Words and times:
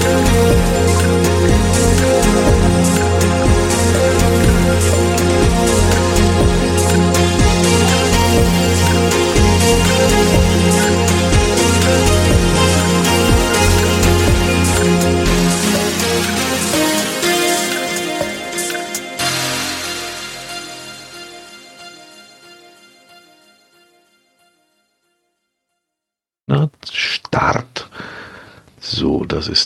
Na, 0.00 0.31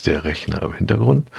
der 0.07 0.23
Rechner 0.23 0.61
im 0.63 0.73
Hintergrund. 0.73 1.29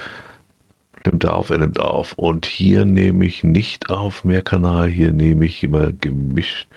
Nimmt 1.05 1.23
er 1.23 1.35
auf, 1.35 1.49
er 1.49 1.57
nimmt 1.57 1.79
auf. 1.79 2.13
Und 2.13 2.45
hier 2.45 2.85
nehme 2.85 3.25
ich 3.25 3.43
nicht 3.43 3.89
auf 3.89 4.23
Mehrkanal, 4.23 4.87
hier 4.87 5.11
nehme 5.11 5.45
ich 5.45 5.63
immer 5.63 5.91
gemischt. 5.91 6.67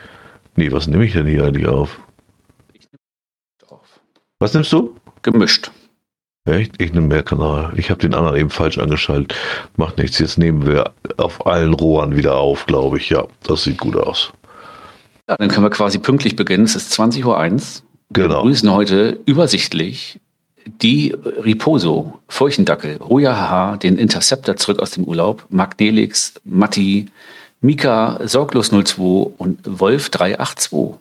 Nee, 0.56 0.70
was 0.72 0.86
nehme 0.86 1.04
ich 1.04 1.12
denn 1.12 1.26
hier 1.26 1.44
eigentlich 1.44 1.66
auf? 1.66 2.00
Was 4.38 4.54
nimmst 4.54 4.72
du? 4.72 4.94
Gemischt. 5.22 5.70
Echt? 6.44 6.80
Ich 6.82 6.92
nehme 6.92 7.06
Mehrkanal. 7.06 7.72
Ich 7.76 7.90
habe 7.90 8.00
den 8.00 8.14
anderen 8.14 8.36
eben 8.36 8.50
falsch 8.50 8.78
angeschaltet. 8.78 9.36
Macht 9.76 9.98
nichts. 9.98 10.18
Jetzt 10.18 10.38
nehmen 10.38 10.66
wir 10.66 10.90
auf 11.16 11.46
allen 11.46 11.72
Rohren 11.72 12.16
wieder 12.16 12.34
auf, 12.36 12.66
glaube 12.66 12.98
ich. 12.98 13.08
Ja, 13.10 13.26
das 13.44 13.62
sieht 13.62 13.78
gut 13.78 13.96
aus. 13.96 14.32
Ja, 15.28 15.36
dann 15.36 15.48
können 15.48 15.64
wir 15.64 15.70
quasi 15.70 15.98
pünktlich 16.00 16.34
beginnen. 16.34 16.64
Es 16.64 16.74
ist 16.74 16.92
20.01 16.92 17.24
Uhr. 17.24 17.82
Wir 18.14 18.24
Genau. 18.24 18.42
begrüßen 18.42 18.70
heute 18.72 19.20
übersichtlich 19.24 20.18
die 20.66 21.14
Riposo, 21.44 22.20
Feuchtendackel, 22.28 22.96
Roja 22.96 23.36
Haha, 23.36 23.76
den 23.76 23.98
Interceptor 23.98 24.56
zurück 24.56 24.80
aus 24.80 24.92
dem 24.92 25.04
Urlaub, 25.04 25.44
Mark 25.50 25.78
Nelix, 25.78 26.34
Matti, 26.44 27.06
Mika, 27.60 28.20
Sorglos 28.24 28.70
02 28.70 29.32
und 29.38 29.58
Wolf 29.64 30.10
382. 30.10 30.98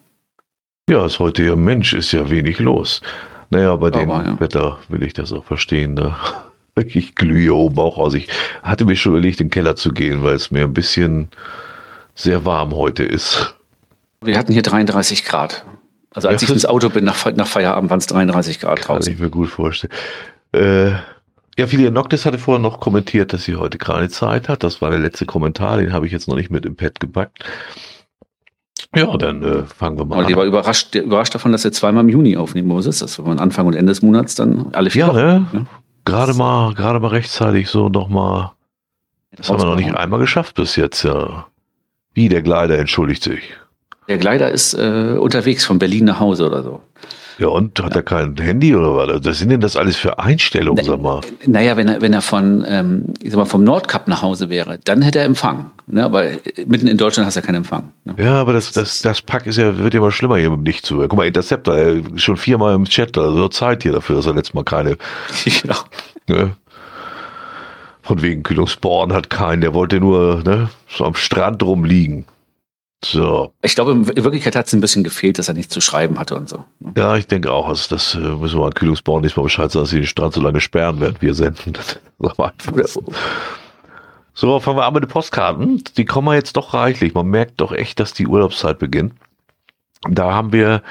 Ja, 0.90 1.06
ist 1.06 1.20
heute 1.20 1.44
ja 1.44 1.56
Mensch, 1.56 1.94
ist 1.94 2.12
ja 2.12 2.30
wenig 2.30 2.59
los. 2.59 3.02
Naja, 3.50 3.76
bei 3.76 3.92
dem 3.92 4.09
ja. 4.09 4.40
Wetter 4.40 4.80
will 4.90 5.03
ich 5.03 5.14
das 5.14 5.31
auch 5.34 5.45
verstehen. 5.45 5.96
Da. 6.75 6.86
Ich 6.86 7.16
glühe 7.16 7.53
oben 7.53 7.78
auch 7.80 7.98
aus. 7.98 8.14
Ich 8.14 8.30
hatte 8.64 8.86
mir 8.86 8.96
schon 8.96 9.12
überlegt, 9.12 9.42
in 9.42 9.48
den 9.48 9.52
Keller 9.52 9.75
zu 9.75 9.92
gehen, 9.92 10.23
weil 10.23 10.36
es 10.36 10.52
mir 10.52 10.64
ein 10.64 10.73
bisschen 10.73 11.28
sehr 12.16 12.46
warm 12.46 12.73
heute 12.73 13.03
ist. 13.03 13.53
Wir 14.22 14.38
hatten 14.38 14.53
hier 14.53 14.62
33 14.62 15.25
Grad. 15.25 15.66
Also 16.14 16.28
als 16.28 16.44
ich 16.44 16.50
ins 16.50 16.66
Auto 16.66 16.90
bin 16.90 17.06
nach, 17.06 17.31
nach 17.36 17.48
Feierabend 17.48 17.90
waren 17.90 18.00
es 18.00 18.08
33 18.08 18.59
Grad 18.59 18.81
Kann 18.81 18.98
draußen. 18.98 19.14
ich 19.14 19.20
mir 19.20 19.30
gut 19.30 19.50
vorstellen. 19.50 19.94
Äh, 20.53 20.92
ja, 21.58 21.68
Filia 21.68 21.92
Noctis 21.92 22.26
hatte 22.26 22.38
vorher 22.38 22.62
noch 22.62 22.80
kommentiert, 22.80 23.34
dass 23.34 23.44
sie 23.45 23.56
heute 23.56 23.78
keine 23.78 24.09
Zeit 24.09 24.50
hat. 24.50 24.64
Das 24.64 24.81
war 24.81 24.90
der 24.90 25.00
letzte 25.00 25.26
Kommentar, 25.26 25.78
den 25.78 25.94
habe 25.94 26.06
ich 26.06 26.12
jetzt 26.12 26.28
noch 26.28 26.36
nicht 26.36 26.50
mit 26.52 26.66
im 26.66 26.76
Pad 26.76 27.00
gepackt. 27.00 27.44
Ja, 28.94 29.16
dann 29.16 29.42
äh, 29.44 29.64
fangen 29.64 29.98
wir 29.98 30.06
mal 30.06 30.18
Und 30.20 30.28
die 30.28 30.34
an. 30.34 30.40
war 30.40 30.45
überrascht, 30.45 30.95
überrascht 30.95 31.34
davon, 31.34 31.53
dass 31.53 31.64
wir 31.64 31.72
zweimal 31.72 32.03
im 32.03 32.09
Juni 32.09 32.36
aufnehmen. 32.36 32.75
Was 32.75 32.86
ist 32.88 33.02
das? 33.02 33.18
Wenn 33.18 33.25
man 33.25 33.40
Anfang 33.40 33.66
und 33.68 33.73
Ende 33.75 33.92
des 33.92 34.02
Monats 34.02 34.36
dann 34.36 34.68
alle 34.73 34.90
vier 34.90 35.02
Ja, 35.06 35.08
Wochen, 35.09 35.18
ne? 35.18 35.48
ne? 35.53 35.66
Gerade 36.03 36.34
mal, 36.34 36.73
gerade 36.73 37.00
mal 37.00 37.08
rechtzeitig 37.09 37.70
so 37.70 37.88
nochmal. 37.88 38.52
Das 39.38 39.50
haben 39.50 39.59
wir 39.59 39.66
noch 39.66 39.75
nicht 39.75 39.94
einmal 39.96 40.20
geschafft 40.20 40.56
bis 40.56 40.75
jetzt, 40.75 41.03
ja. 41.03 41.46
Wie, 42.14 42.28
der 42.28 42.42
Gleiter 42.42 42.78
entschuldigt 42.78 43.23
sich. 43.23 43.53
Der 44.12 44.17
Gleiter 44.17 44.52
ist 44.52 44.73
äh, 44.73 45.16
unterwegs 45.17 45.64
von 45.64 45.80
Berlin 45.80 46.04
nach 46.04 46.20
Hause 46.20 46.45
oder 46.45 46.64
so. 46.64 46.81
Ja, 47.40 47.48
und 47.48 47.81
hat 47.81 47.95
er 47.95 48.04
kein 48.04 48.36
Handy 48.36 48.76
oder 48.76 48.94
was? 48.94 49.23
Was 49.23 49.40
sind 49.40 49.48
denn 49.48 49.62
das 49.62 49.78
alles 49.78 49.95
für 49.95 50.20
Einstellungen, 50.20 50.84
sag 50.84 51.02
mal? 51.02 51.22
Naja, 51.45 51.78
wenn 51.78 51.88
er, 51.88 52.02
wenn 52.02 52.12
er 52.12 52.22
von, 52.22 52.66
ähm, 52.68 53.06
ich 53.23 53.31
sag 53.31 53.38
mal, 53.38 53.45
vom 53.45 53.64
Nordkap 53.64 54.09
nach 54.09 54.22
Hause 54.22 54.50
wäre, 54.50 54.80
dann 54.84 55.02
hätte 55.02 55.20
er 55.20 55.26
Empfang. 55.26 55.72
Ne? 55.88 56.03
Aber 56.03 56.26
äh, 56.26 56.40
mitten 56.68 56.88
in 56.88 56.98
Deutschland 56.98 57.26
hast 57.26 57.38
du 57.38 57.40
ja 57.40 57.45
keinen 57.45 57.56
Empfang. 57.56 57.94
Ne? 58.03 58.16
Ja, 58.18 58.34
aber 58.34 58.52
das, 58.52 58.74
das, 58.74 59.02
das 59.02 59.22
Pack 59.22 59.47
ist 59.47 59.58
ja, 59.58 59.78
wird 59.78 59.94
ja 59.94 60.02
mal 60.02 60.12
schlimmer 60.12 60.35
hier 60.35 60.50
mit 60.50 60.59
dem 60.59 60.64
Nicht-Zuhören. 60.64 61.08
Guck 61.08 61.19
mal, 61.19 61.25
Interceptor, 61.25 61.74
ey, 61.74 62.03
schon 62.18 62.35
viermal 62.35 62.75
im 62.75 62.84
Chat, 62.84 63.18
also 63.18 63.47
Zeit 63.47 63.84
hier 63.84 63.94
dafür, 63.94 64.18
dass 64.18 64.25
er 64.25 64.35
letztes 64.35 64.53
Mal 64.53 64.66
keine, 64.66 64.97
genau. 65.62 65.78
ne? 66.28 66.58
Von 68.02 68.22
wegen 68.22 68.44
Kühlungsborn 68.44 69.14
hat 69.14 69.30
keinen, 69.30 69.62
der 69.62 69.74
wollte 69.74 70.02
nur, 70.02 70.44
ne, 70.44 70.69
so 70.90 71.06
am 71.06 71.16
Strand 71.16 71.64
rumliegen. 71.64 72.25
So. 73.03 73.51
Ich 73.63 73.73
glaube, 73.73 73.91
in 73.91 74.06
Wirklichkeit 74.06 74.56
hat 74.56 74.67
es 74.67 74.73
ein 74.73 74.81
bisschen 74.81 75.03
gefehlt, 75.03 75.39
dass 75.39 75.47
er 75.47 75.56
nichts 75.56 75.73
zu 75.73 75.81
schreiben 75.81 76.19
hatte 76.19 76.35
und 76.35 76.47
so. 76.47 76.66
ne? 76.79 76.94
Ja, 76.95 77.16
ich 77.16 77.25
denke 77.25 77.51
auch, 77.51 77.67
also 77.67 77.88
das 77.89 78.13
äh, 78.13 78.19
müssen 78.19 78.59
wir 78.59 78.66
an 78.66 78.73
Kühlungsborn 78.73 79.22
nächstes 79.22 79.38
Mal 79.38 79.44
Bescheid 79.44 79.72
sagen, 79.72 79.84
dass 79.84 79.89
sie 79.89 79.97
den 79.97 80.06
Strand 80.06 80.34
so 80.34 80.41
lange 80.41 80.62
sperren, 80.62 81.00
während 81.00 81.22
wir 81.22 81.34
senden. 81.34 81.73
So, 84.34 84.59
fangen 84.59 84.78
wir 84.78 84.85
an 84.85 84.94
mit 84.94 85.03
den 85.03 85.09
Postkarten. 85.09 85.84
Die 85.97 86.06
kommen 86.06 86.29
ja 86.29 86.35
jetzt 86.35 86.56
doch 86.56 86.73
reichlich. 86.73 87.13
Man 87.13 87.28
merkt 87.28 87.59
doch 87.59 87.73
echt, 87.73 88.00
dass 88.00 88.13
die 88.13 88.28
Urlaubszeit 88.28 88.79
beginnt. 88.79 89.13
Da 90.09 90.34
haben 90.34 90.53
wir 90.53 90.81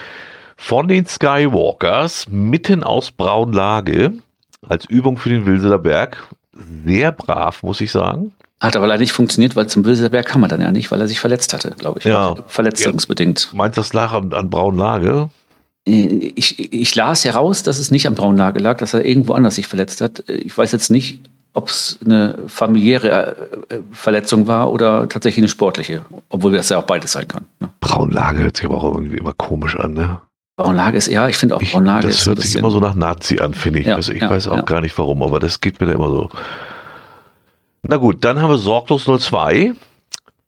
von 0.57 0.89
den 0.89 1.07
Skywalkers 1.07 2.29
mitten 2.29 2.85
aus 2.85 3.11
Braunlage 3.11 4.13
als 4.69 4.85
Übung 4.85 5.17
für 5.17 5.31
den 5.31 5.47
Wilseler 5.47 5.79
Berg. 5.79 6.29
Sehr 6.85 7.13
brav, 7.13 7.63
muss 7.63 7.81
ich 7.81 7.91
sagen. 7.91 8.33
Hat 8.61 8.77
aber 8.77 8.87
leider 8.87 9.01
nicht 9.01 9.13
funktioniert, 9.13 9.57
weil 9.57 9.69
zum 9.69 9.85
Wilserberg 9.87 10.27
kam 10.27 10.43
er 10.43 10.49
dann 10.49 10.61
ja 10.61 10.71
nicht, 10.71 10.91
weil 10.91 11.01
er 11.01 11.09
sich 11.09 11.19
verletzt 11.19 11.55
hatte, 11.55 11.71
glaube 11.79 12.01
ich. 12.01 12.05
Ja. 12.05 12.37
Verletzungsbedingt. 12.47 13.51
Meinst 13.55 13.79
du, 13.79 13.81
das 13.81 13.95
lag 13.95 14.13
an, 14.13 14.33
an 14.35 14.51
Braunlage? 14.51 15.31
Ich, 15.85 16.73
ich 16.73 16.95
las 16.95 17.25
heraus, 17.25 17.63
dass 17.63 17.79
es 17.79 17.91
nicht 17.91 18.07
am 18.07 18.15
Braunlage 18.15 18.61
lag, 18.61 18.77
dass 18.77 18.93
er 18.93 19.05
irgendwo 19.05 19.33
anders 19.33 19.55
sich 19.55 19.67
verletzt 19.67 20.03
hat. 20.03 20.25
Ich 20.29 20.57
weiß 20.57 20.73
jetzt 20.73 20.91
nicht, 20.91 21.21
ob 21.55 21.69
es 21.69 21.99
eine 22.05 22.39
familiäre 22.47 23.37
äh, 23.71 23.79
Verletzung 23.93 24.47
war 24.47 24.71
oder 24.71 25.09
tatsächlich 25.09 25.43
eine 25.43 25.49
sportliche, 25.49 26.05
obwohl 26.29 26.53
das 26.53 26.69
ja 26.69 26.79
auch 26.79 26.85
beides 26.85 27.13
sein 27.13 27.27
kann. 27.27 27.47
Ne? 27.61 27.71
Braunlage 27.81 28.43
hört 28.43 28.59
sich 28.59 28.67
aber 28.67 28.77
auch 28.77 28.95
irgendwie 28.95 29.17
immer 29.17 29.33
komisch 29.33 29.77
an, 29.77 29.95
ne? 29.95 30.21
Braunlage 30.57 30.99
ist, 30.99 31.09
ja, 31.09 31.29
ich 31.29 31.37
finde 31.37 31.57
auch 31.57 31.63
Ich, 31.63 31.73
Braunlage 31.73 32.07
das 32.07 32.17
ist 32.17 32.29
ein 32.29 32.35
hört 32.35 32.43
sich 32.43 32.57
immer 32.57 32.71
so 32.71 32.81
nach 32.81 32.95
Nazi 32.95 33.41
an, 33.41 33.55
finde 33.55 33.81
ich. 33.81 33.87
Ja, 33.87 33.97
also 33.97 34.13
ich 34.13 34.21
ja, 34.21 34.31
weiß 34.31 34.49
auch 34.49 34.57
ja. 34.57 34.63
gar 34.63 34.83
nicht 34.83 34.97
warum, 34.99 35.23
aber 35.23 35.41
das 35.41 35.61
geht 35.61 35.81
mir 35.81 35.87
da 35.87 35.95
immer 35.95 36.11
so. 36.11 36.29
Na 37.83 37.97
gut, 37.97 38.25
dann 38.25 38.41
haben 38.41 38.51
wir 38.51 38.59
Sorglos 38.59 39.05
02. 39.05 39.75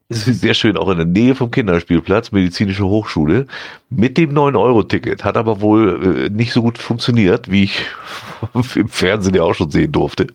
Das 0.09 0.28
ist 0.28 0.43
sehr 0.43 0.53
schön, 0.53 0.76
auch 0.76 0.91
in 0.91 0.98
der 0.98 1.06
Nähe 1.06 1.34
vom 1.34 1.50
Kinderspielplatz, 1.50 2.32
medizinische 2.32 2.84
Hochschule, 2.84 3.47
mit 3.88 4.19
dem 4.19 4.32
9-Euro-Ticket. 4.34 5.25
Hat 5.25 5.38
aber 5.38 5.62
wohl 5.62 6.26
äh, 6.26 6.28
nicht 6.28 6.53
so 6.53 6.60
gut 6.60 6.76
funktioniert, 6.76 7.50
wie 7.50 7.65
ich 7.65 7.87
im 8.75 8.88
Fernsehen 8.88 9.34
ja 9.34 9.43
auch 9.43 9.54
schon 9.54 9.70
sehen 9.70 9.91
durfte. 9.91 10.26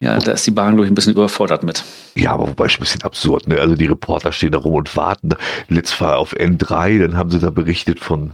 ja, 0.00 0.18
da 0.18 0.32
ist 0.32 0.46
die 0.48 0.50
Bahn, 0.50 0.74
glaube 0.74 0.86
ich, 0.86 0.90
ein 0.90 0.96
bisschen 0.96 1.12
überfordert 1.12 1.62
mit. 1.62 1.84
Ja, 2.16 2.32
aber 2.32 2.48
wobei 2.48 2.68
schon 2.68 2.80
ein 2.80 2.86
bisschen 2.86 3.02
absurd, 3.02 3.46
ne? 3.46 3.60
Also 3.60 3.76
die 3.76 3.86
Reporter 3.86 4.32
stehen 4.32 4.50
da 4.50 4.58
rum 4.58 4.74
und 4.74 4.96
warten. 4.96 5.30
Letztes 5.68 6.00
Mal 6.00 6.14
auf 6.14 6.34
N3, 6.34 6.98
dann 6.98 7.16
haben 7.16 7.30
sie 7.30 7.38
da 7.38 7.50
berichtet 7.50 8.00
von 8.00 8.32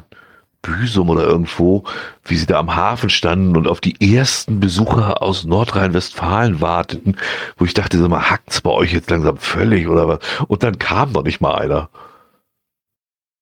Büsum 0.63 1.09
oder 1.09 1.25
irgendwo, 1.25 1.85
wie 2.25 2.37
sie 2.37 2.47
da 2.47 2.59
am 2.59 2.75
Hafen 2.77 3.11
standen 3.11 3.57
und 3.57 3.67
auf 3.67 3.81
die 3.81 4.15
ersten 4.15 4.61
Besucher 4.61 5.23
aus 5.23 5.45
Nordrhein-Westfalen 5.45 6.61
warteten, 6.61 7.17
wo 7.57 7.65
ich 7.65 7.75
dachte, 7.75 7.99
sag 7.99 8.09
mal, 8.09 8.31
hackt's 8.31 8.61
bei 8.61 8.71
euch 8.71 8.93
jetzt 8.93 9.11
langsam 9.11 9.39
völlig 9.39 9.89
oder 9.89 10.07
was? 10.07 10.19
Und 10.49 10.63
dann 10.63 10.79
kam 10.79 11.13
noch 11.13 11.25
nicht 11.25 11.41
mal 11.41 11.55
einer. 11.55 11.89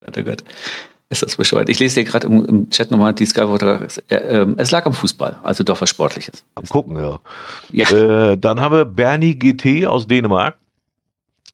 Gott, 0.05 0.19
oh 0.19 0.23
Gott. 0.23 0.45
Ist 1.11 1.23
das 1.23 1.37
bescheuert. 1.37 1.71
Ich 1.71 1.79
lese 1.79 1.97
dir 1.97 2.05
gerade 2.05 2.27
im, 2.27 2.45
im 2.45 2.71
Chat 2.71 2.91
nochmal 2.91 3.15
die 3.15 3.25
Skywalker. 3.25 3.89
Äh, 4.09 4.17
ähm, 4.17 4.57
es 4.59 4.71
lag 4.71 4.85
am 4.85 4.93
Fußball, 4.93 5.39
also 5.43 5.65
doch 5.65 5.81
was 5.81 5.89
Sportliches. 5.89 6.45
Am 6.55 6.65
gucken, 6.65 6.97
ja. 6.99 7.19
Ja. 7.73 7.91
Äh, 7.91 8.37
dann 8.37 8.61
haben 8.61 8.75
wir 8.75 8.85
Bernie 8.85 9.35
GT 9.35 9.87
aus 9.87 10.07
Dänemark. 10.07 10.59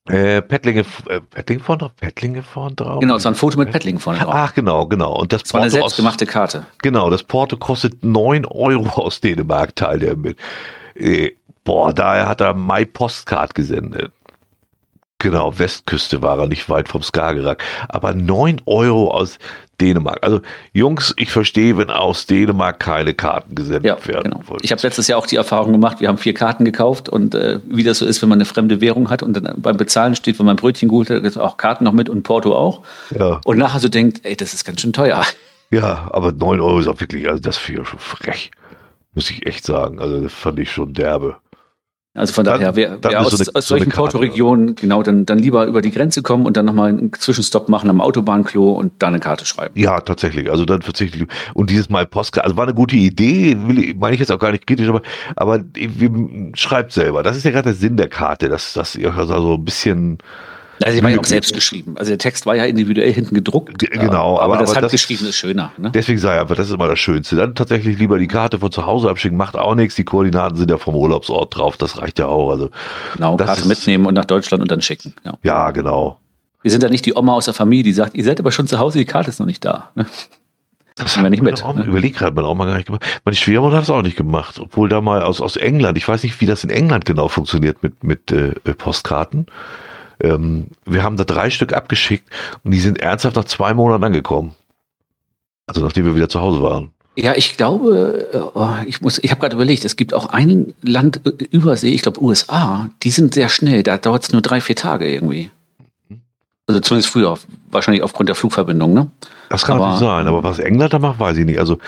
Äh, 0.08 0.42
Pettlinge, 0.42 0.84
äh, 1.08 1.20
Pettlinge 1.20 1.60
vorne, 1.62 1.90
Pettlinge 1.98 2.42
vorne 2.42 2.74
drauf. 2.74 3.00
Genau, 3.00 3.16
es 3.16 3.24
war 3.24 3.32
ein 3.32 3.36
Foto 3.36 3.58
mit 3.58 3.70
Pettlingen 3.70 4.00
vorne 4.00 4.18
drauf. 4.18 4.34
Ach, 4.34 4.54
genau, 4.54 4.86
genau. 4.86 5.14
Und 5.18 5.32
das 5.32 5.42
Es 5.46 5.54
war 5.54 5.60
eine 5.62 5.68
aus- 5.68 5.72
selbstgemachte 5.72 6.26
Karte. 6.26 6.66
Genau, 6.82 7.08
das 7.08 7.22
Porto 7.22 7.56
kostet 7.56 8.04
9 8.04 8.44
Euro 8.44 8.88
aus 9.02 9.20
Dänemark, 9.22 9.74
teilt 9.76 10.02
er 10.02 10.16
mit. 10.16 10.36
Äh, 10.94 11.30
boah, 11.64 11.94
daher 11.94 12.28
hat 12.28 12.42
er 12.42 12.52
My 12.52 12.84
Postcard 12.84 13.54
gesendet. 13.54 14.12
Genau, 15.18 15.58
Westküste 15.58 16.20
war 16.22 16.38
er, 16.38 16.48
nicht 16.48 16.68
weit 16.68 16.88
vom 16.88 17.02
Skagerrak. 17.02 17.62
Aber 17.88 18.14
9 18.14 18.60
Euro 18.66 19.10
aus 19.10 19.38
Dänemark. 19.80 20.18
Also, 20.22 20.40
Jungs, 20.72 21.14
ich 21.16 21.30
verstehe, 21.30 21.78
wenn 21.78 21.88
aus 21.90 22.26
Dänemark 22.26 22.78
keine 22.78 23.14
Karten 23.14 23.54
gesendet 23.54 23.84
Ja, 23.84 24.06
werden. 24.06 24.32
genau. 24.32 24.58
Ich 24.60 24.70
habe 24.70 24.82
letztes 24.82 25.06
Jahr 25.08 25.18
auch 25.18 25.26
die 25.26 25.36
Erfahrung 25.36 25.72
gemacht, 25.72 26.00
wir 26.00 26.08
haben 26.08 26.18
vier 26.18 26.34
Karten 26.34 26.64
gekauft 26.64 27.08
und 27.08 27.34
äh, 27.34 27.60
wie 27.64 27.82
das 27.84 27.98
so 27.98 28.06
ist, 28.06 28.20
wenn 28.22 28.28
man 28.28 28.36
eine 28.38 28.44
fremde 28.44 28.80
Währung 28.80 29.08
hat 29.10 29.22
und 29.22 29.34
dann 29.34 29.54
beim 29.60 29.76
Bezahlen 29.76 30.14
steht, 30.14 30.38
wenn 30.38 30.46
man 30.46 30.56
Brötchen 30.56 30.88
geholt 30.88 31.10
hat, 31.10 31.36
auch 31.38 31.56
Karten 31.56 31.84
noch 31.84 31.92
mit 31.92 32.08
und 32.08 32.22
Porto 32.22 32.54
auch. 32.54 32.82
ja, 33.18 33.40
Und 33.44 33.58
nachher 33.58 33.80
so 33.80 33.88
denkt, 33.88 34.20
ey, 34.24 34.36
das 34.36 34.52
ist 34.54 34.64
ganz 34.64 34.80
schön 34.80 34.92
teuer. 34.92 35.24
ja, 35.70 36.08
aber 36.12 36.32
9 36.32 36.60
Euro 36.60 36.78
ist 36.80 36.86
auch 36.88 37.00
wirklich, 37.00 37.28
also 37.28 37.40
das 37.40 37.56
finde 37.56 37.82
ich 37.82 37.88
schon 37.88 37.98
frech. 37.98 38.50
Muss 39.14 39.30
ich 39.30 39.46
echt 39.46 39.64
sagen. 39.64 40.00
Also, 40.00 40.20
das 40.20 40.32
fand 40.32 40.58
ich 40.58 40.70
schon 40.72 40.92
derbe. 40.92 41.36
Also 42.16 42.32
von 42.32 42.44
Dann- 42.44 42.60
daher, 42.60 42.76
wer, 42.76 42.96
dann 42.96 43.10
wer 43.10 43.20
aus, 43.22 43.32
so 43.32 43.36
eine- 43.38 43.56
aus 43.56 43.66
so 43.66 43.74
solchen 43.74 43.90
Karte, 43.90 44.12
Porto-Regionen, 44.12 44.76
genau, 44.76 45.02
dann, 45.02 45.26
dann 45.26 45.40
lieber 45.40 45.66
über 45.66 45.82
die 45.82 45.90
Grenze 45.90 46.22
kommen 46.22 46.46
und 46.46 46.56
dann 46.56 46.64
nochmal 46.64 46.90
einen 46.90 47.12
Zwischenstopp 47.12 47.68
machen 47.68 47.90
am 47.90 48.00
Autobahnklo 48.00 48.70
und 48.70 48.92
da 49.00 49.08
eine 49.08 49.18
Karte 49.18 49.44
schreiben. 49.44 49.72
Ja, 49.76 50.00
tatsächlich. 50.00 50.48
Also 50.48 50.64
dann 50.64 50.80
verzichte 50.82 51.18
ich. 51.18 51.26
Und 51.54 51.70
dieses 51.70 51.90
Mal 51.90 52.06
Postkarte, 52.06 52.44
also 52.44 52.56
war 52.56 52.64
eine 52.64 52.74
gute 52.74 52.94
Idee, 52.94 53.56
will 53.66 53.94
meine 53.98 54.14
ich 54.14 54.20
jetzt 54.20 54.30
auch 54.30 54.38
gar 54.38 54.52
nicht 54.52 54.64
kritisch, 54.64 54.88
aber, 54.88 55.02
aber 55.34 55.58
schreibt 56.54 56.92
selber. 56.92 57.24
Das 57.24 57.36
ist 57.36 57.42
ja 57.42 57.50
gerade 57.50 57.64
der 57.70 57.74
Sinn 57.74 57.96
der 57.96 58.08
Karte, 58.08 58.48
dass, 58.48 58.74
dass 58.74 58.94
ihr 58.94 59.12
also 59.12 59.54
ein 59.54 59.64
bisschen, 59.64 60.18
Also 60.84 60.98
ich 60.98 61.02
war 61.02 61.10
ja 61.10 61.18
auch 61.18 61.24
selbst 61.24 61.54
geschrieben. 61.54 61.94
Also 61.98 62.10
der 62.10 62.18
Text 62.18 62.44
war 62.46 62.54
ja 62.54 62.64
individuell 62.64 63.12
hinten 63.12 63.34
gedruckt. 63.34 63.78
Genau, 63.78 64.38
aber, 64.38 64.42
aber- 64.42 64.52
das 64.58 64.70
aber 64.70 64.82
das- 64.82 64.82
handgeschriebene 64.92 65.30
ist 65.30 65.36
schöner. 65.36 65.72
Ne? 65.78 65.90
deswegen 65.94 66.18
sage 66.18 66.36
ich 66.36 66.40
einfach, 66.42 66.56
das 66.56 66.68
ist 66.68 66.74
immer 66.74 66.88
das 66.88 66.98
Schönste. 66.98 67.36
Dann 67.36 67.54
tatsächlich 67.54 67.98
lieber 67.98 68.18
die 68.18 68.28
Karte 68.28 68.58
von 68.58 68.70
zu 68.70 68.84
Hause 68.86 69.08
abschicken, 69.10 69.36
macht 69.38 69.56
auch 69.56 69.74
nichts. 69.74 69.94
Die 69.96 70.04
Koordinaten 70.04 70.56
sind 70.56 70.70
ja 70.70 70.76
vom 70.78 70.94
Urlaubsort 70.94 71.56
drauf, 71.56 71.76
das 71.76 72.00
reicht 72.00 72.18
ja 72.18 72.26
auch. 72.26 72.50
Also, 72.50 72.70
Genau, 73.14 73.36
das 73.36 73.46
Karte 73.46 73.62
ist- 73.62 73.68
mitnehmen 73.68 74.06
und 74.06 74.14
nach 74.14 74.26
Deutschland 74.26 74.62
und 74.62 74.70
dann 74.70 74.82
schicken. 74.82 75.14
Ja. 75.24 75.34
ja, 75.42 75.70
genau. 75.70 76.18
Wir 76.62 76.70
sind 76.70 76.82
ja 76.82 76.88
nicht 76.88 77.04
die 77.06 77.14
Oma 77.14 77.32
aus 77.34 77.44
der 77.46 77.54
Familie, 77.54 77.82
die 77.84 77.92
sagt, 77.92 78.14
ihr 78.14 78.24
seid 78.24 78.38
aber 78.40 78.52
schon 78.52 78.66
zu 78.66 78.78
Hause, 78.78 78.98
die 78.98 79.04
Karte 79.04 79.30
ist 79.30 79.38
noch 79.40 79.46
nicht 79.46 79.64
da. 79.64 79.90
Ne? 79.94 80.06
Das 80.96 81.16
Nehmen 81.16 81.26
wir 81.26 81.30
nicht 81.30 81.42
mit, 81.42 81.62
Auch, 81.64 81.74
ne? 81.74 81.82
Überlegt 81.84 82.18
gerade 82.18 82.36
meine 82.36 82.46
Oma 82.48 82.66
gar 82.66 82.76
nicht 82.76 82.86
gemacht. 82.86 83.02
Meine 83.24 83.36
Schwiegermutter 83.36 83.76
hat 83.78 83.82
es 83.82 83.90
auch 83.90 84.02
nicht 84.02 84.16
gemacht, 84.16 84.60
obwohl 84.60 84.88
da 84.88 85.00
mal 85.00 85.22
aus, 85.22 85.40
aus 85.40 85.56
England, 85.56 85.98
ich 85.98 86.06
weiß 86.06 86.22
nicht, 86.22 86.40
wie 86.40 86.46
das 86.46 86.62
in 86.62 86.70
England 86.70 87.04
genau 87.04 87.26
funktioniert 87.28 87.82
mit, 87.82 88.04
mit 88.04 88.30
äh, 88.30 88.52
Postkarten. 88.78 89.46
Ähm, 90.24 90.68
wir 90.86 91.02
haben 91.02 91.16
da 91.16 91.24
drei 91.24 91.50
Stück 91.50 91.72
abgeschickt 91.72 92.28
und 92.62 92.70
die 92.70 92.80
sind 92.80 92.98
ernsthaft 92.98 93.36
nach 93.36 93.44
zwei 93.44 93.74
Monaten 93.74 94.04
angekommen. 94.04 94.54
Also 95.66 95.82
nachdem 95.82 96.06
wir 96.06 96.16
wieder 96.16 96.28
zu 96.28 96.40
Hause 96.40 96.62
waren. 96.62 96.90
Ja, 97.16 97.34
ich 97.36 97.56
glaube, 97.56 98.28
äh, 98.32 98.38
oh, 98.54 98.74
ich 98.86 99.00
muss, 99.00 99.18
ich 99.22 99.30
habe 99.30 99.40
gerade 99.40 99.54
überlegt, 99.54 99.84
es 99.84 99.96
gibt 99.96 100.14
auch 100.14 100.26
ein 100.26 100.74
Land 100.82 101.20
äh, 101.24 101.44
übersee, 101.50 101.90
ich 101.90 102.02
glaube 102.02 102.22
USA, 102.22 102.90
die 103.02 103.10
sind 103.10 103.34
sehr 103.34 103.48
schnell, 103.48 103.82
da 103.82 103.98
dauert 103.98 104.24
es 104.24 104.32
nur 104.32 104.42
drei, 104.42 104.60
vier 104.60 104.76
Tage 104.76 105.08
irgendwie. 105.08 105.50
Also 106.66 106.80
zumindest 106.80 107.12
früher, 107.12 107.36
wahrscheinlich 107.70 108.02
aufgrund 108.02 108.28
der 108.30 108.36
Flugverbindung, 108.36 108.94
ne? 108.94 109.10
Das 109.50 109.64
kann 109.64 109.80
Aber- 109.80 109.98
sein, 109.98 110.26
aber 110.26 110.42
was 110.42 110.58
England 110.58 110.94
da 110.94 110.98
macht, 110.98 111.20
weiß 111.20 111.36
ich 111.36 111.44
nicht. 111.44 111.58
Also 111.58 111.78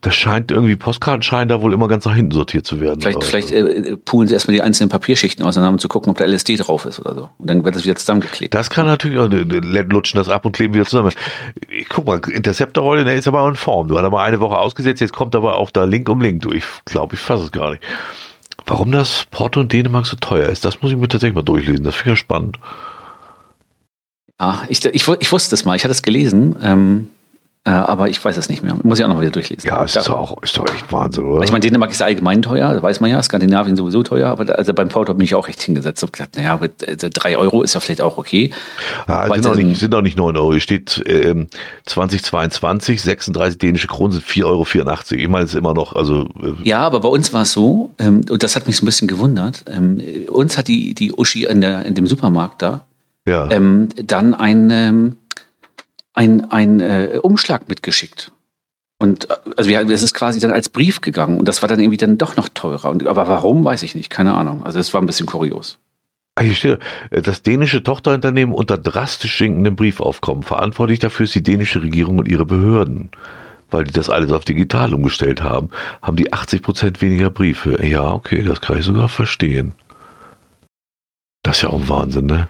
das 0.00 0.14
scheint 0.16 0.50
irgendwie, 0.50 0.76
Postkarten 0.76 1.22
scheinen 1.22 1.48
da 1.48 1.62
wohl 1.62 1.72
immer 1.72 1.88
ganz 1.88 2.04
nach 2.04 2.14
hinten 2.14 2.32
sortiert 2.32 2.66
zu 2.66 2.80
werden. 2.80 3.00
Vielleicht, 3.00 3.24
vielleicht 3.24 3.52
äh, 3.52 3.96
poolen 3.96 4.28
sie 4.28 4.34
erstmal 4.34 4.54
die 4.54 4.60
einzelnen 4.60 4.90
Papierschichten 4.90 5.44
auseinander, 5.46 5.74
um 5.74 5.78
zu 5.78 5.88
gucken, 5.88 6.10
ob 6.10 6.18
da 6.18 6.24
LSD 6.24 6.56
drauf 6.56 6.84
ist 6.84 6.98
oder 7.00 7.14
so. 7.14 7.30
Und 7.38 7.48
dann 7.48 7.64
wird 7.64 7.76
das 7.76 7.84
wieder 7.84 7.94
zusammengeklebt. 7.94 8.52
Das 8.52 8.68
kann 8.68 8.86
natürlich 8.86 9.18
auch, 9.18 9.28
die 9.28 9.36
lutschen 9.38 10.18
das 10.18 10.28
ab 10.28 10.44
und 10.44 10.52
kleben 10.52 10.74
wieder 10.74 10.84
zusammen. 10.84 11.12
Ich 11.70 11.88
guck 11.88 12.04
mal, 12.06 12.20
Interceptor 12.28 12.84
heute, 12.84 13.04
der 13.04 13.14
ist 13.14 13.28
aber 13.28 13.48
in 13.48 13.54
Form. 13.54 13.88
Du 13.88 13.96
hast 13.96 14.04
aber 14.04 14.20
eine 14.20 14.40
Woche 14.40 14.58
ausgesetzt, 14.58 15.00
jetzt 15.00 15.14
kommt 15.14 15.34
aber 15.36 15.56
auch 15.56 15.70
da 15.70 15.84
Link 15.84 16.08
um 16.10 16.20
Link. 16.20 16.42
Du, 16.42 16.50
ich 16.52 16.64
glaube, 16.84 17.14
ich 17.14 17.20
fasse 17.20 17.44
es 17.44 17.52
gar 17.52 17.70
nicht. 17.70 17.82
Warum 18.66 18.92
das 18.92 19.26
Porto 19.30 19.60
in 19.60 19.68
Dänemark 19.68 20.04
so 20.06 20.16
teuer 20.16 20.48
ist, 20.48 20.64
das 20.64 20.82
muss 20.82 20.90
ich 20.90 20.98
mir 20.98 21.08
tatsächlich 21.08 21.36
mal 21.36 21.42
durchlesen. 21.42 21.84
Das 21.84 21.94
finde 21.94 22.12
ich 22.14 22.18
ja 22.18 22.24
spannend. 22.24 22.58
Ah, 24.44 24.62
ich, 24.68 24.84
ich, 24.84 25.08
ich 25.08 25.32
wusste 25.32 25.54
es 25.54 25.64
mal, 25.64 25.74
ich 25.74 25.84
hatte 25.84 25.92
es 25.92 26.02
gelesen, 26.02 26.54
ähm, 26.62 27.08
äh, 27.66 27.70
aber 27.70 28.10
ich 28.10 28.22
weiß 28.22 28.36
es 28.36 28.50
nicht 28.50 28.62
mehr. 28.62 28.76
Muss 28.82 28.98
ich 28.98 29.04
auch 29.06 29.08
noch 29.08 29.22
wieder 29.22 29.30
durchlesen. 29.30 29.66
Ja, 29.66 29.82
es 29.82 29.96
ist 29.96 30.06
doch 30.06 30.18
auch, 30.18 30.42
ist 30.42 30.54
doch 30.58 30.66
echt 30.66 30.92
Wahnsinn, 30.92 31.24
oder? 31.24 31.42
Ich 31.44 31.50
meine, 31.50 31.62
Dänemark 31.62 31.90
ist 31.90 32.02
allgemein 32.02 32.42
teuer, 32.42 32.74
das 32.74 32.82
weiß 32.82 33.00
man 33.00 33.10
ja, 33.10 33.22
Skandinavien 33.22 33.74
sowieso 33.74 34.02
teuer, 34.02 34.28
aber 34.28 34.44
da, 34.44 34.52
also 34.52 34.74
beim 34.74 34.90
Porto 34.90 35.14
bin 35.14 35.24
ich 35.24 35.34
auch 35.34 35.48
recht 35.48 35.62
hingesetzt 35.62 36.02
und 36.04 36.12
gesagt, 36.12 36.36
naja, 36.36 36.58
mit, 36.60 36.86
also 36.86 37.08
drei 37.10 37.38
Euro 37.38 37.62
ist 37.62 37.72
ja 37.72 37.80
vielleicht 37.80 38.02
auch 38.02 38.18
okay. 38.18 38.50
ja, 39.08 39.32
sind, 39.32 39.46
auch 39.46 39.54
nicht, 39.54 39.80
sind 39.80 39.94
auch 39.94 40.02
nicht 40.02 40.18
9 40.18 40.36
Euro. 40.36 40.52
Hier 40.52 40.60
steht 40.60 41.02
ähm, 41.06 41.46
2022, 41.86 43.00
36 43.00 43.56
dänische 43.56 43.86
Kronen 43.86 44.12
sind 44.12 44.26
4,84 44.26 44.44
Euro. 44.44 44.66
Ich 45.12 45.28
meine, 45.28 45.44
es 45.44 45.52
ist 45.52 45.56
immer 45.56 45.72
noch, 45.72 45.96
also 45.96 46.28
äh, 46.42 46.52
Ja, 46.64 46.80
aber 46.80 47.00
bei 47.00 47.08
uns 47.08 47.32
war 47.32 47.42
es 47.42 47.52
so, 47.52 47.94
ähm, 47.98 48.26
und 48.28 48.42
das 48.42 48.56
hat 48.56 48.66
mich 48.66 48.76
so 48.76 48.82
ein 48.82 48.86
bisschen 48.86 49.08
gewundert, 49.08 49.64
ähm, 49.74 50.02
uns 50.28 50.58
hat 50.58 50.68
die, 50.68 50.92
die 50.92 51.14
Uschi 51.14 51.44
in, 51.44 51.62
der, 51.62 51.86
in 51.86 51.94
dem 51.94 52.06
Supermarkt 52.06 52.60
da 52.60 52.84
ja. 53.26 53.50
ähm, 53.50 53.88
dann 53.96 54.34
ein, 54.34 54.70
ähm, 54.70 55.16
ein, 56.12 56.50
ein 56.50 56.80
äh, 56.80 57.18
Umschlag 57.22 57.68
mitgeschickt. 57.68 58.32
Und 58.98 59.30
äh, 59.30 59.34
also 59.56 59.70
ja, 59.70 59.82
es 59.82 60.02
ist 60.02 60.14
quasi 60.14 60.40
dann 60.40 60.52
als 60.52 60.68
Brief 60.68 61.00
gegangen 61.00 61.38
und 61.38 61.46
das 61.46 61.62
war 61.62 61.68
dann 61.68 61.80
irgendwie 61.80 61.96
dann 61.96 62.18
doch 62.18 62.36
noch 62.36 62.48
teurer. 62.48 62.90
Und, 62.90 63.06
aber 63.06 63.28
warum, 63.28 63.64
weiß 63.64 63.82
ich 63.82 63.94
nicht, 63.94 64.10
keine 64.10 64.34
Ahnung. 64.34 64.64
Also 64.64 64.78
es 64.78 64.92
war 64.94 65.02
ein 65.02 65.06
bisschen 65.06 65.26
kurios. 65.26 65.78
Ah, 66.36 66.42
Hier 66.42 66.54
steht, 66.54 66.78
äh, 67.10 67.22
das 67.22 67.42
dänische 67.42 67.82
Tochterunternehmen 67.82 68.54
unter 68.54 68.78
drastisch 68.78 69.38
sinkendem 69.38 69.76
Briefaufkommen. 69.76 70.42
Verantwortlich 70.42 70.98
dafür 70.98 71.24
ist 71.24 71.34
die 71.34 71.42
dänische 71.42 71.82
Regierung 71.82 72.18
und 72.18 72.28
ihre 72.28 72.46
Behörden. 72.46 73.10
Weil 73.70 73.84
die 73.84 73.92
das 73.92 74.10
alles 74.10 74.30
auf 74.30 74.44
digital 74.44 74.94
umgestellt 74.94 75.42
haben, 75.42 75.70
haben 76.00 76.16
die 76.16 76.32
80 76.32 76.62
Prozent 76.62 77.02
weniger 77.02 77.30
Briefe. 77.30 77.84
Ja, 77.84 78.12
okay, 78.12 78.42
das 78.42 78.60
kann 78.60 78.78
ich 78.78 78.84
sogar 78.84 79.08
verstehen. 79.08 79.72
Das 81.42 81.56
ist 81.56 81.62
ja 81.62 81.70
auch 81.70 81.80
ein 81.80 81.88
Wahnsinn, 81.88 82.26
ne? 82.26 82.48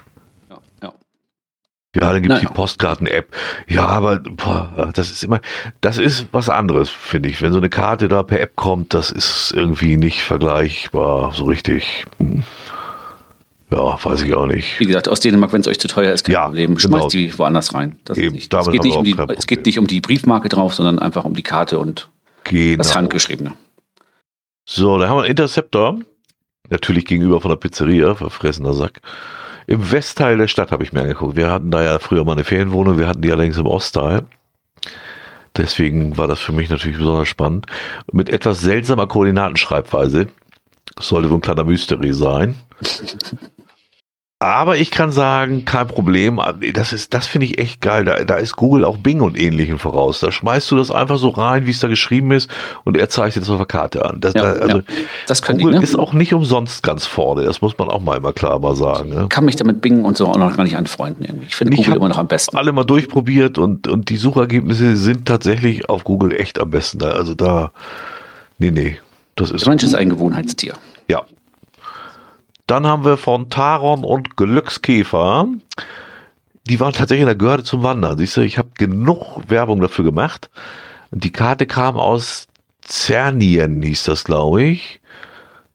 Ja, 1.95 2.13
dann 2.13 2.23
gibt 2.23 2.33
es 2.35 2.39
Naja. 2.41 2.49
die 2.49 2.55
Postkarten-App. 2.55 3.29
Ja, 3.69 3.87
aber 3.87 4.19
boah, 4.19 4.91
das 4.95 5.11
ist 5.11 5.23
immer, 5.23 5.41
das 5.81 5.99
ist 5.99 6.27
was 6.33 6.49
anderes, 6.49 6.91
finde 6.91 7.29
ich. 7.29 7.41
Wenn 7.41 7.53
so 7.53 7.59
eine 7.59 7.71
Karte 7.71 8.09
da 8.09 8.23
per 8.25 8.41
App 8.41 8.57
kommt, 8.57 8.95
das 8.95 9.11
ist 9.13 9.53
irgendwie 9.55 9.97
nicht 9.97 10.23
vergleichbar, 10.23 11.33
so 11.33 11.45
richtig. 11.45 12.05
Hm. 12.19 12.43
Ja, 13.71 13.99
weiß 14.05 14.23
ich 14.23 14.35
auch 14.35 14.47
nicht. 14.47 14.79
Wie 14.79 14.87
gesagt, 14.87 15.09
aus 15.09 15.21
Dänemark, 15.21 15.53
wenn 15.53 15.61
es 15.61 15.69
euch 15.69 15.81
zu 15.81 15.89
teuer 15.89 16.13
ist, 16.13 16.25
kein 16.25 16.33
Ja, 16.35 16.47
Problem. 16.47 16.75
genau. 16.77 16.99
Schmeißt 16.99 17.15
die 17.15 17.37
woanders 17.39 17.75
rein. 17.75 17.99
Das 18.05 18.19
Eben, 18.19 18.35
nicht, 18.35 18.53
es, 18.53 18.71
geht 18.71 18.83
nicht 18.85 18.97
um 18.97 19.05
die, 19.05 19.17
es 19.37 19.47
geht 19.47 19.65
nicht 19.67 19.79
um 19.79 19.87
die 19.87 20.01
Briefmarke 20.01 20.49
drauf, 20.49 20.75
sondern 20.75 20.99
einfach 20.99 21.25
um 21.25 21.35
die 21.35 21.43
Karte 21.43 21.79
und 21.79 22.09
Genau. 22.45 22.77
das 22.79 22.95
Handgeschriebene. 22.95 23.53
So, 24.67 24.99
da 24.99 25.09
haben 25.09 25.17
wir 25.17 25.23
einen 25.23 25.31
Interceptor. 25.31 25.99
Natürlich 26.71 27.05
gegenüber 27.05 27.41
von 27.41 27.51
der 27.51 27.57
Pizzeria, 27.57 28.15
verfressener 28.15 28.73
Sack. 28.75 29.01
Im 29.67 29.93
Westteil 29.93 30.37
der 30.39 30.49
Stadt 30.49 30.73
habe 30.73 30.83
ich 30.83 30.93
mir 30.93 31.03
angeguckt. 31.03 31.37
Wir 31.37 31.51
hatten 31.51 31.71
da 31.71 31.83
ja 31.83 31.99
früher 31.99 32.25
mal 32.25 32.33
eine 32.33 32.45
Ferienwohnung, 32.45 32.99
wir 32.99 33.09
hatten 33.09 33.23
die 33.23 33.33
allerdings 33.33 33.57
im 33.57 33.67
Ostteil. 33.67 34.25
Deswegen 35.57 36.17
war 36.19 36.27
das 36.27 36.41
für 36.41 36.53
mich 36.53 36.69
natürlich 36.69 36.99
besonders 36.99 37.29
spannend. 37.29 37.67
Mit 38.13 38.29
etwas 38.29 38.61
seltsamer 38.61 39.07
Koordinatenschreibweise. 39.07 40.27
Das 40.97 41.09
sollte 41.09 41.31
wohl 41.31 41.39
ein 41.39 41.43
kleiner 41.43 41.65
Mystery 41.65 42.13
sein. 42.13 42.57
Aber 44.41 44.77
ich 44.77 44.91
kann 44.91 45.11
sagen, 45.13 45.65
kein 45.65 45.87
Problem. 45.87 46.41
Das 46.75 46.93
ist, 46.93 47.15
das 47.15 47.27
finde 47.27 47.47
ich 47.47 47.59
echt 47.59 47.81
geil. 47.81 48.05
Da, 48.05 48.25
da 48.25 48.35
ist 48.35 48.57
Google 48.57 48.85
auch 48.85 48.99
Bing 48.99 49.21
und 49.21 49.39
ähnlichen 49.39 49.79
voraus. 49.79 50.21
Da 50.21 50.33
schmeißt 50.33 50.71
du 50.71 50.77
das 50.77 50.91
einfach 50.91 51.19
so 51.19 51.31
rein, 51.31 51.67
wie 51.67 51.71
es 51.71 51.79
da 51.81 51.89
geschrieben 51.89 52.33
ist, 52.33 52.51
und 52.85 52.97
er 52.97 53.09
zeichnet 53.09 53.45
es 53.45 53.51
auf 53.51 53.57
der 53.57 53.67
Karte 53.67 54.05
an. 54.05 54.21
Das, 54.21 54.35
Ja, 54.35 54.43
da, 54.43 54.61
also, 54.61 54.79
ja. 54.79 54.85
Das 55.29 55.41
Google 55.41 55.73
die, 55.73 55.79
ne? 55.79 55.83
ist 55.83 55.97
auch 55.97 56.13
nicht 56.13 56.35
umsonst 56.35 56.83
ganz 56.83 57.07
vorne. 57.07 57.45
Das 57.45 57.63
muss 57.63 57.79
man 57.79 57.89
auch 57.89 58.01
mal 58.01 58.17
immer 58.17 58.33
klar 58.33 58.59
mal 58.59 58.77
sagen. 58.77 59.11
Ne? 59.11 59.27
kann 59.29 59.45
mich 59.45 59.57
damit 59.57 59.81
Bing 59.81 60.05
und 60.05 60.17
so 60.17 60.27
auch 60.27 60.37
noch 60.37 60.57
gar 60.57 60.65
nicht 60.65 60.77
anfreunden 60.77 61.25
irgendwie. 61.25 61.47
Ich 61.47 61.57
finde 61.57 61.73
Ich 61.75 61.79
Google 61.79 61.97
immer 61.97 62.09
noch 62.09 62.19
am 62.19 62.29
besten. 62.29 62.57
Alle 62.57 62.73
mal 62.73 62.85
durchprobiert 62.85 63.57
und, 63.57 63.89
und 63.89 64.11
die 64.11 64.17
Suchergebnisse 64.17 64.97
sind 64.97 65.27
tatsächlich 65.27 65.89
auf 65.89 66.05
Google 66.05 66.33
echt 66.33 66.61
am 66.61 66.71
besten. 66.71 67.03
Also 67.03 67.35
da, 67.35 67.73
nee, 68.59 68.71
nee, 68.71 68.99
das 69.37 69.51
ist 69.51 69.65
Der 69.65 69.71
Mensch 69.71 69.85
ist 69.85 69.95
ein 69.95 70.11
Gewohnheitstier. 70.11 70.75
Ja. 71.09 71.23
Dann 72.67 72.87
haben 72.87 73.05
wir 73.05 73.17
von 73.17 73.51
Taron 73.51 74.05
und 74.05 74.37
Glückskäfer. 74.37 75.49
Die 76.67 76.81
waren 76.81 76.93
tatsächlich 76.95 77.23
in 77.23 77.27
der 77.27 77.35
Görde 77.35 77.63
zum 77.63 77.83
Wandern. 77.83 78.17
Siehst 78.17 78.37
du, 78.37 78.41
ich 78.41 78.57
habe 78.57 78.71
genug 78.79 79.43
Werbung 79.49 79.81
dafür 79.81 80.05
gemacht. 80.05 80.51
Die 81.11 81.33
Karte 81.33 81.67
kam 81.67 81.97
aus 81.97 82.49
Zernien, 82.81 83.83
hieß 83.83 84.05
das, 84.05 84.25
glaube 84.25 84.63
ich. 84.63 85.01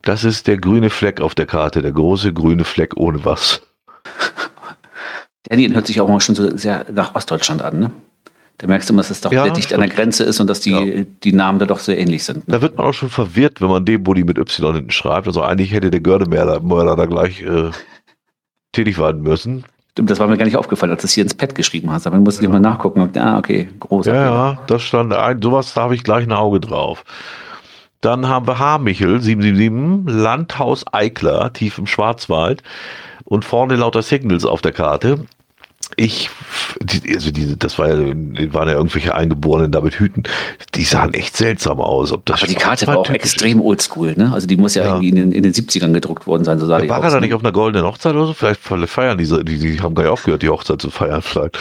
Das 0.01 0.23
ist 0.23 0.47
der 0.47 0.57
grüne 0.57 0.89
Fleck 0.89 1.21
auf 1.21 1.35
der 1.35 1.45
Karte, 1.45 1.81
der 1.81 1.91
große 1.91 2.33
grüne 2.33 2.63
Fleck 2.63 2.93
ohne 2.95 3.23
was. 3.25 3.61
Daniel 5.43 5.75
hört 5.75 5.87
sich 5.87 6.01
auch 6.01 6.07
mal 6.07 6.19
schon 6.21 6.35
so 6.35 6.55
sehr 6.57 6.85
nach 6.91 7.15
Ostdeutschland 7.15 7.61
an, 7.61 7.79
ne? 7.79 7.91
Da 8.59 8.67
merkst 8.67 8.89
du 8.89 8.93
immer, 8.93 9.01
dass 9.01 9.09
es 9.09 9.21
doch 9.21 9.31
Ja, 9.31 9.43
sehr 9.45 9.53
dicht 9.53 9.73
an 9.73 9.79
der. 9.79 9.89
Grenze 9.89 10.23
ist 10.25 10.39
und 10.39 10.47
dass 10.47 10.59
die, 10.59 10.71
Ja. 10.71 11.03
die 11.23 11.31
Namen 11.33 11.59
da 11.59 11.65
doch 11.65 11.79
sehr 11.79 11.97
ähnlich 11.97 12.25
sind. 12.25 12.47
Ne? 12.47 12.55
Da 12.55 12.61
wird 12.61 12.77
man 12.77 12.87
auch 12.87 12.93
schon 12.93 13.09
verwirrt, 13.09 13.61
wenn 13.61 13.69
man 13.69 13.85
dem 13.85 14.03
Buddy 14.03 14.25
mit 14.25 14.37
Y 14.37 14.75
hinten 14.75 14.91
schreibt. 14.91 15.27
Also 15.27 15.41
eigentlich 15.41 15.71
hätte 15.71 15.89
der 15.89 16.01
Gördemörder 16.01 16.59
Mörder 16.59 16.95
da 16.97 17.05
gleich 17.05 17.41
äh, 17.41 17.71
tätig 18.73 18.97
werden 18.99 19.21
müssen. 19.21 19.63
Stimmt, 19.91 20.09
das 20.09 20.19
war 20.19 20.27
mir 20.27 20.37
gar 20.37 20.45
nicht 20.45 20.57
aufgefallen, 20.57 20.91
als 20.91 21.01
du 21.01 21.05
es 21.07 21.13
hier 21.13 21.23
ins 21.23 21.33
Pad 21.33 21.55
geschrieben 21.55 21.89
hast. 21.89 22.05
Aber 22.05 22.17
ich 22.17 22.23
musste 22.23 22.43
ja. 22.43 22.49
mal 22.49 22.59
nachgucken. 22.59 23.01
Und, 23.01 23.17
ah, 23.17 23.37
okay, 23.37 23.69
großer. 23.79 24.13
Ja, 24.13 24.23
ja, 24.25 24.59
das 24.67 24.81
stand 24.81 25.13
ein. 25.13 25.41
Sowas, 25.41 25.73
da 25.73 25.83
habe 25.83 25.95
ich 25.95 26.03
gleich 26.03 26.25
ein 26.25 26.33
Auge 26.33 26.59
drauf. 26.59 27.05
Dann 28.01 28.27
haben 28.27 28.45
wir 28.47 28.59
Harmichel 28.59 29.21
777, 29.21 30.13
Landhaus 30.21 30.85
Eikler, 30.91 31.51
tief 31.53 31.77
im 31.77 31.85
Schwarzwald 31.87 32.61
und 33.25 33.45
vorne 33.45 33.75
lauter 33.75 34.01
Signals 34.01 34.45
auf 34.45 34.61
der 34.61 34.71
Karte. 34.71 35.25
Ich, 35.95 36.29
also 37.13 37.31
die, 37.31 37.57
das 37.57 37.77
war 37.79 37.89
ja, 37.89 37.97
waren 38.53 38.67
ja 38.69 38.75
irgendwelche 38.75 39.15
Eingeborenen 39.15 39.71
da 39.71 39.81
mit 39.81 39.95
Hüten. 39.95 40.23
Die 40.75 40.83
sahen 40.83 41.13
echt 41.13 41.35
seltsam 41.35 41.81
aus. 41.81 42.11
Ob 42.11 42.25
das 42.25 42.41
Aber 42.41 42.47
die 42.47 42.55
Karte 42.55 42.87
war 42.87 42.97
auch 42.97 43.05
Schwarzwald-typisch 43.05 43.33
extrem 43.33 43.61
oldschool, 43.61 44.13
ne? 44.15 44.31
Also 44.31 44.47
die 44.47 44.55
muss 44.57 44.75
ja, 44.75 44.83
Ja. 44.83 44.89
irgendwie 44.91 45.09
in 45.09 45.15
den, 45.15 45.31
in 45.31 45.43
den 45.43 45.51
70ern 45.53 45.91
gedruckt 45.91 46.27
worden 46.27 46.43
sein, 46.43 46.59
so 46.59 46.67
sah 46.67 46.77
ist. 46.77 46.83
die 46.83 46.89
War 46.89 47.03
er 47.03 47.09
da 47.09 47.15
ne? 47.15 47.21
nicht 47.25 47.33
auf 47.33 47.41
einer 47.43 47.51
goldenen 47.51 47.85
Hochzeit 47.87 48.13
oder 48.15 48.27
so? 48.27 48.33
Vielleicht 48.33 48.61
feiern 48.61 49.17
die, 49.17 49.25
so- 49.25 49.43
die, 49.43 49.57
die 49.57 49.81
haben 49.81 49.95
gar 49.95 50.03
nicht 50.03 50.11
aufgehört, 50.11 50.41
die 50.41 50.49
Hochzeit 50.49 50.81
zu 50.81 50.89
feiern 50.89 51.21
vielleicht. 51.21 51.57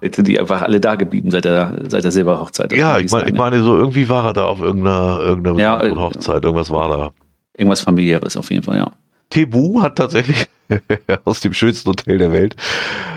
Jetzt 0.00 0.16
sind 0.16 0.26
die 0.28 0.38
einfach 0.38 0.62
alle 0.62 0.80
da 0.80 0.96
geblieben 0.96 1.30
seit 1.30 1.44
der, 1.44 1.78
seit 1.88 2.04
der 2.04 2.10
Silberhochzeit. 2.12 2.72
Das 2.72 2.78
Ja, 2.78 2.98
ich 2.98 3.10
sein, 3.10 3.26
ich 3.26 3.32
ne? 3.32 3.38
meine 3.38 3.62
so 3.62 3.76
irgendwie 3.76 4.08
war 4.08 4.24
er 4.26 4.32
da 4.32 4.44
auf 4.46 4.60
irgendeiner, 4.60 5.20
irgendeiner 5.20 5.58
Ja, 5.58 5.82
äh, 5.82 5.90
Hochzeit, 5.94 6.44
irgendwas 6.44 6.70
war 6.70 6.88
da. 6.88 7.10
Irgendwas 7.56 7.82
familiäres 7.82 8.36
auf 8.36 8.50
jeden 8.50 8.62
Fall, 8.64 8.78
ja. 8.78 8.90
Tebu 9.34 9.82
hat 9.82 9.96
tatsächlich 9.96 10.46
aus 11.24 11.40
dem 11.40 11.52
schönsten 11.52 11.90
Hotel 11.90 12.18
der 12.18 12.30
Welt, 12.30 12.54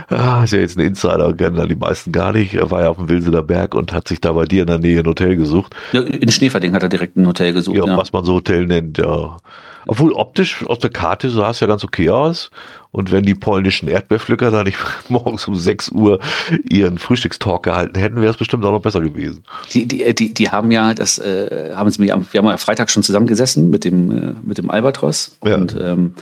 ah, 0.10 0.44
ist 0.44 0.52
ja 0.52 0.60
jetzt 0.60 0.76
ein 0.78 0.86
Insider, 0.86 1.32
kennen 1.34 1.58
da 1.58 1.68
die 1.68 1.76
meisten 1.76 2.12
gar 2.12 2.34
nicht. 2.34 2.56
Er 2.56 2.72
war 2.72 2.82
ja 2.82 2.90
auf 2.90 2.98
dem 2.98 3.08
Wilsener 3.08 3.44
Berg 3.44 3.76
und 3.76 3.94
hat 3.94 4.08
sich 4.08 4.20
da 4.20 4.34
bei 4.34 4.46
dir 4.46 4.62
in 4.62 4.68
der 4.68 4.80
Nähe 4.80 5.00
ein 5.00 5.06
Hotel 5.06 5.36
gesucht. 5.36 5.76
Ja, 5.92 6.02
in 6.02 6.32
Schneeverding 6.32 6.74
hat 6.74 6.82
er 6.82 6.90
direkt 6.90 7.18
ein 7.18 7.28
Hotel 7.28 7.54
gesucht. 7.54 7.78
Ja, 7.78 7.86
Ja, 7.86 7.98
was 7.98 8.12
man 8.14 8.26
so 8.26 8.34
Hotel 8.34 8.66
nennt, 8.66 8.98
ja. 8.98 9.38
Obwohl 9.86 10.12
optisch 10.12 10.66
aus 10.66 10.80
der 10.80 10.90
Karte 10.90 11.30
sah 11.30 11.52
es 11.52 11.60
ja 11.60 11.68
ganz 11.68 11.84
okay 11.84 12.10
aus. 12.10 12.50
Und 12.98 13.12
wenn 13.12 13.24
die 13.24 13.36
polnischen 13.36 13.88
Erdbeerpflücker 13.88 14.50
da 14.50 14.64
nicht 14.64 14.78
morgens 15.10 15.48
um 15.48 15.56
6 15.56 15.90
Uhr 15.90 16.20
ihren 16.68 16.98
Frühstückstalk 16.98 17.62
gehalten 17.62 18.00
hätten, 18.00 18.16
wäre 18.22 18.32
es 18.32 18.38
bestimmt 18.38 18.66
auch 18.66 18.72
noch 18.72 18.82
besser 18.82 19.02
gewesen. 19.02 19.44
Die, 19.72 19.86
die, 19.86 20.16
die, 20.16 20.34
die 20.34 20.50
haben 20.50 20.72
ja 20.72 20.96
das, 20.96 21.20
äh, 21.20 21.74
haben 21.76 21.92
sie 21.92 22.02
mir, 22.02 22.16
am- 22.16 22.26
wir 22.32 22.40
haben 22.40 22.48
ja 22.48 22.58
Freitag 22.58 22.90
schon 22.90 23.04
zusammengesessen 23.04 23.70
mit 23.70 23.84
dem, 23.86 24.12
äh, 24.12 24.34
mit 24.42 24.58
dem 24.58 24.72
Albatros 24.72 25.38
Ja. 25.46 25.56
und, 25.56 25.78
ähm, 25.80 26.16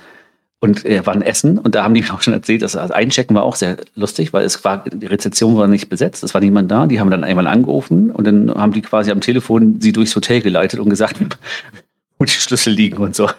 und 0.59 0.83
äh, 0.85 1.05
waren 1.05 1.21
essen 1.21 1.59
und 1.59 1.75
da 1.75 1.83
haben 1.85 1.93
die 1.93 2.01
mir 2.03 2.13
auch 2.13 2.21
schon 2.21 2.33
erzählt, 2.33 2.61
dass 2.61 2.73
das 2.73 2.91
Einchecken 2.91 3.35
war 3.37 3.43
auch 3.43 3.55
sehr 3.55 3.77
lustig, 3.95 4.33
weil 4.33 4.43
es 4.43 4.63
war, 4.65 4.83
die 4.83 5.05
Rezeption 5.05 5.55
war 5.55 5.67
nicht 5.67 5.87
besetzt, 5.87 6.23
es 6.25 6.33
war 6.33 6.41
niemand 6.41 6.69
da, 6.71 6.87
die 6.87 6.99
haben 6.99 7.09
dann 7.09 7.23
einmal 7.23 7.47
angerufen 7.47 8.11
und 8.11 8.27
dann 8.27 8.53
haben 8.53 8.73
die 8.73 8.81
quasi 8.81 9.11
am 9.11 9.21
Telefon 9.21 9.79
sie 9.79 9.93
durchs 9.93 10.13
Hotel 10.15 10.41
geleitet 10.41 10.81
und 10.81 10.89
gesagt, 10.89 11.15
wo 12.19 12.25
die 12.25 12.31
Schlüssel 12.31 12.73
liegen 12.73 12.97
und 12.97 13.15
so. 13.15 13.29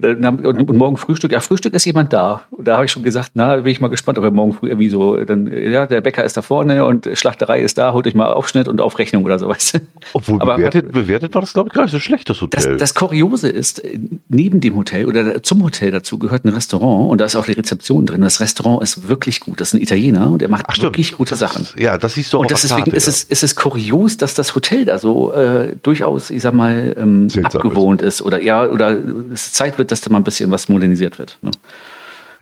Und, 0.00 0.70
morgen 0.76 0.98
Frühstück, 0.98 1.32
ja, 1.32 1.40
Frühstück 1.40 1.72
ist 1.72 1.86
jemand 1.86 2.12
da. 2.12 2.42
Und 2.50 2.68
da 2.68 2.74
habe 2.74 2.84
ich 2.84 2.92
schon 2.92 3.02
gesagt, 3.02 3.30
na, 3.32 3.56
bin 3.56 3.66
ich 3.72 3.80
mal 3.80 3.88
gespannt, 3.88 4.18
ob 4.18 4.24
er 4.24 4.30
morgen 4.30 4.52
früh 4.52 4.68
irgendwie 4.68 4.90
so, 4.90 5.16
dann, 5.24 5.46
ja, 5.50 5.86
der 5.86 6.02
Bäcker 6.02 6.22
ist 6.22 6.36
da 6.36 6.42
vorne 6.42 6.84
und 6.84 7.08
Schlachterei 7.14 7.62
ist 7.62 7.78
da, 7.78 7.94
holt 7.94 8.06
euch 8.06 8.14
mal 8.14 8.30
Aufschnitt 8.30 8.68
und 8.68 8.82
Aufrechnung 8.82 9.24
oder 9.24 9.38
so, 9.38 9.48
weißt 9.48 9.74
du. 9.74 9.78
Obwohl 10.12 10.42
Aber- 10.42 10.56
bewertet, 10.56 10.92
bewertet 10.92 11.34
war 11.34 11.40
das, 11.40 11.54
glaube 11.54 11.68
ich, 11.70 11.74
gar 11.74 11.84
nicht 11.84 11.92
so 11.92 11.98
schlecht, 11.98 12.28
das 12.28 12.36
Das, 12.50 12.64
Hotel. 12.66 12.76
das 12.76 12.94
Kuriose 12.94 13.48
ist, 13.48 13.82
neben 14.28 14.60
dem 14.60 14.76
Hotel 14.76 15.06
oder 15.06 15.42
zum 15.42 15.62
Hotel 15.62 15.90
dazu 15.92 16.18
gehört 16.18 16.44
ein 16.44 16.50
Restaurant 16.50 17.10
und 17.10 17.18
da 17.18 17.24
ist 17.24 17.34
auch 17.34 17.46
die 17.46 17.52
Rezeption 17.52 18.04
drin. 18.04 18.20
Das 18.20 18.40
Restaurant 18.40 18.82
ist 18.82 19.08
wirklich 19.08 19.40
gut. 19.40 19.62
Das 19.62 19.68
ist 19.68 19.74
ein 19.74 19.80
Italiener 19.82 20.30
und 20.30 20.42
der 20.42 20.50
macht 20.50 20.66
Ach, 20.68 20.74
stimmt. 20.74 20.88
wirklich 20.92 21.16
gute 21.16 21.36
Sachen. 21.36 21.66
ja, 21.78 21.96
das 21.96 22.12
siehst 22.14 22.34
du 22.34 22.36
auch 22.36 22.42
Und 22.42 22.50
das 22.50 22.60
deswegen 22.60 22.84
Karte, 22.84 22.96
ist 22.96 23.08
es, 23.08 23.24
ist 23.24 23.42
es 23.42 23.56
kurios, 23.56 24.18
dass 24.18 24.34
das 24.34 24.54
Hotel 24.54 24.84
da 24.84 24.98
so 24.98 25.32
äh, 25.32 25.74
durchaus, 25.82 26.28
ich 26.28 26.42
sag 26.42 26.52
mal, 26.52 26.94
ähm, 26.98 27.28
abgewohnt 27.44 28.02
ist. 28.02 28.20
oder 28.20 28.42
ja, 28.42 28.66
oder 28.68 28.94
es 29.32 29.52
Zeit 29.54 29.78
wird, 29.78 29.85
dass 29.90 30.00
da 30.00 30.10
mal 30.10 30.18
ein 30.18 30.24
bisschen 30.24 30.50
was 30.50 30.68
modernisiert 30.68 31.18
wird. 31.18 31.38
Ne? 31.42 31.50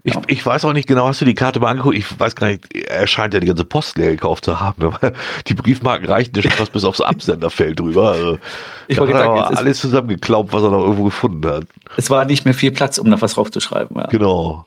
Ich, 0.06 0.14
ich 0.26 0.44
weiß 0.44 0.66
auch 0.66 0.74
nicht 0.74 0.86
genau, 0.86 1.08
hast 1.08 1.22
du 1.22 1.24
die 1.24 1.34
Karte 1.34 1.60
mal 1.60 1.70
angeguckt? 1.70 1.96
Ich 1.96 2.20
weiß 2.20 2.36
gar 2.36 2.48
nicht, 2.48 2.74
er 2.74 3.06
scheint 3.06 3.32
ja 3.32 3.40
die 3.40 3.46
ganze 3.46 3.64
Post 3.64 3.96
leer 3.96 4.10
gekauft 4.10 4.44
zu 4.44 4.60
haben. 4.60 4.94
Die 5.46 5.54
Briefmarken 5.54 6.06
reichten 6.06 6.36
ja 6.36 6.42
schon 6.42 6.50
fast 6.50 6.72
bis 6.74 6.84
aufs 6.84 7.00
Absenderfeld 7.00 7.80
drüber. 7.80 8.10
Also, 8.12 8.38
Ich 8.86 8.98
wollte 8.98 9.14
er 9.14 9.20
sagen, 9.20 9.56
alles 9.56 9.80
zusammengeklaubt, 9.80 10.52
was 10.52 10.62
er 10.62 10.70
noch 10.70 10.82
irgendwo 10.82 11.04
gefunden 11.04 11.46
hat. 11.48 11.64
Es 11.96 12.10
war 12.10 12.26
nicht 12.26 12.44
mehr 12.44 12.52
viel 12.52 12.70
Platz, 12.70 12.98
um 12.98 13.08
noch 13.08 13.22
was 13.22 13.32
draufzuschreiben. 13.32 13.96
Ja. 13.96 14.06
Genau. 14.08 14.66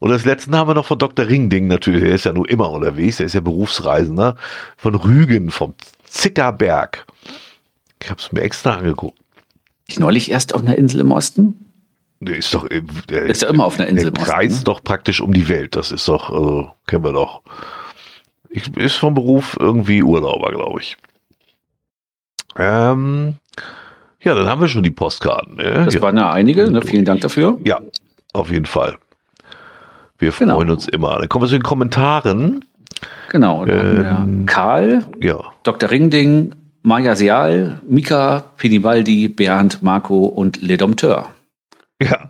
Und 0.00 0.10
das 0.10 0.26
letzte 0.26 0.54
haben 0.54 0.68
wir 0.68 0.74
noch 0.74 0.84
von 0.84 0.98
Dr. 0.98 1.26
Ringding 1.26 1.66
natürlich. 1.66 2.02
Der 2.02 2.14
ist 2.14 2.26
ja 2.26 2.34
nur 2.34 2.46
immer 2.50 2.70
unterwegs. 2.70 3.16
Der 3.16 3.26
ist 3.26 3.32
ja 3.32 3.40
Berufsreisender. 3.40 4.36
Von 4.76 4.96
Rügen, 4.96 5.50
vom 5.50 5.72
Zickerberg. 6.04 7.06
Ich 8.02 8.10
habe 8.10 8.20
es 8.20 8.30
mir 8.32 8.42
extra 8.42 8.74
angeguckt. 8.74 9.18
Ich 9.86 9.98
neulich 9.98 10.30
erst 10.30 10.54
auf 10.54 10.60
einer 10.60 10.76
Insel 10.76 11.00
im 11.00 11.10
Osten. 11.10 11.63
Der 12.24 12.36
ist 12.36 12.52
doch, 12.54 12.64
im- 12.64 12.86
der, 13.08 13.22
Ist 13.24 13.42
ja 13.42 13.48
immer 13.48 13.64
auf 13.66 13.78
einer 13.78 13.88
Insel 13.88 14.10
der 14.10 14.24
kreist 14.24 14.58
ne? 14.58 14.64
doch 14.64 14.82
praktisch 14.82 15.20
um 15.20 15.32
die 15.32 15.48
Welt. 15.48 15.76
Das 15.76 15.92
ist 15.92 16.08
doch, 16.08 16.30
also, 16.30 16.70
kennen 16.86 17.04
wir 17.04 17.12
doch. 17.12 17.42
Ich, 18.50 18.74
ist 18.76 18.96
vom 18.96 19.14
Beruf 19.14 19.56
irgendwie 19.60 20.02
Urlauber, 20.02 20.50
glaube 20.50 20.80
ich. 20.80 20.96
Ähm, 22.56 23.34
ja, 24.20 24.34
dann 24.34 24.46
haben 24.48 24.60
wir 24.60 24.68
schon 24.68 24.82
die 24.82 24.90
Postkarten. 24.90 25.56
Ne? 25.56 25.82
Das 25.84 25.94
ja. 25.94 26.02
waren 26.02 26.16
ja 26.16 26.30
einige. 26.32 26.70
Ne? 26.70 26.82
Vielen 26.82 27.04
Dank 27.04 27.20
dafür. 27.20 27.58
ja, 27.64 27.80
auf 28.32 28.50
jeden 28.50 28.66
Fall. 28.66 28.96
Wir 30.18 30.30
Genau. 30.30 30.54
freuen 30.56 30.70
uns 30.70 30.88
immer. 30.88 31.18
Dann 31.18 31.28
kommen 31.28 31.44
wir 31.44 31.48
zu 31.48 31.54
den 31.56 31.62
Kommentaren. 31.62 32.64
Genau. 33.30 33.66
Ähm. 33.66 34.46
Karl, 34.46 35.04
Ja, 35.20 35.38
Dr. 35.64 35.90
Ringding, 35.90 36.54
Maja 36.82 37.16
Seal, 37.16 37.80
Mika, 37.88 38.44
Pinibaldi, 38.56 39.28
Bernd, 39.28 39.82
Marco 39.82 40.26
und 40.26 40.62
Le 40.62 40.76
Dompteur. 40.76 41.26
Ja, 42.10 42.28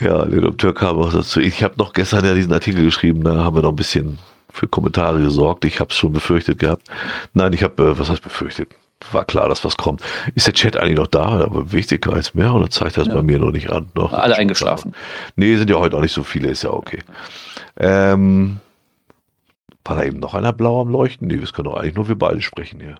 ja, 0.00 0.24
der 0.24 0.40
Doktor 0.40 0.74
kam 0.74 0.98
auch 0.98 1.12
dazu. 1.12 1.40
Ich 1.40 1.62
habe 1.62 1.74
noch 1.78 1.92
gestern 1.92 2.24
ja 2.24 2.34
diesen 2.34 2.52
Artikel 2.52 2.84
geschrieben, 2.84 3.22
da 3.24 3.36
haben 3.44 3.56
wir 3.56 3.62
noch 3.62 3.70
ein 3.70 3.76
bisschen 3.76 4.18
für 4.50 4.68
Kommentare 4.68 5.20
gesorgt. 5.20 5.64
Ich 5.64 5.80
habe 5.80 5.90
es 5.90 5.96
schon 5.96 6.12
befürchtet 6.12 6.58
gehabt. 6.58 6.88
Nein, 7.32 7.52
ich 7.52 7.62
habe, 7.62 7.82
äh, 7.82 7.98
was 7.98 8.08
heißt 8.08 8.22
befürchtet? 8.22 8.68
War 9.12 9.24
klar, 9.24 9.48
dass 9.48 9.64
was 9.64 9.76
kommt. 9.76 10.00
Ist 10.34 10.46
der 10.46 10.54
Chat 10.54 10.76
eigentlich 10.76 10.96
noch 10.96 11.08
da? 11.08 11.24
Aber 11.44 11.66
sich 11.66 12.00
gar 12.00 12.14
nichts 12.14 12.34
mehr 12.34 12.54
oder 12.54 12.70
zeigt 12.70 12.96
das 12.96 13.08
Ja. 13.08 13.14
bei 13.14 13.22
mir 13.22 13.38
noch 13.38 13.50
nicht 13.50 13.70
an? 13.70 13.90
Noch 13.94 14.12
Alle 14.12 14.36
eingeschlafen. 14.36 14.94
Nee, 15.36 15.56
sind 15.56 15.68
ja 15.68 15.76
heute 15.76 15.96
auch 15.96 16.00
nicht 16.00 16.14
so 16.14 16.22
viele, 16.22 16.48
ist 16.48 16.62
ja 16.62 16.70
okay. 16.70 17.00
Ähm, 17.76 18.60
war 19.84 19.96
da 19.96 20.04
eben 20.04 20.20
noch 20.20 20.34
einer 20.34 20.52
blau 20.52 20.80
am 20.80 20.88
Leuchten? 20.88 21.28
Nee, 21.28 21.36
das 21.36 21.52
können 21.52 21.66
doch 21.68 21.76
eigentlich 21.76 21.96
nur 21.96 22.08
wir 22.08 22.16
beide 22.16 22.40
sprechen 22.40 22.80
hier. 22.80 22.96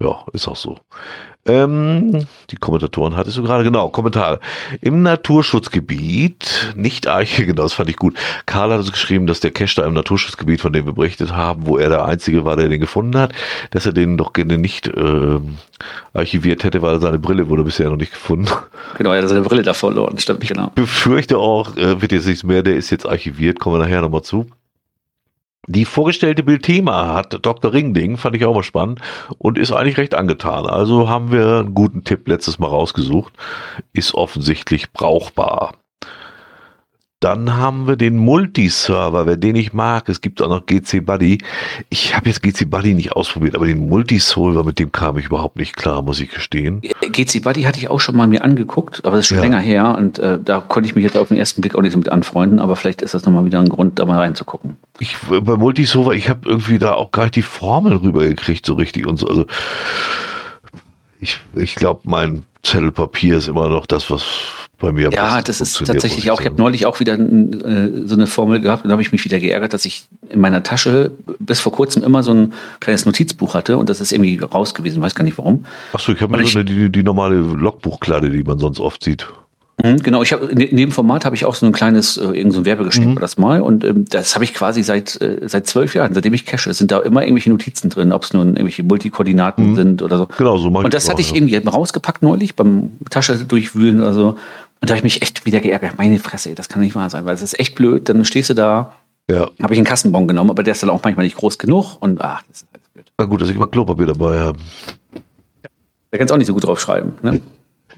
Ja, 0.00 0.24
ist 0.32 0.48
auch 0.48 0.56
so. 0.56 0.78
Ähm, 1.46 2.26
die 2.50 2.56
Kommentatoren 2.56 3.16
hattest 3.16 3.36
du 3.36 3.42
gerade, 3.42 3.64
genau, 3.64 3.90
Kommentare. 3.90 4.40
Im 4.80 5.02
Naturschutzgebiet, 5.02 6.72
nicht 6.74 7.06
Eiche, 7.06 7.44
genau, 7.46 7.62
das 7.62 7.74
fand 7.74 7.90
ich 7.90 7.96
gut. 7.96 8.16
Karl 8.46 8.72
hat 8.72 8.78
uns 8.78 8.92
geschrieben, 8.92 9.26
dass 9.26 9.40
der 9.40 9.50
Cache 9.50 9.76
da 9.76 9.86
im 9.86 9.92
Naturschutzgebiet, 9.92 10.60
von 10.60 10.72
dem 10.72 10.86
wir 10.86 10.94
berichtet 10.94 11.32
haben, 11.32 11.66
wo 11.66 11.76
er 11.76 11.90
der 11.90 12.04
Einzige 12.04 12.44
war, 12.44 12.56
der 12.56 12.68
den 12.68 12.80
gefunden 12.80 13.18
hat, 13.18 13.34
dass 13.70 13.84
er 13.84 13.92
den 13.92 14.16
doch 14.16 14.32
gerne 14.32 14.56
nicht 14.56 14.90
ähm, 14.96 15.58
archiviert 16.14 16.64
hätte, 16.64 16.80
weil 16.80 17.00
seine 17.00 17.18
Brille 17.18 17.48
wurde 17.48 17.64
bisher 17.64 17.90
noch 17.90 17.96
nicht 17.96 18.12
gefunden 18.12 18.48
Genau, 18.98 19.12
er 19.12 19.22
hat 19.22 19.28
seine 19.28 19.42
Brille 19.42 19.62
da 19.62 19.74
verloren. 19.74 20.18
Stimmt, 20.18 20.46
genau. 20.46 20.70
befürchte 20.74 21.38
auch, 21.38 21.76
äh, 21.76 22.00
wird 22.00 22.12
jetzt 22.12 22.26
nichts 22.26 22.44
mehr, 22.44 22.62
der 22.62 22.76
ist 22.76 22.90
jetzt 22.90 23.06
archiviert, 23.06 23.60
kommen 23.60 23.78
wir 23.78 23.84
nachher 23.84 24.00
nochmal 24.00 24.22
zu. 24.22 24.46
Die 25.66 25.84
vorgestellte 25.84 26.42
Bildthema 26.42 27.14
hat 27.14 27.38
Dr. 27.44 27.72
Ringding, 27.72 28.16
fand 28.16 28.36
ich 28.36 28.44
auch 28.44 28.54
mal 28.54 28.62
spannend 28.62 29.00
und 29.38 29.58
ist 29.58 29.72
eigentlich 29.72 29.98
recht 29.98 30.14
angetan. 30.14 30.66
Also 30.66 31.08
haben 31.08 31.32
wir 31.32 31.60
einen 31.60 31.74
guten 31.74 32.04
Tipp 32.04 32.28
letztes 32.28 32.58
Mal 32.58 32.68
rausgesucht. 32.68 33.32
Ist 33.92 34.14
offensichtlich 34.14 34.92
brauchbar. 34.92 35.74
Dann 37.24 37.56
haben 37.56 37.86
wir 37.86 37.96
den 37.96 38.18
Multiserver, 38.18 39.24
wer 39.24 39.38
den 39.38 39.56
ich 39.56 39.72
mag. 39.72 40.10
Es 40.10 40.20
gibt 40.20 40.42
auch 40.42 40.48
noch 40.50 40.66
GC 40.66 41.00
Buddy. 41.06 41.38
Ich 41.88 42.14
habe 42.14 42.28
jetzt 42.28 42.42
GC 42.42 42.68
Buddy 42.68 42.92
nicht 42.92 43.12
ausprobiert, 43.12 43.54
aber 43.54 43.66
den 43.66 43.88
Multisolver, 43.88 44.62
mit 44.62 44.78
dem 44.78 44.92
kam 44.92 45.16
ich 45.16 45.24
überhaupt 45.24 45.56
nicht 45.56 45.74
klar, 45.74 46.02
muss 46.02 46.20
ich 46.20 46.28
gestehen. 46.28 46.82
GC 47.00 47.40
Buddy 47.42 47.62
hatte 47.62 47.78
ich 47.78 47.88
auch 47.88 47.98
schon 48.00 48.14
mal 48.14 48.26
mir 48.26 48.44
angeguckt, 48.44 49.06
aber 49.06 49.16
das 49.16 49.20
ist 49.24 49.28
schon 49.28 49.38
Ja. 49.38 49.42
länger 49.44 49.60
her 49.60 49.96
und 49.96 50.18
äh, 50.18 50.38
da 50.38 50.60
konnte 50.60 50.86
ich 50.86 50.94
mich 50.94 51.02
jetzt 51.04 51.16
auf 51.16 51.28
den 51.28 51.38
ersten 51.38 51.62
Blick 51.62 51.74
auch 51.74 51.80
nicht 51.80 51.92
so 51.92 51.98
mit 51.98 52.10
anfreunden, 52.10 52.58
aber 52.58 52.76
vielleicht 52.76 53.00
ist 53.00 53.14
das 53.14 53.24
nochmal 53.24 53.46
wieder 53.46 53.58
ein 53.60 53.70
Grund, 53.70 53.98
da 53.98 54.04
mal 54.04 54.18
reinzugucken. 54.18 54.76
ich 54.98 55.16
bei 55.26 55.56
Multisolver, 55.56 56.12
ich 56.12 56.28
habe 56.28 56.46
irgendwie 56.46 56.78
da 56.78 56.92
auch 56.92 57.10
gar 57.10 57.22
nicht 57.22 57.36
die 57.36 57.42
Formel 57.42 57.96
rübergekriegt 57.96 58.66
so 58.66 58.74
richtig 58.74 59.06
und 59.06 59.16
so. 59.16 59.28
Also 59.28 59.46
ich, 61.20 61.40
ich 61.54 61.74
glaube, 61.74 62.02
mein 62.04 62.42
Zettelpapier 62.62 63.38
ist 63.38 63.48
immer 63.48 63.70
noch 63.70 63.86
das, 63.86 64.10
was 64.10 64.24
bei 64.84 64.92
mir 64.92 65.10
Ja, 65.12 65.42
das 65.42 65.60
ist 65.60 65.84
tatsächlich 65.84 66.30
auch. 66.30 66.40
Ich 66.40 66.46
habe 66.46 66.56
neulich 66.56 66.86
auch 66.86 67.00
wieder 67.00 67.14
äh, 67.14 67.90
so 68.06 68.14
eine 68.14 68.26
Formel 68.26 68.60
gehabt 68.60 68.84
und 68.84 68.88
da 68.88 68.92
habe 68.92 69.02
ich 69.02 69.12
mich 69.12 69.24
wieder 69.24 69.38
geärgert, 69.40 69.72
dass 69.72 69.84
ich 69.84 70.06
in 70.30 70.40
meiner 70.40 70.62
Tasche 70.62 71.12
bis 71.38 71.60
vor 71.60 71.72
kurzem 71.72 72.02
immer 72.04 72.22
so 72.22 72.32
ein 72.32 72.52
kleines 72.80 73.06
Notizbuch 73.06 73.54
hatte 73.54 73.76
und 73.78 73.88
das 73.88 74.00
ist 74.00 74.12
irgendwie 74.12 74.38
raus 74.38 74.74
gewesen, 74.74 75.02
weiß 75.02 75.14
gar 75.14 75.24
nicht 75.24 75.38
warum. 75.38 75.64
Achso, 75.92 76.12
ich 76.12 76.20
habe 76.20 76.46
so 76.46 76.58
eine, 76.58 76.64
die, 76.64 76.90
die 76.90 77.02
normale 77.02 77.36
Logbuchkladde, 77.36 78.30
die 78.30 78.42
man 78.44 78.58
sonst 78.58 78.80
oft 78.80 79.02
sieht. 79.02 79.26
Mhm, 79.82 80.02
Genau, 80.04 80.22
ich 80.22 80.32
habe 80.32 80.46
in 80.46 80.76
dem 80.76 80.92
Format 80.92 81.24
habe 81.24 81.34
ich 81.34 81.44
auch 81.44 81.54
so 81.56 81.66
ein 81.66 81.72
kleines, 81.72 82.16
äh, 82.16 82.24
irgend 82.26 82.52
so 82.52 82.60
ein 82.60 82.64
Werbegestänk 82.64 83.08
Mhm. 83.10 83.14
war 83.16 83.20
das 83.20 83.38
mal 83.38 83.60
und 83.60 83.82
ähm, 83.84 84.04
das 84.08 84.34
habe 84.36 84.44
ich 84.44 84.54
quasi 84.54 84.84
seit 84.84 85.20
äh, 85.20 85.40
seit 85.48 85.66
zwölf 85.66 85.94
Jahren, 85.96 86.14
seitdem 86.14 86.32
ich 86.32 86.46
cache, 86.46 86.72
sind 86.72 86.92
da 86.92 87.00
immer 87.00 87.22
irgendwelche 87.22 87.50
Notizen 87.50 87.90
drin, 87.90 88.12
ob 88.12 88.22
es 88.22 88.32
nun 88.32 88.50
irgendwelche 88.50 88.84
Multikoordinaten 88.84 89.70
Mhm. 89.72 89.74
sind 89.76 90.02
oder 90.02 90.18
so. 90.18 90.28
Genau, 90.38 90.58
so 90.58 90.70
mache 90.70 90.84
Und 90.84 90.94
das 90.94 91.06
auch, 91.06 91.10
hatte 91.10 91.22
ich 91.22 91.30
ja. 91.30 91.36
irgendwie 91.36 91.56
rausgepackt 91.56 92.22
neulich 92.22 92.54
beim 92.54 92.92
Tasche 93.10 93.36
durchwühlen 93.44 94.00
oder 94.00 94.14
so. 94.14 94.36
Und 94.84 94.90
da 94.90 94.96
habe 94.96 94.98
ich 94.98 95.14
mich 95.14 95.22
echt 95.22 95.46
wieder 95.46 95.60
geärgert. 95.60 95.96
Meine 95.96 96.18
Fresse, 96.18 96.54
das 96.54 96.68
kann 96.68 96.82
nicht 96.82 96.94
wahr 96.94 97.08
sein, 97.08 97.24
weil 97.24 97.34
es 97.34 97.40
ist 97.40 97.58
echt 97.58 97.74
blöd. 97.74 98.06
Dann 98.06 98.22
stehst 98.26 98.50
du 98.50 98.54
da, 98.54 98.92
Ja, 99.30 99.48
habe 99.62 99.72
ich 99.72 99.78
einen 99.78 99.86
Kassenbon 99.86 100.28
genommen, 100.28 100.50
aber 100.50 100.62
der 100.62 100.72
ist 100.72 100.82
dann 100.82 100.90
auch 100.90 101.02
manchmal 101.02 101.24
nicht 101.24 101.38
groß 101.38 101.56
genug 101.56 101.96
und 102.00 102.20
ach, 102.20 102.42
das 102.48 102.58
ist 102.58 102.68
alles 102.70 102.86
blöd. 102.90 103.10
na 103.16 103.24
gut, 103.24 103.40
dass 103.40 103.48
ich 103.48 103.56
immer 103.56 103.66
Klopapier 103.66 104.04
dabei 104.04 104.40
habe. 104.40 104.58
Da 106.10 106.18
kannst 106.18 106.30
du 106.30 106.34
auch 106.34 106.38
nicht 106.38 106.48
so 106.48 106.52
gut 106.52 106.64
drauf 106.64 106.78
schreiben. 106.82 107.14
Ne? 107.22 107.40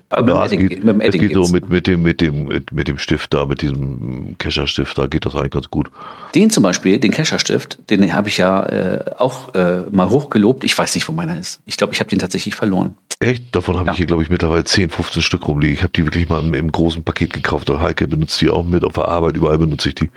Aber 0.08 0.28
Ja, 0.28 0.34
mit 0.36 0.44
es 0.44 0.50
dem 0.50 0.58
Edding, 0.60 0.68
geht, 0.68 0.84
mit 0.84 0.94
dem 0.94 1.00
es 1.00 1.06
Edding 1.08 1.20
geht 1.20 1.34
so 1.34 1.48
mit, 1.52 1.68
mit, 1.68 1.86
dem, 1.88 2.02
mit, 2.02 2.20
dem, 2.20 2.44
mit, 2.44 2.72
mit 2.72 2.86
dem 2.88 2.98
Stift 2.98 3.34
da, 3.34 3.44
mit 3.44 3.60
diesem 3.62 4.36
Kescherstift, 4.38 4.96
da 4.96 5.06
geht 5.08 5.26
das 5.26 5.34
eigentlich 5.34 5.50
ganz 5.50 5.68
gut. 5.68 5.90
Den 6.34 6.48
zum 6.50 6.62
Beispiel, 6.62 6.98
den 6.98 7.10
Kescherstift, 7.10 7.78
den 7.90 8.12
habe 8.14 8.28
ich 8.28 8.38
ja 8.38 8.64
äh, 8.66 9.04
auch 9.18 9.54
äh, 9.54 9.82
mal 9.90 10.08
hochgelobt. 10.08 10.62
Ich 10.62 10.78
weiß 10.78 10.94
nicht, 10.94 11.08
wo 11.08 11.12
meiner 11.12 11.36
ist. 11.38 11.60
Ich 11.66 11.76
glaube, 11.76 11.92
ich 11.92 11.98
habe 12.00 12.08
den 12.10 12.20
tatsächlich 12.20 12.54
verloren. 12.54 12.96
Echt? 13.18 13.54
Davon 13.56 13.76
habe 13.76 13.86
Ja. 13.86 13.92
ich 13.92 13.98
hier, 13.98 14.06
glaube 14.06 14.22
ich, 14.22 14.30
mittlerweile 14.30 14.62
10, 14.62 14.90
15 14.90 15.22
Stück 15.22 15.48
rumliegen. 15.48 15.74
Ich 15.74 15.82
habe 15.82 15.92
die 15.92 16.04
wirklich 16.04 16.28
mal 16.28 16.40
im, 16.44 16.54
im 16.54 16.70
großen 16.70 17.02
Paket 17.02 17.32
gekauft. 17.32 17.68
Der 17.68 17.80
Heike 17.80 18.06
benutzt 18.06 18.40
die 18.40 18.48
auch 18.50 18.64
mit. 18.64 18.84
Auf 18.84 18.92
der 18.92 19.08
Arbeit, 19.08 19.36
überall 19.36 19.58
benutze 19.58 19.88
ich 19.88 19.94
die. 19.96 20.10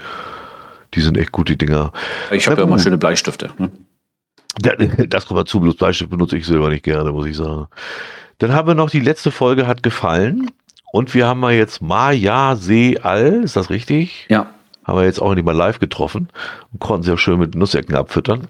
Die 0.94 1.02
sind 1.02 1.18
echt 1.18 1.32
gut, 1.32 1.50
die 1.50 1.58
Dinger. 1.58 1.94
Ich 2.32 2.48
habe 2.48 2.62
Ja, 2.62 2.68
immer 2.68 2.78
schöne 2.78 2.98
Bleistifte. 2.98 3.50
Ne? 3.58 3.72
Da- 4.60 4.76
Das 5.08 5.26
kommt 5.26 5.40
dazu, 5.40 5.60
bloß 5.60 5.76
Bleistift 5.78 6.10
benutze 6.10 6.38
ich 6.38 6.46
selber 6.46 6.70
nicht 6.70 6.84
gerne, 6.84 7.12
muss 7.12 7.26
ich 7.28 7.38
sagen. 7.38 7.68
Dann 8.40 8.54
haben 8.54 8.68
wir 8.68 8.76
noch, 8.76 8.90
die 8.90 9.00
letzte 9.00 9.32
Folge 9.32 9.68
hat 9.68 9.84
gefallen. 9.84 10.50
Und 10.92 11.14
wir 11.14 11.28
haben 11.28 11.44
ja 11.44 11.52
jetzt 11.52 11.82
Maya 11.82 12.56
Seal, 12.56 13.42
ist 13.44 13.56
das 13.56 13.70
richtig? 13.70 14.26
Ja. 14.30 14.48
Haben 14.86 14.98
wir 14.98 15.06
jetzt 15.06 15.22
auch 15.22 15.36
nicht 15.36 15.46
mal 15.46 15.56
live 15.56 15.78
getroffen 15.80 16.30
und 16.74 16.80
konnten 16.80 17.04
sie 17.04 17.12
auch 17.14 17.18
schön 17.20 17.38
mit 17.38 17.54
Nussecken 17.54 17.96
abfüttern. 17.96 18.48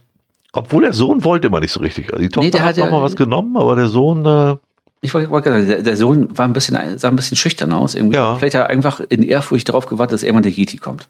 Obwohl 0.53 0.83
der 0.83 0.93
Sohn 0.93 1.23
wollte 1.25 1.47
immer 1.47 1.59
nicht 1.59 1.73
so 1.73 1.81
richtig. 1.81 2.13
Also 2.13 2.21
die 2.23 2.29
Tochter 2.29 2.45
Nee, 2.45 2.51
der 2.51 2.61
hat 2.61 2.69
hat 2.69 2.77
ja- 2.77 2.89
mal 2.89 3.01
was 3.01 3.15
genommen, 3.17 3.57
aber 3.57 3.75
der 3.75 3.87
Sohn, 3.87 4.25
äh, 4.25 4.55
Ich 5.01 5.13
wollte 5.13 5.29
wollte 5.29 5.49
gerade 5.49 5.61
sagen, 5.63 5.69
der, 5.75 5.83
der 5.83 5.97
Sohn 5.97 6.37
war 6.37 6.45
ein 6.45 6.53
bisschen, 6.53 6.77
sah 6.97 7.09
ein 7.09 7.15
bisschen 7.17 7.35
schüchtern 7.35 7.73
aus. 7.73 7.93
Irgendwie. 7.93 8.15
Ja. 8.15 8.35
Vielleicht 8.37 8.55
hat 8.55 8.61
er 8.63 8.69
einfach 8.69 9.01
in 9.09 9.21
Ehrfurcht 9.23 9.67
darauf 9.69 9.85
gewartet, 9.87 10.13
dass 10.13 10.23
irgendwann 10.23 10.43
der 10.43 10.51
Yeti 10.53 10.77
kommt. 10.77 11.09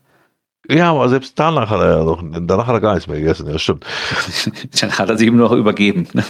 Ja, 0.70 0.92
aber 0.92 1.10
selbst 1.10 1.38
danach 1.40 1.70
hat 1.70 1.82
er 1.82 1.98
ja 2.00 2.04
noch, 2.04 2.24
danach 2.42 2.68
hat 2.68 2.76
er 2.76 2.82
gar 2.82 2.94
nichts 2.94 3.08
mehr 3.08 3.20
gegessen. 3.20 3.48
Ja, 3.50 3.58
stimmt. 3.60 3.86
Dann 4.82 4.92
hat 4.98 5.10
er 5.10 5.18
sich 5.18 5.28
ihm 5.28 5.38
noch 5.38 5.52
übergeben. 5.52 6.08
Ne? 6.14 6.24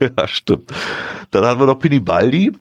ja, 0.18 0.28
stimmt. 0.28 0.70
Dann 1.30 1.44
hatten 1.44 1.60
wir 1.60 1.66
noch 1.66 1.78
Pinibaldi. 1.78 2.52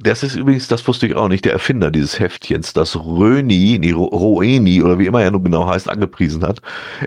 Das 0.00 0.22
ist 0.24 0.34
übrigens, 0.34 0.66
das 0.66 0.86
wusste 0.88 1.06
ich 1.06 1.14
auch 1.14 1.28
nicht, 1.28 1.44
der 1.44 1.52
Erfinder 1.52 1.90
dieses 1.90 2.18
Heftchens, 2.18 2.72
das 2.72 2.96
Röni, 2.96 3.78
nee, 3.80 3.92
Ro- 3.92 4.06
Roeni 4.06 4.82
oder 4.82 4.98
wie 4.98 5.06
immer 5.06 5.22
er 5.22 5.30
nun 5.30 5.44
genau 5.44 5.66
heißt, 5.68 5.88
angepriesen 5.88 6.42
hat. 6.44 6.60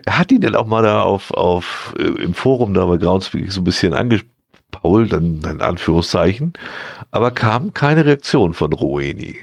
Er 0.05 0.17
hat 0.17 0.31
ihn 0.31 0.39
denn 0.41 0.55
auch 0.55 0.65
mal 0.67 0.83
da 0.83 1.01
auf, 1.01 1.31
auf 1.31 1.93
äh, 1.99 2.03
im 2.03 2.33
Forum 2.33 2.73
da 2.73 2.85
bei 2.85 2.95
Groundspeak 2.97 3.51
so 3.51 3.59
ein 3.61 3.65
bisschen 3.65 3.93
angepault, 3.93 5.11
in, 5.13 5.41
in 5.43 5.61
Anführungszeichen, 5.61 6.53
aber 7.11 7.31
kam 7.31 7.73
keine 7.73 8.05
Reaktion 8.05 8.53
von 8.53 8.71
Roeni. 8.71 9.35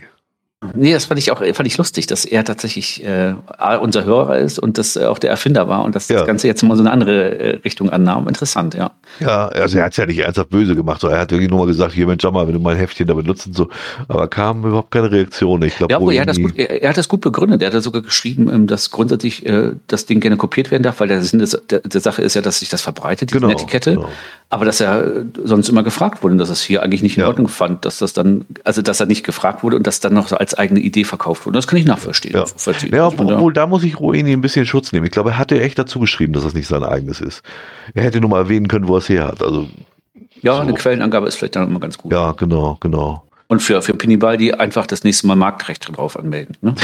Nee, 0.74 0.92
das 0.92 1.04
fand 1.06 1.18
ich 1.18 1.30
auch 1.30 1.38
fand 1.38 1.66
ich 1.66 1.76
lustig, 1.76 2.06
dass 2.06 2.24
er 2.24 2.44
tatsächlich 2.44 3.04
äh, 3.04 3.34
unser 3.80 4.04
Hörer 4.04 4.38
ist 4.38 4.58
und 4.58 4.78
dass 4.78 4.96
er 4.96 5.10
auch 5.10 5.18
der 5.18 5.30
Erfinder 5.30 5.68
war 5.68 5.84
und 5.84 5.94
dass 5.94 6.08
Ja. 6.08 6.18
das 6.18 6.26
Ganze 6.26 6.46
jetzt 6.46 6.62
mal 6.62 6.76
so 6.76 6.82
eine 6.82 6.90
andere 6.90 7.38
äh, 7.38 7.56
Richtung 7.64 7.90
annahm. 7.90 8.26
Interessant, 8.28 8.74
ja. 8.74 8.90
Ja, 9.20 9.48
also 9.48 9.78
er 9.78 9.84
hat 9.84 9.92
es 9.92 9.96
ja 9.98 10.06
nicht 10.06 10.18
ernsthaft 10.18 10.50
böse 10.50 10.74
gemacht, 10.74 11.00
sondern 11.00 11.18
er 11.18 11.22
hat 11.22 11.30
wirklich 11.30 11.50
nur 11.50 11.60
mal 11.60 11.66
gesagt, 11.66 11.92
hier 11.92 12.06
Mensch, 12.06 12.22
schau 12.22 12.32
mal, 12.32 12.46
wenn 12.46 12.54
du 12.54 12.60
mein 12.60 12.76
Heftchen 12.76 13.06
da 13.06 13.14
benutzt 13.14 13.46
und 13.46 13.54
so, 13.56 13.68
aber 14.08 14.26
kam 14.28 14.64
überhaupt 14.64 14.90
keine 14.90 15.10
Reaktion. 15.10 15.62
Ich 15.62 15.76
glaube, 15.76 15.92
Ja, 15.92 15.98
aber 15.98 16.12
er 16.12 16.22
hat, 16.22 16.28
das 16.28 16.40
gut, 16.40 16.56
er, 16.56 16.82
er 16.82 16.88
hat 16.88 16.96
das 16.96 17.08
gut 17.08 17.20
begründet. 17.20 17.62
Er 17.62 17.72
hat 17.72 17.82
sogar 17.82 18.02
geschrieben, 18.02 18.48
ähm, 18.52 18.66
dass 18.66 18.90
grundsätzlich 18.90 19.44
äh, 19.46 19.72
das 19.86 20.06
Ding 20.06 20.20
gerne 20.20 20.36
kopiert 20.36 20.70
werden 20.70 20.82
darf, 20.82 21.00
weil 21.00 21.08
der 21.08 21.22
Sinn 21.22 21.38
des, 21.40 21.58
der, 21.70 21.80
der 21.80 22.00
Sache 22.00 22.22
ist 22.22 22.34
ja, 22.34 22.42
dass 22.42 22.60
sich 22.60 22.68
das 22.70 22.82
verbreitet, 22.82 23.30
diese 23.30 23.40
Genau, 23.40 23.52
Etikette. 23.52 23.94
genau. 23.96 24.08
Aber 24.50 24.64
dass 24.64 24.80
er 24.80 25.04
äh, 25.04 25.24
sonst 25.44 25.68
immer 25.68 25.82
gefragt 25.82 26.22
wurde 26.22 26.32
und 26.32 26.38
dass 26.38 26.48
es 26.50 26.62
hier 26.62 26.82
eigentlich 26.82 27.02
nicht 27.02 27.16
in 27.16 27.22
Ja. 27.22 27.28
Ordnung 27.28 27.48
fand, 27.48 27.84
dass 27.84 27.98
das 27.98 28.12
dann, 28.12 28.44
also 28.64 28.82
dass 28.82 29.00
er 29.00 29.06
nicht 29.06 29.24
gefragt 29.24 29.62
wurde 29.62 29.76
und 29.76 29.86
das 29.86 30.00
dann 30.00 30.14
noch 30.14 30.28
so 30.28 30.36
als 30.36 30.53
eigene 30.58 30.80
Idee 30.80 31.04
verkauft 31.04 31.46
wurde. 31.46 31.56
Das 31.56 31.66
kann 31.66 31.78
ich 31.78 31.84
nachverstehen. 31.84 32.34
Ja, 32.34 32.44
ja 32.90 33.06
obwohl 33.08 33.52
da 33.52 33.66
muss 33.66 33.84
ich 33.84 33.98
Roeni 33.98 34.32
ein 34.32 34.40
bisschen 34.40 34.66
Schutz 34.66 34.92
nehmen. 34.92 35.06
Ich 35.06 35.12
glaube, 35.12 35.30
er 35.30 35.38
hatte 35.38 35.60
echt 35.60 35.78
dazu 35.78 36.00
geschrieben, 36.00 36.32
dass 36.32 36.44
das 36.44 36.54
nicht 36.54 36.66
sein 36.66 36.82
eigenes 36.82 37.20
ist. 37.20 37.42
Er 37.94 38.04
hätte 38.04 38.20
nur 38.20 38.30
mal 38.30 38.38
erwähnen 38.38 38.68
können, 38.68 38.88
wo 38.88 38.94
er 38.94 38.98
es 38.98 39.08
her 39.08 39.26
hat. 39.28 39.42
Also, 39.42 39.68
ja, 40.42 40.56
so. 40.56 40.60
eine 40.60 40.74
Quellenangabe 40.74 41.26
ist 41.26 41.36
vielleicht 41.36 41.56
dann 41.56 41.68
immer 41.68 41.80
ganz 41.80 41.98
gut. 41.98 42.12
ja, 42.12 42.32
genau, 42.32 42.76
genau. 42.80 43.24
Und 43.46 43.60
für, 43.60 43.82
für 43.82 43.94
Pinibaldi 43.94 44.52
einfach 44.52 44.86
das 44.86 45.04
nächste 45.04 45.26
Mal 45.26 45.36
Marktrecht 45.36 45.96
drauf 45.96 46.18
anmelden. 46.18 46.56
Ne? 46.60 46.74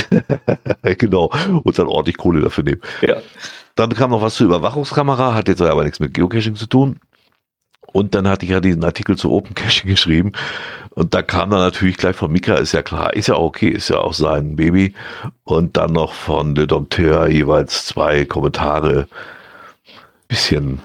genau. 0.98 1.30
Und 1.62 1.78
dann 1.78 1.86
ordentlich 1.86 2.16
Kohle 2.16 2.40
dafür 2.40 2.64
nehmen. 2.64 2.80
ja. 3.02 3.16
Dann 3.76 3.94
kam 3.94 4.10
noch 4.10 4.20
was 4.20 4.34
zur 4.34 4.46
Überwachungskamera, 4.46 5.32
hat 5.32 5.48
jetzt 5.48 5.62
aber 5.62 5.84
nichts 5.84 6.00
mit 6.00 6.12
Geocaching 6.12 6.54
zu 6.54 6.66
tun. 6.66 6.98
Und 7.92 8.14
dann 8.14 8.28
hatte 8.28 8.44
ich 8.44 8.52
ja 8.52 8.60
diesen 8.60 8.84
Artikel 8.84 9.16
zu 9.16 9.30
Open 9.32 9.54
Caching 9.54 9.90
geschrieben. 9.90 10.32
Und 10.90 11.14
da 11.14 11.22
kam 11.22 11.50
dann 11.50 11.60
natürlich 11.60 11.96
gleich 11.96 12.16
von 12.16 12.32
Mika, 12.32 12.54
ist 12.54 12.72
ja 12.72 12.82
klar, 12.82 13.14
ist 13.14 13.28
ja 13.28 13.36
okay, 13.36 13.68
ist 13.68 13.90
ja 13.90 13.98
auch 13.98 14.14
sein 14.14 14.56
Baby. 14.56 14.94
Und 15.44 15.76
dann 15.76 15.92
noch 15.92 16.12
von 16.12 16.54
Le 16.54 16.66
Dompteur 16.66 17.28
jeweils 17.28 17.86
zwei 17.86 18.24
Kommentare, 18.24 19.08
bisschen, 20.28 20.80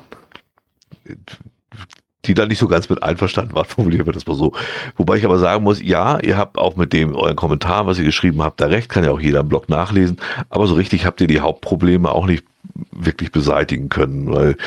die 2.27 2.34
da 2.34 2.46
nicht 2.46 2.60
so 2.60 2.67
ganz 2.67 2.89
mit 2.89 3.03
einverstanden 3.03 3.55
waren, 3.55 3.65
formulieren 3.67 4.05
wir 4.05 4.13
das 4.13 4.25
mal 4.25 4.36
so. 4.36 4.53
Wobei 4.98 5.17
ich 5.17 5.25
aber 5.25 5.39
sagen 5.39 5.63
muss, 5.63 5.82
ja, 5.82 6.20
ihr 6.20 6.38
habt 6.38 6.58
auch 6.58 6.75
mit 6.75 6.94
dem 6.94 7.15
euren 7.15 7.36
Kommentar, 7.36 7.88
was 7.88 8.00
ihr 8.00 8.05
geschrieben 8.05 8.41
habt, 8.44 8.62
da 8.62 8.67
recht, 8.67 8.89
kann 8.89 9.03
ja 9.03 9.12
auch 9.12 9.20
jeder 9.20 9.41
im 9.41 9.50
Blog 9.50 9.70
nachlesen. 9.70 10.17
Aber 10.50 10.67
so 10.67 10.75
richtig 10.75 11.05
habt 11.05 11.22
ihr 11.22 11.27
die 11.27 11.41
Hauptprobleme 11.41 12.10
auch 12.12 12.25
nicht 12.25 12.44
wirklich 12.91 13.32
beseitigen 13.32 13.89
können, 13.89 14.34
weil 14.34 14.58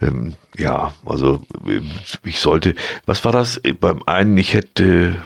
ähm, 0.00 0.34
ja, 0.56 0.92
also 1.04 1.42
äh, 1.66 1.80
ich 2.24 2.40
sollte, 2.40 2.74
was 3.06 3.24
war 3.24 3.32
das? 3.32 3.60
Beim 3.80 4.02
einen, 4.06 4.36
ich 4.38 4.54
hätte 4.54 5.16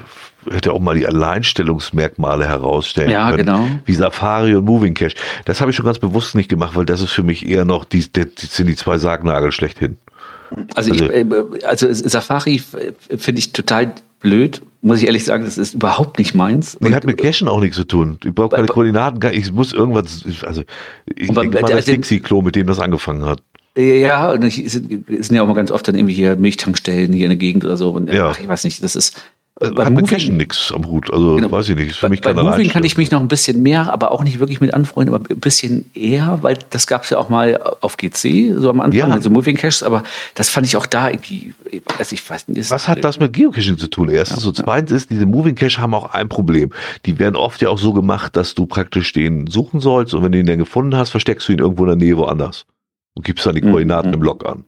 hätte 0.50 0.72
auch 0.72 0.80
mal 0.80 0.96
die 0.96 1.06
Alleinstellungsmerkmale 1.06 2.46
herausstellen 2.46 3.10
Ja, 3.10 3.30
können, 3.30 3.46
genau. 3.46 3.68
wie 3.84 3.94
Safari 3.94 4.54
und 4.54 4.64
Moving 4.64 4.94
Cache. 4.94 5.14
Das 5.44 5.60
habe 5.60 5.70
ich 5.70 5.76
schon 5.76 5.86
ganz 5.86 5.98
bewusst 5.98 6.34
nicht 6.34 6.48
gemacht, 6.48 6.74
weil 6.74 6.84
das 6.84 7.00
ist 7.00 7.12
für 7.12 7.22
mich 7.22 7.48
eher 7.48 7.64
noch 7.64 7.84
die, 7.84 8.00
die, 8.10 8.24
die 8.24 8.46
sind 8.46 8.66
die 8.66 8.76
zwei 8.76 8.98
Sargnagel 8.98 9.52
schlechthin. 9.52 9.98
Also, 10.74 10.92
Also- 10.92 11.04
ich, 11.04 11.10
äh, 11.10 11.26
also 11.64 11.92
Safari 11.92 12.62
äh, 13.10 13.16
finde 13.18 13.38
ich 13.40 13.52
total 13.52 13.92
blöd, 14.20 14.62
muss 14.82 14.98
ich 15.00 15.06
ehrlich 15.06 15.24
sagen, 15.24 15.44
das 15.44 15.58
ist 15.58 15.74
überhaupt 15.74 16.18
nicht 16.18 16.34
meins. 16.34 16.76
Die 16.80 16.86
Und- 16.86 16.94
hat 16.94 17.04
mit 17.04 17.18
Cachen 17.18 17.48
auch 17.48 17.60
nichts 17.60 17.76
zu 17.76 17.84
tun. 17.84 18.18
Ich 18.24 18.32
brauche 18.34 18.54
keine 18.56 18.68
Koordinaten, 18.68 19.20
ich 19.32 19.52
muss 19.52 19.72
irgendwas, 19.72 20.24
also 20.44 20.62
ich 21.14 21.28
Aber 21.30 21.42
denke 21.42 21.60
mal 21.60 21.66
der- 21.68 21.76
das 21.76 21.86
Dixie-Klo, 21.86 22.42
mit 22.42 22.54
dem 22.56 22.66
das 22.66 22.78
angefangen 22.78 23.24
hat. 23.24 23.42
Ja, 23.76 24.32
und 24.32 24.44
ich, 24.44 24.58
es 24.64 24.72
sind, 24.72 25.06
sind 25.08 25.32
ja 25.34 25.42
auch 25.42 25.46
mal 25.46 25.54
ganz 25.54 25.70
oft 25.70 25.88
dann 25.88 25.94
irgendwie 25.94 26.12
hier 26.14 26.36
Milchtankstellen 26.36 27.12
hier 27.12 27.24
in 27.24 27.30
der 27.30 27.38
Gegend 27.38 27.64
oder 27.64 27.76
so. 27.78 27.90
Und 27.90 28.12
Ja. 28.12 28.28
ach, 28.28 28.38
ich 28.38 28.46
weiß 28.46 28.64
nicht, 28.64 28.82
das 28.84 28.94
ist. 28.96 29.16
Also, 29.60 29.74
bei 29.74 29.84
hat 29.84 29.92
mit 29.92 30.04
Moving- 30.06 30.18
Cachen 30.18 30.36
nichts 30.38 30.72
am 30.74 30.86
Hut, 30.86 31.12
also 31.12 31.36
Genau. 31.36 31.52
weiß 31.52 31.68
ich 31.68 31.76
nicht, 31.76 31.90
ist 31.90 31.96
für 31.98 32.06
Bei, 32.06 32.10
mich 32.10 32.20
bei 32.22 32.32
Moving 32.32 32.70
kann 32.70 32.84
ich 32.84 32.96
mich 32.96 33.10
noch 33.10 33.20
ein 33.20 33.28
bisschen 33.28 33.62
mehr, 33.62 33.92
aber 33.92 34.10
auch 34.10 34.24
nicht 34.24 34.38
wirklich 34.40 34.62
mit 34.62 34.72
anfreunden, 34.72 35.14
aber 35.14 35.24
ein 35.30 35.40
bisschen 35.40 35.90
eher, 35.94 36.38
weil 36.40 36.58
das 36.70 36.86
gab 36.86 37.04
es 37.04 37.10
ja 37.10 37.18
auch 37.18 37.28
mal 37.28 37.60
auf 37.82 37.98
GC, 37.98 38.54
so 38.56 38.70
am 38.70 38.80
Anfang, 38.80 38.98
Ja. 38.98 39.08
also 39.08 39.28
Moving 39.28 39.56
Caches, 39.56 39.82
aber 39.82 40.04
das 40.34 40.48
fand 40.48 40.66
ich 40.66 40.76
auch 40.76 40.86
da 40.86 41.10
irgendwie, 41.10 41.52
also 41.98 42.14
ich 42.14 42.28
weiß 42.28 42.48
nicht. 42.48 42.70
Was 42.70 42.88
hat 42.88 43.04
das 43.04 43.20
mit 43.20 43.34
Geocaching 43.34 43.76
zu 43.76 43.88
tun? 43.88 44.08
Erstens 44.08 44.44
und 44.46 44.56
zweitens 44.56 44.90
ist, 44.90 45.10
diese 45.10 45.26
Moving 45.26 45.54
Cache 45.54 45.78
haben 45.80 45.92
auch 45.92 46.12
ein 46.14 46.30
Problem. 46.30 46.70
Die 47.04 47.18
werden 47.18 47.36
oft 47.36 47.60
ja 47.60 47.68
auch 47.68 47.78
so 47.78 47.92
gemacht, 47.92 48.34
dass 48.36 48.54
du 48.54 48.64
praktisch 48.64 49.12
den 49.12 49.46
suchen 49.48 49.80
sollst 49.80 50.14
und 50.14 50.24
wenn 50.24 50.32
du 50.32 50.38
ihn 50.38 50.46
dann 50.46 50.58
gefunden 50.58 50.96
hast, 50.96 51.10
versteckst 51.10 51.46
du 51.48 51.52
ihn 51.52 51.58
irgendwo 51.58 51.82
in 51.84 51.88
der 51.88 51.96
Nähe 51.96 52.16
woanders 52.16 52.64
und 53.14 53.24
gibst 53.26 53.44
dann 53.44 53.54
die 53.54 53.60
Mhm. 53.62 53.70
Koordinaten 53.70 54.14
im 54.14 54.22
Log 54.22 54.46
an. 54.46 54.64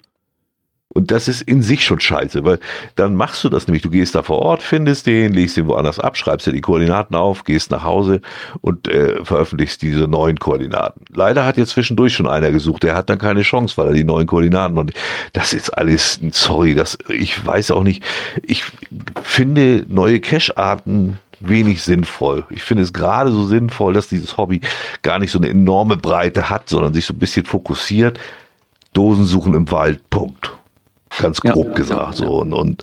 Und 0.95 1.11
das 1.11 1.29
ist 1.29 1.43
in 1.43 1.61
sich 1.61 1.85
schon 1.85 2.01
scheiße, 2.01 2.45
weil 2.45 2.61
dann 2.95 3.17
machst 3.17 3.43
du 3.45 3.49
das 3.49 3.67
nämlich. 3.67 3.83
Du 3.83 3.91
gehst 3.91 4.15
da 4.15 4.23
vor 4.23 4.39
Ort, 4.39 4.63
findest 4.63 5.07
den, 5.07 5.33
legst 5.33 5.57
den 5.57 5.67
woanders 5.67 5.99
ab, 5.99 6.17
schreibst 6.17 6.47
dir 6.47 6.53
die 6.53 6.61
Koordinaten 6.61 7.17
auf, 7.17 7.45
gehst 7.45 7.71
nach 7.73 7.83
Hause 7.83 8.21
und 8.61 8.89
äh, 8.89 9.25
veröffentlichst 9.25 9.83
diese 9.83 10.07
neuen 10.07 10.39
Koordinaten. 10.39 11.05
Leider 11.13 11.45
hat 11.45 11.57
jetzt 11.57 11.71
zwischendurch 11.71 12.15
schon 12.15 12.29
einer 12.29 12.53
gesucht, 12.53 12.85
der 12.85 12.95
hat 12.95 13.11
dann 13.11 13.19
keine 13.19 13.43
Chance, 13.43 13.77
weil 13.77 13.89
er 13.89 13.95
die 13.95 14.05
neuen 14.05 14.27
Koordinaten 14.27 14.79
und 14.79 14.93
das 15.33 15.53
ist 15.53 15.71
alles, 15.71 16.21
sorry, 16.31 16.75
das, 16.75 16.97
ich 17.09 17.45
weiß 17.45 17.73
auch 17.73 17.83
nicht, 17.83 18.05
ich 18.43 18.65
finde 19.23 19.85
neue 19.89 20.21
Cache-Arten 20.21 21.19
wenig 21.41 21.83
sinnvoll. 21.83 22.45
Ich 22.51 22.63
finde 22.63 22.85
es 22.85 22.93
gerade 22.93 23.31
so 23.33 23.45
sinnvoll, 23.47 23.93
dass 23.93 24.09
dieses 24.09 24.37
Hobby 24.37 24.61
gar 25.03 25.19
nicht 25.19 25.31
so 25.31 25.39
eine 25.39 25.49
enorme 25.49 25.97
Breite 25.97 26.49
hat, 26.49 26.69
sondern 26.69 26.95
sich 26.95 27.05
so 27.05 27.15
ein 27.15 27.19
bisschen 27.19 27.45
fokussiert. 27.45 28.19
Dosen 28.93 29.25
suchen 29.25 29.55
im 29.55 29.71
Wald, 29.71 30.09
Punkt. 30.09 30.53
Ganz 31.21 31.41
grob 31.41 31.69
ja, 31.69 31.75
gesagt. 31.75 32.21
ja. 32.21 32.27
So. 32.27 32.41
Und, 32.41 32.53
und 32.53 32.83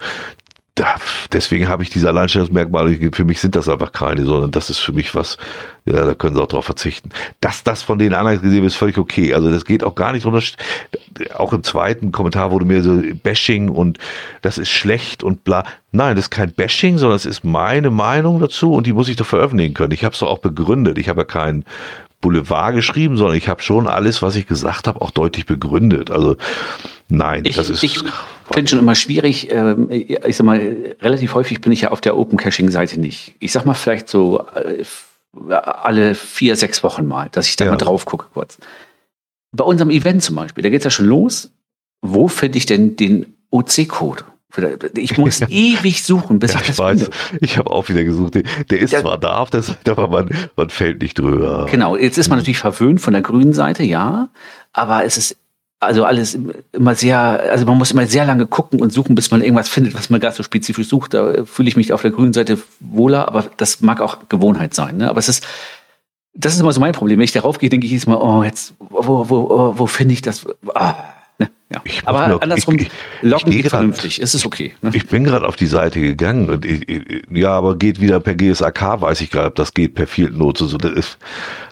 deswegen 1.32 1.67
habe 1.67 1.84
ich 1.84 1.89
diese 1.89 2.08
Alleinstellungsmerkmale, 2.08 3.12
für 3.12 3.26
mich 3.26 3.41
sind 3.41 3.56
das 3.56 3.67
einfach 3.67 3.91
keine, 3.91 4.26
sondern 4.26 4.52
das 4.52 4.70
ist 4.70 4.80
für 4.80 4.94
mich 4.94 5.13
was, 5.13 5.38
ja, 5.86 6.06
da 6.06 6.13
können 6.13 6.36
sie 6.36 6.41
auch 6.41 6.48
drauf 6.48 6.65
verzichten. 6.65 7.10
Dass 7.41 7.63
das 7.63 7.84
von 7.84 8.00
den 8.00 8.13
anderen 8.13 8.41
gesehen 8.41 8.62
wird, 8.62 8.72
ist 8.72 8.78
völlig 8.78 8.98
okay. 8.98 9.34
Also 9.34 9.52
das 9.52 9.65
geht 9.65 9.84
auch 9.84 9.96
gar 9.96 10.13
nicht 10.13 10.26
drunter. 10.26 10.41
Auch 11.36 11.54
im 11.54 11.63
zweiten 11.63 12.12
Kommentar 12.12 12.52
wurde 12.52 12.65
mir 12.65 12.82
so 12.82 13.02
Bashing 13.22 13.70
und 13.70 14.00
das 14.41 14.58
ist 14.58 14.70
schlecht 14.70 15.24
und 15.24 15.44
bla. 15.44 15.63
Nein, 15.91 16.15
das 16.15 16.26
ist 16.26 16.32
kein 16.32 16.54
Bashing, 16.54 16.98
sondern 16.98 17.17
es 17.17 17.26
ist 17.26 17.44
meine 17.44 17.91
Meinung 17.91 18.39
dazu 18.39 18.74
und 18.74 18.88
die 18.88 18.94
muss 18.94 19.10
ich 19.10 19.17
doch 19.17 19.26
veröffentlichen 19.26 19.74
können. 19.74 19.91
Ich 19.91 20.04
habe 20.04 20.13
es 20.13 20.20
doch 20.20 20.30
auch 20.30 20.39
begründet. 20.39 20.98
Ich 20.98 21.10
habe 21.10 21.22
ja 21.22 21.26
keinen 21.26 21.65
Boulevard 22.22 22.76
geschrieben, 22.76 23.17
sondern 23.17 23.36
ich 23.36 23.50
habe 23.50 23.62
schon 23.62 23.88
alles, 23.88 24.22
was 24.22 24.36
ich 24.36 24.48
gesagt 24.48 24.88
habe, 24.88 25.02
auch 25.02 25.12
deutlich 25.12 25.46
begründet. 25.46 26.12
Also 26.12 26.38
nein, 27.12 27.43
Ich, 27.45 27.56
das 27.56 27.69
ist 27.69 27.84
ich 27.84 28.00
finde 28.52 28.69
schon 28.69 28.80
immer 28.80 28.95
schwierig, 28.95 29.52
ähm, 29.52 29.88
ich 29.91 30.36
sag 30.36 30.45
mal, 30.45 30.95
relativ 31.02 31.34
häufig 31.36 31.62
bin 31.62 31.71
ich 31.71 31.82
ja 31.82 31.91
auf 31.91 32.02
der 32.02 32.17
Open 32.17 32.38
Caching 32.38 32.69
Seite 32.71 33.00
nicht. 33.00 33.36
Ich 33.39 33.52
sag 33.52 33.65
mal 33.65 33.74
vielleicht 33.76 34.10
so 34.10 34.45
äh, 34.56 34.84
alle 35.52 36.15
vier, 36.15 36.56
sechs 36.56 36.84
Wochen 36.84 37.06
mal, 37.08 37.30
dass 37.32 37.47
ich 37.47 37.56
da 37.56 37.65
Ja. 37.65 37.71
mal 37.71 37.78
drauf 37.78 38.06
gucke 38.06 38.26
kurz. 38.34 38.58
Bei 39.54 39.63
unserem 39.63 39.89
Event 39.89 40.24
zum 40.24 40.36
Beispiel, 40.36 40.63
da 40.63 40.69
geht's 40.69 40.86
ja 40.86 40.91
schon 40.91 41.06
los. 41.08 41.52
Wo 42.02 42.28
finde 42.28 42.58
ich 42.58 42.65
denn 42.65 42.95
den 42.95 43.34
OC-Code? 43.52 44.24
Ich 44.95 45.17
muss 45.17 45.39
ewig 45.50 46.04
suchen, 46.04 46.39
bis 46.39 46.54
Ja, 46.54 46.60
ich 46.62 46.67
das 46.67 46.80
weiß, 46.80 47.04
finde. 47.04 47.15
ich 47.45 47.58
habe 47.58 47.69
auch 47.71 47.88
wieder 47.88 48.04
gesucht. 48.04 48.36
Der, 48.36 48.80
ist 48.80 48.91
Der- 48.91 49.02
zwar 49.02 49.17
da 49.17 49.38
auf 49.38 49.50
der 49.50 49.62
Seite, 49.62 49.91
aber 49.91 50.08
man, 50.10 50.30
man 50.58 50.69
fällt 50.69 51.02
nicht 51.02 51.17
drüber. 51.19 51.67
Genau, 51.71 51.95
jetzt 51.95 52.17
ist 52.17 52.28
man 52.30 52.39
natürlich 52.39 52.58
verwöhnt 52.58 53.00
von 53.00 53.13
der 53.13 53.21
grünen 53.21 53.54
Seite, 53.54 53.84
ja, 53.84 54.28
aber 54.74 55.06
es 55.06 55.17
ist 55.17 55.38
also 55.82 56.06
alles 56.06 56.38
immer 56.72 56.96
sehr, 56.96 57.17
also 57.20 57.65
man 57.65 57.78
muss 57.78 57.91
immer 57.91 58.06
sehr 58.06 58.24
lange 58.24 58.46
gucken 58.46 58.82
und 58.82 58.94
suchen, 58.94 59.15
bis 59.15 59.32
man 59.32 59.41
irgendwas 59.41 59.67
findet, 59.67 59.96
was 59.96 60.12
man 60.12 60.20
gerade 60.20 60.36
so 60.36 60.44
spezifisch 60.44 60.88
sucht. 60.88 61.15
Da 61.15 61.44
fühle 61.44 61.70
ich 61.70 61.76
mich 61.76 61.91
auf 61.91 62.04
der 62.04 62.12
grünen 62.12 62.34
Seite 62.34 62.60
wohler, 62.80 63.28
aber 63.28 63.46
das 63.58 63.82
mag 63.82 64.00
auch 64.00 64.30
Gewohnheit 64.30 64.76
sein. 64.76 64.98
Ne? 64.98 65.10
Aber 65.10 65.17
es 65.17 65.28
ist, 65.28 65.46
das 66.36 66.54
ist 66.54 66.62
immer 66.62 66.72
so 66.72 66.80
mein 66.80 66.94
Problem. 66.94 67.17
Wenn 67.17 67.24
ich 67.24 67.32
darauf 67.32 67.58
gehe, 67.58 67.70
denke 67.70 67.86
ich 67.86 67.91
jedes 67.91 68.06
Mal, 68.06 68.17
oh, 68.17 68.44
jetzt, 68.44 68.76
wo, 68.78 69.28
wo, 69.28 69.50
wo, 69.50 69.80
wo 69.80 69.86
finde 69.88 70.13
ich 70.13 70.22
das? 70.22 70.46
Ah? 70.76 70.96
Ja. 71.74 71.82
Aber 72.06 72.28
mir, 72.28 72.42
andersrum, 72.42 72.78
ich, 72.78 72.92
locken 73.22 73.52
geht 73.52 73.68
vernünftig, 73.68 74.20
ist 74.20 74.34
es 74.34 74.46
okay. 74.46 74.74
Ne? 74.82 74.92
Ich 74.94 75.08
bin 75.08 75.24
gerade 75.24 75.48
auf 75.48 75.56
die 75.56 75.68
Seite 75.68 76.02
gegangen 76.02 76.50
und 76.50 76.66
ich, 76.66 76.86
ja, 77.32 77.52
aber 77.52 77.78
geht 77.78 78.02
wieder 78.02 78.20
per 78.20 78.36
GSAK, 78.36 79.02
weiß 79.02 79.22
ich 79.22 79.32
gerade, 79.32 79.48
ob 79.48 79.56
das 79.56 79.74
geht 79.74 79.96
per 79.96 80.08
Field 80.08 80.38
Note. 80.38 80.66
So, 80.66 80.78
das 80.78 80.92
ist, 80.92 81.18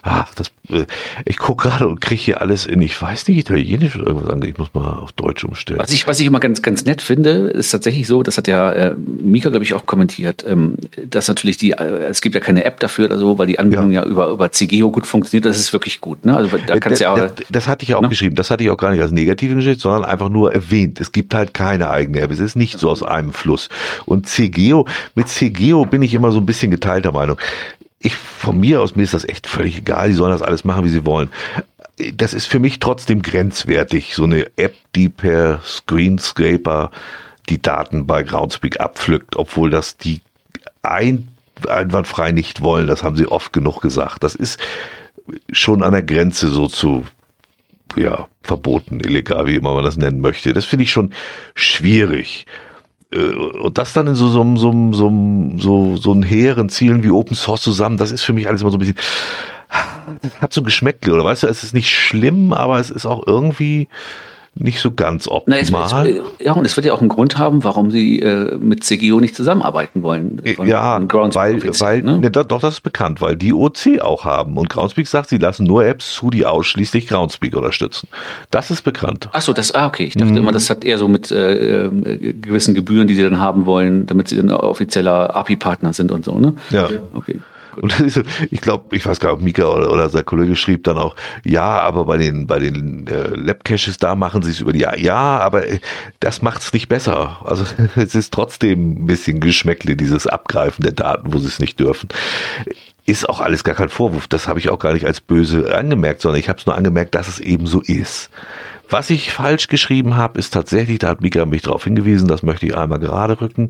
ach, 0.02 0.34
das, 0.36 0.52
äh, 0.70 0.86
ich 1.26 1.38
gucke 1.38 1.68
gerade 1.68 1.88
und 1.88 2.00
kriege 2.00 2.22
hier 2.22 2.42
alles 2.42 2.66
in, 2.66 2.82
ich 2.82 3.00
weiß 3.02 3.28
nicht, 3.28 3.38
Italienisch 3.38 3.96
oder 3.96 4.08
irgendwas 4.08 4.30
angeht. 4.30 4.52
Ich 4.52 4.58
muss 4.58 4.74
mal 4.74 5.00
auf 5.00 5.12
Deutsch 5.12 5.44
umstellen. 5.44 5.80
Was 5.80 5.92
ich, 5.92 6.08
was 6.08 6.20
ich 6.20 6.28
immer 6.28 6.40
ganz, 6.40 6.62
ganz 6.62 6.86
nett 6.86 7.02
finde, 7.02 7.50
ist 7.50 7.72
tatsächlich 7.72 8.08
so, 8.08 8.24
das 8.24 8.38
hat 8.38 8.48
ja 8.48 8.72
äh, 8.72 8.96
Mika, 8.96 9.50
glaube 9.50 9.66
ich, 9.66 9.74
auch 9.74 9.86
kommentiert, 9.86 10.46
ähm, 10.48 10.76
dass 11.06 11.28
natürlich 11.28 11.58
die, 11.58 11.72
äh, 11.72 12.06
es 12.10 12.22
gibt 12.22 12.36
ja 12.36 12.42
keine 12.42 12.64
App 12.64 12.80
dafür 12.80 13.06
oder 13.06 13.18
so, 13.18 13.38
weil 13.38 13.48
die 13.48 13.60
Anbindung 13.60 13.92
ja, 13.92 14.04
ja 14.04 14.10
über, 14.10 14.30
über 14.30 14.52
CGO 14.52 14.92
gut 14.92 15.06
funktioniert. 15.06 15.46
Das 15.46 15.60
ist 15.60 15.74
wirklich 15.74 16.00
gut. 16.00 16.26
Ne? 16.26 16.36
Also 16.36 16.58
da 16.58 16.80
kannst 16.80 16.94
das, 16.94 17.00
ja 17.00 17.14
auch, 17.14 17.18
das, 17.18 17.34
das 17.50 17.68
hatte 17.68 17.84
ich 17.84 17.90
ja 17.90 17.98
auch 17.98 18.02
ne? 18.02 18.10
geschrieben. 18.10 18.36
Das 18.36 18.50
hatte 18.50 18.64
ich 18.64 18.70
auch 18.70 18.78
gar 18.78 18.92
nicht 18.92 19.02
als 19.02 19.12
negative 19.12 19.56
Geschichte, 19.56 19.82
sondern 19.90 20.10
einfach 20.10 20.30
nur 20.30 20.54
erwähnt. 20.54 21.02
Es 21.02 21.12
gibt 21.12 21.34
halt 21.34 21.54
keine 21.54 21.90
eigene 21.90 22.22
App. 22.22 22.32
Es 22.32 22.40
ist 22.40 22.56
nicht 22.56 22.80
so 22.80 22.90
aus 22.90 23.02
einem 23.02 23.34
Fluss. 23.34 23.70
Und 24.06 24.28
CGO, 24.28 24.88
mit 25.16 25.30
CGO 25.30 25.86
bin 25.86 26.02
ich 26.02 26.14
immer 26.14 26.32
so 26.32 26.40
ein 26.40 26.46
bisschen 26.46 26.70
geteilter 26.72 27.12
Meinung. 27.12 27.38
Ich, 28.00 28.16
von 28.16 28.60
mir 28.60 28.82
aus, 28.82 28.96
mir 28.96 29.04
ist 29.04 29.14
das 29.14 29.28
echt 29.28 29.48
völlig 29.48 29.78
egal. 29.78 30.10
Die 30.10 30.16
sollen 30.16 30.32
das 30.32 30.42
alles 30.42 30.64
machen, 30.64 30.86
wie 30.86 30.90
sie 30.90 31.06
wollen. 31.06 31.30
Das 32.14 32.34
ist 32.34 32.46
für 32.46 32.60
mich 32.60 32.80
trotzdem 32.80 33.22
grenzwertig. 33.22 34.14
So 34.14 34.26
eine 34.26 34.46
App, 34.58 34.76
die 34.96 35.10
per 35.10 35.60
Screenscraper 35.66 36.92
die 37.50 37.62
Daten 37.62 38.06
bei 38.06 38.22
Groundspeak 38.22 38.80
abpflückt, 38.80 39.36
obwohl 39.36 39.72
das 39.72 39.98
die 39.98 40.22
ein, 40.84 41.30
einwandfrei 41.68 42.32
nicht 42.32 42.62
wollen. 42.62 42.88
Das 42.88 43.04
haben 43.04 43.18
sie 43.18 43.28
oft 43.28 43.52
genug 43.54 43.82
gesagt. 43.82 44.24
Das 44.24 44.36
ist 44.36 44.60
schon 45.52 45.82
an 45.82 45.94
der 45.94 46.04
Grenze 46.04 46.50
so 46.50 46.68
zu 46.68 47.06
ja, 47.96 48.28
verboten, 48.42 49.00
illegal, 49.00 49.48
wie 49.48 49.56
immer 49.56 49.74
man 49.74 49.84
das 49.84 49.98
nennen 49.98 50.22
möchte. 50.22 50.54
Das 50.54 50.66
finde 50.66 50.84
ich 50.84 50.92
schon 50.92 51.14
schwierig. 51.56 52.46
Äh, 53.12 53.34
und 53.34 53.78
das 53.78 53.94
dann 53.94 54.08
in 54.08 54.16
so, 54.16 54.30
so, 54.30 54.44
so, 54.56 54.94
so, 54.94 55.12
so, 55.58 55.98
so 55.98 56.12
einen 56.12 56.24
hehren 56.24 56.70
Zielen 56.70 57.04
wie 57.04 57.12
Open 57.12 57.36
Source 57.36 57.62
zusammen, 57.62 57.98
das 57.98 58.12
ist 58.12 58.24
für 58.24 58.34
mich 58.34 58.48
alles 58.48 58.62
immer 58.62 58.72
so 58.72 58.78
ein 58.78 58.80
bisschen, 58.80 58.98
hat 60.42 60.54
so 60.54 60.62
ein 60.62 60.66
Geschmäckle, 60.66 61.14
oder 61.14 61.26
weißt 61.26 61.44
du, 61.44 61.48
es 61.48 61.64
ist 61.64 61.74
nicht 61.74 61.90
schlimm, 61.90 62.54
aber 62.54 62.80
es 62.80 62.90
ist 62.90 63.06
auch 63.06 63.26
irgendwie, 63.28 63.88
nicht 64.56 64.80
so 64.80 64.92
ganz 64.92 65.28
optimal. 65.28 65.64
Na, 65.72 66.06
es, 66.06 66.22
ja, 66.40 66.54
und 66.54 66.66
es 66.66 66.76
wird 66.76 66.86
ja 66.86 66.94
auch 66.94 67.00
einen 67.00 67.10
Grund 67.10 67.38
haben, 67.38 67.64
warum 67.64 67.92
sie 67.92 68.20
äh, 68.20 68.58
mit 68.58 68.84
CGO 68.84 69.20
nicht 69.20 69.36
zusammenarbeiten 69.36 70.04
wollen. 70.04 70.42
Von, 70.56 70.68
ja, 70.68 70.96
von 70.96 71.36
weil, 71.36 71.62
weil 71.64 72.02
ne? 72.02 72.20
ne, 72.20 72.32
doch, 72.32 72.60
das 72.60 72.76
ist 72.76 72.82
bekannt, 72.82 73.22
weil 73.22 73.36
die 73.36 73.54
OC 73.54 74.02
auch 74.02 74.26
haben. 74.26 74.58
Und 74.58 74.70
Groundspeak 74.70 75.08
sagt, 75.08 75.30
sie 75.30 75.38
lassen 75.38 75.66
nur 75.66 75.86
Apps 75.86 76.14
zu, 76.14 76.30
die 76.30 76.46
ausschließlich 76.46 77.08
Groundspeak 77.08 77.56
unterstützen. 77.56 78.10
Das 78.52 78.72
ist 78.72 78.84
bekannt. 78.84 79.30
Ach 79.32 79.42
so, 79.42 79.54
das, 79.54 79.74
ah, 79.74 79.88
okay. 79.88 80.06
Ich 80.06 80.16
dachte 80.16 80.32
mhm. 80.32 80.38
immer, 80.38 80.52
das 80.52 80.70
hat 80.70 80.84
eher 80.84 80.98
so 80.98 81.08
mit 81.08 81.32
äh, 81.32 81.86
äh, 81.86 82.34
gewissen 82.34 82.76
Gebühren, 82.76 83.08
die 83.08 83.16
sie 83.16 83.24
dann 83.24 83.40
haben 83.40 83.66
wollen, 83.66 84.06
damit 84.08 84.28
sie 84.28 84.36
dann 84.36 84.52
offizieller 84.52 85.36
API-Partner 85.36 85.94
sind 85.94 86.12
und 86.12 86.26
so, 86.26 86.38
ne? 86.38 86.54
Ja. 86.70 86.90
Okay. 87.14 87.40
Und 87.76 87.94
so, 88.08 88.22
ich 88.52 88.62
glaube, 88.62 88.96
ich 88.96 89.06
weiß 89.06 89.20
gar 89.20 89.30
nicht, 89.30 89.40
ob 89.40 89.42
Mika 89.44 89.66
oder, 89.68 89.92
oder 89.92 90.10
sein 90.10 90.26
Kollege 90.26 90.56
schrieb 90.56 90.84
dann 90.84 90.98
auch, 90.98 91.16
ja, 91.44 91.80
aber 91.80 92.06
bei 92.06 92.18
den, 92.18 92.48
bei 92.48 92.60
den 92.60 93.08
äh, 93.08 93.30
Lab-Caches, 93.36 93.98
da 93.98 94.16
machen 94.16 94.42
sie 94.42 94.52
es 94.52 94.60
über 94.60 94.74
die, 94.74 94.80
ja, 94.80 95.40
aber 95.40 95.68
äh, 95.68 95.80
das 96.20 96.42
macht 96.42 96.62
es 96.62 96.74
nicht 96.74 96.90
besser. 96.90 97.38
Also 97.46 97.66
es 97.96 98.16
ist 98.16 98.34
trotzdem 98.34 99.04
ein 99.04 99.06
bisschen 99.06 99.40
Geschmäckle, 99.40 99.96
dieses 99.96 100.28
Abgreifen 100.28 100.84
der 100.84 100.94
Daten, 100.94 101.34
wo 101.34 101.38
sie 101.40 101.48
es 101.48 101.60
nicht 101.60 101.80
dürfen. 101.80 102.10
Ist 103.06 103.28
auch 103.28 103.42
alles 103.42 103.64
gar 103.64 103.76
kein 103.76 103.90
Vorwurf. 103.90 104.28
Das 104.28 104.48
habe 104.48 104.60
ich 104.60 104.70
auch 104.70 104.80
gar 104.80 104.94
nicht 104.94 105.06
als 105.06 105.22
böse 105.22 105.76
angemerkt, 105.76 106.22
sondern 106.22 106.40
ich 106.40 106.50
habe 106.50 106.60
es 106.60 106.66
nur 106.66 106.76
angemerkt, 106.76 107.16
dass 107.16 107.28
es 107.28 107.40
eben 107.40 107.66
so 107.66 107.82
ist. 107.82 108.30
Was 108.90 109.12
ich 109.12 109.32
falsch 109.32 109.68
geschrieben 109.68 110.16
habe, 110.16 110.40
ist 110.40 110.52
tatsächlich, 110.52 111.00
da 111.00 111.10
hat 111.10 111.22
Mika 111.22 111.46
mich 111.46 111.62
darauf 111.62 111.84
hingewiesen, 111.84 112.28
das 112.28 112.42
möchte 112.42 112.66
ich 112.66 112.76
einmal 112.76 113.00
gerade 113.00 113.40
rücken. 113.40 113.70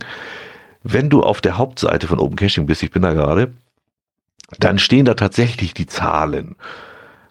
Wenn 0.84 1.10
du 1.10 1.24
auf 1.24 1.42
der 1.42 1.58
Hauptseite 1.58 2.08
von 2.08 2.20
Open 2.20 2.38
Caching 2.38 2.66
bist, 2.66 2.84
ich 2.84 2.92
bin 2.92 3.02
da 3.02 3.14
gerade, 3.14 3.52
dann 4.58 4.80
stehen 4.80 5.06
da 5.06 5.14
tatsächlich 5.14 5.74
die 5.74 5.88
Zahlen. 5.88 6.56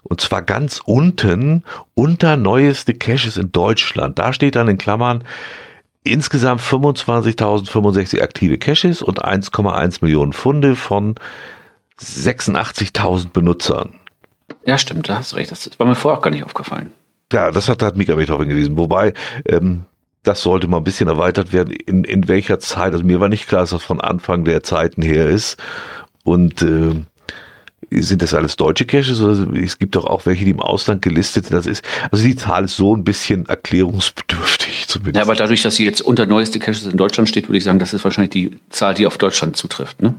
Und 0.03 0.21
zwar 0.21 0.43
ganz 0.43 0.81
unten 0.85 1.65
unter 1.95 2.37
neueste 2.37 2.95
Caches 2.95 3.37
in 3.37 3.53
Deutschland. 3.53 4.19
Da 4.19 4.33
steht 4.33 4.55
dann 4.57 4.69
in 4.69 4.79
Klammern 4.79 5.25
insgesamt 6.05 6.61
25.065 6.61 8.23
aktive 8.23 8.59
Caches 8.59 9.03
und 9.03 9.25
1,1 9.25 9.99
Millionen 10.01 10.33
Funde 10.33 10.77
von 10.77 11.17
86.000 12.01 13.31
Benutzern. 13.33 13.95
Ja, 14.65 14.79
stimmt, 14.79 15.09
da 15.09 15.19
hast 15.19 15.33
du 15.33 15.37
recht. 15.37 15.51
Das 15.51 15.69
war 15.79 15.87
mir 15.87 15.95
vorher 15.95 16.19
auch 16.19 16.23
gar 16.23 16.31
nicht 16.31 16.45
aufgefallen. 16.45 16.93
Ja, 17.33 17.51
das 17.51 17.69
hat, 17.69 17.83
hat 17.83 17.97
Mika 17.97 18.17
mich 18.17 18.27
darauf 18.27 18.43
hingewiesen. 18.43 18.79
Wobei, 18.79 19.13
ähm, 19.47 19.85
das 20.23 20.43
sollte 20.43 20.69
mal 20.69 20.79
ein 20.79 20.85
bisschen 20.85 21.09
erweitert 21.09 21.53
werden, 21.53 21.73
in, 21.73 22.05
in 22.05 22.29
welcher 22.29 22.59
Zeit. 22.59 22.93
Also 22.93 23.05
mir 23.05 23.21
war 23.21 23.29
nicht 23.29 23.49
klar, 23.49 23.63
dass 23.63 23.71
das 23.71 23.83
von 23.83 24.01
Anfang 24.01 24.45
der 24.45 24.63
Zeiten 24.63 25.03
her 25.03 25.27
ist. 25.27 25.59
Und 26.25 26.63
äh, 26.63 26.95
sind 27.91 28.23
das 28.23 28.35
alles 28.35 28.57
deutsche 28.57 28.85
Caches 28.85 29.21
oder 29.21 29.53
es 29.55 29.79
gibt 29.79 29.95
doch 29.97 30.05
auch 30.05 30.27
welche, 30.27 30.45
die 30.45 30.51
im 30.51 30.61
Ausland 30.61 31.03
gelistet 31.03 31.47
sind. 31.47 31.57
Das 31.57 31.67
ist, 31.67 31.85
also 32.11 32.25
die 32.25 32.37
Zahl 32.37 32.65
ist 32.65 32.77
so 32.77 32.95
ein 32.95 33.05
bisschen 33.05 33.47
erklärungsbedürftig 33.47 34.85
zumindest. 34.89 35.17
Ja, 35.17 35.23
aber 35.23 35.35
dadurch, 35.35 35.63
dass 35.63 35.77
sie 35.77 35.85
jetzt 35.85 36.01
unter 36.03 36.27
neueste 36.27 36.59
Caches 36.59 36.87
in 36.87 36.97
Deutschland 36.97 37.29
steht, 37.29 37.49
würde 37.49 37.59
ich 37.59 37.65
sagen, 37.65 37.79
das 37.79 37.95
ist 37.95 38.05
wahrscheinlich 38.05 38.31
die 38.31 38.59
Zahl, 38.71 38.95
die 38.95 39.07
auf 39.07 39.19
Deutschland 39.19 39.57
zutrifft, 39.57 40.03
ne? 40.03 40.15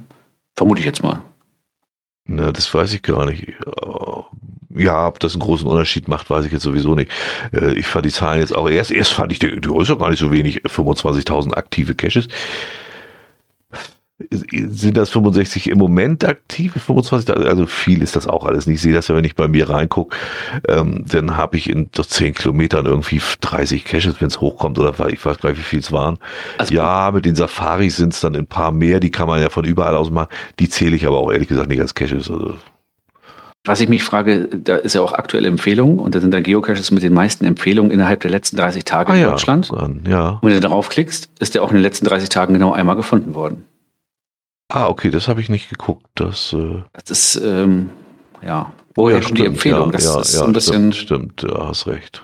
Vermute 0.56 0.80
ich 0.80 0.86
jetzt 0.86 1.04
mal. 1.04 1.22
Na, 2.26 2.52
das 2.52 2.74
weiß 2.74 2.94
ich 2.94 3.02
gar 3.02 3.26
nicht. 3.26 3.48
Ja, 4.76 5.08
ob 5.08 5.20
das 5.20 5.34
einen 5.34 5.42
großen 5.42 5.68
Unterschied 5.68 6.08
macht, 6.08 6.30
weiß 6.30 6.46
ich 6.46 6.52
jetzt 6.52 6.64
sowieso 6.64 6.96
nicht. 6.96 7.12
Äh, 7.52 7.74
ich 7.74 7.88
fand 7.88 8.06
die 8.06 8.12
Zahlen 8.12 8.40
jetzt 8.40 8.56
auch 8.56 8.70
erst, 8.70 8.92
erst 8.92 9.14
fand 9.14 9.32
ich 9.32 9.40
die, 9.40 9.60
die 9.60 9.78
ist 9.78 9.98
gar 9.98 10.10
nicht 10.10 10.20
so 10.20 10.32
wenig, 10.32 10.62
25.000 10.64 11.54
aktive 11.54 11.96
Caches 11.96 12.28
sind 14.30 14.98
das 14.98 15.10
65 15.10 15.70
im 15.70 15.78
Moment 15.78 16.26
aktiv, 16.26 16.74
25, 16.74 17.36
also 17.36 17.66
viel 17.66 18.02
ist 18.02 18.16
das 18.16 18.28
auch 18.28 18.46
alles 18.46 18.68
nicht. 18.68 18.76
Ich 18.76 18.82
sehe 18.82 18.94
das 18.94 19.08
ja, 19.08 19.16
wenn 19.16 19.24
ich 19.24 19.36
bei 19.36 19.48
mir 19.48 19.70
reingucke, 19.70 20.16
ähm, 20.68 21.06
dann 21.08 21.38
habe 21.38 21.58
ich 21.58 21.70
in 21.70 21.90
10 21.94 22.34
Kilometern 22.34 22.86
irgendwie 22.86 23.22
30 23.40 23.86
Caches, 23.86 24.16
wenn 24.20 24.28
es 24.28 24.42
hochkommt, 24.42 24.78
oder 24.78 24.94
ich 25.10 25.24
weiß 25.24 25.40
gar 25.40 25.50
nicht, 25.52 25.60
wie 25.60 25.64
viel 25.64 25.80
es 25.80 25.92
waren. 25.92 26.18
Also, 26.58 26.74
ja, 26.74 27.12
mit 27.14 27.26
den 27.26 27.36
Safaris 27.36 27.96
sind 27.96 28.14
es 28.14 28.20
dann 28.20 28.36
ein 28.36 28.48
paar 28.48 28.72
mehr, 28.72 29.00
die 29.00 29.12
kann 29.12 29.28
man 29.28 29.42
ja 29.42 29.50
von 29.50 29.64
überall 29.64 29.96
aus 29.96 30.10
machen. 30.10 30.30
Die 30.60 30.68
zähle 30.68 30.96
ich 30.96 31.08
aber 31.08 31.18
auch 31.18 31.32
ehrlich 31.32 31.48
gesagt 31.48 31.70
nicht 31.70 31.82
als 31.82 31.96
Caches. 31.96 32.30
Also. 32.30 32.56
Was 33.66 33.80
ich 33.80 33.88
mich 33.88 34.04
frage, 34.04 34.48
da 34.48 34.76
ist 34.76 34.96
ja 34.96 35.02
auch 35.02 35.14
aktuelle 35.14 35.48
Empfehlung 35.48 36.00
und 36.00 36.16
da 36.16 36.20
sind 36.20 36.34
dann 36.34 36.44
Geocaches 36.44 36.92
mit 36.92 37.04
den 37.04 37.14
meisten 37.14 37.46
Empfehlungen 37.46 37.92
innerhalb 37.92 38.20
der 38.22 38.32
letzten 38.32 38.58
30 38.58 38.84
Tage 38.84 39.12
ah, 39.12 39.16
in 39.16 39.22
ja, 39.22 39.30
Deutschland. 39.30 39.72
Dann, 39.72 40.04
ja. 40.08 40.40
Und 40.42 40.44
wenn 40.44 40.54
du 40.54 40.60
darauf 40.60 40.90
klickst, 40.90 41.30
ist 41.40 41.56
der 41.56 41.64
auch 41.64 41.70
in 41.70 41.76
den 41.76 41.84
letzten 41.84 42.06
30 42.06 42.30
Tagen 42.30 42.54
genau 42.54 42.74
einmal 42.74 42.96
gefunden 42.96 43.34
worden. 43.36 43.66
Ah, 44.70 44.88
okay, 44.88 45.10
das 45.10 45.28
habe 45.28 45.42
ich 45.42 45.50
nicht 45.50 45.70
geguckt. 45.70 46.06
Das, 46.16 46.54
äh 46.54 46.84
das 46.94 47.10
ist, 47.10 47.42
ähm, 47.44 47.90
ja, 48.44 48.72
woher 48.94 49.18
ja, 49.18 49.22
schon 49.24 49.36
die 49.36 49.46
Empfehlung? 49.46 49.88
Ja, 49.88 49.92
das 49.92 50.06
ja, 50.06 50.22
ist 50.22 50.34
ja, 50.36 50.44
ein 50.44 50.54
bisschen. 50.54 50.94
Stimmt, 50.94 51.42
ja, 51.42 51.68
hast 51.68 51.88
recht. 51.88 52.24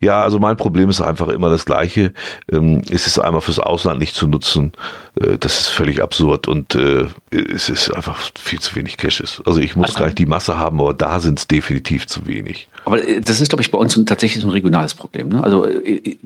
Ja, 0.00 0.22
also 0.22 0.38
mein 0.38 0.56
Problem 0.56 0.90
ist 0.90 1.00
einfach 1.00 1.28
immer 1.28 1.50
das 1.50 1.64
gleiche. 1.64 2.12
Ähm, 2.50 2.82
es 2.90 3.06
ist 3.06 3.18
einmal 3.18 3.40
fürs 3.40 3.58
Ausland 3.58 4.00
nicht 4.00 4.14
zu 4.14 4.26
nutzen. 4.26 4.72
Äh, 5.20 5.38
das 5.38 5.60
ist 5.60 5.68
völlig 5.68 6.02
absurd 6.02 6.48
und 6.48 6.74
äh, 6.74 7.06
es 7.30 7.68
ist 7.68 7.90
einfach 7.94 8.18
viel 8.38 8.60
zu 8.60 8.74
wenig 8.76 8.96
Caches. 8.96 9.42
Also 9.44 9.60
ich 9.60 9.76
muss 9.76 9.88
also, 9.88 9.98
gar 9.98 10.06
nicht 10.06 10.18
die 10.18 10.26
Masse 10.26 10.58
haben, 10.58 10.80
aber 10.80 10.94
da 10.94 11.20
sind 11.20 11.38
es 11.38 11.46
definitiv 11.46 12.06
zu 12.06 12.26
wenig. 12.26 12.68
Aber 12.84 13.06
äh, 13.06 13.20
das 13.20 13.40
ist, 13.40 13.48
glaube 13.48 13.62
ich, 13.62 13.70
bei 13.70 13.78
uns 13.78 13.98
tatsächlich 14.06 14.42
so 14.42 14.48
ein 14.48 14.52
regionales 14.52 14.94
Problem. 14.94 15.28
Ne? 15.28 15.42
Also 15.42 15.66
äh, 15.66 15.96
äh, 15.96 16.18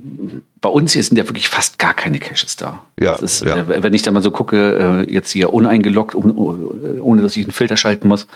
bei 0.61 0.69
uns 0.69 0.93
hier 0.93 1.03
sind 1.03 1.17
ja 1.17 1.27
wirklich 1.29 1.49
fast 1.49 1.79
gar 1.79 1.95
keine 1.95 2.19
Caches 2.19 2.57
da. 2.57 2.83
Ja, 3.01 3.15
ist, 3.15 3.45
ja. 3.45 3.69
Wenn 3.69 3.95
ich 3.95 4.03
da 4.03 4.11
mal 4.11 4.23
so 4.23 4.33
gucke, 4.33 5.07
jetzt 5.09 5.31
hier 5.31 5.53
uneingeloggt, 5.53 6.17
ohne 6.17 7.23
dass 7.23 7.37
ich 7.37 7.45
einen 7.45 7.53
Filter 7.53 7.77
schalten 7.77 8.09
muss, 8.09 8.27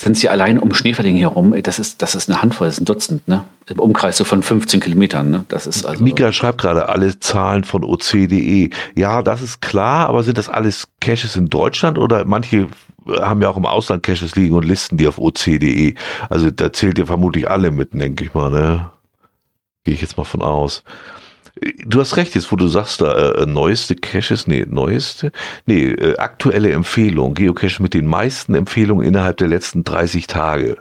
sind 0.00 0.16
sie 0.16 0.28
allein 0.28 0.58
um 0.58 0.72
Schneeferding 0.72 1.16
herum, 1.16 1.54
das 1.62 1.80
ist, 1.80 2.02
das 2.02 2.14
ist 2.14 2.28
eine 2.28 2.40
Handvoll, 2.40 2.68
das 2.68 2.76
ist 2.76 2.82
ein 2.82 2.84
Dutzend, 2.84 3.26
ne? 3.26 3.44
Im 3.68 3.80
Umkreis 3.80 4.16
so 4.16 4.24
von 4.24 4.42
15 4.42 4.80
Kilometern, 4.80 5.30
ne? 5.30 5.44
Das 5.48 5.66
ist 5.66 5.84
also. 5.84 6.02
Mika 6.02 6.32
schreibt 6.32 6.60
gerade 6.60 6.88
alle 6.88 7.18
Zahlen 7.18 7.64
von 7.64 7.82
OC.de. 7.82 8.70
Ja, 8.94 9.22
das 9.22 9.42
ist 9.42 9.60
klar, 9.60 10.08
aber 10.08 10.22
sind 10.22 10.38
das 10.38 10.48
alles 10.48 10.86
Caches 11.00 11.34
in 11.34 11.48
Deutschland 11.48 11.98
oder 11.98 12.24
manche 12.24 12.68
haben 13.08 13.42
ja 13.42 13.48
auch 13.48 13.56
im 13.56 13.66
Ausland 13.66 14.02
Caches 14.02 14.36
liegen 14.36 14.54
und 14.54 14.64
listen 14.64 14.98
die 14.98 15.08
auf 15.08 15.18
OC.de. 15.18 15.94
Also 16.28 16.50
da 16.50 16.72
zählt 16.72 16.98
ihr 16.98 17.06
vermutlich 17.06 17.50
alle 17.50 17.70
mit, 17.70 17.92
denke 17.92 18.24
ich 18.24 18.34
mal, 18.34 18.50
ne? 18.50 18.90
Gehe 19.84 19.94
ich 19.94 20.00
jetzt 20.00 20.16
mal 20.16 20.24
von 20.24 20.42
aus. 20.42 20.84
Du 21.84 22.00
hast 22.00 22.16
recht, 22.16 22.34
jetzt 22.34 22.52
wo 22.52 22.56
du 22.56 22.68
sagst, 22.68 23.00
da 23.00 23.32
äh, 23.32 23.46
neueste 23.46 23.94
Caches, 23.96 24.46
nee, 24.46 24.66
neueste, 24.68 25.32
nee, 25.66 25.86
äh, 25.86 26.16
aktuelle 26.16 26.70
Empfehlung, 26.72 27.34
Geocache 27.34 27.82
mit 27.82 27.94
den 27.94 28.06
meisten 28.06 28.54
Empfehlungen 28.54 29.06
innerhalb 29.06 29.38
der 29.38 29.48
letzten 29.48 29.84
30 29.84 30.26
Tage. 30.26 30.76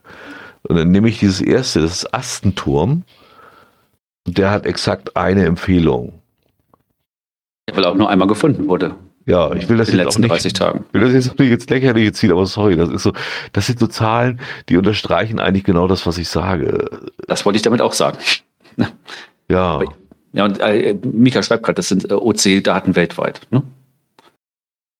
Und 0.63 0.75
dann 0.75 0.91
nehme 0.91 1.09
ich 1.09 1.19
dieses 1.19 1.41
erste, 1.41 1.81
das 1.81 2.03
ist 2.03 2.13
Astenturm. 2.13 3.03
Der 4.27 4.51
hat 4.51 4.65
exakt 4.65 5.15
eine 5.15 5.45
Empfehlung. 5.45 6.21
Weil 7.73 7.85
auch 7.85 7.95
nur 7.95 8.09
einmal 8.09 8.27
gefunden 8.27 8.67
wurde. 8.67 8.95
Ja, 9.25 9.53
ich 9.53 9.67
will 9.67 9.77
das 9.77 9.89
in 9.89 9.97
den 9.97 10.05
letzten 10.05 10.21
nicht, 10.21 10.31
30 10.31 10.53
Tagen. 10.53 10.85
will 10.93 11.01
das 11.01 11.11
jetzt 11.11 11.37
nicht 11.37 11.49
jetzt 11.49 11.69
lächerlich 11.69 12.13
ziehen, 12.13 12.31
aber 12.31 12.45
sorry, 12.45 12.77
das 12.77 12.89
ist 12.89 13.03
so, 13.03 13.11
das 13.51 13.67
sind 13.67 13.77
so 13.77 13.87
Zahlen, 13.87 14.39
die 14.69 14.77
unterstreichen 14.77 15.39
eigentlich 15.39 15.65
genau 15.65 15.87
das, 15.87 16.05
was 16.05 16.17
ich 16.17 16.29
sage. 16.29 16.89
Das 17.27 17.45
wollte 17.45 17.57
ich 17.57 17.63
damit 17.63 17.81
auch 17.81 17.93
sagen. 17.93 18.17
Ja. 19.49 19.81
Ja, 20.33 20.45
und 20.45 20.59
äh, 20.59 20.95
Mika 21.03 21.41
schreibt 21.41 21.63
gerade, 21.63 21.75
das 21.75 21.89
sind 21.89 22.09
äh, 22.09 22.13
OC-Daten 22.13 22.95
weltweit. 22.95 23.41
Ne? 23.49 23.63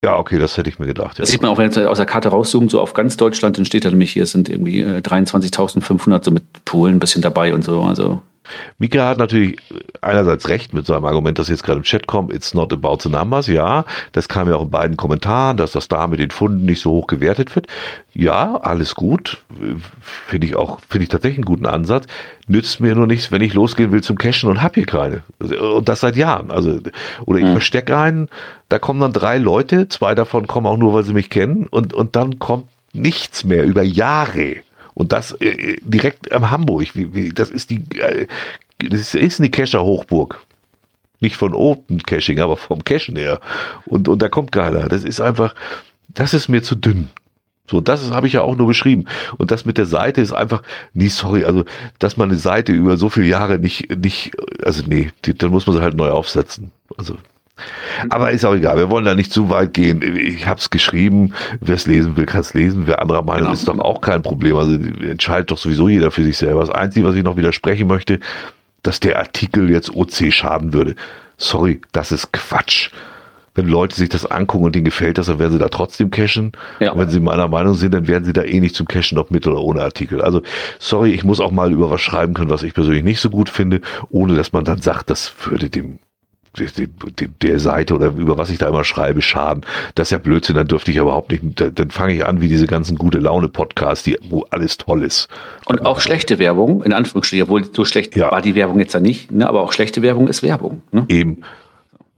Ja, 0.04 0.18
okay, 0.18 0.38
das 0.38 0.58
hätte 0.58 0.70
ich 0.70 0.80
mir 0.80 0.86
gedacht. 0.86 1.18
Ja. 1.18 1.24
Das 1.24 1.32
sieht 1.32 1.42
man 1.42 1.52
auch, 1.52 1.58
wenn 1.58 1.72
ihr 1.72 1.90
aus 1.90 1.98
der 1.98 2.06
Karte 2.06 2.30
rauszoomt, 2.30 2.72
so 2.72 2.80
auf 2.80 2.94
ganz 2.94 3.18
Deutschland, 3.18 3.58
dann 3.58 3.66
steht 3.66 3.84
da 3.84 3.90
nämlich 3.90 4.12
hier, 4.12 4.24
es 4.24 4.32
sind 4.32 4.48
irgendwie 4.48 4.82
äh, 4.82 5.00
23.500, 5.00 6.24
so 6.24 6.32
mit 6.32 6.44
Polen 6.66 6.96
ein 6.96 7.00
bisschen 7.00 7.22
dabei 7.22 7.54
und 7.54 7.64
so. 7.64 7.82
Also 7.82 8.22
Mika 8.78 9.08
hat 9.08 9.18
natürlich 9.18 9.58
einerseits 10.02 10.50
recht 10.50 10.74
mit 10.74 10.86
seinem 10.86 11.06
Argument, 11.06 11.38
das 11.40 11.50
jetzt 11.50 11.64
gerade 11.64 11.78
im 11.78 11.84
Chat 11.84 12.08
kommt, 12.08 12.34
it's 12.34 12.54
not 12.54 12.72
about 12.74 12.98
the 13.02 13.10
numbers, 13.10 13.48
ja, 13.48 13.86
das 14.12 14.28
kam 14.28 14.50
ja 14.50 14.56
auch 14.56 14.64
in 14.64 14.70
beiden 14.70 14.98
Kommentaren, 14.98 15.58
dass 15.58 15.72
das 15.72 15.88
da 15.88 16.08
mit 16.08 16.20
den 16.20 16.32
Funden 16.32 16.66
nicht 16.66 16.82
so 16.82 16.92
hoch 16.92 17.08
gewertet 17.08 17.56
wird. 17.56 17.68
Ja, 18.14 18.56
alles 18.56 18.96
gut, 18.96 19.44
finde 20.28 20.48
ich 20.48 20.56
auch, 20.56 20.80
finde 20.90 21.04
ich 21.04 21.10
tatsächlich 21.10 21.40
einen 21.40 21.46
guten 21.46 21.66
Ansatz, 21.66 22.06
nützt 22.48 22.80
mir 22.80 22.96
nur 22.96 23.08
nichts, 23.08 23.32
wenn 23.32 23.42
ich 23.42 23.54
losgehen 23.54 23.92
will 23.92 24.02
zum 24.02 24.18
Cashen 24.18 24.50
und 24.50 24.62
hab 24.62 24.76
hier 24.76 24.86
keine. 24.86 25.24
Und 25.40 25.88
das 25.88 26.00
seit 26.00 26.16
Jahren, 26.16 26.52
also, 26.52 26.80
oder 27.26 27.40
ich 27.40 27.46
mhm. 27.46 27.52
verstecke 27.52 27.98
einen, 27.98 28.30
da 28.70 28.80
kommen 28.80 29.00
dann 29.00 29.14
drei 29.14 29.38
Leute, 29.38 29.88
zwei 29.88 30.16
davon 30.16 30.48
kommen 30.48 30.68
auch 30.68 30.78
nur, 30.78 30.94
weil 30.94 31.04
sie 31.04 31.14
mich 31.14 31.30
kennen 31.30 31.68
und, 31.68 31.94
und 31.94 32.16
dann 32.16 32.40
kommt 32.40 32.68
nichts 32.94 33.44
mehr 33.44 33.64
über 33.66 33.84
Jahre. 33.84 34.58
Und 34.98 35.12
das 35.12 35.34
äh, 35.34 35.78
direkt 35.82 36.32
am 36.32 36.50
Hamburg. 36.50 36.96
Wie, 36.96 37.14
wie, 37.14 37.30
das 37.30 37.52
ist 37.52 37.70
die, 37.70 37.84
äh, 38.00 38.26
das 38.80 39.14
ist 39.14 39.40
eine 39.40 39.52
Cacher 39.52 39.84
Hochburg. 39.84 40.44
Nicht 41.20 41.36
von 41.36 41.54
Open 41.54 42.02
Caching, 42.02 42.40
aber 42.40 42.58
vom 42.58 42.84
Cachen 42.84 43.16
her. 43.16 43.40
Und, 43.86 44.08
und 44.08 44.20
da 44.24 44.28
kommt 44.28 44.52
keiner. 44.52 44.90
Das 44.90 45.04
ist 45.04 45.22
einfach, 45.22 45.54
das 46.10 46.34
ist 46.34 46.48
mir 46.48 46.64
zu 46.64 46.74
dünn. 46.74 47.10
So, 47.70 47.80
das 47.80 48.10
habe 48.10 48.26
ich 48.26 48.34
ja 48.34 48.42
auch 48.42 48.56
nur 48.56 48.66
beschrieben. 48.66 49.06
Und 49.38 49.52
das 49.52 49.66
mit 49.66 49.78
der 49.78 49.86
Seite 49.86 50.20
ist 50.20 50.34
einfach, 50.34 50.64
nee, 50.96 51.10
sorry, 51.10 51.46
also, 51.46 51.64
dass 52.00 52.18
man 52.18 52.30
eine 52.30 52.40
Seite 52.40 52.72
über 52.72 52.98
so 52.98 53.10
viele 53.10 53.28
Jahre 53.28 53.60
nicht, 53.60 53.96
nicht, 53.96 54.32
also 54.64 54.82
nee, 54.88 55.12
die, 55.26 55.36
dann 55.36 55.52
muss 55.52 55.68
man 55.68 55.76
sie 55.76 55.82
halt 55.84 55.96
neu 55.96 56.10
aufsetzen. 56.10 56.72
Also, 56.98 57.18
aber 58.10 58.32
ist 58.32 58.46
auch 58.46 58.56
egal, 58.56 58.78
wir 58.78 58.90
wollen 58.90 59.06
da 59.06 59.16
nicht 59.16 59.32
zu 59.32 59.50
weit 59.50 59.74
gehen. 59.74 60.02
Ich 60.18 60.46
habe 60.46 60.60
es 60.60 60.70
geschrieben, 60.70 61.34
wer 61.60 61.76
es 61.76 61.88
lesen 61.88 62.16
will, 62.18 62.26
kann 62.26 62.42
es 62.42 62.54
lesen. 62.54 62.84
Wer 62.86 63.02
anderer 63.02 63.24
Meinung 63.24 63.44
genau. 63.44 63.54
ist 63.54 63.68
doch 63.68 63.80
auch 63.80 64.02
kein 64.02 64.22
Problem. 64.22 64.56
Also 64.56 64.74
entscheidet 64.74 65.52
doch 65.52 65.58
sowieso 65.58 65.90
jeder 65.90 66.12
für 66.12 66.24
sich 66.24 66.38
selber. 66.38 66.62
Das 66.62 66.70
Einzige, 66.70 67.06
was 67.06 67.16
ich 67.16 67.24
noch 67.24 67.38
widersprechen 67.38 67.88
möchte, 67.88 68.20
dass 68.84 69.00
der 69.00 69.20
Artikel 69.20 69.70
jetzt 69.70 69.94
OC 69.94 70.32
schaden 70.32 70.74
würde. 70.74 70.96
Sorry, 71.38 71.82
das 71.92 72.12
ist 72.12 72.32
Quatsch. 72.32 72.90
Wenn 73.54 73.68
Leute 73.68 73.96
sich 73.96 74.10
das 74.10 74.26
angucken 74.26 74.66
und 74.66 74.76
denen 74.76 74.86
gefällt 74.86 75.18
das, 75.18 75.26
dann 75.26 75.40
werden 75.40 75.54
sie 75.54 75.60
da 75.60 75.70
trotzdem 75.70 76.12
cashen. 76.12 76.52
Ja. 76.80 76.92
Und 76.92 77.00
wenn 77.00 77.10
sie 77.10 77.20
meiner 77.20 77.48
Meinung 77.48 77.74
sind, 77.74 77.92
dann 77.92 78.08
werden 78.08 78.24
sie 78.24 78.34
da 78.34 78.44
eh 78.44 78.60
nicht 78.60 78.76
zum 78.76 78.88
Cashen, 78.88 79.18
ob 79.18 79.32
mit 79.32 79.48
oder 79.48 79.60
ohne 79.60 79.82
Artikel. 79.82 80.22
Also, 80.22 80.44
sorry, 80.78 81.12
ich 81.12 81.24
muss 81.24 81.40
auch 81.40 81.50
mal 81.50 81.72
über 81.72 81.90
was 81.90 82.02
schreiben 82.02 82.36
können, 82.36 82.52
was 82.52 82.62
ich 82.62 82.76
persönlich 82.76 83.04
nicht 83.04 83.20
so 83.20 83.32
gut 83.32 83.50
finde, 83.50 83.82
ohne 84.10 84.36
dass 84.36 84.54
man 84.54 84.64
dann 84.64 84.80
sagt, 84.80 85.10
das 85.10 85.34
würde 85.44 85.72
dem 85.72 85.98
der 87.42 87.60
Seite 87.60 87.96
oder 87.96 88.08
über 88.08 88.38
was 88.38 88.50
ich 88.50 88.58
da 88.58 88.68
immer 88.68 88.84
schreibe, 88.84 89.22
schaden. 89.22 89.66
Das 89.96 90.08
ist 90.08 90.12
ja 90.12 90.18
Blödsinn, 90.18 90.56
dann 90.56 90.68
dürfte 90.68 90.92
ich 90.92 90.98
überhaupt 90.98 91.32
nicht, 91.32 91.44
dann 91.60 91.92
fange 91.92 92.14
ich 92.14 92.26
an 92.26 92.42
wie 92.42 92.48
diese 92.48 92.68
ganzen 92.68 92.98
gute 92.98 93.20
Laune 93.20 93.48
Podcasts, 93.48 94.04
die, 94.04 94.18
wo 94.30 94.46
alles 94.50 94.78
toll 94.78 95.04
ist. 95.04 95.28
Und 95.66 95.86
auch 95.86 96.00
schlechte 96.00 96.40
Werbung, 96.40 96.84
in 96.84 96.94
Anführungsstrichen, 96.94 97.44
obwohl 97.44 97.66
so 97.72 97.86
schlecht 97.86 98.16
ja. 98.16 98.32
war 98.32 98.42
die 98.42 98.56
Werbung 98.56 98.80
jetzt 98.80 98.94
ja 98.94 99.00
nicht, 99.00 99.32
ne? 99.32 99.48
aber 99.48 99.62
auch 99.62 99.74
schlechte 99.74 100.02
Werbung 100.02 100.28
ist 100.28 100.44
Werbung. 100.44 100.82
Ne? 100.92 101.06
Eben. 101.10 101.44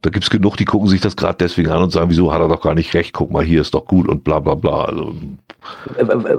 Da 0.02 0.10
gibt's 0.10 0.30
genug, 0.30 0.56
die 0.56 0.64
gucken 0.64 0.88
sich 0.88 1.02
das 1.02 1.18
gerade 1.18 1.36
deswegen 1.40 1.72
an 1.72 1.84
und 1.84 1.92
sagen, 1.92 2.10
wieso 2.10 2.32
hat 2.32 2.40
er 2.40 2.48
doch 2.48 2.62
gar 2.62 2.74
nicht 2.74 2.94
recht, 2.94 3.12
guck 3.12 3.32
mal, 3.32 3.44
hier 3.44 3.60
ist 3.60 3.74
doch 3.74 3.86
gut 3.86 4.08
und 4.08 4.24
bla 4.24 4.40
bla 4.40 4.56
bla. 4.56 4.86
Also, 4.86 5.14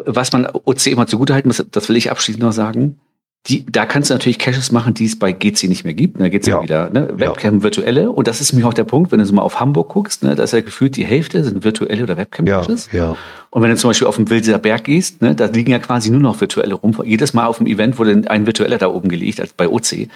was 0.07 0.33
man 0.33 0.47
OC 0.47 0.87
immer 0.87 1.07
zugutehalten 1.07 1.51
muss, 1.51 1.63
das 1.71 1.89
will 1.91 1.97
ich 1.97 2.11
abschließend 2.11 2.43
noch 2.43 2.53
sagen, 2.53 2.99
die, 3.47 3.65
da 3.65 3.87
kannst 3.87 4.11
du 4.11 4.15
natürlich 4.15 4.39
Caches 4.39 4.71
machen, 4.71 4.93
die 4.93 5.07
es 5.07 5.19
bei 5.19 5.33
GC 5.33 5.65
nicht 5.65 5.85
mehr 5.85 5.95
gibt. 5.95 6.21
Da 6.21 6.29
geht's 6.29 6.47
ja, 6.47 6.57
ja 6.57 6.63
wieder 6.63 6.91
ne? 6.91 7.09
Webcam 7.15 7.57
ja. 7.57 7.63
virtuelle. 7.63 8.11
Und 8.11 8.29
das 8.29 8.43
ist 8.43 8.53
mir 8.53 8.67
auch 8.67 8.75
der 8.75 8.85
Punkt, 8.85 9.13
wenn 9.13 9.19
du 9.19 9.25
so 9.25 9.35
mal 9.35 9.43
auf 9.43 9.61
Hamburg 9.61 9.89
guckst, 9.89 10.23
ne? 10.23 10.35
da 10.35 10.43
ist 10.43 10.53
ja 10.53 10.61
gefühlt 10.61 10.97
die 10.97 11.07
Hälfte 11.07 11.43
sind 11.43 11.65
virtuelle 11.65 12.03
oder 12.03 12.19
Webcam-Caches. 12.19 12.91
Ja, 12.93 12.99
ja. 12.99 13.17
Und 13.49 13.63
wenn 13.63 13.71
du 13.71 13.77
zum 13.77 13.91
Beispiel 13.91 14.07
auf 14.07 14.17
den 14.17 14.29
Wilser 14.29 14.59
Berg 14.59 14.85
gehst, 14.85 15.23
ne? 15.23 15.35
da 15.35 15.47
liegen 15.47 15.73
ja 15.73 15.79
quasi 15.79 16.11
nur 16.11 16.21
noch 16.21 16.39
virtuelle 16.39 16.75
rum. 16.75 17.01
Jedes 17.05 17.33
Mal 17.33 17.47
auf 17.47 17.59
dem 17.59 17.67
Event 17.67 17.99
wurde 17.99 18.23
ein 18.27 18.47
virtueller 18.47 18.77
da 18.77 18.89
oben 18.89 19.09
gelegt, 19.09 19.41
als 19.41 19.55
bei 19.55 19.69
OC. 19.69 20.09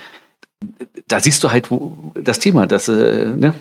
Da 1.09 1.19
siehst 1.19 1.43
du 1.43 1.51
halt 1.51 1.71
wo, 1.71 2.13
das 2.15 2.39
Thema, 2.39 2.67
dass 2.67 2.89
äh, 2.89 3.27
ne? 3.35 3.55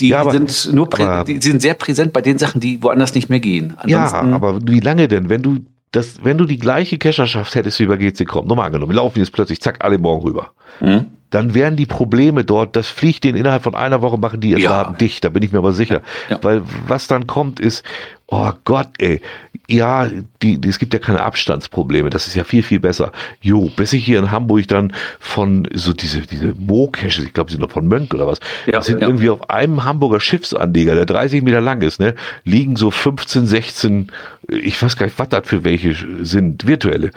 Die 0.00 0.08
ja, 0.08 0.20
aber, 0.20 0.32
sind 0.32 0.72
nur 0.72 0.88
die 1.26 1.40
sind 1.42 1.60
sehr 1.60 1.74
präsent 1.74 2.14
bei 2.14 2.22
den 2.22 2.38
Sachen, 2.38 2.62
die 2.62 2.82
woanders 2.82 3.14
nicht 3.14 3.28
mehr 3.28 3.40
gehen. 3.40 3.74
Ansonsten, 3.76 4.30
ja, 4.30 4.34
aber 4.34 4.58
wie 4.66 4.80
lange 4.80 5.06
denn? 5.06 5.28
Wenn 5.28 5.42
du 5.42 5.58
dass 5.92 6.24
wenn 6.24 6.38
du 6.38 6.44
die 6.44 6.58
gleiche 6.58 6.98
Cacherschaft 6.98 7.54
hättest 7.54 7.80
wie 7.80 7.86
bei 7.86 7.96
GC.com, 7.96 8.46
nochmal 8.46 8.66
angenommen, 8.66 8.92
laufen 8.92 9.18
jetzt 9.18 9.32
plötzlich, 9.32 9.60
zack, 9.60 9.84
alle 9.84 9.98
morgen 9.98 10.24
rüber. 10.24 10.52
Mhm. 10.80 11.15
Dann 11.30 11.54
wären 11.54 11.76
die 11.76 11.86
Probleme 11.86 12.44
dort, 12.44 12.76
das 12.76 12.88
fliegt 12.88 13.24
denen 13.24 13.36
innerhalb 13.36 13.62
von 13.62 13.74
einer 13.74 14.02
Woche, 14.02 14.18
machen 14.18 14.40
die 14.40 14.50
ihren 14.50 14.62
ja. 14.62 14.70
Laden 14.70 14.96
dicht, 14.96 15.24
da 15.24 15.28
bin 15.28 15.42
ich 15.42 15.52
mir 15.52 15.58
aber 15.58 15.72
sicher. 15.72 16.02
Ja. 16.28 16.38
Weil 16.42 16.62
was 16.86 17.08
dann 17.08 17.26
kommt 17.26 17.58
ist, 17.58 17.84
oh 18.28 18.52
Gott, 18.64 18.88
ey, 18.98 19.20
ja, 19.68 20.08
die, 20.42 20.58
die, 20.58 20.68
es 20.68 20.78
gibt 20.78 20.92
ja 20.92 21.00
keine 21.00 21.22
Abstandsprobleme, 21.22 22.10
das 22.10 22.26
ist 22.26 22.34
ja 22.34 22.44
viel, 22.44 22.62
viel 22.62 22.80
besser. 22.80 23.12
Jo, 23.40 23.70
bis 23.76 23.92
ich 23.92 24.04
hier 24.04 24.18
in 24.18 24.30
Hamburg 24.30 24.68
dann 24.68 24.92
von 25.18 25.68
so 25.74 25.92
diese, 25.92 26.22
diese 26.22 26.54
Mo-Caches, 26.56 27.24
ich 27.24 27.32
glaube, 27.32 27.50
sie 27.50 27.56
sind 27.56 27.62
noch 27.62 27.72
von 27.72 27.86
Mönk 27.86 28.14
oder 28.14 28.26
was, 28.26 28.40
ja, 28.66 28.82
sind 28.82 29.00
ja. 29.00 29.08
irgendwie 29.08 29.30
auf 29.30 29.50
einem 29.50 29.84
Hamburger 29.84 30.20
Schiffsanleger, 30.20 30.94
der 30.94 31.06
30 31.06 31.42
Meter 31.42 31.60
lang 31.60 31.82
ist, 31.82 32.00
ne, 32.00 32.14
liegen 32.44 32.76
so 32.76 32.90
15, 32.90 33.46
16, 33.46 34.12
ich 34.48 34.80
weiß 34.80 34.96
gar 34.96 35.06
nicht, 35.06 35.18
was 35.18 35.28
das 35.28 35.46
für 35.46 35.64
welche 35.64 35.94
sind, 36.24 36.66
virtuelle. 36.66 37.10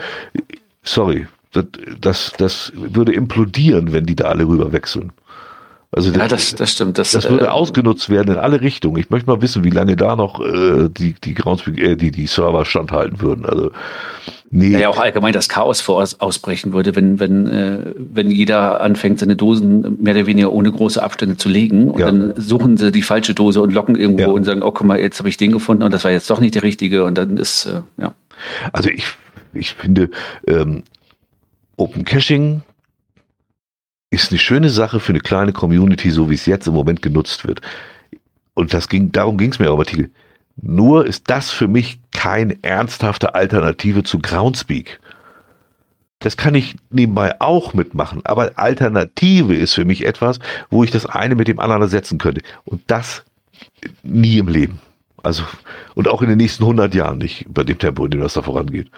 Sorry, 0.83 1.27
das, 1.51 1.65
das, 1.99 2.33
das 2.37 2.71
würde 2.75 3.13
implodieren, 3.13 3.93
wenn 3.93 4.05
die 4.05 4.15
da 4.15 4.25
alle 4.25 4.47
rüber 4.47 4.71
wechseln. 4.71 5.11
Also 5.91 6.11
das, 6.11 6.21
ja, 6.21 6.27
das, 6.27 6.55
das 6.55 6.71
stimmt. 6.71 6.99
Das, 6.99 7.11
das 7.11 7.27
würde 7.27 7.45
äh, 7.45 7.47
ausgenutzt 7.47 8.09
werden 8.11 8.33
in 8.33 8.39
alle 8.39 8.61
Richtungen. 8.61 8.97
Ich 8.97 9.09
möchte 9.09 9.27
mal 9.27 9.41
wissen, 9.41 9.63
wie 9.63 9.71
lange 9.71 9.95
da 9.95 10.15
noch 10.15 10.39
äh, 10.39 10.87
die, 10.87 11.13
die, 11.13 11.33
Groundspeak, 11.33 11.79
äh, 11.79 11.95
die, 11.95 12.11
die 12.11 12.27
Server 12.27 12.63
standhalten 12.63 13.21
würden. 13.21 13.43
Also, 13.47 13.71
nee. 14.51 14.77
Ja, 14.77 14.89
auch 14.89 14.99
allgemein 14.99 15.33
das 15.33 15.49
Chaos 15.49 15.81
vor 15.81 16.05
ausbrechen 16.19 16.73
würde, 16.73 16.95
wenn, 16.95 17.19
wenn, 17.19 17.47
äh, 17.47 17.93
wenn 17.97 18.29
jeder 18.29 18.81
anfängt, 18.81 19.17
seine 19.17 19.35
Dosen 19.35 19.97
mehr 19.99 20.13
oder 20.13 20.27
weniger 20.27 20.53
ohne 20.53 20.71
große 20.71 21.01
Abstände 21.01 21.37
zu 21.37 21.49
legen 21.49 21.89
und 21.89 21.99
ja. 21.99 22.05
dann 22.05 22.35
suchen 22.37 22.77
sie 22.77 22.91
die 22.91 23.01
falsche 23.01 23.33
Dose 23.33 23.59
und 23.59 23.73
locken 23.73 23.95
irgendwo 23.95 24.21
ja. 24.21 24.27
und 24.27 24.43
sagen, 24.43 24.61
oh, 24.61 24.71
guck 24.71 24.85
mal, 24.85 24.99
jetzt 24.99 25.17
habe 25.17 25.29
ich 25.29 25.37
den 25.37 25.51
gefunden 25.51 25.81
und 25.81 25.91
das 25.91 26.03
war 26.03 26.11
jetzt 26.11 26.29
doch 26.29 26.39
nicht 26.39 26.53
der 26.53 26.61
richtige 26.61 27.03
und 27.03 27.17
dann 27.17 27.37
ist, 27.37 27.65
äh, 27.65 27.81
ja. 27.97 28.13
Also 28.73 28.89
ich, 28.89 29.05
ich 29.53 29.73
finde, 29.73 30.11
ähm, 30.45 30.83
Open 31.79 32.03
Caching 32.03 32.61
ist 34.09 34.31
eine 34.31 34.39
schöne 34.39 34.69
Sache 34.69 34.99
für 34.99 35.13
eine 35.13 35.21
kleine 35.21 35.53
Community, 35.53 36.11
so 36.11 36.29
wie 36.29 36.35
es 36.35 36.45
jetzt 36.45 36.67
im 36.67 36.73
Moment 36.73 37.01
genutzt 37.01 37.47
wird. 37.47 37.61
Und 38.53 38.73
das 38.73 38.89
ging, 38.89 39.13
darum 39.13 39.37
ging 39.37 39.51
es 39.51 39.59
mir 39.59 39.71
auch 39.71 39.79
Artikel. 39.79 40.11
Nur 40.61 41.05
ist 41.05 41.29
das 41.29 41.51
für 41.51 41.69
mich 41.69 41.99
keine 42.11 42.61
ernsthafte 42.63 43.33
Alternative 43.33 44.03
zu 44.03 44.19
Groundspeak. 44.19 44.99
Das 46.19 46.35
kann 46.35 46.53
ich 46.53 46.75
nebenbei 46.89 47.39
auch 47.39 47.73
mitmachen, 47.73 48.25
aber 48.25 48.51
Alternative 48.55 49.55
ist 49.55 49.73
für 49.73 49.85
mich 49.85 50.05
etwas, 50.05 50.39
wo 50.69 50.83
ich 50.83 50.91
das 50.91 51.05
eine 51.05 51.35
mit 51.35 51.47
dem 51.47 51.61
anderen 51.61 51.83
ersetzen 51.83 52.17
könnte. 52.17 52.41
Und 52.65 52.81
das 52.87 53.23
nie 54.03 54.37
im 54.37 54.49
Leben. 54.49 54.81
Also, 55.23 55.43
und 55.95 56.09
auch 56.09 56.21
in 56.21 56.27
den 56.27 56.37
nächsten 56.37 56.63
100 56.63 56.93
Jahren 56.93 57.19
nicht, 57.19 57.45
bei 57.47 57.63
dem 57.63 57.79
Tempo, 57.79 58.03
in 58.03 58.11
dem 58.11 58.19
das 58.19 58.33
da 58.33 58.41
vorangeht. 58.41 58.91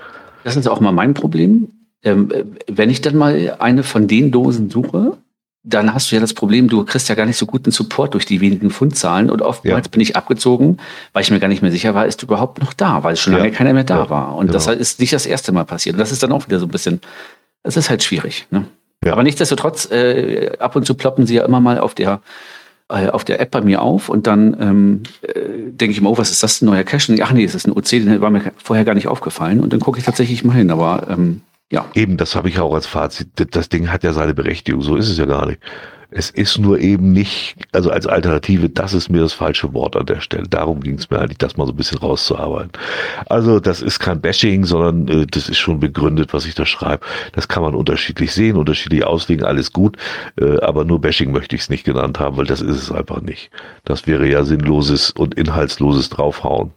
Das 0.43 0.55
ist 0.55 0.67
auch 0.67 0.79
mal 0.79 0.91
mein 0.91 1.13
Problem 1.13 1.67
ähm, 2.03 2.31
wenn 2.67 2.89
ich 2.89 3.01
dann 3.01 3.15
mal 3.15 3.55
eine 3.59 3.83
von 3.83 4.07
den 4.07 4.31
Dosen 4.31 4.69
suche, 4.69 5.17
dann 5.63 5.93
hast 5.93 6.11
du 6.11 6.15
ja 6.15 6.21
das 6.21 6.33
Problem, 6.33 6.69
du 6.69 6.83
kriegst 6.85 7.07
ja 7.07 7.15
gar 7.15 7.27
nicht 7.27 7.37
so 7.37 7.45
guten 7.45 7.71
Support 7.71 8.15
durch 8.15 8.25
die 8.25 8.41
wenigen 8.41 8.71
Fundzahlen 8.71 9.29
und 9.29 9.43
oftmals 9.43 9.85
ja. 9.85 9.91
bin 9.91 10.01
ich 10.01 10.15
abgezogen, 10.15 10.77
weil 11.13 11.21
ich 11.21 11.29
mir 11.29 11.39
gar 11.39 11.49
nicht 11.49 11.61
mehr 11.61 11.71
sicher 11.71 11.93
war, 11.93 12.07
ist 12.07 12.21
du 12.21 12.25
überhaupt 12.25 12.59
noch 12.59 12.73
da, 12.73 13.03
weil 13.03 13.15
schon 13.15 13.33
lange 13.33 13.49
ja. 13.49 13.53
keiner 13.53 13.73
mehr 13.73 13.83
da 13.83 14.03
ja. 14.03 14.09
war. 14.09 14.35
Und 14.35 14.47
genau. 14.47 14.53
das 14.53 14.67
ist 14.67 14.99
nicht 14.99 15.13
das 15.13 15.27
erste 15.27 15.51
Mal 15.51 15.65
passiert. 15.65 15.93
Und 15.93 15.99
das 15.99 16.11
ist 16.11 16.23
dann 16.23 16.31
auch 16.31 16.47
wieder 16.47 16.59
so 16.59 16.65
ein 16.65 16.71
bisschen, 16.71 16.99
das 17.61 17.77
ist 17.77 17.91
halt 17.91 18.01
schwierig. 18.01 18.47
Ne? 18.49 18.65
Aber 19.05 19.21
nichtsdestotrotz, 19.21 19.89
äh, 19.91 20.57
ab 20.57 20.75
und 20.75 20.85
zu 20.85 20.95
ploppen 20.95 21.27
sie 21.27 21.35
ja 21.35 21.45
immer 21.45 21.59
mal 21.59 21.79
auf 21.79 21.93
der 21.93 22.21
äh, 22.89 23.09
auf 23.09 23.23
der 23.23 23.39
App 23.39 23.51
bei 23.51 23.61
mir 23.61 23.81
auf 23.81 24.09
und 24.09 24.27
dann 24.27 24.57
ähm, 24.59 25.03
äh, 25.21 25.71
denke 25.71 25.91
ich 25.91 26.01
mir, 26.01 26.09
oh, 26.09 26.17
was 26.17 26.29
ist 26.29 26.43
das, 26.43 26.61
ein 26.61 26.65
neuer 26.65 26.83
Cache? 26.83 27.15
Ach 27.21 27.31
nee, 27.31 27.43
es 27.43 27.55
ist 27.55 27.67
ein 27.67 27.71
OC, 27.71 27.89
den 27.89 28.21
war 28.21 28.29
mir 28.29 28.51
vorher 28.57 28.83
gar 28.83 28.95
nicht 28.95 29.07
aufgefallen 29.07 29.59
und 29.59 29.71
dann 29.71 29.79
gucke 29.79 29.97
ich 29.97 30.05
tatsächlich 30.05 30.43
mal 30.43 30.53
hin, 30.53 30.71
aber 30.71 31.07
ähm, 31.09 31.41
ja. 31.71 31.85
Eben, 31.95 32.17
das 32.17 32.35
habe 32.35 32.49
ich 32.49 32.59
auch 32.59 32.73
als 32.73 32.85
Fazit. 32.85 33.29
Das 33.55 33.69
Ding 33.69 33.91
hat 33.91 34.03
ja 34.03 34.13
seine 34.13 34.33
Berechtigung, 34.33 34.81
so 34.81 34.97
ist 34.97 35.09
es 35.09 35.17
ja 35.17 35.25
gar 35.25 35.47
nicht. 35.47 35.61
Es 36.13 36.29
ist 36.29 36.57
nur 36.57 36.77
eben 36.79 37.13
nicht, 37.13 37.55
also 37.71 37.89
als 37.89 38.05
Alternative, 38.05 38.67
das 38.67 38.93
ist 38.93 39.07
mir 39.07 39.21
das 39.21 39.31
falsche 39.31 39.73
Wort 39.73 39.95
an 39.95 40.05
der 40.05 40.19
Stelle. 40.19 40.43
Darum 40.43 40.81
ging 40.81 40.95
es 40.95 41.09
mir 41.09 41.19
eigentlich, 41.19 41.37
das 41.37 41.55
mal 41.55 41.65
so 41.65 41.71
ein 41.71 41.77
bisschen 41.77 41.99
rauszuarbeiten. 41.99 42.73
Also 43.27 43.61
das 43.61 43.81
ist 43.81 43.99
kein 43.99 44.19
Bashing, 44.19 44.65
sondern 44.65 45.07
äh, 45.07 45.25
das 45.25 45.47
ist 45.47 45.59
schon 45.59 45.79
begründet, 45.79 46.33
was 46.33 46.45
ich 46.45 46.53
da 46.53 46.65
schreibe. 46.65 47.05
Das 47.31 47.47
kann 47.47 47.63
man 47.63 47.73
unterschiedlich 47.73 48.33
sehen, 48.33 48.57
unterschiedlich 48.57 49.05
auslegen, 49.05 49.45
alles 49.45 49.71
gut. 49.71 49.95
Äh, 50.37 50.59
aber 50.59 50.83
nur 50.83 50.99
Bashing 50.99 51.31
möchte 51.31 51.55
ich 51.55 51.61
es 51.61 51.69
nicht 51.69 51.85
genannt 51.85 52.19
haben, 52.19 52.35
weil 52.35 52.45
das 52.45 52.59
ist 52.59 52.75
es 52.75 52.91
einfach 52.91 53.21
nicht. 53.21 53.49
Das 53.85 54.05
wäre 54.05 54.27
ja 54.27 54.43
sinnloses 54.43 55.11
und 55.11 55.35
inhaltsloses 55.35 56.09
draufhauen. 56.09 56.71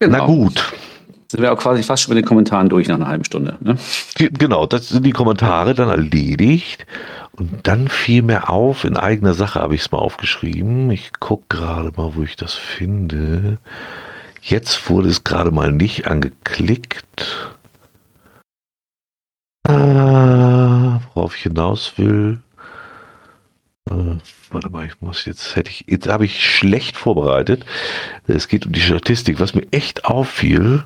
Genau. 0.00 0.18
Na 0.18 0.26
gut. 0.26 0.72
Sind 1.30 1.42
wir 1.42 1.52
auch 1.52 1.58
quasi 1.58 1.82
fast 1.82 2.04
schon 2.04 2.14
mit 2.14 2.24
den 2.24 2.26
Kommentaren 2.26 2.70
durch 2.70 2.88
nach 2.88 2.94
einer 2.94 3.08
halben 3.08 3.24
Stunde. 3.24 3.58
Ne? 3.60 3.76
Genau, 4.16 4.64
das 4.64 4.88
sind 4.88 5.04
die 5.04 5.12
Kommentare 5.12 5.74
dann 5.74 5.90
erledigt. 5.90 6.86
Und 7.32 7.66
dann 7.66 7.88
fiel 7.88 8.22
mir 8.22 8.48
auf, 8.48 8.84
in 8.84 8.96
eigener 8.96 9.34
Sache 9.34 9.60
habe 9.60 9.74
ich 9.74 9.82
es 9.82 9.92
mal 9.92 9.98
aufgeschrieben. 9.98 10.90
Ich 10.90 11.12
gucke 11.20 11.44
gerade 11.50 11.92
mal, 11.96 12.14
wo 12.14 12.22
ich 12.22 12.36
das 12.36 12.54
finde. 12.54 13.58
Jetzt 14.40 14.88
wurde 14.88 15.10
es 15.10 15.22
gerade 15.22 15.50
mal 15.50 15.70
nicht 15.70 16.06
angeklickt. 16.06 17.54
Ah, 19.68 21.00
worauf 21.12 21.36
ich 21.36 21.42
hinaus 21.42 21.98
will. 21.98 22.40
Äh, 23.90 24.18
warte 24.50 24.70
mal, 24.70 24.86
ich 24.86 25.00
muss 25.00 25.24
jetzt, 25.24 25.56
hätte 25.56 25.70
ich, 25.70 25.84
jetzt 25.88 26.08
habe 26.08 26.24
ich 26.24 26.44
schlecht 26.44 26.96
vorbereitet. 26.96 27.64
Es 28.26 28.48
geht 28.48 28.66
um 28.66 28.72
die 28.72 28.80
Statistik. 28.80 29.40
Was 29.40 29.54
mir 29.54 29.66
echt 29.70 30.04
auffiel, 30.04 30.84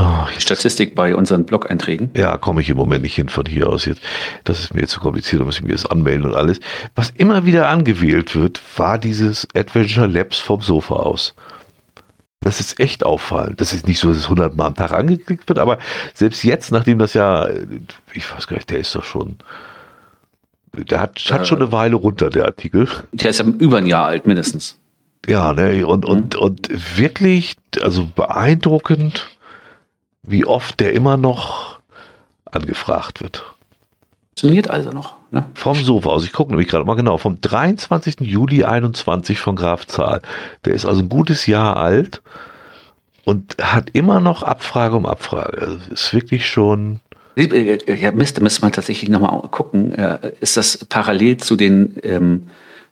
Oh, 0.00 0.26
die 0.36 0.40
Statistik 0.40 0.94
bei 0.94 1.16
unseren 1.16 1.44
Blog-Einträgen. 1.44 2.10
Ja, 2.14 2.36
komme 2.36 2.60
ich 2.60 2.70
im 2.70 2.76
Moment 2.76 3.02
nicht 3.02 3.16
hin 3.16 3.28
von 3.28 3.46
hier 3.46 3.68
aus 3.68 3.84
jetzt. 3.84 4.00
Das 4.44 4.60
ist 4.60 4.72
mir 4.72 4.82
jetzt 4.82 4.92
zu 4.92 5.00
kompliziert, 5.00 5.40
da 5.40 5.44
muss 5.44 5.56
ich 5.56 5.64
mir 5.64 5.72
das 5.72 5.86
anmelden 5.86 6.24
und 6.24 6.36
alles. 6.36 6.60
Was 6.94 7.10
immer 7.10 7.46
wieder 7.46 7.68
angewählt 7.68 8.36
wird, 8.36 8.60
war 8.76 8.98
dieses 8.98 9.48
Adventure 9.56 10.06
Labs 10.06 10.38
vom 10.38 10.60
Sofa 10.60 10.94
aus. 10.94 11.34
Das 12.40 12.60
ist 12.60 12.78
echt 12.78 13.04
auffallend. 13.04 13.60
Das 13.60 13.72
ist 13.72 13.88
nicht 13.88 13.98
so, 13.98 14.08
dass 14.08 14.18
es 14.18 14.24
100 14.24 14.56
Mal 14.56 14.66
am 14.66 14.76
Tag 14.76 14.92
angeklickt 14.92 15.48
wird, 15.48 15.58
aber 15.58 15.78
selbst 16.14 16.44
jetzt, 16.44 16.70
nachdem 16.70 17.00
das 17.00 17.14
ja, 17.14 17.48
ich 18.12 18.32
weiß 18.32 18.46
gar 18.46 18.56
nicht, 18.56 18.70
der 18.70 18.78
ist 18.78 18.94
doch 18.94 19.04
schon, 19.04 19.38
der 20.84 21.00
hat, 21.00 21.18
hat 21.30 21.46
schon 21.46 21.60
eine 21.60 21.72
Weile 21.72 21.96
runter, 21.96 22.30
der 22.30 22.46
Artikel. 22.46 22.88
Der 23.12 23.30
ist 23.30 23.38
ja 23.38 23.46
über 23.46 23.78
ein 23.78 23.86
Jahr 23.86 24.06
alt, 24.06 24.26
mindestens. 24.26 24.78
Ja, 25.26 25.52
ne, 25.52 25.86
und, 25.86 26.04
und, 26.04 26.36
und 26.36 26.98
wirklich, 26.98 27.56
also 27.82 28.06
beeindruckend 28.06 29.28
wie 30.22 30.44
oft 30.44 30.78
der 30.80 30.92
immer 30.92 31.16
noch 31.16 31.80
angefragt 32.44 33.20
wird. 33.20 33.44
Funktioniert 34.38 34.70
also 34.70 34.90
noch. 34.90 35.16
Ne? 35.30 35.44
Vom 35.54 35.74
Sofa 35.74 36.10
aus. 36.10 36.24
Ich 36.24 36.32
gucke 36.32 36.50
nämlich 36.50 36.68
gerade 36.68 36.84
mal 36.84 36.94
genau. 36.94 37.18
Vom 37.18 37.40
23. 37.40 38.20
Juli 38.20 38.64
21 38.64 39.40
von 39.40 39.56
Graf 39.56 39.86
Zahl. 39.86 40.22
Der 40.64 40.74
ist 40.74 40.86
also 40.86 41.02
ein 41.02 41.08
gutes 41.08 41.46
Jahr 41.46 41.76
alt 41.76 42.22
und 43.24 43.56
hat 43.60 43.90
immer 43.90 44.20
noch 44.20 44.42
Abfrage 44.42 44.96
um 44.96 45.06
Abfrage. 45.06 45.60
Also 45.60 45.78
ist 45.90 46.14
wirklich 46.14 46.48
schon. 46.48 47.00
Ja, 47.38 48.12
Mist, 48.12 48.36
da 48.36 48.42
müsste 48.42 48.62
man 48.62 48.72
tatsächlich 48.72 49.08
nochmal 49.08 49.48
gucken. 49.50 49.92
Ist 50.40 50.56
das 50.56 50.84
parallel 50.88 51.36
zu 51.36 51.56
den 51.56 51.96
ähm, 52.02 52.48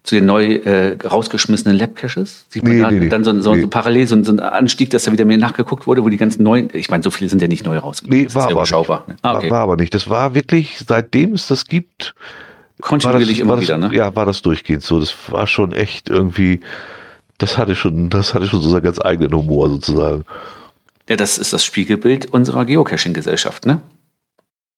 zu 0.07 0.15
den 0.15 0.25
neu 0.25 0.55
äh, 0.55 0.97
rausgeschmissenen 1.05 1.77
Lab-Caches? 1.77 2.47
Sieht 2.49 2.63
man 2.63 2.77
nee, 2.77 2.81
da 2.81 2.91
nee, 2.91 3.09
dann 3.09 3.25
so, 3.25 3.39
so, 3.41 3.55
nee. 3.55 3.63
so 3.63 3.69
parallel 3.69 4.07
so, 4.07 4.23
so 4.23 4.33
ein 4.33 4.41
Anstieg, 4.41 4.91
dass 4.91 5.05
da 5.05 5.13
wieder 5.13 5.25
mehr 5.25 5.37
nachgeguckt 5.37 5.87
wurde, 5.87 6.05
wo 6.05 6.09
die 6.09 6.17
ganzen 6.17 6.45
neuen, 6.45 6.71
ich 6.73 6.91
meine, 6.91 7.03
so 7.03 7.11
viele 7.11 7.29
sind 7.29 7.43
ja 7.43 7.49
nicht 7.49 7.67
neu 7.67 7.79
rausgekommen. 7.79 8.23
Nee, 8.23 8.33
war, 8.33 8.49
aber 8.49 8.63
nicht. 8.63 8.73
Ah, 9.23 9.37
okay. 9.37 9.51
war, 9.51 9.51
war 9.51 9.61
aber 9.63 9.77
nicht. 9.77 9.93
Das 9.95 10.09
war 10.09 10.35
wirklich, 10.35 10.79
seitdem 10.87 11.35
es 11.35 11.49
das 11.49 11.65
gibt, 11.65 12.15
kontinuierlich 12.81 13.41
immer 13.41 13.57
das, 13.57 13.63
wieder, 13.63 13.79
ne? 13.79 13.91
Ja, 13.93 14.15
war 14.15 14.27
das 14.27 14.43
durchgehend 14.43 14.85
so. 14.85 15.01
Das 15.01 15.13
war 15.29 15.49
schon 15.49 15.73
echt 15.73 16.09
irgendwie, 16.09 16.61
das 17.39 17.59
hatte 17.59 17.75
schon, 17.75 18.09
das 18.09 18.33
hatte 18.33 18.47
schon 18.47 18.63
so 18.63 18.71
seinen 18.71 18.85
ganz 18.85 19.01
eigenen 19.01 19.35
Humor 19.35 19.69
sozusagen. 19.71 20.25
Ja, 21.09 21.17
das 21.17 21.37
ist 21.37 21.53
das 21.53 21.65
Spiegelbild 21.65 22.27
unserer 22.27 22.65
Geocaching-Gesellschaft, 22.65 23.67
ne? 23.67 23.81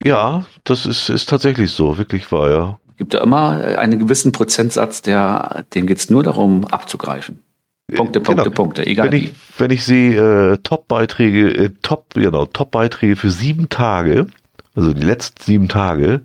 Ja, 0.04 0.46
das 0.64 0.86
ist, 0.86 1.08
ist 1.08 1.28
tatsächlich 1.28 1.72
so, 1.72 1.98
wirklich 1.98 2.30
wahr, 2.30 2.50
ja 2.50 2.78
gibt 2.98 3.14
ja 3.14 3.22
immer 3.22 3.78
einen 3.78 3.98
gewissen 3.98 4.32
Prozentsatz, 4.32 5.00
der, 5.02 5.64
dem 5.74 5.86
geht 5.86 5.98
es 5.98 6.10
nur 6.10 6.22
darum, 6.22 6.66
abzugreifen. 6.66 7.42
Punkte, 7.94 8.20
Punkte, 8.20 8.44
genau. 8.44 8.54
Punkte, 8.54 8.86
egal. 8.86 9.10
Wenn 9.10 9.18
ich, 9.18 9.34
wenn 9.56 9.70
ich 9.70 9.84
sehe, 9.84 10.52
äh, 10.52 10.58
Top-Beiträge, 10.58 11.54
äh, 11.54 11.70
Top, 11.80 12.12
genau, 12.12 12.44
Top-Beiträge 12.44 13.16
für 13.16 13.30
sieben 13.30 13.70
Tage, 13.70 14.26
also 14.74 14.92
die 14.92 15.06
letzten 15.06 15.42
sieben 15.42 15.68
Tage, 15.68 16.20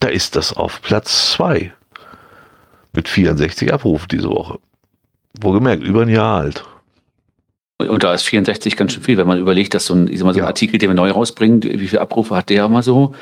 da 0.00 0.08
ist 0.08 0.34
das 0.34 0.52
auf 0.54 0.82
Platz 0.82 1.30
zwei. 1.32 1.72
Mit 2.92 3.08
64 3.08 3.72
Abrufen 3.72 4.08
diese 4.10 4.30
Woche. 4.30 4.58
Wohlgemerkt, 5.40 5.84
über 5.84 6.02
ein 6.02 6.08
Jahr 6.08 6.40
alt. 6.40 6.64
Und 7.78 8.02
da 8.02 8.14
ist 8.14 8.22
64 8.22 8.76
ganz 8.76 8.92
schön 8.92 9.02
viel, 9.02 9.18
wenn 9.18 9.26
man 9.26 9.38
überlegt, 9.38 9.74
dass 9.74 9.86
so 9.86 9.94
ein, 9.94 10.08
ich 10.08 10.18
sag 10.18 10.24
mal, 10.24 10.32
so 10.32 10.40
ein 10.40 10.44
ja. 10.44 10.48
Artikel, 10.48 10.78
den 10.78 10.90
wir 10.90 10.94
neu 10.94 11.10
rausbringen, 11.10 11.62
wie 11.62 11.88
viele 11.88 12.00
Abrufe 12.00 12.34
hat 12.34 12.48
der 12.48 12.64
immer 12.64 12.82
so? 12.82 13.14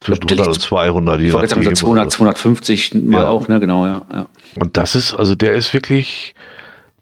Zwischen 0.00 0.24
100 0.24 0.48
und 0.48 0.60
200. 0.60 1.20
Ich 1.20 1.32
wollte 1.32 1.48
sagen, 1.48 1.74
200, 1.74 2.10
250 2.10 2.94
mal 2.94 3.22
ja. 3.22 3.28
auch, 3.28 3.48
ne, 3.48 3.60
genau, 3.60 3.86
ja, 3.86 4.02
ja. 4.12 4.26
Und 4.58 4.76
das 4.76 4.94
ist, 4.94 5.14
also 5.14 5.34
der 5.34 5.54
ist 5.54 5.72
wirklich, 5.74 6.34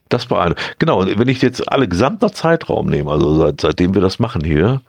das 0.08 0.26
beeindruckend. 0.26 0.76
Genau, 0.78 1.06
wenn 1.06 1.28
ich 1.28 1.40
jetzt 1.40 1.70
alle 1.70 1.88
gesamter 1.88 2.32
Zeitraum 2.32 2.86
nehme, 2.86 3.10
also 3.10 3.36
seit, 3.36 3.60
seitdem 3.60 3.94
wir 3.94 4.02
das 4.02 4.18
machen 4.18 4.44
hier, 4.44 4.80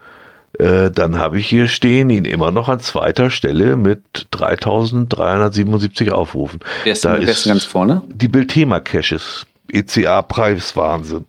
äh, 0.60 0.89
dann 0.91 1.17
habe 1.17 1.39
ich 1.39 1.47
hier 1.47 1.67
stehen 1.67 2.10
ihn 2.10 2.25
immer 2.25 2.51
noch 2.51 2.69
an 2.69 2.79
zweiter 2.79 3.29
Stelle 3.29 3.75
mit 3.75 4.27
3377 4.31 6.12
Aufrufen. 6.12 6.60
Wer 6.84 6.93
ist, 6.93 7.05
da 7.05 7.15
ist 7.15 7.45
ganz 7.45 7.65
vorne? 7.65 8.01
Die 8.08 8.27
Bildthema 8.27 8.79
Caches. 8.79 9.45
ECA 9.71 10.21
Preiswahnsinn. 10.21 11.25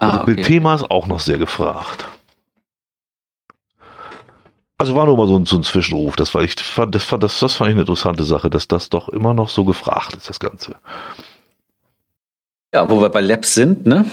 Ah, 0.00 0.22
okay. 0.22 0.34
Bildthema 0.34 0.74
ist 0.74 0.90
auch 0.90 1.06
noch 1.06 1.20
sehr 1.20 1.38
gefragt. 1.38 2.06
Also 4.78 4.96
war 4.96 5.04
nur 5.04 5.18
mal 5.18 5.28
so 5.28 5.36
ein, 5.36 5.44
so 5.44 5.56
ein 5.56 5.62
Zwischenruf. 5.62 6.16
Das 6.16 6.34
war 6.34 6.42
ich 6.42 6.54
fand, 6.54 6.94
das 6.94 7.04
fand, 7.04 7.22
das, 7.22 7.38
das 7.38 7.54
fand 7.54 7.68
ich 7.68 7.74
eine 7.74 7.82
interessante 7.82 8.24
Sache, 8.24 8.48
dass 8.48 8.66
das 8.66 8.88
doch 8.88 9.10
immer 9.10 9.34
noch 9.34 9.50
so 9.50 9.66
gefragt 9.66 10.14
ist, 10.14 10.30
das 10.30 10.40
Ganze. 10.40 10.76
Ja, 12.72 12.88
wo 12.88 13.00
wir 13.02 13.10
bei 13.10 13.20
Labs 13.20 13.52
sind, 13.52 13.84
ne? 13.86 14.06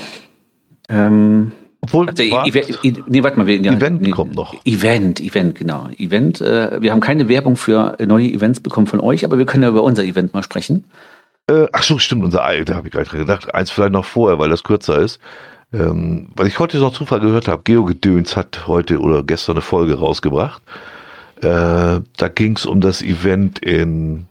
Ähm, 0.89 1.53
Obwohl, 1.79 2.09
also, 2.09 2.21
wart, 2.31 2.47
nee, 2.47 3.23
warte 3.23 3.37
mal, 3.37 3.47
wir, 3.47 3.61
ja, 3.61 3.71
Event 3.71 4.01
nee, 4.01 4.09
kommt 4.09 4.35
noch. 4.35 4.53
Event, 4.65 5.21
Event, 5.21 5.55
genau. 5.55 5.87
Event, 5.97 6.41
äh, 6.41 6.81
wir 6.81 6.91
haben 6.91 6.99
keine 6.99 7.29
Werbung 7.29 7.55
für 7.55 7.95
neue 8.05 8.27
Events 8.27 8.59
bekommen 8.59 8.87
von 8.87 8.99
euch, 8.99 9.23
aber 9.23 9.37
wir 9.37 9.45
können 9.45 9.63
ja 9.63 9.69
über 9.69 9.83
unser 9.83 10.03
Event 10.03 10.33
mal 10.33 10.43
sprechen. 10.43 10.83
Äh, 11.49 11.67
ach 11.71 11.83
so, 11.83 11.97
stimmt, 11.97 12.25
unser 12.25 12.39
da 12.39 12.75
habe 12.75 12.87
ich 12.87 12.93
gerade 12.93 13.17
gedacht. 13.17 13.55
Eins 13.55 13.71
vielleicht 13.71 13.93
noch 13.93 14.03
vorher, 14.03 14.37
weil 14.37 14.49
das 14.49 14.63
kürzer 14.63 14.99
ist. 14.99 15.21
Ähm, 15.73 16.29
weil 16.35 16.47
ich 16.47 16.59
heute 16.59 16.77
noch 16.77 16.93
Zufall 16.93 17.19
gehört 17.19 17.47
habe, 17.47 17.63
Geogedöns 17.63 18.37
hat 18.37 18.67
heute 18.67 18.99
oder 18.99 19.23
gestern 19.23 19.57
eine 19.57 19.61
Folge 19.61 19.99
rausgebracht. 19.99 20.61
Äh, 21.41 22.01
da 22.17 22.27
ging 22.33 22.55
es 22.55 22.65
um 22.65 22.81
das 22.81 23.01
Event 23.01 23.59
in, 23.59 24.27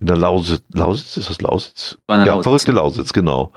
in 0.00 0.06
der 0.06 0.16
Lausitz. 0.16 0.62
Lausitz, 0.72 1.16
ist 1.16 1.30
das 1.30 1.40
Lausitz? 1.40 1.98
Ja, 2.08 2.24
Lausitz. 2.24 2.44
verrückte 2.44 2.72
Lausitz, 2.72 3.12
genau. 3.12 3.52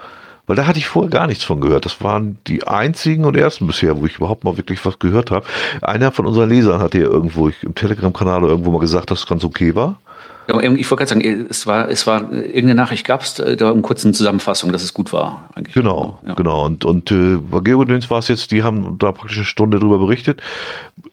Weil 0.48 0.56
da 0.56 0.66
hatte 0.66 0.80
ich 0.80 0.88
vorher 0.88 1.10
gar 1.10 1.28
nichts 1.28 1.44
von 1.44 1.62
gehört. 1.62 1.86
Das 1.86 2.02
waren 2.02 2.38
die 2.48 2.66
einzigen 2.66 3.26
und 3.26 3.38
ersten 3.38 3.68
bisher, 3.68 4.00
wo 4.00 4.06
ich 4.06 4.16
überhaupt 4.16 4.44
mal 4.44 4.58
wirklich 4.58 4.84
was 4.86 4.98
gehört 4.98 5.30
habe. 5.30 5.46
Einer 5.82 6.12
von 6.12 6.26
unseren 6.26 6.50
Lesern 6.50 6.82
hatte 6.82 7.00
ja 7.00 7.06
irgendwo 7.06 7.50
ich, 7.50 7.64
im 7.64 7.76
Telegram-Kanal 7.76 8.44
irgendwo 8.44 8.72
mal 8.72 8.80
gesagt, 8.80 9.12
dass 9.12 9.20
es 9.20 9.28
ganz 9.28 9.44
okay 9.44 9.76
war. 9.76 10.00
Ich 10.48 10.56
wollte 10.92 11.06
gerade 11.06 11.08
sagen, 11.08 11.48
es 11.50 11.68
war, 11.68 11.90
es 11.90 12.08
war 12.08 12.32
irgendeine 12.32 12.76
Nachricht 12.76 13.06
gab 13.06 13.22
es 13.22 13.40
äh, 13.40 13.56
da 13.56 13.72
eine 13.72 13.82
kurze 13.82 14.12
Zusammenfassung, 14.12 14.72
dass 14.72 14.84
es 14.84 14.94
gut 14.94 15.14
war. 15.14 15.50
Eigentlich. 15.56 15.76
Genau, 15.76 16.20
ja. 16.26 16.34
genau. 16.34 16.66
Und, 16.66 16.84
und 16.84 17.12
äh, 17.12 17.38
bei 17.38 17.60
Geodins 17.60 18.10
war 18.10 18.20
es 18.20 18.28
jetzt, 18.28 18.52
die 18.52 18.64
haben 18.64 18.98
da 18.98 19.12
praktisch 19.12 19.38
eine 19.38 19.46
Stunde 19.46 19.80
drüber 19.80 20.00
berichtet. 20.00 20.42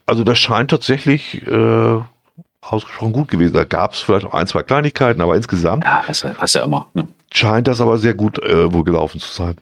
Also 0.07 0.25
das 0.25 0.39
scheint 0.39 0.71
tatsächlich 0.71 1.47
äh, 1.47 2.01
ausgesprochen 2.61 3.13
gut 3.13 3.29
gewesen. 3.29 3.55
Da 3.55 3.65
gab 3.65 3.93
es 3.93 4.01
vielleicht 4.01 4.27
auch 4.27 4.35
ein, 4.35 4.47
zwei 4.47 4.63
Kleinigkeiten, 4.63 5.21
aber 5.21 5.37
insgesamt. 5.37 5.85
Ja, 5.85 6.03
hast 6.07 6.25
du 6.25 6.59
ja 6.59 6.65
immer. 6.65 6.89
Ne? 6.95 7.07
Scheint 7.33 7.69
das 7.69 7.81
aber 7.81 7.99
sehr 7.99 8.15
gut 8.15 8.39
äh, 8.43 8.73
wohl 8.73 8.85
gelaufen 8.85 9.21
zu 9.21 9.33
sein. 9.33 9.57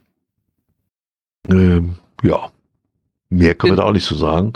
Ähm, 1.48 1.96
ja. 2.22 2.48
Mehr 3.28 3.54
können 3.54 3.72
wir 3.72 3.76
da 3.76 3.84
auch 3.84 3.92
nicht 3.92 4.06
zu 4.06 4.14
so 4.14 4.26
sagen 4.26 4.52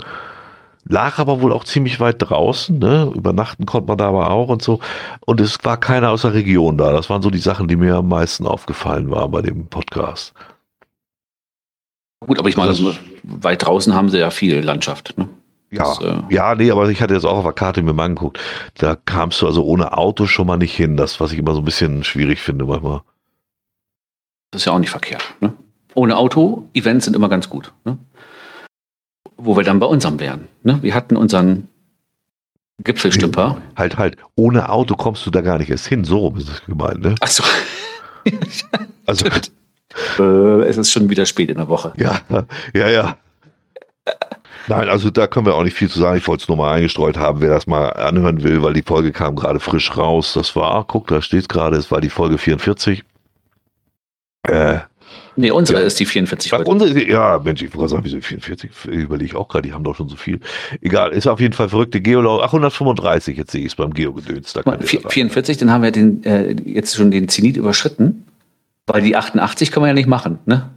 lag 0.85 1.19
aber 1.19 1.41
wohl 1.41 1.53
auch 1.53 1.63
ziemlich 1.63 1.99
weit 1.99 2.17
draußen. 2.19 2.77
Ne? 2.77 3.11
Übernachten 3.15 3.65
konnte 3.65 3.87
man 3.87 3.97
da 3.97 4.07
aber 4.07 4.31
auch 4.31 4.49
und 4.49 4.61
so. 4.61 4.79
Und 5.25 5.39
es 5.41 5.57
war 5.63 5.77
keiner 5.77 6.11
aus 6.11 6.23
der 6.23 6.33
Region 6.33 6.77
da. 6.77 6.91
Das 6.91 7.09
waren 7.09 7.21
so 7.21 7.29
die 7.29 7.39
Sachen, 7.39 7.67
die 7.67 7.75
mir 7.75 7.95
am 7.95 8.07
meisten 8.07 8.45
aufgefallen 8.47 9.09
waren 9.11 9.31
bei 9.31 9.41
dem 9.41 9.67
Podcast. 9.67 10.33
Gut, 12.25 12.37
aber 12.37 12.49
ich 12.49 12.57
meine, 12.57 12.69
also, 12.69 12.93
weit 13.23 13.65
draußen 13.65 13.95
haben 13.95 14.09
sie 14.09 14.19
ja 14.19 14.29
viel 14.29 14.59
Landschaft. 14.59 15.17
Ne? 15.17 15.27
Ja, 15.71 15.83
das, 15.83 16.01
äh 16.01 16.21
ja, 16.29 16.53
nee, 16.53 16.69
aber 16.69 16.89
ich 16.89 17.01
hatte 17.01 17.13
jetzt 17.13 17.25
auch 17.25 17.37
auf 17.37 17.43
der 17.43 17.53
Karte 17.53 17.81
mir 17.81 17.93
mal 17.93 18.05
angeguckt. 18.05 18.39
Da 18.75 18.95
kamst 18.95 19.41
du 19.41 19.47
also 19.47 19.63
ohne 19.63 19.97
Auto 19.97 20.27
schon 20.27 20.45
mal 20.45 20.57
nicht 20.57 20.75
hin. 20.75 20.97
Das, 20.97 21.19
was 21.19 21.31
ich 21.31 21.39
immer 21.39 21.53
so 21.53 21.59
ein 21.59 21.65
bisschen 21.65 22.03
schwierig 22.03 22.41
finde 22.41 22.65
manchmal. 22.65 23.01
Das 24.51 24.61
ist 24.61 24.65
ja 24.65 24.73
auch 24.73 24.79
nicht 24.79 24.89
verkehrt. 24.89 25.23
Ne? 25.39 25.53
Ohne 25.95 26.17
Auto, 26.17 26.67
Events 26.73 27.05
sind 27.05 27.15
immer 27.15 27.29
ganz 27.29 27.49
gut. 27.49 27.73
Ne? 27.85 27.97
Wo 29.43 29.55
wir 29.57 29.63
dann 29.63 29.79
bei 29.79 29.85
unserem 29.85 30.19
wären. 30.19 30.47
Ne? 30.63 30.79
Wir 30.81 30.93
hatten 30.93 31.17
unseren 31.17 31.67
Gipfelstümper. 32.83 33.57
Nee, 33.59 33.75
halt, 33.75 33.97
halt, 33.97 34.17
ohne 34.35 34.69
Auto 34.69 34.95
kommst 34.95 35.25
du 35.25 35.31
da 35.31 35.41
gar 35.41 35.57
nicht 35.57 35.69
erst 35.69 35.87
hin. 35.87 36.03
So 36.03 36.19
rum 36.19 36.37
ist 36.37 36.49
das 36.49 36.65
gemeint, 36.65 37.01
ne? 37.01 37.15
Ach 37.19 37.27
so. 37.27 37.43
also, 39.05 39.25
äh, 40.19 40.67
es 40.67 40.77
ist 40.77 40.91
schon 40.91 41.09
wieder 41.09 41.25
spät 41.25 41.49
in 41.49 41.57
der 41.57 41.67
Woche. 41.67 41.93
Ja, 41.97 42.21
ja, 42.73 42.89
ja. 42.89 43.17
Nein, 44.67 44.89
also 44.89 45.09
da 45.09 45.27
können 45.27 45.45
wir 45.45 45.55
auch 45.55 45.63
nicht 45.63 45.75
viel 45.75 45.89
zu 45.89 45.99
sagen. 45.99 46.17
Ich 46.17 46.27
wollte 46.27 46.43
es 46.43 46.47
nur 46.47 46.57
mal 46.57 46.73
eingestreut 46.73 47.17
haben, 47.17 47.41
wer 47.41 47.49
das 47.49 47.67
mal 47.67 47.89
anhören 47.89 48.43
will, 48.43 48.61
weil 48.61 48.73
die 48.73 48.83
Folge 48.83 49.11
kam 49.11 49.35
gerade 49.35 49.59
frisch 49.59 49.97
raus. 49.97 50.33
Das 50.33 50.55
war, 50.55 50.85
guck, 50.85 51.07
da 51.07 51.21
steht 51.21 51.49
gerade, 51.49 51.77
es 51.77 51.91
war 51.91 51.99
die 51.99 52.09
Folge 52.09 52.37
44. 52.37 53.03
Äh, 54.43 54.79
Nee, 55.35 55.51
unsere 55.51 55.79
ja. 55.79 55.85
ist 55.85 55.99
die 55.99 56.05
44 56.05 56.53
Ach, 56.53 56.59
unsere, 56.65 57.07
ja, 57.07 57.39
Mensch, 57.43 57.61
ich 57.61 57.73
wollte 57.75 57.89
sagen, 57.91 58.03
wieso 58.03 58.19
44? 58.19 58.71
Überlege 58.85 59.25
ich 59.25 59.35
auch 59.35 59.47
gerade, 59.47 59.67
die 59.67 59.73
haben 59.73 59.83
doch 59.83 59.95
schon 59.95 60.09
so 60.09 60.15
viel. 60.15 60.39
Egal, 60.81 61.11
ist 61.11 61.27
auf 61.27 61.39
jeden 61.39 61.53
Fall 61.53 61.69
verrückte 61.69 62.01
Geolauf. 62.01 62.41
Ach, 62.43 62.47
135, 62.47 63.37
jetzt 63.37 63.51
sehe 63.51 63.61
ich 63.61 63.67
es 63.67 63.75
beim 63.75 63.93
Geogedöns. 63.93 64.53
44, 64.83 65.57
dann 65.57 65.71
haben 65.71 65.83
wir 65.83 65.91
den, 65.91 66.23
äh, 66.23 66.55
jetzt 66.65 66.95
schon 66.95 67.11
den 67.11 67.29
Zenit 67.29 67.57
überschritten, 67.57 68.25
weil 68.87 69.01
die 69.01 69.15
88 69.15 69.71
können 69.71 69.85
wir 69.85 69.89
ja 69.89 69.93
nicht 69.93 70.07
machen, 70.07 70.39
ne? 70.45 70.69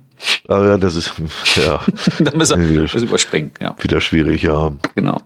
Ah, 0.49 0.65
ja, 0.65 0.79
das 0.79 0.95
ist, 0.95 1.13
ja. 1.57 1.81
da 2.21 2.37
müssen 2.37 2.69
wir 2.69 2.83
das 2.83 3.03
überspringen, 3.03 3.51
ja. 3.61 3.75
Wieder 3.81 4.01
schwierig, 4.01 4.43
ja. 4.43 4.73
Genau. 4.95 5.21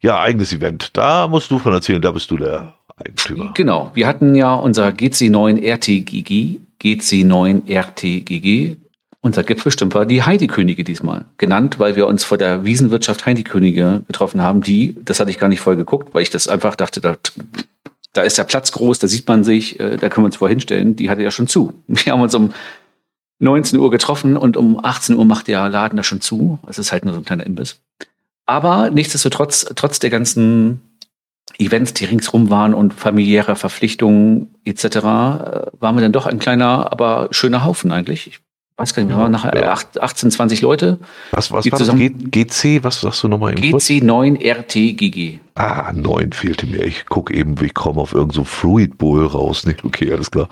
Ja, 0.00 0.20
eigenes 0.20 0.52
Event. 0.52 0.90
Da 0.94 1.28
musst 1.28 1.50
du 1.50 1.58
von 1.58 1.72
erzählen, 1.72 2.02
da 2.02 2.10
bist 2.10 2.30
du 2.30 2.36
der 2.36 2.74
Eigentümer. 2.96 3.52
Genau. 3.54 3.90
Wir 3.94 4.06
hatten 4.06 4.34
ja 4.34 4.54
unser 4.54 4.88
GC9 4.88 5.62
RTGG, 5.62 6.60
GC9 6.84 7.68
RTGG, 7.68 8.76
unser 9.20 9.42
Gipfelstümper, 9.42 10.04
die 10.04 10.22
Heidi-Könige 10.22 10.84
diesmal. 10.84 11.24
Genannt, 11.38 11.78
weil 11.78 11.96
wir 11.96 12.06
uns 12.06 12.24
vor 12.24 12.36
der 12.36 12.64
Wiesenwirtschaft 12.64 13.24
Heidi-Könige 13.24 14.02
getroffen 14.06 14.42
haben, 14.42 14.60
die, 14.60 14.96
das 15.02 15.18
hatte 15.18 15.30
ich 15.30 15.38
gar 15.38 15.48
nicht 15.48 15.60
voll 15.60 15.76
geguckt, 15.76 16.14
weil 16.14 16.22
ich 16.22 16.30
das 16.30 16.46
einfach 16.46 16.76
dachte, 16.76 17.00
da, 17.00 17.16
da 18.12 18.22
ist 18.22 18.36
der 18.36 18.44
Platz 18.44 18.70
groß, 18.72 18.98
da 18.98 19.08
sieht 19.08 19.26
man 19.26 19.42
sich, 19.42 19.80
äh, 19.80 19.96
da 19.96 20.10
können 20.10 20.24
wir 20.24 20.26
uns 20.26 20.36
vorhin 20.36 20.60
stellen. 20.60 20.94
Die 20.94 21.08
hatte 21.08 21.22
ja 21.22 21.30
schon 21.30 21.48
zu. 21.48 21.72
Wir 21.86 22.12
haben 22.12 22.20
uns 22.20 22.34
um 22.34 22.52
19 23.38 23.78
Uhr 23.78 23.90
getroffen 23.90 24.36
und 24.36 24.56
um 24.56 24.82
18 24.82 25.16
Uhr 25.16 25.24
macht 25.24 25.48
der 25.48 25.68
Laden 25.68 25.96
da 25.96 26.02
schon 26.02 26.20
zu. 26.20 26.58
Es 26.68 26.78
ist 26.78 26.92
halt 26.92 27.04
nur 27.04 27.14
so 27.14 27.20
ein 27.20 27.24
kleiner 27.24 27.46
Imbiss. 27.46 27.80
Aber 28.46 28.90
nichtsdestotrotz, 28.90 29.66
trotz 29.74 29.98
der 29.98 30.10
ganzen 30.10 30.82
Events, 31.58 31.94
die 31.94 32.04
ringsrum 32.04 32.50
waren 32.50 32.74
und 32.74 32.94
familiäre 32.94 33.56
Verpflichtungen 33.56 34.54
etc., 34.64 34.84
äh, 34.84 35.00
waren 35.00 35.96
wir 35.96 36.00
dann 36.00 36.12
doch 36.12 36.26
ein 36.26 36.38
kleiner, 36.38 36.92
aber 36.92 37.28
schöner 37.30 37.64
Haufen 37.64 37.92
eigentlich. 37.92 38.26
Ich 38.26 38.40
weiß 38.76 38.94
gar 38.94 39.04
nicht, 39.04 39.12
wir 39.12 39.18
waren 39.18 39.30
nachher 39.32 39.56
ja. 39.56 39.72
18, 39.72 40.30
20 40.30 40.62
Leute. 40.62 40.98
Was, 41.30 41.52
was 41.52 41.70
war 41.70 41.78
zusammen 41.78 42.30
das? 42.30 42.30
GC, 42.30 42.82
was 42.82 43.00
sagst 43.00 43.22
du 43.22 43.28
nochmal? 43.28 43.54
GC 43.54 44.02
9 44.02 44.36
RTGG. 44.36 45.38
Ah, 45.54 45.92
9 45.92 46.32
fehlte 46.32 46.66
mir. 46.66 46.82
Ich 46.82 47.06
gucke 47.06 47.32
eben, 47.34 47.54
ich 47.62 47.74
komme 47.74 48.00
auf 48.00 48.12
irgendein 48.12 48.36
so 48.36 48.44
Fluid 48.44 48.98
Bowl 48.98 49.24
raus. 49.26 49.64
Nee, 49.64 49.76
okay, 49.84 50.12
alles 50.12 50.30
klar. 50.30 50.48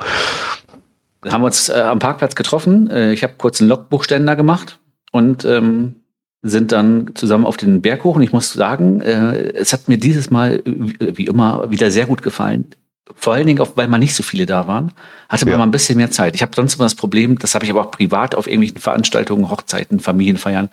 Da 1.22 1.32
haben 1.32 1.42
wir 1.42 1.46
uns 1.46 1.68
äh, 1.68 1.74
am 1.74 1.98
Parkplatz 1.98 2.34
getroffen. 2.34 2.90
Äh, 2.90 3.12
ich 3.12 3.22
habe 3.22 3.34
kurz 3.38 3.60
einen 3.60 3.70
Logbuchständer 3.70 4.36
gemacht 4.36 4.78
und 5.10 5.44
ähm, 5.44 6.01
sind 6.42 6.72
dann 6.72 7.12
zusammen 7.14 7.46
auf 7.46 7.56
den 7.56 7.82
Berg 7.82 8.04
hoch. 8.04 8.16
Und 8.16 8.22
ich 8.22 8.32
muss 8.32 8.52
sagen, 8.52 9.00
äh, 9.00 9.52
es 9.54 9.72
hat 9.72 9.88
mir 9.88 9.96
dieses 9.96 10.30
Mal, 10.30 10.62
wie 10.64 11.26
immer, 11.26 11.70
wieder 11.70 11.90
sehr 11.90 12.06
gut 12.06 12.22
gefallen. 12.22 12.66
Vor 13.14 13.34
allen 13.34 13.46
Dingen, 13.46 13.60
auch, 13.60 13.76
weil 13.76 13.88
mal 13.88 13.98
nicht 13.98 14.14
so 14.14 14.22
viele 14.22 14.46
da 14.46 14.66
waren, 14.66 14.92
hatte 15.28 15.44
man 15.44 15.52
ja. 15.52 15.58
mal 15.58 15.64
ein 15.64 15.70
bisschen 15.70 15.96
mehr 15.96 16.10
Zeit. 16.10 16.34
Ich 16.34 16.42
habe 16.42 16.52
sonst 16.54 16.74
immer 16.74 16.84
das 16.84 16.94
Problem, 16.94 17.38
das 17.38 17.54
habe 17.54 17.64
ich 17.64 17.70
aber 17.70 17.82
auch 17.82 17.90
privat 17.90 18.34
auf 18.34 18.46
irgendwelchen 18.46 18.78
Veranstaltungen, 18.78 19.50
Hochzeiten, 19.50 20.00
Familienfeiern, 20.00 20.70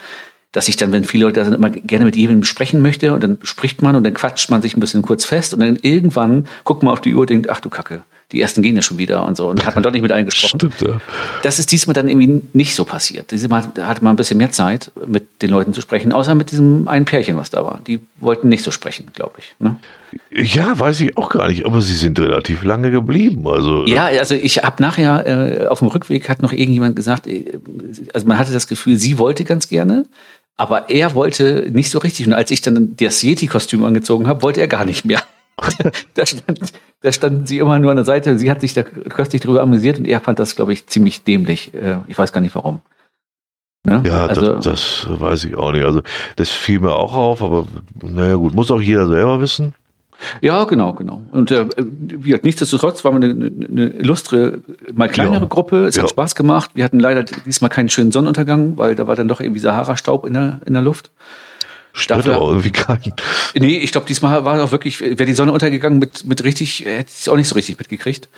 dass 0.51 0.67
ich 0.67 0.77
dann, 0.77 0.91
wenn 0.91 1.03
viele 1.03 1.25
Leute 1.25 1.39
da 1.39 1.45
sind, 1.45 1.53
immer 1.53 1.69
gerne 1.69 2.05
mit 2.05 2.15
jedem 2.15 2.43
sprechen 2.43 2.81
möchte 2.81 3.13
und 3.13 3.23
dann 3.23 3.37
spricht 3.43 3.81
man 3.81 3.95
und 3.95 4.03
dann 4.03 4.13
quatscht 4.13 4.49
man 4.49 4.61
sich 4.61 4.75
ein 4.75 4.79
bisschen 4.79 5.01
kurz 5.01 5.25
fest 5.25 5.53
und 5.53 5.59
dann 5.59 5.77
irgendwann 5.81 6.47
guckt 6.63 6.81
man 6.81 6.93
auf 6.93 7.01
die 7.01 7.13
Uhr 7.13 7.21
und 7.21 7.29
denkt, 7.29 7.49
ach 7.49 7.59
du 7.59 7.69
Kacke, 7.69 8.03
die 8.31 8.41
ersten 8.41 8.61
gehen 8.61 8.75
ja 8.75 8.81
schon 8.81 8.97
wieder 8.97 9.25
und 9.25 9.35
so 9.35 9.47
und 9.47 9.65
hat 9.65 9.75
man 9.75 9.83
doch 9.83 9.91
nicht 9.91 10.01
mit 10.01 10.11
allen 10.11 10.25
gesprochen. 10.25 10.71
Stimmt, 10.75 10.81
ja. 10.81 11.01
Das 11.41 11.57
ist 11.57 11.71
diesmal 11.71 11.95
dann 11.95 12.07
irgendwie 12.07 12.41
nicht 12.53 12.75
so 12.75 12.85
passiert. 12.85 13.31
Diesmal 13.31 13.63
hatte 13.79 14.03
man 14.03 14.13
ein 14.13 14.17
bisschen 14.17 14.37
mehr 14.37 14.51
Zeit, 14.51 14.91
mit 15.07 15.41
den 15.41 15.49
Leuten 15.49 15.73
zu 15.73 15.81
sprechen, 15.81 16.13
außer 16.13 16.35
mit 16.35 16.51
diesem 16.51 16.87
einen 16.87 17.05
Pärchen, 17.05 17.37
was 17.37 17.49
da 17.49 17.63
war. 17.63 17.79
Die 17.87 17.99
wollten 18.17 18.49
nicht 18.49 18.63
so 18.63 18.71
sprechen, 18.71 19.07
glaube 19.13 19.35
ich. 19.39 19.55
Ne? 19.59 19.77
Ja, 20.31 20.77
weiß 20.77 21.01
ich 21.01 21.17
auch 21.17 21.29
gar 21.29 21.47
nicht, 21.47 21.65
aber 21.65 21.81
sie 21.81 21.95
sind 21.95 22.19
relativ 22.19 22.63
lange 22.63 22.91
geblieben. 22.91 23.47
Also 23.47 23.85
ja, 23.85 24.05
also 24.05 24.35
ich 24.35 24.63
habe 24.63 24.81
nachher 24.81 25.25
äh, 25.25 25.67
auf 25.67 25.79
dem 25.79 25.87
Rückweg 25.87 26.29
hat 26.29 26.41
noch 26.41 26.53
irgendjemand 26.53 26.95
gesagt, 26.95 27.25
äh, 27.27 27.59
also 28.13 28.27
man 28.27 28.37
hatte 28.37 28.53
das 28.53 28.67
Gefühl, 28.67 28.97
sie 28.97 29.17
wollte 29.17 29.43
ganz 29.43 29.69
gerne, 29.69 30.05
aber 30.55 30.89
er 30.89 31.15
wollte 31.15 31.69
nicht 31.71 31.89
so 31.89 31.99
richtig. 31.99 32.27
Und 32.27 32.33
als 32.33 32.51
ich 32.51 32.61
dann 32.61 32.95
das 32.97 33.23
Yeti-Kostüm 33.23 33.83
angezogen 33.83 34.27
habe, 34.27 34.41
wollte 34.41 34.61
er 34.61 34.67
gar 34.67 34.85
nicht 34.85 35.05
mehr. 35.05 35.23
da, 36.13 36.25
stand, 36.25 36.73
da 37.01 37.11
standen 37.11 37.45
sie 37.45 37.59
immer 37.59 37.79
nur 37.79 37.91
an 37.91 37.97
der 37.97 38.05
Seite. 38.05 38.37
Sie 38.37 38.49
hat 38.49 38.61
sich 38.61 38.73
da 38.73 38.83
köstlich 38.83 39.41
drüber 39.41 39.61
amüsiert 39.61 39.99
und 39.99 40.05
er 40.05 40.21
fand 40.21 40.39
das, 40.39 40.55
glaube 40.55 40.73
ich, 40.73 40.87
ziemlich 40.87 41.23
dämlich. 41.23 41.73
Äh, 41.73 41.97
ich 42.07 42.17
weiß 42.17 42.33
gar 42.33 42.41
nicht 42.41 42.55
warum. 42.55 42.81
Ne? 43.85 44.03
Ja, 44.05 44.25
also, 44.25 44.55
das, 44.55 44.65
das, 44.65 45.07
weiß 45.09 45.45
ich 45.45 45.55
auch 45.55 45.71
nicht. 45.71 45.85
Also 45.85 46.01
das 46.35 46.49
fiel 46.49 46.79
mir 46.79 46.93
auch 46.93 47.13
auf, 47.13 47.41
aber 47.41 47.67
naja 48.01 48.35
gut, 48.35 48.53
muss 48.53 48.71
auch 48.71 48.81
jeder 48.81 49.07
selber 49.07 49.39
wissen. 49.39 49.73
Ja, 50.41 50.65
genau, 50.65 50.93
genau. 50.93 51.21
Und 51.31 51.49
äh, 51.51 51.65
wie 51.77 52.29
gesagt, 52.29 52.43
nichtsdestotrotz 52.43 53.05
waren 53.05 53.21
wir 53.21 53.29
eine, 53.29 53.51
eine 53.69 53.89
illustre, 53.91 54.59
mal 54.93 55.07
kleinere 55.07 55.41
ja. 55.41 55.47
Gruppe. 55.47 55.85
Es 55.85 55.95
ja. 55.95 56.03
hat 56.03 56.09
Spaß 56.09 56.35
gemacht. 56.35 56.71
Wir 56.73 56.83
hatten 56.83 56.99
leider 56.99 57.23
diesmal 57.23 57.69
keinen 57.69 57.89
schönen 57.89 58.11
Sonnenuntergang, 58.11 58.77
weil 58.77 58.95
da 58.95 59.07
war 59.07 59.15
dann 59.15 59.29
doch 59.29 59.39
irgendwie 59.39 59.61
Sahara-Staub 59.61 60.25
in 60.25 60.33
der, 60.33 60.59
in 60.65 60.73
der 60.73 60.81
Luft. 60.81 61.11
Stört 61.99 62.27
aber 62.27 62.47
irgendwie 62.47 62.71
keinen. 62.71 63.13
Nee, 63.55 63.77
ich 63.77 63.91
glaube, 63.91 64.07
diesmal 64.07 64.45
war 64.45 64.63
auch 64.63 64.71
wirklich, 64.71 65.01
wäre 65.01 65.25
die 65.25 65.33
Sonne 65.33 65.51
untergegangen 65.51 65.99
mit, 65.99 66.25
mit 66.25 66.43
richtig, 66.43 66.85
hätte 66.85 67.11
ich 67.11 67.21
es 67.21 67.27
auch 67.27 67.35
nicht 67.35 67.47
so 67.47 67.55
richtig 67.55 67.77
mitgekriegt. 67.77 68.29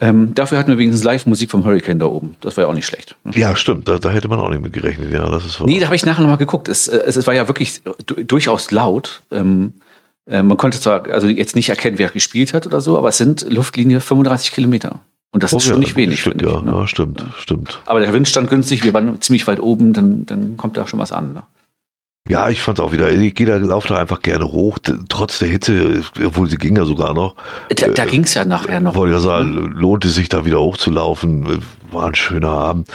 Ähm, 0.00 0.32
dafür 0.34 0.58
hatten 0.58 0.70
wir 0.70 0.78
wenigstens 0.78 1.02
Live-Musik 1.02 1.50
vom 1.50 1.64
Hurricane 1.64 1.98
da 1.98 2.06
oben. 2.06 2.36
Das 2.40 2.56
war 2.56 2.64
ja 2.64 2.70
auch 2.70 2.74
nicht 2.74 2.86
schlecht. 2.86 3.16
Ja, 3.34 3.56
stimmt. 3.56 3.88
Da, 3.88 3.98
da 3.98 4.10
hätte 4.10 4.28
man 4.28 4.38
auch 4.38 4.48
nicht 4.48 4.62
mit 4.62 4.72
gerechnet. 4.72 5.12
Ja, 5.12 5.28
das 5.28 5.44
ist 5.44 5.60
nee, 5.60 5.80
da 5.80 5.86
habe 5.86 5.96
ich 5.96 6.06
nachher 6.06 6.20
nochmal 6.20 6.38
geguckt. 6.38 6.68
Es, 6.68 6.86
es, 6.86 7.16
es 7.16 7.26
war 7.26 7.34
ja 7.34 7.48
wirklich 7.48 7.82
durchaus 8.06 8.70
laut. 8.70 9.22
Ähm, 9.32 9.74
äh, 10.26 10.42
man 10.42 10.56
konnte 10.56 10.78
zwar 10.78 11.06
also 11.08 11.26
jetzt 11.26 11.56
nicht 11.56 11.68
erkennen, 11.68 11.98
wer 11.98 12.10
gespielt 12.10 12.54
hat 12.54 12.66
oder 12.66 12.80
so, 12.80 12.96
aber 12.96 13.08
es 13.08 13.18
sind 13.18 13.46
Luftlinie 13.50 14.00
35 14.00 14.52
Kilometer. 14.52 15.00
Und 15.32 15.42
das 15.42 15.52
oh, 15.52 15.56
ist 15.56 15.64
schon 15.64 15.74
ja, 15.74 15.80
nicht 15.80 15.96
wenig. 15.96 16.20
Stimmt, 16.20 16.42
ja, 16.42 16.58
ich, 16.58 16.62
ne? 16.62 16.72
ja, 16.72 16.86
stimmt, 16.86 17.24
stimmt. 17.38 17.80
Aber 17.84 18.00
der 18.00 18.12
Wind 18.12 18.28
stand 18.28 18.48
günstig, 18.48 18.84
wir 18.84 18.94
waren 18.94 19.20
ziemlich 19.20 19.46
weit 19.46 19.60
oben, 19.60 19.92
dann, 19.92 20.24
dann 20.26 20.56
kommt 20.56 20.76
da 20.76 20.86
schon 20.86 21.00
was 21.00 21.12
an. 21.12 21.32
Ne? 21.32 21.42
Ja, 22.28 22.50
ich 22.50 22.60
fand 22.60 22.78
es 22.78 22.84
auch 22.84 22.92
wieder. 22.92 23.10
Ich 23.10 23.34
gehe 23.34 23.46
da, 23.46 23.56
laufe 23.56 23.88
da 23.88 23.96
einfach 23.96 24.20
gerne 24.20 24.44
hoch, 24.44 24.78
trotz 25.08 25.38
der 25.38 25.48
Hitze, 25.48 26.02
obwohl 26.24 26.48
sie 26.48 26.56
ging 26.56 26.76
ja 26.76 26.84
sogar 26.84 27.14
noch. 27.14 27.34
Da, 27.74 27.88
da 27.88 28.04
äh, 28.04 28.06
ging 28.06 28.24
es 28.24 28.34
ja 28.34 28.44
nachher 28.44 28.80
noch. 28.80 28.94
Wollte 28.94 29.14
ja 29.14 29.20
sagen, 29.20 29.54
mhm. 29.54 29.72
lohnt 29.72 30.04
es 30.04 30.14
sich 30.14 30.28
da 30.28 30.44
wieder 30.44 30.60
hochzulaufen. 30.60 31.62
War 31.90 32.08
ein 32.08 32.14
schöner 32.14 32.50
Abend. 32.50 32.88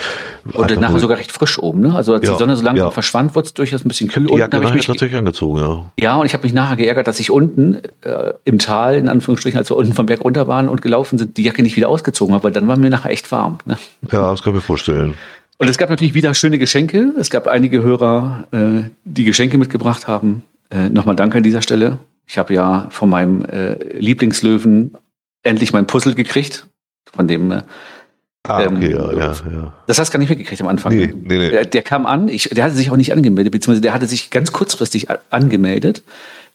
Und 0.54 0.70
dann 0.70 0.80
nachher 0.80 1.00
sogar 1.00 1.18
recht 1.18 1.32
frisch 1.32 1.58
oben, 1.58 1.82
ne? 1.82 1.96
Also 1.96 2.14
als 2.14 2.28
ja, 2.28 2.34
die 2.34 2.38
Sonne 2.38 2.56
so 2.56 2.64
langsam 2.64 2.86
ja. 2.86 2.92
verschwand, 2.92 3.34
wurde 3.34 3.48
es 3.48 3.56
durchaus 3.56 3.84
ein 3.84 3.88
bisschen 3.88 4.08
kühl. 4.08 4.30
Ja, 4.38 4.46
genau, 4.46 4.68
ich 4.68 4.76
mich 4.76 4.88
natürlich 4.88 5.16
angezogen, 5.16 5.60
ja. 5.60 5.92
Ja, 6.00 6.18
und 6.18 6.28
ich 6.28 6.34
habe 6.36 6.44
mich 6.44 6.54
nachher 6.54 6.76
geärgert, 6.76 7.08
dass 7.08 7.20
ich 7.20 7.32
unten 7.32 7.82
äh, 8.02 8.34
im 8.44 8.60
Tal, 8.60 8.96
in 8.98 9.10
Anführungsstrichen, 9.10 9.58
als 9.58 9.72
wir 9.72 9.78
unten 9.78 9.94
vom 9.94 10.06
Berg 10.06 10.24
runter 10.24 10.48
waren 10.48 10.70
und 10.70 10.84
gelaufen 10.84 11.18
sind, 11.18 11.38
die 11.38 11.44
Jacke 11.44 11.64
nicht 11.64 11.76
wieder 11.76 11.90
ausgezogen 11.90 12.36
habe, 12.36 12.44
weil 12.44 12.52
dann 12.52 12.68
war 12.68 12.78
mir 12.78 12.92
nachher 12.92 13.10
echt 13.10 13.32
warm. 13.32 13.58
Ne? 13.66 13.80
Ja, 14.12 14.30
das 14.30 14.44
kann 14.44 14.52
ich 14.54 14.58
mir 14.58 14.62
vorstellen. 14.62 15.16
Und 15.64 15.70
es 15.70 15.78
gab 15.78 15.90
natürlich 15.90 16.14
wieder 16.14 16.34
schöne 16.34 16.58
Geschenke. 16.58 17.14
Es 17.18 17.30
gab 17.30 17.48
einige 17.48 17.82
Hörer, 17.82 18.50
äh, 18.52 18.90
die 19.06 19.24
Geschenke 19.24 19.58
mitgebracht 19.58 20.10
haben. 20.10 20.44
Äh, 20.70 20.90
Nochmal 20.90 21.16
danke 21.16 21.38
an 21.38 21.44
dieser 21.44 21.62
Stelle. 21.62 22.00
Ich 22.28 22.38
habe 22.38 22.54
ja 22.54 22.88
von 22.90 23.10
meinem 23.10 23.46
äh, 23.46 23.76
Lieblingslöwen 23.98 24.98
endlich 25.42 25.72
mein 25.72 25.88
Puzzle 25.88 26.16
gekriegt. 26.16 26.68
Von 27.16 27.30
dem. 27.30 27.50
Äh, 27.52 27.62
ah, 28.44 28.60
okay, 28.60 28.66
ähm, 28.66 28.82
ja, 28.82 29.14
ja, 29.14 29.34
ja. 29.52 29.74
Das 29.88 30.00
hast 30.00 30.10
du 30.10 30.12
gar 30.12 30.20
nicht 30.20 30.28
mitgekriegt 30.28 30.62
am 30.62 30.68
Anfang. 30.68 30.98
Nee, 30.98 31.14
nee, 31.16 31.38
nee. 31.38 31.50
Der, 31.50 31.64
der 31.64 31.82
kam 31.82 32.08
an, 32.08 32.28
ich, 32.28 32.50
der 32.50 32.66
hatte 32.66 32.76
sich 32.76 32.92
auch 32.92 32.98
nicht 32.98 33.14
angemeldet, 33.14 33.54
beziehungsweise 33.54 33.82
der 33.82 33.94
hatte 33.94 34.08
sich 34.08 34.32
ganz 34.32 34.52
kurzfristig 34.52 35.08
angemeldet, 35.30 36.04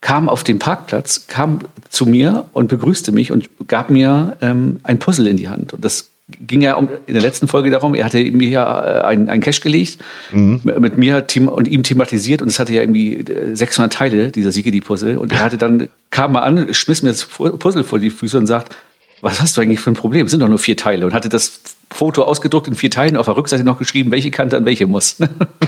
kam 0.03 0.29
auf 0.29 0.45
den 0.45 0.59
Parkplatz, 0.59 1.29
kam 1.29 1.61
zu 1.89 2.05
mir 2.05 2.45
und 2.53 2.69
begrüßte 2.69 3.13
mich 3.13 3.33
und 3.33 3.49
gab 3.69 3.89
mir 3.89 4.37
ähm, 4.43 4.81
ein 4.83 4.99
Puzzle 4.99 5.29
in 5.29 5.39
die 5.39 5.49
Hand. 5.49 5.73
Und 5.73 5.83
das 5.83 6.11
ging 6.29 6.61
ja 6.61 6.75
um, 6.75 6.89
in 7.07 7.15
der 7.15 7.23
letzten 7.23 7.49
Folge 7.49 7.71
darum, 7.71 7.95
er 7.95 8.05
hatte 8.05 8.23
mir 8.31 8.49
ja 8.49 8.85
äh, 8.85 9.05
einen, 9.05 9.29
einen 9.29 9.43
Cache 9.43 9.61
gelegt, 9.61 9.99
mhm. 10.31 10.61
mit 10.79 10.99
mir 10.99 11.25
und 11.51 11.69
ihm 11.69 11.83
thematisiert 11.83 12.43
und 12.43 12.49
es 12.49 12.59
hatte 12.59 12.73
ja 12.73 12.83
irgendwie 12.83 13.25
600 13.53 13.93
äh, 13.93 13.97
Teile, 13.97 14.31
dieser 14.31 14.53
Siegedi-Puzzle. 14.53 15.17
Und 15.17 15.33
er 15.33 15.41
hatte 15.41 15.57
dann, 15.57 15.89
kam 16.11 16.33
mal 16.33 16.43
an, 16.43 16.73
schmiss 16.75 17.03
mir 17.03 17.11
das 17.11 17.25
Puzzle 17.25 17.85
vor 17.85 17.99
die 17.99 18.11
Füße 18.11 18.37
und 18.37 18.47
sagt, 18.47 18.77
was 19.21 19.41
hast 19.41 19.57
du 19.57 19.61
eigentlich 19.61 19.81
für 19.81 19.91
ein 19.91 19.95
Problem? 19.95 20.27
Es 20.27 20.31
sind 20.31 20.41
doch 20.41 20.49
nur 20.49 20.59
vier 20.59 20.77
Teile. 20.77 21.07
Und 21.07 21.15
hatte 21.15 21.29
das 21.29 21.61
Foto 21.91 22.23
ausgedruckt 22.23 22.69
in 22.69 22.75
vier 22.75 22.91
Teilen, 22.91 23.17
auf 23.17 23.27
der 23.27 23.37
Rückseite 23.37 23.65
noch 23.65 23.79
geschrieben, 23.79 24.11
welche 24.11 24.31
Kante 24.31 24.57
an 24.57 24.65
welche 24.65 24.87
muss. 24.87 25.17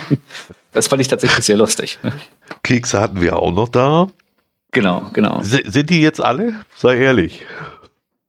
das 0.72 0.88
fand 0.88 1.02
ich 1.02 1.08
tatsächlich 1.08 1.44
sehr 1.44 1.56
lustig. 1.56 1.98
Kekse 2.62 3.00
hatten 3.00 3.20
wir 3.20 3.38
auch 3.38 3.52
noch 3.52 3.68
da. 3.68 4.08
Genau, 4.72 5.10
genau. 5.12 5.40
sind 5.42 5.90
die 5.90 6.00
jetzt 6.00 6.20
alle? 6.20 6.54
Sei 6.76 6.96
ehrlich. 6.98 7.44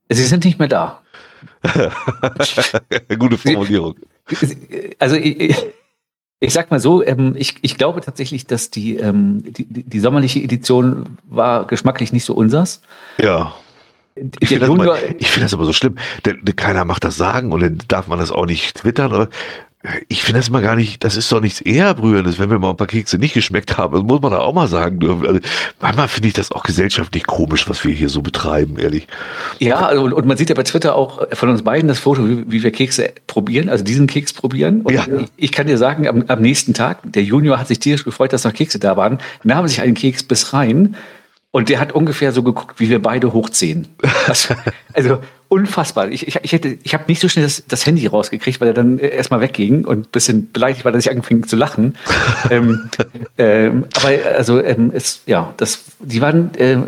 Sie 0.08 0.24
sind 0.24 0.44
nicht 0.44 0.58
mehr 0.58 0.68
da. 0.68 1.01
Gute 3.18 3.38
Formulierung. 3.38 3.96
Also 4.98 5.16
ich, 5.16 5.56
ich 6.40 6.52
sag 6.52 6.70
mal 6.70 6.80
so, 6.80 7.04
ähm, 7.04 7.34
ich, 7.36 7.56
ich 7.62 7.78
glaube 7.78 8.00
tatsächlich, 8.00 8.46
dass 8.46 8.70
die, 8.70 8.96
ähm, 8.96 9.44
die, 9.44 9.64
die 9.64 10.00
sommerliche 10.00 10.40
Edition 10.40 11.18
war 11.24 11.66
geschmacklich 11.66 12.12
nicht 12.12 12.24
so 12.24 12.34
unsers. 12.34 12.82
Ja. 13.18 13.54
Ich 14.40 14.48
finde 14.48 14.66
das, 14.66 14.98
find 15.28 15.44
das, 15.44 15.54
aber 15.54 15.64
so 15.64 15.72
schlimm. 15.72 15.96
Denn, 16.26 16.44
denn 16.44 16.56
keiner 16.56 16.84
macht 16.84 17.04
das 17.04 17.16
sagen 17.16 17.52
und 17.52 17.60
dann 17.60 17.78
darf 17.88 18.08
man 18.08 18.18
das 18.18 18.30
auch 18.30 18.44
nicht 18.44 18.76
twittern. 18.76 19.12
Oder? 19.12 19.28
Ich 20.06 20.22
finde 20.22 20.38
das 20.38 20.48
mal 20.48 20.62
gar 20.62 20.76
nicht, 20.76 21.02
das 21.02 21.16
ist 21.16 21.32
doch 21.32 21.40
nichts 21.40 21.60
eher 21.60 21.94
Brühendes, 21.94 22.38
wenn 22.38 22.50
wir 22.50 22.58
mal 22.60 22.70
ein 22.70 22.76
paar 22.76 22.86
Kekse 22.86 23.18
nicht 23.18 23.34
geschmeckt 23.34 23.76
haben. 23.76 23.94
Das 23.94 24.02
muss 24.04 24.20
man 24.20 24.30
da 24.30 24.38
auch 24.38 24.54
mal 24.54 24.68
sagen 24.68 25.00
dürfen. 25.00 25.26
Also, 25.26 25.40
manchmal 25.80 26.06
finde 26.06 26.28
ich 26.28 26.34
das 26.34 26.52
auch 26.52 26.62
gesellschaftlich 26.62 27.26
komisch, 27.26 27.68
was 27.68 27.84
wir 27.84 27.92
hier 27.92 28.08
so 28.08 28.22
betreiben, 28.22 28.78
ehrlich. 28.78 29.08
Ja, 29.58 29.80
also, 29.80 30.04
und, 30.04 30.12
und 30.12 30.26
man 30.26 30.36
sieht 30.36 30.50
ja 30.50 30.54
bei 30.54 30.62
Twitter 30.62 30.94
auch 30.94 31.26
von 31.32 31.48
uns 31.48 31.62
beiden 31.62 31.88
das 31.88 31.98
Foto, 31.98 32.28
wie, 32.28 32.44
wie 32.50 32.62
wir 32.62 32.70
Kekse 32.70 33.12
probieren, 33.26 33.68
also 33.68 33.82
diesen 33.82 34.06
Keks 34.06 34.32
probieren. 34.32 34.82
Und 34.82 34.94
Ja. 34.94 35.04
ich, 35.06 35.28
ich 35.36 35.52
kann 35.52 35.66
dir 35.66 35.78
sagen, 35.78 36.06
am, 36.06 36.24
am 36.28 36.40
nächsten 36.40 36.74
Tag, 36.74 36.98
der 37.04 37.24
Junior 37.24 37.58
hat 37.58 37.66
sich 37.66 37.80
tierisch 37.80 38.04
gefreut, 38.04 38.32
dass 38.32 38.44
noch 38.44 38.52
Kekse 38.54 38.78
da 38.78 38.96
waren, 38.96 39.18
nahm 39.42 39.66
sich 39.66 39.80
einen 39.80 39.94
Keks 39.94 40.22
bis 40.22 40.52
rein 40.52 40.94
und 41.50 41.68
der 41.68 41.80
hat 41.80 41.92
ungefähr 41.92 42.32
so 42.32 42.42
geguckt, 42.42 42.78
wie 42.78 42.88
wir 42.88 43.02
beide 43.02 43.32
hochziehen. 43.32 43.88
Also, 44.28 44.54
also 44.92 45.18
unfassbar. 45.52 46.08
Ich, 46.10 46.26
ich, 46.26 46.36
ich, 46.42 46.52
hätte- 46.52 46.78
ich 46.82 46.94
habe 46.94 47.04
nicht 47.08 47.20
so 47.20 47.28
schnell 47.28 47.44
das, 47.44 47.62
das 47.68 47.84
Handy 47.84 48.06
rausgekriegt, 48.06 48.60
weil 48.60 48.68
er 48.68 48.74
dann 48.74 48.98
äh, 48.98 49.08
erstmal 49.08 49.40
wegging 49.40 49.84
und 49.84 49.98
ein 50.06 50.10
bisschen 50.10 50.50
beleidigt 50.50 50.84
war, 50.86 50.92
dass 50.92 51.04
ich 51.04 51.10
angefangen 51.10 51.46
zu 51.46 51.56
lachen. 51.56 51.94
ähm, 52.50 52.88
ähm, 53.36 53.84
aber 53.94 54.08
also 54.36 54.62
ähm, 54.62 54.90
es, 54.94 55.20
ja, 55.26 55.52
das, 55.58 55.84
die 56.00 56.22
waren, 56.22 56.54
äh, 56.54 56.72
äh, 56.72 56.80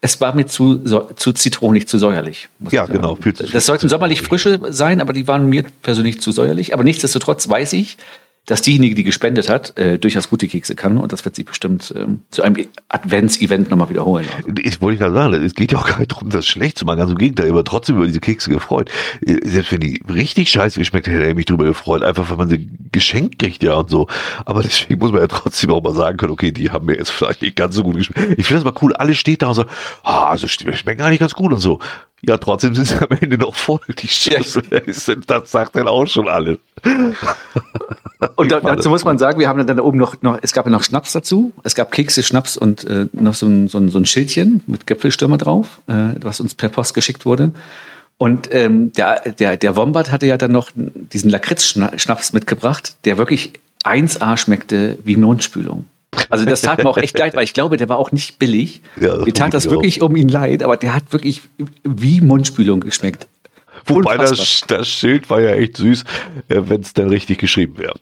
es 0.00 0.20
war 0.20 0.34
mir 0.34 0.46
zu, 0.46 0.80
so, 0.84 1.10
zu 1.14 1.32
zitronig, 1.32 1.86
zu 1.88 1.98
säuerlich. 1.98 2.48
Ja, 2.70 2.86
genau, 2.86 3.16
Das 3.52 3.66
sollten 3.66 3.88
sommerlich 3.88 4.22
frische 4.22 4.58
sein, 4.70 5.00
aber 5.00 5.12
die 5.12 5.28
waren 5.28 5.46
mir 5.48 5.64
persönlich 5.82 6.20
zu 6.20 6.32
säuerlich. 6.32 6.74
Aber 6.74 6.82
nichtsdestotrotz 6.84 7.48
weiß 7.48 7.74
ich, 7.74 7.98
dass 8.46 8.60
diejenige, 8.60 8.96
die 8.96 9.04
gespendet 9.04 9.48
hat, 9.48 9.76
äh, 9.78 9.98
durchaus 9.98 10.28
gute 10.28 10.48
Kekse 10.48 10.74
kann 10.74 10.98
und 10.98 11.12
das 11.12 11.24
wird 11.24 11.36
sie 11.36 11.44
bestimmt 11.44 11.94
ähm, 11.96 12.22
zu 12.30 12.42
einem 12.42 12.66
Advents-Event 12.88 13.70
nochmal 13.70 13.88
wiederholen. 13.88 14.26
Ich 14.62 14.80
wollte 14.80 14.98
gerade 14.98 15.14
sagen, 15.14 15.34
es 15.34 15.54
geht 15.54 15.70
ja 15.70 15.78
auch 15.78 15.86
gar 15.86 16.00
nicht 16.00 16.10
darum, 16.10 16.28
das 16.28 16.46
schlecht 16.46 16.78
zu 16.78 16.84
machen. 16.84 16.98
Ganz 16.98 17.12
im 17.12 17.18
Gegenteil, 17.18 17.56
ich 17.56 17.64
trotzdem 17.64 17.96
über 17.96 18.06
diese 18.06 18.18
Kekse 18.18 18.50
gefreut. 18.50 18.90
Äh, 19.24 19.38
Selbst 19.48 19.70
wenn 19.70 19.80
die 19.80 20.02
richtig 20.12 20.50
scheiße 20.50 20.80
geschmeckt 20.80 21.06
hätte, 21.06 21.18
hätte 21.18 21.30
ich 21.30 21.36
mich 21.36 21.46
drüber 21.46 21.64
gefreut. 21.64 22.02
Einfach, 22.02 22.30
weil 22.30 22.36
man 22.36 22.48
sie 22.48 22.68
geschenkt 22.90 23.38
kriegt, 23.38 23.62
ja, 23.62 23.74
und 23.74 23.90
so. 23.90 24.08
Aber 24.44 24.62
deswegen 24.62 24.98
muss 24.98 25.12
man 25.12 25.20
ja 25.20 25.28
trotzdem 25.28 25.70
auch 25.70 25.82
mal 25.82 25.94
sagen 25.94 26.16
können, 26.16 26.32
okay, 26.32 26.50
die 26.50 26.70
haben 26.70 26.86
mir 26.86 26.96
jetzt 26.96 27.10
vielleicht 27.12 27.42
nicht 27.42 27.54
ganz 27.54 27.76
so 27.76 27.84
gut 27.84 27.96
geschmeckt. 27.96 28.38
Ich 28.38 28.46
finde 28.46 28.64
das 28.64 28.72
mal 28.72 28.78
cool, 28.82 28.92
alle 28.94 29.14
steht 29.14 29.42
da 29.42 29.48
und 29.48 29.54
so, 29.54 29.66
ah, 30.02 30.24
also 30.24 30.48
schmecken 30.48 31.02
eigentlich 31.02 31.20
ganz 31.20 31.34
gut 31.34 31.52
und 31.52 31.60
so. 31.60 31.78
Ja, 32.24 32.38
trotzdem 32.38 32.74
sind 32.74 32.86
sie 32.86 32.94
am 32.94 33.16
Ende 33.20 33.36
noch 33.36 33.54
voll. 33.54 33.80
Die 33.98 34.06
Schüssel, 34.06 34.62
das 35.26 35.50
sagt 35.50 35.74
dann 35.74 35.88
auch 35.88 36.06
schon 36.06 36.28
alles. 36.28 36.58
Und 38.36 38.52
da, 38.52 38.60
dazu 38.60 38.88
muss 38.88 39.04
man 39.04 39.18
sagen, 39.18 39.40
wir 39.40 39.48
haben 39.48 39.66
dann 39.66 39.76
da 39.76 39.82
oben 39.82 39.98
noch, 39.98 40.22
noch, 40.22 40.38
es 40.40 40.52
gab 40.52 40.66
ja 40.66 40.70
noch 40.70 40.84
Schnaps 40.84 41.12
dazu. 41.12 41.52
Es 41.64 41.74
gab 41.74 41.90
Kekse, 41.90 42.22
Schnaps 42.22 42.56
und 42.56 42.84
äh, 42.84 43.06
noch 43.12 43.34
so 43.34 43.46
ein, 43.46 43.66
so, 43.66 43.78
ein, 43.78 43.88
so 43.88 43.98
ein 43.98 44.06
Schildchen 44.06 44.62
mit 44.68 44.86
Gipfelstürmer 44.86 45.38
drauf, 45.38 45.80
äh, 45.88 46.14
was 46.20 46.38
uns 46.38 46.54
per 46.54 46.68
Post 46.68 46.94
geschickt 46.94 47.26
wurde. 47.26 47.50
Und 48.18 48.48
ähm, 48.54 48.92
der, 48.92 49.20
der, 49.32 49.56
der 49.56 49.74
Wombat 49.74 50.12
hatte 50.12 50.26
ja 50.26 50.36
dann 50.36 50.52
noch 50.52 50.70
diesen 50.74 51.30
Lakritz-Schnaps 51.30 52.32
mitgebracht, 52.32 52.94
der 53.04 53.18
wirklich 53.18 53.54
1A 53.84 54.36
schmeckte 54.36 54.98
wie 55.02 55.16
Mundspülung. 55.16 55.86
Also 56.28 56.44
das 56.44 56.62
tat 56.62 56.78
mir 56.82 56.88
auch 56.88 56.98
echt 56.98 57.18
leid, 57.18 57.34
weil 57.34 57.44
ich 57.44 57.54
glaube, 57.54 57.76
der 57.76 57.88
war 57.88 57.98
auch 57.98 58.12
nicht 58.12 58.38
billig. 58.38 58.82
Ja, 59.00 59.16
mir 59.18 59.32
tat 59.32 59.54
das 59.54 59.68
wirklich 59.68 60.02
um 60.02 60.14
ihn 60.16 60.28
leid, 60.28 60.62
aber 60.62 60.76
der 60.76 60.94
hat 60.94 61.12
wirklich 61.12 61.42
wie 61.84 62.20
Mundspülung 62.20 62.80
geschmeckt. 62.80 63.28
Wobei 63.86 64.16
das, 64.16 64.62
das 64.66 64.88
Schild 64.88 65.28
war 65.30 65.40
ja 65.40 65.50
echt 65.50 65.76
süß, 65.78 66.04
wenn 66.48 66.80
es 66.80 66.92
dann 66.92 67.08
richtig 67.08 67.38
geschrieben 67.38 67.78
wäre. 67.78 67.94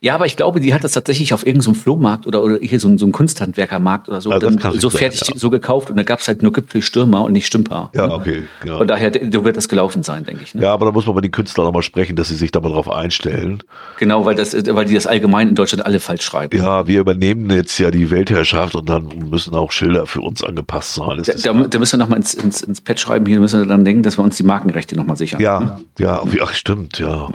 Ja, 0.00 0.14
aber 0.14 0.26
ich 0.26 0.36
glaube, 0.36 0.60
die 0.60 0.74
hat 0.74 0.84
das 0.84 0.92
tatsächlich 0.92 1.32
auf 1.34 1.46
irgendeinem 1.46 1.74
Flohmarkt 1.74 2.26
oder, 2.26 2.42
oder 2.42 2.58
hier 2.60 2.78
so, 2.80 2.88
ein- 2.88 2.98
so 2.98 3.06
ein 3.06 3.12
Kunsthandwerkermarkt 3.12 4.08
oder 4.08 4.20
so, 4.20 4.30
das 4.30 4.40
dann 4.40 4.58
so 4.78 4.88
sein, 4.90 4.98
fertig 4.98 5.28
ja. 5.28 5.34
so 5.36 5.50
gekauft 5.50 5.90
und 5.90 5.96
da 5.96 6.02
gab 6.02 6.20
es 6.20 6.28
halt 6.28 6.42
nur 6.42 6.52
Gipfelstürmer 6.52 7.24
und 7.24 7.32
nicht 7.32 7.46
Stümper. 7.46 7.90
Ja, 7.94 8.06
ne? 8.06 8.14
okay. 8.14 8.42
Ja. 8.64 8.78
Von 8.78 8.86
daher, 8.88 9.12
so 9.32 9.44
wird 9.44 9.56
das 9.56 9.68
gelaufen 9.68 10.02
sein, 10.02 10.24
denke 10.24 10.42
ich. 10.42 10.54
Ne? 10.54 10.62
Ja, 10.62 10.72
aber 10.74 10.86
da 10.86 10.92
muss 10.92 11.06
man 11.06 11.14
mit 11.14 11.24
den 11.24 11.30
Künstlern 11.32 11.66
nochmal 11.66 11.82
sprechen, 11.82 12.16
dass 12.16 12.28
sie 12.28 12.34
sich 12.36 12.50
da 12.52 12.60
mal 12.60 12.70
drauf 12.70 12.90
einstellen. 12.90 13.62
Genau, 13.98 14.24
weil, 14.24 14.34
das, 14.34 14.54
weil 14.54 14.84
die 14.86 14.94
das 14.94 15.06
allgemein 15.06 15.48
in 15.48 15.54
Deutschland 15.54 15.84
alle 15.86 16.00
falsch 16.00 16.22
schreiben. 16.22 16.56
Ja, 16.58 16.86
wir 16.86 17.00
übernehmen 17.00 17.50
jetzt 17.50 17.78
ja 17.78 17.90
die 17.90 18.10
Weltherrschaft 18.10 18.74
und 18.74 18.88
dann 18.88 19.06
müssen 19.30 19.54
auch 19.54 19.72
Schilder 19.72 20.06
für 20.06 20.20
uns 20.20 20.42
angepasst 20.44 20.94
sein. 20.94 21.22
Da, 21.24 21.32
da, 21.52 21.52
da 21.66 21.78
müssen 21.78 21.98
wir 21.98 22.04
nochmal 22.04 22.18
ins, 22.18 22.34
ins, 22.34 22.60
ins 22.62 22.80
Pad 22.80 23.00
schreiben, 23.00 23.26
hier 23.26 23.40
müssen 23.40 23.60
wir 23.60 23.66
dann 23.66 23.84
denken, 23.84 24.02
dass 24.02 24.18
wir 24.18 24.22
uns 24.24 24.36
die 24.36 24.42
Markenrechte 24.42 24.96
nochmal 24.96 25.16
sichern. 25.16 25.40
ja, 25.40 25.80
ja, 25.98 26.22
ja, 26.32 26.46
stimmt, 26.52 26.98
ja. 26.98 27.28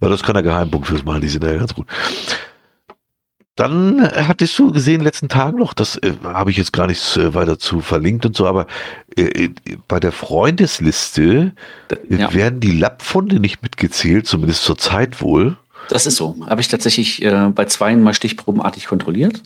Ja, 0.00 0.08
das 0.08 0.22
kann 0.22 0.34
der 0.34 0.42
Geheimpunkt 0.42 0.86
fürs 0.86 1.04
Mal, 1.04 1.20
die 1.20 1.28
sind 1.28 1.44
ja 1.44 1.56
ganz 1.56 1.74
gut. 1.74 1.86
Dann 3.56 3.98
äh, 3.98 4.24
hattest 4.26 4.58
du 4.58 4.72
gesehen 4.72 5.02
letzten 5.02 5.28
Tagen 5.28 5.58
noch, 5.58 5.74
das 5.74 5.96
äh, 5.96 6.14
habe 6.24 6.50
ich 6.50 6.56
jetzt 6.56 6.72
gar 6.72 6.86
nicht 6.86 7.16
äh, 7.16 7.34
weiter 7.34 7.58
zu 7.58 7.80
verlinkt 7.80 8.24
und 8.24 8.34
so, 8.36 8.46
aber 8.46 8.66
äh, 9.16 9.22
äh, 9.24 9.50
bei 9.88 10.00
der 10.00 10.12
Freundesliste 10.12 11.52
äh, 11.90 12.16
Ja. 12.16 12.32
werden 12.32 12.60
die 12.60 12.72
Lappfunde 12.78 13.38
nicht 13.40 13.62
mitgezählt, 13.62 14.26
zumindest 14.26 14.64
zur 14.64 14.78
Zeit 14.78 15.20
wohl. 15.20 15.56
Das 15.90 16.06
ist 16.06 16.16
so. 16.16 16.36
Habe 16.46 16.60
ich 16.60 16.68
tatsächlich 16.68 17.26
bei 17.54 17.64
zweien 17.64 18.02
mal 18.02 18.14
stichprobenartig 18.14 18.86
kontrolliert. 18.86 19.42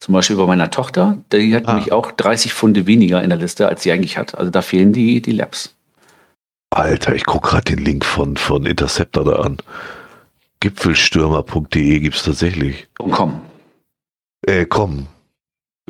Zum 0.00 0.14
Beispiel 0.14 0.36
bei 0.36 0.46
meiner 0.46 0.70
Tochter. 0.70 1.18
Die 1.32 1.54
hat 1.54 1.66
Ah. 1.66 1.74
nämlich 1.74 1.92
auch 1.92 2.10
30 2.12 2.54
Pfunde 2.54 2.86
weniger 2.86 3.22
in 3.22 3.28
der 3.28 3.38
Liste, 3.38 3.68
als 3.68 3.82
sie 3.82 3.92
eigentlich 3.92 4.16
hat. 4.16 4.34
Also 4.38 4.50
da 4.50 4.62
fehlen 4.62 4.92
die, 4.94 5.20
die 5.20 5.32
Labs. 5.32 5.73
Alter, 6.74 7.14
ich 7.14 7.24
gucke 7.24 7.50
gerade 7.50 7.74
den 7.76 7.84
Link 7.84 8.04
von, 8.04 8.36
von 8.36 8.66
Interceptor 8.66 9.24
da 9.24 9.36
an. 9.42 9.58
Gipfelstürmer.de 10.60 12.00
gibt's 12.00 12.24
tatsächlich. 12.24 12.88
Und 12.98 13.12
komm. 13.12 13.40
Äh, 14.46 14.66
komm. 14.66 15.06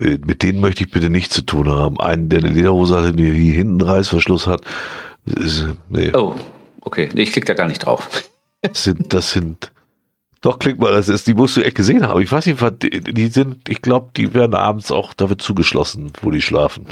Äh, 0.00 0.18
Mit 0.24 0.42
denen 0.42 0.60
möchte 0.60 0.84
ich 0.84 0.90
bitte 0.90 1.10
nichts 1.10 1.34
zu 1.34 1.42
tun 1.42 1.68
haben. 1.68 2.00
Einen, 2.00 2.28
der 2.28 2.40
eine 2.40 2.50
Lederhose 2.50 2.96
hat, 2.96 3.18
der 3.18 3.32
hier 3.32 3.54
hinten 3.54 3.80
Reißverschluss 3.80 4.46
hat. 4.46 4.62
Ist, 5.26 5.66
nee, 5.88 6.12
Oh, 6.14 6.34
okay. 6.80 7.08
Nee, 7.14 7.22
ich 7.22 7.32
klicke 7.32 7.46
da 7.46 7.54
gar 7.54 7.68
nicht 7.68 7.84
drauf. 7.86 8.08
das 8.62 8.84
sind, 8.84 9.12
das 9.12 9.30
sind. 9.30 9.70
Doch, 10.40 10.58
klick 10.58 10.78
mal, 10.78 10.92
das 10.92 11.08
ist, 11.08 11.26
die 11.26 11.32
musst 11.34 11.56
du 11.56 11.62
echt 11.62 11.76
gesehen 11.76 12.06
haben. 12.06 12.20
Ich 12.20 12.30
weiß 12.30 12.44
nicht, 12.44 12.60
die, 12.82 13.00
die 13.00 13.28
sind, 13.28 13.66
ich 13.68 13.80
glaube, 13.80 14.10
die 14.14 14.34
werden 14.34 14.54
abends 14.54 14.90
auch, 14.90 15.14
da 15.14 15.30
wird 15.30 15.40
zugeschlossen, 15.40 16.12
wo 16.20 16.30
die 16.30 16.42
schlafen. 16.42 16.84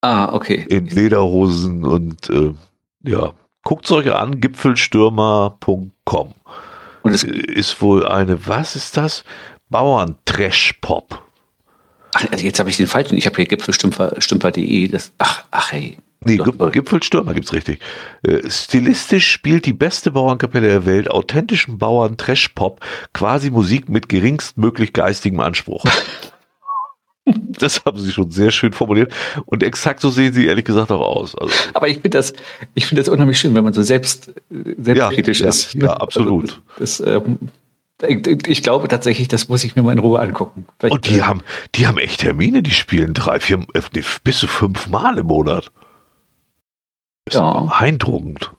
Ah, 0.00 0.32
okay. 0.32 0.64
In 0.68 0.86
Lederhosen 0.86 1.84
und, 1.84 2.30
äh, 2.30 2.54
ja. 3.02 3.32
Guckt's 3.64 3.90
euch 3.90 4.12
an, 4.14 4.40
gipfelstürmer.com. 4.40 6.34
Und 7.02 7.12
es, 7.12 7.22
ist 7.24 7.80
wohl 7.82 8.06
eine, 8.06 8.46
was 8.46 8.76
ist 8.76 8.96
das? 8.96 9.24
Bauern-Trash-Pop. 9.70 11.22
ach, 12.14 12.24
also 12.30 12.44
jetzt 12.44 12.58
habe 12.58 12.70
ich 12.70 12.76
den 12.76 12.86
falschen. 12.86 13.16
Ich 13.18 13.26
habe 13.26 13.36
hier 13.36 13.46
gipfelstümper.de. 13.46 14.88
Das, 14.88 15.12
ach, 15.18 15.44
ach 15.50 15.72
hey. 15.72 15.98
Nee, 16.24 16.36
Doch, 16.38 16.46
Gip- 16.46 16.72
Gipfelstürmer 16.72 17.32
gibt's 17.34 17.52
richtig. 17.52 17.80
Äh, 18.22 18.48
stilistisch 18.50 19.30
spielt 19.30 19.66
die 19.66 19.72
beste 19.72 20.10
Bauernkapelle 20.10 20.66
der 20.68 20.84
Welt 20.86 21.10
authentischen 21.10 21.78
Bauern-Trash-Pop, 21.78 22.80
quasi 23.12 23.50
Musik 23.50 23.88
mit 23.88 24.08
geringstmöglich 24.08 24.92
geistigem 24.92 25.40
Anspruch. 25.40 25.84
das 27.58 27.84
haben 27.84 27.98
sie 27.98 28.12
schon 28.12 28.30
sehr 28.30 28.50
schön 28.50 28.72
formuliert. 28.72 29.12
Und 29.46 29.62
exakt 29.62 30.00
so 30.00 30.10
sehen 30.10 30.32
sie 30.32 30.46
ehrlich 30.46 30.64
gesagt 30.64 30.90
auch 30.90 31.00
aus. 31.00 31.34
Also, 31.34 31.52
Aber 31.74 31.88
ich 31.88 31.94
finde 31.96 32.10
das, 32.10 32.32
ich 32.74 32.86
finde 32.86 33.02
das 33.02 33.08
unheimlich 33.08 33.38
schön, 33.38 33.54
wenn 33.54 33.64
man 33.64 33.72
so 33.72 33.82
selbst, 33.82 34.32
selbstkritisch 34.50 35.40
Ja, 35.40 35.44
ja, 35.46 35.50
ist. 35.50 35.74
ja, 35.74 35.92
absolut. 35.94 36.60
Also, 36.78 37.04
das, 37.04 37.22
ähm, 37.22 37.38
ich, 38.46 38.62
glaube 38.62 38.86
tatsächlich, 38.86 39.26
das 39.26 39.48
muss 39.48 39.64
ich 39.64 39.74
mir 39.74 39.82
mal 39.82 39.92
in 39.92 39.98
Ruhe 39.98 40.20
angucken. 40.20 40.66
Vielleicht, 40.78 40.94
und 40.94 41.08
die 41.08 41.18
äh, 41.18 41.22
haben, 41.22 41.42
die 41.74 41.86
haben 41.86 41.98
echt 41.98 42.20
Termine, 42.20 42.62
die 42.62 42.70
spielen 42.70 43.12
drei, 43.12 43.40
vier, 43.40 43.66
äh, 43.74 43.80
bis 44.22 44.38
zu 44.38 44.46
fünf 44.46 44.86
Mal 44.88 45.18
im 45.18 45.26
Monat. 45.26 45.70
Das 47.24 47.34
ist 47.34 47.40
Ja. 47.40 47.60
beeindruckend. 47.62 48.52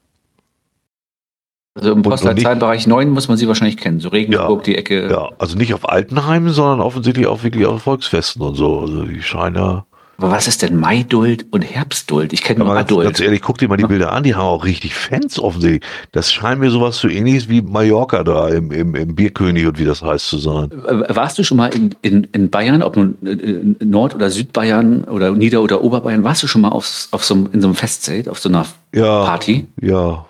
Also 1.79 1.93
im 1.93 2.01
Postleitzahlenbereich 2.01 2.87
9 2.87 3.09
muss 3.09 3.27
man 3.27 3.37
sie 3.37 3.47
wahrscheinlich 3.47 3.77
kennen. 3.77 3.99
So 3.99 4.09
Regensburg, 4.09 4.59
Ja, 4.59 4.63
die 4.63 4.77
Ecke. 4.77 5.09
Ja, 5.09 5.29
also 5.37 5.57
nicht 5.57 5.73
auf 5.73 5.87
Altenheimen, 5.87 6.51
sondern 6.53 6.81
offensichtlich 6.81 7.27
auch 7.27 7.43
wirklich 7.43 7.65
auf 7.65 7.81
Volksfesten 7.83 8.41
und 8.41 8.55
so. 8.55 8.79
Also 8.81 9.03
die 9.03 9.21
scheinen. 9.21 9.81
Aber 10.21 10.31
was 10.31 10.49
ist 10.49 10.61
denn 10.63 10.75
Maiduld 10.75 11.45
und 11.51 11.61
Herbstduld? 11.61 12.33
Ich 12.33 12.43
kenne 12.43 12.65
nur 12.65 12.75
Adult. 12.75 13.05
ganz 13.05 13.21
ehrlich, 13.21 13.41
guck 13.41 13.57
dir 13.57 13.69
mal 13.69 13.77
die 13.77 13.85
Bilder 13.85 14.11
an, 14.11 14.23
die 14.23 14.35
haben 14.35 14.43
auch 14.47 14.65
richtig 14.65 14.93
Fans 14.93 15.39
offensichtlich. 15.39 15.81
Das 16.11 16.33
scheint 16.33 16.59
mir 16.59 16.69
sowas 16.71 16.97
so 16.97 17.07
ähnliches 17.07 17.47
wie 17.47 17.61
Mallorca 17.61 18.25
da 18.25 18.49
im, 18.49 18.69
im, 18.73 18.95
im 18.95 19.15
Bierkönig 19.15 19.65
und 19.65 19.79
wie 19.79 19.85
das 19.85 20.01
heißt 20.01 20.27
zu 20.27 20.37
sein. 20.37 20.71
Äh, 20.85 21.15
Warst 21.15 21.39
du 21.39 21.43
schon 21.45 21.55
mal 21.55 21.67
in, 21.67 21.95
in, 22.01 22.25
in 22.33 22.49
Bayern, 22.49 22.83
ob 22.83 22.97
nun 22.97 23.17
äh, 23.25 23.29
in 23.29 23.77
Nord- 23.81 24.13
oder 24.13 24.29
Südbayern 24.29 25.05
oder 25.05 25.31
Nieder- 25.31 25.61
oder 25.61 25.81
Oberbayern, 25.81 26.25
warst 26.25 26.43
du 26.43 26.47
schon 26.47 26.63
mal 26.63 26.69
auf, 26.69 27.07
auf 27.11 27.23
so, 27.23 27.35
in 27.53 27.61
so 27.61 27.67
einem 27.69 27.75
Festzelt, 27.75 28.27
auf 28.27 28.39
so 28.39 28.49
einer 28.49 28.65
Ja. 28.93 29.23
Party? 29.23 29.67
Ja. 29.81 30.25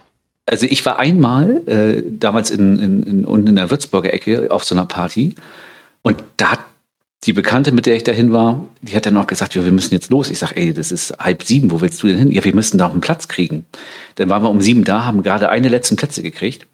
Also 0.49 0.65
ich 0.65 0.85
war 0.85 0.99
einmal 0.99 1.67
äh, 1.67 2.03
damals 2.05 2.49
in, 2.51 2.79
in, 2.79 3.03
in, 3.03 3.25
unten 3.25 3.47
in 3.47 3.55
der 3.55 3.69
Würzburger 3.69 4.13
Ecke 4.13 4.51
auf 4.51 4.63
so 4.63 4.75
einer 4.75 4.85
Party 4.85 5.35
und 6.01 6.23
da 6.37 6.53
hat 6.53 6.59
die 7.25 7.33
Bekannte, 7.33 7.73
mit 7.73 7.85
der 7.85 7.95
ich 7.95 8.03
dahin 8.03 8.31
war, 8.31 8.65
die 8.81 8.95
hat 8.95 9.05
dann 9.05 9.17
auch 9.17 9.27
gesagt, 9.27 9.53
ja, 9.53 9.65
wir 9.65 9.73
müssen 9.73 9.93
jetzt 9.93 10.09
los. 10.09 10.29
Ich 10.29 10.39
sag, 10.39 10.55
ey, 10.55 10.73
das 10.73 10.91
ist 10.91 11.13
halb 11.19 11.43
sieben, 11.43 11.69
wo 11.69 11.81
willst 11.81 12.01
du 12.01 12.07
denn 12.07 12.17
hin? 12.17 12.31
Ja, 12.31 12.45
wir 12.45 12.55
müssen 12.55 12.77
da 12.77 12.87
auch 12.87 12.91
einen 12.91 13.01
Platz 13.01 13.27
kriegen. 13.27 13.65
Dann 14.15 14.29
waren 14.29 14.41
wir 14.41 14.49
um 14.49 14.61
sieben 14.61 14.85
da, 14.85 15.03
haben 15.03 15.21
gerade 15.21 15.49
eine 15.49 15.67
letzten 15.67 15.97
Plätze 15.97 16.23
gekriegt. 16.23 16.65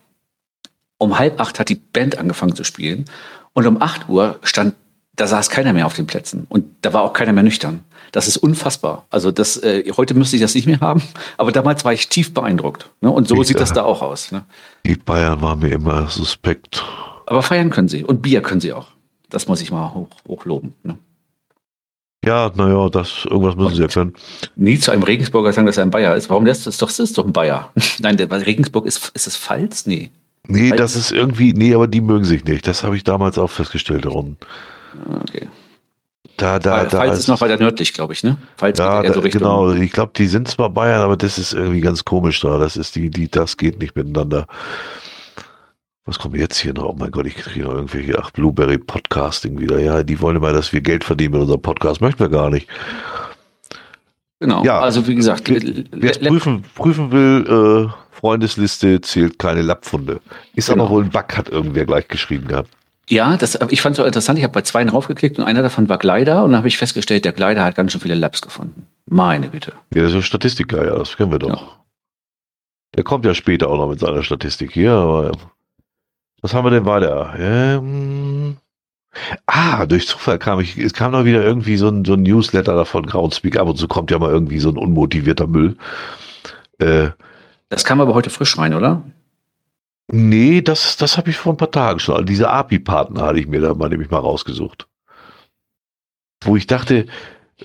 Um 0.99 1.17
halb 1.17 1.41
acht 1.41 1.59
hat 1.59 1.69
die 1.69 1.75
Band 1.75 2.19
angefangen 2.19 2.55
zu 2.55 2.63
spielen 2.63 3.05
und 3.53 3.65
um 3.65 3.81
acht 3.81 4.07
Uhr 4.07 4.39
stand 4.43 4.75
da 5.15 5.27
saß 5.27 5.49
keiner 5.49 5.73
mehr 5.73 5.85
auf 5.85 5.95
den 5.95 6.07
Plätzen 6.07 6.45
und 6.49 6.65
da 6.81 6.93
war 6.93 7.03
auch 7.03 7.13
keiner 7.13 7.33
mehr 7.33 7.43
nüchtern. 7.43 7.83
Das 8.11 8.27
ist 8.27 8.37
unfassbar. 8.37 9.05
Also 9.09 9.31
das, 9.31 9.57
äh, 9.57 9.91
heute 9.97 10.13
müsste 10.13 10.35
ich 10.35 10.41
das 10.41 10.55
nicht 10.55 10.67
mehr 10.67 10.79
haben, 10.79 11.01
aber 11.37 11.51
damals 11.51 11.83
war 11.85 11.93
ich 11.93 12.07
tief 12.09 12.33
beeindruckt. 12.33 12.89
Ne? 13.01 13.09
Und 13.11 13.27
so 13.27 13.41
Ich, 13.41 13.47
sieht 13.47 13.59
das 13.59 13.73
da 13.73 13.83
auch 13.83 14.01
aus. 14.01 14.31
Ne? 14.31 14.45
Die 14.85 14.95
Bayern 14.95 15.41
waren 15.41 15.59
mir 15.59 15.71
immer 15.71 16.07
suspekt. 16.09 16.83
Aber 17.25 17.41
feiern 17.41 17.69
können 17.69 17.87
sie 17.87 18.03
und 18.03 18.21
Bier 18.21 18.41
können 18.41 18.61
sie 18.61 18.73
auch. 18.73 18.87
Das 19.29 19.47
muss 19.47 19.61
ich 19.61 19.71
mal 19.71 19.93
hoch, 19.93 20.07
hochloben. 20.27 20.73
Ne? 20.83 20.97
Ja, 22.23 22.51
naja, 22.55 22.89
das, 22.89 23.25
irgendwas 23.25 23.55
müssen 23.55 23.75
sie 23.75 23.81
ja 23.81 23.87
können. 23.87 24.13
Nie 24.55 24.79
zu 24.79 24.91
einem 24.91 25.03
Regensburger 25.03 25.53
sagen, 25.53 25.67
dass 25.67 25.77
er 25.77 25.83
ein 25.83 25.91
Bayer 25.91 26.15
ist. 26.15 26.29
Warum 26.29 26.45
das? 26.45 26.63
Das 26.63 26.75
ist 26.75 26.81
doch, 26.81 26.87
das 26.87 26.99
ist 26.99 27.17
doch 27.17 27.25
ein 27.25 27.33
Bayer. 27.33 27.71
Nein, 27.99 28.17
der, 28.17 28.29
weil 28.31 28.41
Regensburg 28.41 28.85
ist, 28.87 29.11
ist 29.13 29.27
es 29.27 29.37
Pfalz? 29.37 29.85
Nee. 29.85 30.09
Nee, 30.47 30.71
Weil- 30.71 30.77
das 30.77 30.95
ist 30.95 31.11
irgendwie, 31.11 31.53
nee, 31.53 31.73
aber 31.75 31.87
die 31.87 32.01
mögen 32.01 32.25
sich 32.25 32.43
nicht. 32.45 32.67
Das 32.67 32.83
habe 32.83 32.95
ich 32.97 33.03
damals 33.03 33.37
auch 33.37 33.49
festgestellt, 33.49 34.05
Ron. 34.05 34.37
Ah, 35.07 35.19
Okay. 35.27 35.47
Da, 36.37 36.59
da, 36.59 36.85
Pfalz 36.85 36.89
da 36.91 37.13
ist 37.13 37.27
noch 37.29 37.39
weiter 37.41 37.57
nördlich, 37.57 37.93
glaube 37.93 38.13
ich, 38.13 38.23
ne? 38.23 38.37
Pfalz 38.57 38.77
Ja, 38.77 39.01
da, 39.01 39.13
so 39.13 39.21
Richtung. 39.21 39.39
genau. 39.41 39.71
Ich 39.71 39.91
glaube, 39.91 40.11
die 40.15 40.27
sind 40.27 40.47
zwar 40.49 40.69
Bayern, 40.69 41.01
aber 41.01 41.15
das 41.15 41.37
ist 41.37 41.53
irgendwie 41.53 41.81
ganz 41.81 42.03
komisch 42.03 42.41
da. 42.41 42.57
Das 42.57 42.75
ist 42.75 42.95
die, 42.95 43.09
die, 43.09 43.29
das 43.29 43.55
geht 43.57 43.79
nicht 43.79 43.95
miteinander. 43.95 44.45
Was 46.05 46.19
kommt 46.19 46.35
jetzt 46.35 46.57
hier 46.57 46.73
noch? 46.73 46.83
Oh 46.89 46.95
mein 46.97 47.09
Gott, 47.11 47.25
ich 47.25 47.35
kriege 47.35 47.65
noch 47.65 47.73
irgendwelche, 47.73 48.19
ach, 48.21 48.31
Blueberry 48.31 48.77
Podcasting 48.77 49.59
wieder. 49.59 49.79
Ja, 49.79 50.03
die 50.03 50.19
wollen 50.21 50.35
immer, 50.35 50.51
dass 50.53 50.71
wir 50.73 50.81
Geld 50.81 51.03
verdienen 51.03 51.31
mit 51.33 51.41
unserem 51.41 51.61
Podcast. 51.61 52.01
Möchten 52.01 52.19
wir 52.19 52.29
gar 52.29 52.49
nicht. 52.49 52.67
Genau. 54.39 54.63
Ja. 54.63 54.81
Also 54.81 55.07
wie 55.07 55.15
gesagt, 55.15 55.49
Wer 55.49 56.11
prüfen, 56.29 56.63
prüfen 56.75 57.11
will, 57.11 57.87
äh, 57.89 58.15
Freundesliste 58.15 59.01
zählt 59.01 59.39
keine 59.39 59.61
Lappfunde. 59.61 60.19
Ist 60.53 60.69
Genau. 60.69 60.83
aber 60.85 60.93
wohl 60.93 61.03
ein 61.03 61.09
Bug, 61.09 61.37
hat 61.37 61.49
irgendwer 61.49 61.85
gleich 61.85 62.07
geschrieben 62.07 62.47
gehabt. 62.47 62.69
Ja, 63.09 63.37
das, 63.37 63.59
ich 63.69 63.81
fand 63.81 63.93
es 63.93 63.97
so 63.97 64.05
interessant. 64.05 64.39
Ich 64.39 64.43
habe 64.43 64.53
bei 64.53 64.61
zwei 64.61 64.83
draufgeklickt 64.83 65.37
und 65.37 65.45
einer 65.45 65.61
davon 65.61 65.89
war 65.89 65.97
Glider 65.97 66.43
und 66.43 66.51
dann 66.51 66.57
habe 66.59 66.67
ich 66.67 66.77
festgestellt, 66.77 67.25
der 67.25 67.33
Glider 67.33 67.63
hat 67.63 67.75
ganz 67.75 67.91
schön 67.91 68.01
viele 68.01 68.15
Labs 68.15 68.41
gefunden. 68.41 68.87
Meine 69.05 69.49
Güte. 69.49 69.73
Ja, 69.93 70.03
das 70.03 70.11
ist 70.11 70.15
ein 70.17 70.23
Statistiker, 70.23 70.85
ja, 70.85 70.97
das 70.97 71.15
kennen 71.15 71.31
wir 71.31 71.39
doch. 71.39 71.49
Ja. 71.61 71.67
Der 72.95 73.03
kommt 73.03 73.25
ja 73.25 73.35
später 73.35 73.69
auch 73.69 73.77
noch 73.77 73.89
mit 73.89 73.99
seiner 73.99 74.23
Statistik 74.23 74.71
hier, 74.71 74.91
aber 74.93 75.31
was 76.41 76.53
haben 76.53 76.65
wir 76.65 76.71
denn 76.71 76.85
weiter? 76.85 77.35
Ähm, 77.37 78.57
ah, 79.45 79.85
durch 79.85 80.07
Zufall 80.07 80.39
kam 80.39 80.59
ich, 80.59 80.77
es 80.77 80.93
kam 80.93 81.11
noch 81.11 81.25
wieder 81.25 81.43
irgendwie 81.43 81.77
so 81.77 81.89
ein, 81.89 82.05
so 82.05 82.13
ein 82.13 82.23
Newsletter 82.23 82.75
davon, 82.75 83.05
Groundspeak, 83.05 83.57
ab 83.57 83.67
und 83.67 83.77
zu 83.77 83.87
kommt 83.87 84.11
ja 84.11 84.17
mal 84.19 84.31
irgendwie 84.31 84.59
so 84.59 84.69
ein 84.69 84.77
unmotivierter 84.77 85.47
Müll. 85.47 85.75
Äh, 86.79 87.09
Das 87.69 87.83
kam 87.83 88.01
aber 88.01 88.13
heute 88.13 88.29
frisch 88.29 88.57
rein, 88.57 88.73
oder? 88.73 89.03
Nee, 90.11 90.61
das, 90.61 90.97
das 90.97 91.17
habe 91.17 91.29
ich 91.29 91.37
vor 91.37 91.53
ein 91.53 91.57
paar 91.57 91.71
Tagen 91.71 91.99
schon. 91.99 92.15
Also 92.15 92.25
diese 92.25 92.49
API-Partner 92.49 93.21
hatte 93.23 93.39
ich 93.39 93.47
mir 93.47 93.61
da 93.61 93.73
mal 93.73 93.89
nämlich 93.89 94.09
mal 94.11 94.19
rausgesucht. 94.19 94.87
Wo 96.43 96.55
ich 96.55 96.67
dachte, 96.67 97.05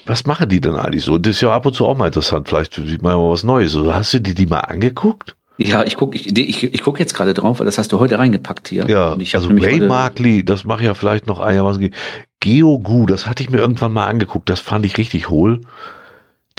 was 0.07 0.27
machen 0.27 0.49
die 0.49 0.61
denn 0.61 0.75
eigentlich 0.77 1.05
so? 1.05 1.19
Das 1.19 1.37
ist 1.37 1.41
ja 1.43 1.53
ab 1.53 1.67
und 1.67 1.75
zu 1.75 1.87
auch 1.87 1.97
mal 1.97 2.07
interessant. 2.07 2.49
Vielleicht 2.49 2.75
sieht 2.75 3.03
man 3.03 3.13
ja 3.13 3.19
mal 3.19 3.31
was 3.31 3.43
Neues. 3.45 3.73
So, 3.73 3.93
hast 3.93 4.15
du 4.15 4.21
dir 4.21 4.35
die 4.35 4.47
mal 4.47 4.61
angeguckt? 4.61 5.37
Ja, 5.59 5.85
ich 5.85 5.97
gucke 5.97 6.17
ich, 6.17 6.35
ich, 6.39 6.63
ich 6.65 6.83
guck 6.83 6.99
jetzt 6.99 7.13
gerade 7.15 7.35
drauf, 7.35 7.59
weil 7.59 7.67
das 7.67 7.77
hast 7.77 7.93
du 7.93 7.99
heute 8.01 8.19
reingepackt 8.19 8.69
hier. 8.69 8.89
Ja, 8.89 9.15
also 9.35 9.49
Ray 9.49 9.81
Markley, 9.89 10.43
das 10.43 10.65
mache 10.65 10.81
ich 10.81 10.87
ja 10.87 10.95
vielleicht 10.95 11.27
noch 11.27 11.39
einigermaßen. 11.39 11.83
ge- 11.83 11.91
GeoGoo, 12.41 13.05
das 13.05 13.27
hatte 13.27 13.43
ich 13.43 13.51
mir 13.51 13.59
irgendwann 13.59 13.93
mal 13.93 14.07
angeguckt, 14.07 14.49
das 14.49 14.61
fand 14.61 14.87
ich 14.87 14.97
richtig 14.97 15.29
hohl. 15.29 15.61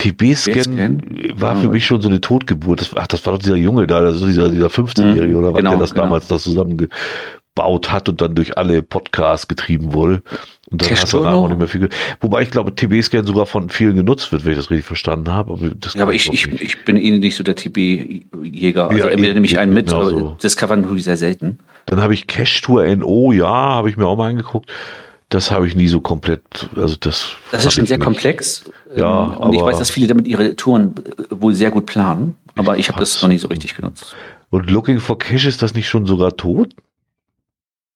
TB-Scan 0.02 0.52
TB-Scan? 0.52 1.40
war 1.40 1.56
für 1.56 1.64
Ja. 1.66 1.70
mich 1.70 1.86
schon 1.86 2.00
so 2.02 2.08
eine 2.08 2.20
Totgeburt. 2.20 2.80
Das, 2.80 2.90
ach, 2.96 3.06
das 3.06 3.24
war 3.26 3.34
doch 3.34 3.40
dieser 3.40 3.56
Junge 3.56 3.86
da, 3.86 3.98
also 3.98 4.26
dieser, 4.26 4.48
dieser 4.48 4.68
15-Jährige 4.68 5.36
oder 5.36 5.52
was, 5.52 5.58
Genau, 5.58 5.70
der 5.70 5.78
das 5.80 5.90
genau. 5.92 6.04
damals 6.04 6.28
das 6.28 6.42
zusammengebaut 6.42 7.90
hat 7.92 8.08
und 8.08 8.20
dann 8.20 8.34
durch 8.34 8.56
alle 8.58 8.82
Podcasts 8.82 9.48
getrieben 9.48 9.92
wurde. 9.92 10.22
Und 10.70 10.80
dann 10.80 10.88
Cash 10.88 11.02
hast 11.02 11.12
du 11.12 11.18
danach 11.18 11.32
auch 11.34 11.48
nicht 11.48 11.58
mehr 11.58 11.68
viel. 11.68 11.88
Wobei 12.20 12.42
ich 12.42 12.50
glaube, 12.50 12.74
TB-Scan 12.74 13.24
sogar 13.24 13.46
von 13.46 13.68
vielen 13.68 13.94
genutzt 13.96 14.32
wird, 14.32 14.44
wenn 14.44 14.52
ich 14.52 14.58
das 14.58 14.70
richtig 14.70 14.86
verstanden 14.86 15.30
habe. 15.30 15.52
Aber 15.52 15.68
das 15.78 15.94
Ja, 15.94 16.02
aber 16.02 16.14
ich, 16.14 16.32
ich, 16.32 16.46
nicht. 16.46 16.62
ich 16.62 16.84
bin 16.84 16.96
Ihnen 16.96 17.20
nicht 17.20 17.36
so 17.36 17.44
der 17.44 17.54
TB-Jäger. 17.56 18.88
Also 18.88 18.98
Ja, 18.98 19.08
entweder 19.10 19.28
ich- 19.28 19.34
nehme 19.34 19.46
ich 19.46 19.58
einen 19.58 19.74
mit, 19.74 19.86
genau 19.86 20.00
aber 20.00 20.10
so. 20.10 20.36
Discovern 20.42 20.82
tue 20.86 20.96
ich 20.96 21.04
sehr 21.04 21.16
selten. 21.18 21.58
Dann 21.86 22.00
habe 22.00 22.14
ich 22.14 22.26
Cash 22.26 22.60
Tour 22.62 22.84
NO, 22.96 23.32
ja, 23.32 23.46
habe 23.46 23.90
ich 23.90 23.96
mir 23.96 24.06
auch 24.06 24.16
mal 24.16 24.30
angeguckt. 24.30 24.70
Das 25.32 25.50
habe 25.50 25.66
ich 25.66 25.74
nie 25.74 25.88
so 25.88 26.02
komplett, 26.02 26.42
also 26.76 26.94
das. 27.00 27.30
Das 27.52 27.64
ist 27.64 27.72
schon 27.72 27.84
ich 27.84 27.88
sehr 27.88 27.96
nicht. 27.96 28.04
komplex. 28.04 28.64
Ja, 28.94 29.32
Ähm, 29.32 29.36
und 29.38 29.52
ich 29.54 29.60
aber- 29.60 29.70
weiß, 29.70 29.78
dass 29.78 29.90
viele 29.90 30.06
damit 30.06 30.26
ihre 30.28 30.54
Touren 30.56 30.94
äh, 30.98 31.24
wohl 31.30 31.54
sehr 31.54 31.70
gut 31.70 31.86
planen. 31.86 32.36
Aber 32.54 32.76
ich 32.76 32.90
habe 32.90 33.00
das 33.00 33.22
noch 33.22 33.30
nie 33.30 33.38
so 33.38 33.48
richtig 33.48 33.74
genutzt. 33.74 34.14
Und 34.50 34.68
Looking 34.70 35.00
for 35.00 35.18
Cash 35.18 35.46
ist 35.46 35.62
das 35.62 35.72
nicht 35.72 35.88
schon 35.88 36.04
sogar 36.04 36.36
tot? 36.36 36.74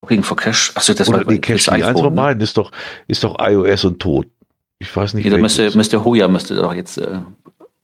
Looking 0.01 0.23
for 0.23 0.35
Cash. 0.35 0.71
Achso, 0.73 0.95
das 0.95 1.09
Oder 1.09 1.19
war 1.19 1.31
nee, 1.31 1.37
Cash, 1.37 1.65
das 1.65 1.75
die 1.75 1.83
eins 1.83 1.95
iPhone, 1.95 2.15
ne? 2.15 2.21
beiden 2.21 2.41
ist 2.41 2.57
doch, 2.57 2.71
ist 3.07 3.23
doch 3.23 3.35
iOS 3.39 3.85
und 3.85 3.99
tot. 3.99 4.25
Ich 4.79 4.95
weiß 4.95 5.13
nicht. 5.13 5.25
Nee, 5.25 5.29
da 5.29 5.37
müsste, 5.37 5.69
müsste 5.77 6.03
Hoya 6.03 6.27
müsste 6.27 6.55
doch 6.55 6.73
jetzt 6.73 6.97
äh, 6.97 7.19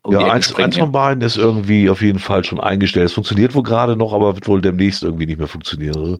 um 0.05 0.13
ja, 0.13 0.31
eins, 0.31 0.53
eins 0.55 0.77
von 0.77 0.91
beiden 0.91 1.23
ist 1.23 1.37
irgendwie 1.37 1.89
auf 1.89 2.01
jeden 2.01 2.19
Fall 2.19 2.43
schon 2.43 2.59
eingestellt. 2.59 3.05
Es 3.05 3.13
funktioniert 3.13 3.55
wohl 3.55 3.63
gerade 3.63 3.95
noch, 3.95 4.11
aber 4.11 4.35
wird 4.35 4.47
wohl 4.49 4.61
demnächst 4.61 5.01
irgendwie 5.01 5.25
nicht 5.25 5.39
mehr 5.39 5.47
funktionieren. 5.47 5.95
Also 5.95 6.17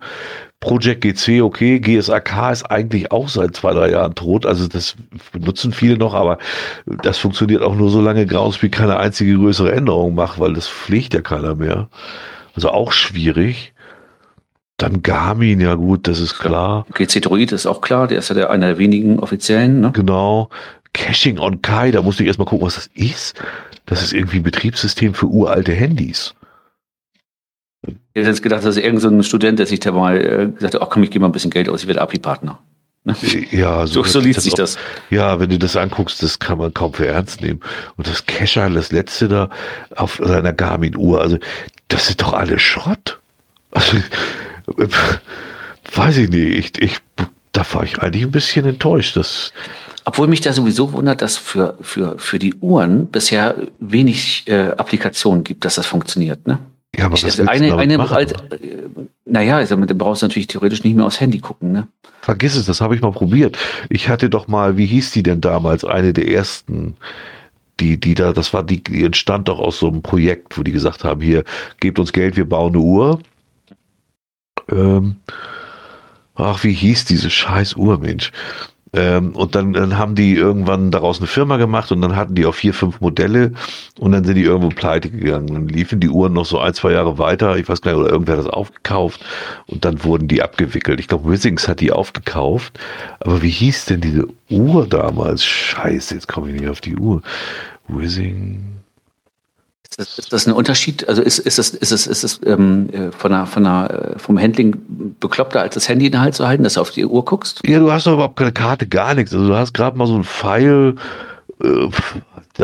Project 0.61 1.01
GC, 1.01 1.41
okay, 1.43 1.79
GSAK 1.79 2.51
ist 2.53 2.63
eigentlich 2.63 3.11
auch 3.11 3.27
seit 3.27 3.57
zwei, 3.57 3.73
drei 3.73 3.91
Jahren 3.91 4.15
tot. 4.15 4.45
Also 4.45 4.69
das 4.69 4.95
benutzen 5.33 5.73
viele 5.73 5.97
noch, 5.97 6.13
aber 6.13 6.37
das 6.85 7.17
funktioniert 7.17 7.61
auch 7.61 7.75
nur 7.75 7.89
solange 7.89 8.25
Groundspeak 8.25 8.71
keine 8.71 8.97
einzige 8.97 9.35
größere 9.35 9.73
Änderung 9.73 10.15
macht, 10.15 10.39
weil 10.39 10.53
das 10.53 10.69
pflegt 10.69 11.13
ja 11.13 11.19
keiner 11.19 11.55
mehr. 11.55 11.89
Also 12.55 12.69
auch 12.69 12.93
schwierig. 12.93 13.73
Dann 14.77 15.03
Garmin, 15.03 15.59
ja 15.59 15.75
gut, 15.75 16.07
das 16.07 16.21
ist 16.21 16.39
klar. 16.39 16.85
GC 16.93 17.21
Droid 17.21 17.51
ist 17.51 17.65
auch 17.65 17.81
klar, 17.81 18.07
der 18.07 18.19
ist 18.19 18.29
ja 18.29 18.35
der, 18.35 18.49
einer 18.49 18.67
der 18.67 18.77
wenigen 18.77 19.19
offiziellen. 19.19 19.81
Ne? 19.81 19.91
Genau. 19.91 20.49
Caching 20.93 21.39
on 21.39 21.61
Kai, 21.61 21.91
da 21.91 22.01
musste 22.01 22.23
ich 22.23 22.27
erstmal 22.27 22.47
gucken, 22.47 22.65
was 22.65 22.75
das 22.75 22.87
ist. 22.93 23.35
Das 23.85 24.01
ist 24.01 24.13
irgendwie 24.13 24.37
ein 24.37 24.43
Betriebssystem 24.43 25.13
für 25.13 25.27
uralte 25.27 25.73
Handys. 25.73 26.33
Ich 27.85 27.95
hätte 28.15 28.29
jetzt 28.29 28.43
gedacht, 28.43 28.63
dass 28.63 28.77
irgendein 28.77 28.99
so 28.99 29.09
ein 29.09 29.23
Student, 29.23 29.59
der 29.59 29.65
sich 29.65 29.79
da 29.79 29.91
mal 29.91 30.17
äh, 30.17 30.51
gesagt 30.51 30.75
hat, 30.75 30.81
ach 30.81 30.89
komm, 30.89 31.03
ich 31.03 31.11
gebe 31.11 31.21
mal 31.21 31.29
ein 31.29 31.33
bisschen 31.33 31.51
Geld 31.51 31.67
aus, 31.67 31.81
ich 31.81 31.87
werde 31.87 32.01
API-Partner. 32.01 32.59
Ne? 33.03 33.15
Ja, 33.51 33.85
So, 33.87 34.03
so 34.03 34.19
liest 34.19 34.41
sich 34.41 34.53
das. 34.53 34.77
Ja, 35.09 35.39
wenn 35.39 35.49
du 35.49 35.59
das 35.59 35.75
anguckst, 35.75 36.23
das 36.23 36.39
kann 36.39 36.57
man 36.57 36.73
kaum 36.73 36.93
für 36.93 37.07
ernst 37.07 37.41
nehmen. 37.41 37.59
Und 37.97 38.07
das 38.07 38.25
Cacher, 38.25 38.69
das 38.69 38.91
letzte 38.91 39.27
da 39.27 39.49
auf 39.95 40.21
seiner 40.23 40.53
Garmin-Uhr, 40.53 41.19
also 41.19 41.37
das 41.89 42.09
ist 42.09 42.21
doch 42.21 42.33
alles 42.33 42.61
Schrott. 42.61 43.19
Also, 43.71 43.97
weiß 45.93 46.17
ich 46.17 46.29
nicht, 46.29 46.77
ich, 46.77 46.81
ich, 46.81 46.97
da 47.51 47.65
war 47.73 47.83
ich 47.83 47.99
eigentlich 47.99 48.23
ein 48.23 48.31
bisschen 48.31 48.65
enttäuscht. 48.65 49.17
Das, 49.17 49.51
Obwohl 50.05 50.27
mich 50.27 50.41
da 50.41 50.53
sowieso 50.53 50.91
wundert, 50.91 51.21
dass 51.21 51.37
für, 51.37 51.77
für, 51.81 52.17
für 52.19 52.39
die 52.39 52.53
Uhren 52.55 53.07
bisher 53.07 53.55
wenig 53.79 54.43
äh, 54.47 54.69
Applikationen 54.77 55.43
gibt, 55.43 55.65
dass 55.65 55.75
das 55.75 55.85
funktioniert. 55.85 56.45
Ne? 56.45 56.59
ja, 56.95 57.05
aber 57.05 57.15
Ich, 57.15 57.23
was 57.23 57.39
also 57.39 57.43
du 57.43 57.49
eine, 57.49 57.77
eine 57.77 57.97
machen? 57.97 58.15
alte, 58.15 58.35
äh, 58.53 58.89
naja, 59.25 59.57
also, 59.57 59.75
du 59.75 59.95
brauchst 59.95 60.21
natürlich 60.21 60.47
theoretisch 60.47 60.83
nicht 60.83 60.95
mehr 60.95 61.05
aufs 61.05 61.19
Handy 61.19 61.39
gucken. 61.39 61.71
Ne? 61.71 61.87
Vergiss 62.21 62.55
es, 62.55 62.65
das 62.65 62.81
habe 62.81 62.95
ich 62.95 63.01
mal 63.01 63.11
probiert. 63.11 63.57
Ich 63.89 64.09
hatte 64.09 64.29
doch 64.29 64.47
mal, 64.47 64.77
wie 64.77 64.85
hieß 64.85 65.11
die 65.11 65.23
denn 65.23 65.41
damals? 65.41 65.85
Eine 65.85 66.13
der 66.13 66.27
ersten, 66.27 66.95
die, 67.79 67.99
die 67.99 68.13
da, 68.13 68.33
das 68.33 68.53
war 68.53 68.63
die, 68.63 68.83
die 68.83 69.03
entstand 69.03 69.47
doch 69.47 69.59
aus 69.59 69.79
so 69.79 69.87
einem 69.87 70.01
Projekt, 70.01 70.57
wo 70.57 70.63
die 70.63 70.71
gesagt 70.71 71.03
haben, 71.03 71.21
hier, 71.21 71.43
gebt 71.79 71.97
uns 71.97 72.13
Geld, 72.13 72.35
wir 72.35 72.47
bauen 72.47 72.73
eine 72.73 72.83
Uhr. 72.83 73.19
Ähm, 74.69 75.15
ach, 76.35 76.63
wie 76.63 76.73
hieß 76.73 77.05
diese 77.05 77.29
scheiß 77.29 77.75
Uhr, 77.75 77.99
Mensch? 77.99 78.31
Ähm, 78.93 79.35
und 79.35 79.55
dann, 79.55 79.73
dann 79.73 79.97
haben 79.97 80.13
die 80.13 80.35
irgendwann 80.35 80.91
daraus 80.91 81.17
eine 81.17 81.27
Firma 81.27 81.57
gemacht 81.57 81.91
und 81.91 82.01
dann 82.01 82.15
hatten 82.15 82.35
die 82.35 82.45
auch 82.45 82.53
vier, 82.53 82.73
fünf 82.73 83.01
Modelle 83.01 83.53
und 83.99 84.11
dann 84.11 84.23
sind 84.23 84.35
die 84.35 84.43
irgendwo 84.43 84.69
pleite 84.69 85.09
gegangen. 85.09 85.47
Dann 85.47 85.67
liefen 85.67 85.99
die 85.99 86.09
Uhren 86.09 86.33
noch 86.33 86.45
so 86.45 86.59
ein, 86.59 86.73
zwei 86.75 86.91
Jahre 86.91 87.17
weiter, 87.17 87.57
ich 87.57 87.67
weiß 87.67 87.81
gar 87.81 87.93
nicht, 87.93 88.01
oder 88.01 88.11
irgendwer 88.11 88.37
hat 88.37 88.45
das 88.45 88.53
aufgekauft 88.53 89.25
und 89.65 89.83
dann 89.83 90.03
wurden 90.03 90.27
die 90.27 90.43
abgewickelt. 90.43 90.99
Ich 90.99 91.07
glaube, 91.07 91.29
Wissings 91.29 91.67
hat 91.67 91.79
die 91.79 91.91
aufgekauft. 91.91 92.79
Aber 93.19 93.41
wie 93.41 93.49
hieß 93.49 93.85
denn 93.85 94.01
diese 94.01 94.27
Uhr 94.49 94.87
damals? 94.87 95.43
Scheiße, 95.43 96.13
jetzt 96.13 96.27
komme 96.27 96.51
ich 96.51 96.61
nicht 96.61 96.69
auf 96.69 96.81
die 96.81 96.95
Uhr. 96.95 97.23
Wissing. 97.87 98.82
Ist 99.97 99.99
das, 99.99 100.19
ist 100.19 100.33
das 100.33 100.47
ein 100.47 100.53
Unterschied? 100.53 101.07
Also 101.07 101.21
ist, 101.21 101.37
ist 101.39 101.59
es, 101.59 101.69
ist 101.69 101.91
es, 101.91 102.07
ist 102.07 102.23
es 102.23 102.39
ähm, 102.45 102.89
äh, 102.91 103.11
von 103.11 103.31
der, 103.31 103.45
von 103.45 103.63
der, 103.63 104.13
äh, 104.15 104.19
vom 104.19 104.39
Handling 104.39 104.75
bekloppter, 105.19 105.61
als 105.61 105.75
das 105.75 105.87
Handy 105.87 106.07
in 106.07 106.13
der 106.13 106.21
Hand 106.21 106.33
zu 106.35 106.47
halten, 106.47 106.63
dass 106.63 106.73
du 106.73 106.81
auf 106.81 106.89
die 106.91 107.05
Uhr 107.05 107.23
guckst? 107.25 107.61
Ja, 107.65 107.77
du 107.79 107.91
hast 107.91 108.07
doch 108.07 108.13
überhaupt 108.13 108.37
keine 108.37 108.51
Karte, 108.51 108.87
gar 108.87 109.13
nichts. 109.13 109.33
Also 109.33 109.47
du 109.47 109.55
hast 109.55 109.73
gerade 109.73 109.97
mal 109.97 110.07
so 110.07 110.15
ein 110.15 110.23
Pfeil. 110.23 110.95
Äh, 111.63 111.89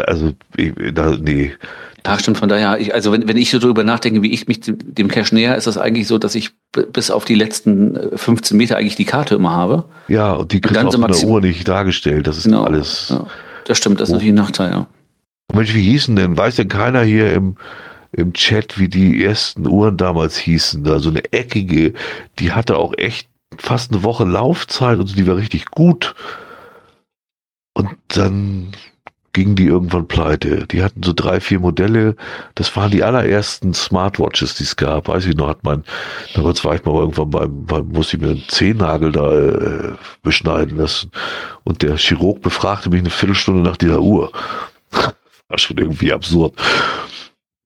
also, 0.02 0.34
ich, 0.56 0.74
da, 0.94 1.16
nee. 1.20 1.52
Ja, 2.06 2.18
stimmt. 2.18 2.38
Von 2.40 2.50
daher, 2.50 2.80
ich, 2.80 2.94
also 2.94 3.12
wenn, 3.12 3.28
wenn 3.28 3.38
ich 3.38 3.52
so 3.52 3.60
darüber 3.60 3.84
nachdenke, 3.84 4.22
wie 4.24 4.32
ich 4.32 4.48
mich 4.48 4.62
dem, 4.64 5.08
Cache 5.10 5.36
näher, 5.36 5.56
ist 5.56 5.68
das 5.68 5.78
eigentlich 5.78 6.08
so, 6.08 6.18
dass 6.18 6.34
ich 6.34 6.52
bis 6.94 7.12
auf 7.12 7.26
die 7.26 7.36
letzten 7.36 7.96
äh, 7.96 8.18
15 8.18 8.58
Meter 8.58 8.78
eigentlich 8.78 8.96
die 8.96 9.06
Karte 9.06 9.36
immer 9.36 9.52
habe. 9.52 9.86
Ja, 10.08 10.32
und 10.34 10.52
die 10.52 10.62
kriegst 10.62 10.76
dann 10.78 10.84
du 10.84 10.88
auf 10.90 10.94
so 10.96 11.00
maxim- 11.02 11.30
Uhr 11.30 11.42
nicht 11.42 11.68
dargestellt. 11.68 12.26
Das 12.26 12.38
ist 12.38 12.46
Genau. 12.46 12.64
alles. 12.64 13.08
Ja, 13.10 13.26
das 13.66 13.78
stimmt, 13.78 14.00
das 14.00 14.10
ist 14.10 14.14
natürlich 14.14 14.32
ein 14.32 14.36
Nachteil, 14.36 14.72
ja. 14.72 14.88
Mensch, 15.54 15.74
wie 15.74 15.84
hießen 15.84 16.16
denn? 16.16 16.38
Weiß 16.38 16.56
denn 16.56 16.68
keiner 16.68 17.04
hier 17.04 17.34
im, 17.34 17.56
im 18.12 18.34
Chat, 18.34 18.78
wie 18.80 18.88
die 18.88 19.24
ersten 19.24 19.68
Uhren 19.68 19.98
damals 19.98 20.38
hießen? 20.38 20.84
Da 20.84 21.00
so 21.00 21.10
eine 21.10 21.32
eckige, 21.32 21.94
die 22.38 22.52
hatte 22.52 22.78
auch 22.78 22.94
echt 22.98 23.30
fast 23.58 23.92
eine 23.92 24.04
Woche 24.04 24.26
Laufzeit 24.26 25.00
und 25.00 25.18
die 25.18 25.28
war 25.28 25.38
richtig 25.38 25.66
gut. 25.66 26.16
Und 27.74 27.90
dann 28.10 28.72
gingen 29.34 29.56
die 29.56 29.68
irgendwann 29.68 30.08
pleite. 30.08 30.68
Die 30.68 30.84
hatten 30.84 31.04
so 31.04 31.14
drei, 31.14 31.40
vier 31.40 31.60
Modelle. 31.60 32.16
Das 32.56 32.76
waren 32.76 32.92
die 32.92 33.04
allerersten 33.04 33.74
Smartwatches, 33.74 34.56
die 34.56 34.64
es 34.64 34.76
gab. 34.76 35.08
Weiß 35.08 35.26
ich 35.26 35.36
noch, 35.36 35.48
hat 35.48 35.64
man, 35.64 35.84
damals 36.34 36.66
war 36.66 36.76
ich 36.76 36.84
mal 36.84 36.96
irgendwann 36.96 37.30
beim, 37.30 37.66
beim 37.66 37.88
musste 37.90 38.18
ich 38.18 38.24
mir 38.24 38.30
einen 38.30 38.44
Zehennagel 38.48 39.12
da 39.12 39.32
äh, 39.32 39.94
beschneiden 40.24 40.78
lassen. 40.78 41.12
Und 41.64 41.82
der 41.84 41.98
Chirurg 41.98 42.42
befragte 42.42 42.90
mich 42.90 43.00
eine 43.00 43.10
Viertelstunde 43.10 43.62
nach 43.62 43.78
dieser 43.78 44.02
Uhr. 44.02 44.32
War 45.50 45.58
schon 45.58 45.78
irgendwie 45.78 46.14
absurd. 46.14 46.54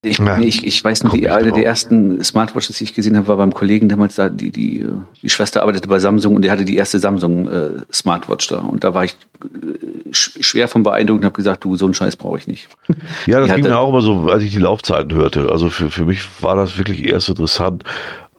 Ich, 0.05 0.17
ja, 0.17 0.37
ich, 0.37 0.67
ich 0.67 0.83
weiß 0.83 1.03
noch, 1.05 1.13
die, 1.13 1.29
eine 1.29 1.53
der 1.53 1.65
ersten 1.65 2.21
Smartwatches, 2.21 2.77
die 2.77 2.83
ich 2.83 2.93
gesehen 2.93 3.15
habe, 3.15 3.29
war 3.29 3.37
beim 3.37 3.53
Kollegen 3.53 3.87
damals 3.87 4.15
da, 4.15 4.27
die, 4.27 4.51
die, 4.51 4.85
die 5.21 5.29
Schwester 5.29 5.61
arbeitete 5.61 5.87
bei 5.87 5.99
Samsung 5.99 6.35
und 6.35 6.41
der 6.41 6.51
hatte 6.51 6.65
die 6.65 6.75
erste 6.75 6.99
Samsung 6.99 7.47
äh, 7.47 7.69
Smartwatch 7.91 8.49
da. 8.49 8.57
Und 8.57 8.83
da 8.83 8.93
war 8.93 9.05
ich 9.05 9.15
äh, 9.41 10.11
schwer 10.11 10.67
von 10.67 10.83
beeindruckt 10.83 11.21
und 11.21 11.25
habe 11.25 11.35
gesagt, 11.35 11.63
du, 11.63 11.77
so 11.77 11.85
einen 11.85 11.93
Scheiß 11.93 12.17
brauche 12.17 12.37
ich 12.37 12.47
nicht. 12.47 12.67
Ja, 13.27 13.39
das 13.39 13.47
die 13.47 13.55
ging 13.55 13.63
mir 13.63 13.77
auch 13.77 13.89
immer 13.89 14.01
so, 14.01 14.27
als 14.27 14.43
ich 14.43 14.51
die 14.51 14.59
Laufzeiten 14.59 15.13
hörte. 15.13 15.49
Also 15.49 15.69
für, 15.69 15.89
für 15.89 16.03
mich 16.03 16.21
war 16.41 16.57
das 16.57 16.77
wirklich 16.77 17.05
erst 17.05 17.29
interessant, 17.29 17.85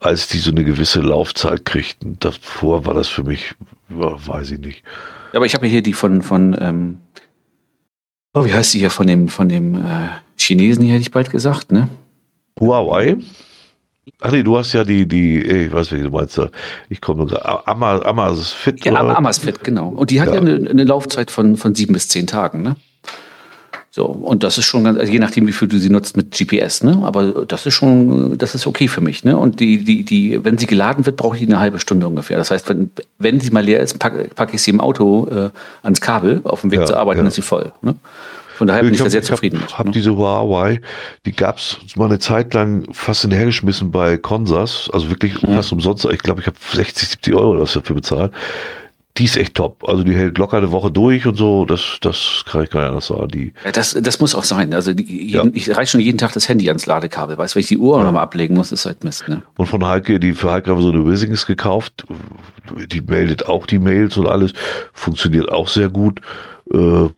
als 0.00 0.28
die 0.28 0.38
so 0.38 0.50
eine 0.50 0.64
gewisse 0.64 1.00
Laufzeit 1.00 1.64
kriegten. 1.64 2.18
Davor 2.20 2.84
war 2.84 2.92
das 2.92 3.08
für 3.08 3.24
mich, 3.24 3.54
ja, 3.88 4.26
weiß 4.26 4.50
ich 4.50 4.58
nicht. 4.58 4.82
Aber 5.32 5.46
ich 5.46 5.54
habe 5.54 5.66
hier 5.66 5.80
die 5.80 5.94
von, 5.94 6.20
von 6.20 6.54
ähm, 6.60 6.98
oh, 8.34 8.44
wie 8.44 8.52
heißt 8.52 8.74
die 8.74 8.80
hier, 8.80 8.90
von 8.90 9.06
dem, 9.06 9.28
von 9.28 9.48
dem 9.48 9.76
äh, 9.76 10.08
Chinesen, 10.36 10.84
hätte 10.86 11.00
ich 11.00 11.10
bald 11.10 11.30
gesagt, 11.30 11.72
ne? 11.72 11.88
Huawei? 12.60 13.16
Ach 14.20 14.30
nee, 14.30 14.42
du 14.42 14.56
hast 14.56 14.72
ja 14.74 14.84
die, 14.84 15.06
die, 15.06 15.40
ich 15.40 15.72
weiß 15.72 15.92
nicht, 15.92 16.04
du 16.04 16.10
meinst, 16.10 16.40
ich 16.88 17.00
komme 17.00 17.24
nur 17.24 17.68
Amaz 17.68 18.52
Fit. 18.52 18.84
Ja, 18.84 18.94
Amaz 18.94 19.38
Fit, 19.38 19.64
genau. 19.64 19.88
Und 19.88 20.10
die 20.10 20.20
hat 20.20 20.28
ja, 20.28 20.34
ja 20.34 20.40
eine, 20.40 20.68
eine, 20.68 20.84
Laufzeit 20.84 21.30
von, 21.30 21.56
von 21.56 21.74
sieben 21.74 21.94
bis 21.94 22.08
zehn 22.08 22.26
Tagen, 22.26 22.62
ne? 22.62 22.76
So, 23.96 24.06
und 24.06 24.42
das 24.42 24.58
ist 24.58 24.64
schon 24.64 24.82
ganz, 24.82 24.98
also 24.98 25.12
je 25.12 25.20
nachdem, 25.20 25.46
wie 25.46 25.52
viel 25.52 25.68
du 25.68 25.78
sie 25.78 25.88
nutzt 25.88 26.16
mit 26.16 26.32
GPS, 26.32 26.82
ne? 26.82 27.00
Aber 27.04 27.44
das 27.46 27.64
ist 27.64 27.74
schon, 27.74 28.36
das 28.38 28.56
ist 28.56 28.66
okay 28.66 28.88
für 28.88 29.00
mich, 29.00 29.22
ne? 29.22 29.36
Und 29.38 29.60
die, 29.60 29.84
die, 29.84 30.02
die, 30.02 30.44
wenn 30.44 30.58
sie 30.58 30.66
geladen 30.66 31.06
wird, 31.06 31.16
brauche 31.16 31.36
ich 31.36 31.44
eine 31.44 31.60
halbe 31.60 31.78
Stunde 31.78 32.08
ungefähr. 32.08 32.36
Das 32.36 32.50
heißt, 32.50 32.68
wenn, 32.68 32.90
wenn 33.20 33.38
sie 33.38 33.52
mal 33.52 33.62
leer 33.62 33.78
ist, 33.78 33.96
packe 34.00 34.30
pack 34.34 34.52
ich 34.52 34.62
sie 34.62 34.72
im 34.72 34.80
Auto 34.80 35.28
äh, 35.28 35.50
ans 35.84 36.00
Kabel 36.00 36.40
auf 36.42 36.62
dem 36.62 36.72
Weg 36.72 36.80
ja, 36.80 36.86
zur 36.86 36.96
Arbeit, 36.96 37.18
ja. 37.18 37.18
dann 37.18 37.28
ist 37.28 37.36
sie 37.36 37.42
voll. 37.42 37.70
Ne? 37.82 37.94
Von 38.56 38.66
daher 38.66 38.82
bin 38.82 38.94
ich, 38.94 38.98
ich 38.98 39.04
da 39.04 39.10
sehr 39.10 39.22
zufrieden 39.22 39.62
Ich 39.64 39.78
habe 39.78 39.86
hab 39.86 39.92
diese 39.92 40.16
Huawei, 40.16 40.80
die 41.24 41.30
gab 41.30 41.58
es 41.58 41.78
mal 41.94 42.06
eine 42.06 42.18
Zeit 42.18 42.52
lang 42.52 42.92
fast 42.92 43.22
hinhergeschmissen 43.22 43.92
bei 43.92 44.16
Consas, 44.16 44.90
also 44.92 45.08
wirklich 45.08 45.40
mhm. 45.40 45.54
fast 45.54 45.70
umsonst. 45.70 46.04
Ich 46.06 46.18
glaube, 46.18 46.40
ich 46.40 46.48
habe 46.48 46.56
60, 46.72 47.10
70 47.10 47.34
Euro 47.36 47.54
dafür 47.58 47.94
bezahlt. 47.94 48.32
Die 49.16 49.24
ist 49.24 49.36
echt 49.36 49.54
top. 49.54 49.88
Also 49.88 50.02
die 50.02 50.14
hält 50.14 50.38
locker 50.38 50.56
eine 50.56 50.72
Woche 50.72 50.90
durch 50.90 51.24
und 51.24 51.36
so. 51.36 51.64
Das, 51.64 51.98
das 52.00 52.44
kann 52.50 52.64
ich 52.64 52.70
gar 52.70 52.80
nicht 52.80 52.88
anders 52.88 53.06
sagen. 53.06 53.28
Die 53.28 53.52
ja, 53.64 53.70
das, 53.70 53.96
das 54.00 54.18
muss 54.18 54.34
auch 54.34 54.42
sein. 54.42 54.74
Also 54.74 54.92
die, 54.92 55.04
jeden, 55.04 55.46
ja. 55.48 55.52
ich 55.54 55.76
reiche 55.76 55.92
schon 55.92 56.00
jeden 56.00 56.18
Tag 56.18 56.32
das 56.32 56.48
Handy 56.48 56.68
ans 56.68 56.86
Ladekabel. 56.86 57.38
Weißt 57.38 57.54
du, 57.54 57.56
wenn 57.56 57.60
ich 57.60 57.68
die 57.68 57.78
Uhr 57.78 57.98
ja. 57.98 58.04
nochmal 58.04 58.24
ablegen 58.24 58.56
muss, 58.56 58.72
ist 58.72 58.86
halt 58.86 59.04
Mist. 59.04 59.28
Ne? 59.28 59.42
Und 59.56 59.66
von 59.66 59.86
Heike, 59.86 60.18
die 60.18 60.32
für 60.32 60.50
Heike 60.50 60.70
haben 60.70 60.78
wir 60.78 60.82
so 60.82 60.90
eine 60.90 61.06
Wissings 61.06 61.46
gekauft. 61.46 62.04
Die 62.90 63.00
meldet 63.02 63.46
auch 63.46 63.66
die 63.66 63.78
Mails 63.78 64.16
und 64.16 64.26
alles. 64.26 64.52
Funktioniert 64.92 65.48
auch 65.48 65.68
sehr 65.68 65.90
gut. 65.90 66.20
Äh, 66.72 67.08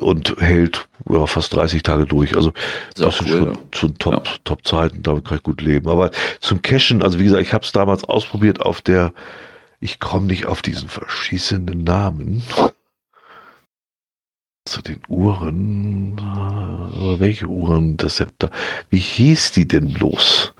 und 0.00 0.36
hält 0.38 0.86
ja, 1.08 1.26
fast 1.26 1.54
30 1.54 1.82
Tage 1.82 2.06
durch. 2.06 2.36
Also 2.36 2.52
das, 2.94 3.06
das 3.06 3.18
sind 3.18 3.30
cool, 3.30 3.38
schon, 3.38 3.52
ja. 3.52 3.58
schon 3.74 3.98
Top, 3.98 4.12
ja. 4.12 4.22
Top-Zeiten, 4.44 5.02
damit 5.02 5.24
kann 5.24 5.38
ich 5.38 5.42
gut 5.42 5.60
leben. 5.60 5.88
Aber 5.88 6.10
zum 6.40 6.62
Cashen, 6.62 7.02
also 7.02 7.18
wie 7.18 7.24
gesagt, 7.24 7.42
ich 7.42 7.52
habe 7.52 7.64
es 7.64 7.72
damals 7.72 8.04
ausprobiert 8.04 8.60
auf 8.60 8.80
der, 8.80 9.12
ich 9.84 10.00
komme 10.00 10.28
nicht 10.28 10.46
auf 10.46 10.62
diesen 10.62 10.88
verschießenden 10.88 11.84
Namen. 11.84 12.42
Zu 14.64 14.80
den 14.80 15.02
Uhren, 15.08 16.16
welche 17.18 17.46
Uhren, 17.46 17.98
das 17.98 18.24
da, 18.38 18.50
wie 18.88 18.98
hieß 18.98 19.52
die 19.52 19.68
denn 19.68 19.92
bloß? 19.92 20.54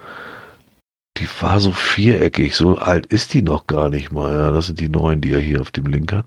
Die 1.16 1.27
war 1.41 1.59
so 1.59 1.72
viereckig, 1.72 2.55
so 2.55 2.77
alt 2.77 3.07
ist 3.07 3.33
die 3.33 3.41
noch 3.41 3.66
gar 3.66 3.89
nicht 3.89 4.12
mal. 4.12 4.31
Ja, 4.31 4.51
das 4.51 4.66
sind 4.66 4.79
die 4.79 4.91
neuen, 4.91 5.22
die 5.22 5.33
er 5.33 5.41
hier 5.41 5.62
auf 5.62 5.70
dem 5.70 5.87
Link 5.87 6.12
hat. 6.12 6.27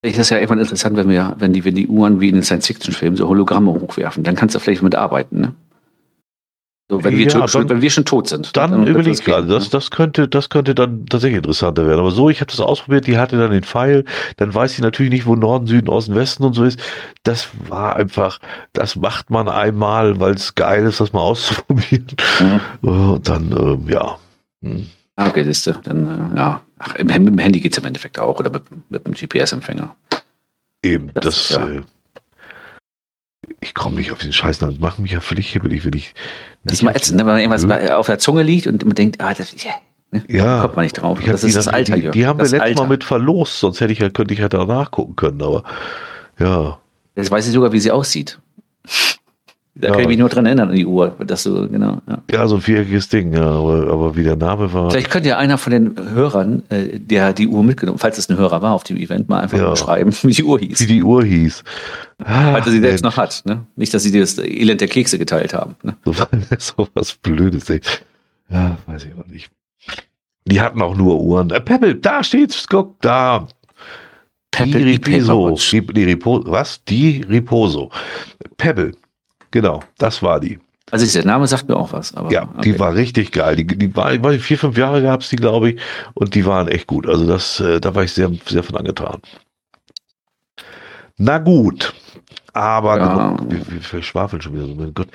Das 0.00 0.16
ist 0.16 0.30
ja 0.30 0.38
irgendwann 0.38 0.60
interessant, 0.60 0.96
wenn 0.96 1.10
wir, 1.10 1.36
wenn 1.38 1.52
die, 1.52 1.62
wenn 1.66 1.74
die 1.74 1.88
Uhren 1.88 2.20
wie 2.20 2.30
in 2.30 2.36
den 2.36 2.42
Science-Fiction-Filmen 2.42 3.18
so 3.18 3.28
Hologramme 3.28 3.70
hochwerfen, 3.70 4.24
dann 4.24 4.34
kannst 4.34 4.54
du 4.54 4.60
vielleicht 4.60 4.82
mit 4.82 4.94
arbeiten, 4.94 5.40
ne? 5.40 5.54
So, 6.92 7.02
wenn, 7.02 7.16
wir 7.16 7.26
ja, 7.26 7.48
schon, 7.48 7.70
wenn 7.70 7.80
wir 7.80 7.88
schon 7.88 8.04
tot 8.04 8.28
sind. 8.28 8.54
Dann, 8.54 8.70
dann 8.70 8.86
überleg 8.86 9.14
das 9.14 9.24
gerade, 9.24 9.46
das, 9.46 9.70
das, 9.70 9.90
könnte, 9.90 10.28
das 10.28 10.50
könnte 10.50 10.74
dann 10.74 11.06
tatsächlich 11.06 11.38
interessanter 11.38 11.86
werden. 11.86 12.00
Aber 12.00 12.10
so, 12.10 12.28
ich 12.28 12.42
habe 12.42 12.50
das 12.50 12.60
ausprobiert, 12.60 13.06
die 13.06 13.16
hatte 13.16 13.38
dann 13.38 13.50
den 13.50 13.62
Pfeil, 13.62 14.04
dann 14.36 14.54
weiß 14.54 14.74
sie 14.74 14.82
natürlich 14.82 15.10
nicht, 15.10 15.24
wo 15.24 15.34
Norden, 15.34 15.66
Süden, 15.66 15.88
Osten, 15.88 16.14
Westen 16.14 16.44
und 16.44 16.52
so 16.52 16.64
ist. 16.64 16.78
Das 17.22 17.48
war 17.66 17.96
einfach, 17.96 18.40
das 18.74 18.94
macht 18.94 19.30
man 19.30 19.48
einmal, 19.48 20.20
weil 20.20 20.34
es 20.34 20.54
geil 20.54 20.84
ist, 20.84 21.00
das 21.00 21.14
mal 21.14 21.20
auszuprobieren. 21.22 22.08
Mhm. 22.38 22.60
Und 22.86 23.26
dann, 23.26 23.50
ähm, 23.52 23.88
ja. 23.88 24.18
Hm. 24.62 24.86
Ah, 25.16 25.28
okay, 25.28 25.44
siehst 25.44 25.68
du. 25.68 25.72
Dann, 25.72 26.32
äh, 26.34 26.36
ja. 26.36 26.60
Ach, 26.78 26.98
mit 26.98 27.08
dem 27.08 27.38
Handy 27.38 27.60
geht 27.60 27.72
es 27.72 27.78
im 27.78 27.86
Endeffekt 27.86 28.18
auch 28.18 28.38
oder 28.38 28.50
mit, 28.50 28.64
mit 28.90 29.06
dem 29.06 29.14
GPS-Empfänger. 29.14 29.96
Eben, 30.82 31.10
das, 31.14 31.24
das 31.24 31.48
ja. 31.52 31.68
äh, 31.68 31.80
ich 33.60 33.74
komme 33.74 33.96
nicht 33.96 34.12
auf 34.12 34.18
den 34.18 34.32
Scheiß, 34.32 34.58
das 34.58 34.78
macht 34.78 34.98
mich 34.98 35.12
ja 35.12 35.20
völlig 35.20 35.50
hibbelig, 35.50 35.84
wenn 35.84 35.94
ich. 35.94 36.14
Das 36.64 36.74
ist 36.74 36.82
mal 36.82 36.94
ätzend, 36.94 37.18
wenn 37.18 37.26
man 37.26 37.38
irgendwas 37.38 37.64
Öl. 37.64 37.90
auf 37.92 38.06
der 38.06 38.18
Zunge 38.18 38.42
liegt 38.42 38.66
und 38.66 38.84
man 38.84 38.94
denkt, 38.94 39.20
ah, 39.20 39.34
das, 39.34 39.54
yeah, 39.64 39.74
ne? 40.10 40.24
ja, 40.28 40.60
kommt 40.62 40.76
man 40.76 40.84
nicht 40.84 40.94
drauf. 40.94 41.18
Das 41.24 41.42
ist 41.42 41.56
das 41.56 41.68
Alter. 41.68 41.96
Die, 41.96 42.10
die 42.10 42.26
haben 42.26 42.38
das 42.38 42.52
wir 42.52 42.58
letztes 42.58 42.78
Alter. 42.78 42.82
Mal 42.82 42.88
mit 42.88 43.04
verlost, 43.04 43.58
sonst 43.58 43.80
hätte 43.80 43.92
ich 43.92 43.98
ja, 43.98 44.10
könnte 44.10 44.34
ich 44.34 44.40
ja 44.40 44.48
da 44.48 44.64
nachgucken 44.64 45.16
können, 45.16 45.42
aber 45.42 45.64
ja. 46.38 46.78
Jetzt 47.16 47.30
weiß 47.30 47.46
ich 47.46 47.52
sogar, 47.52 47.72
wie 47.72 47.80
sie 47.80 47.90
aussieht. 47.90 48.38
Da 49.74 49.88
ja. 49.88 49.94
kann 49.94 50.02
ich 50.02 50.08
mich 50.08 50.18
nur 50.18 50.28
dran 50.28 50.44
erinnern 50.44 50.68
an 50.68 50.74
die 50.74 50.84
Uhr, 50.84 51.16
dass 51.26 51.44
du, 51.44 51.66
genau. 51.66 52.02
Ja, 52.06 52.18
ja 52.30 52.46
so 52.46 52.56
ein 52.56 52.60
viereckiges 52.60 53.08
Ding, 53.08 53.32
ja, 53.32 53.46
aber, 53.46 53.90
aber 53.90 54.16
wie 54.16 54.22
der 54.22 54.36
Name 54.36 54.70
war. 54.74 54.90
Vielleicht 54.90 55.10
könnte 55.10 55.30
ja 55.30 55.38
einer 55.38 55.56
von 55.56 55.72
den 55.72 55.96
Hörern, 56.12 56.62
äh, 56.68 56.98
der 56.98 57.32
die 57.32 57.48
Uhr 57.48 57.64
mitgenommen, 57.64 57.98
falls 57.98 58.18
es 58.18 58.28
ein 58.28 58.36
Hörer 58.36 58.60
war 58.60 58.72
auf 58.72 58.84
dem 58.84 58.98
Event, 58.98 59.30
mal 59.30 59.40
einfach 59.40 59.56
ja. 59.56 59.74
schreiben, 59.74 60.12
wie 60.22 60.32
die 60.32 60.44
Uhr 60.44 60.58
hieß. 60.58 60.80
Wie 60.80 60.86
die 60.86 61.02
Uhr 61.02 61.24
hieß. 61.24 61.64
Ah, 62.22 62.52
falls 62.52 62.66
er 62.66 62.72
sie 62.72 62.80
Mensch. 62.80 62.90
selbst 62.90 63.04
noch 63.04 63.16
hat, 63.16 63.42
ne? 63.46 63.64
Nicht, 63.76 63.94
dass 63.94 64.02
sie 64.02 64.12
dir 64.12 64.20
das 64.20 64.36
Elend 64.36 64.82
der 64.82 64.88
Kekse 64.88 65.18
geteilt 65.18 65.54
haben. 65.54 65.74
Ne? 65.82 65.96
So, 66.04 66.12
so 66.58 66.88
was 66.92 67.14
Blödes, 67.14 67.70
ey. 67.70 67.80
Ja, 68.50 68.76
weiß 68.86 69.06
ich 69.06 69.14
auch 69.14 69.26
nicht. 69.26 69.50
Die 70.44 70.60
hatten 70.60 70.82
auch 70.82 70.94
nur 70.94 71.18
Uhren. 71.18 71.48
Äh, 71.48 71.62
Pebble, 71.62 71.94
da 71.94 72.22
steht's, 72.22 72.66
guck, 72.68 73.00
da. 73.00 73.46
Pebble, 74.50 74.84
die 74.84 74.90
Riposo. 74.92 75.56
Die, 75.56 75.80
die 75.80 76.04
Riposo. 76.04 76.50
Was? 76.50 76.84
Die 76.84 77.22
Riposo. 77.22 77.90
Pebble. 78.58 78.92
Genau, 79.52 79.82
das 79.98 80.22
war 80.22 80.40
die. 80.40 80.58
Also 80.90 81.06
der 81.06 81.24
Name 81.24 81.46
sagt 81.46 81.68
mir 81.68 81.76
auch 81.76 81.92
was. 81.92 82.12
ja, 82.30 82.42
okay. 82.42 82.60
die 82.64 82.78
war 82.78 82.94
richtig 82.94 83.32
geil. 83.32 83.56
Die, 83.56 83.66
die 83.66 83.94
war, 83.96 84.12
ich 84.12 84.22
weiß 84.22 84.42
vier, 84.42 84.58
fünf 84.58 84.76
Jahre 84.76 85.02
gab 85.02 85.20
es 85.20 85.30
die, 85.30 85.36
glaube 85.36 85.70
ich, 85.70 85.80
und 86.14 86.34
die 86.34 86.44
waren 86.44 86.68
echt 86.68 86.86
gut. 86.86 87.08
Also 87.08 87.26
das, 87.26 87.60
äh, 87.60 87.80
da 87.80 87.94
war 87.94 88.02
ich 88.02 88.12
sehr, 88.12 88.30
sehr 88.46 88.62
von 88.62 88.76
angetan. 88.76 89.20
Na 91.16 91.38
gut, 91.38 91.94
aber 92.52 92.98
ja. 92.98 93.36
wir, 93.48 93.72
wir 93.72 93.80
verschwafeln 93.80 94.42
schon 94.42 94.54
wieder 94.54 94.66
so. 94.66 94.74
Mein 94.74 94.92
Gott. 94.92 95.08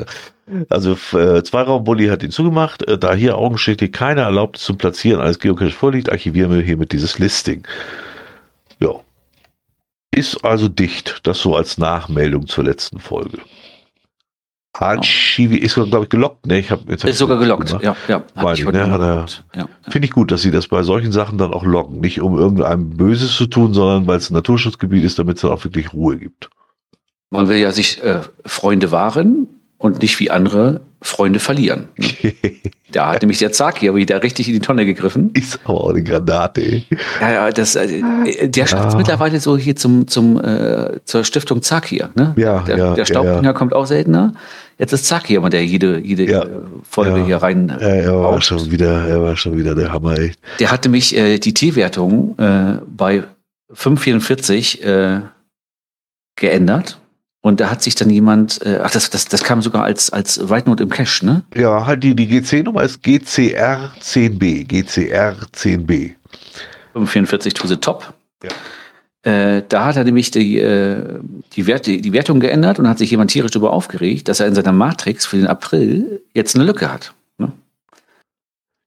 also 0.70 0.92
äh, 1.12 1.42
Zweiraumbully 1.42 2.06
hat 2.06 2.22
ihn 2.22 2.30
zugemacht. 2.30 2.82
Äh, 2.88 2.98
da 2.98 3.14
hier 3.14 3.36
augenschädlich 3.36 3.92
keine 3.92 4.22
Erlaubnis 4.22 4.62
zum 4.62 4.78
Platzieren 4.78 5.20
eines 5.20 5.38
Geocache 5.38 5.70
vorliegt, 5.70 6.10
archivieren 6.10 6.50
wir 6.50 6.62
hiermit 6.62 6.92
dieses 6.92 7.18
Listing. 7.18 7.66
Ja. 8.80 8.92
Ist 10.10 10.42
also 10.44 10.68
dicht. 10.68 11.20
Das 11.24 11.40
so 11.40 11.54
als 11.54 11.76
Nachmeldung 11.76 12.46
zur 12.46 12.64
letzten 12.64 12.98
Folge. 12.98 13.38
Archivi 14.80 15.56
ist, 15.56 15.74
glaube 15.74 16.04
ich, 16.04 16.08
gelockt. 16.08 16.46
Ne, 16.46 16.58
ich 16.58 16.70
hab, 16.70 16.88
jetzt 16.88 17.02
hab 17.04 17.10
Ist 17.10 17.18
sogar 17.18 17.38
gelockt, 17.38 17.66
gemacht. 17.68 17.84
ja. 17.84 17.96
ja 18.06 18.22
Meine 18.34 18.64
ne, 18.64 18.72
gelockt. 18.72 19.44
ja, 19.54 19.60
ja. 19.62 19.68
Finde 19.88 20.06
ich 20.06 20.12
gut, 20.12 20.30
dass 20.30 20.42
sie 20.42 20.50
das 20.50 20.68
bei 20.68 20.82
solchen 20.82 21.12
Sachen 21.12 21.38
dann 21.38 21.52
auch 21.52 21.64
loggen. 21.64 22.00
Nicht 22.00 22.20
um 22.20 22.38
irgendeinem 22.38 22.90
Böses 22.90 23.34
zu 23.34 23.46
tun, 23.46 23.74
sondern 23.74 24.06
weil 24.06 24.18
es 24.18 24.30
ein 24.30 24.34
Naturschutzgebiet 24.34 25.04
ist, 25.04 25.18
damit 25.18 25.36
es 25.36 25.42
dann 25.42 25.50
auch 25.50 25.64
wirklich 25.64 25.92
Ruhe 25.92 26.16
gibt. 26.16 26.48
Man 27.30 27.48
will 27.48 27.58
ja 27.58 27.72
sich 27.72 28.02
äh, 28.02 28.20
Freunde 28.46 28.90
wahren 28.90 29.48
und 29.78 30.02
nicht 30.02 30.18
wie 30.20 30.30
andere 30.30 30.80
Freunde 31.00 31.40
verlieren. 31.40 31.88
Da 32.90 33.12
hat 33.12 33.20
nämlich 33.20 33.38
der 33.38 33.52
Zaki 33.52 33.86
aber 33.86 33.98
wieder 33.98 34.22
richtig 34.22 34.48
in 34.48 34.54
die 34.54 34.60
Tonne 34.60 34.86
gegriffen. 34.86 35.30
ist 35.34 35.60
aber 35.64 35.84
auch 35.84 35.90
eine 35.90 36.02
Granate. 36.02 36.62
ey. 36.62 36.86
Ja, 37.20 37.32
ja, 37.32 37.50
das, 37.50 37.76
äh, 37.76 38.48
der 38.48 38.66
schafft 38.66 38.88
es 38.88 38.94
Ja. 38.94 38.98
mittlerweile 38.98 39.40
so 39.40 39.58
hier 39.58 39.76
zum, 39.76 40.08
zum, 40.08 40.42
äh, 40.42 40.98
zur 41.04 41.22
Stiftung 41.22 41.60
Zakir. 41.60 42.08
Ne? 42.14 42.32
Ja, 42.38 42.60
der, 42.60 42.78
ja, 42.78 42.94
der 42.94 43.04
Staubbringer 43.04 43.42
ja. 43.42 43.52
kommt 43.52 43.74
auch 43.74 43.84
seltener. 43.84 44.32
Jetzt 44.78 44.94
ist 44.94 45.04
Zakir 45.04 45.36
immer 45.36 45.50
der 45.50 45.66
jede, 45.66 45.98
jede 45.98 46.24
äh, 46.32 46.46
Folge 46.82 47.26
hier 47.26 47.36
rein. 47.36 47.68
Ja, 47.78 47.88
er 47.88 48.14
war 48.14 48.32
baut. 48.32 48.44
schon 48.44 48.70
wieder, 48.70 49.06
er 49.06 49.20
war 49.20 49.36
schon 49.36 49.54
wieder 49.58 49.74
der 49.74 49.92
Hammer. 49.92 50.16
Ey. 50.18 50.32
Der 50.58 50.70
hatte 50.70 50.88
mich 50.88 51.14
äh, 51.14 51.38
die 51.38 51.52
T-Wertung 51.52 52.38
äh, 52.38 52.78
bei 52.86 53.24
5,44 53.74 54.82
äh, 54.82 55.20
geändert. 56.36 56.98
Und 57.48 57.60
da 57.60 57.70
hat 57.70 57.82
sich 57.82 57.94
dann 57.94 58.10
jemand, 58.10 58.60
äh, 58.66 58.78
ach, 58.82 58.90
das, 58.90 59.08
das, 59.08 59.24
das 59.24 59.42
kam 59.42 59.62
sogar 59.62 59.82
als, 59.82 60.10
als 60.10 60.50
Write 60.50 60.68
Note 60.68 60.82
im 60.82 60.90
Cache, 60.90 61.24
ne? 61.24 61.44
Ja, 61.54 61.86
halt 61.86 62.04
die, 62.04 62.14
die 62.14 62.26
GC-Nummer 62.26 62.82
ist 62.82 63.02
GCR10B. 63.02 64.68
GCR10B. 64.68 66.12
5,44 66.94 67.54
to 67.54 67.66
the 67.66 67.76
top. 67.76 68.12
Ja. 68.44 68.50
Äh, 69.22 69.62
da 69.66 69.86
hat 69.86 69.96
er 69.96 70.04
nämlich 70.04 70.30
die, 70.30 70.58
äh, 70.58 71.20
die, 71.54 71.66
Werte, 71.66 71.96
die 71.96 72.12
Wertung 72.12 72.38
geändert 72.38 72.78
und 72.78 72.86
hat 72.86 72.98
sich 72.98 73.10
jemand 73.10 73.30
tierisch 73.30 73.52
darüber 73.52 73.72
aufgeregt, 73.72 74.28
dass 74.28 74.40
er 74.40 74.46
in 74.46 74.54
seiner 74.54 74.72
Matrix 74.72 75.24
für 75.24 75.38
den 75.38 75.46
April 75.46 76.20
jetzt 76.34 76.54
eine 76.54 76.66
Lücke 76.66 76.92
hat. 76.92 77.14
Ne? 77.38 77.50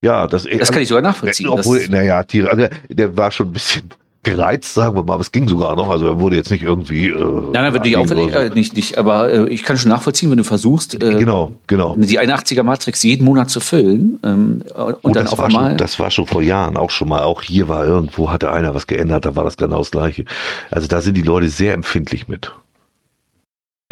Ja, 0.03 0.27
das, 0.27 0.43
Das 0.43 0.71
kann 0.71 0.83
ich 0.83 0.87
sogar 0.87 1.01
nachvollziehen. 1.01 1.49
Obwohl, 1.49 1.87
naja, 1.89 2.21
Tiere, 2.25 2.51
also 2.51 2.67
der 2.89 3.17
war 3.17 3.31
schon 3.31 3.47
ein 3.47 3.53
bisschen 3.53 3.89
gereizt, 4.23 4.73
sagen 4.75 4.95
wir 4.95 5.03
mal, 5.03 5.13
aber 5.13 5.21
es 5.21 5.31
ging 5.31 5.47
sogar 5.47 5.75
noch. 5.75 5.89
Also 5.89 6.05
er 6.07 6.19
wurde 6.19 6.35
jetzt 6.35 6.51
nicht 6.51 6.63
irgendwie. 6.63 7.07
Äh, 7.09 7.15
nein, 7.19 7.51
nein, 7.53 7.73
würde 7.73 7.89
ich 7.89 7.97
auch 7.97 8.09
äh, 8.09 8.49
nicht, 8.49 8.75
nicht, 8.75 8.97
aber 8.97 9.31
äh, 9.31 9.49
ich 9.49 9.63
kann 9.63 9.77
schon 9.77 9.89
nachvollziehen, 9.89 10.29
wenn 10.29 10.37
du 10.37 10.43
versuchst, 10.43 10.95
äh, 10.95 11.15
Genau, 11.15 11.53
genau. 11.67 11.95
die 11.97 12.19
81er 12.19 12.63
Matrix 12.63 13.01
jeden 13.03 13.25
Monat 13.25 13.49
zu 13.49 13.59
füllen 13.59 14.19
ähm, 14.23 14.63
und 14.75 15.03
Und 15.03 15.15
dann 15.15 15.23
das 15.23 15.33
auf 15.33 15.39
war, 15.39 15.47
einmal. 15.47 15.69
schon, 15.69 15.77
das 15.77 15.99
war 15.99 16.11
schon 16.11 16.27
vor 16.27 16.41
Jahren 16.43 16.77
auch 16.77 16.91
schon 16.91 17.09
mal. 17.09 17.23
Auch 17.23 17.41
hier 17.41 17.67
war 17.67 17.85
irgendwo, 17.85 18.29
hatte 18.31 18.51
einer 18.51 18.75
was 18.75 18.87
geändert, 18.87 19.25
da 19.25 19.35
war 19.35 19.43
das 19.43 19.57
genau 19.57 19.79
das 19.79 19.91
Gleiche. 19.91 20.25
Also 20.69 20.87
da 20.87 21.01
sind 21.01 21.15
die 21.15 21.23
Leute 21.23 21.49
sehr 21.49 21.73
empfindlich 21.73 22.27
mit. 22.27 22.51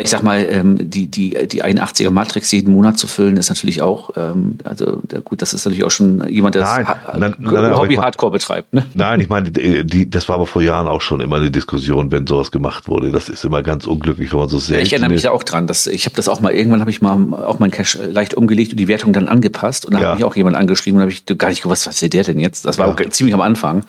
Ich 0.01 0.09
sag 0.09 0.23
mal, 0.23 0.45
ähm, 0.49 0.89
die, 0.89 1.07
die, 1.07 1.31
die 1.47 1.63
81er 1.63 2.09
Matrix 2.09 2.51
jeden 2.51 2.73
Monat 2.73 2.97
zu 2.97 3.05
füllen, 3.07 3.35
ist 3.37 3.49
natürlich 3.49 3.81
auch, 3.81 4.11
ähm, 4.15 4.57
also 4.63 5.01
da- 5.07 5.19
gut, 5.19 5.41
das 5.41 5.53
ist 5.53 5.65
natürlich 5.65 5.83
auch 5.83 5.91
schon 5.91 6.27
jemand, 6.29 6.55
der 6.55 6.63
Nein, 6.63 6.85
das 6.85 6.97
nein, 7.19 7.19
nein, 7.19 7.35
nein, 7.39 7.55
aber 7.65 7.77
Hobby 7.77 7.91
ich 7.93 7.97
mein- 7.97 8.05
Hardcore 8.05 8.31
betreibt. 8.31 8.73
Ne? 8.73 8.85
Nein, 8.93 9.19
ich 9.19 9.29
meine, 9.29 9.51
die, 9.51 10.09
das 10.09 10.29
war 10.29 10.35
aber 10.35 10.47
vor 10.47 10.61
Jahren 10.61 10.87
auch 10.87 11.01
schon 11.01 11.19
immer 11.21 11.35
eine 11.35 11.51
Diskussion, 11.51 12.11
wenn 12.11 12.25
sowas 12.25 12.51
gemacht 12.51 12.87
wurde. 12.87 13.11
Das 13.11 13.29
ist 13.29 13.43
immer 13.45 13.61
ganz 13.61 13.85
unglücklich, 13.87 14.31
wenn 14.31 14.39
man 14.39 14.49
so 14.49 14.57
selten. 14.59 14.85
ich 14.85 14.93
erinnere 14.93 15.11
mich 15.11 15.21
da 15.23 15.31
auch 15.31 15.43
dran. 15.43 15.67
Dass, 15.67 15.85
ich 15.87 16.05
habe 16.05 16.15
das 16.15 16.29
auch 16.29 16.39
mal, 16.41 16.53
irgendwann 16.53 16.79
habe 16.79 16.91
ich 16.91 17.01
mal 17.01 17.17
auch 17.33 17.59
meinen 17.59 17.71
Cache 17.71 18.05
leicht 18.05 18.33
umgelegt 18.35 18.71
und 18.71 18.77
die 18.79 18.87
Wertung 18.87 19.11
dann 19.13 19.27
angepasst. 19.27 19.85
Und 19.85 19.93
dann 19.93 20.01
Ja. 20.01 20.09
hat 20.09 20.15
mich 20.15 20.23
auch 20.25 20.35
jemand 20.35 20.55
angeschrieben 20.55 20.97
und 20.97 21.01
habe 21.01 21.11
ich 21.11 21.25
gar 21.37 21.49
nicht 21.49 21.61
gewusst, 21.63 21.87
was 21.87 22.01
will 22.01 22.09
der 22.09 22.23
denn 22.23 22.39
jetzt? 22.39 22.65
Das 22.65 22.77
war 22.77 22.87
Ja. 22.99 23.09
ziemlich 23.09 23.33
am 23.33 23.41
Anfang. 23.41 23.83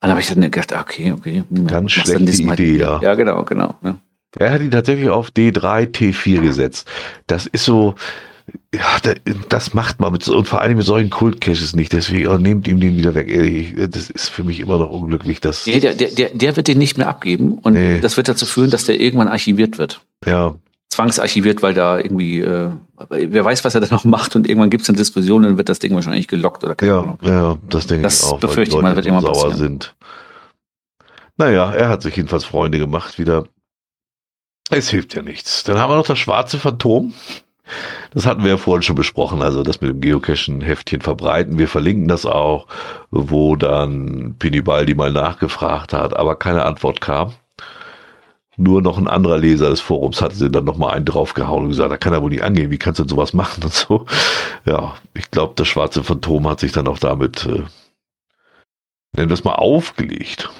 Dann 0.00 0.10
habe 0.12 0.20
ich 0.20 0.28
dann 0.28 0.40
gedacht, 0.40 0.72
ah, 0.72 0.80
okay, 0.82 1.10
okay. 1.10 1.42
hm, 1.50 1.66
Ganz 1.66 1.90
schlechte 1.90 2.22
Idee, 2.22 2.76
ja. 2.78 3.00
Ja, 3.02 3.14
genau, 3.16 3.42
genau. 3.42 3.74
Ja. 3.82 3.96
Er 4.36 4.50
hat 4.52 4.60
ihn 4.60 4.70
tatsächlich 4.70 5.08
auf 5.08 5.30
D3, 5.30 5.86
T4 5.90 6.40
gesetzt. 6.40 6.86
Das 7.26 7.46
ist 7.46 7.64
so, 7.64 7.94
ja, 8.74 8.82
da- 9.02 9.14
das 9.48 9.72
macht 9.74 10.00
man 10.00 10.12
mit 10.12 10.26
und 10.28 10.46
vor 10.46 10.60
allem 10.60 10.76
mit 10.76 10.86
solchen 10.86 11.10
Kult-Caches 11.10 11.74
nicht. 11.74 11.92
Deswegen 11.92 12.28
oh, 12.28 12.36
nehmt 12.38 12.68
ihm 12.68 12.78
den 12.80 12.96
wieder 12.96 13.14
weg. 13.14 13.90
Das 13.90 14.10
ist 14.10 14.28
für 14.28 14.44
mich 14.44 14.60
immer 14.60 14.78
noch 14.78 14.90
unglücklich, 14.90 15.40
dass, 15.40 15.66
Nee, 15.66 15.80
der, 15.80 15.94
der, 15.94 16.30
der, 16.30 16.56
wird 16.56 16.68
den 16.68 16.78
nicht 16.78 16.98
mehr 16.98 17.08
abgeben 17.08 17.58
und 17.58 17.72
Nee. 17.72 18.00
das 18.00 18.16
wird 18.16 18.28
dazu 18.28 18.44
führen, 18.46 18.70
dass 18.70 18.84
der 18.84 19.00
irgendwann 19.00 19.28
archiviert 19.28 19.78
wird. 19.78 20.00
ja, 20.26 20.54
Zwangsarchiviert, 20.90 21.62
weil 21.62 21.74
da 21.74 21.98
irgendwie, 21.98 22.40
äh, 22.40 22.70
wer 23.10 23.44
weiß, 23.44 23.62
was 23.64 23.74
er 23.74 23.82
da 23.82 23.86
noch 23.90 24.04
macht 24.04 24.34
und 24.36 24.48
irgendwann 24.48 24.70
gibt 24.70 24.82
es 24.84 24.88
eine 24.88 24.96
Diskussion 24.96 25.42
und 25.42 25.50
dann 25.50 25.58
wird 25.58 25.68
das 25.68 25.78
Ding 25.80 25.94
wahrscheinlich 25.94 26.28
gelockt 26.28 26.64
oder 26.64 26.74
keine 26.74 26.92
ja, 26.92 26.98
Ahnung. 27.00 27.18
ja, 27.22 27.58
das 27.68 27.86
denke 27.86 28.04
Das 28.04 28.20
ich 28.20 28.24
auch. 28.26 28.32
weil 28.32 28.48
befürchte 28.48 28.76
ich 28.76 28.82
mal, 28.82 28.96
wird 28.96 29.04
so 29.04 29.10
immer 29.10 29.20
sauer 29.20 29.32
passieren. 29.34 29.56
sind. 29.58 29.94
Naja, 31.36 31.72
er 31.72 31.88
hat 31.90 32.02
sich 32.02 32.16
jedenfalls 32.16 32.44
Freunde 32.44 32.78
gemacht 32.78 33.18
wieder. 33.18 33.44
Es 34.70 34.90
hilft 34.90 35.14
ja 35.14 35.22
nichts. 35.22 35.64
Dann 35.64 35.78
haben 35.78 35.90
wir 35.90 35.96
noch 35.96 36.06
das 36.06 36.18
schwarze 36.18 36.58
Phantom. 36.58 37.14
Das 38.12 38.26
hatten 38.26 38.42
wir 38.42 38.50
ja 38.50 38.56
vorhin 38.56 38.82
schon 38.82 38.96
besprochen, 38.96 39.42
also 39.42 39.62
das 39.62 39.80
mit 39.80 39.90
dem 39.90 40.00
Geocachen-Heftchen 40.00 41.02
verbreiten. 41.02 41.58
Wir 41.58 41.68
verlinken 41.68 42.08
das 42.08 42.24
auch, 42.24 42.66
wo 43.10 43.56
dann 43.56 44.36
Pinibaldi 44.38 44.94
mal 44.94 45.12
nachgefragt 45.12 45.92
hat, 45.92 46.16
aber 46.16 46.36
keine 46.36 46.64
Antwort 46.64 47.00
kam. 47.00 47.34
Nur 48.56 48.82
noch 48.82 48.98
ein 48.98 49.06
anderer 49.06 49.38
Leser 49.38 49.70
des 49.70 49.80
Forums 49.80 50.20
hatte 50.20 50.34
sie 50.34 50.50
dann 50.50 50.64
nochmal 50.64 50.94
einen 50.94 51.04
draufgehauen 51.04 51.64
und 51.64 51.68
gesagt, 51.68 51.92
da 51.92 51.96
kann 51.96 52.12
er 52.12 52.22
wohl 52.22 52.30
nicht 52.30 52.42
angehen, 52.42 52.70
wie 52.70 52.78
kannst 52.78 52.98
du 52.98 53.04
denn 53.04 53.10
sowas 53.10 53.32
machen 53.32 53.62
und 53.62 53.72
so. 53.72 54.06
Ja, 54.64 54.96
ich 55.14 55.30
glaube, 55.30 55.52
das 55.54 55.68
schwarze 55.68 56.02
Phantom 56.02 56.48
hat 56.48 56.60
sich 56.60 56.72
dann 56.72 56.88
auch 56.88 56.98
damit, 56.98 57.46
äh, 57.46 57.62
nennen 59.12 59.28
wir 59.28 59.34
es 59.34 59.44
mal, 59.44 59.54
aufgelegt. 59.54 60.50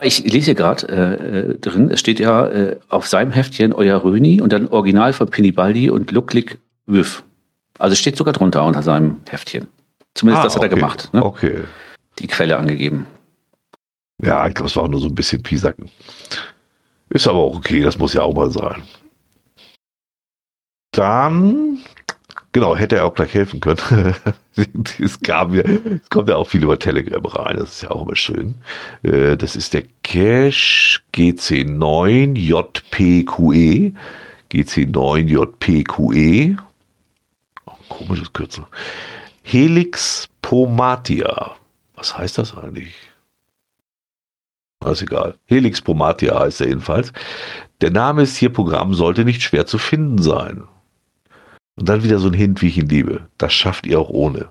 Ich 0.00 0.24
lese 0.24 0.54
gerade 0.54 0.88
äh, 0.88 1.38
äh, 1.52 1.58
drin, 1.58 1.90
es 1.90 2.00
steht 2.00 2.18
ja 2.18 2.46
äh, 2.46 2.78
auf 2.88 3.06
seinem 3.06 3.30
Heftchen 3.30 3.74
euer 3.74 4.02
Röni 4.02 4.40
und 4.40 4.52
dann 4.52 4.68
Original 4.68 5.12
von 5.12 5.28
Pinibaldi 5.28 5.90
und 5.90 6.10
Luklik 6.12 6.58
Wüff. 6.86 7.22
Also 7.78 7.94
steht 7.94 8.16
sogar 8.16 8.32
drunter 8.32 8.64
unter 8.64 8.82
seinem 8.82 9.20
Heftchen. 9.28 9.68
Zumindest 10.14 10.40
Ah, 10.40 10.44
das 10.44 10.54
hat 10.56 10.62
er 10.62 10.68
okay. 10.68 10.76
gemacht. 10.76 11.10
Ne? 11.12 11.24
Okay. 11.24 11.64
Die 12.18 12.26
Quelle 12.26 12.56
angegeben. 12.56 13.06
Ja, 14.22 14.46
ich 14.46 14.54
glaube, 14.54 14.68
es 14.68 14.76
war 14.76 14.84
auch 14.84 14.88
nur 14.88 15.00
so 15.00 15.08
ein 15.08 15.14
bisschen 15.14 15.42
Piesacken. 15.42 15.90
Ist 17.10 17.28
aber 17.28 17.38
auch 17.38 17.56
okay, 17.56 17.82
das 17.82 17.98
muss 17.98 18.14
ja 18.14 18.22
auch 18.22 18.34
mal 18.34 18.50
sein. 18.50 18.82
Dann, 20.92 21.78
genau, 22.52 22.76
hätte 22.76 22.96
er 22.96 23.06
auch 23.06 23.14
gleich 23.14 23.32
helfen 23.34 23.60
können. 23.60 24.14
es, 24.98 25.20
kam 25.20 25.54
ja, 25.54 25.62
es 25.62 26.08
kommt 26.10 26.28
ja 26.28 26.36
auch 26.36 26.48
viel 26.48 26.62
über 26.62 26.78
Telegram 26.78 27.24
rein, 27.24 27.56
das 27.56 27.72
ist 27.74 27.82
ja 27.82 27.90
auch 27.90 28.06
immer 28.06 28.16
schön. 28.16 28.54
Äh, 29.02 29.36
Das 29.36 29.56
ist 29.56 29.74
der 29.74 29.82
Cache 30.02 31.00
GC9JPQE. 31.14 33.92
GC9JPQE. 34.52 36.56
Oh, 37.66 37.72
komisches 37.88 38.32
Kürzel. 38.32 38.64
Helix 39.42 40.28
Pomatia. 40.42 41.56
Was 41.96 42.16
heißt 42.16 42.38
das 42.38 42.56
eigentlich? 42.56 42.94
ist 44.90 45.02
egal. 45.02 45.36
Helix 45.46 45.80
Pomatia 45.80 46.40
heißt 46.40 46.60
er 46.60 46.68
jedenfalls. 46.68 47.12
Der 47.80 47.90
Name 47.90 48.22
ist 48.22 48.36
hier 48.36 48.52
Programm, 48.52 48.94
sollte 48.94 49.24
nicht 49.24 49.42
schwer 49.42 49.66
zu 49.66 49.78
finden 49.78 50.20
sein. 50.20 50.64
Und 51.76 51.88
dann 51.88 52.02
wieder 52.04 52.18
so 52.18 52.28
ein 52.28 52.34
Hint, 52.34 52.60
wie 52.62 52.68
ich 52.68 52.78
ihn 52.78 52.88
liebe. 52.88 53.28
Das 53.38 53.52
schafft 53.52 53.86
ihr 53.86 53.98
auch 53.98 54.10
ohne. 54.10 54.48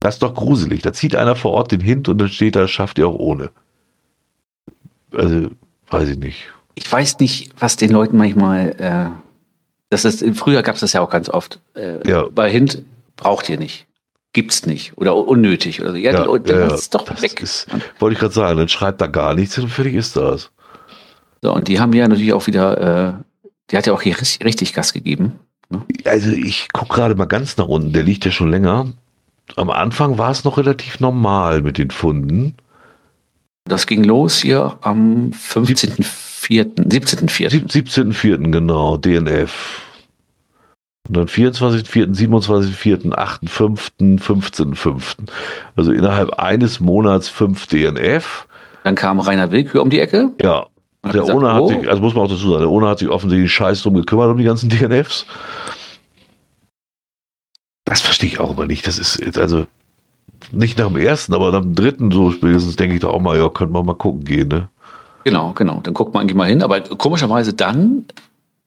Das 0.00 0.14
ist 0.16 0.22
doch 0.22 0.34
gruselig. 0.34 0.82
Da 0.82 0.92
zieht 0.92 1.14
einer 1.14 1.36
vor 1.36 1.52
Ort 1.52 1.72
den 1.72 1.80
Hint 1.80 2.08
und 2.08 2.18
dann 2.18 2.28
steht 2.28 2.56
da, 2.56 2.66
schafft 2.66 2.98
ihr 2.98 3.06
auch 3.08 3.14
ohne. 3.18 3.50
Also, 5.12 5.50
weiß 5.90 6.08
ich 6.08 6.18
nicht. 6.18 6.44
Ich 6.74 6.90
weiß 6.90 7.18
nicht, 7.18 7.52
was 7.58 7.76
den 7.76 7.90
Leuten 7.90 8.16
manchmal, 8.16 8.70
äh, 8.78 9.10
das 9.90 10.04
ist, 10.04 10.24
früher 10.36 10.62
gab 10.62 10.74
es 10.76 10.80
das 10.80 10.92
ja 10.94 11.00
auch 11.02 11.10
ganz 11.10 11.28
oft. 11.28 11.60
Äh, 11.74 12.08
Ja. 12.08 12.26
Bei 12.34 12.50
Hint 12.50 12.82
braucht 13.16 13.48
ihr 13.48 13.58
nicht. 13.58 13.86
Gibt's 14.32 14.64
nicht. 14.64 14.96
Oder 14.96 15.14
unnötig 15.14 15.80
oder 15.82 15.90
so. 15.90 15.96
Ja, 15.98 16.12
Ja, 16.12 16.38
die 16.38 16.50
ja, 16.50 16.68
das 16.68 16.80
ist 16.82 16.94
doch 16.94 17.04
das 17.04 17.20
weg. 17.20 17.40
ist- 17.42 17.66
Wollte 17.98 18.14
ich 18.14 18.18
gerade 18.18 18.32
sagen, 18.34 18.56
dann 18.58 18.68
schreibt 18.68 19.00
da 19.00 19.06
gar 19.06 19.34
nichts 19.34 19.58
und 19.58 19.68
fertig 19.68 19.94
ist 19.94 20.16
das. 20.16 20.50
So, 21.42 21.52
und 21.52 21.68
die 21.68 21.78
haben 21.78 21.92
ja 21.92 22.08
natürlich 22.08 22.32
auch 22.32 22.46
wieder, 22.46 23.18
äh, 23.18 23.22
die 23.72 23.76
hat 23.78 23.86
ja 23.86 23.94
auch 23.94 24.02
hier 24.02 24.16
richtig, 24.20 24.74
Gas 24.74 24.92
gegeben. 24.92 25.38
Also 26.04 26.30
ich 26.30 26.68
gucke 26.72 26.94
gerade 26.94 27.14
mal 27.14 27.24
ganz 27.24 27.56
nach 27.56 27.66
unten, 27.66 27.94
der 27.94 28.02
liegt 28.02 28.26
ja 28.26 28.30
schon 28.30 28.50
länger. 28.50 28.92
Am 29.56 29.70
Anfang 29.70 30.18
war 30.18 30.30
es 30.30 30.44
noch 30.44 30.58
relativ 30.58 31.00
normal 31.00 31.62
mit 31.62 31.78
den 31.78 31.90
Funden. 31.90 32.54
Das 33.64 33.86
ging 33.86 34.04
los 34.04 34.40
hier 34.42 34.78
am 34.82 35.30
15.04., 35.30 36.74
17.04. 36.76 37.50
Sieb- 37.50 37.88
17.04. 37.88 38.50
genau, 38.50 38.98
DNF. 38.98 39.80
Und 41.08 41.16
dann 41.16 41.26
24.04., 41.26 42.14
27.04., 42.14 43.12
8.05., 43.12 44.20
15.05. 44.20 45.02
Also 45.76 45.92
innerhalb 45.92 46.34
eines 46.34 46.80
Monats 46.80 47.28
fünf 47.28 47.66
DNF. 47.66 48.46
Dann 48.84 48.94
kam 48.94 49.20
Rainer 49.20 49.50
Willkür 49.50 49.82
um 49.82 49.90
die 49.90 50.00
Ecke. 50.00 50.30
Ja, 50.40 50.66
hat 51.02 51.14
der 51.14 51.34
Ona 51.34 51.54
hat 51.54 51.62
oh, 51.62 51.68
sich, 51.68 51.88
also 51.88 52.00
muss 52.00 52.14
man 52.14 52.24
auch 52.24 52.30
dazu 52.30 52.48
sagen, 52.48 52.60
der 52.60 52.70
Ona 52.70 52.88
hat 52.88 53.00
sich 53.00 53.08
offensichtlich 53.08 53.52
scheiß 53.52 53.82
drum 53.82 53.94
gekümmert 53.94 54.30
um 54.30 54.38
die 54.38 54.44
ganzen 54.44 54.68
DNFs. 54.68 55.26
Das 57.84 58.00
verstehe 58.00 58.28
ich 58.28 58.40
auch 58.40 58.52
immer 58.52 58.66
nicht. 58.66 58.86
Das 58.86 58.98
ist 58.98 59.20
jetzt 59.20 59.38
also, 59.38 59.66
nicht 60.52 60.78
nach 60.78 60.86
dem 60.86 60.96
ersten, 60.96 61.34
aber 61.34 61.50
nach 61.50 61.60
dem 61.60 61.74
dritten 61.74 62.10
so 62.10 62.30
spätestens 62.30 62.76
denke 62.76 62.94
ich 62.94 63.00
da 63.00 63.08
auch 63.08 63.20
mal, 63.20 63.36
ja, 63.36 63.48
könnte 63.48 63.72
man 63.72 63.84
mal 63.84 63.94
gucken 63.94 64.24
gehen, 64.24 64.48
ne? 64.48 64.68
Genau, 65.24 65.52
genau. 65.52 65.80
Dann 65.82 65.94
guckt 65.94 66.14
man 66.14 66.22
eigentlich 66.22 66.36
mal 66.36 66.48
hin. 66.48 66.62
Aber 66.62 66.80
komischerweise 66.80 67.52
dann, 67.52 68.06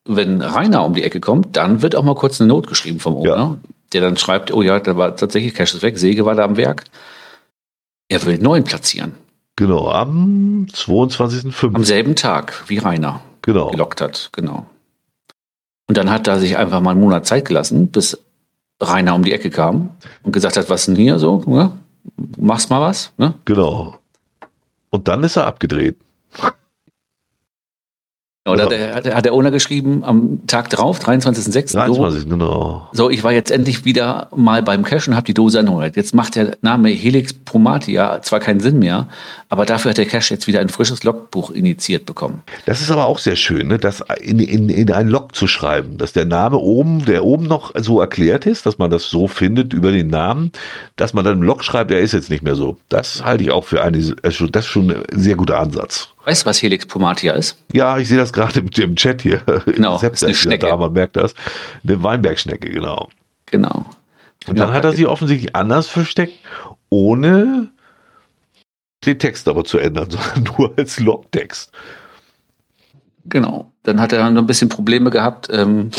wenn 0.05 0.41
Rainer 0.41 0.85
um 0.85 0.93
die 0.93 1.03
Ecke 1.03 1.19
kommt, 1.19 1.55
dann 1.55 1.81
wird 1.81 1.95
auch 1.95 2.03
mal 2.03 2.15
kurz 2.15 2.39
eine 2.39 2.47
Not 2.47 2.67
geschrieben 2.67 2.99
vom 2.99 3.15
Owner, 3.15 3.35
ja. 3.35 3.57
der 3.93 4.01
dann 4.01 4.17
schreibt, 4.17 4.53
oh 4.53 4.61
ja, 4.61 4.79
da 4.79 4.95
war 4.95 5.15
tatsächlich 5.15 5.53
Cash 5.53 5.73
ist 5.73 5.81
weg, 5.81 5.97
Säge 5.97 6.25
war 6.25 6.35
da 6.35 6.43
am 6.43 6.57
Werk. 6.57 6.83
Er 8.07 8.23
will 8.25 8.37
neun 8.37 8.63
platzieren. 8.63 9.13
Genau, 9.55 9.89
am 9.89 10.67
22.05. 10.69 11.75
Am 11.75 11.83
selben 11.83 12.15
Tag, 12.15 12.63
wie 12.67 12.77
Rainer 12.77 13.21
genau. 13.41 13.71
gelockt 13.71 14.01
hat, 14.01 14.29
genau. 14.33 14.65
Und 15.87 15.97
dann 15.97 16.09
hat 16.09 16.27
er 16.27 16.39
sich 16.39 16.57
einfach 16.57 16.81
mal 16.81 16.91
einen 16.91 16.99
Monat 16.99 17.25
Zeit 17.25 17.45
gelassen, 17.45 17.89
bis 17.89 18.17
Rainer 18.81 19.15
um 19.15 19.23
die 19.23 19.31
Ecke 19.31 19.49
kam 19.49 19.91
und 20.23 20.31
gesagt 20.31 20.57
hat, 20.57 20.69
was 20.69 20.85
denn 20.85 20.95
hier 20.95 21.19
so? 21.19 21.41
Ne? 21.45 21.71
Machst 22.37 22.69
mal 22.69 22.81
was? 22.81 23.13
Ne? 23.17 23.35
Genau. 23.45 23.97
Und 24.89 25.07
dann 25.07 25.23
ist 25.23 25.37
er 25.37 25.47
abgedreht. 25.47 25.97
Oder 28.47 28.69
also, 28.69 28.77
hat, 28.77 29.15
hat 29.15 29.25
der 29.25 29.33
Owner 29.33 29.49
geschrieben 29.49 30.03
am 30.03 30.45
Tag 30.45 30.69
drauf, 30.69 30.99
23.06. 30.99 31.73
23, 31.73 32.21
so, 32.21 32.29
genau. 32.29 32.87
So, 32.91 33.09
ich 33.09 33.23
war 33.23 33.33
jetzt 33.33 33.49
endlich 33.49 33.85
wieder 33.85 34.27
mal 34.35 34.61
beim 34.61 34.83
Cash 34.83 35.07
und 35.07 35.15
habe 35.15 35.25
die 35.25 35.33
Dose 35.33 35.57
erneuert. 35.57 35.95
Jetzt 35.95 36.13
macht 36.13 36.35
der 36.35 36.55
Name 36.61 36.89
Helix 36.89 37.33
Promatia 37.33 38.21
zwar 38.21 38.39
keinen 38.39 38.59
Sinn 38.59 38.77
mehr, 38.77 39.07
aber 39.49 39.65
dafür 39.65 39.89
hat 39.89 39.97
der 39.97 40.05
Cash 40.05 40.29
jetzt 40.29 40.45
wieder 40.45 40.59
ein 40.59 40.69
frisches 40.69 41.03
Logbuch 41.03 41.49
initiiert 41.49 42.05
bekommen. 42.05 42.43
Das 42.67 42.81
ist 42.81 42.91
aber 42.91 43.07
auch 43.07 43.17
sehr 43.17 43.35
schön, 43.35 43.67
ne? 43.67 43.79
das 43.79 44.03
in, 44.21 44.37
in, 44.37 44.69
in 44.69 44.91
ein 44.91 45.07
Log 45.07 45.33
zu 45.33 45.47
schreiben, 45.47 45.97
dass 45.97 46.13
der 46.13 46.25
Name 46.25 46.57
oben, 46.57 47.03
der 47.05 47.23
oben 47.23 47.47
noch 47.47 47.73
so 47.75 47.99
erklärt 47.99 48.45
ist, 48.45 48.67
dass 48.67 48.77
man 48.77 48.91
das 48.91 49.09
so 49.09 49.27
findet 49.27 49.73
über 49.73 49.91
den 49.91 50.09
Namen, 50.09 50.51
dass 50.97 51.15
man 51.15 51.25
dann 51.25 51.37
im 51.37 51.43
Log 51.43 51.63
schreibt, 51.63 51.89
er 51.89 51.99
ist 51.99 52.11
jetzt 52.11 52.29
nicht 52.29 52.43
mehr 52.43 52.55
so. 52.55 52.77
Das 52.89 53.23
halte 53.25 53.43
ich 53.43 53.49
auch 53.49 53.63
für 53.63 53.81
eine, 53.81 53.97
das 53.97 54.39
ist 54.39 54.65
schon 54.67 54.91
ein 54.91 55.03
sehr 55.19 55.35
guter 55.35 55.59
Ansatz. 55.59 56.09
Weißt 56.25 56.43
du, 56.43 56.45
was 56.47 56.61
Helix 56.61 56.87
Pomatia 56.87 57.33
ist? 57.33 57.57
Ja, 57.71 57.99
ich 57.99 58.07
sehe 58.07 58.17
das 58.17 58.33
gerade 58.33 58.59
im, 58.59 58.69
im, 58.75 58.95
Chat 58.95 59.21
hier. 59.21 59.41
Genau, 59.65 59.99
ist 59.99 60.23
eine 60.23 60.33
Schnecke. 60.33 60.67
Da, 60.67 60.75
man 60.75 60.91
merkt 60.91 61.15
das. 61.15 61.35
Eine 61.83 62.01
Weinbergschnecke, 62.01 62.69
genau. 62.69 63.09
Genau. 63.45 63.85
Und 64.47 64.59
dann 64.59 64.73
hat 64.73 64.83
er 64.83 64.93
sie 64.93 65.05
offensichtlich 65.05 65.55
anders 65.55 65.87
versteckt, 65.87 66.33
ohne 66.89 67.69
den 69.05 69.19
Text 69.19 69.47
aber 69.47 69.63
zu 69.65 69.77
ändern, 69.77 70.09
sondern 70.09 70.55
nur 70.57 70.73
als 70.77 70.99
Logtext. 70.99 71.71
Genau. 73.25 73.71
Dann 73.83 74.01
hat 74.01 74.11
er 74.11 74.29
noch 74.31 74.41
ein 74.41 74.47
bisschen 74.47 74.69
Probleme 74.69 75.11
gehabt. 75.11 75.47
Ähm, 75.51 75.91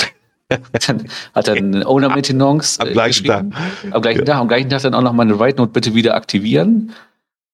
dann 0.86 1.06
hat 1.34 1.48
er 1.48 1.54
eine 1.54 1.86
Owner 1.86 2.08
Maintenance 2.08 2.80
am 2.80 2.88
gleichen 2.88 3.26
Tag. 3.26 3.44
Am 3.90 4.02
gleichen 4.02 4.20
ja. 4.20 4.24
Tag. 4.24 4.36
Am 4.36 4.48
gleichen 4.48 4.70
Tag 4.70 4.82
dann 4.82 4.94
auch 4.94 5.02
noch 5.02 5.12
mal 5.12 5.22
eine 5.22 5.38
Write 5.38 5.58
Note 5.58 5.72
bitte 5.72 5.94
wieder 5.94 6.16
aktivieren. 6.16 6.92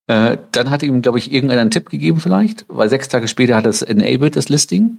Äh, 0.06 0.38
dann 0.52 0.70
hat 0.70 0.82
ihm, 0.82 1.02
glaube 1.02 1.18
ich, 1.18 1.32
irgendeiner 1.32 1.62
einen 1.62 1.70
Tipp 1.70 1.88
gegeben 1.90 2.20
vielleicht, 2.20 2.64
weil 2.68 2.88
sechs 2.88 3.08
Tage 3.08 3.28
später 3.28 3.56
hat 3.56 3.64
er 3.64 3.70
es 3.70 3.82
enabled, 3.82 4.36
das 4.36 4.48
Listing. 4.48 4.98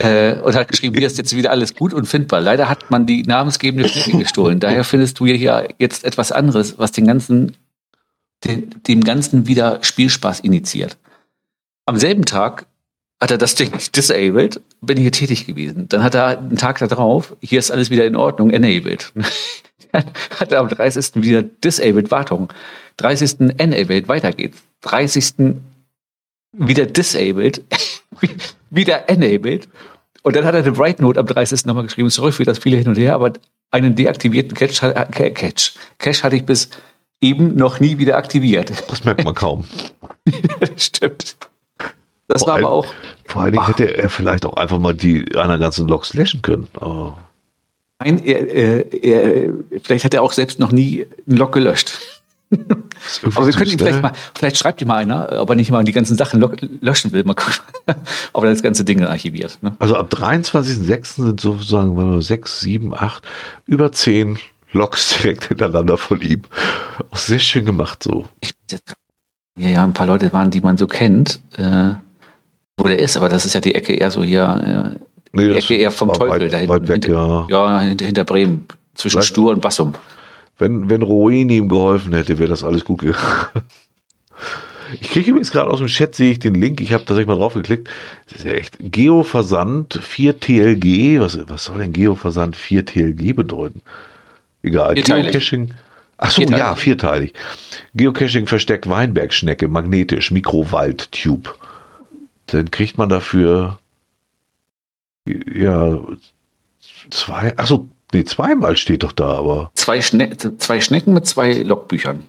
Äh, 0.00 0.40
und 0.40 0.54
hat 0.54 0.68
geschrieben, 0.68 0.96
hier 0.96 1.06
ist 1.06 1.18
jetzt 1.18 1.34
wieder 1.34 1.50
alles 1.50 1.74
gut 1.74 1.92
und 1.92 2.06
findbar. 2.06 2.40
Leider 2.40 2.68
hat 2.68 2.90
man 2.90 3.06
die 3.06 3.24
namensgebende 3.24 3.88
Schnecke 3.88 4.18
gestohlen. 4.18 4.60
Daher 4.60 4.84
findest 4.84 5.18
du 5.18 5.26
hier 5.26 5.68
jetzt 5.78 6.04
etwas 6.04 6.30
anderes, 6.30 6.78
was 6.78 6.92
den 6.92 7.06
ganzen, 7.06 7.56
den, 8.44 8.70
dem 8.86 9.02
Ganzen 9.02 9.48
wieder 9.48 9.82
Spielspaß 9.82 10.40
initiiert. 10.40 10.96
Am 11.86 11.96
selben 11.96 12.24
Tag 12.24 12.66
hat 13.20 13.32
er 13.32 13.38
das 13.38 13.56
Ding 13.56 13.72
disabled, 13.96 14.60
bin 14.80 14.98
hier 14.98 15.10
tätig 15.10 15.46
gewesen. 15.46 15.88
Dann 15.88 16.04
hat 16.04 16.14
er 16.14 16.38
einen 16.38 16.56
Tag 16.56 16.78
darauf, 16.78 17.36
hier 17.40 17.58
ist 17.58 17.72
alles 17.72 17.90
wieder 17.90 18.06
in 18.06 18.14
Ordnung, 18.14 18.50
enabled. 18.50 19.12
hat 20.40 20.52
er 20.52 20.60
am 20.60 20.68
30. 20.68 21.16
wieder 21.16 21.42
disabled, 21.42 22.10
Wartung. 22.10 22.52
30. 22.98 23.58
enabled, 23.58 24.08
weiter 24.08 24.32
geht's. 24.32 24.58
30. 24.82 25.56
wieder 26.52 26.86
disabled, 26.86 27.62
wieder 28.70 29.08
enabled. 29.08 29.68
Und 30.22 30.36
dann 30.36 30.44
hat 30.44 30.54
er 30.54 30.62
eine 30.62 30.72
Bright 30.72 31.00
Note 31.00 31.18
am 31.18 31.26
30. 31.26 31.64
nochmal 31.66 31.84
geschrieben, 31.84 32.10
sorry 32.10 32.32
für 32.32 32.44
das 32.44 32.58
viele 32.58 32.76
hin 32.76 32.88
und 32.88 32.98
her, 32.98 33.14
aber 33.14 33.32
einen 33.70 33.94
deaktivierten 33.94 34.54
Cache, 34.54 34.94
äh, 34.94 35.30
Cache, 35.30 35.72
Cache 35.98 36.22
hatte 36.22 36.36
ich 36.36 36.44
bis 36.44 36.70
eben 37.20 37.56
noch 37.56 37.80
nie 37.80 37.98
wieder 37.98 38.16
aktiviert. 38.16 38.72
Das 38.88 39.04
merkt 39.04 39.24
man 39.24 39.34
kaum. 39.34 39.64
Stimmt. 40.76 41.36
Das 42.26 42.42
vor 42.42 42.48
war 42.48 42.54
allem, 42.56 42.64
aber 42.66 42.74
auch. 42.74 42.86
Vor 43.26 43.42
allen 43.42 43.52
Dingen 43.52 43.66
hätte 43.66 43.96
er 43.96 44.10
vielleicht 44.10 44.44
auch 44.44 44.54
einfach 44.54 44.78
mal 44.78 44.94
die 44.94 45.36
einer 45.36 45.58
ganzen 45.58 45.88
Logs 45.88 46.14
löschen 46.14 46.42
können. 46.42 46.68
Oh. 46.80 47.12
Nein, 48.00 48.24
er, 48.24 48.48
er, 48.48 49.04
er, 49.04 49.52
vielleicht 49.82 50.04
hat 50.04 50.14
er 50.14 50.22
auch 50.22 50.32
selbst 50.32 50.58
noch 50.60 50.70
nie 50.70 51.06
einen 51.26 51.36
Log 51.36 51.52
gelöscht. 51.52 51.98
Aber 53.34 53.46
wir 53.46 53.52
können 53.52 53.70
ihn 53.70 53.78
vielleicht 53.78 54.00
mal, 54.00 54.12
vielleicht 54.34 54.56
schreibt 54.56 54.80
ihm 54.80 54.88
mal 54.88 54.96
einer, 54.96 55.40
ob 55.40 55.50
er 55.50 55.56
nicht 55.56 55.70
mal 55.70 55.84
die 55.84 55.92
ganzen 55.92 56.16
Sachen 56.16 56.40
löschen 56.80 57.12
will, 57.12 57.24
mal 57.24 57.34
gucken, 57.34 57.60
ob 58.32 58.44
er 58.44 58.50
das 58.50 58.62
ganze 58.62 58.84
Ding 58.84 59.02
archiviert. 59.04 59.58
Ne? 59.62 59.76
Also 59.78 59.96
ab 59.96 60.12
23.06. 60.12 61.16
sind 61.16 61.40
sozusagen 61.40 61.96
wir, 61.96 62.22
6, 62.22 62.60
7, 62.60 62.94
8, 62.94 63.22
über 63.66 63.92
10 63.92 64.38
Logs 64.72 65.18
direkt 65.22 65.44
hintereinander 65.44 65.98
von 65.98 66.20
ihm. 66.20 66.42
Auch 67.10 67.18
sehr 67.18 67.38
schön 67.38 67.66
gemacht 67.66 68.02
so. 68.02 68.26
ja, 69.58 69.68
ja, 69.68 69.84
ein 69.84 69.92
paar 69.92 70.06
Leute 70.06 70.32
waren, 70.32 70.50
die 70.50 70.60
man 70.60 70.78
so 70.78 70.86
kennt, 70.86 71.40
äh, 71.56 71.90
wo 72.76 72.84
der 72.86 72.98
ist, 72.98 73.16
aber 73.16 73.28
das 73.28 73.44
ist 73.44 73.54
ja 73.54 73.60
die 73.60 73.74
Ecke 73.74 73.94
eher 73.94 74.10
so 74.10 74.22
hier, 74.22 74.96
äh, 74.96 75.04
nee, 75.32 75.52
Ecke 75.52 75.76
eher 75.76 75.90
vom 75.90 76.12
Teufel 76.12 76.40
weit, 76.40 76.52
da 76.52 76.56
hinten. 76.58 76.72
Weit 76.72 76.88
weg, 76.88 77.04
hinter, 77.04 77.46
ja. 77.48 77.80
ja 77.80 77.80
hinter, 77.80 78.24
Bremen, 78.24 78.66
zwischen 78.94 79.16
Vielleicht. 79.16 79.28
Stur 79.28 79.52
und 79.52 79.60
Bassum. 79.60 79.94
Wenn, 80.58 80.90
wenn 80.90 81.02
Roeni 81.02 81.58
ihm 81.58 81.68
geholfen 81.68 82.12
hätte, 82.12 82.38
wäre 82.38 82.50
das 82.50 82.64
alles 82.64 82.84
gut 82.84 83.00
gegangen. 83.00 83.18
Ich 85.00 85.10
kriege 85.10 85.30
übrigens 85.30 85.50
gerade 85.50 85.70
aus 85.70 85.80
dem 85.80 85.88
Chat, 85.88 86.14
sehe 86.14 86.32
ich 86.32 86.38
den 86.38 86.54
Link, 86.54 86.80
ich 86.80 86.92
habe 86.92 87.04
tatsächlich 87.04 87.26
mal 87.26 87.36
drauf 87.36 87.54
geklickt. 87.54 87.88
Das 88.28 88.38
ist 88.38 88.44
ja 88.46 88.52
echt 88.52 88.76
Geoversand 88.80 90.00
4TLG. 90.00 91.20
Was, 91.20 91.38
was 91.48 91.64
soll 91.64 91.78
denn 91.78 91.92
Geoversand 91.92 92.56
4TLG 92.56 93.34
bedeuten? 93.34 93.82
Egal. 94.62 94.94
Vierteilig. 94.94 95.32
Geocaching. 95.32 95.74
Achso, 96.16 96.42
ja, 96.42 96.74
vierteilig. 96.74 97.32
Geocaching 97.94 98.46
versteckt 98.46 98.88
Weinbergschnecke, 98.88 99.68
magnetisch, 99.68 100.30
Mikrowald, 100.30 101.12
Tube. 101.12 101.54
Dann 102.46 102.70
kriegt 102.70 102.98
man 102.98 103.08
dafür 103.08 103.78
ja 105.54 106.00
zwei, 107.10 107.56
achso, 107.56 107.88
Nee, 108.12 108.24
zweimal 108.24 108.76
steht 108.76 109.02
doch 109.02 109.12
da, 109.12 109.34
aber. 109.34 109.70
Zwei, 109.74 110.00
Schne 110.00 110.34
zwei 110.36 110.80
Schnecken 110.80 111.12
mit 111.12 111.26
zwei 111.26 111.52
Logbüchern. 111.52 112.24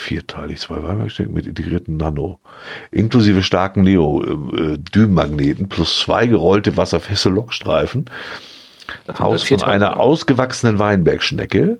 Vierteilig, 0.00 0.60
zwei 0.60 0.82
Weimarkschnecken 0.82 1.32
mit 1.32 1.46
integrierten 1.46 1.96
Nano. 1.96 2.40
Inklusive 2.90 3.42
starken 3.42 3.82
Neo-Düm-Magneten 3.82 5.64
äh, 5.64 5.68
plus 5.68 6.00
zwei 6.00 6.26
gerollte 6.26 6.76
wasserfeste 6.76 7.28
Lokstreifen. 7.28 8.10
Haus 9.18 9.44
von 9.44 9.62
einer 9.62 9.98
ausgewachsenen 9.98 10.78
Weinbergschnecke. 10.78 11.78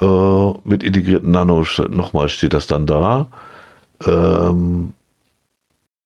Äh, 0.00 0.52
mit 0.64 0.82
integrierten 0.82 1.30
Nano, 1.30 1.66
nochmal 1.88 2.28
steht 2.28 2.54
das 2.54 2.68
dann 2.68 2.86
da. 2.86 3.28
Ähm, 4.06 4.94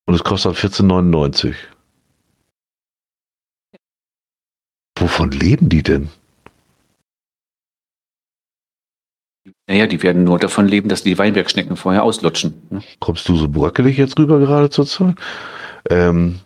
und 0.07 0.14
es 0.14 0.24
kostet 0.24 0.57
14,99. 0.57 1.55
Wovon 4.99 5.30
leben 5.30 5.68
die 5.68 5.82
denn? 5.82 6.09
Naja, 9.66 9.86
die 9.86 10.03
werden 10.03 10.24
nur 10.24 10.38
davon 10.38 10.66
leben, 10.66 10.88
dass 10.88 11.03
die 11.03 11.18
Weinbergschnecken 11.18 11.76
vorher 11.76 12.03
auslutschen. 12.03 12.55
Ne? 12.70 12.82
Kommst 13.01 13.28
du 13.28 13.36
so 13.36 13.49
bröckelig 13.49 13.99
jetzt 13.99 14.18
rüber 14.18 14.38
gerade 14.38 14.70
zur 14.70 14.86
Zeit? 14.86 15.16
Ähm, 15.90 16.40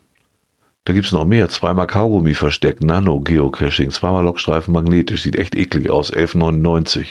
da 0.84 0.92
gibt 0.92 1.06
es 1.06 1.12
noch 1.12 1.24
mehr. 1.24 1.48
Zweimal 1.48 1.86
Kaugummi 1.86 2.34
versteckt, 2.34 2.82
Nano-Geocaching, 2.82 3.90
zweimal 3.90 4.24
Lockstreifen 4.24 4.74
magnetisch. 4.74 5.22
Sieht 5.22 5.36
echt 5.36 5.54
eklig 5.54 5.88
aus. 5.88 6.12
11,99. 6.12 7.06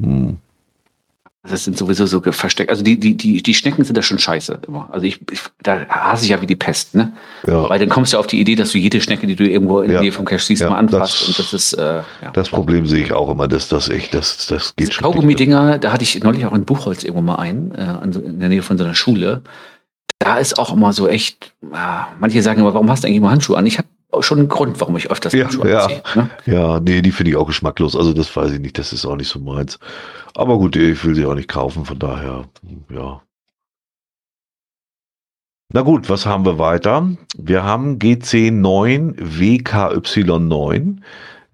Hm. 0.00 0.38
Das 1.48 1.64
sind 1.64 1.76
sowieso 1.76 2.06
so 2.06 2.20
versteckt. 2.20 2.70
Also 2.70 2.84
die, 2.84 3.00
die, 3.00 3.16
die, 3.16 3.42
die 3.42 3.54
Schnecken 3.54 3.84
sind 3.84 3.98
da 3.98 4.02
schon 4.02 4.20
scheiße 4.20 4.60
immer. 4.68 4.88
Also 4.92 5.06
ich, 5.06 5.20
ich 5.32 5.40
da 5.60 5.86
hasse 5.88 6.24
ich 6.24 6.30
ja 6.30 6.40
wie 6.40 6.46
die 6.46 6.54
Pest, 6.54 6.94
ne? 6.94 7.12
Ja. 7.44 7.68
Weil 7.68 7.80
dann 7.80 7.88
kommst 7.88 8.12
du 8.12 8.18
auf 8.18 8.28
die 8.28 8.40
Idee, 8.40 8.54
dass 8.54 8.70
du 8.70 8.78
jede 8.78 9.00
Schnecke, 9.00 9.26
die 9.26 9.34
du 9.34 9.44
irgendwo 9.44 9.80
in 9.80 9.88
der 9.88 9.96
ja. 9.96 10.02
Nähe 10.02 10.12
vom 10.12 10.24
Cache 10.24 10.38
siehst, 10.38 10.62
ja, 10.62 10.70
mal 10.70 10.78
anfasst. 10.78 11.20
Das, 11.20 11.28
und 11.28 11.38
das 11.40 11.52
ist, 11.52 11.72
äh, 11.72 11.82
ja. 11.82 12.30
Das 12.32 12.48
Problem 12.48 12.86
sehe 12.86 13.02
ich 13.02 13.12
auch 13.12 13.28
immer, 13.28 13.48
dass 13.48 13.68
das 13.68 13.88
echt, 13.88 14.14
das, 14.14 14.46
das 14.46 14.76
geht 14.76 14.94
schon. 14.94 15.02
Kaugummi-Dinger, 15.02 15.78
da 15.78 15.92
hatte 15.92 16.04
ich 16.04 16.22
neulich 16.22 16.46
auch 16.46 16.54
in 16.54 16.64
Buchholz 16.64 17.02
irgendwo 17.02 17.22
mal 17.22 17.36
ein, 17.36 17.74
äh, 17.74 18.04
in 18.04 18.38
der 18.38 18.48
Nähe 18.48 18.62
von 18.62 18.78
so 18.78 18.84
einer 18.84 18.94
Schule. 18.94 19.42
Da 20.20 20.38
ist 20.38 20.60
auch 20.60 20.72
immer 20.72 20.92
so 20.92 21.08
echt, 21.08 21.54
äh, 21.62 21.76
manche 22.20 22.40
sagen 22.42 22.60
immer, 22.60 22.72
warum 22.72 22.88
hast 22.88 23.02
du 23.02 23.08
eigentlich 23.08 23.20
mal 23.20 23.32
Handschuhe 23.32 23.58
an? 23.58 23.66
Ich 23.66 23.78
habe 23.78 23.88
schon 24.20 24.40
einen 24.40 24.48
Grund, 24.48 24.80
warum 24.80 24.96
ich 24.96 25.10
öfters 25.10 25.32
ja, 25.32 25.48
ja. 25.64 25.84
anziehe. 25.84 26.02
Ne? 26.14 26.30
Ja, 26.46 26.80
nee, 26.80 27.02
die 27.02 27.12
finde 27.12 27.30
ich 27.30 27.36
auch 27.36 27.46
geschmacklos. 27.46 27.96
Also 27.96 28.12
das 28.12 28.34
weiß 28.36 28.52
ich 28.52 28.60
nicht, 28.60 28.78
das 28.78 28.92
ist 28.92 29.06
auch 29.06 29.16
nicht 29.16 29.28
so 29.28 29.38
meins. 29.38 29.78
Aber 30.34 30.58
gut, 30.58 30.76
ich 30.76 31.04
will 31.04 31.14
sie 31.14 31.26
auch 31.26 31.34
nicht 31.34 31.48
kaufen, 31.48 31.84
von 31.84 31.98
daher, 31.98 32.44
ja. 32.90 33.22
Na 35.74 35.80
gut, 35.80 36.10
was 36.10 36.26
haben 36.26 36.44
wir 36.44 36.58
weiter? 36.58 37.08
Wir 37.38 37.64
haben 37.64 37.98
GC9 37.98 39.16
WKY9. 39.16 40.98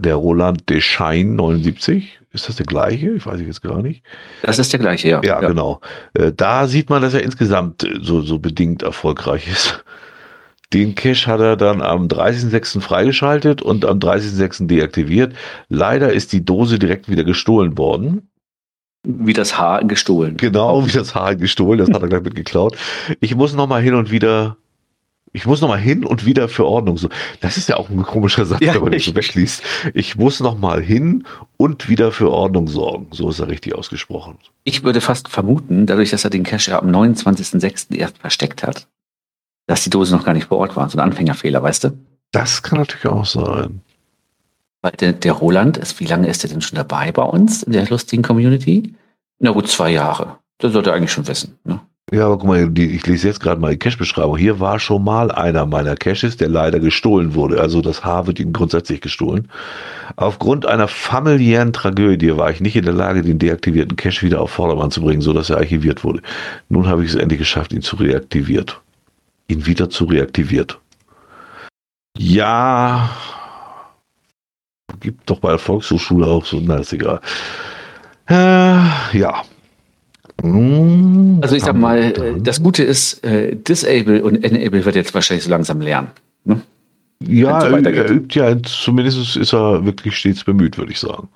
Der 0.00 0.14
Roland 0.14 0.68
Deschein 0.68 1.36
79. 1.36 2.18
Ist 2.32 2.48
das 2.48 2.56
der 2.56 2.66
gleiche? 2.66 3.10
Ich 3.10 3.26
weiß 3.26 3.40
ich 3.40 3.46
jetzt 3.46 3.62
gar 3.62 3.82
nicht. 3.82 4.02
Das 4.42 4.58
ist 4.58 4.72
der 4.72 4.80
gleiche, 4.80 5.08
ja. 5.08 5.20
Ja, 5.22 5.40
ja. 5.40 5.48
genau. 5.48 5.80
Äh, 6.14 6.32
da 6.32 6.66
sieht 6.68 6.90
man, 6.90 7.02
dass 7.02 7.14
er 7.14 7.22
insgesamt 7.22 7.84
äh, 7.84 7.98
so, 8.00 8.20
so 8.20 8.38
bedingt 8.38 8.82
erfolgreich 8.82 9.48
ist. 9.48 9.84
Den 10.74 10.94
Cache 10.94 11.26
hat 11.26 11.40
er 11.40 11.56
dann 11.56 11.80
am 11.80 12.08
30.06. 12.08 12.82
freigeschaltet 12.82 13.62
und 13.62 13.86
am 13.86 13.98
30.06. 13.98 14.66
deaktiviert. 14.66 15.34
Leider 15.70 16.12
ist 16.12 16.32
die 16.34 16.44
Dose 16.44 16.78
direkt 16.78 17.08
wieder 17.08 17.24
gestohlen 17.24 17.78
worden. 17.78 18.28
Wie 19.02 19.32
das 19.32 19.56
Haar 19.56 19.84
gestohlen. 19.84 20.36
Genau, 20.36 20.86
wie 20.86 20.92
das 20.92 21.14
Haar 21.14 21.36
gestohlen. 21.36 21.78
Das 21.78 21.88
hat 21.88 22.02
er 22.02 22.08
gleich 22.08 22.22
mitgeklaut. 22.22 22.76
Ich 23.20 23.34
muss 23.34 23.54
noch 23.54 23.66
mal 23.66 23.80
hin 23.80 23.94
und 23.94 24.10
wieder 24.10 24.58
ich 25.38 25.46
muss 25.46 25.60
noch 25.60 25.68
mal 25.68 25.78
hin 25.78 26.04
und 26.04 26.26
wieder 26.26 26.48
für 26.48 26.66
Ordnung 26.66 26.98
so. 26.98 27.08
Das 27.40 27.56
ist 27.56 27.68
ja 27.68 27.76
auch 27.76 27.88
ein 27.90 28.02
komischer 28.02 28.44
Satz, 28.44 28.60
ja, 28.60 28.74
wenn 28.74 28.82
man 28.82 28.90
das 28.90 29.04
so 29.04 29.14
wegliest. 29.14 29.62
Ich 29.94 30.16
muss 30.16 30.40
noch 30.40 30.58
mal 30.58 30.82
hin 30.82 31.24
und 31.56 31.88
wieder 31.88 32.10
für 32.10 32.32
Ordnung 32.32 32.66
sorgen. 32.66 33.06
So 33.12 33.30
ist 33.30 33.38
er 33.38 33.46
richtig 33.46 33.76
ausgesprochen. 33.76 34.38
Ich 34.64 34.82
würde 34.82 35.00
fast 35.00 35.28
vermuten, 35.28 35.86
dadurch, 35.86 36.10
dass 36.10 36.24
er 36.24 36.30
den 36.30 36.42
Cache 36.42 36.76
am 36.76 36.90
29.06. 36.90 37.94
erst 37.94 38.18
versteckt 38.18 38.64
hat, 38.64 38.88
dass 39.68 39.84
die 39.84 39.90
Dose 39.90 40.16
noch 40.16 40.24
gar 40.24 40.32
nicht 40.32 40.48
vor 40.48 40.58
Ort 40.58 40.74
war. 40.74 40.90
So 40.90 40.98
ein 40.98 41.04
Anfängerfehler, 41.04 41.62
weißt 41.62 41.84
du? 41.84 41.90
Das 42.32 42.64
kann 42.64 42.80
natürlich 42.80 43.06
auch 43.06 43.24
sein. 43.24 43.82
Weil 44.82 44.92
der, 44.98 45.12
der 45.12 45.32
Roland 45.34 45.76
ist, 45.76 46.00
wie 46.00 46.06
lange 46.06 46.26
ist 46.26 46.42
er 46.42 46.50
denn 46.50 46.62
schon 46.62 46.76
dabei 46.76 47.12
bei 47.12 47.22
uns 47.22 47.62
in 47.62 47.72
der 47.72 47.86
lustigen 47.88 48.24
Community? 48.24 48.92
Na 49.38 49.52
gut, 49.52 49.68
zwei 49.68 49.90
Jahre. 49.90 50.38
Das 50.58 50.72
sollte 50.72 50.90
er 50.90 50.96
eigentlich 50.96 51.12
schon 51.12 51.28
wissen. 51.28 51.60
Ne? 51.62 51.80
Ja, 52.10 52.26
aber 52.26 52.38
guck 52.38 52.48
mal, 52.48 52.70
die, 52.70 52.86
ich 52.94 53.06
lese 53.06 53.28
jetzt 53.28 53.40
gerade 53.40 53.60
mal 53.60 53.72
die 53.72 53.78
Cache-Beschreibung. 53.78 54.36
Hier 54.36 54.60
war 54.60 54.78
schon 54.78 55.04
mal 55.04 55.30
einer 55.30 55.66
meiner 55.66 55.94
Caches, 55.94 56.38
der 56.38 56.48
leider 56.48 56.80
gestohlen 56.80 57.34
wurde. 57.34 57.60
Also 57.60 57.82
das 57.82 58.04
Haar 58.04 58.26
wird 58.26 58.40
ihm 58.40 58.52
grundsätzlich 58.52 59.02
gestohlen. 59.02 59.50
Aufgrund 60.16 60.64
einer 60.64 60.88
familiären 60.88 61.72
Tragödie 61.72 62.36
war 62.36 62.50
ich 62.50 62.60
nicht 62.60 62.76
in 62.76 62.84
der 62.84 62.94
Lage, 62.94 63.22
den 63.22 63.38
deaktivierten 63.38 63.96
Cache 63.96 64.22
wieder 64.22 64.40
auf 64.40 64.50
Vordermann 64.50 64.90
zu 64.90 65.02
bringen, 65.02 65.20
sodass 65.20 65.50
er 65.50 65.58
archiviert 65.58 66.02
wurde. 66.02 66.22
Nun 66.70 66.86
habe 66.86 67.04
ich 67.04 67.10
es 67.10 67.16
endlich 67.16 67.40
geschafft, 67.40 67.72
ihn 67.72 67.82
zu 67.82 67.96
reaktiviert 67.96 68.80
ihn 69.48 69.66
wieder 69.66 69.90
zu 69.90 70.04
reaktiviert. 70.04 70.78
Ja, 72.16 73.10
gibt 75.00 75.28
doch 75.28 75.40
bei 75.40 75.50
der 75.50 75.58
Volkshochschule 75.58 76.26
auch 76.26 76.44
so, 76.44 76.60
na 76.60 76.76
ist 76.76 76.92
egal. 76.92 77.20
Äh, 78.28 79.18
ja. 79.18 79.42
Hm. 80.42 81.40
Also 81.42 81.56
ich 81.56 81.64
sag 81.64 81.76
mal, 81.76 81.98
äh, 81.98 82.40
das 82.40 82.62
Gute 82.62 82.84
ist, 82.84 83.24
äh, 83.24 83.56
Disable 83.56 84.22
und 84.22 84.44
Enable 84.44 84.84
wird 84.84 84.94
jetzt 84.94 85.14
wahrscheinlich 85.14 85.44
so 85.44 85.50
langsam 85.50 85.80
lernen. 85.80 86.10
Ne? 86.44 86.60
Ja, 87.20 87.60
so 87.60 87.66
er 87.66 88.10
übt 88.10 88.38
äh, 88.38 88.52
ja, 88.52 88.62
zumindest 88.62 89.36
ist 89.36 89.52
er 89.52 89.84
wirklich 89.84 90.16
stets 90.16 90.44
bemüht, 90.44 90.78
würde 90.78 90.92
ich 90.92 91.00
sagen. 91.00 91.28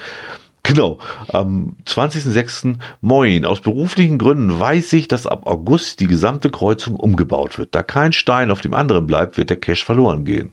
Genau, 0.62 0.98
am 1.32 1.76
20.06. 1.86 2.76
Moin. 3.00 3.46
Aus 3.46 3.62
beruflichen 3.62 4.18
Gründen 4.18 4.60
weiß 4.60 4.92
ich, 4.92 5.08
dass 5.08 5.26
ab 5.26 5.46
August 5.46 6.00
die 6.00 6.06
gesamte 6.06 6.50
Kreuzung 6.50 6.96
umgebaut 6.96 7.58
wird. 7.58 7.74
Da 7.74 7.82
kein 7.82 8.12
Stein 8.12 8.50
auf 8.50 8.60
dem 8.60 8.74
anderen 8.74 9.06
bleibt, 9.06 9.38
wird 9.38 9.48
der 9.48 9.58
Cash 9.58 9.84
verloren 9.84 10.26
gehen. 10.26 10.52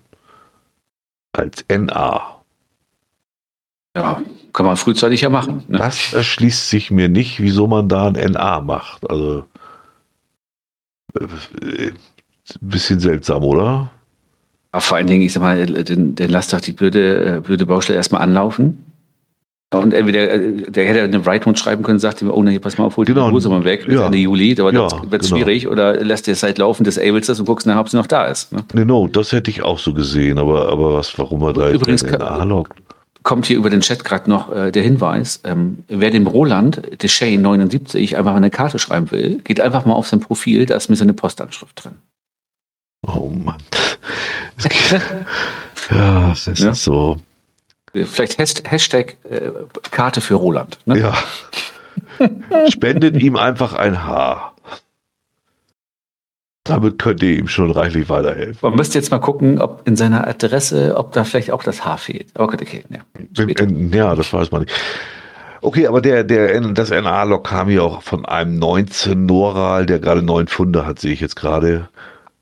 Als 1.33 1.65
NA. 1.67 2.41
Ja, 3.93 4.21
kann 4.55 4.65
man 4.65 4.77
frühzeitig 4.77 5.21
ja 5.21 5.29
machen. 5.29 5.63
Ne? 5.67 5.77
Das 5.77 6.13
erschließt 6.13 6.69
sich 6.69 6.89
mir 6.89 7.09
nicht, 7.09 7.39
wieso 7.39 7.67
man 7.67 7.87
da 7.89 8.07
ein 8.07 8.13
NA 8.13 8.61
macht. 8.61 9.09
Also, 9.09 9.45
äh, 11.19 11.91
bisschen 12.61 12.99
seltsam, 12.99 13.43
oder? 13.43 13.91
Ja, 14.73 14.79
vor 14.79 14.97
allen 14.97 15.07
Dingen, 15.07 15.21
ich 15.21 15.33
sag 15.33 15.41
mal, 15.41 15.65
den, 15.65 16.15
den 16.15 16.29
lass 16.29 16.47
doch 16.47 16.61
die 16.61 16.71
blöde, 16.71 17.37
äh, 17.37 17.39
blöde 17.41 17.65
Baustelle 17.65 17.97
erstmal 17.97 18.21
anlaufen 18.21 18.85
und 19.73 19.93
entweder, 19.93 20.31
äh, 20.31 20.71
der 20.71 20.85
hätte 20.85 21.01
eine 21.01 21.19
Note 21.19 21.57
schreiben 21.57 21.83
können, 21.83 21.99
sagt 21.99 22.21
ihm, 22.21 22.29
oh 22.29 22.43
nee, 22.43 22.59
pass 22.59 22.77
mal 22.77 22.85
auf, 22.85 22.97
hol 22.97 23.05
genau. 23.05 23.27
die 23.27 23.33
Hose 23.33 23.49
mal 23.49 23.63
weg, 23.63 23.87
ja. 23.87 24.05
Ende 24.05 24.17
Juli, 24.17 24.55
aber 24.59 24.73
ja, 24.73 24.83
das 24.83 24.93
wird 25.09 25.23
genau. 25.23 25.35
schwierig. 25.35 25.67
Oder 25.67 26.03
lässt 26.03 26.27
dir 26.27 26.35
Zeit 26.35 26.57
laufen, 26.57 26.83
disables 26.83 27.27
das 27.27 27.39
und 27.39 27.45
guckst 27.45 27.67
nach, 27.67 27.79
ob 27.79 27.89
sie 27.89 27.97
noch 27.97 28.07
da 28.07 28.25
ist. 28.25 28.53
Ne? 28.53 28.63
Genau, 28.73 29.07
das 29.07 29.31
hätte 29.31 29.51
ich 29.51 29.63
auch 29.63 29.79
so 29.79 29.93
gesehen, 29.93 30.37
aber, 30.37 30.69
aber 30.69 30.93
was, 30.95 31.17
warum 31.17 31.41
er 31.43 31.53
da 31.53 31.71
Übrigens 31.71 32.01
jetzt 32.01 32.21
anlockt? 32.21 32.84
Kommt 33.25 33.47
hier 33.47 33.57
über 33.57 33.71
den 33.71 33.81
Chat 33.81 34.03
gerade 34.03 34.29
noch 34.29 34.55
äh, 34.55 34.71
der 34.71 34.83
Hinweis, 34.83 35.39
ähm, 35.45 35.83
wer 35.87 36.11
dem 36.11 36.27
Roland, 36.27 36.79
der 37.01 37.07
Shane 37.07 37.41
79, 37.41 38.17
einfach 38.17 38.35
eine 38.35 38.51
Karte 38.51 38.77
schreiben 38.77 39.09
will, 39.09 39.39
geht 39.43 39.59
einfach 39.59 39.83
mal 39.83 39.95
auf 39.95 40.07
sein 40.07 40.19
Profil, 40.19 40.67
da 40.67 40.75
ist 40.75 40.89
mir 40.89 40.95
so 40.95 41.03
eine 41.03 41.13
Postanschrift 41.13 41.83
drin. 41.83 41.95
Oh 43.01 43.29
Mann. 43.29 43.63
ja, 45.89 46.29
das 46.29 46.47
ist 46.47 46.59
ja. 46.59 46.75
so. 46.75 47.17
Vielleicht 47.93 48.37
Hashtag 48.37 49.17
äh, 49.27 49.49
Karte 49.89 50.21
für 50.21 50.35
Roland. 50.35 50.77
Ne? 50.85 50.99
Ja. 50.99 51.17
Spendet 52.69 53.15
ihm 53.15 53.37
einfach 53.37 53.73
ein 53.73 54.03
Haar. 54.03 54.53
Damit 56.65 56.97
könnt 56.97 57.21
ihr 57.21 57.37
ihm 57.37 57.47
schon 57.47 57.69
reichlich 57.69 58.09
weiterhelfen. 58.09 58.57
Man 58.61 58.75
müsste 58.75 58.97
jetzt 58.97 59.11
mal 59.11 59.19
gucken, 59.19 59.61
ob 59.61 59.87
in 59.87 59.95
seiner 59.95 60.27
Adresse, 60.27 60.97
ob 60.97 61.11
da 61.11 61.23
vielleicht 61.23 61.51
auch 61.51 61.61
das 61.61 61.85
Haar 61.85 61.99
fehlt. 61.99 62.27
Okay, 62.33 62.57
okay, 62.59 62.83
ja. 62.89 63.45
ja, 63.91 64.15
das 64.15 64.33
weiß 64.33 64.51
man 64.51 64.61
nicht. 64.61 64.73
Okay, 65.61 65.85
aber 65.85 66.01
der, 66.01 66.23
der, 66.23 66.59
das 66.73 66.89
NA-Log 66.89 67.43
kam 67.43 67.69
ja 67.69 67.81
auch 67.81 68.01
von 68.01 68.25
einem 68.25 68.57
19 68.57 69.27
Noral, 69.27 69.85
der 69.85 69.99
gerade 69.99 70.23
neun 70.23 70.47
Funde 70.47 70.87
hat, 70.87 70.99
sehe 70.99 71.13
ich 71.13 71.21
jetzt 71.21 71.35
gerade. 71.35 71.87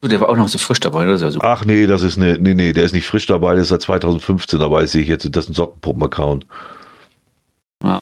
Der 0.02 0.22
war 0.22 0.30
auch 0.30 0.38
noch 0.38 0.48
so 0.48 0.58
frisch 0.58 0.80
dabei, 0.80 1.04
oder? 1.04 1.18
So 1.18 1.40
Ach 1.42 1.66
nee, 1.66 1.86
das 1.86 2.02
ist 2.02 2.18
eine, 2.18 2.38
nee, 2.38 2.54
nee, 2.54 2.72
der 2.72 2.86
ist 2.86 2.94
nicht 2.94 3.08
frisch 3.08 3.26
dabei, 3.26 3.54
der 3.54 3.64
ist 3.64 3.70
seit 3.70 3.82
2015 3.82 4.58
dabei, 4.58 4.86
sehe 4.86 5.02
ich 5.02 5.10
jetzt. 5.10 5.28
Das 5.36 5.46
ist 5.46 5.52
ein 5.52 5.54
Sockenpuppen-Account. 5.54 6.46
Ja. 7.84 8.00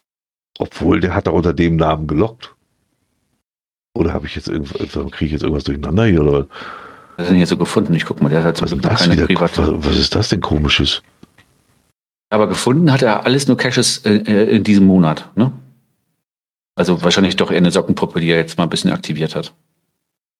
Obwohl, 0.59 0.99
der 0.99 1.15
hat 1.15 1.25
er 1.25 1.33
unter 1.33 1.53
dem 1.53 1.77
Namen 1.77 2.05
gelockt. 2.05 2.53
Oder 3.93 4.13
habe 4.13 4.25
ich 4.25 4.35
jetzt 4.35 4.47
irgendwas, 4.47 4.77
kriege 5.11 5.25
ich 5.25 5.31
jetzt 5.31 5.43
irgendwas 5.43 5.65
durcheinander 5.65 6.05
hier, 6.05 6.21
oder? 6.21 6.47
Das 7.17 7.27
sind 7.27 7.37
jetzt 7.37 7.49
so 7.49 7.57
gefunden. 7.57 7.93
Ich 7.93 8.05
guck 8.05 8.21
mal, 8.21 8.29
der 8.29 8.43
hat 8.43 8.57
zum 8.57 8.65
Beispiel 8.65 8.81
keine 8.81 9.29
wieder. 9.29 9.41
Was, 9.41 9.57
was 9.57 9.97
ist 9.97 10.15
das 10.15 10.29
denn 10.29 10.41
komisches? 10.41 11.01
Aber 12.29 12.47
gefunden 12.47 12.91
hat 12.91 13.01
er 13.01 13.25
alles 13.25 13.47
nur 13.47 13.57
Caches 13.57 14.05
äh, 14.05 14.15
äh, 14.15 14.55
in 14.55 14.63
diesem 14.63 14.87
Monat, 14.87 15.29
ne? 15.35 15.51
Also 16.75 17.03
wahrscheinlich 17.03 17.35
doch 17.35 17.51
eher 17.51 17.57
eine 17.57 17.71
Sockenpuppe, 17.71 18.21
die 18.21 18.29
er 18.29 18.37
jetzt 18.37 18.57
mal 18.57 18.63
ein 18.63 18.69
bisschen 18.69 18.91
aktiviert 18.91 19.35
hat. 19.35 19.53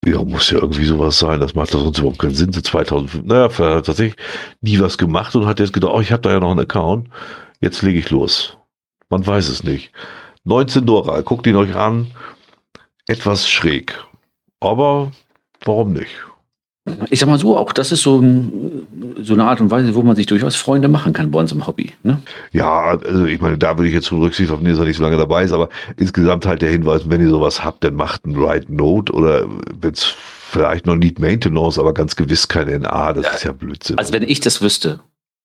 Ja, 0.05 0.23
muss 0.23 0.49
ja 0.49 0.57
irgendwie 0.57 0.85
sowas 0.85 1.19
sein. 1.19 1.39
Das 1.39 1.53
macht 1.53 1.73
doch 1.73 1.83
sonst 1.83 1.99
überhaupt 1.99 2.19
keinen 2.19 2.33
Sinn. 2.33 2.53
Seit 2.53 2.65
2005, 2.65 3.25
naja, 3.25 3.49
hat 3.49 3.85
tatsächlich 3.85 4.15
nie 4.61 4.79
was 4.79 4.97
gemacht 4.97 5.35
und 5.35 5.45
hat 5.45 5.59
jetzt 5.59 5.73
gedacht, 5.73 5.91
oh, 5.93 6.01
ich 6.01 6.11
habe 6.11 6.21
da 6.21 6.31
ja 6.31 6.39
noch 6.39 6.51
einen 6.51 6.61
Account. 6.61 7.09
Jetzt 7.59 7.81
lege 7.83 7.99
ich 7.99 8.09
los. 8.09 8.57
Man 9.09 9.27
weiß 9.27 9.49
es 9.49 9.63
nicht. 9.63 9.91
19 10.45 10.85
Dora, 10.85 11.21
guckt 11.21 11.45
ihn 11.45 11.55
euch 11.57 11.75
an. 11.75 12.07
Etwas 13.07 13.49
schräg. 13.49 13.97
Aber 14.59 15.11
warum 15.65 15.93
nicht? 15.93 16.11
ich 17.09 17.19
sag 17.19 17.29
mal 17.29 17.37
so, 17.37 17.57
auch 17.57 17.73
das 17.73 17.91
ist 17.91 18.01
so, 18.01 18.23
so 19.21 19.33
eine 19.33 19.43
Art 19.43 19.61
und 19.61 19.69
Weise, 19.69 19.93
wo 19.93 20.01
man 20.01 20.15
sich 20.15 20.25
durchaus 20.25 20.55
Freunde 20.55 20.87
machen 20.87 21.13
kann 21.13 21.29
bei 21.29 21.39
uns 21.39 21.51
im 21.51 21.67
Hobby. 21.67 21.91
Ne? 22.03 22.21
Ja, 22.51 22.97
also 22.97 23.25
ich 23.25 23.39
meine, 23.39 23.57
da 23.57 23.77
würde 23.77 23.87
ich 23.87 23.93
jetzt 23.93 24.11
Rücksicht 24.11 24.49
auf 24.51 24.59
nehmen, 24.59 24.71
dass 24.71 24.79
er 24.79 24.85
nicht 24.85 24.97
so 24.97 25.03
lange 25.03 25.17
dabei 25.17 25.43
ist, 25.43 25.51
aber 25.51 25.69
insgesamt 25.97 26.45
halt 26.45 26.61
der 26.61 26.71
Hinweis, 26.71 27.03
wenn 27.05 27.21
ihr 27.21 27.29
sowas 27.29 27.63
habt, 27.63 27.83
dann 27.83 27.95
macht 27.95 28.25
ein 28.25 28.35
Write 28.35 28.73
Note 28.73 29.13
oder 29.13 29.45
wenn 29.79 29.93
es 29.93 30.03
vielleicht 30.03 30.87
noch 30.87 30.95
Need 30.95 31.19
Maintenance, 31.19 31.77
aber 31.77 31.93
ganz 31.93 32.15
gewiss 32.15 32.47
kein 32.47 32.67
NA, 32.81 33.13
das 33.13 33.25
ja, 33.25 33.31
ist 33.31 33.43
ja 33.43 33.51
Blödsinn. 33.51 33.97
Also 33.99 34.11
wenn 34.13 34.23
ich 34.23 34.39
das 34.39 34.61
wüsste, 34.61 35.01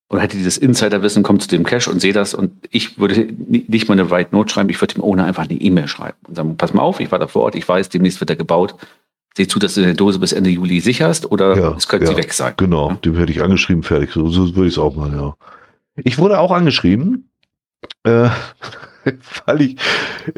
oder 0.08 0.22
hätte 0.22 0.36
dieses 0.36 0.58
Insiderwissen, 0.58 1.22
kommt 1.22 1.42
zu 1.42 1.48
dem 1.48 1.64
Cache 1.64 1.90
und 1.90 2.00
sehe 2.00 2.12
das 2.12 2.32
und 2.34 2.52
ich 2.70 2.98
würde 2.98 3.28
nicht 3.38 3.88
mal 3.88 3.94
eine 3.94 4.10
Write 4.10 4.34
Note 4.34 4.52
schreiben, 4.52 4.70
ich 4.70 4.80
würde 4.80 4.96
ihm 4.96 5.02
ohne 5.02 5.24
einfach 5.24 5.44
eine 5.44 5.60
E-Mail 5.60 5.88
schreiben 5.88 6.18
und 6.28 6.36
sagen, 6.36 6.56
pass 6.56 6.74
mal 6.74 6.82
auf, 6.82 7.00
ich 7.00 7.10
war 7.10 7.18
da 7.18 7.26
vor 7.26 7.42
Ort, 7.42 7.54
ich 7.54 7.68
weiß, 7.68 7.88
demnächst 7.88 8.20
wird 8.20 8.30
er 8.30 8.36
gebaut 8.36 8.76
Sieh 9.36 9.46
zu, 9.46 9.58
dass 9.58 9.74
du 9.74 9.82
deine 9.82 9.94
Dose 9.94 10.18
bis 10.18 10.32
Ende 10.32 10.48
Juli 10.48 10.80
sicherst 10.80 11.30
oder 11.30 11.58
ja, 11.58 11.74
es 11.76 11.88
könnte 11.88 12.06
ja, 12.06 12.12
sie 12.12 12.16
weg 12.16 12.32
sein. 12.32 12.54
Genau, 12.56 12.88
ja? 12.88 12.94
dem 13.04 13.16
hätte 13.16 13.32
ich 13.32 13.42
angeschrieben, 13.42 13.82
fertig. 13.82 14.10
So, 14.12 14.28
so 14.30 14.56
würde 14.56 14.68
ich 14.68 14.74
es 14.74 14.78
auch 14.78 14.96
machen, 14.96 15.14
ja. 15.14 15.36
Ich 15.96 16.16
wurde 16.16 16.38
auch 16.38 16.50
angeschrieben. 16.50 17.28
Äh, 18.04 18.30
weil 19.44 19.60
ich 19.60 19.76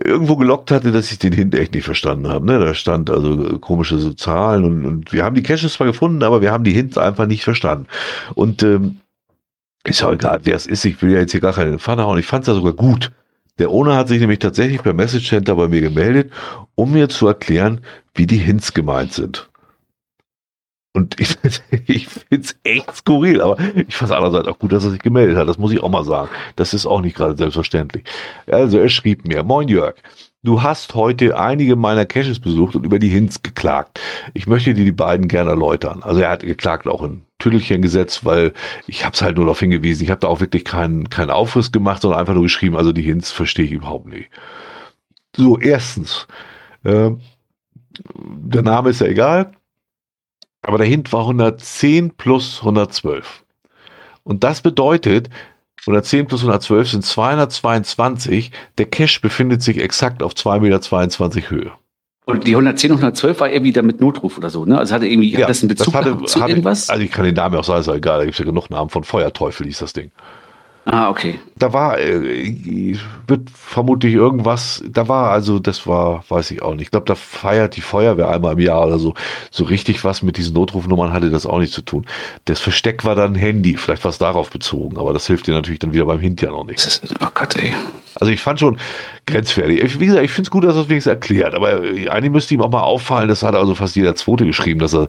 irgendwo 0.04 0.36
gelockt 0.36 0.72
hatte, 0.72 0.90
dass 0.90 1.12
ich 1.12 1.20
den 1.20 1.32
Hint 1.32 1.54
echt 1.54 1.74
nicht 1.74 1.84
verstanden 1.84 2.26
habe. 2.26 2.44
Ne? 2.44 2.58
Da 2.58 2.74
stand 2.74 3.08
also 3.08 3.58
komische 3.60 3.98
so 3.98 4.12
Zahlen 4.14 4.64
und, 4.64 4.84
und 4.84 5.12
wir 5.12 5.24
haben 5.24 5.36
die 5.36 5.44
Caches 5.44 5.74
zwar 5.74 5.86
gefunden, 5.86 6.24
aber 6.24 6.42
wir 6.42 6.50
haben 6.50 6.64
die 6.64 6.72
Hints 6.72 6.98
einfach 6.98 7.26
nicht 7.26 7.44
verstanden. 7.44 7.86
Und 8.34 8.64
ähm, 8.64 8.98
ist 9.88 10.00
ja 10.00 10.12
egal, 10.12 10.40
wer 10.44 10.56
es 10.56 10.66
ist. 10.66 10.84
Ich 10.84 11.00
will 11.02 11.12
ja 11.12 11.20
jetzt 11.20 11.32
hier 11.32 11.40
gar 11.40 11.52
keine 11.52 11.78
Pfanne 11.78 12.04
hauen. 12.04 12.18
Ich 12.18 12.26
fand 12.26 12.42
es 12.42 12.48
ja 12.48 12.54
sogar 12.54 12.72
gut. 12.72 13.10
Der 13.58 13.70
Owner 13.70 13.96
hat 13.96 14.08
sich 14.08 14.20
nämlich 14.20 14.38
tatsächlich 14.38 14.82
per 14.82 14.92
Message 14.92 15.28
Center 15.28 15.56
bei 15.56 15.68
mir 15.68 15.80
gemeldet, 15.80 16.32
um 16.74 16.92
mir 16.92 17.08
zu 17.08 17.26
erklären, 17.26 17.80
wie 18.14 18.26
die 18.26 18.38
Hints 18.38 18.72
gemeint 18.72 19.12
sind. 19.12 19.48
Und 20.94 21.20
ich, 21.20 21.36
ich 21.86 22.08
finde 22.08 22.44
es 22.44 22.56
echt 22.64 22.96
skurril, 22.96 23.40
aber 23.40 23.58
ich 23.74 23.94
fand 23.94 24.10
es 24.10 24.16
andererseits 24.16 24.48
auch 24.48 24.58
gut, 24.58 24.72
dass 24.72 24.84
er 24.84 24.90
sich 24.90 25.02
gemeldet 25.02 25.36
hat. 25.36 25.48
Das 25.48 25.58
muss 25.58 25.72
ich 25.72 25.82
auch 25.82 25.88
mal 25.88 26.04
sagen. 26.04 26.30
Das 26.56 26.74
ist 26.74 26.86
auch 26.86 27.00
nicht 27.00 27.16
gerade 27.16 27.36
selbstverständlich. 27.36 28.04
Also 28.46 28.78
er 28.78 28.88
schrieb 28.88 29.26
mir, 29.26 29.42
Moin 29.42 29.68
Jörg, 29.68 29.96
du 30.42 30.62
hast 30.62 30.94
heute 30.94 31.38
einige 31.38 31.76
meiner 31.76 32.06
Caches 32.06 32.40
besucht 32.40 32.76
und 32.76 32.84
über 32.84 32.98
die 32.98 33.08
Hints 33.08 33.42
geklagt. 33.42 34.00
Ich 34.34 34.46
möchte 34.46 34.74
dir 34.74 34.84
die 34.84 34.92
beiden 34.92 35.28
gerne 35.28 35.50
erläutern. 35.50 36.02
Also 36.02 36.20
er 36.20 36.30
hat 36.30 36.40
geklagt 36.40 36.86
auch 36.86 37.02
in 37.02 37.22
Tüdelchen 37.38 37.82
gesetzt, 37.82 38.24
weil 38.24 38.52
ich 38.86 39.04
habe 39.04 39.14
es 39.14 39.22
halt 39.22 39.36
nur 39.36 39.46
darauf 39.46 39.60
hingewiesen. 39.60 40.04
Ich 40.04 40.10
habe 40.10 40.20
da 40.20 40.28
auch 40.28 40.40
wirklich 40.40 40.64
keinen 40.64 41.08
keinen 41.08 41.30
Aufriss 41.30 41.72
gemacht, 41.72 42.02
sondern 42.02 42.20
einfach 42.20 42.34
nur 42.34 42.42
geschrieben, 42.42 42.76
also 42.76 42.92
die 42.92 43.02
Hints 43.02 43.30
verstehe 43.30 43.64
ich 43.64 43.72
überhaupt 43.72 44.06
nicht. 44.06 44.30
So, 45.36 45.58
erstens, 45.58 46.26
äh, 46.84 47.10
der 48.14 48.62
Name 48.62 48.90
ist 48.90 49.00
ja 49.00 49.06
egal. 49.06 49.52
Aber 50.62 50.78
der 50.78 50.86
Hint 50.86 51.12
war 51.12 51.20
110 51.20 52.12
plus 52.16 52.58
112. 52.58 53.44
Und 54.24 54.44
das 54.44 54.60
bedeutet, 54.60 55.30
110 55.80 56.26
plus 56.26 56.40
112 56.40 56.90
sind 56.90 57.04
222. 57.04 58.50
Der 58.76 58.86
Cache 58.86 59.20
befindet 59.20 59.62
sich 59.62 59.78
exakt 59.78 60.22
auf 60.22 60.32
2,22 60.34 61.36
Meter 61.36 61.50
Höhe. 61.50 61.72
Und 62.28 62.46
die 62.46 62.50
110 62.50 62.90
und 62.90 62.98
112 62.98 63.40
war 63.40 63.50
irgendwie 63.50 63.72
damit 63.72 64.02
Notruf 64.02 64.36
oder 64.36 64.50
so, 64.50 64.66
ne? 64.66 64.76
Also 64.76 64.94
hatte 64.94 65.06
irgendwie, 65.06 65.32
ja, 65.32 65.40
hat 65.40 65.48
das 65.48 65.62
einen 65.62 65.70
Bezug 65.70 65.94
das 65.94 66.04
hatte, 66.04 66.24
zu 66.26 66.40
hatte, 66.42 66.50
irgendwas? 66.50 66.90
Also 66.90 67.02
ich 67.02 67.10
kann 67.10 67.24
den 67.24 67.34
Namen 67.34 67.56
auch 67.56 67.64
sagen, 67.64 67.80
ist 67.80 67.86
ja 67.86 67.94
egal, 67.94 68.18
da 68.18 68.24
gibt 68.24 68.34
es 68.34 68.38
ja 68.38 68.44
genug 68.44 68.68
Namen 68.68 68.90
von 68.90 69.02
Feuerteufel, 69.02 69.64
hieß 69.66 69.78
das 69.78 69.94
Ding. 69.94 70.10
Ah, 70.90 71.10
okay. 71.10 71.38
Da 71.56 71.70
war, 71.74 71.98
äh, 71.98 72.96
wird 73.26 73.50
vermutlich 73.50 74.14
irgendwas, 74.14 74.82
da 74.88 75.06
war, 75.06 75.30
also 75.32 75.58
das 75.58 75.86
war, 75.86 76.24
weiß 76.30 76.50
ich 76.50 76.62
auch 76.62 76.72
nicht. 76.72 76.84
Ich 76.84 76.90
glaube, 76.90 77.04
da 77.04 77.14
feiert 77.14 77.76
die 77.76 77.82
Feuerwehr 77.82 78.30
einmal 78.30 78.54
im 78.54 78.60
Jahr 78.60 78.86
oder 78.86 78.98
so. 78.98 79.12
So 79.50 79.64
richtig 79.64 80.02
was 80.02 80.22
mit 80.22 80.38
diesen 80.38 80.54
Notrufnummern 80.54 81.12
hatte 81.12 81.28
das 81.30 81.44
auch 81.44 81.58
nicht 81.58 81.74
zu 81.74 81.82
tun. 81.82 82.06
Das 82.46 82.60
Versteck 82.60 83.04
war 83.04 83.14
dann 83.14 83.34
Handy, 83.34 83.76
vielleicht 83.76 84.02
war 84.04 84.10
es 84.10 84.16
darauf 84.18 84.48
bezogen, 84.48 84.96
aber 84.96 85.12
das 85.12 85.26
hilft 85.26 85.46
dir 85.46 85.52
natürlich 85.52 85.78
dann 85.80 85.92
wieder 85.92 86.06
beim 86.06 86.20
Hint 86.20 86.40
ja 86.40 86.50
noch 86.50 86.64
nicht. 86.64 86.78
Ist, 86.78 87.14
oh 87.20 87.26
Gott, 87.34 87.54
ey. 87.56 87.74
Also 88.14 88.32
ich 88.32 88.40
fand 88.40 88.58
schon 88.58 88.78
grenzwertig. 89.26 89.82
Ich- 89.84 90.00
Wie 90.00 90.06
gesagt, 90.06 90.24
ich 90.24 90.30
finde 90.30 90.46
es 90.46 90.50
gut, 90.50 90.64
dass 90.64 90.74
er 90.74 90.82
es 90.82 90.88
wenigstens 90.88 91.10
erklärt, 91.10 91.54
aber 91.54 91.84
äh, 91.84 92.08
eigentlich 92.08 92.32
müsste 92.32 92.54
ihm 92.54 92.62
auch 92.62 92.70
mal 92.70 92.82
auffallen, 92.82 93.28
das 93.28 93.42
hat 93.42 93.54
also 93.54 93.74
fast 93.74 93.94
jeder 93.94 94.14
Zweite 94.14 94.46
geschrieben, 94.46 94.80
dass 94.80 94.94
er 94.94 95.08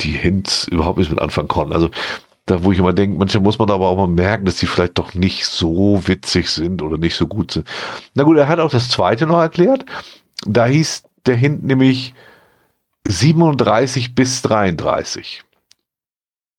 die 0.00 0.12
Hints 0.12 0.66
überhaupt 0.68 0.98
nicht 0.98 1.10
mit 1.10 1.20
anfangen 1.20 1.48
konnte. 1.48 1.74
Also 1.74 1.90
da, 2.50 2.64
wo 2.64 2.72
ich 2.72 2.78
immer 2.78 2.92
denke, 2.92 3.18
manchmal 3.18 3.42
muss 3.42 3.58
man 3.58 3.70
aber 3.70 3.88
auch 3.88 3.96
mal 3.96 4.08
merken, 4.08 4.44
dass 4.44 4.56
die 4.56 4.66
vielleicht 4.66 4.98
doch 4.98 5.14
nicht 5.14 5.44
so 5.46 6.06
witzig 6.06 6.50
sind 6.50 6.82
oder 6.82 6.98
nicht 6.98 7.14
so 7.14 7.26
gut 7.26 7.52
sind. 7.52 7.68
Na 8.14 8.24
gut, 8.24 8.36
er 8.36 8.48
hat 8.48 8.58
auch 8.58 8.70
das 8.70 8.88
zweite 8.88 9.26
noch 9.26 9.40
erklärt. 9.40 9.84
Da 10.46 10.66
hieß 10.66 11.04
der 11.26 11.36
Hint 11.36 11.64
nämlich 11.64 12.14
37 13.06 14.14
bis 14.14 14.42
33. 14.42 15.42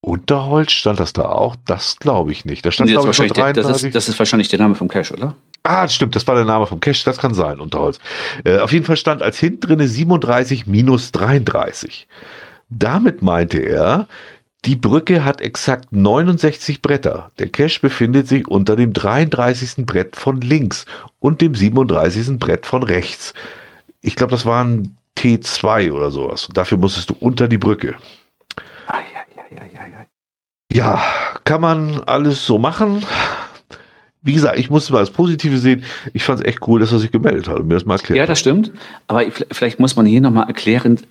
Unterholz 0.01 0.71
stand 0.71 0.99
das 0.99 1.13
da 1.13 1.23
auch? 1.23 1.55
Das 1.65 1.97
glaube 1.97 2.31
ich 2.31 2.45
nicht. 2.45 2.65
Da 2.65 2.71
stand, 2.71 2.89
glaube 2.89 3.09
ist 3.09 3.15
ich, 3.15 3.19
wahrscheinlich 3.19 3.33
der, 3.33 3.53
das, 3.53 3.63
33. 3.63 3.87
ist, 3.87 3.95
das 3.95 4.09
ist 4.09 4.19
wahrscheinlich 4.19 4.47
der 4.47 4.59
Name 4.59 4.75
vom 4.75 4.87
Cache, 4.87 5.13
oder? 5.13 5.35
Ah, 5.63 5.87
stimmt, 5.89 6.15
das 6.15 6.25
war 6.25 6.35
der 6.35 6.45
Name 6.45 6.67
vom 6.67 6.79
Cache, 6.79 7.03
das 7.03 7.17
kann 7.17 7.33
sein, 7.33 7.59
Unterholz. 7.59 7.99
Äh, 8.45 8.59
auf 8.59 8.71
jeden 8.71 8.85
Fall 8.85 8.95
stand 8.95 9.21
als 9.21 9.39
Hint 9.39 9.67
drinne 9.67 9.87
37 9.87 10.67
minus 10.67 11.11
33. 11.11 12.07
Damit 12.69 13.21
meinte 13.21 13.59
er, 13.59 14.07
die 14.65 14.75
Brücke 14.75 15.23
hat 15.23 15.39
exakt 15.41 15.91
69 15.91 16.81
Bretter. 16.81 17.31
Der 17.39 17.49
Cache 17.49 17.79
befindet 17.81 18.27
sich 18.27 18.47
unter 18.47 18.75
dem 18.75 18.91
33. 18.93 19.85
Brett 19.85 20.15
von 20.15 20.41
links 20.41 20.85
und 21.19 21.41
dem 21.41 21.55
37. 21.55 22.37
Brett 22.39 22.65
von 22.65 22.83
rechts. 22.83 23.33
Ich 24.01 24.15
glaube, 24.15 24.31
das 24.31 24.45
waren 24.45 24.97
T2 25.17 25.91
oder 25.91 26.11
sowas. 26.11 26.49
Dafür 26.53 26.77
musstest 26.77 27.09
du 27.09 27.15
unter 27.19 27.47
die 27.47 27.57
Brücke. 27.57 27.95
Ja, 30.71 31.01
kann 31.45 31.61
man 31.61 32.01
alles 32.05 32.45
so 32.45 32.59
machen. 32.59 33.03
Wie 34.21 34.33
gesagt, 34.33 34.59
ich 34.59 34.69
musste 34.69 34.93
mal 34.93 34.99
das 34.99 35.09
Positive 35.11 35.57
sehen. 35.57 35.83
Ich 36.13 36.23
fand 36.23 36.41
es 36.41 36.45
echt 36.45 36.67
cool, 36.67 36.79
dass 36.79 36.91
er 36.91 36.99
sich 36.99 37.11
gemeldet 37.11 37.47
hat 37.47 37.57
und 37.59 37.67
mir 37.67 37.73
das 37.75 37.85
mal 37.85 37.95
erklärt 37.95 38.17
Ja, 38.17 38.25
das 38.25 38.39
stimmt. 38.39 38.71
Aber 39.07 39.25
ich- 39.25 39.45
vielleicht 39.51 39.79
muss 39.79 39.95
man 39.95 40.05
hier 40.05 40.21
nochmal 40.21 40.47
erklärend 40.47 41.07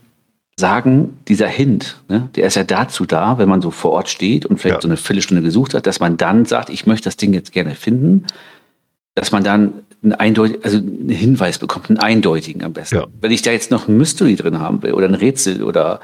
sagen, 0.58 1.18
dieser 1.28 1.46
Hint, 1.46 2.02
ne, 2.08 2.28
der 2.34 2.46
ist 2.48 2.56
ja 2.56 2.64
dazu 2.64 3.06
da, 3.06 3.38
wenn 3.38 3.48
man 3.48 3.62
so 3.62 3.70
vor 3.70 3.92
Ort 3.92 4.08
steht 4.08 4.44
und 4.44 4.58
vielleicht 4.58 4.78
Ja. 4.78 4.82
so 4.82 4.88
eine 4.88 4.96
Viertelstunde 4.96 5.42
gesucht 5.42 5.72
hat, 5.74 5.86
dass 5.86 6.00
man 6.00 6.16
dann 6.16 6.46
sagt, 6.46 6.68
ich 6.70 6.84
möchte 6.84 7.04
das 7.04 7.16
Ding 7.16 7.32
jetzt 7.32 7.52
gerne 7.52 7.76
finden, 7.76 8.26
dass 9.14 9.30
man 9.30 9.44
dann 9.44 9.72
einen, 10.02 10.12
eindeutig, 10.14 10.64
also 10.64 10.78
einen 10.78 11.08
Hinweis 11.10 11.58
bekommt, 11.58 11.90
einen 11.90 11.98
eindeutigen 11.98 12.64
am 12.64 12.72
besten. 12.72 12.96
Ja. 12.96 13.06
Wenn 13.20 13.30
ich 13.30 13.42
da 13.42 13.52
jetzt 13.52 13.70
noch 13.70 13.86
ein 13.86 13.96
Mystery 13.96 14.34
drin 14.34 14.58
haben 14.58 14.82
will 14.82 14.94
oder 14.94 15.06
ein 15.06 15.14
Rätsel 15.14 15.62
oder 15.62 16.00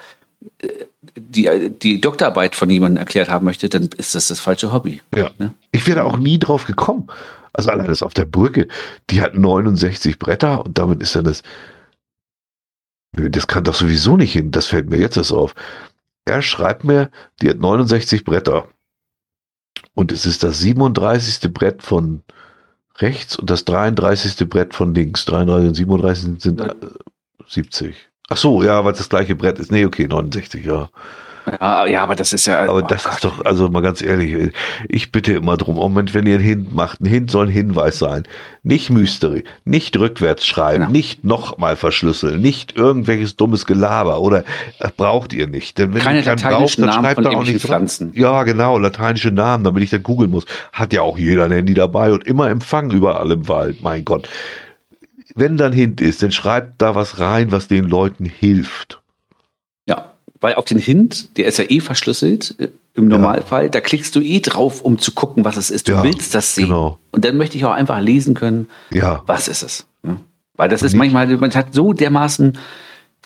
äh, 0.58 0.68
die, 1.16 1.70
die 1.70 2.00
Doktorarbeit 2.00 2.54
von 2.54 2.70
jemandem 2.70 2.98
erklärt 2.98 3.28
haben 3.28 3.44
möchte, 3.44 3.68
dann 3.68 3.88
ist 3.96 4.14
das 4.14 4.28
das 4.28 4.38
falsche 4.38 4.72
Hobby. 4.72 5.00
Ja. 5.16 5.30
Ne? 5.38 5.52
Ich 5.72 5.86
wäre 5.88 6.04
auch 6.04 6.16
nie 6.16 6.38
drauf 6.38 6.66
gekommen. 6.66 7.08
Also 7.52 7.70
allein 7.70 7.86
das 7.86 8.02
auf 8.02 8.14
der 8.14 8.24
Brücke, 8.24 8.68
die 9.10 9.20
hat 9.20 9.34
69 9.36 10.18
Bretter 10.18 10.64
und 10.64 10.78
damit 10.78 11.02
ist 11.02 11.14
dann 11.16 11.24
das. 11.24 11.42
Das 13.16 13.46
kann 13.46 13.64
doch 13.64 13.74
sowieso 13.74 14.16
nicht 14.16 14.32
hin. 14.32 14.50
Das 14.50 14.66
fällt 14.66 14.90
mir 14.90 14.98
jetzt 14.98 15.16
erst 15.16 15.32
auf. 15.32 15.54
Er 16.24 16.42
schreibt 16.42 16.84
mir, 16.84 17.10
die 17.40 17.50
hat 17.50 17.58
69 17.58 18.24
Bretter. 18.24 18.68
Und 19.94 20.10
es 20.12 20.26
ist 20.26 20.42
das 20.42 20.58
37. 20.58 21.52
Brett 21.52 21.82
von 21.82 22.22
rechts 22.96 23.36
und 23.36 23.50
das 23.50 23.64
33. 23.64 24.48
Brett 24.48 24.74
von 24.74 24.94
links. 24.94 25.24
33 25.24 25.68
und 25.68 25.74
37 25.74 26.42
sind 26.42 26.60
äh, 26.60 26.74
70. 27.46 27.94
Ach 28.28 28.36
so, 28.36 28.62
ja, 28.62 28.84
weil 28.84 28.92
es 28.92 28.98
das 28.98 29.08
gleiche 29.08 29.36
Brett 29.36 29.58
ist. 29.58 29.70
Nee, 29.70 29.84
okay, 29.84 30.06
69, 30.08 30.64
ja. 30.64 30.88
Ja, 31.60 31.86
ja, 31.86 32.02
aber 32.02 32.14
das 32.14 32.32
ist 32.32 32.46
ja. 32.46 32.62
Aber 32.62 32.74
oh 32.76 32.80
das 32.80 33.04
Gott. 33.04 33.12
ist 33.14 33.24
doch, 33.24 33.44
also 33.44 33.68
mal 33.68 33.82
ganz 33.82 34.00
ehrlich, 34.00 34.52
ich 34.88 35.12
bitte 35.12 35.34
immer 35.34 35.56
drum, 35.56 35.74
Moment, 35.76 36.14
wenn 36.14 36.26
ihr 36.26 36.36
einen 36.36 36.44
Hint 36.44 36.74
macht, 36.74 37.00
ein 37.00 37.06
Hint 37.06 37.30
soll 37.30 37.46
ein 37.46 37.52
Hinweis 37.52 37.98
sein. 37.98 38.24
Nicht 38.62 38.88
Mystery, 38.90 39.44
nicht 39.64 39.96
rückwärts 39.98 40.46
schreiben, 40.46 40.80
Genau. 40.84 40.90
nicht 40.92 41.22
nochmal 41.24 41.76
verschlüsseln, 41.76 42.40
nicht 42.40 42.76
irgendwelches 42.76 43.36
dummes 43.36 43.66
Gelaber 43.66 44.20
oder 44.20 44.44
äh, 44.78 44.88
braucht 44.96 45.34
ihr 45.34 45.46
nicht. 45.46 45.76
Denn 45.76 45.92
wenn 45.92 46.00
Keine 46.00 46.20
ihr 46.20 46.24
keinen 46.24 46.38
lateinischen 46.38 46.58
braucht, 46.60 46.78
dann 46.80 46.86
Namen 46.86 47.04
schreibt 47.04 47.14
von 47.16 47.24
da 47.24 47.28
auch 47.30 47.32
irgendwelchen 47.32 47.54
nichts 47.54 47.68
dran. 47.68 47.78
Pflanzen. 47.80 48.12
Ja, 48.14 48.42
genau, 48.44 48.78
lateinische 48.78 49.30
Namen, 49.30 49.64
damit 49.64 49.82
ich 49.82 49.90
dann 49.90 50.02
googeln 50.02 50.30
muss. 50.30 50.46
Hat 50.72 50.92
ja 50.94 51.02
auch 51.02 51.18
jeder 51.18 51.44
ein 51.44 51.52
Handy 51.52 51.74
dabei 51.74 52.12
und 52.12 52.26
immer 52.26 52.48
Empfang 52.48 52.90
überall 52.90 53.30
im 53.30 53.46
Wald, 53.48 53.82
mein 53.82 54.04
Gott. 54.04 54.28
Wenn 55.34 55.56
dann 55.56 55.72
Hint 55.72 56.00
ist, 56.00 56.22
dann 56.22 56.32
schreibt 56.32 56.80
da 56.80 56.94
was 56.94 57.18
rein, 57.18 57.52
was 57.52 57.68
den 57.68 57.84
Leuten 57.84 58.24
hilft. 58.24 59.00
Ja, 60.44 60.48
weil 60.50 60.54
auf 60.56 60.64
den 60.66 60.78
Hint, 60.78 61.36
der 61.38 61.46
ist 61.46 61.58
ja 61.58 61.64
eh 61.68 61.80
verschlüsselt 61.80 62.54
äh, 62.58 62.68
im 62.94 63.08
Normalfall, 63.08 63.70
da 63.70 63.80
klickst 63.80 64.14
du 64.14 64.20
eh 64.20 64.40
drauf, 64.40 64.82
um 64.82 64.98
zu 64.98 65.12
gucken, 65.12 65.44
was 65.44 65.56
es 65.56 65.70
ist. 65.70 65.88
Du 65.88 65.92
Ja, 65.92 66.02
willst 66.04 66.34
das 66.34 66.54
sehen. 66.54 66.66
genau. 66.66 66.98
Und 67.12 67.24
dann 67.24 67.36
möchte 67.36 67.56
ich 67.56 67.64
auch 67.64 67.72
einfach 67.72 68.00
lesen 68.00 68.34
können, 68.34 68.68
Ja, 68.92 69.22
was 69.26 69.48
ist 69.48 69.62
es. 69.62 69.86
Ne? 70.02 70.18
Weil 70.56 70.68
das 70.68 70.82
ist 70.82 70.94
manchmal, 70.94 71.26
man 71.38 71.52
hat 71.54 71.74
so 71.74 71.92
dermaßen 71.92 72.56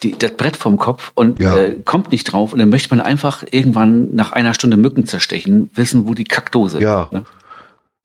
die, 0.02 0.16
das 0.16 0.30
Brett 0.32 0.56
vom 0.56 0.78
Kopf 0.78 1.10
und 1.16 1.40
Ja. 1.40 1.56
äh, 1.56 1.76
kommt 1.84 2.12
nicht 2.12 2.24
drauf 2.24 2.52
und 2.52 2.60
dann 2.60 2.68
möchte 2.70 2.94
man 2.94 3.04
einfach 3.04 3.44
irgendwann 3.50 4.14
nach 4.14 4.32
einer 4.32 4.54
Stunde 4.54 4.76
Mücken 4.76 5.06
zerstechen, 5.06 5.70
wissen, 5.74 6.06
wo 6.06 6.14
die 6.14 6.24
Kackdose 6.24 6.80
Ja. 6.80 7.02
ist. 7.04 7.12
Ne? 7.12 7.24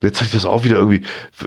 Jetzt 0.03 0.17
habe 0.17 0.25
ich 0.27 0.34
das 0.34 0.45
auch 0.45 0.63
wieder 0.63 0.75
irgendwie, 0.75 1.01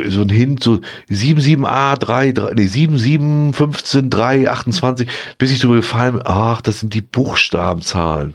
so 0.09 0.23
ein 0.23 0.29
Hint, 0.29 0.63
so 0.65 0.81
77a, 1.11 1.97
3, 1.97 2.33
3 2.33 2.53
nee, 2.55 2.67
77, 2.67 3.55
15, 3.57 4.11
3, 4.11 4.51
28, 4.51 5.09
bis 5.39 5.51
ich 5.53 5.61
drüber 5.61 5.77
gefallen 5.77 6.15
bin, 6.15 6.23
ach, 6.25 6.61
das 6.63 6.81
sind 6.81 6.95
die 6.95 7.03
Buchstabenzahlen. 7.03 8.35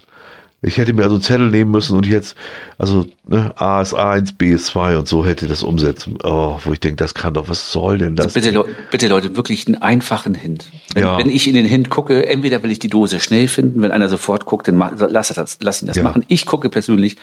Ich 0.63 0.77
hätte 0.77 0.93
mir 0.93 1.01
also 1.01 1.15
einen 1.15 1.23
Zettel 1.23 1.49
nehmen 1.49 1.71
müssen 1.71 1.97
und 1.97 2.05
jetzt, 2.05 2.35
also 2.77 3.07
ne, 3.27 3.51
A 3.55 3.81
ist 3.81 3.95
A1, 3.95 4.35
B 4.37 4.51
ist 4.51 4.67
2 4.67 4.95
und 4.97 5.07
so 5.07 5.25
hätte 5.25 5.47
das 5.47 5.63
umsetzen. 5.63 6.19
Oh, 6.23 6.59
wo 6.63 6.71
ich 6.73 6.79
denke, 6.79 6.97
das 6.97 7.15
kann 7.15 7.33
doch, 7.33 7.49
was 7.49 7.71
soll 7.71 7.97
denn 7.97 8.15
das? 8.15 8.33
Bitte, 8.33 8.51
Leu- 8.51 8.67
bitte 8.91 9.07
Leute, 9.07 9.35
wirklich 9.35 9.65
einen 9.65 9.81
einfachen 9.81 10.35
Hint. 10.35 10.67
Wenn, 10.93 11.01
Ja. 11.01 11.17
wenn 11.17 11.31
ich 11.31 11.47
in 11.47 11.55
den 11.55 11.65
Hint 11.65 11.89
gucke, 11.89 12.27
entweder 12.27 12.61
will 12.61 12.69
ich 12.69 12.77
die 12.77 12.89
Dose 12.89 13.19
schnell 13.19 13.47
finden, 13.47 13.81
wenn 13.81 13.89
einer 13.91 14.07
sofort 14.07 14.45
guckt, 14.45 14.67
dann 14.67 14.77
lass, 15.09 15.29
das, 15.29 15.57
lass 15.61 15.81
ihn 15.81 15.87
das 15.87 15.97
Ja. 15.97 16.03
machen. 16.03 16.23
Ich 16.27 16.45
gucke 16.45 16.69
persönlich 16.69 17.17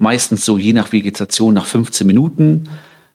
meistens 0.00 0.44
so 0.44 0.58
je 0.58 0.72
nach 0.72 0.92
Vegetation 0.92 1.54
nach 1.54 1.66
15 1.66 2.06
Minuten, 2.06 2.68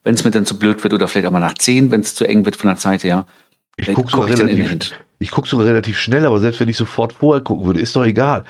wenn 0.03 0.16
es 0.16 0.24
mir 0.24 0.32
dann 0.32 0.45
zu 0.45 0.57
blöd 0.57 0.84
wird 0.84 0.94
oder 0.94 1.07
vielleicht 1.07 1.28
auch 1.28 1.32
mal 1.32 1.40
nach 1.40 1.56
10, 1.56 1.91
wenn 1.91 2.02
es 2.02 2.16
zu 2.16 2.26
eng 2.26 2.45
wird 2.45 2.56
von 2.56 2.70
der 2.70 2.78
Zeit 2.78 3.03
her. 3.03 3.26
Ich 3.78 3.91
gucke 3.94 4.10
sogar, 4.10 4.30
relativ, 4.30 4.94
ich 5.20 5.32
guck 5.32 5.48
sogar 5.48 5.66
relativ 5.66 5.98
schnell, 5.98 6.26
aber 6.26 6.40
selbst 6.40 6.60
wenn 6.62 6.70
ich 6.70 6.78
sofort 6.78 7.12
vorher 7.12 7.44
gucken 7.44 7.66
würde, 7.66 7.82
ist 7.82 7.95
doch 7.95 8.06
egal. 8.06 8.45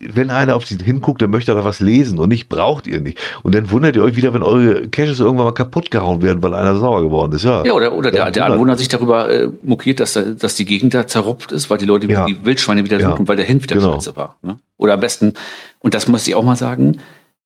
Wenn 0.00 0.30
einer 0.30 0.56
auf 0.56 0.66
sie 0.66 0.78
hinguckt, 0.82 1.20
dann 1.20 1.30
möchte 1.30 1.52
er 1.52 1.56
da 1.56 1.64
was 1.64 1.80
lesen 1.80 2.18
und 2.18 2.30
nicht 2.30 2.48
braucht 2.48 2.86
ihr 2.86 3.00
nicht. 3.00 3.18
Und 3.42 3.54
dann 3.54 3.70
wundert 3.70 3.94
ihr 3.94 4.02
euch 4.02 4.16
wieder, 4.16 4.32
wenn 4.32 4.42
eure 4.42 4.88
Caches 4.88 5.20
irgendwann 5.20 5.46
mal 5.46 5.52
kaputt 5.52 5.90
gehauen 5.90 6.22
werden, 6.22 6.42
weil 6.42 6.54
einer 6.54 6.76
sauer 6.76 7.02
geworden 7.02 7.32
ist. 7.32 7.44
Ja, 7.44 7.64
ja 7.64 7.74
oder, 7.74 7.92
oder 7.92 8.10
der, 8.10 8.30
der 8.30 8.46
Anwohner 8.46 8.76
sich 8.76 8.88
darüber 8.88 9.30
äh, 9.30 9.50
mokiert, 9.62 10.00
dass, 10.00 10.18
dass 10.38 10.54
die 10.54 10.64
Gegend 10.64 10.94
da 10.94 11.06
zerrupft 11.06 11.52
ist, 11.52 11.68
weil 11.68 11.78
die 11.78 11.84
Leute 11.84 12.10
ja. 12.10 12.24
die 12.24 12.42
Wildschweine 12.44 12.84
wieder 12.84 12.98
suchen, 12.98 13.24
ja. 13.24 13.28
weil 13.28 13.36
der 13.36 13.44
Hint 13.44 13.62
wieder 13.62 13.76
genau. 13.76 13.94
scheiße 13.94 14.16
war. 14.16 14.36
Ne? 14.42 14.58
Oder 14.78 14.94
am 14.94 15.00
besten, 15.00 15.34
und 15.80 15.94
das 15.94 16.08
muss 16.08 16.26
ich 16.26 16.34
auch 16.34 16.44
mal 16.44 16.56
sagen, 16.56 16.98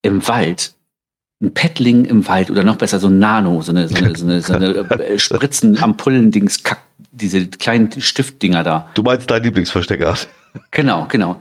im 0.03 0.27
Wald 0.29 0.75
ein 1.43 1.55
Paddling 1.55 2.05
im 2.05 2.29
Wald 2.29 2.51
oder 2.51 2.65
noch 2.65 2.77
besser 2.77 3.01
so 3.01 3.09
ein 3.09 3.19
Nano, 3.19 3.63
so 3.63 3.73
eine, 3.73 3.89
so 3.89 3.95
eine, 3.97 4.15
so 4.15 4.27
eine, 4.27 4.43
so 4.43 4.53
eine 4.53 4.67
äh, 5.07 5.19
Spritzen, 5.19 5.83
Ampullen, 5.83 6.31
Dings, 6.31 6.63
Kack, 6.63 6.81
diese 7.13 7.47
kleinen 7.47 8.01
Stiftdinger 8.01 8.63
da. 8.63 8.91
Du 8.95 9.03
meinst 9.03 9.31
dein 9.31 9.43
Lieblingsverstecker? 9.43 10.17
Genau, 10.73 11.07
genau. 11.09 11.41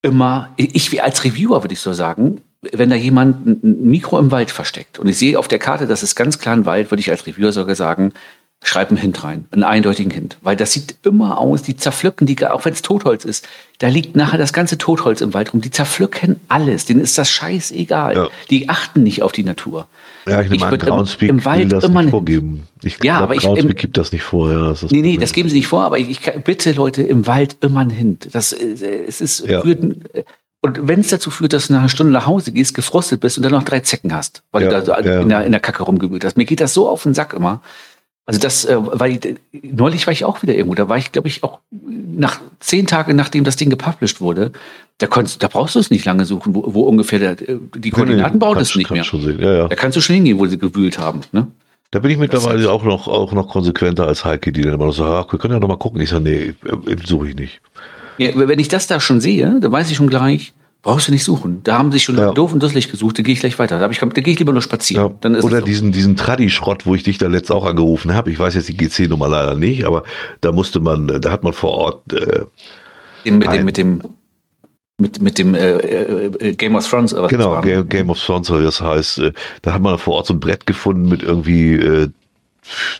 Immer, 0.00 0.52
ich 0.56 0.92
wie 0.92 1.00
als 1.00 1.24
Reviewer 1.24 1.64
würde 1.64 1.72
ich 1.72 1.80
so 1.80 1.92
sagen, 1.92 2.42
wenn 2.62 2.88
da 2.88 2.94
jemand 2.94 3.44
ein 3.44 3.90
Mikro 3.90 4.20
im 4.20 4.30
Wald 4.30 4.52
versteckt 4.52 5.00
und 5.00 5.08
ich 5.08 5.18
sehe 5.18 5.36
auf 5.36 5.48
der 5.48 5.58
Karte, 5.58 5.88
das 5.88 6.04
ist 6.04 6.14
ganz 6.14 6.38
klar 6.38 6.54
ein 6.54 6.64
Wald, 6.64 6.92
würde 6.92 7.00
ich 7.00 7.10
als 7.10 7.26
Reviewer 7.26 7.50
sogar 7.50 7.74
sagen, 7.74 8.12
schreib 8.64 8.88
einen 8.88 8.96
Hint 8.96 9.22
rein, 9.22 9.44
einen 9.50 9.62
eindeutigen 9.62 10.10
Hint. 10.10 10.38
Weil 10.42 10.56
das 10.56 10.72
sieht 10.72 10.96
immer 11.02 11.38
aus, 11.38 11.62
die 11.62 11.76
zerpflücken, 11.76 12.26
die, 12.26 12.44
auch 12.46 12.64
wenn 12.64 12.72
es 12.72 12.82
Totholz 12.82 13.24
ist, 13.24 13.46
da 13.78 13.88
liegt 13.88 14.16
nachher 14.16 14.38
das 14.38 14.52
ganze 14.52 14.78
Totholz 14.78 15.20
im 15.20 15.34
Wald 15.34 15.52
rum. 15.52 15.60
Die 15.60 15.70
zerpflücken 15.70 16.40
alles, 16.48 16.86
denen 16.86 17.00
ist 17.00 17.18
das 17.18 17.30
scheißegal. 17.30 18.16
Ja. 18.16 18.28
Die 18.50 18.68
achten 18.70 19.02
nicht 19.02 19.22
auf 19.22 19.32
die 19.32 19.44
Natur. 19.44 19.86
Ja, 20.26 20.40
ich 20.40 20.48
nehme 20.48 20.64
an, 20.64 20.78
Groundspeak 20.78 21.28
im, 21.28 21.38
im 21.38 21.44
Wald 21.44 21.60
will 21.60 21.68
das 21.68 21.84
immer 21.84 22.02
nicht 22.02 22.10
vorgeben. 22.10 22.66
Ich 22.82 23.02
ja, 23.02 23.18
aber 23.20 23.34
ich, 23.34 23.42
Groundspeak 23.42 23.76
gibt 23.76 23.98
das 23.98 24.12
nicht 24.12 24.22
vor. 24.22 24.50
Ja, 24.50 24.68
das 24.70 24.82
nee, 24.90 25.02
nee, 25.02 25.18
das 25.18 25.32
geben 25.32 25.50
sie 25.50 25.56
nicht 25.56 25.68
vor, 25.68 25.82
aber 25.82 25.98
ich, 25.98 26.08
ich 26.08 26.20
bitte 26.42 26.72
Leute, 26.72 27.02
im 27.02 27.26
Wald 27.26 27.58
immer 27.60 27.80
einen 27.80 27.90
Hint. 27.90 28.28
Das, 28.32 28.52
äh, 28.52 29.04
es 29.06 29.20
ist, 29.20 29.46
ja. 29.46 29.62
würden, 29.62 30.04
und 30.62 30.88
wenn 30.88 31.00
es 31.00 31.08
dazu 31.08 31.30
führt, 31.30 31.52
dass 31.52 31.66
du 31.66 31.74
nach 31.74 31.80
einer 31.80 31.90
Stunde 31.90 32.10
nach 32.10 32.24
Hause 32.24 32.50
gehst, 32.50 32.72
gefrostet 32.72 33.20
bist 33.20 33.36
und 33.36 33.42
dann 33.42 33.52
noch 33.52 33.64
drei 33.64 33.80
Zecken 33.80 34.14
hast, 34.14 34.42
weil 34.50 34.62
ja, 34.62 34.70
du 34.70 34.74
da 34.76 34.82
so 34.82 34.92
ja. 34.92 35.20
in, 35.20 35.28
der, 35.28 35.44
in 35.44 35.52
der 35.52 35.60
Kacke 35.60 35.82
rumgewühlt 35.82 36.24
hast. 36.24 36.38
Mir 36.38 36.46
geht 36.46 36.62
das 36.62 36.72
so 36.72 36.88
auf 36.88 37.02
den 37.02 37.12
Sack 37.12 37.34
immer. 37.34 37.60
Also 38.26 38.40
das, 38.40 38.64
äh, 38.64 38.76
weil 38.78 39.12
ich, 39.12 39.36
neulich 39.62 40.06
war 40.06 40.12
ich 40.12 40.24
auch 40.24 40.42
wieder 40.42 40.54
irgendwo. 40.54 40.74
Da 40.74 40.88
war 40.88 40.96
ich, 40.96 41.12
glaube 41.12 41.28
ich, 41.28 41.42
auch 41.42 41.58
nach 41.70 42.40
zehn 42.58 42.86
Tagen, 42.86 43.16
nachdem 43.16 43.44
das 43.44 43.56
Ding 43.56 43.68
gepublished 43.68 44.20
wurde. 44.20 44.52
Da, 44.98 45.06
konntest, 45.06 45.42
da 45.42 45.48
brauchst 45.48 45.74
du 45.74 45.80
es 45.80 45.90
nicht 45.90 46.04
lange 46.04 46.24
suchen, 46.24 46.54
wo, 46.54 46.72
wo 46.72 46.82
ungefähr 46.82 47.18
der, 47.18 47.36
die 47.36 47.90
Koordinaten 47.90 48.38
baut 48.38 48.58
es 48.58 48.74
nicht 48.76 48.90
mehr. 48.90 49.04
Ja, 49.04 49.52
ja. 49.52 49.68
Da 49.68 49.74
kannst 49.74 49.96
du 49.96 50.00
schon 50.00 50.14
hingehen, 50.14 50.38
wo 50.38 50.46
sie 50.46 50.56
gewühlt 50.56 50.98
haben. 50.98 51.20
Ne? 51.32 51.48
Da 51.90 51.98
bin 51.98 52.10
ich 52.10 52.18
mittlerweile 52.18 52.70
auch 52.70 52.82
noch, 52.82 53.08
auch 53.08 53.32
noch 53.32 53.48
konsequenter 53.48 54.06
als 54.06 54.24
Heike, 54.24 54.52
die 54.52 54.62
dann 54.62 54.74
immer 54.74 54.86
noch 54.86 54.94
so, 54.94 55.04
ach, 55.04 55.30
wir 55.30 55.38
können 55.38 55.54
ja 55.54 55.60
noch 55.60 55.68
mal 55.68 55.76
gucken. 55.76 56.00
Ich 56.00 56.10
sage, 56.10 56.22
nee, 56.22 56.54
äh, 56.64 56.96
suche 57.04 57.28
ich 57.28 57.34
nicht. 57.34 57.60
Ja, 58.18 58.30
wenn 58.34 58.58
ich 58.58 58.68
das 58.68 58.86
da 58.86 59.00
schon 59.00 59.20
sehe, 59.20 59.58
dann 59.60 59.70
weiß 59.70 59.90
ich 59.90 59.96
schon 59.96 60.08
gleich, 60.08 60.54
Brauchst 60.84 61.08
du 61.08 61.12
nicht 61.12 61.24
suchen. 61.24 61.62
Da 61.64 61.78
haben 61.78 61.90
sich 61.90 62.02
schon 62.02 62.18
ja. 62.18 62.30
doof 62.32 62.52
und 62.52 62.62
dusselig 62.62 62.90
gesucht, 62.90 63.18
da 63.18 63.22
gehe 63.22 63.32
ich 63.32 63.40
gleich 63.40 63.58
weiter. 63.58 63.78
Da, 63.78 63.88
ich, 63.88 63.98
da 63.98 64.06
gehe 64.06 64.34
ich 64.34 64.38
lieber 64.38 64.52
nur 64.52 64.60
spazieren. 64.60 65.14
Ja. 65.24 65.40
Oder 65.40 65.62
diesen, 65.62 65.92
diesen 65.92 66.14
Tradi-Schrott, 66.14 66.84
wo 66.84 66.94
ich 66.94 67.02
dich 67.02 67.16
da 67.16 67.26
letzt 67.26 67.50
auch 67.50 67.64
angerufen 67.64 68.14
habe. 68.14 68.30
Ich 68.30 68.38
weiß 68.38 68.54
jetzt 68.54 68.68
die 68.68 68.76
GC-Nummer 68.76 69.26
leider 69.26 69.54
nicht, 69.54 69.86
aber 69.86 70.02
da 70.42 70.52
musste 70.52 70.80
man, 70.80 71.08
da 71.22 71.30
hat 71.30 71.42
man 71.42 71.54
vor 71.54 71.70
Ort 71.70 72.12
äh, 72.12 72.42
Den, 73.24 73.38
mit, 73.38 73.50
dem, 73.50 73.64
mit 73.64 73.76
dem 73.78 74.02
mit, 74.98 75.22
mit 75.22 75.38
dem 75.38 75.54
äh, 75.54 75.72
äh, 75.72 76.54
Game 76.54 76.76
of 76.76 76.88
Thrones 76.88 77.14
oder 77.14 77.24
was 77.24 77.30
Genau, 77.30 77.60
Game, 77.62 77.88
Game 77.88 78.10
of 78.10 78.22
Thrones, 78.22 78.48
das 78.48 78.80
heißt, 78.80 79.18
äh, 79.20 79.32
da 79.62 79.72
hat 79.72 79.82
man 79.82 79.98
vor 79.98 80.14
Ort 80.14 80.26
so 80.26 80.34
ein 80.34 80.40
Brett 80.40 80.66
gefunden 80.66 81.08
mit 81.08 81.22
irgendwie 81.22 81.74
äh, 81.74 82.08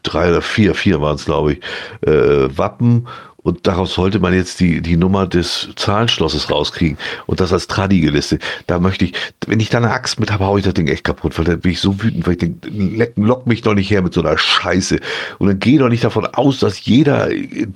drei 0.02 0.30
oder 0.30 0.42
vier, 0.42 0.74
vier 0.74 1.00
waren 1.00 1.16
es, 1.16 1.26
glaube 1.26 1.52
ich, 1.52 1.60
äh, 2.00 2.48
Wappen 2.56 3.06
und 3.44 3.66
daraus 3.66 3.94
sollte 3.94 4.18
man 4.18 4.32
jetzt 4.32 4.58
die, 4.58 4.80
die 4.80 4.96
Nummer 4.96 5.26
des 5.26 5.68
Zahlenschlosses 5.76 6.50
rauskriegen 6.50 6.98
und 7.26 7.40
das 7.40 7.52
als 7.52 7.66
Tradi 7.66 8.00
gelistet. 8.00 8.42
Da 8.66 8.80
möchte 8.80 9.04
ich, 9.04 9.12
wenn 9.46 9.60
ich 9.60 9.68
da 9.68 9.78
eine 9.78 9.90
Axt 9.90 10.18
mit 10.18 10.32
habe, 10.32 10.46
hau 10.46 10.56
ich 10.56 10.64
das 10.64 10.74
Ding 10.74 10.88
echt 10.88 11.04
kaputt, 11.04 11.38
weil 11.38 11.44
dann 11.44 11.60
bin 11.60 11.72
ich 11.72 11.80
so 11.80 12.02
wütend, 12.02 12.26
weil 12.26 12.32
ich 12.32 12.38
denke, 12.38 13.12
lock 13.16 13.46
mich 13.46 13.60
doch 13.60 13.74
nicht 13.74 13.90
her 13.90 14.00
mit 14.00 14.14
so 14.14 14.22
einer 14.22 14.38
Scheiße. 14.38 14.98
Und 15.38 15.48
dann 15.48 15.58
geh 15.58 15.76
doch 15.76 15.90
nicht 15.90 16.02
davon 16.02 16.26
aus, 16.26 16.58
dass 16.58 16.84
jeder 16.86 17.28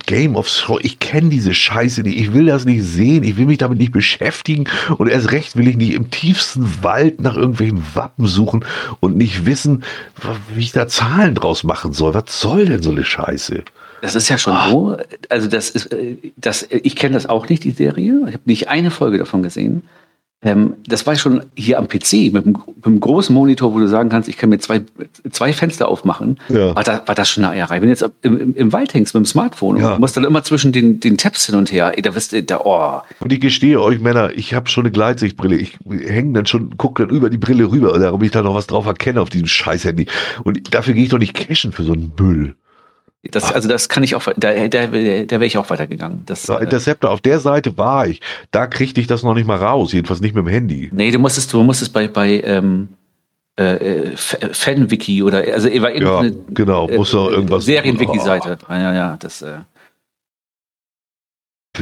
Game 0.07 0.35
of 0.35 0.49
Thrones, 0.49 0.83
ich 0.83 0.97
kenne 0.97 1.29
diese 1.29 1.53
Scheiße 1.53 2.01
nicht, 2.01 2.17
ich 2.17 2.33
will 2.33 2.47
das 2.47 2.65
nicht 2.65 2.83
sehen, 2.83 3.23
ich 3.23 3.37
will 3.37 3.45
mich 3.45 3.59
damit 3.59 3.77
nicht 3.77 3.91
beschäftigen 3.91 4.65
und 4.97 5.07
erst 5.07 5.31
recht 5.31 5.55
will 5.55 5.67
ich 5.67 5.77
nicht 5.77 5.93
im 5.93 6.09
tiefsten 6.09 6.83
Wald 6.83 7.21
nach 7.21 7.35
irgendwelchen 7.35 7.83
Wappen 7.93 8.25
suchen 8.25 8.65
und 9.01 9.17
nicht 9.17 9.45
wissen, 9.45 9.83
wie 10.55 10.63
ich 10.63 10.71
da 10.71 10.87
Zahlen 10.87 11.35
draus 11.35 11.63
machen 11.63 11.93
soll. 11.93 12.15
Was 12.15 12.41
soll 12.41 12.65
denn 12.65 12.81
so 12.81 12.89
eine 12.89 13.05
Scheiße? 13.05 13.63
Das 14.01 14.15
ist 14.15 14.29
ja 14.29 14.37
schon 14.37 14.55
oh. 14.55 14.69
so. 14.69 14.97
Also 15.29 15.47
das 15.47 15.69
ist, 15.69 15.93
äh, 15.93 16.17
das, 16.37 16.67
ich 16.69 16.95
kenne 16.95 17.13
das 17.13 17.27
auch 17.27 17.49
nicht, 17.49 17.63
die 17.63 17.71
Serie. 17.71 18.21
Ich 18.27 18.33
habe 18.33 18.43
nicht 18.45 18.67
eine 18.69 18.91
Folge 18.91 19.17
davon 19.17 19.43
gesehen. 19.43 19.83
Ähm, 20.41 20.75
das 20.87 21.05
war 21.05 21.17
schon 21.17 21.43
hier 21.53 21.77
am 21.77 21.89
PC 21.89 22.31
mit 22.31 22.45
einem, 22.45 22.57
mit 22.75 22.85
einem, 22.85 22.99
großen 23.01 23.35
Monitor, 23.35 23.73
wo 23.73 23.79
du 23.79 23.89
sagen 23.89 24.07
kannst, 24.07 24.29
ich 24.29 24.37
kann 24.37 24.49
mir 24.49 24.59
zwei, 24.59 24.83
zwei 25.31 25.51
Fenster 25.51 25.89
aufmachen. 25.89 26.39
Ja. 26.47 26.73
War, 26.77 26.83
da, 26.83 27.03
war 27.05 27.13
das 27.13 27.29
schon 27.29 27.43
eine 27.43 27.55
Eierei. 27.55 27.81
Wenn 27.81 27.89
du 27.89 27.89
jetzt 27.89 28.09
im, 28.21 28.39
im, 28.39 28.55
im 28.55 28.71
Wald 28.71 28.93
hängst 28.93 29.13
mit 29.13 29.25
dem 29.25 29.25
Smartphone 29.25 29.77
ja. 29.77 29.93
und 29.95 29.99
musst 29.99 30.15
dann 30.15 30.23
immer 30.23 30.41
zwischen 30.43 30.71
den, 30.71 31.01
den 31.01 31.17
Tabs 31.17 31.47
hin 31.47 31.55
und 31.55 31.73
her, 31.73 31.91
ey, 31.93 32.01
da 32.01 32.15
wirst 32.15 32.31
du, 32.31 32.41
da, 32.41 32.61
oh. 32.63 33.01
Und 33.19 33.33
ich 33.33 33.41
gestehe 33.41 33.81
euch 33.81 33.99
Männer, 33.99 34.31
ich 34.33 34.53
habe 34.53 34.69
schon 34.69 34.85
eine 34.85 34.91
Gleitsichtbrille. 34.91 35.57
Ich 35.57 35.77
hänge 35.85 36.31
dann 36.31 36.45
schon, 36.45 36.77
gucke 36.77 37.05
dann 37.05 37.13
über 37.13 37.29
die 37.29 37.37
Brille 37.37 37.69
rüber, 37.69 37.99
damit 37.99 38.25
ich 38.27 38.31
da 38.31 38.41
noch 38.41 38.55
was 38.55 38.67
drauf 38.67 38.85
erkenne 38.85 39.19
auf 39.19 39.29
diesem 39.29 39.47
scheiß 39.47 39.83
Handy. 39.83 40.05
Und 40.45 40.73
dafür 40.73 40.93
gehe 40.93 41.03
ich 41.03 41.09
doch 41.09 41.19
nicht 41.19 41.33
cashen 41.33 41.73
für 41.73 41.83
so 41.83 41.91
einen 41.91 42.13
Müll. 42.17 42.55
Das, 43.31 43.51
also 43.51 43.67
das 43.67 43.89
kann 43.89 44.03
ich 44.03 44.15
auch, 44.15 44.23
da, 44.37 44.67
da, 44.69 44.87
da 44.87 44.91
wäre 44.93 45.45
ich 45.45 45.57
auch 45.57 45.69
weitergegangen. 45.69 46.23
Das, 46.25 46.47
ja, 46.47 46.57
Interceptor, 46.57 47.11
auf 47.11 47.19
der 47.19 47.39
Seite 47.39 47.77
war 47.77 48.07
ich. 48.07 48.21
Da 48.51 48.65
kriegte 48.65 49.01
ich 49.01 49.07
das 49.07 49.23
noch 49.23 49.33
nicht 49.33 49.45
mal 49.45 49.57
raus, 49.57 49.91
jedenfalls 49.91 50.21
nicht 50.21 50.35
mit 50.35 50.45
dem 50.45 50.49
Handy. 50.49 50.89
Nee, 50.93 51.11
du 51.11 51.19
musstest, 51.19 51.51
du 51.51 51.61
musstest 51.61 51.91
bei, 51.91 52.07
bei 52.07 52.41
ähm, 52.45 52.87
äh, 53.57 54.15
Fanwiki 54.15 55.21
oder 55.21 55.43
also 55.53 55.67
war 55.81 55.93
ja, 55.93 56.31
genau, 56.49 56.87
muss 56.87 57.11
doch 57.11 57.29
irgendwas 57.29 57.65
Serienwiki-Seite. 57.65 58.57
Oh. 58.69 58.71
Ja, 58.71 58.93
ja, 58.93 59.17
das. 59.19 59.41
Äh, 59.41 59.59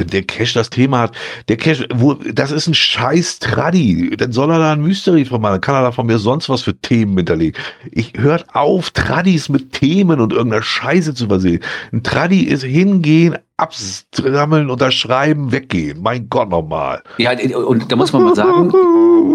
der 0.04 0.22
Cash 0.22 0.54
das 0.54 0.70
Thema 0.70 1.00
hat, 1.00 1.16
der 1.48 1.56
Cash, 1.56 1.84
wo, 1.94 2.14
das 2.14 2.50
ist 2.50 2.66
ein 2.66 2.74
scheiß 2.74 3.38
Tradi. 3.38 4.16
Dann 4.16 4.32
soll 4.32 4.50
er 4.50 4.58
da 4.58 4.72
ein 4.72 4.82
Mystery 4.82 5.24
von 5.24 5.40
machen. 5.40 5.54
Dann 5.54 5.60
kann 5.60 5.74
er 5.74 5.82
da 5.82 5.92
von 5.92 6.06
mir 6.06 6.18
sonst 6.18 6.48
was 6.48 6.62
für 6.62 6.76
Themen 6.76 7.16
hinterlegen. 7.16 7.60
Ich 7.90 8.12
hört 8.16 8.46
auf, 8.54 8.90
Tradis 8.90 9.48
mit 9.48 9.72
Themen 9.72 10.20
und 10.20 10.32
irgendeiner 10.32 10.62
Scheiße 10.62 11.14
zu 11.14 11.26
versehen. 11.26 11.60
Ein 11.92 12.02
Tradi 12.02 12.42
ist 12.42 12.64
hingehen, 12.64 13.36
absammeln, 13.56 14.70
unterschreiben, 14.70 15.52
weggehen. 15.52 16.00
Mein 16.00 16.28
Gott 16.28 16.48
nochmal. 16.48 17.02
Ja, 17.18 17.32
und 17.32 17.90
da 17.90 17.96
muss 17.96 18.12
man 18.12 18.22
mal 18.22 18.34
sagen, 18.34 18.72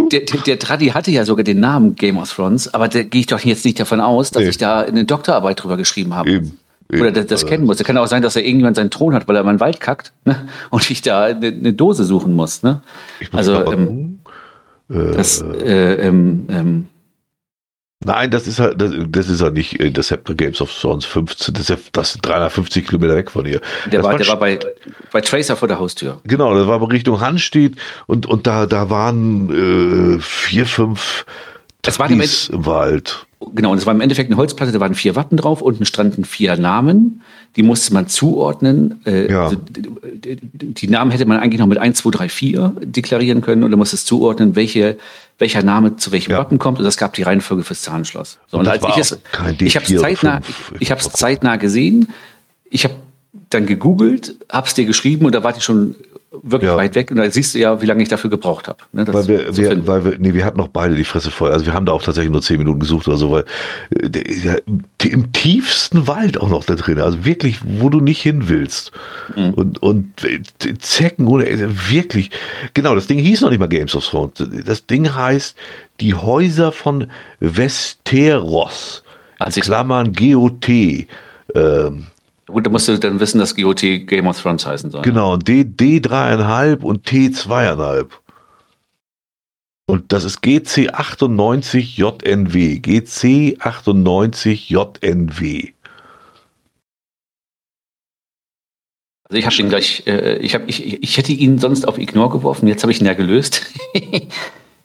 der, 0.10 0.22
der, 0.22 0.60
Tradi 0.60 0.88
hatte 0.88 1.12
ja 1.12 1.26
sogar 1.26 1.44
den 1.44 1.60
Namen 1.60 1.96
Game 1.96 2.18
of 2.18 2.34
Thrones, 2.34 2.74
aber 2.74 2.88
da 2.88 3.04
gehe 3.04 3.22
ich 3.22 3.28
doch 3.28 3.40
jetzt 3.40 3.66
nicht 3.66 3.80
davon 3.80 4.00
aus, 4.00 4.32
dass 4.32 4.44
nee. 4.44 4.50
ich 4.50 4.58
da 4.58 4.80
eine 4.82 5.06
Doktorarbeit 5.06 5.62
drüber 5.62 5.78
geschrieben 5.78 6.16
habe. 6.16 6.32
Eben. 6.32 6.58
Oder 7.00 7.12
das, 7.12 7.28
das 7.28 7.46
kennen 7.46 7.66
muss. 7.66 7.80
Es 7.80 7.86
kann 7.86 7.98
auch 7.98 8.08
sein, 8.08 8.22
dass 8.22 8.36
er 8.36 8.44
irgendjemand 8.44 8.76
seinen 8.76 8.92
Thron 8.92 9.14
hat, 9.14 9.28
weil 9.28 9.36
er 9.36 9.44
mal 9.44 9.52
einen 9.52 9.60
Wald 9.60 9.80
kackt 9.80 10.14
ne? 10.26 10.48
und 10.70 10.90
ich 10.90 11.02
da 11.02 11.24
eine, 11.24 11.48
eine 11.48 11.74
Dose 11.74 12.04
suchen 12.04 12.34
muss. 12.34 12.64
Ne? 12.64 12.82
muss 13.20 13.38
also 13.38 13.72
ähm, 13.72 14.20
äh, 14.90 15.12
das, 15.16 15.42
äh, 15.42 15.96
ähm, 15.96 16.48
ähm, 16.50 16.88
Nein, 18.06 18.32
das 18.32 18.48
ist 18.48 18.60
halt, 18.60 18.82
das, 18.82 18.92
das 19.08 19.30
ist 19.30 19.42
halt 19.42 19.54
nicht 19.54 19.80
Interceptor 19.80 20.36
Games 20.36 20.60
of 20.62 20.74
Thrones 20.74 21.06
15, 21.06 21.54
das 21.54 21.64
ist, 21.64 21.70
ja, 21.70 21.78
das 21.94 22.18
350 22.22 22.86
Kilometer 22.86 23.16
weg 23.16 23.32
von 23.32 23.46
hier. 23.46 23.62
Der, 23.92 24.04
war, 24.04 24.18
der 24.18 24.28
war 24.28 24.38
bei, 24.38 24.60
bei 25.12 25.22
Tracer 25.22 25.56
vor 25.56 25.68
der 25.68 25.80
Haustür. 25.80 26.20
Genau, 26.26 26.54
das 26.54 26.68
war 26.68 26.80
bei 26.80 26.88
Richtung 26.88 27.22
Handstedt 27.22 27.76
und, 28.08 28.26
und 28.26 28.46
da, 28.46 28.66
da 28.66 28.90
waren 28.90 30.18
äh, 30.18 30.20
vier, 30.20 30.66
fünf 30.66 31.26
das 31.84 32.00
war 32.00 32.10
im, 32.10 32.20
Wald. 32.66 33.28
Genau, 33.54 33.72
und 33.72 33.78
es 33.78 33.86
war 33.86 33.94
im 33.94 34.00
Endeffekt 34.00 34.30
eine 34.30 34.38
Holzplatte, 34.38 34.72
da 34.72 34.80
waren 34.80 34.96
vier 34.96 35.18
Wappen 35.18 35.38
drauf, 35.38 35.62
unten 35.62 35.86
standen 35.86 36.24
vier 36.24 36.56
Namen, 36.56 37.22
die 37.58 37.64
musste 37.64 37.94
man 37.94 38.08
zuordnen. 38.08 39.02
Äh, 39.06 39.30
ja. 39.30 39.44
also, 39.44 39.58
die, 39.58 40.38
die, 40.40 40.88
Namen 40.88 41.12
hätte 41.12 41.26
man 41.26 41.40
eigentlich 41.40 41.60
noch 41.60 41.68
mit 41.68 41.78
1, 41.78 41.98
2, 41.98 42.10
3, 42.10 42.30
4 42.30 42.76
deklarieren 42.84 43.42
können 43.42 43.64
und 43.64 43.72
dann 43.72 43.78
musste 43.78 43.98
es 43.98 44.06
zuordnen, 44.06 44.56
welche, 44.56 44.98
welcher 45.40 45.62
Name 45.62 45.98
zu 45.98 46.14
welchem 46.14 46.32
ja. 46.32 46.38
Wappen 46.38 46.58
kommt 46.58 46.80
und 46.80 46.86
das 46.86 46.96
gab 46.96 47.14
die 47.14 47.24
Reihenfolge 47.24 47.64
fürs 47.64 47.82
Zahnschloss. 47.82 48.40
So, 48.48 48.58
und, 48.58 48.66
und 48.66 48.72
als 48.72 48.84
ich 48.88 48.98
es, 48.98 49.20
ich 49.60 49.76
habe 49.76 49.86
es 49.86 50.02
zeitnah, 50.02 50.40
ich, 50.48 50.82
ich 50.82 50.92
habe 50.92 51.02
es 51.02 51.10
zeitnah 51.12 51.58
gesehen, 51.58 52.14
ich 52.70 52.86
habe 52.86 52.96
dann 53.50 53.66
gegoogelt, 53.66 54.36
hab's 54.50 54.74
dir 54.74 54.86
geschrieben 54.86 55.26
und 55.26 55.36
da 55.36 55.44
war 55.44 55.56
ich 55.56 55.64
schon 55.64 55.96
wirklich 56.42 56.72
ja. 56.72 56.78
weit 56.78 56.96
weg 56.96 57.12
und 57.12 57.18
da 57.18 57.30
siehst 57.30 57.54
du 57.54 57.60
ja, 57.60 57.82
wie 57.82 57.86
lange 57.86 58.02
ich 58.02 58.10
dafür 58.10 58.30
gebraucht 58.30 58.68
habe. 58.68 58.80
Ne, 58.92 59.06
weil 59.08 59.28
wir, 59.28 59.56
wir 59.56 59.88
weil 59.88 60.06
wir, 60.06 60.18
nee, 60.18 60.34
wir 60.34 60.46
hatten 60.46 60.58
noch 60.58 60.68
beide 60.68 60.96
die 60.96 61.04
Fresse 61.04 61.30
voll. 61.30 61.52
Also 61.52 61.66
wir 61.66 61.74
haben 61.74 61.86
da 61.86 61.92
auch 61.92 62.02
tatsächlich 62.02 62.32
nur 62.32 62.42
zehn 62.42 62.58
Minuten 62.58 62.80
gesucht 62.80 63.08
oder 63.08 63.18
so, 63.18 63.32
weil 63.32 63.46
äh, 63.92 64.10
der, 64.10 64.62
im 65.04 65.32
tiefsten 65.32 66.08
Wald 66.08 66.40
auch 66.40 66.50
noch 66.50 66.64
da 66.64 66.76
drin, 66.76 67.00
also 67.00 67.24
wirklich, 67.24 67.60
wo 67.64 67.90
du 67.90 68.00
nicht 68.00 68.22
hin 68.22 68.50
willst. 68.50 68.92
Mhm. 69.36 69.54
Und, 69.54 69.84
und 69.84 70.24
äh, 70.24 70.42
Zecken 70.80 71.28
oder 71.28 71.48
äh, 71.48 71.92
wirklich, 71.92 72.32
genau, 72.74 72.96
das 72.96 73.08
Ding 73.08 73.20
hieß 73.20 73.42
noch 73.42 73.52
nicht 73.52 73.60
mal 73.60 73.68
Games 73.68 73.96
of 73.96 74.08
Thrones. 74.08 74.44
Das 74.66 74.88
Ding 74.88 75.14
heißt 75.14 75.56
die 76.00 76.16
Häuser 76.16 76.72
von 76.72 77.08
Westeros. 77.40 79.04
Also 79.38 79.62
Klammern 79.62 80.14
GOT. 80.14 80.70
Ähm, 81.56 82.08
Gut, 82.48 82.66
da 82.66 82.70
musst 82.70 82.90
du 82.90 82.98
dann 83.00 83.20
wissen, 83.20 83.40
dass 83.40 83.56
GOT 83.56 83.82
Game 83.82 84.28
of 84.28 84.42
Thrones 84.42 84.66
heißen 84.66 84.90
soll. 84.92 85.02
Genau, 85.02 85.36
D, 85.38 85.62
D3,5 85.62 86.82
und 86.82 87.08
T2,5. 87.08 88.08
Und 89.86 90.12
das 90.12 90.24
ist 90.24 90.44
GC98JNW. 90.44 92.80
GC98JNW. 92.80 95.74
Also 99.26 99.38
ich 99.40 99.46
habe 99.46 99.56
den 99.56 99.70
gleich, 99.70 100.04
äh, 100.06 100.38
ich, 100.38 100.54
hab, 100.54 100.68
ich, 100.68 101.02
ich 101.02 101.18
hätte 101.18 101.32
ihn 101.32 101.60
sonst 101.60 101.88
auf 101.88 101.98
Ignore 101.98 102.30
geworfen, 102.30 102.68
jetzt 102.68 102.84
habe 102.84 102.92
ich 102.92 103.00
ihn 103.02 103.08
ja 103.08 103.14
gelöst. 103.14 103.66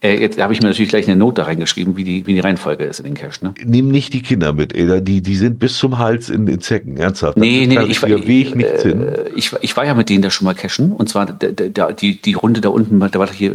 äh, 0.00 0.20
jetzt 0.20 0.40
habe 0.40 0.52
ich 0.52 0.62
mir 0.62 0.68
natürlich 0.68 0.90
gleich 0.90 1.08
eine 1.08 1.16
Note 1.16 1.46
reingeschrieben, 1.46 1.96
wie 1.96 2.04
die, 2.04 2.26
wie 2.26 2.34
die 2.34 2.40
Reihenfolge 2.40 2.84
ist 2.84 3.00
in 3.00 3.06
den 3.06 3.14
Cache. 3.14 3.44
Ne? 3.44 3.54
Nimm 3.64 3.88
nicht 3.88 4.12
die 4.12 4.22
Kinder 4.22 4.52
mit, 4.52 4.72
ey. 4.72 5.02
Die, 5.02 5.22
die 5.22 5.36
sind 5.36 5.58
bis 5.58 5.76
zum 5.76 5.98
Hals 5.98 6.30
in 6.30 6.46
den 6.46 6.60
Zecken, 6.60 6.96
ernsthaft. 6.96 7.36
Nee, 7.36 7.66
nee, 7.66 7.82
ich, 7.88 8.00
war, 8.00 8.08
Weg 8.08 8.54
nichts 8.54 8.84
äh, 8.84 8.90
hin. 8.90 9.06
ich, 9.34 9.52
ich 9.60 9.76
war 9.76 9.84
ja 9.84 9.94
mit 9.94 10.08
denen 10.08 10.22
da 10.22 10.30
schon 10.30 10.44
mal 10.44 10.54
cashen 10.54 10.92
und 10.92 11.08
zwar 11.08 11.26
der, 11.26 11.52
der, 11.52 11.92
die, 11.92 12.20
die 12.22 12.34
Runde 12.34 12.60
da 12.60 12.68
unten, 12.68 13.00
da 13.00 13.18
war 13.18 13.26
doch 13.26 13.34
hier 13.34 13.54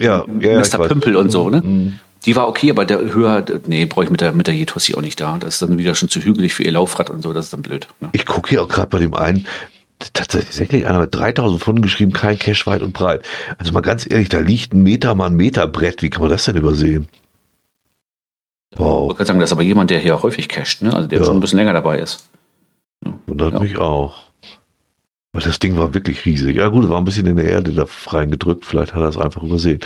Ja, 0.00 0.24
ja, 0.40 0.58
Mr. 0.58 0.88
Pümpel 0.88 1.16
und 1.16 1.30
so, 1.30 1.48
ne? 1.48 1.62
Mhm. 1.64 2.00
Die 2.26 2.34
war 2.36 2.48
okay, 2.48 2.70
aber 2.70 2.86
der 2.86 3.00
höher, 3.00 3.44
nee, 3.66 3.84
brauche 3.84 4.04
ich 4.04 4.10
mit 4.10 4.20
der, 4.20 4.32
mit 4.32 4.46
der 4.46 4.54
Jetussi 4.54 4.94
auch 4.94 5.02
nicht 5.02 5.20
da. 5.20 5.36
Das 5.38 5.54
ist 5.54 5.62
dann 5.62 5.76
wieder 5.76 5.94
schon 5.94 6.08
zu 6.08 6.20
hügelig 6.20 6.54
für 6.54 6.62
ihr 6.62 6.72
Laufrad 6.72 7.10
und 7.10 7.22
so, 7.22 7.32
das 7.34 7.46
ist 7.46 7.52
dann 7.52 7.62
blöd. 7.62 7.86
Ne? 8.00 8.08
Ich 8.12 8.24
gucke 8.24 8.48
hier 8.48 8.62
auch 8.62 8.68
gerade 8.68 8.88
bei 8.88 8.98
dem 8.98 9.14
einen, 9.14 9.46
tatsächlich 9.98 10.86
einer 10.86 11.00
mit 11.00 11.14
3000 11.14 11.60
Pfunden 11.62 11.82
geschrieben, 11.82 12.12
kein 12.12 12.38
Cash 12.38 12.66
weit 12.66 12.82
und 12.82 12.92
breit. 12.92 13.24
Also 13.58 13.72
mal 13.72 13.80
ganz 13.80 14.08
ehrlich, 14.10 14.28
da 14.28 14.38
liegt 14.40 14.72
ein 14.74 14.82
Meter 14.82 15.14
mal 15.14 15.26
ein 15.26 15.36
Meter 15.36 15.66
Brett. 15.66 16.02
Wie 16.02 16.10
kann 16.10 16.22
man 16.22 16.30
das 16.30 16.44
denn 16.44 16.56
übersehen? 16.56 17.08
Ich 18.72 18.78
Wow, 18.78 19.02
wollte 19.02 19.14
gerade 19.16 19.26
sagen, 19.28 19.40
das 19.40 19.48
ist 19.50 19.52
aber 19.52 19.62
jemand, 19.62 19.90
der 19.90 20.00
hier 20.00 20.22
häufig 20.22 20.48
casht, 20.48 20.82
ne? 20.82 20.92
Also 20.94 21.08
der 21.08 21.20
Ja. 21.20 21.24
schon 21.24 21.36
ein 21.36 21.40
bisschen 21.40 21.58
länger 21.58 21.72
dabei 21.72 21.98
ist. 22.00 22.28
wundert 23.26 23.52
Ja. 23.54 23.60
mich 23.60 23.76
auch. 23.78 24.24
Weil 25.32 25.42
das 25.42 25.58
Ding 25.58 25.76
war 25.76 25.94
wirklich 25.94 26.24
riesig. 26.24 26.56
Ja 26.56 26.68
gut, 26.68 26.88
war 26.88 26.98
ein 26.98 27.04
bisschen 27.04 27.26
in 27.26 27.36
der 27.36 27.46
Erde 27.46 27.72
da 27.72 27.86
reingedrückt. 28.06 28.64
Vielleicht 28.64 28.94
hat 28.94 29.02
er 29.02 29.08
es 29.08 29.18
einfach 29.18 29.42
übersehen. 29.42 29.80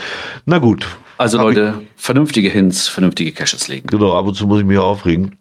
Na 0.47 0.59
gut, 0.59 0.86
Also 1.16 1.39
Leute, 1.39 1.82
vernünftige 1.97 2.48
Hints, 2.48 2.86
vernünftige 2.86 3.32
Caches 3.32 3.66
legen. 3.68 3.86
genau, 3.89 4.16
ab 4.16 4.26
und 4.26 4.35
zu 4.35 4.47
muss 4.47 4.60
ich 4.60 4.66
mich 4.66 4.78
aufregen. 4.78 5.36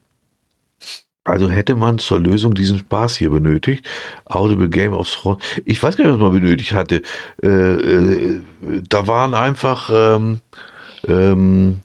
Also 1.27 1.49
hätte 1.49 1.75
man 1.75 1.99
zur 1.99 2.19
Lösung 2.19 2.53
diesen 2.53 2.79
Spaß 2.79 3.17
hier 3.17 3.29
benötigt. 3.29 3.85
Audible 4.25 4.69
Game 4.69 4.93
of 4.93 5.09
Thrones. 5.09 5.43
Ich 5.65 5.81
weiß 5.83 5.97
gar 5.97 6.05
nicht, 6.05 6.13
was 6.13 6.21
man 6.21 6.31
benötigt 6.31 6.71
hatte. 6.71 7.01
Äh, 7.43 7.47
äh, 7.47 8.41
da 8.87 9.07
waren 9.07 9.33
einfach 9.33 9.89
ähm, 9.93 10.39
ähm, 11.07 11.81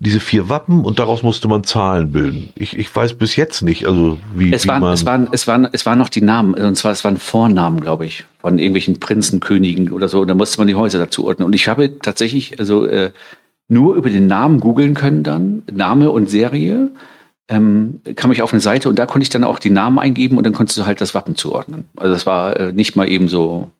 diese 0.00 0.20
vier 0.20 0.48
Wappen 0.48 0.84
und 0.84 0.98
daraus 0.98 1.22
musste 1.22 1.48
man 1.48 1.64
Zahlen 1.64 2.10
bilden. 2.10 2.50
Ich, 2.54 2.76
ich 2.76 2.94
weiß 2.94 3.14
bis 3.14 3.36
jetzt 3.36 3.62
nicht, 3.62 3.86
also 3.86 4.18
wie, 4.34 4.52
Es 4.52 4.64
wie 4.64 4.68
waren, 4.68 4.80
man. 4.80 4.92
es, 4.94 5.06
waren, 5.06 5.28
es, 5.30 5.46
waren, 5.46 5.68
es 5.72 5.86
waren 5.86 5.98
noch 5.98 6.08
die 6.08 6.20
Namen, 6.20 6.54
und 6.54 6.74
zwar 6.76 6.92
es 6.92 7.04
waren 7.04 7.16
Vornamen, 7.18 7.80
glaube 7.80 8.04
ich, 8.04 8.24
von 8.40 8.58
irgendwelchen 8.58 9.00
Prinzen, 9.00 9.40
Königen 9.40 9.92
oder 9.92 10.08
so. 10.08 10.20
Und 10.20 10.28
da 10.28 10.34
musste 10.34 10.58
man 10.58 10.66
die 10.66 10.74
Häuser 10.74 10.98
dazu 10.98 11.24
ordnen. 11.26 11.46
Und 11.46 11.54
ich 11.54 11.68
habe 11.68 11.98
tatsächlich 12.00 12.58
also 12.58 12.84
äh, 12.84 13.12
nur 13.68 13.94
über 13.94 14.10
den 14.10 14.26
Namen 14.26 14.60
googeln 14.60 14.94
können 14.94 15.22
dann, 15.22 15.62
Name 15.72 16.10
und 16.10 16.28
Serie. 16.28 16.90
Ähm, 17.48 18.00
kam 18.16 18.32
ich 18.32 18.42
auf 18.42 18.52
eine 18.52 18.60
Seite 18.60 18.88
und 18.88 18.98
da 18.98 19.06
konnte 19.06 19.22
ich 19.22 19.28
dann 19.28 19.44
auch 19.44 19.60
die 19.60 19.70
Namen 19.70 20.00
eingeben 20.00 20.36
und 20.36 20.44
dann 20.44 20.52
konntest 20.52 20.78
du 20.78 20.86
halt 20.86 21.00
das 21.00 21.14
Wappen 21.14 21.36
zuordnen. 21.36 21.84
Also 21.96 22.12
das 22.12 22.26
war 22.26 22.58
äh, 22.58 22.72
nicht 22.72 22.96
mal 22.96 23.08
eben 23.08 23.28
so. 23.28 23.70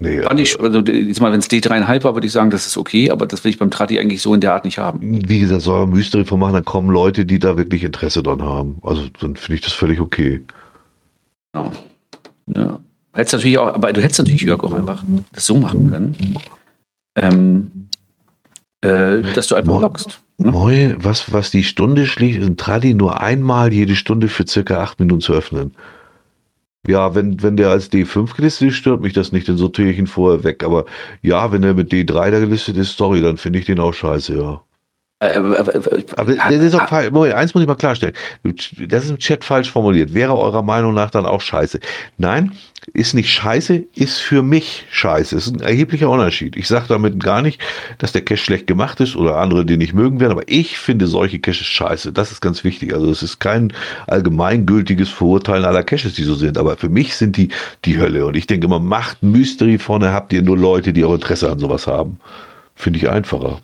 nee, 0.00 0.22
Fand 0.22 0.38
ich, 0.38 0.60
also 0.60 0.78
jetzt 0.80 1.20
mal, 1.20 1.32
wenn 1.32 1.40
es 1.40 1.50
D3,5 1.50 2.04
war, 2.04 2.14
würde 2.14 2.28
ich 2.28 2.32
sagen, 2.32 2.50
das 2.50 2.66
ist 2.66 2.76
okay, 2.76 3.10
aber 3.10 3.26
das 3.26 3.42
will 3.42 3.50
ich 3.50 3.58
beim 3.58 3.72
Tradi 3.72 3.98
eigentlich 3.98 4.22
so 4.22 4.34
in 4.34 4.40
der 4.40 4.54
Art 4.54 4.64
nicht 4.64 4.78
haben. 4.78 5.00
wie 5.28 5.40
gesagt, 5.40 5.62
soll 5.62 5.86
man 5.86 5.96
Mystery 5.96 6.24
von 6.24 6.38
machen, 6.38 6.52
dann 6.52 6.64
kommen 6.64 6.90
Leute, 6.90 7.26
die 7.26 7.40
da 7.40 7.56
wirklich 7.56 7.82
Interesse 7.82 8.22
dran 8.22 8.42
haben. 8.42 8.78
Also 8.82 9.02
dann 9.20 9.34
finde 9.34 9.56
ich 9.56 9.62
das 9.62 9.72
völlig 9.72 10.00
okay. 10.00 10.44
Genau. 11.52 11.72
Ja. 12.54 12.78
Hättest 13.12 13.34
natürlich 13.34 13.58
auch, 13.58 13.74
aber 13.74 13.92
du 13.92 14.00
hättest 14.00 14.20
natürlich 14.20 14.42
Jörg 14.42 14.62
auch 14.62 14.72
einfach 14.72 15.02
das 15.32 15.44
so 15.44 15.56
machen 15.56 15.90
können, 15.90 16.38
ähm, 17.16 17.88
äh, 18.80 19.22
dass 19.34 19.48
du 19.48 19.56
einfach 19.56 19.80
lockst. 19.80 20.20
Ne? 20.38 20.52
Moin, 20.52 20.96
was, 21.04 21.32
was 21.32 21.50
die 21.50 21.64
Stunde 21.64 22.06
schließt, 22.06 22.38
ist 22.38 22.46
ein 22.46 22.56
Tradi 22.56 22.94
nur 22.94 23.20
einmal 23.20 23.72
jede 23.72 23.96
Stunde 23.96 24.28
für 24.28 24.46
circa 24.46 24.82
acht 24.82 25.00
Minuten 25.00 25.20
zu 25.20 25.32
öffnen. 25.32 25.74
Ja, 26.86 27.14
wenn, 27.14 27.42
wenn 27.42 27.56
der 27.56 27.70
als 27.70 27.92
D5 27.92 28.34
gelistet 28.36 28.68
ist, 28.68 28.76
stört 28.76 29.00
mich 29.02 29.12
das 29.12 29.32
nicht, 29.32 29.48
dann 29.48 29.56
sortiere 29.58 29.90
ich 29.90 29.98
ihn 29.98 30.06
vorher 30.06 30.44
weg. 30.44 30.64
Aber 30.64 30.86
ja, 31.22 31.52
wenn 31.52 31.62
er 31.62 31.74
mit 31.74 31.92
D3 31.92 32.30
da 32.30 32.38
gelistet 32.40 32.76
ist, 32.76 32.96
sorry, 32.96 33.20
dann 33.20 33.36
finde 33.36 33.58
ich 33.58 33.66
den 33.66 33.80
auch 33.80 33.92
scheiße, 33.94 34.36
ja. 34.36 34.62
Äh, 35.20 35.30
äh, 35.30 35.40
äh, 35.40 36.04
Aber 36.16 36.34
das 36.34 36.52
ist 36.52 36.74
auch 36.74 36.88
falsch. 36.88 37.10
Moment, 37.10 37.34
eins 37.34 37.52
muss 37.52 37.62
ich 37.62 37.66
mal 37.66 37.74
klarstellen. 37.74 38.14
Das 38.44 39.04
ist 39.04 39.10
im 39.10 39.18
Chat 39.18 39.42
falsch 39.42 39.68
formuliert. 39.68 40.14
Wäre 40.14 40.38
eurer 40.38 40.62
Meinung 40.62 40.94
nach 40.94 41.10
dann 41.10 41.26
auch 41.26 41.40
scheiße? 41.40 41.80
Nein, 42.18 42.52
ist 42.92 43.14
nicht 43.14 43.28
scheiße, 43.32 43.82
ist 43.96 44.18
für 44.20 44.44
mich 44.44 44.86
scheiße. 44.90 45.34
Ist 45.34 45.48
ein 45.48 45.60
erheblicher 45.60 46.08
Unterschied. 46.08 46.56
Ich 46.56 46.68
sage 46.68 46.84
damit 46.88 47.20
gar 47.20 47.42
nicht, 47.42 47.60
dass 47.98 48.12
der 48.12 48.22
Cache 48.22 48.36
schlecht 48.36 48.68
gemacht 48.68 49.00
ist 49.00 49.16
oder 49.16 49.38
andere 49.38 49.66
den 49.66 49.78
nicht 49.78 49.92
mögen 49.92 50.20
werden, 50.20 50.32
aber 50.32 50.44
ich 50.46 50.78
finde 50.78 51.08
solche 51.08 51.40
Caches 51.40 51.66
scheiße. 51.66 52.12
Das 52.12 52.30
ist 52.30 52.40
ganz 52.40 52.62
wichtig. 52.62 52.94
Also 52.94 53.10
es 53.10 53.24
ist 53.24 53.40
kein 53.40 53.72
allgemeingültiges 54.06 55.08
Verurteilen 55.08 55.64
aller 55.64 55.82
Caches, 55.82 56.14
die 56.14 56.22
so 56.22 56.36
sind. 56.36 56.56
Aber 56.56 56.76
für 56.76 56.90
mich 56.90 57.16
sind 57.16 57.36
die 57.36 57.48
die 57.84 57.98
Hölle. 57.98 58.24
Und 58.24 58.36
ich 58.36 58.46
denke 58.46 58.66
immer, 58.66 58.78
macht 58.78 59.20
Mystery 59.24 59.78
vorne, 59.78 60.12
habt 60.12 60.32
ihr 60.32 60.42
nur 60.42 60.56
Leute, 60.56 60.92
die 60.92 61.04
auch 61.04 61.14
Interesse 61.14 61.50
an 61.50 61.58
sowas 61.58 61.88
haben. 61.88 62.20
Finde 62.76 63.00
ich 63.00 63.10
einfacher. 63.10 63.60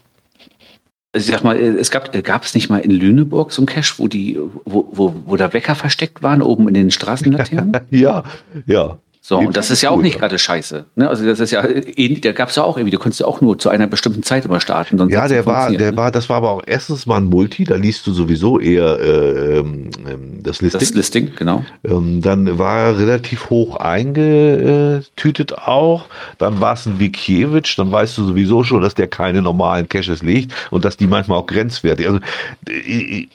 Ich 1.15 1.27
sag 1.27 1.45
mal, 1.45 1.57
es 1.57 1.91
gab, 1.91 2.13
gab 2.25 2.45
es 2.45 2.55
nicht 2.55 2.69
mal 2.69 2.79
in 2.79 2.91
Lüneburg 2.91 3.53
so 3.53 3.63
ein 3.63 3.67
Cache, 3.67 3.95
wo 3.99 4.09
die, 4.09 4.39
wo, 4.65 4.89
wo, 4.91 5.15
wo 5.27 5.37
da 5.37 5.53
Wecker 5.53 5.75
versteckt 5.75 6.23
waren, 6.23 6.43
oben 6.43 6.69
in 6.69 6.75
den 6.75 6.91
Straßenlaternen? 6.91 7.81
Ja, 7.91 8.25
ja. 8.67 8.99
So, 9.27 9.39
und 9.39 9.57
das 9.57 9.71
ist 9.71 9.81
ja 9.81 9.89
auch 9.89 10.03
nicht 10.03 10.19
gerade 10.19 10.39
scheiße. 10.39 10.85
Ne? 10.97 11.09
Also 11.09 11.25
das 11.25 11.41
ist 11.41 11.51
ja, 11.51 11.65
ähnlich- 11.65 12.21
da 12.21 12.33
gab 12.33 12.51
es 12.51 12.57
ja 12.57 12.63
auch 12.63 12.77
irgendwie, 12.77 12.91
du 12.91 12.99
konntest 12.99 13.21
ja 13.21 13.27
auch 13.27 13.41
nur 13.41 13.59
zu 13.59 13.71
einer 13.71 13.87
bestimmten 13.87 14.23
Zeit 14.23 14.45
immer 14.45 14.61
starten. 14.61 14.99
Ja, 15.09 15.27
der 15.29 15.47
war, 15.47 15.71
der 15.71 15.93
ne? 15.93 15.97
war, 15.97 16.11
das 16.11 16.29
war 16.29 16.37
aber 16.37 16.51
auch 16.51 16.63
erstens 16.67 17.07
mal 17.07 17.17
ein 17.17 17.25
Multi, 17.25 17.65
da 17.65 17.77
liest 17.77 18.07
du 18.07 18.13
sowieso 18.13 18.61
eher 18.61 18.99
äh, 19.01 19.61
ähm, 19.61 19.89
ähm, 20.07 20.43
das 20.43 20.61
Listing. 20.61 20.81
Das 20.81 20.95
Listing, 20.95 21.31
genau. 21.37 21.65
ähm, 21.85 22.21
dann 22.21 22.59
war 22.59 22.81
er 22.81 22.99
relativ 22.99 23.49
hoch 23.49 23.77
eingetütet 23.77 25.55
auch. 25.57 26.05
Dann 26.37 26.61
war 26.61 26.75
es 26.75 26.85
ein 26.85 27.01
Wikiewicz, 27.01 27.77
dann 27.77 27.91
weißt 27.91 28.19
du 28.19 28.25
sowieso 28.25 28.63
schon, 28.63 28.83
dass 28.83 28.95
der 28.95 29.07
keine 29.07 29.41
normalen 29.41 29.89
Caches 29.89 30.23
legt 30.23 30.53
und 30.71 30.85
dass 30.85 30.99
die 30.99 31.07
manchmal 31.07 31.39
auch 31.39 31.47
grenzwertig. 31.47 32.07
Also 32.07 32.21
äh, 32.69 33.27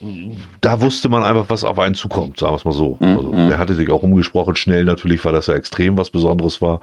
da 0.61 0.81
wusste 0.81 1.09
man 1.09 1.23
einfach, 1.23 1.45
was 1.47 1.63
auf 1.63 1.79
einen 1.79 1.95
zukommt, 1.95 2.37
sagen 2.37 2.53
wir 2.53 2.57
es 2.57 2.65
mal 2.65 2.73
so. 2.73 2.97
Mhm. 2.99 3.07
Also, 3.07 3.31
der 3.31 3.57
hatte 3.57 3.73
sich 3.73 3.89
auch 3.89 4.03
umgesprochen, 4.03 4.55
schnell 4.55 4.85
natürlich, 4.85 5.25
weil 5.25 5.33
das 5.33 5.47
ja 5.47 5.55
extrem 5.55 5.78
was 5.97 6.09
Besonderes 6.09 6.61
war. 6.61 6.81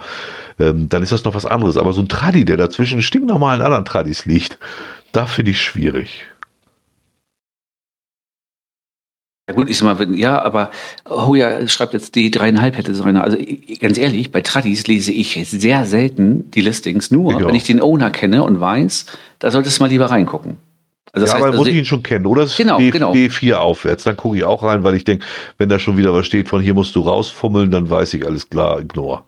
Ähm, 0.58 0.88
dann 0.88 1.02
ist 1.02 1.12
das 1.12 1.24
noch 1.24 1.34
was 1.34 1.46
anderes. 1.46 1.76
Aber 1.76 1.92
so 1.92 2.00
ein 2.00 2.08
Tradi, 2.08 2.44
der 2.44 2.56
dazwischen 2.56 3.02
stinknormalen 3.02 3.62
anderen 3.62 3.84
Tradis 3.84 4.24
liegt, 4.26 4.58
da 5.12 5.26
finde 5.26 5.50
ich 5.52 5.60
schwierig. 5.60 6.24
Ja 9.48 9.54
gut, 9.54 9.70
ich 9.70 9.78
sag 9.78 9.84
mal, 9.84 9.98
wenn, 10.00 10.14
ja, 10.14 10.42
aber 10.42 10.72
oh 11.08 11.36
ja, 11.36 11.66
schreibt 11.68 11.92
jetzt 11.92 12.16
die 12.16 12.32
dreieinhalb 12.32 12.76
hätte 12.76 12.94
sein. 12.96 13.16
Also 13.16 13.36
ich- 13.38 13.78
ganz 13.78 13.96
ehrlich, 13.96 14.32
bei 14.32 14.40
Tradis 14.40 14.88
lese 14.88 15.12
ich 15.12 15.38
sehr 15.48 15.86
selten 15.86 16.50
die 16.50 16.62
Listings, 16.62 17.12
nur 17.12 17.30
Ich 17.30 17.36
auch. 17.44 17.48
wenn 17.48 17.54
ich 17.54 17.62
den 17.62 17.80
Owner 17.80 18.10
kenne 18.10 18.42
und 18.42 18.58
weiß, 18.58 19.06
da 19.38 19.52
solltest 19.52 19.78
du 19.78 19.84
mal 19.84 19.88
lieber 19.88 20.06
reingucken. 20.06 20.56
Also 21.12 21.26
ja, 21.26 21.32
heißt, 21.32 21.42
aber 21.42 21.52
also, 21.52 21.58
muss 21.58 21.68
ich 21.68 21.76
ihn 21.76 21.84
schon 21.84 22.02
kennen, 22.02 22.26
oder? 22.26 22.46
Genau, 22.56 22.78
D, 22.78 22.90
genau. 22.90 23.12
D4 23.12 23.54
aufwärts. 23.54 24.04
Dann 24.04 24.16
gucke 24.16 24.36
ich 24.36 24.44
auch 24.44 24.62
rein, 24.62 24.84
weil 24.84 24.94
ich 24.94 25.04
denke, 25.04 25.24
wenn 25.58 25.68
da 25.68 25.78
schon 25.78 25.96
wieder 25.96 26.12
was 26.12 26.26
steht 26.26 26.48
von 26.48 26.60
hier 26.60 26.74
musst 26.74 26.94
du 26.94 27.00
rausfummeln, 27.00 27.70
dann 27.70 27.88
weiß 27.88 28.14
ich 28.14 28.26
alles 28.26 28.48
klar, 28.48 28.80
ignore. 28.80 29.22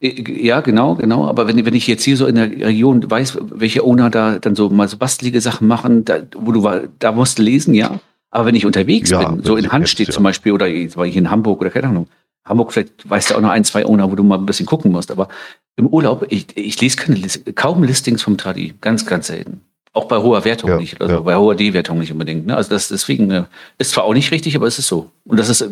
ja, 0.00 0.60
genau, 0.60 0.96
genau. 0.96 1.26
Aber 1.26 1.46
wenn, 1.46 1.64
wenn 1.64 1.74
ich 1.74 1.86
jetzt 1.86 2.02
hier 2.04 2.16
so 2.16 2.26
in 2.26 2.34
der 2.34 2.50
Region 2.50 3.10
weiß, 3.10 3.38
welche 3.50 3.84
Owner 3.84 4.10
da 4.10 4.38
dann 4.38 4.54
so 4.54 4.68
mal 4.68 4.88
so 4.88 4.98
bastelige 4.98 5.40
Sachen 5.40 5.66
machen, 5.68 6.04
da, 6.04 6.18
wo 6.36 6.52
du 6.52 6.62
war, 6.62 6.82
da 6.98 7.12
musst 7.12 7.38
du 7.38 7.42
lesen, 7.42 7.74
ja. 7.74 8.00
Aber 8.30 8.46
wenn 8.46 8.54
ich 8.54 8.66
unterwegs 8.66 9.10
Ja, 9.10 9.30
bin, 9.30 9.42
so 9.44 9.56
in 9.56 9.70
Hand 9.70 9.88
steht 9.88 10.08
ja. 10.08 10.12
zum 10.12 10.24
Beispiel, 10.24 10.52
oder 10.52 10.66
jetzt 10.66 10.96
war 10.96 11.06
ich 11.06 11.16
in 11.16 11.30
Hamburg 11.30 11.60
oder 11.60 11.70
keine 11.70 11.88
Ahnung. 11.88 12.08
Hamburg, 12.44 12.72
vielleicht 12.72 13.08
weißt 13.08 13.30
du 13.30 13.34
auch 13.36 13.40
noch 13.40 13.50
ein, 13.50 13.62
zwei 13.62 13.86
Owner, 13.86 14.10
wo 14.10 14.16
du 14.16 14.24
mal 14.24 14.38
ein 14.38 14.46
bisschen 14.46 14.66
gucken 14.66 14.90
musst. 14.90 15.10
Aber 15.10 15.28
im 15.76 15.86
Urlaub, 15.86 16.26
ich, 16.28 16.56
ich 16.56 16.80
lese 16.80 16.96
keine, 16.96 17.20
kaum 17.54 17.84
Listings 17.84 18.22
vom 18.22 18.36
Tradi. 18.36 18.74
Ganz, 18.80 19.06
ganz 19.06 19.28
selten. 19.28 19.60
Auch 19.94 20.06
bei 20.06 20.16
hoher 20.16 20.44
Wertung 20.46 20.70
Ja, 20.70 20.76
nicht, 20.78 21.00
also 21.02 21.14
ja. 21.14 21.20
bei 21.20 21.36
hoher 21.36 21.54
D-Wertung 21.54 21.98
nicht 21.98 22.10
unbedingt. 22.12 22.46
Ne? 22.46 22.56
Also 22.56 22.70
das 22.70 22.88
deswegen 22.88 23.30
äh, 23.30 23.44
ist 23.76 23.90
zwar 23.90 24.04
auch 24.04 24.14
nicht 24.14 24.30
richtig, 24.30 24.56
aber 24.56 24.66
es 24.66 24.78
ist 24.78 24.88
so. 24.88 25.10
Und 25.24 25.38
das 25.38 25.50
ist 25.50 25.60
äh, 25.60 25.68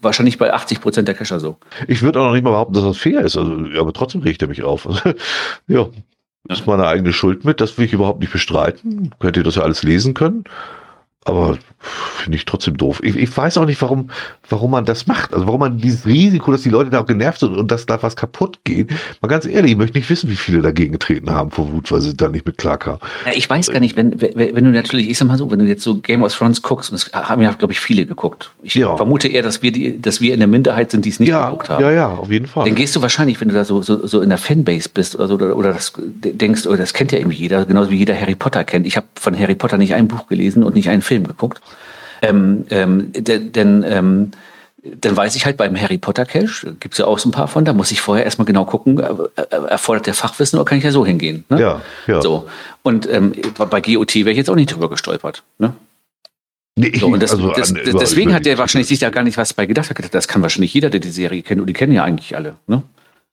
wahrscheinlich 0.00 0.38
bei 0.38 0.52
80 0.52 0.80
Prozent 0.80 1.08
der 1.08 1.16
Cacher 1.16 1.40
so. 1.40 1.56
Ich 1.88 2.02
würde 2.02 2.20
auch 2.20 2.26
noch 2.26 2.34
nicht 2.34 2.44
mal 2.44 2.50
behaupten, 2.50 2.74
dass 2.74 2.84
das 2.84 2.98
fair 2.98 3.22
ist. 3.22 3.36
Also, 3.36 3.66
aber 3.76 3.92
trotzdem 3.92 4.22
regt 4.22 4.42
er 4.42 4.48
mich 4.48 4.62
auf. 4.62 4.86
ja, 5.66 5.88
das 6.46 6.60
ist 6.60 6.66
meine 6.66 6.86
eigene 6.86 7.12
Schuld 7.12 7.44
mit. 7.44 7.60
Das 7.60 7.76
will 7.76 7.86
ich 7.86 7.92
überhaupt 7.92 8.20
nicht 8.20 8.32
bestreiten. 8.32 9.10
Könnt 9.18 9.36
ihr 9.36 9.42
das 9.42 9.56
ja 9.56 9.62
alles 9.62 9.82
lesen 9.82 10.14
können. 10.14 10.44
Aber 11.24 11.58
finde 12.24 12.36
ich 12.36 12.44
trotzdem 12.44 12.76
doof. 12.76 13.00
Ich, 13.02 13.16
ich, 13.16 13.36
weiß 13.36 13.58
auch 13.58 13.66
nicht, 13.66 13.80
warum, 13.82 14.10
warum 14.48 14.70
man 14.70 14.84
das 14.84 15.06
macht. 15.06 15.34
Also 15.34 15.46
warum 15.46 15.60
man 15.60 15.78
dieses 15.78 16.06
Risiko, 16.06 16.52
dass 16.52 16.62
die 16.62 16.70
Leute 16.70 16.90
da 16.90 17.00
auch 17.00 17.06
genervt 17.06 17.40
sind 17.40 17.56
und 17.56 17.70
dass 17.70 17.86
da 17.86 18.02
was 18.02 18.16
kaputt 18.16 18.60
geht. 18.64 18.90
Mal 19.20 19.28
ganz 19.28 19.46
ehrlich, 19.46 19.72
ich 19.72 19.76
möchte 19.76 19.98
nicht 19.98 20.08
wissen, 20.08 20.30
wie 20.30 20.36
viele 20.36 20.62
dagegen 20.62 20.92
getreten 20.92 21.30
haben 21.30 21.50
vor 21.50 21.70
Wut, 21.72 21.92
weil 21.92 22.00
sie 22.00 22.16
da 22.16 22.28
nicht 22.28 22.46
mit 22.46 22.58
klarkamen. 22.58 23.00
Ja, 23.26 23.32
ich 23.34 23.48
weiß 23.48 23.70
gar 23.70 23.80
nicht, 23.80 23.96
wenn, 23.96 24.20
wenn, 24.20 24.64
du 24.64 24.70
natürlich, 24.70 25.10
ich 25.10 25.18
sag 25.18 25.28
mal 25.28 25.38
so, 25.38 25.50
wenn 25.50 25.58
du 25.58 25.66
jetzt 25.66 25.82
so 25.82 25.96
Game 25.96 26.22
of 26.22 26.34
Thrones 26.34 26.62
guckst, 26.62 26.90
und 26.90 27.00
das 27.00 27.12
haben 27.12 27.42
ja, 27.42 27.52
glaube 27.52 27.72
ich, 27.72 27.80
viele 27.80 28.06
geguckt. 28.06 28.52
Ich 28.62 28.74
ja. 28.74 28.96
vermute 28.96 29.28
eher, 29.28 29.42
dass 29.42 29.62
wir 29.62 29.72
die, 29.72 30.00
dass 30.00 30.20
wir 30.20 30.32
in 30.32 30.40
der 30.40 30.48
Minderheit 30.48 30.90
sind, 30.90 31.04
die 31.04 31.10
es 31.10 31.20
nicht 31.20 31.28
ja, 31.28 31.46
geguckt 31.46 31.68
haben. 31.68 31.82
Ja, 31.82 31.90
ja, 31.90 32.08
auf 32.08 32.30
jeden 32.30 32.46
Fall. 32.46 32.64
Dann 32.66 32.74
gehst 32.74 32.96
du 32.96 33.02
wahrscheinlich, 33.02 33.40
wenn 33.40 33.48
du 33.48 33.54
da 33.54 33.64
so, 33.64 33.82
so, 33.82 34.06
so 34.06 34.20
in 34.20 34.28
der 34.28 34.38
Fanbase 34.38 34.88
bist 34.92 35.16
oder 35.16 35.28
so, 35.28 35.34
oder, 35.34 35.56
oder 35.56 35.72
das 35.72 35.92
denkst, 35.96 36.66
oder 36.66 36.78
das 36.78 36.92
kennt 36.92 37.12
ja 37.12 37.18
irgendwie 37.18 37.36
jeder, 37.36 37.64
genauso 37.64 37.90
wie 37.90 37.96
jeder 37.96 38.18
Harry 38.18 38.34
Potter 38.34 38.64
kennt. 38.64 38.86
Ich 38.86 38.96
habe 38.96 39.06
von 39.14 39.38
Harry 39.38 39.54
Potter 39.54 39.78
nicht 39.78 39.94
ein 39.94 40.08
Buch 40.08 40.26
gelesen 40.26 40.62
und 40.62 40.74
nicht 40.74 40.88
einen 40.88 41.02
Film 41.02 41.13
geguckt. 41.22 41.60
Ähm, 42.22 42.64
ähm, 42.70 43.12
denn 43.12 43.84
ähm, 43.86 44.32
dann 44.82 45.16
weiß 45.16 45.34
ich 45.36 45.46
halt 45.46 45.56
beim 45.56 45.80
Harry 45.80 45.98
Potter 45.98 46.26
Cache, 46.26 46.74
gibt 46.78 46.94
es 46.94 46.98
ja 46.98 47.06
auch 47.06 47.18
so 47.18 47.28
ein 47.28 47.32
paar 47.32 47.48
von, 47.48 47.64
da 47.64 47.72
muss 47.72 47.90
ich 47.90 48.00
vorher 48.00 48.24
erstmal 48.24 48.44
genau 48.44 48.64
gucken, 48.64 48.98
äh, 48.98 49.40
äh, 49.40 49.66
erfordert 49.68 50.06
der 50.06 50.14
Fachwissen 50.14 50.58
oder 50.58 50.66
kann 50.66 50.78
ich 50.78 50.84
ja 50.84 50.90
so 50.90 51.06
hingehen? 51.06 51.44
Ne? 51.48 51.60
Ja, 51.60 51.82
ja. 52.06 52.20
So. 52.20 52.48
Und 52.82 53.08
ähm, 53.10 53.32
bei 53.70 53.80
GOT 53.80 54.14
wäre 54.16 54.30
ich 54.30 54.36
jetzt 54.36 54.50
auch 54.50 54.56
nicht 54.56 54.74
drüber 54.74 54.90
gestolpert. 54.90 55.42
Ne? 55.58 55.74
Nee, 56.76 56.92
so, 56.98 57.06
und 57.06 57.22
das, 57.22 57.30
also 57.32 57.52
das, 57.52 57.70
an, 57.70 57.80
deswegen 58.00 58.34
hat 58.34 58.46
der 58.46 58.58
wahrscheinlich 58.58 58.88
sich 58.88 58.98
da 58.98 59.10
gar 59.10 59.22
nicht 59.22 59.38
was 59.38 59.54
bei 59.54 59.64
gedacht. 59.64 59.88
Hat 59.88 59.96
gedacht, 59.96 60.14
das 60.14 60.26
kann 60.26 60.42
wahrscheinlich 60.42 60.74
jeder, 60.74 60.90
der 60.90 61.00
die 61.00 61.10
Serie 61.10 61.42
kennt, 61.42 61.60
und 61.60 61.68
die 61.68 61.72
kennen 61.72 61.92
ja 61.92 62.02
eigentlich 62.02 62.36
alle. 62.36 62.56
Ne? 62.66 62.82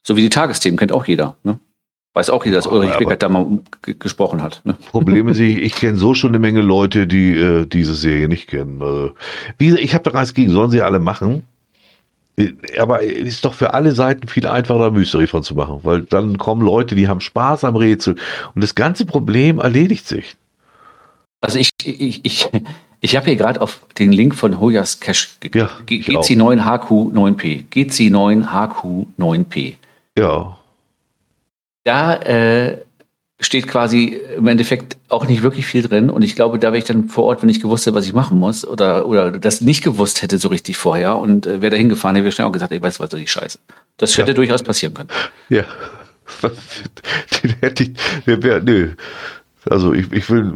So 0.03 0.15
wie 0.15 0.21
die 0.21 0.29
Tagesthemen 0.29 0.77
kennt 0.77 0.91
auch 0.91 1.05
jeder. 1.05 1.35
Ne? 1.43 1.59
Weiß 2.13 2.29
auch 2.29 2.43
jeder, 2.43 2.57
dass 2.57 2.67
Ulrich 2.67 2.99
Wickert 2.99 3.23
da 3.23 3.29
mal 3.29 3.59
gesprochen 3.81 4.43
hat. 4.43 4.59
Ne? 4.65 4.75
Problem 4.91 5.29
ist, 5.29 5.39
ich, 5.39 5.57
ich 5.57 5.75
kenne 5.75 5.97
so 5.97 6.13
schon 6.13 6.31
eine 6.31 6.39
Menge 6.39 6.59
Leute, 6.59 7.07
die 7.07 7.31
äh, 7.31 7.65
diese 7.65 7.95
Serie 7.95 8.27
nicht 8.27 8.47
kennen. 8.47 8.81
Also, 8.81 9.11
wie, 9.57 9.79
ich 9.79 9.93
habe 9.93 10.03
da 10.03 10.11
gar 10.11 10.19
nichts 10.19 10.33
gegen, 10.33 10.51
sollen 10.51 10.71
sie 10.71 10.81
alle 10.81 10.99
machen. 10.99 11.43
Äh, 12.35 12.51
aber 12.77 13.01
es 13.01 13.35
ist 13.35 13.45
doch 13.45 13.53
für 13.53 13.73
alle 13.73 13.93
Seiten 13.93 14.27
viel 14.27 14.45
einfacher, 14.45 14.91
Mystery 14.91 15.27
von 15.27 15.43
zu 15.43 15.55
machen, 15.55 15.79
weil 15.83 16.01
dann 16.01 16.37
kommen 16.37 16.65
Leute, 16.65 16.95
die 16.95 17.07
haben 17.07 17.21
Spaß 17.21 17.63
am 17.63 17.77
Rätsel 17.77 18.17
und 18.55 18.61
das 18.61 18.75
ganze 18.75 19.05
Problem 19.05 19.59
erledigt 19.59 20.05
sich. 20.05 20.35
Also 21.39 21.59
ich, 21.59 21.69
ich, 21.81 22.25
ich, 22.25 22.49
ich 22.99 23.15
habe 23.15 23.27
hier 23.27 23.37
gerade 23.37 23.61
auf 23.61 23.85
den 23.97 24.11
Link 24.11 24.35
von 24.35 24.59
Hoyas 24.59 24.99
Cache 24.99 25.29
ja, 25.53 25.69
GC9HQ9P. 25.87 27.69
GC9HQ9P. 27.71 29.75
Ja 30.17 30.57
da 31.83 32.15
äh, 32.15 32.77
steht 33.39 33.67
quasi 33.67 34.19
im 34.37 34.47
Endeffekt 34.47 34.97
auch 35.09 35.27
nicht 35.27 35.41
wirklich 35.41 35.65
viel 35.65 35.81
drin. 35.81 36.09
Und 36.09 36.21
ich 36.21 36.35
glaube, 36.35 36.59
da 36.59 36.67
wäre 36.67 36.77
ich 36.77 36.83
dann 36.83 37.09
vor 37.09 37.25
Ort, 37.25 37.41
wenn 37.41 37.49
ich 37.49 37.61
gewusst 37.61 37.85
hätte, 37.85 37.95
was 37.95 38.05
ich 38.05 38.13
machen 38.13 38.37
muss, 38.37 38.65
oder, 38.65 39.07
oder 39.07 39.31
das 39.31 39.61
nicht 39.61 39.83
gewusst 39.83 40.21
hätte 40.21 40.37
so 40.37 40.47
richtig 40.49 40.77
vorher 40.77 41.17
und 41.17 41.47
äh, 41.47 41.61
wäre 41.61 41.71
da 41.71 41.77
hingefahren, 41.77 42.15
hätte 42.15 42.27
ich 42.27 42.35
schnell 42.35 42.47
auch 42.47 42.51
gesagt, 42.51 42.71
ich 42.71 42.81
weiß 42.81 42.99
was, 42.99 43.09
die 43.09 43.27
Scheiße. 43.27 43.59
Das 43.97 44.17
hätte 44.17 44.31
ja. 44.31 44.35
durchaus 44.35 44.63
passieren 44.63 44.93
können. 44.93 45.09
Ja. 45.49 45.63
Den 47.43 47.55
hätte 47.59 47.83
ich, 47.83 47.91
wär, 48.25 48.61
nö. 48.61 48.91
Also 49.69 49.93
ich, 49.93 50.11
ich 50.11 50.27
will, 50.29 50.51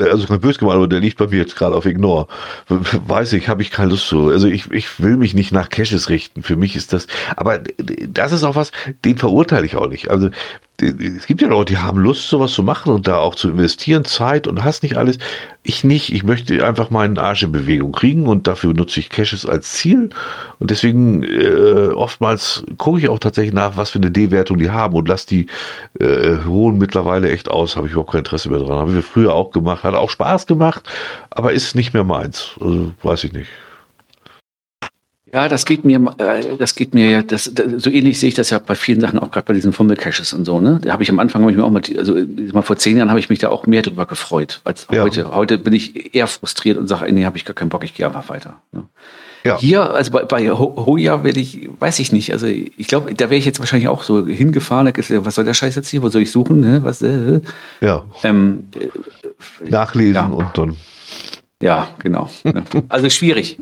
also 0.00 0.26
kein 0.26 0.40
böse 0.40 0.58
gemeint, 0.58 0.76
aber 0.76 0.88
der 0.88 1.00
liegt 1.00 1.18
bei 1.18 1.26
mir 1.26 1.38
jetzt 1.38 1.56
gerade 1.56 1.74
auf 1.74 1.84
Ignore. 1.84 2.26
Weiß 2.68 3.34
ich, 3.34 3.48
habe 3.48 3.60
ich 3.60 3.70
keine 3.70 3.90
Lust 3.90 4.08
zu. 4.08 4.28
Also 4.28 4.46
ich, 4.46 4.70
ich 4.70 4.98
will 5.00 5.18
mich 5.18 5.34
nicht 5.34 5.52
nach 5.52 5.68
Caches 5.68 6.08
richten. 6.08 6.42
Für 6.42 6.56
mich 6.56 6.74
ist 6.74 6.94
das, 6.94 7.06
aber 7.36 7.58
das 7.58 8.32
ist 8.32 8.44
auch 8.44 8.56
was, 8.56 8.72
den 9.04 9.18
verurteile 9.18 9.66
ich 9.66 9.76
auch 9.76 9.88
nicht. 9.88 10.10
Also 10.10 10.30
es 10.80 11.26
gibt 11.26 11.40
ja 11.40 11.48
Leute, 11.48 11.72
die 11.72 11.78
haben 11.78 11.98
Lust, 11.98 12.28
sowas 12.28 12.52
zu 12.52 12.62
machen 12.62 12.92
und 12.92 13.08
da 13.08 13.16
auch 13.16 13.34
zu 13.34 13.48
investieren, 13.48 14.04
Zeit 14.04 14.46
und 14.46 14.62
hast 14.62 14.82
nicht 14.82 14.96
alles. 14.96 15.18
Ich 15.62 15.84
nicht. 15.84 16.12
Ich 16.12 16.22
möchte 16.22 16.64
einfach 16.66 16.90
meinen 16.90 17.18
Arsch 17.18 17.42
in 17.42 17.52
Bewegung 17.52 17.92
kriegen 17.92 18.26
und 18.26 18.46
dafür 18.46 18.74
nutze 18.74 19.00
ich 19.00 19.08
Caches 19.08 19.46
als 19.46 19.72
Ziel. 19.72 20.10
Und 20.58 20.70
deswegen 20.70 21.22
äh, 21.22 21.88
oftmals 21.94 22.64
gucke 22.76 22.98
ich 23.00 23.08
auch 23.08 23.18
tatsächlich 23.18 23.54
nach, 23.54 23.76
was 23.76 23.90
für 23.90 23.98
eine 23.98 24.10
D-Wertung 24.10 24.58
die 24.58 24.70
haben 24.70 24.94
und 24.94 25.08
lass 25.08 25.24
die 25.24 25.46
äh, 25.98 26.36
hohen 26.46 26.78
mittlerweile 26.78 27.30
echt 27.30 27.48
aus. 27.48 27.76
Habe 27.76 27.86
ich 27.86 27.92
überhaupt 27.92 28.12
kein 28.12 28.18
Interesse 28.20 28.50
mehr 28.50 28.60
dran. 28.60 28.78
Haben 28.78 28.94
wir 28.94 29.02
früher 29.02 29.34
auch 29.34 29.50
gemacht, 29.52 29.82
hat 29.82 29.94
auch 29.94 30.10
Spaß 30.10 30.46
gemacht, 30.46 30.82
aber 31.30 31.52
ist 31.52 31.74
nicht 31.74 31.94
mehr 31.94 32.04
meins. 32.04 32.52
Also 32.60 32.92
weiß 33.02 33.24
ich 33.24 33.32
nicht. 33.32 33.48
Ja, 35.36 35.50
das 35.50 35.66
geht 35.66 35.84
mir, 35.84 36.00
äh, 36.16 36.56
das 36.56 36.74
geht 36.74 36.94
mir 36.94 37.10
ja, 37.10 37.22
das, 37.22 37.50
das, 37.52 37.66
so 37.82 37.90
ähnlich 37.90 38.18
sehe 38.18 38.30
ich 38.30 38.34
das 38.34 38.48
ja 38.48 38.58
bei 38.58 38.74
vielen 38.74 39.02
Sachen, 39.02 39.18
auch 39.18 39.30
gerade 39.30 39.44
bei 39.44 39.52
diesen 39.52 39.74
Fummelcaches 39.74 40.32
und 40.32 40.46
so, 40.46 40.62
ne? 40.62 40.80
Da 40.80 40.94
habe 40.94 41.02
ich 41.02 41.10
am 41.10 41.18
Anfang, 41.18 41.42
habe 41.42 41.50
ich 41.52 41.58
mir 41.58 41.64
auch 41.64 41.70
mal, 41.70 41.82
also 41.98 42.16
mal 42.54 42.62
vor 42.62 42.76
zehn 42.76 42.96
Jahren 42.96 43.10
habe 43.10 43.20
ich 43.20 43.28
mich 43.28 43.40
da 43.40 43.50
auch 43.50 43.66
mehr 43.66 43.82
drüber 43.82 44.06
gefreut, 44.06 44.62
als 44.64 44.86
ja. 44.90 45.02
heute. 45.02 45.34
Heute 45.34 45.58
bin 45.58 45.74
ich 45.74 46.14
eher 46.14 46.26
frustriert 46.26 46.78
und 46.78 46.88
sage, 46.88 47.12
nee, 47.12 47.26
habe 47.26 47.36
ich 47.36 47.44
gar 47.44 47.52
keinen 47.52 47.68
Bock, 47.68 47.84
ich 47.84 47.92
gehe 47.92 48.06
einfach 48.06 48.30
weiter. 48.30 48.62
Ne? 48.72 48.84
Ja. 49.44 49.58
Hier, 49.58 49.90
also 49.90 50.10
bei, 50.10 50.24
bei 50.24 50.50
Hoya 50.50 51.22
werde 51.22 51.38
ich, 51.38 51.68
weiß 51.80 51.98
ich 51.98 52.12
nicht, 52.12 52.32
also 52.32 52.46
ich 52.46 52.88
glaube, 52.88 53.12
da 53.12 53.26
wäre 53.26 53.36
ich 53.36 53.44
jetzt 53.44 53.58
wahrscheinlich 53.58 53.88
auch 53.88 54.04
so 54.04 54.26
hingefahren, 54.26 54.90
was 54.96 55.34
soll 55.34 55.44
der 55.44 55.52
Scheiß 55.52 55.74
jetzt 55.74 55.90
hier, 55.90 56.02
wo 56.02 56.08
soll 56.08 56.22
ich 56.22 56.32
suchen, 56.32 56.60
ne? 56.60 56.82
Was, 56.82 57.02
äh, 57.02 57.42
ja. 57.82 58.06
Ähm, 58.22 58.68
äh, 58.74 59.68
Nachlesen 59.68 60.14
ja. 60.14 60.26
und 60.28 60.56
dann. 60.56 60.76
Ja, 61.62 61.88
genau. 61.98 62.30
Also 62.88 63.10
schwierig, 63.10 63.58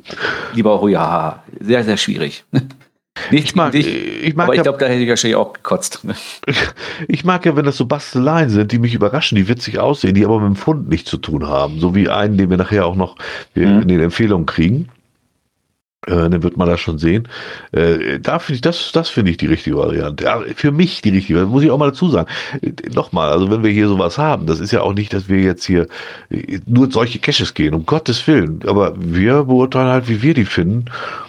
lieber 0.53 0.81
Hoya. 0.81 1.43
Sehr, 1.61 1.85
sehr 1.85 1.97
schwierig. 1.97 2.45
Nicht 3.31 3.45
ich 3.45 3.55
mag, 3.55 3.71
dich, 3.71 3.87
ich 3.87 4.35
mag 4.35 4.47
aber 4.47 4.57
ich 4.57 4.63
glaube, 4.63 4.79
da 4.79 4.87
hätte 4.87 5.01
ich 5.01 5.09
wahrscheinlich 5.09 5.37
auch 5.37 5.53
gekotzt. 5.53 6.05
Ich 7.09 7.25
mag 7.25 7.47
ja, 7.47 7.57
wenn 7.57 7.65
das 7.65 7.77
so 7.77 7.87
Basteleien 7.87 8.51
sind, 8.51 8.73
die 8.73 8.79
mich 8.79 8.95
überraschen, 8.95 9.37
die 9.37 9.49
witzig 9.49 9.79
aussehen, 9.79 10.15
die 10.15 10.25
aber 10.25 10.41
mit 10.41 10.49
dem 10.49 10.57
Fund 10.57 10.89
nichts 10.89 11.11
zu 11.11 11.17
tun 11.17 11.47
haben. 11.47 11.81
So 11.81 11.95
wie 11.95 12.09
einen, 12.09 12.37
den 12.37 12.51
wir 12.51 12.57
nachher 12.57 12.87
auch 12.87 12.97
noch 12.97 13.17
mhm. 13.55 13.83
in 13.83 13.89
den 13.89 14.01
Empfehlungen 14.01 14.47
kriegen. 14.47 14.89
Äh, 16.07 16.29
dann 16.29 16.43
wird 16.43 16.57
man 16.57 16.69
das 16.69 16.81
schon 16.81 16.99
sehen. 16.99 17.29
Äh, 17.73 18.19
da 18.21 18.39
finde 18.39 18.57
ich, 18.57 18.61
das, 18.61 18.93
das 18.93 19.09
finde 19.09 19.31
ich 19.31 19.37
die 19.37 19.47
richtige 19.47 19.77
Variante. 19.77 20.25
Ja, 20.25 20.43
für 20.55 20.73
mich 20.73 21.03
die 21.03 21.11
richtige, 21.11 21.47
muss 21.47 21.63
ich 21.63 21.71
auch 21.71 21.79
mal 21.79 21.91
dazu 21.91 22.11
sagen. 22.11 22.29
Äh, 22.61 22.73
Nochmal, 22.95 23.31
also 23.31 23.51
wenn 23.51 23.63
wir 23.63 23.71
hier 23.71 23.89
sowas 23.89 24.19
haben, 24.19 24.47
das 24.47 24.61
ist 24.61 24.73
ja 24.73 24.83
auch 24.83 24.93
nicht, 24.93 25.13
dass 25.13 25.29
wir 25.29 25.41
jetzt 25.41 25.65
hier 25.65 25.87
äh, 26.31 26.61
nur 26.67 26.91
solche 26.91 27.19
Caches 27.19 27.55
gehen, 27.55 27.75
um 27.75 27.87
Gottes 27.87 28.27
Willen. 28.27 28.61
Aber 28.67 28.95
wir 28.97 29.45
beurteilen 29.45 29.89
halt, 29.89 30.09
wie 30.09 30.23
wir 30.23 30.35
die 30.35 30.45
finden. 30.45 30.87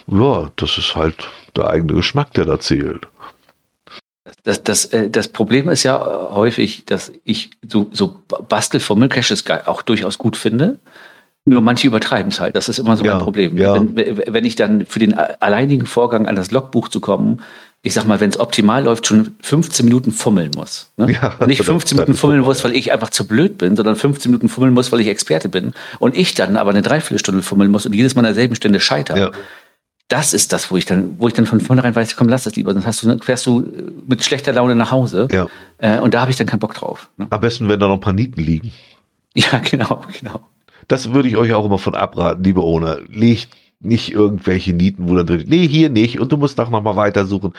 Ja, 0.08 0.50
das 0.56 0.78
ist 0.78 0.96
halt 0.96 1.16
der 1.56 1.70
eigene 1.70 1.94
Geschmack, 1.94 2.34
der 2.34 2.46
da 2.46 2.60
zählt. 2.60 3.08
Das, 4.44 4.64
das, 4.64 4.86
äh, 4.86 5.10
das 5.10 5.28
Problem 5.28 5.70
ist 5.70 5.84
ja 5.84 6.00
häufig, 6.32 6.86
dass 6.86 7.12
ich 7.24 7.52
so, 7.68 7.90
so 7.92 8.20
Bastelformel-Caches 8.50 9.46
auch 9.66 9.82
durchaus 9.82 10.18
gut 10.18 10.36
finde. 10.36 10.80
Nur 11.46 11.62
manche 11.62 11.88
übertreiben 11.88 12.32
es 12.32 12.40
halt. 12.40 12.56
Das 12.56 12.70
ist 12.70 12.80
immer 12.80 12.98
so 12.98 13.06
ja, 13.06 13.14
ein 13.14 13.22
Problem. 13.22 13.58
Ja. 13.58 13.76
Wenn, 13.76 14.22
wenn 14.28 14.46
ich 14.46 14.56
dann 14.56 14.86
für 14.88 15.00
den 15.00 15.14
alleinigen 15.14 15.86
Vorgang 15.86 16.28
an 16.28 16.36
das 16.36 16.50
Logbuch 16.52 16.90
zu 16.90 17.00
kommen, 17.00 17.42
ich 17.86 17.94
sag 17.94 18.08
mal, 18.08 18.20
wenn 18.20 18.32
es 18.32 18.40
optimal 18.40 18.84
läuft, 18.84 19.06
schon 19.06 19.36
15 19.44 19.86
Minuten 19.86 20.12
fummeln 20.12 20.50
muss. 20.56 20.92
Ne? 20.98 21.12
Ja, 21.12 21.36
Nicht 21.46 21.64
15 21.64 21.98
Minuten 21.98 22.16
fummeln 22.16 22.42
muss, 22.42 22.64
weil 22.64 22.76
ich 22.76 22.92
einfach 22.92 23.12
zu 23.12 23.28
blöd 23.28 23.60
bin, 23.60 23.76
sondern 23.76 23.96
15 23.96 24.32
Minuten 24.32 24.50
fummeln 24.50 24.74
muss, 24.74 24.92
weil 24.92 25.02
ich 25.02 25.08
Experte 25.08 25.50
bin. 25.50 25.74
Und 26.00 26.18
ich 26.18 26.34
dann 26.34 26.58
aber 26.58 26.72
eine 26.72 26.82
Dreiviertelstunde 26.82 27.44
fummeln 27.44 27.70
muss 27.70 27.86
und 27.86 27.94
jedes 27.94 28.16
Mal 28.16 28.22
an 28.22 28.26
derselben 28.26 28.56
Stelle 28.56 28.80
scheiter. 28.80 29.16
Ja. 29.16 29.32
Das 30.08 30.34
ist 30.34 30.52
das, 30.52 30.72
wo 30.72 30.78
ich 30.78 30.86
dann, 30.86 31.20
wo 31.20 31.28
ich 31.28 31.36
dann 31.36 31.46
von 31.46 31.62
vornherein 31.62 31.96
weiß, 31.96 32.16
komm, 32.16 32.28
lass 32.28 32.46
das 32.46 32.56
lieber, 32.56 32.74
sonst 32.74 32.88
hast 32.88 33.04
du, 33.04 33.20
fährst 33.20 33.46
du 33.46 33.72
mit 34.08 34.24
schlechter 34.24 34.52
Laune 34.52 34.76
nach 34.76 34.90
Hause. 34.90 35.28
Äh, 35.78 36.00
und 36.00 36.16
da 36.16 36.22
habe 36.22 36.32
ich 36.32 36.38
dann 36.38 36.48
keinen 36.48 36.60
Bock 36.60 36.74
drauf. 36.74 37.10
Ne? 37.18 37.28
Am 37.30 37.40
besten, 37.40 37.70
wenn 37.70 37.80
da 37.80 37.88
noch 37.88 37.96
ein 37.96 38.02
paar 38.02 38.14
Nieten 38.14 38.42
liegen. 38.42 38.72
Ja, 39.38 39.60
genau, 39.60 40.02
genau. 40.18 40.40
Das 40.88 41.14
würde 41.14 41.30
ich 41.30 41.38
euch 41.38 41.53
auch 41.53 41.66
immer 41.66 41.80
von 41.80 41.95
abraten, 41.95 42.44
liebe 42.44 42.62
Owner. 42.62 42.99
Legt 43.10 43.49
nicht 43.80 44.12
irgendwelche 44.12 44.74
Nieten, 44.74 45.07
wo 45.07 45.16
dann 45.16 45.28
drin, 45.28 45.45
nee, 45.48 45.68
hier 45.68 45.90
nicht 45.90 46.20
und 46.20 46.32
du 46.32 46.38
musst 46.38 46.60
auch 46.60 46.70
noch 46.70 46.82
mal 46.82 46.95
weitersuchen. 46.95 47.53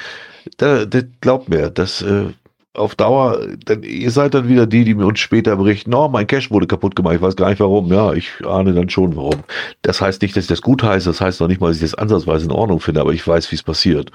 Da, 0.57 0.85
da, 0.85 1.01
glaubt 1.21 1.49
mir, 1.49 1.71
das 1.71 2.03
äh, 2.03 2.27
auf 2.75 2.95
Dauer, 2.95 3.41
dann, 3.65 3.83
ihr 3.83 4.11
seid 4.11 4.35
dann 4.35 4.49
wieder 4.49 4.67
die, 4.67 4.85
die 4.85 4.95
mir 4.95 5.07
uns 5.07 5.19
später 5.21 5.57
berichten, 5.57 5.95
oh, 5.95 6.09
mein 6.09 6.27
Cash 6.27 6.51
wurde 6.51 6.67
kaputt 6.67 6.95
gemacht, 6.95 7.15
ich 7.15 7.23
weiß 7.23 7.37
gar 7.37 7.51
nicht 7.51 7.61
warum. 7.61 7.93
Ja, 7.93 8.13
ich 8.13 8.31
ahne 8.45 8.75
dann 8.75 8.91
schon 8.91 9.17
warum. 9.17 9.43
Das 9.83 10.01
heißt 10.01 10.23
nicht, 10.23 10.37
dass 10.37 10.45
ich 10.45 10.49
das 10.49 10.63
gut 10.63 10.83
heiße, 10.83 11.09
das 11.09 11.21
heißt 11.21 11.41
noch 11.41 11.49
nicht 11.49 11.61
mal, 11.61 11.69
dass 11.69 11.77
ich 11.77 11.83
das 11.83 11.95
ansatzweise 11.95 12.47
in 12.47 12.53
Ordnung 12.53 12.81
finde, 12.81 13.01
aber 13.01 13.13
ich 13.13 13.27
weiß, 13.27 13.51
wie 13.51 13.57
es 13.57 13.63
passiert. 13.63 14.11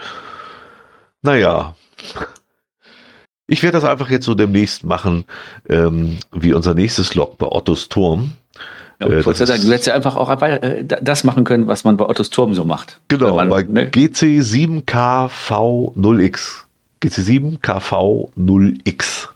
Naja. 1.22 1.76
Ich 3.48 3.64
werde 3.64 3.80
das 3.80 3.90
einfach 3.90 4.10
jetzt 4.10 4.26
so 4.26 4.34
demnächst 4.34 4.86
machen, 4.86 5.26
ähm, 5.68 6.18
wie 6.32 6.54
unser 6.54 6.74
nächstes 6.74 7.16
Log 7.16 7.38
bei 7.38 7.48
Ottos 7.48 7.90
Turm. 7.90 8.32
Ja, 9.02 9.08
äh, 9.08 9.24
du 9.24 9.32
hättest 9.32 9.88
ja 9.88 9.96
einfach 9.96 10.16
auch 10.16 10.30
äh, 10.42 10.84
das 10.84 11.24
machen 11.24 11.44
können, 11.44 11.66
was 11.68 11.84
man 11.84 11.98
bei 11.98 12.06
Ottos 12.06 12.30
Turm 12.30 12.54
so 12.54 12.66
macht. 12.66 13.00
Genau, 13.08 13.36
man, 13.36 13.50
bei 13.50 13.64
ne? 13.64 13.90
GC7KV0X. 13.90 16.66
GC7KV0X. 17.02 19.30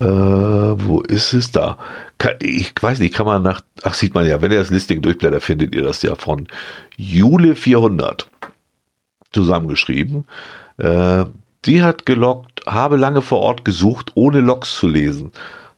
Äh, 0.00 0.04
wo 0.04 1.00
ist 1.00 1.32
es 1.32 1.52
da? 1.52 1.78
ich 2.40 2.72
weiß 2.80 2.98
nicht, 2.98 3.14
kann 3.14 3.26
man 3.26 3.42
nach, 3.42 3.60
ach 3.82 3.94
sieht 3.94 4.14
man 4.14 4.26
ja, 4.26 4.42
wenn 4.42 4.50
ihr 4.50 4.58
das 4.58 4.70
Listing 4.70 5.00
durchblättert, 5.00 5.42
findet 5.42 5.74
ihr 5.74 5.82
das 5.82 6.02
ja 6.02 6.16
von 6.16 6.48
Jule 6.96 7.54
400 7.54 8.28
zusammengeschrieben. 9.32 10.24
Äh, 10.78 11.24
die 11.64 11.82
hat 11.82 12.04
gelockt, 12.04 12.66
habe 12.66 12.96
lange 12.96 13.22
vor 13.22 13.38
Ort 13.40 13.64
gesucht, 13.64 14.12
ohne 14.14 14.40
Logs 14.40 14.76
zu 14.76 14.88
lesen 14.88 15.32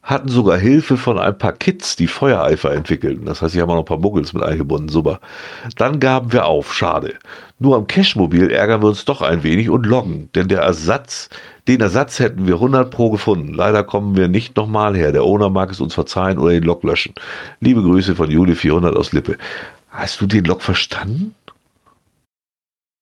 hatten 0.09 0.27
sogar 0.27 0.57
Hilfe 0.57 0.97
von 0.97 1.19
ein 1.19 1.37
paar 1.37 1.53
Kids, 1.53 1.95
die 1.95 2.07
Feuereifer 2.07 2.73
entwickelten. 2.73 3.25
Das 3.25 3.43
heißt, 3.43 3.55
haben 3.55 3.69
auch 3.69 3.75
noch 3.75 3.83
ein 3.83 3.85
paar 3.85 3.99
Muggels 3.99 4.33
mit 4.33 4.41
eingebunden. 4.41 4.89
Super. 4.89 5.19
Dann 5.75 5.99
gaben 5.99 6.33
wir 6.33 6.47
auf. 6.47 6.73
Schade. 6.73 7.13
Nur 7.59 7.75
am 7.75 7.85
Cashmobil 7.85 8.49
ärgern 8.49 8.81
wir 8.81 8.87
uns 8.87 9.05
doch 9.05 9.21
ein 9.21 9.43
wenig 9.43 9.69
und 9.69 9.85
loggen, 9.85 10.29
denn 10.33 10.47
der 10.47 10.61
Ersatz, 10.61 11.29
den 11.67 11.81
Ersatz 11.81 12.17
hätten 12.17 12.47
wir 12.47 12.55
100 12.55 12.89
pro 12.89 13.11
gefunden. 13.11 13.53
Leider 13.53 13.83
kommen 13.83 14.17
wir 14.17 14.29
nicht 14.29 14.57
nochmal 14.57 14.97
her. 14.97 15.11
Der 15.11 15.23
Owner 15.23 15.49
mag 15.49 15.69
es 15.69 15.79
uns 15.79 15.93
verzeihen 15.93 16.39
oder 16.39 16.53
den 16.53 16.63
Log 16.63 16.83
löschen. 16.83 17.13
Liebe 17.59 17.83
Grüße 17.83 18.15
von 18.15 18.31
Juli 18.31 18.55
400 18.55 18.95
aus 18.95 19.13
Lippe. 19.13 19.37
Hast 19.91 20.21
du 20.21 20.25
den 20.25 20.45
Log 20.45 20.63
verstanden? 20.63 21.35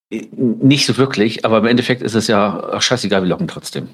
Nicht 0.10 0.86
so 0.86 0.96
wirklich, 0.98 1.44
aber 1.44 1.58
im 1.58 1.66
Endeffekt 1.66 2.02
ist 2.02 2.16
es 2.16 2.28
ja 2.28 2.64
ach, 2.72 2.82
scheißegal, 2.82 3.24
wir 3.24 3.28
locken 3.28 3.50
trotzdem. 3.50 3.90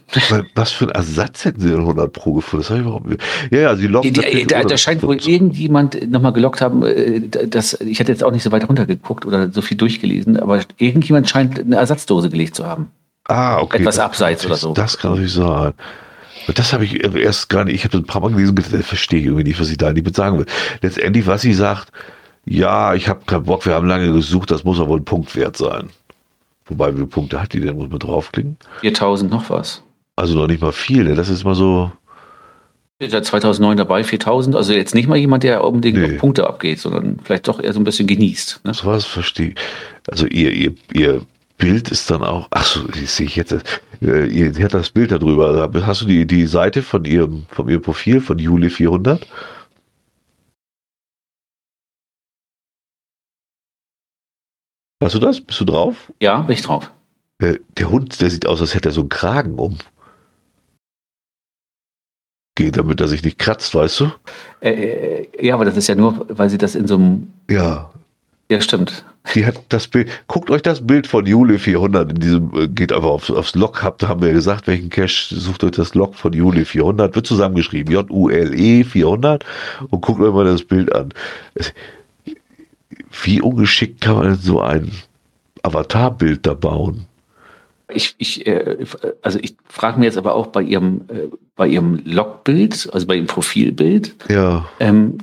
Was 0.54 0.72
für 0.72 0.86
einen 0.86 0.94
Ersatz 0.94 1.44
hätten 1.44 1.60
sie 1.60 1.70
denn 1.70 1.80
100 1.80 2.14
Pro 2.14 2.34
gefunden? 2.34 2.62
Das 2.62 2.70
habe 2.70 2.82
ich 2.82 2.86
überhaupt 2.86 3.08
nicht. 3.08 3.22
Ja, 3.50 3.60
ja, 3.60 3.76
sie 3.76 3.88
locken. 3.88 4.14
Die, 4.14 4.46
da, 4.46 4.64
da 4.64 4.78
scheint 4.78 5.02
wohl 5.02 5.16
irgendjemand 5.16 6.12
nochmal 6.12 6.32
gelockt 6.32 6.62
haben, 6.62 6.84
äh, 6.84 7.22
das, 7.30 7.74
ich 7.82 8.00
hatte 8.00 8.12
jetzt 8.12 8.24
auch 8.24 8.32
nicht 8.32 8.44
so 8.44 8.52
weit 8.52 8.70
runtergeguckt 8.70 9.26
oder 9.26 9.52
so 9.52 9.64
viel 9.64 9.76
durchgelesen, 9.76 10.40
aber 10.40 10.62
irgendjemand 10.78 11.30
scheint 11.30 11.60
eine 11.60 11.78
Ersatzdose 11.78 12.30
gelegt 12.30 12.56
zu 12.56 12.68
haben. 12.68 12.92
Ah, 13.28 13.60
okay. 13.60 13.80
Etwas 13.80 13.98
abseits 13.98 14.46
oder 14.46 14.58
so. 14.58 14.74
Das 14.74 15.00
kann 15.00 15.12
natürlich 15.12 15.34
sein. 15.34 15.74
Das 16.54 16.74
habe 16.74 16.86
ich 16.86 17.04
erst 17.04 17.50
gar 17.50 17.66
nicht, 17.66 17.74
ich 17.74 17.86
habe 17.86 17.94
das 17.94 18.02
ein 18.02 18.06
paar 18.06 18.22
Mal 18.22 18.32
gelesen, 18.32 18.54
das 18.54 18.86
verstehe 18.86 19.20
ich 19.20 19.26
irgendwie 19.26 19.46
nicht, 19.46 19.60
was 19.60 19.68
sie 19.68 19.78
da 19.78 19.92
nicht 19.92 20.06
mit 20.06 20.16
sagen 20.16 20.38
will. 20.38 20.46
Letztendlich, 20.82 21.26
was 21.26 21.42
sie 21.42 21.54
sagt, 21.54 21.92
ja, 22.46 22.94
ich 22.94 23.08
habe 23.08 23.22
keinen 23.26 23.46
Bock, 23.46 23.66
wir 23.66 23.74
haben 23.74 23.88
lange 23.88 24.12
gesucht, 24.12 24.52
das 24.52 24.64
muss 24.64 24.80
aber 24.80 24.90
wohl 24.90 25.00
ein 25.00 25.06
Punkt 25.06 25.36
wert 25.36 25.58
sein. 25.58 25.90
Wobei, 26.66 26.92
wie 26.94 26.98
viele 26.98 27.08
Punkte 27.08 27.42
hat 27.42 27.54
die 27.54 27.60
denn? 27.60 27.76
Muss 27.76 27.90
man 27.90 28.00
draufklicken? 28.00 28.58
4000 28.82 29.32
noch 29.32 29.50
was. 29.50 29.84
Also 30.16 30.36
noch 30.36 30.48
nicht 30.48 30.62
mal 30.62 30.72
viel, 30.72 31.04
ne? 31.04 31.16
Das 31.16 31.30
ist 31.30 31.44
mal 31.44 31.56
so. 31.56 31.92
Seit 33.00 33.26
2009 33.26 33.78
dabei, 33.78 34.04
4000. 34.04 34.56
Also 34.56 34.74
jetzt 34.74 34.96
nicht 34.96 35.08
mal 35.08 35.18
jemand, 35.18 35.44
der 35.44 35.64
unbedingt 35.64 35.98
nee. 35.98 36.18
Punkte 36.18 36.48
abgeht, 36.48 36.80
sondern 36.80 37.20
vielleicht 37.24 37.48
doch 37.48 37.60
eher 37.60 37.74
so 37.74 37.80
ein 37.80 37.84
bisschen 37.84 38.08
genießt. 38.08 38.62
Ne? 38.64 38.72
Das 38.72 38.86
war 38.86 38.96
es, 38.96 39.06
verstehe 39.06 39.56
Also 40.10 40.26
ihr, 40.28 40.52
ihr, 40.52 40.74
ihr 40.94 41.22
Bild 41.58 41.90
ist 41.90 42.10
dann 42.10 42.24
auch, 42.24 42.48
ach 42.52 42.66
so, 42.66 42.82
sehe 43.06 43.26
ich 43.26 43.36
jetzt, 43.36 43.54
äh, 44.02 44.26
ihr 44.28 44.54
hat 44.64 44.74
das 44.74 44.90
Bild 44.90 45.12
darüber. 45.12 45.70
Hast 45.86 46.02
du 46.02 46.06
die, 46.06 46.26
die 46.26 46.46
Seite 46.46 46.82
von 46.82 47.04
ihrem, 47.04 47.46
von 47.50 47.68
ihrem 47.68 47.82
Profil 47.82 48.22
von 48.22 48.40
Juli 48.40 48.70
400? 48.70 49.26
Hast 55.04 55.16
du 55.16 55.20
das? 55.20 55.42
Bist 55.42 55.60
du 55.60 55.66
drauf? 55.66 56.12
Ja, 56.22 56.40
bin 56.42 56.54
ich 56.54 56.62
drauf. 56.62 56.92
Äh, 57.40 57.60
der 57.78 57.90
Hund, 57.90 58.22
der 58.22 58.30
sieht 58.30 58.46
aus, 58.46 58.62
als 58.62 58.74
hätte 58.74 58.90
er 58.90 58.94
so 58.94 59.02
einen 59.02 59.10
Kragen 59.10 59.56
um. 59.60 59.78
Geht, 62.56 62.78
damit 62.78 63.02
er 63.02 63.08
sich 63.08 63.24
nicht 63.24 63.40
kratzt, 63.40 63.74
weißt 63.74 64.00
du? 64.00 64.12
Äh, 64.62 64.72
äh, 64.72 65.46
ja, 65.46 65.56
aber 65.56 65.66
das 65.66 65.76
ist 65.76 65.88
ja 65.88 65.96
nur, 65.96 66.26
weil 66.30 66.50
sie 66.50 66.58
das 66.58 66.76
in 66.76 66.88
so 66.88 66.96
einem. 66.96 67.34
Ja. 67.50 67.90
Ja, 68.50 68.62
stimmt. 68.62 69.04
Die 69.34 69.46
hat 69.46 69.56
das 69.70 69.88
Bild. 69.88 70.10
Guckt 70.28 70.52
euch 70.52 70.62
das 70.62 70.86
Bild 70.86 71.08
von 71.08 71.26
Juli 71.26 71.58
400 71.58 72.12
in 72.12 72.20
diesem, 72.20 72.54
äh, 72.56 72.68
geht 72.68 72.94
einfach 72.94 73.10
aufs, 73.10 73.32
aufs 73.32 73.56
Log, 73.56 73.82
habt, 73.82 74.04
haben 74.04 74.22
wir 74.22 74.32
gesagt, 74.32 74.68
welchen 74.68 74.90
Cache, 74.90 75.34
sucht 75.36 75.64
euch 75.64 75.72
das 75.72 75.96
Log 75.96 76.16
von 76.16 76.34
Juli 76.34 76.66
400, 76.66 77.16
wird 77.16 77.26
zusammengeschrieben, 77.26 77.92
J-U-L-E 77.94 78.84
400 78.84 79.44
und 79.90 80.02
guckt 80.02 80.22
euch 80.22 80.34
mal 80.34 80.46
das 80.46 80.64
Bild 80.64 80.94
an 80.94 81.14
wie 83.22 83.42
ungeschickt 83.42 84.02
kann 84.02 84.16
man 84.16 84.36
so 84.36 84.60
ein 84.60 84.92
Avatarbild 85.62 86.46
da 86.46 86.54
bauen? 86.54 87.06
Ich, 87.94 88.16
ich, 88.18 88.48
äh, 88.48 88.78
also 89.22 89.40
ich 89.40 89.56
frage 89.68 90.00
mir 90.00 90.06
jetzt 90.06 90.18
aber 90.18 90.34
auch 90.36 90.48
bei 90.48 90.62
ihrem, 90.62 91.02
äh, 91.10 91.28
bei 91.56 91.68
ihrem 91.68 92.02
Logbild, 92.06 92.90
also 92.92 93.06
bei 93.06 93.16
ihrem 93.16 93.28
Profilbild, 93.28 94.16
ja. 94.30 94.68
ähm, 94.80 95.20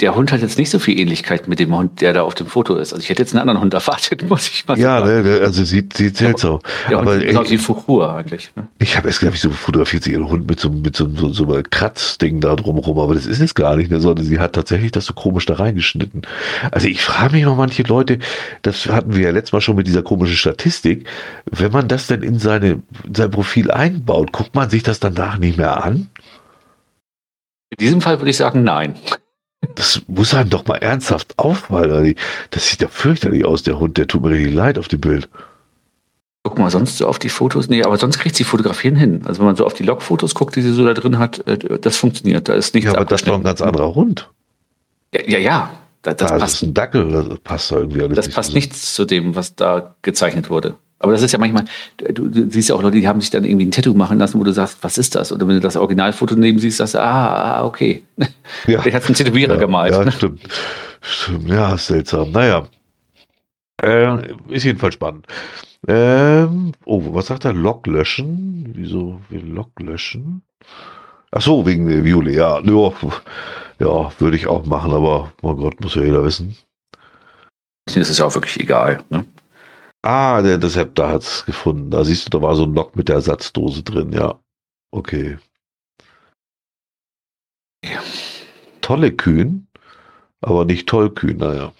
der 0.00 0.16
Hund 0.16 0.32
hat 0.32 0.40
jetzt 0.40 0.58
nicht 0.58 0.70
so 0.70 0.78
viel 0.78 0.98
Ähnlichkeit 0.98 1.46
mit 1.46 1.60
dem 1.60 1.76
Hund, 1.76 2.00
der 2.00 2.12
da 2.12 2.22
auf 2.22 2.34
dem 2.34 2.48
Foto 2.48 2.74
ist. 2.74 2.92
Also 2.92 3.02
ich 3.02 3.08
hätte 3.08 3.22
jetzt 3.22 3.34
einen 3.34 3.40
anderen 3.40 3.60
Hund 3.60 3.72
erwartet, 3.72 4.22
muss 4.28 4.48
ich 4.48 4.66
mal 4.66 4.78
ja, 4.78 4.98
sagen. 4.98 5.26
Ja, 5.26 5.38
ne, 5.38 5.40
also 5.44 5.64
sieht, 5.64 5.96
sieht 5.96 6.16
seltsam. 6.16 6.58
Ja, 6.90 6.98
aber 6.98 7.20
sieht 7.20 7.36
aus 7.36 7.50
wie 7.50 7.58
Fuchur 7.58 8.12
eigentlich. 8.12 8.50
Ne? 8.56 8.66
Ich 8.78 8.96
habe 8.96 9.08
erst 9.08 9.20
gedacht, 9.20 9.38
so 9.38 9.50
fotografiert 9.50 10.02
sie 10.02 10.12
ihren 10.12 10.28
Hund 10.28 10.48
mit 10.48 10.58
so, 10.58 10.70
mit 10.70 10.96
so, 10.96 11.08
so, 11.14 11.32
so 11.32 11.52
einem 11.52 11.62
Kratzding 11.70 12.40
da 12.40 12.56
drumherum, 12.56 12.98
aber 12.98 13.14
das 13.14 13.26
ist 13.26 13.40
es 13.40 13.54
gar 13.54 13.76
nicht, 13.76 13.90
ne, 13.90 14.00
sondern 14.00 14.24
sie 14.24 14.40
hat 14.40 14.54
tatsächlich 14.54 14.90
das 14.90 15.06
so 15.06 15.14
komisch 15.14 15.46
da 15.46 15.54
reingeschnitten. 15.54 16.22
Also 16.72 16.88
ich 16.88 17.02
frage 17.02 17.34
mich 17.34 17.44
noch 17.44 17.56
manche 17.56 17.84
Leute, 17.84 18.18
das 18.62 18.86
hatten 18.86 19.14
wir 19.14 19.22
ja 19.22 19.30
letztes 19.30 19.52
Mal 19.52 19.60
schon 19.60 19.76
mit 19.76 19.86
dieser 19.86 20.02
komischen 20.02 20.36
Statistik, 20.36 21.06
wenn 21.50 21.70
man 21.70 21.86
das 21.86 22.08
denn 22.08 22.22
in, 22.22 22.38
seine, 22.38 22.82
in 23.06 23.14
sein 23.14 23.30
Profil 23.30 23.70
einbaut, 23.70 24.32
guckt 24.32 24.54
man 24.54 24.68
sich 24.68 24.82
das 24.82 24.98
danach 24.98 25.38
nicht 25.38 25.58
mehr 25.58 25.84
an? 25.84 26.08
In 27.70 27.76
diesem 27.78 28.00
Fall 28.00 28.20
würde 28.20 28.30
ich 28.30 28.36
sagen, 28.36 28.64
nein. 28.64 28.96
Das 29.74 30.02
muss 30.08 30.34
einem 30.34 30.50
doch 30.50 30.66
mal 30.66 30.76
ernsthaft 30.76 31.38
auffallen. 31.38 32.14
Das 32.50 32.68
sieht 32.68 32.82
ja 32.82 32.88
fürchterlich 32.88 33.44
aus, 33.44 33.62
der 33.62 33.78
Hund. 33.78 33.96
Der 33.96 34.06
tut 34.06 34.22
mir 34.22 34.30
richtig 34.30 34.54
leid 34.54 34.78
auf 34.78 34.88
dem 34.88 35.00
Bild. 35.00 35.28
Guck 36.42 36.58
mal, 36.58 36.70
sonst 36.70 36.98
so 36.98 37.06
auf 37.06 37.20
die 37.20 37.28
Fotos. 37.28 37.68
Nee, 37.68 37.84
aber 37.84 37.96
sonst 37.96 38.18
kriegt 38.18 38.34
sie 38.34 38.42
Fotografieren 38.42 38.96
hin. 38.96 39.22
Also 39.24 39.38
wenn 39.38 39.46
man 39.46 39.56
so 39.56 39.64
auf 39.64 39.74
die 39.74 39.84
Logfotos 39.84 40.34
guckt, 40.34 40.56
die 40.56 40.62
sie 40.62 40.72
so 40.72 40.84
da 40.84 40.92
drin 40.92 41.18
hat, 41.18 41.46
äh, 41.46 41.78
das 41.78 41.96
funktioniert. 41.96 42.48
Da 42.48 42.54
ist 42.54 42.74
nichts 42.74 42.90
Ja, 42.90 42.96
aber 42.96 43.04
das 43.04 43.20
ist 43.20 43.28
doch 43.28 43.34
ein 43.34 43.44
ganz 43.44 43.62
anderer 43.62 43.94
Hund. 43.94 44.28
Ja, 45.14 45.22
ja. 45.26 45.38
ja. 45.38 45.70
Das, 46.02 46.16
das, 46.16 46.32
ah, 46.32 46.38
das 46.38 46.54
ist 46.54 46.62
ein 46.62 46.74
Dackel, 46.74 47.12
das 47.12 47.38
passt 47.44 47.70
irgendwie 47.70 48.08
Das 48.08 48.28
passt 48.28 48.54
nichts 48.54 48.92
zu 48.92 49.04
dem, 49.04 49.36
was 49.36 49.54
da 49.54 49.94
gezeichnet 50.02 50.50
wurde. 50.50 50.74
Aber 51.02 51.12
das 51.12 51.22
ist 51.22 51.32
ja 51.32 51.38
manchmal, 51.38 51.64
du, 51.96 52.28
du, 52.28 52.50
siehst 52.50 52.68
ja 52.68 52.76
auch 52.76 52.82
Leute, 52.82 53.00
die 53.00 53.08
haben 53.08 53.20
sich 53.20 53.30
dann 53.30 53.44
irgendwie 53.44 53.66
ein 53.66 53.72
Tattoo 53.72 53.92
machen 53.92 54.18
lassen, 54.18 54.38
wo 54.38 54.44
du 54.44 54.52
sagst, 54.52 54.78
was 54.82 54.98
ist 54.98 55.16
das? 55.16 55.32
Oder 55.32 55.48
wenn 55.48 55.56
du 55.56 55.60
das 55.60 55.76
Originalfoto 55.76 56.36
neben 56.36 56.60
siehst, 56.60 56.76
sagst 56.78 56.94
du, 56.94 57.02
ah, 57.02 57.58
ah 57.58 57.64
okay. 57.64 58.04
Ja. 58.66 58.80
Der 58.82 58.92
hat 58.92 59.04
einen 59.06 59.14
Tätowierer 59.14 59.54
ja, 59.54 59.60
gemalt. 59.60 59.92
Ja, 59.92 60.04
ne? 60.04 60.12
stimmt. 60.12 60.40
stimmt. 61.00 61.48
Ja, 61.48 61.76
seltsam. 61.76 62.30
Naja. 62.30 62.68
Äh, 63.82 64.32
ist 64.48 64.64
jedenfalls 64.64 64.94
spannend. 64.94 65.26
Ähm, 65.88 66.72
oh, 66.84 67.02
was 67.12 67.26
sagt 67.26 67.44
er? 67.44 67.52
Log 67.52 67.86
löschen? 67.88 68.70
Wieso 68.74 69.20
Log 69.30 69.70
löschen? 69.80 70.42
Ach 71.32 71.42
so, 71.42 71.66
wegen 71.66 71.88
der 71.88 72.04
Viole, 72.04 72.30
ja. 72.30 72.60
Ja, 72.60 72.92
ja 73.80 74.12
würde 74.20 74.36
ich 74.36 74.46
auch 74.46 74.64
machen, 74.66 74.92
aber 74.92 75.32
oh 75.42 75.54
Gott, 75.54 75.80
muss 75.80 75.96
ja 75.96 76.02
jeder 76.02 76.22
wissen. 76.22 76.56
Das 77.86 77.96
ist 77.96 78.18
ja 78.18 78.26
auch 78.26 78.34
wirklich 78.34 78.60
egal. 78.60 79.02
Ne? 79.10 79.24
Ah, 80.02 80.42
der, 80.42 80.58
da 80.58 81.08
hat 81.08 81.22
es 81.22 81.44
gefunden. 81.46 81.90
Da 81.90 82.04
siehst 82.04 82.26
du, 82.26 82.30
da 82.38 82.42
war 82.42 82.56
so 82.56 82.64
ein 82.64 82.74
Lock 82.74 82.96
mit 82.96 83.08
der 83.08 83.16
Ersatzdose 83.16 83.82
drin, 83.82 84.12
ja. 84.12 84.34
Okay. 84.90 85.38
Tolle 88.80 89.12
Kühen, 89.12 89.68
aber 90.40 90.64
nicht 90.64 90.88
tollkühn, 90.88 91.36
naja. 91.36 91.72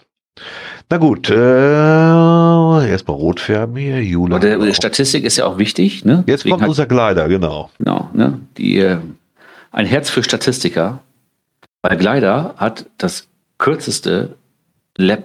Na 0.89 0.99
gut, 0.99 1.31
äh, 1.31 2.90
erstmal 2.90 3.16
rot 3.16 3.40
färben 3.40 3.77
hier. 3.77 4.03
Jula. 4.03 4.39
Die 4.39 4.74
Statistik 4.74 5.24
ist 5.24 5.36
ja 5.36 5.47
auch 5.47 5.59
wichtig. 5.59 6.05
Ne? 6.05 6.24
Jetzt 6.27 6.44
Deswegen 6.44 6.57
kommt 6.57 6.69
unser 6.69 6.86
Kleider, 6.86 7.28
genau. 7.28 7.70
Genau, 7.78 8.11
ne? 8.12 8.40
Die, 8.57 8.78
äh, 8.78 8.99
ein 9.70 9.86
Herz 9.86 10.11
für 10.11 10.23
Statistiker. 10.23 11.01
Weil 11.82 11.97
Gleider 11.97 12.55
hat 12.57 12.86
das 12.99 13.28
kürzeste 13.59 14.36
Lab 14.97 15.24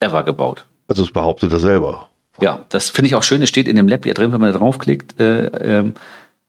ever 0.00 0.22
gebaut. 0.22 0.66
Also 0.88 1.02
es 1.02 1.12
behauptet 1.12 1.52
er 1.52 1.60
selber. 1.60 2.09
Ja, 2.40 2.64
das 2.68 2.90
finde 2.90 3.08
ich 3.08 3.14
auch 3.14 3.22
schön. 3.22 3.42
Es 3.42 3.48
steht 3.48 3.68
in 3.68 3.76
dem 3.76 3.88
Lab 3.88 4.04
hier 4.04 4.14
drin, 4.14 4.32
wenn 4.32 4.40
man 4.40 4.52
da 4.52 4.58
draufklickt, 4.58 5.20
äh, 5.20 5.46
ähm, 5.46 5.94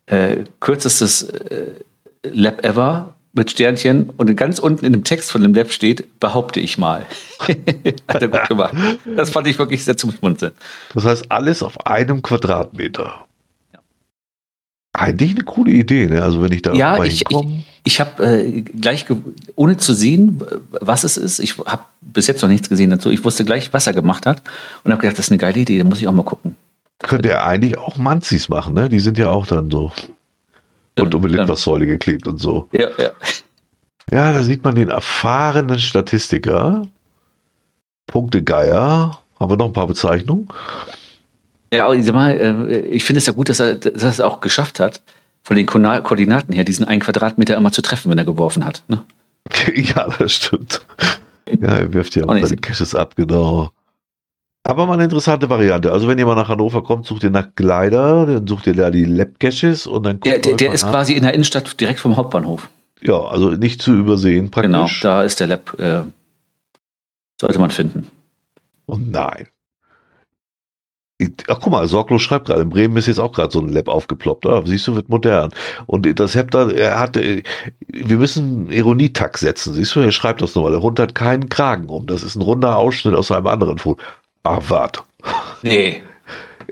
äh, 0.06 0.38
kürzestes 0.60 1.24
äh, 1.24 1.72
Lab 2.24 2.64
ever 2.64 3.16
mit 3.34 3.50
Sternchen 3.50 4.10
und 4.10 4.36
ganz 4.36 4.60
unten 4.60 4.86
in 4.86 4.94
dem 4.94 5.04
Text 5.04 5.32
von 5.32 5.42
dem 5.42 5.54
Lab 5.54 5.72
steht, 5.72 6.20
behaupte 6.20 6.60
ich 6.60 6.78
mal. 6.78 7.06
Hat 8.08 8.22
er 8.22 8.28
gut 8.28 8.48
gemacht. 8.48 8.74
Das 9.16 9.30
fand 9.30 9.48
ich 9.48 9.58
wirklich 9.58 9.86
sehr 9.86 9.96
zum 9.96 10.12
Schmunzeln. 10.12 10.52
Das 10.94 11.06
heißt, 11.06 11.32
alles 11.32 11.64
auf 11.64 11.86
einem 11.86 12.22
Quadratmeter. 12.22 13.26
Eigentlich 14.94 15.32
eine 15.32 15.44
coole 15.44 15.72
Idee, 15.72 16.08
ne? 16.08 16.22
Also 16.22 16.42
wenn 16.42 16.52
ich 16.52 16.62
da 16.62 16.74
ja, 16.74 16.98
mal 16.98 17.08
ich, 17.08 17.20
hinkomme. 17.20 17.64
Ich, 17.84 17.94
ich 17.94 18.00
habe 18.00 18.26
äh, 18.26 18.62
gleich, 18.62 19.06
ohne 19.56 19.78
zu 19.78 19.94
sehen, 19.94 20.44
was 20.70 21.04
es 21.04 21.18
ist, 21.18 21.40
ich 21.40 21.58
habe 21.60 21.84
bis 22.02 22.28
jetzt 22.28 22.42
noch 22.42 22.50
nichts 22.50 22.70
gesehen 22.70 22.90
dazu. 22.90 23.10
Ich 23.10 23.24
wusste 23.24 23.46
gleich, 23.46 23.74
was 23.74 23.88
er 23.88 23.94
gemacht 23.94 24.26
hat 24.26 24.42
und 24.84 24.92
habe 24.92 25.02
gedacht, 25.02 25.18
das 25.18 25.28
ist 25.28 25.32
eine 25.32 25.38
geile 25.38 25.60
Idee, 25.60 25.78
da 25.78 25.86
muss 25.86 26.00
ich 26.00 26.08
auch 26.08 26.14
mal 26.14 26.24
gucken. 26.24 26.56
Könnte 27.00 27.30
er 27.30 27.46
eigentlich 27.46 27.78
auch 27.78 27.98
Manzis 27.98 28.50
machen, 28.50 28.74
ne? 28.74 28.90
Die 28.90 29.00
sind 29.00 29.18
ja 29.18 29.30
auch 29.30 29.48
dann 29.48 29.72
so 29.72 29.92
und 31.00 31.16
um 31.16 31.26
Litfaßsäule 31.26 31.86
geklebt 31.86 32.28
und 32.28 32.38
so. 32.40 32.68
Ja, 32.72 32.90
ja. 32.98 33.12
Ja, 34.12 34.34
da 34.34 34.44
sieht 34.44 34.64
man 34.64 34.76
den 34.76 34.90
erfahrenen 34.90 35.80
Statistiker. 35.80 36.88
Punkte 38.08 38.44
Geier. 38.44 39.20
Haben 39.40 39.52
wir 39.52 39.58
noch 39.58 39.68
ein 39.68 39.74
paar 39.74 39.88
Bezeichnungen? 39.88 40.50
Ja, 41.74 41.86
aber 41.86 41.96
ich, 41.96 42.06
sag 42.06 42.14
mal, 42.16 42.32
äh, 42.32 42.80
ich 42.82 43.04
finde 43.04 43.20
es 43.20 43.26
ja 43.28 43.34
gut, 43.34 43.50
dass 43.50 43.60
er, 43.60 43.76
dass 43.76 44.04
er 44.04 44.10
es 44.10 44.22
auch 44.22 44.42
geschafft 44.42 44.80
hat, 44.80 45.02
von 45.44 45.56
den 45.56 45.66
Koordinaten 45.66 46.54
her 46.54 46.64
diesen 46.64 46.86
einen 46.86 47.02
Quadratmeter 47.02 47.56
immer 47.56 47.72
zu 47.72 47.82
treffen, 47.82 48.12
wenn 48.12 48.18
er 48.18 48.26
geworfen 48.26 48.66
hat. 48.66 48.84
Ne? 48.88 49.04
Ja, 49.76 50.08
das 50.20 50.34
stimmt. 50.34 50.86
Ja, 51.60 51.70
er 51.70 51.94
wirft 51.94 52.16
ja 52.16 52.26
auch 52.26 52.38
seine 52.38 52.58
Caches 52.58 52.94
ab, 52.96 53.16
genau. 53.16 53.72
Aber 54.64 54.86
mal 54.86 54.94
eine 54.94 55.06
interessante 55.06 55.50
Variante. 55.50 55.92
Also 55.92 56.08
wenn 56.08 56.20
ihr 56.20 56.26
mal 56.26 56.36
nach 56.36 56.48
Hannover 56.48 56.84
kommt, 56.84 57.08
sucht 57.08 57.24
ihr 57.24 57.32
nach 57.32 57.56
Kleider, 57.56 58.28
dann 58.28 58.48
sucht 58.48 58.68
ihr 58.68 58.76
da 58.76 58.92
die 58.92 59.06
Lab 59.06 59.40
Caches 59.40 59.88
und 59.88 60.04
dann 60.04 60.20
Der, 60.20 60.38
der, 60.38 60.56
der 60.56 60.72
ist 60.72 60.84
an. 60.84 60.92
quasi 60.92 61.14
in 61.14 61.24
der 61.24 61.34
Innenstadt 61.34 61.80
direkt 61.82 62.00
vom 62.00 62.16
Hauptbahnhof. 62.16 62.70
Ja, 63.02 63.20
also 63.20 63.50
nicht 63.52 63.82
zu 63.82 63.94
übersehen 63.96 64.52
praktisch. 64.52 64.72
Genau, 64.72 64.88
da 65.02 65.24
ist 65.24 65.40
der 65.40 65.48
Lab, 65.48 65.78
äh, 65.80 66.04
sollte 67.40 67.58
man 67.60 67.72
finden. 67.72 68.08
Oh 68.86 68.98
nein. 69.00 69.48
Ach, 71.48 71.60
guck 71.62 71.72
mal, 71.72 71.88
Sorglos 71.88 72.22
schreibt 72.22 72.48
gerade, 72.48 72.62
in 72.62 72.70
Bremen 72.70 72.98
ist 72.98 73.08
jetzt 73.08 73.20
auch 73.20 73.32
gerade 73.32 73.52
so 73.52 73.60
ein 73.60 73.70
Lab 73.70 73.88
aufgeploppt. 73.88 74.46
Ah, 74.46 74.62
siehst 74.66 74.88
du, 74.88 74.96
wird 74.96 75.10
modern. 75.10 75.52
Und 75.86 76.20
das 76.20 76.36
Hepter, 76.36 76.74
er 76.76 77.00
hat, 77.00 77.18
äh, 77.18 77.44
wir 77.88 78.18
müssen 78.18 78.72
Ironietakt 78.72 79.38
setzen. 79.38 79.74
Siehst 79.74 79.96
du, 79.96 80.00
er 80.00 80.12
schreibt 80.12 80.42
das 80.42 80.56
nochmal. 80.56 80.74
Er 80.74 80.80
rundet 80.80 81.14
keinen 81.16 81.50
Kragen 81.50 81.88
um. 81.90 82.08
Das 82.08 82.24
ist 82.24 82.36
ein 82.36 82.42
runder 82.42 82.78
Ausschnitt 82.78 83.14
aus 83.16 83.32
einem 83.32 83.48
anderen 83.48 83.78
Foto. 83.78 84.02
Ah, 84.44 84.60
wart. 84.68 85.04
Nee. 85.62 86.02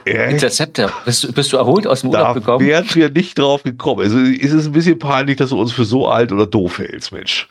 Echt? 0.05 0.31
Interceptor, 0.31 0.91
bist, 1.05 1.23
du- 1.25 1.33
bist 1.33 1.51
du 1.51 1.57
erholt 1.57 1.85
aus 1.85 2.01
dem 2.01 2.09
Urlaub 2.11 2.27
Da 2.27 2.33
gekommen? 2.33 2.65
wären 2.65 2.85
wir 2.93 3.09
nicht 3.09 3.37
drauf 3.37 3.63
gekommen. 3.63 4.01
Also 4.01 4.17
ist 4.17 4.53
es 4.53 4.65
ein 4.65 4.71
bisschen 4.71 4.97
peinlich, 4.97 5.35
dass 5.37 5.49
du 5.49 5.59
uns 5.59 5.73
für 5.73 5.83
so 5.83 6.07
alt 6.07 6.31
oder 6.31 6.45
doof 6.47 6.79
hältst, 6.79 7.11
Mensch. 7.11 7.47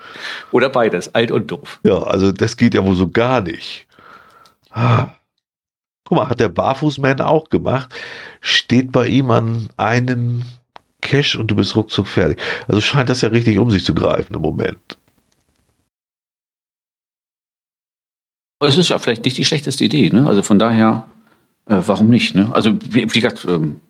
Oder 0.51 0.70
beides, 0.70 1.15
alt 1.15 1.31
und 1.31 1.51
doof. 1.51 1.79
Ja, 1.85 1.99
also 2.03 2.33
das 2.33 2.57
geht 2.57 2.75
ja 2.75 2.85
wohl 2.85 2.95
so 2.97 3.09
gar 3.09 3.43
nicht. 3.43 3.87
Ah. 4.70 5.09
Guck 6.09 6.16
mal, 6.16 6.28
hat 6.30 6.40
der 6.40 6.48
Barfußman 6.48 7.20
auch 7.20 7.51
gemacht. 7.51 7.94
Steht 8.40 8.93
bei 8.93 9.09
ihm 9.09 9.30
an 9.30 9.68
einem 9.76 10.43
Cash 11.02 11.36
und 11.36 11.51
du 11.51 11.55
bist 11.55 11.76
ruckzuck 11.76 12.06
fertig. 12.06 12.40
Also 12.66 12.80
scheint 12.80 13.10
das 13.10 13.20
ja 13.20 13.28
richtig 13.28 13.59
um 13.59 13.70
sich 13.70 13.85
zu 13.85 13.93
greifen 13.93 14.32
im 14.32 14.40
Moment. 14.40 14.97
Es 18.60 18.78
ist 18.78 18.89
ja 18.89 18.98
vielleicht 18.98 19.26
nicht 19.26 19.36
die 19.36 19.44
schlechteste 19.44 19.85
Idee, 19.85 20.09
ne? 20.09 20.26
Also 20.26 20.43
von 20.43 20.59
daher, 20.59 21.06
äh, 21.66 21.76
warum 21.85 22.09
nicht, 22.09 22.35
ne? 22.35 22.48
Also 22.55 22.72
wie, 22.89 23.14
wie 23.14 23.20
gesagt, 23.20 23.44
ähm, 23.47 23.82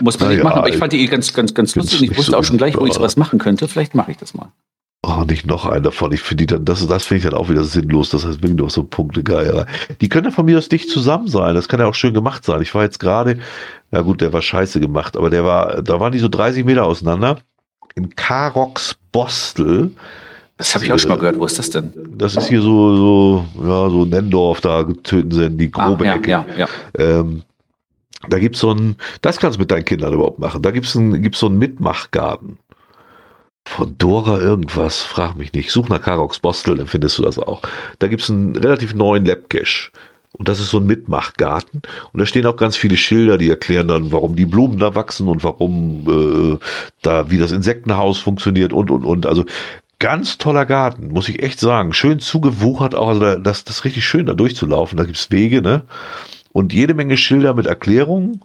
muss 0.00 0.20
man 0.20 0.28
Na 0.28 0.34
nicht 0.34 0.38
ja, 0.38 0.44
machen, 0.44 0.58
aber 0.58 0.68
ich 0.68 0.76
fand 0.76 0.92
die 0.92 1.06
ganz, 1.06 1.32
ganz, 1.32 1.54
ganz 1.54 1.74
lustig. 1.74 2.02
Ich 2.02 2.18
wusste 2.18 2.32
so 2.32 2.36
auch 2.36 2.44
schon 2.44 2.58
gleich, 2.58 2.76
wo 2.76 2.84
ich 2.84 2.92
sowas 2.92 3.16
machen 3.16 3.38
könnte. 3.38 3.66
Vielleicht 3.66 3.94
mache 3.94 4.10
ich 4.10 4.18
das 4.18 4.34
mal. 4.34 4.52
Oh, 5.04 5.24
nicht 5.28 5.46
noch 5.48 5.66
einen 5.66 5.82
davon. 5.82 6.12
Ich 6.12 6.20
finde 6.22 6.46
dann, 6.46 6.64
das, 6.64 6.86
das 6.86 7.04
finde 7.04 7.18
ich 7.18 7.24
dann 7.24 7.34
auch 7.34 7.48
wieder 7.48 7.64
sinnlos. 7.64 8.10
Das 8.10 8.24
heißt, 8.24 8.40
wirklich 8.40 8.54
noch 8.60 8.70
so 8.70 8.84
Punktegeierei. 8.84 9.66
Die 10.00 10.08
können 10.08 10.26
ja 10.26 10.30
von 10.30 10.44
mir 10.44 10.58
aus 10.58 10.68
dicht 10.68 10.88
zusammen 10.88 11.26
sein. 11.26 11.56
Das 11.56 11.66
kann 11.66 11.80
ja 11.80 11.86
auch 11.86 11.94
schön 11.94 12.14
gemacht 12.14 12.44
sein. 12.44 12.62
Ich 12.62 12.72
war 12.72 12.84
jetzt 12.84 13.00
gerade, 13.00 13.38
ja 13.90 14.00
gut, 14.02 14.20
der 14.20 14.32
war 14.32 14.42
scheiße 14.42 14.78
gemacht, 14.78 15.16
aber 15.16 15.28
der 15.28 15.44
war, 15.44 15.82
da 15.82 15.98
waren 15.98 16.12
die 16.12 16.20
so 16.20 16.28
30 16.28 16.64
Meter 16.64 16.84
auseinander. 16.84 17.38
In 17.96 18.14
Karox 18.14 18.96
Bostel. 19.10 19.90
Das 20.56 20.72
habe 20.76 20.84
ich 20.84 20.92
auch 20.92 20.98
schon 21.00 21.08
mal 21.10 21.18
gehört. 21.18 21.36
Wo 21.38 21.46
ist 21.46 21.58
das 21.58 21.70
denn? 21.70 21.92
Das 22.16 22.36
ist 22.36 22.46
hier 22.46 22.62
so, 22.62 22.94
so, 22.96 23.44
ja, 23.60 23.90
so 23.90 24.04
Nendorf, 24.04 24.60
da 24.60 24.84
töten 24.84 25.32
sie 25.32 25.46
in 25.46 25.58
die 25.58 25.70
Ah, 25.74 25.88
grobe 25.88 26.04
ja, 26.06 26.14
Ecke. 26.14 26.30
ja, 26.30 26.46
ja. 26.56 26.68
Ähm, 26.96 27.42
da 28.28 28.38
gibt's 28.38 28.60
so 28.60 28.70
ein, 28.72 28.94
das 29.20 29.38
kannst 29.40 29.56
du 29.58 29.60
mit 29.60 29.72
deinen 29.72 29.84
Kindern 29.84 30.12
überhaupt 30.14 30.38
machen. 30.38 30.62
Da 30.62 30.70
gibt's 30.70 30.94
ein, 30.94 31.20
gibt's 31.22 31.40
so 31.40 31.46
einen 31.46 31.58
Mitmachgarten. 31.58 32.58
Von 33.64 33.96
Dora 33.96 34.40
irgendwas, 34.40 35.02
frag 35.02 35.36
mich 35.36 35.52
nicht. 35.52 35.70
Such 35.70 35.88
nach 35.88 36.02
Karox 36.02 36.38
Bostel, 36.40 36.76
dann 36.76 36.88
findest 36.88 37.18
du 37.18 37.22
das 37.22 37.38
auch. 37.38 37.62
Da 38.00 38.08
gibt's 38.08 38.28
einen 38.28 38.56
relativ 38.56 38.94
neuen 38.94 39.24
Labcache. 39.24 39.90
Und 40.32 40.48
das 40.48 40.60
ist 40.60 40.70
so 40.70 40.78
ein 40.78 40.86
Mitmachgarten. 40.86 41.82
Und 42.12 42.20
da 42.20 42.26
stehen 42.26 42.46
auch 42.46 42.56
ganz 42.56 42.76
viele 42.76 42.96
Schilder, 42.96 43.38
die 43.38 43.50
erklären 43.50 43.88
dann, 43.88 44.12
warum 44.12 44.34
die 44.34 44.46
Blumen 44.46 44.78
da 44.78 44.94
wachsen 44.94 45.28
und 45.28 45.44
warum 45.44 46.06
äh, 46.08 46.58
da, 47.02 47.30
wie 47.30 47.38
das 47.38 47.52
Insektenhaus 47.52 48.18
funktioniert 48.18 48.72
und, 48.72 48.90
und, 48.90 49.04
und. 49.04 49.26
Also 49.26 49.44
ganz 49.98 50.38
toller 50.38 50.66
Garten, 50.66 51.08
muss 51.12 51.28
ich 51.28 51.42
echt 51.42 51.60
sagen. 51.60 51.92
Schön 51.92 52.18
zugewuchert 52.18 52.94
auch. 52.94 53.08
Also 53.08 53.20
da, 53.20 53.36
das, 53.36 53.64
das 53.64 53.76
ist 53.76 53.84
richtig 53.84 54.06
schön, 54.06 54.26
da 54.26 54.32
durchzulaufen. 54.32 54.96
Da 54.96 55.04
gibt's 55.04 55.30
Wege, 55.30 55.62
ne? 55.62 55.82
Und 56.52 56.72
jede 56.72 56.94
Menge 56.94 57.16
Schilder 57.16 57.54
mit 57.54 57.66
Erklärungen. 57.66 58.40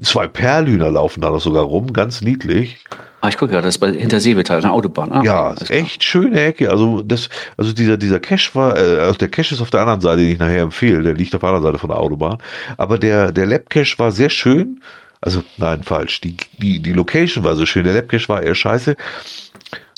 Zwei 0.00 0.26
Perlhühner 0.26 0.90
laufen 0.90 1.20
da 1.20 1.30
noch 1.30 1.40
sogar 1.40 1.64
rum, 1.64 1.92
ganz 1.92 2.22
niedlich. 2.22 2.78
Ah, 3.24 3.28
ich 3.30 3.38
gucke 3.38 3.52
gerade, 3.52 3.64
das 3.64 3.76
ist 3.76 3.78
bei 3.78 3.90
Hinterseetal, 3.90 4.58
eine 4.58 4.70
Autobahn. 4.70 5.10
Ah, 5.10 5.22
Ja, 5.24 5.54
klar. 5.54 5.70
echt 5.70 6.04
schöne 6.04 6.38
Ecke. 6.44 6.68
Also 6.68 7.00
das, 7.00 7.30
also 7.56 7.72
dieser 7.72 7.96
dieser 7.96 8.20
Cache 8.20 8.50
war, 8.54 8.76
äh, 8.76 8.98
also 9.00 9.14
der 9.14 9.28
Cache 9.28 9.54
ist 9.54 9.62
auf 9.62 9.70
der 9.70 9.80
anderen 9.80 10.02
Seite, 10.02 10.18
den 10.20 10.32
ich 10.32 10.38
nachher 10.38 10.60
empfehle. 10.60 11.02
Der 11.02 11.14
liegt 11.14 11.34
auf 11.34 11.40
der 11.40 11.48
anderen 11.48 11.64
Seite 11.64 11.78
von 11.78 11.88
der 11.88 11.98
Autobahn. 12.00 12.36
Aber 12.76 12.98
der 12.98 13.32
der 13.32 13.46
Lab 13.46 13.70
Cache 13.70 13.98
war 13.98 14.12
sehr 14.12 14.28
schön. 14.28 14.82
Also 15.22 15.42
nein, 15.56 15.82
falsch. 15.84 16.20
Die 16.20 16.36
die 16.58 16.80
die 16.80 16.92
Location 16.92 17.44
war 17.44 17.56
so 17.56 17.64
schön. 17.64 17.84
Der 17.84 17.94
Lab 17.94 18.10
Cache 18.10 18.28
war 18.28 18.42
eher 18.42 18.54
scheiße, 18.54 18.94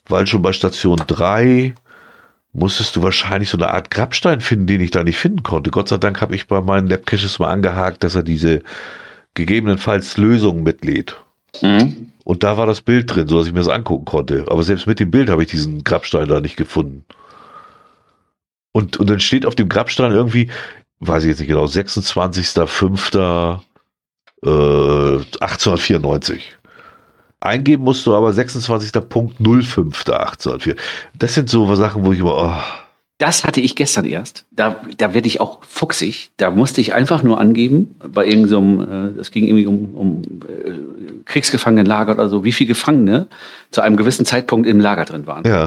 weil 0.09 0.25
schon 0.29 0.43
bei 0.43 0.53
Station 0.53 1.03
3 1.05 1.75
musstest 2.53 2.95
du 2.95 3.03
wahrscheinlich 3.03 3.51
so 3.51 3.59
eine 3.59 3.71
Art 3.75 3.91
Grabstein 3.91 4.41
finden, 4.41 4.69
den 4.69 4.81
ich 4.81 4.93
da 4.93 5.03
nicht 5.03 5.19
finden 5.19 5.43
konnte. 5.43 5.73
Gott 5.73 5.89
sei 5.89 5.97
Dank 5.97 6.21
habe 6.21 6.37
ich 6.37 6.47
bei 6.47 6.61
meinen 6.61 6.87
Lab 6.87 7.05
Caches 7.07 7.41
mal 7.41 7.51
angehakt, 7.51 8.05
dass 8.05 8.15
er 8.15 8.23
diese 8.23 8.63
gegebenenfalls 9.35 10.17
Lösungen 10.17 10.63
mitlädt. 10.63 11.17
Mhm. 11.61 12.13
Und 12.27 12.43
da 12.43 12.57
war 12.57 12.67
das 12.67 12.81
Bild 12.81 13.15
drin, 13.15 13.29
so 13.29 13.39
dass 13.39 13.47
ich 13.47 13.53
mir 13.53 13.61
das 13.61 13.69
angucken 13.69 14.05
konnte. 14.05 14.47
Aber 14.49 14.65
selbst 14.65 14.89
mit 14.89 14.99
dem 14.99 15.13
Bild 15.13 15.31
habe 15.31 15.45
ich 15.45 15.49
diesen 15.49 15.85
Grabstein 15.85 16.27
da 16.27 16.41
nicht 16.41 16.57
gefunden. 16.57 17.05
Und, 18.73 18.97
und 18.97 19.09
dann 19.09 19.21
steht 19.21 19.47
auf 19.47 19.55
dem 19.55 19.69
Grabstein 19.69 20.11
irgendwie, 20.11 20.51
weiß 20.99 21.23
ich 21.23 21.29
jetzt 21.29 21.39
nicht 21.39 21.47
genau, 21.47 21.67
26.05. 21.67 23.61
Äh, 24.43 24.49
1894. 24.49 26.57
Eingeben 27.39 27.85
musst 27.85 28.05
du 28.07 28.17
aber 28.17 28.31
26.05.1804. 28.31 30.77
Das 31.15 31.33
sind 31.33 31.49
so 31.49 31.73
Sachen, 31.77 32.05
wo 32.05 32.13
ich 32.13 32.19
immer, 32.19 32.37
oh, 32.37 32.61
Das 33.19 33.45
hatte 33.45 33.63
ich 33.63 33.75
gestern 33.77 34.05
erst. 34.05 34.45
Da, 34.51 34.81
da 34.99 35.15
werde 35.15 35.27
ich 35.27 35.41
auch 35.41 35.65
fuchsig. 35.65 36.31
Da 36.37 36.51
musste 36.51 36.83
ich 36.83 36.93
einfach 36.93 37.23
nur 37.23 37.41
angeben, 37.41 37.95
bei 38.07 38.27
irgendeinem, 38.27 38.79
so 38.79 38.85
äh, 38.85 39.17
das 39.17 39.31
ging 39.31 39.45
irgendwie 39.47 39.67
um, 39.67 39.95
um 39.95 40.23
äh, 40.23 40.73
Kriegsgefangenenlager 41.25 42.13
oder 42.13 42.29
so, 42.29 42.45
wie 42.45 42.53
viele 42.53 42.69
Gefangene 42.69 43.27
zu 43.71 43.81
einem 43.81 43.97
gewissen 43.97 44.27
Zeitpunkt 44.27 44.69
im 44.69 44.81
Lager 44.81 45.07
drin 45.07 45.27
waren. 45.27 45.45
ja, 45.47 45.65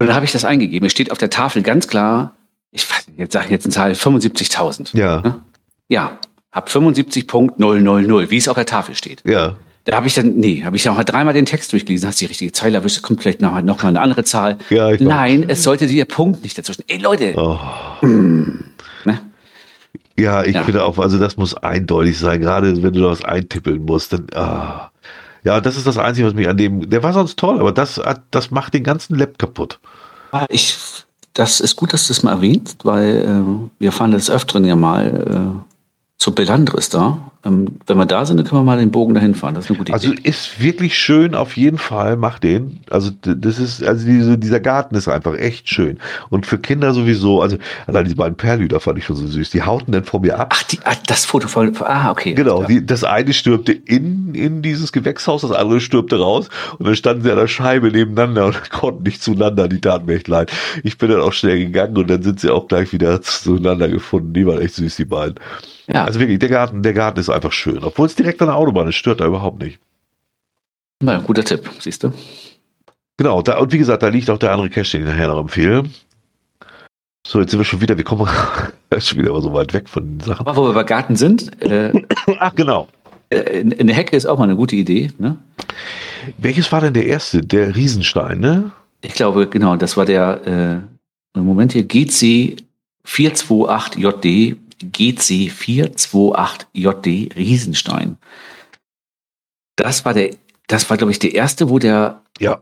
Und 0.00 0.06
dann 0.08 0.14
habe 0.14 0.24
ich 0.24 0.32
das 0.32 0.44
eingegeben. 0.44 0.86
Es 0.86 0.92
steht 0.92 1.12
auf 1.12 1.18
der 1.18 1.30
Tafel 1.30 1.62
ganz 1.62 1.86
klar, 1.86 2.34
ich 2.72 2.90
weiß 2.90 3.08
nicht, 3.08 3.18
jetzt 3.18 3.32
sage 3.32 3.46
ich 3.46 3.52
jetzt 3.52 3.64
eine 3.66 3.72
Zahl, 3.72 3.92
75.000. 3.92 4.96
ja, 4.96 5.40
Ja, 5.88 6.18
hab 6.50 6.68
75.000, 6.68 8.30
wie 8.30 8.36
es 8.36 8.48
auf 8.48 8.56
der 8.56 8.66
Tafel 8.66 8.94
steht. 8.96 9.22
ja. 9.24 9.56
Da 9.86 9.96
habe 9.96 10.08
ich 10.08 10.14
dann, 10.14 10.34
nee, 10.34 10.62
habe 10.64 10.74
ich 10.76 10.84
noch 10.84 10.96
mal 10.96 11.04
dreimal 11.04 11.32
den 11.32 11.46
Text 11.46 11.72
durchgelesen, 11.72 12.08
hast 12.08 12.20
die 12.20 12.26
richtige 12.26 12.50
Zeile 12.52 12.78
erwischt, 12.78 13.02
kommt 13.02 13.22
vielleicht 13.22 13.40
noch, 13.40 13.60
noch 13.62 13.82
mal 13.82 13.88
eine 13.90 14.00
andere 14.00 14.24
Zahl. 14.24 14.58
Ja. 14.68 14.90
Nein, 14.98 15.44
es 15.48 15.62
sollte 15.62 15.86
der 15.86 16.04
Punkt 16.04 16.42
nicht 16.42 16.58
dazwischen. 16.58 16.82
Ey 16.88 16.98
Leute, 16.98 17.34
Oh. 17.36 17.58
ne? 18.02 19.20
Ja, 20.18 20.42
ich 20.44 20.54
Ja. 20.54 20.64
finde 20.64 20.84
auch, 20.84 20.98
also 20.98 21.18
das 21.18 21.36
muss 21.36 21.54
eindeutig 21.54 22.18
sein, 22.18 22.40
gerade 22.40 22.82
wenn 22.82 22.92
du 22.92 23.00
da 23.02 23.08
was 23.10 23.24
eintippeln 23.24 23.84
musst, 23.84 24.12
dann, 24.12 24.26
ah. 24.34 24.90
Ja, 25.44 25.60
das 25.60 25.76
ist 25.76 25.86
das 25.86 25.98
Einzige, 25.98 26.26
was 26.26 26.34
mich 26.34 26.48
an 26.48 26.56
dem, 26.56 26.90
der 26.90 27.04
war 27.04 27.12
sonst 27.12 27.38
toll, 27.38 27.60
aber 27.60 27.70
das, 27.70 28.00
das 28.32 28.50
macht 28.50 28.74
den 28.74 28.82
ganzen 28.82 29.14
Lab 29.16 29.38
kaputt. 29.38 29.78
Ich, 30.48 30.76
das 31.34 31.60
ist 31.60 31.76
gut, 31.76 31.92
dass 31.92 32.08
du 32.08 32.12
es 32.12 32.24
mal 32.24 32.32
erwähnst, 32.32 32.84
weil 32.84 33.18
äh, 33.18 33.70
wir 33.78 33.92
fahren 33.92 34.10
des 34.10 34.28
Öfteren 34.28 34.64
ja 34.64 34.74
mal 34.74 35.60
äh, 35.60 35.72
zu 36.18 36.34
Belandris 36.34 36.88
da. 36.88 37.18
Ähm, 37.46 37.76
wenn 37.86 37.96
wir 37.96 38.06
da 38.06 38.26
sind, 38.26 38.38
dann 38.38 38.46
können 38.46 38.60
wir 38.62 38.64
mal 38.64 38.78
den 38.78 38.90
Bogen 38.90 39.14
dahin 39.14 39.34
fahren. 39.36 39.54
Das 39.54 39.64
ist 39.66 39.70
eine 39.70 39.78
gute 39.78 39.92
Also 39.92 40.12
Idee. 40.12 40.28
ist 40.28 40.60
wirklich 40.60 40.98
schön, 40.98 41.34
auf 41.36 41.56
jeden 41.56 41.78
Fall, 41.78 42.16
mach 42.16 42.38
den. 42.40 42.80
Also 42.90 43.10
das 43.22 43.58
ist, 43.60 43.84
also 43.84 44.04
diese, 44.04 44.36
dieser 44.36 44.58
Garten 44.58 44.96
ist 44.96 45.06
einfach 45.08 45.34
echt 45.38 45.68
schön. 45.68 45.98
Und 46.28 46.46
für 46.46 46.58
Kinder 46.58 46.92
sowieso, 46.92 47.40
also 47.42 47.56
allein 47.86 48.04
diese 48.04 48.16
beiden 48.16 48.36
Perlhüter 48.36 48.80
fand 48.80 48.98
ich 48.98 49.04
schon 49.04 49.14
so 49.16 49.26
süß. 49.26 49.50
Die 49.50 49.62
hauten 49.62 49.92
dann 49.92 50.04
vor 50.04 50.20
mir 50.20 50.38
ab. 50.40 50.52
Ach, 50.52 50.62
die, 50.64 50.78
ah, 50.84 50.96
das 51.06 51.24
Foto 51.24 51.46
von, 51.46 51.72
ah, 51.80 52.10
okay. 52.10 52.34
Genau, 52.34 52.62
Ja. 52.62 52.66
die, 52.66 52.84
das 52.84 53.04
eine 53.04 53.32
stürmte 53.32 53.72
in, 53.72 54.34
in 54.34 54.62
dieses 54.62 54.90
Gewächshaus, 54.92 55.42
das 55.42 55.52
andere 55.52 55.80
stürmte 55.80 56.18
raus 56.18 56.48
und 56.78 56.86
dann 56.86 56.96
standen 56.96 57.22
sie 57.22 57.30
an 57.30 57.36
der 57.38 57.46
Scheibe 57.48 57.90
nebeneinander 57.92 58.46
und 58.46 58.70
konnten 58.70 59.04
nicht 59.04 59.22
zueinander, 59.22 59.68
die 59.68 59.80
taten 59.80 60.06
mir 60.06 60.14
echt 60.14 60.26
leid. 60.28 60.50
Ich 60.82 60.98
bin 60.98 61.10
dann 61.10 61.20
auch 61.20 61.32
schnell 61.32 61.58
gegangen 61.58 61.96
und 61.96 62.08
dann 62.10 62.22
sind 62.22 62.40
sie 62.40 62.50
auch 62.50 62.66
gleich 62.66 62.92
wieder 62.92 63.22
zueinander 63.46 63.88
gefunden. 63.88 64.32
Die 64.32 64.46
waren 64.46 64.60
echt 64.60 64.74
süß, 64.74 64.96
die 64.96 65.04
beiden. 65.04 65.36
ja. 65.86 66.04
Also 66.04 66.18
wirklich, 66.18 66.38
der 66.38 66.48
Garten, 66.48 66.82
der 66.82 66.92
Garten 66.92 67.20
ist 67.20 67.28
einfach 67.36 67.52
schön. 67.52 67.84
Obwohl 67.84 68.06
es 68.06 68.14
direkt 68.14 68.40
an 68.42 68.48
der 68.48 68.56
Autobahn 68.56 68.88
ist, 68.88 68.96
stört 68.96 69.20
da 69.20 69.26
überhaupt 69.26 69.62
nicht. 69.62 69.78
Na, 71.00 71.14
ja, 71.14 71.20
guter 71.20 71.44
Tipp, 71.44 71.70
siehst 71.78 72.04
du. 72.04 72.12
Genau, 73.18 73.42
da, 73.42 73.58
und 73.58 73.72
wie 73.72 73.78
gesagt, 73.78 74.02
da 74.02 74.08
liegt 74.08 74.28
auch 74.28 74.38
der 74.38 74.52
andere 74.52 74.70
Cache, 74.70 74.98
den 74.98 75.02
ich 75.02 75.08
nachher 75.08 75.28
noch 75.28 75.40
empfehle. 75.40 75.84
So, 77.26 77.40
jetzt 77.40 77.50
sind 77.50 77.60
wir 77.60 77.64
schon 77.64 77.80
wieder, 77.80 77.96
wir 77.96 78.04
kommen 78.04 78.28
schon 78.98 79.18
wieder 79.18 79.40
so 79.40 79.52
weit 79.52 79.72
weg 79.72 79.88
von 79.88 80.04
den 80.04 80.20
Sachen. 80.20 80.46
Aber 80.46 80.56
wo 80.56 80.68
wir 80.68 80.74
bei 80.74 80.84
Garten 80.84 81.16
sind. 81.16 81.60
Äh, 81.62 81.92
Ach, 82.38 82.54
genau. 82.54 82.88
Äh, 83.30 83.64
eine 83.78 83.92
Hecke 83.92 84.16
ist 84.16 84.26
auch 84.26 84.38
mal 84.38 84.44
eine 84.44 84.56
gute 84.56 84.76
Idee, 84.76 85.10
ne? 85.18 85.36
Welches 86.38 86.70
war 86.72 86.80
denn 86.80 86.94
der 86.94 87.06
erste? 87.06 87.40
Der 87.40 87.74
Riesenstein, 87.74 88.38
ne? 88.40 88.70
Ich 89.00 89.14
glaube, 89.14 89.48
genau, 89.48 89.76
das 89.76 89.96
war 89.96 90.04
der, 90.04 90.46
äh, 90.46 90.80
Moment 91.38 91.72
hier, 91.72 91.84
GC428JD 91.84 94.56
GC428JD 94.82 97.36
Riesenstein. 97.36 98.16
Das 99.76 100.04
war 100.04 100.12
der, 100.14 100.30
das 100.66 100.90
war, 100.90 100.96
glaube 100.96 101.12
ich, 101.12 101.18
der 101.18 101.34
erste, 101.34 101.68
wo 101.68 101.78
der, 101.78 102.22
ja. 102.38 102.60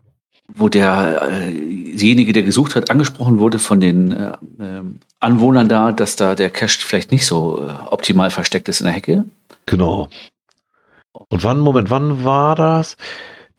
wo 0.49 0.69
derjenige, 0.69 2.31
äh, 2.31 2.33
der 2.33 2.43
gesucht 2.43 2.75
hat, 2.75 2.91
angesprochen 2.91 3.39
wurde 3.39 3.59
von 3.59 3.81
den 3.81 4.13
äh, 4.13 4.33
äh, 4.59 4.83
Anwohnern 5.21 5.69
da, 5.69 5.93
dass 5.93 6.17
da 6.17 6.35
der 6.35 6.51
Cache 6.51 6.81
vielleicht 6.81 7.13
nicht 7.13 7.27
so 7.27 7.67
äh, 7.67 7.71
optimal 7.91 8.31
versteckt 8.31 8.69
ist 8.69 8.81
in 8.81 8.87
der 8.87 8.95
Hecke. 8.95 9.25
Genau. 9.67 10.09
Und 11.13 11.45
wann, 11.45 11.61
Moment, 11.61 11.91
wann 11.91 12.25
war 12.25 12.57
das? 12.57 12.97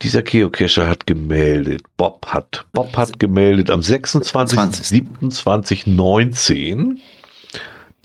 Dieser 0.02 0.22
Geocacher 0.22 0.88
hat 0.88 1.06
gemeldet. 1.06 1.80
Bob 1.96 2.26
hat. 2.26 2.66
Bob 2.72 2.94
hat 2.98 3.18
gemeldet 3.18 3.70
am 3.70 3.80
26.07.2019. 3.80 5.86
26 5.86 7.02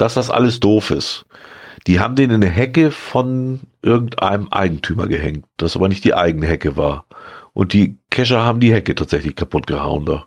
dass 0.02 0.16
das 0.16 0.30
alles 0.32 0.60
doof 0.60 0.90
ist. 0.92 1.26
Die 1.88 2.00
haben 2.00 2.16
den 2.16 2.30
in 2.32 2.38
eine 2.44 2.50
Hecke 2.50 2.92
von 2.92 3.62
irgendeinem 3.82 4.48
Eigentümer 4.50 5.08
gehängt, 5.08 5.46
das 5.58 5.76
aber 5.76 5.88
nicht 5.88 6.04
die 6.04 6.14
eigene 6.14 6.48
Hecke 6.48 6.76
war. 6.76 7.06
Und 7.54 7.74
die 7.74 7.98
Cacher 8.10 8.44
haben 8.44 8.60
die 8.60 8.74
Hecke 8.74 8.96
tatsächlich 8.96 9.36
kaputt 9.36 9.68
gehauen 9.68 10.06
da. 10.06 10.26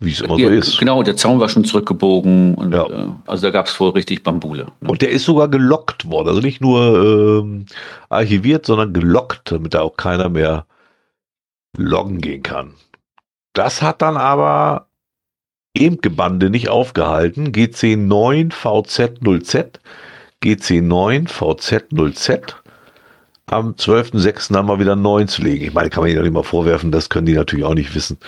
Wie 0.00 0.10
es 0.12 0.20
immer 0.22 0.38
Ja, 0.38 0.48
so 0.48 0.54
ist. 0.54 0.78
Genau, 0.78 1.02
der 1.02 1.16
Zaun 1.16 1.38
war 1.40 1.48
schon 1.48 1.64
zurückgebogen 1.64 2.54
und 2.54 2.72
Ja. 2.72 2.86
äh, 2.86 3.08
also 3.26 3.46
da 3.46 3.50
gab 3.50 3.66
es 3.66 3.78
wohl 3.78 3.90
richtig 3.90 4.22
Bambule. 4.22 4.66
Ne? 4.80 4.88
Und 4.88 5.02
der 5.02 5.10
ist 5.10 5.24
sogar 5.24 5.48
gelockt 5.48 6.08
worden. 6.10 6.28
Also 6.28 6.40
nicht 6.40 6.60
nur 6.60 7.42
ähm, 7.42 7.66
archiviert, 8.08 8.64
sondern 8.66 8.92
gelockt, 8.94 9.52
damit 9.52 9.74
da 9.74 9.82
auch 9.82 9.96
keiner 9.96 10.28
mehr 10.30 10.66
loggen 11.76 12.20
gehen 12.20 12.42
kann. 12.42 12.74
Das 13.52 13.82
hat 13.82 14.00
dann 14.02 14.16
aber 14.16 14.86
Imke-Bande 15.72 16.50
nicht 16.50 16.68
aufgehalten. 16.68 17.52
GC9 17.52 18.52
VZ0Z, 18.52 19.80
GC9 20.42 21.28
VZ0Z. 21.28 22.54
Am 23.46 23.72
12.06. 23.72 24.54
haben 24.54 24.68
wir 24.68 24.78
wieder 24.78 24.92
einen 24.92 25.02
neuen 25.02 25.28
zu 25.28 25.42
legen. 25.42 25.64
Ich 25.64 25.74
meine, 25.74 25.90
kann 25.90 26.02
man 26.02 26.10
ihnen 26.10 26.18
ja 26.18 26.22
nicht 26.22 26.32
mal 26.32 26.44
vorwerfen, 26.44 26.92
das 26.92 27.08
können 27.08 27.26
die 27.26 27.34
natürlich 27.34 27.64
auch 27.64 27.74
nicht 27.74 27.94
wissen. 27.94 28.18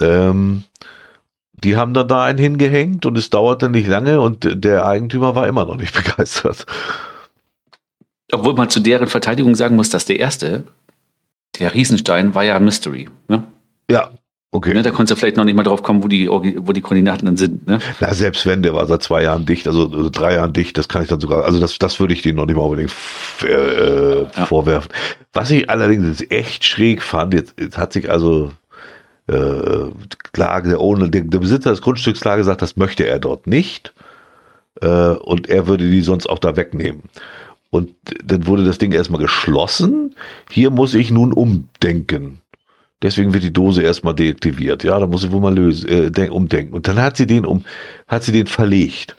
Ähm, 0.00 0.64
die 1.62 1.76
haben 1.76 1.94
dann 1.94 2.08
da 2.08 2.24
einen 2.24 2.38
hingehängt 2.38 3.06
und 3.06 3.16
es 3.18 3.30
dauerte 3.30 3.68
nicht 3.68 3.88
lange 3.88 4.20
und 4.20 4.48
der 4.64 4.86
Eigentümer 4.86 5.34
war 5.34 5.46
immer 5.46 5.64
noch 5.64 5.76
nicht 5.76 5.94
begeistert. 6.04 6.66
Obwohl 8.32 8.54
man 8.54 8.68
zu 8.68 8.80
deren 8.80 9.08
Verteidigung 9.08 9.54
sagen 9.54 9.76
muss, 9.76 9.90
dass 9.90 10.04
der 10.04 10.18
erste, 10.18 10.64
der 11.58 11.74
Riesenstein, 11.74 12.34
war 12.34 12.44
ja 12.44 12.56
ein 12.56 12.64
Mystery. 12.64 13.08
Ne? 13.28 13.44
Ja, 13.90 14.10
okay. 14.50 14.74
Ne, 14.74 14.82
da 14.82 14.90
konntest 14.90 15.12
du 15.12 15.16
vielleicht 15.16 15.36
noch 15.36 15.44
nicht 15.44 15.54
mal 15.54 15.62
drauf 15.62 15.82
kommen, 15.82 16.02
wo 16.02 16.08
die, 16.08 16.28
wo 16.28 16.72
die 16.72 16.80
Koordinaten 16.80 17.26
dann 17.26 17.36
sind. 17.36 17.66
Ne? 17.66 17.78
Na, 18.00 18.14
selbst 18.14 18.46
wenn, 18.46 18.62
der 18.62 18.74
war 18.74 18.86
seit 18.86 19.02
zwei 19.02 19.22
Jahren 19.22 19.46
dicht, 19.46 19.66
also, 19.66 19.90
also 19.90 20.10
drei 20.10 20.34
Jahren 20.34 20.52
dicht, 20.52 20.76
das 20.78 20.88
kann 20.88 21.02
ich 21.02 21.08
dann 21.08 21.20
sogar, 21.20 21.44
also 21.44 21.60
das, 21.60 21.78
das 21.78 22.00
würde 22.00 22.14
ich 22.14 22.22
denen 22.22 22.36
noch 22.36 22.46
nicht 22.46 22.56
mal 22.56 22.62
unbedingt 22.62 22.92
äh, 23.42 24.22
Ja. 24.22 24.46
vorwerfen. 24.46 24.90
Was 25.32 25.50
ich 25.50 25.68
allerdings 25.70 26.06
jetzt 26.20 26.30
echt 26.32 26.64
schräg 26.64 27.02
fand, 27.02 27.34
jetzt, 27.34 27.54
jetzt 27.60 27.78
hat 27.78 27.92
sich 27.92 28.10
also 28.10 28.50
äh, 29.28 29.90
Klage, 30.32 30.70
der, 30.70 30.80
Owner, 30.80 31.08
der, 31.08 31.22
der 31.22 31.38
Besitzer 31.38 31.70
des 31.70 31.82
Grundstücks 31.82 32.20
klar 32.20 32.36
gesagt, 32.36 32.62
das 32.62 32.76
möchte 32.76 33.06
er 33.06 33.18
dort 33.18 33.46
nicht 33.46 33.92
äh, 34.80 34.86
und 34.88 35.48
er 35.48 35.66
würde 35.66 35.88
die 35.90 36.00
sonst 36.02 36.28
auch 36.28 36.38
da 36.38 36.56
wegnehmen. 36.56 37.02
Und 37.70 37.90
dann 38.24 38.46
wurde 38.46 38.64
das 38.64 38.78
Ding 38.78 38.92
erstmal 38.92 39.20
geschlossen. 39.20 40.14
Hier 40.50 40.70
muss 40.70 40.94
ich 40.94 41.10
nun 41.10 41.34
umdenken. 41.34 42.40
Deswegen 43.02 43.32
wird 43.32 43.44
die 43.44 43.52
Dose 43.52 43.82
erstmal 43.82 44.14
deaktiviert. 44.14 44.82
Ja, 44.82 44.98
da 44.98 45.06
muss 45.06 45.22
sie 45.22 45.30
wohl 45.30 45.40
mal 45.40 45.54
lösen, 45.54 45.88
äh, 45.88 46.10
denk- 46.10 46.32
umdenken. 46.32 46.74
Und 46.74 46.88
dann 46.88 47.00
hat 47.00 47.16
sie 47.16 47.26
den 47.26 47.44
um, 47.44 47.64
hat 48.08 48.24
sie 48.24 48.32
den 48.32 48.46
verlegt. 48.48 49.14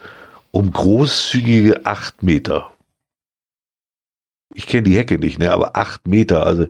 Um 0.51 0.71
großzügige 0.71 1.85
acht 1.85 2.21
Meter. 2.23 2.73
Ich 4.53 4.67
kenne 4.67 4.83
die 4.83 4.97
Hecke 4.97 5.19
nicht, 5.19 5.39
ne, 5.39 5.51
aber 5.51 5.77
acht 5.77 6.07
Meter. 6.07 6.45
Also, 6.45 6.67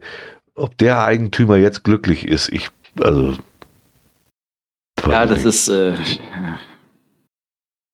ob 0.54 0.78
der 0.78 1.04
Eigentümer 1.04 1.56
jetzt 1.56 1.84
glücklich 1.84 2.28
ist, 2.28 2.50
ich, 2.50 2.70
also. 3.00 3.38
Ja, 5.08 5.26
das 5.26 5.46
ist, 5.46 5.70
äh, 5.70 5.96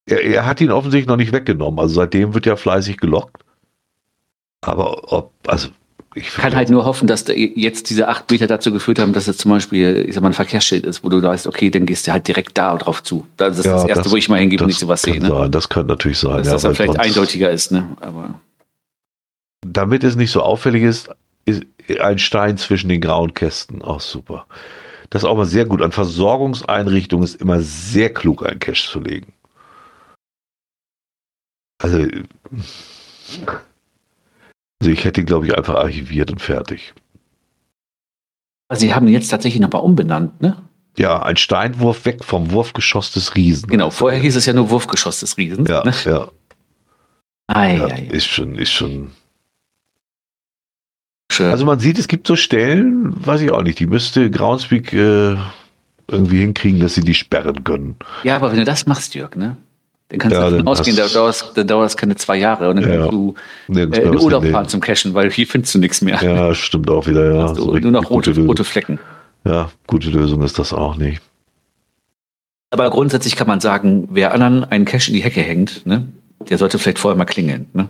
Er, 0.08 0.24
er 0.24 0.46
hat 0.46 0.62
ihn 0.62 0.72
offensichtlich 0.72 1.08
noch 1.08 1.18
nicht 1.18 1.32
weggenommen. 1.32 1.80
Also 1.80 1.96
seitdem 1.96 2.34
wird 2.34 2.46
ja 2.46 2.56
fleißig 2.56 2.98
gelockt. 2.98 3.44
Aber 4.62 5.12
ob, 5.14 5.32
also 5.48 5.70
ich 6.16 6.30
kann 6.32 6.56
halt 6.56 6.70
nur 6.70 6.86
hoffen, 6.86 7.08
dass 7.08 7.26
da 7.26 7.34
jetzt 7.34 7.90
diese 7.90 8.08
acht 8.08 8.32
Meter 8.32 8.48
dazu 8.48 8.72
geführt 8.72 9.00
haben, 9.00 9.12
dass 9.14 9.28
es 9.28 9.38
zum 9.38 9.52
Beispiel, 9.52 10.06
ich 10.08 10.16
sag 10.16 10.22
mal, 10.22 10.30
ein 10.30 10.34
Verkehrsschild 10.34 10.86
ist, 10.86 11.04
wo 11.04 11.10
du 11.10 11.22
weißt, 11.22 11.46
okay, 11.46 11.70
dann 11.70 11.86
gehst 11.86 12.08
du 12.08 12.14
halt 12.14 12.28
direkt 12.28 12.58
da 12.58 12.76
drauf 12.78 13.04
zu. 13.04 13.28
Das 13.38 13.60
ist 13.60 13.66
Ja, 13.66 13.74
das 13.74 13.86
Erste, 13.86 14.04
das- 14.06 14.12
wo 14.14 14.16
ich 14.16 14.30
mal 14.30 14.40
hingehe 14.40 14.60
und 14.60 14.70
ich 14.70 14.78
sowas 14.80 15.02
sehe. 15.02 15.20
Ne? 15.20 15.28
sein, 15.28 15.52
das 15.52 15.68
könnte 15.70 15.90
natürlich 15.90 16.18
sein. 16.20 16.38
Dass 16.38 16.48
ja, 16.48 16.54
das 16.54 16.62
dann 16.64 16.76
vielleicht 16.76 16.98
eindeutiger 17.00 17.52
ist, 17.52 17.72
ne? 17.72 17.88
Aber 18.00 18.40
Damit 19.68 20.04
es 20.06 20.16
nicht 20.16 20.32
so 20.32 20.42
auffällig 20.42 20.84
ist, 20.84 21.10
ist 21.46 21.64
ein 22.00 22.18
Stein 22.18 22.58
zwischen 22.58 22.88
den 22.90 23.02
grauen 23.02 23.34
Kästen. 23.34 23.82
Auch 23.82 24.00
super. 24.02 24.46
Das 25.10 25.24
ist 25.24 25.28
auch 25.28 25.36
mal 25.36 25.46
sehr 25.46 25.66
gut. 25.66 25.82
An 25.82 25.92
Versorgungseinrichtungen 25.92 27.24
ist 27.26 27.42
immer 27.42 27.62
sehr 27.62 28.14
klug, 28.14 28.46
einen 28.46 28.60
Cache 28.60 28.88
zu 28.90 29.00
legen. 29.00 29.34
Also, 31.84 32.08
also 34.82 34.92
ich 34.92 35.04
hätte 35.06 35.22
ihn, 35.22 35.26
glaube 35.28 35.46
ich, 35.48 35.58
einfach 35.58 35.76
archiviert 35.76 36.32
und 36.32 36.42
fertig. 36.42 36.94
sie 38.74 38.94
haben 38.94 39.08
ihn 39.08 39.14
jetzt 39.14 39.30
tatsächlich 39.30 39.62
nochmal 39.62 39.82
umbenannt, 39.84 40.42
ne? 40.42 40.58
Ja, 40.98 41.22
ein 41.24 41.36
Steinwurf 41.38 42.06
weg 42.06 42.24
vom 42.24 42.52
Wurfgeschoss 42.52 43.12
des 43.12 43.36
Riesen. 43.36 43.68
Genau, 43.70 43.90
vorher 43.90 44.20
hieß 44.20 44.36
es 44.38 44.46
ja 44.46 44.54
nur 44.54 44.70
Wurfgeschoss 44.70 45.20
des 45.20 45.38
Riesens. 45.38 45.70
Ja, 45.70 45.84
Ne? 45.84 45.94
ja, 46.06 46.30
Ei, 47.48 47.78
ja, 47.78 47.86
ei. 47.88 48.08
ist 48.12 48.28
schon, 48.28 48.56
ist 48.56 48.72
schon. 48.72 49.12
Schön. 51.32 51.52
Also 51.52 51.66
man 51.66 51.80
sieht, 51.80 52.00
es 52.00 52.08
gibt 52.08 52.28
so 52.28 52.36
Stellen, 52.36 53.14
weiß 53.26 53.42
ich 53.42 53.52
auch 53.52 53.62
nicht, 53.64 53.80
die 53.80 53.88
müsste 53.88 54.30
Groundspeak 54.32 54.94
äh, 54.94 55.36
irgendwie 56.08 56.40
hinkriegen, 56.40 56.80
dass 56.80 56.96
sie 56.96 57.02
die 57.04 57.14
sperren 57.16 57.64
können. 57.64 57.98
ja, 58.24 58.36
aber 58.38 58.52
wenn 58.52 58.60
du 58.60 58.66
das 58.66 58.86
machst, 58.86 59.16
Jörg, 59.16 59.36
ne? 59.36 59.58
Dann 60.10 60.20
kannst 60.20 60.34
Ja, 60.36 60.42
du 60.42 60.44
davon 60.52 60.58
dann 60.60 60.68
ausgehen, 60.68 60.96
da 60.98 61.08
dauert 61.08 61.52
dann 61.58 61.68
dauert 61.68 61.90
es 61.90 61.98
keine 61.98 62.16
zwei 62.16 62.38
Jahre 62.38 62.70
und 62.70 62.76
dann 62.76 62.88
Ja. 62.90 62.98
kannst 62.98 63.12
du 63.14 63.34
Nirgends 63.68 63.98
äh, 63.98 64.02
in 64.04 64.18
Urlaub 64.20 64.46
fahren 64.46 64.68
zum 64.68 64.80
Cashen, 64.82 65.14
weil 65.16 65.32
hier 65.32 65.48
findest 65.48 65.74
du 65.74 65.80
nichts 65.80 66.02
mehr. 66.02 66.22
Ja, 66.22 66.54
stimmt 66.54 66.90
auch 66.92 67.08
wieder, 67.08 67.34
ja. 67.34 67.56
So 67.56 67.76
nur 67.76 67.92
noch 67.92 68.10
rote, 68.12 68.38
rote 68.46 68.64
Flecken. 68.64 69.00
Ja, 69.46 69.72
gute 69.88 70.10
Lösung 70.10 70.44
ist 70.44 70.60
das 70.60 70.74
auch 70.74 70.96
nicht. 70.96 71.22
Aber 72.72 72.90
grundsätzlich 72.90 73.36
kann 73.36 73.48
man 73.48 73.60
sagen, 73.62 74.08
wer 74.12 74.34
anderen 74.34 74.64
einen 74.66 74.86
Cash 74.86 75.08
in 75.08 75.14
die 75.16 75.24
Hecke 75.24 75.42
hängt, 75.42 75.86
ne, 75.86 76.08
der 76.50 76.58
sollte 76.58 76.78
vielleicht 76.78 77.00
vorher 77.00 77.18
mal 77.18 77.26
klingeln. 77.26 77.68
Ne? 77.74 77.88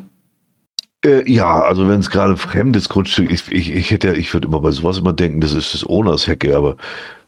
Äh, 1.04 1.30
ja, 1.32 1.62
also 1.62 1.88
wenn 1.90 2.00
es 2.00 2.10
gerade 2.10 2.34
ein 2.34 2.38
fremdes 2.38 2.88
Grundstück 2.90 3.30
ist, 3.32 3.52
ich, 3.52 3.72
ich 3.74 3.92
hätte, 3.92 4.14
ich 4.14 4.34
würde 4.34 4.48
immer 4.48 4.60
bei 4.62 4.72
sowas 4.72 4.98
immer 4.98 5.14
denken, 5.14 5.42
das 5.42 5.54
ist 5.54 5.74
das 5.74 5.86
Owners 5.88 6.28
Hecke, 6.28 6.56
aber 6.56 6.78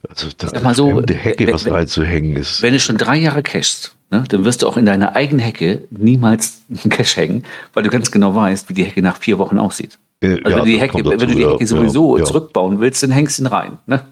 also 0.07 0.27
da 0.37 0.49
Sag 0.49 0.63
mal 0.63 0.75
so, 0.75 1.01
Hecke 1.01 1.47
wenn- 1.47 1.53
was 1.53 1.65
wenn- 1.65 1.73
reinzuhängen 1.73 2.35
ist. 2.37 2.61
Wenn 2.61 2.73
du 2.73 2.79
schon 2.79 2.97
drei 2.97 3.17
Jahre 3.17 3.43
cashst, 3.43 3.95
ne, 4.11 4.23
dann 4.27 4.45
wirst 4.45 4.61
du 4.61 4.67
auch 4.67 4.77
in 4.77 4.85
deiner 4.85 5.15
eigenen 5.15 5.39
Hecke 5.39 5.83
niemals 5.89 6.61
einen 6.69 6.91
Cash 6.91 7.17
hängen, 7.17 7.43
weil 7.73 7.83
du 7.83 7.89
ganz 7.89 8.11
genau 8.11 8.35
weißt, 8.35 8.69
wie 8.69 8.73
die 8.73 8.83
Hecke 8.83 9.01
nach 9.01 9.17
vier 9.17 9.37
Wochen 9.37 9.57
aussieht. 9.57 9.97
Also 10.21 10.35
ja, 10.35 10.43
wenn, 10.45 10.57
du 10.57 10.65
die 10.65 10.73
das 10.73 10.81
Hecke, 10.81 10.91
kommt 10.93 11.05
wenn 11.05 11.19
du 11.19 11.25
dazu, 11.25 11.35
die 11.35 11.41
ja, 11.41 11.51
Hecke 11.51 11.67
sowieso 11.67 12.17
ja, 12.17 12.25
zurückbauen 12.25 12.79
willst, 12.79 13.03
dann 13.03 13.11
hängst 13.11 13.37
du 13.37 13.43
ihn 13.43 13.47
rein. 13.47 13.77
Ne? 13.85 14.05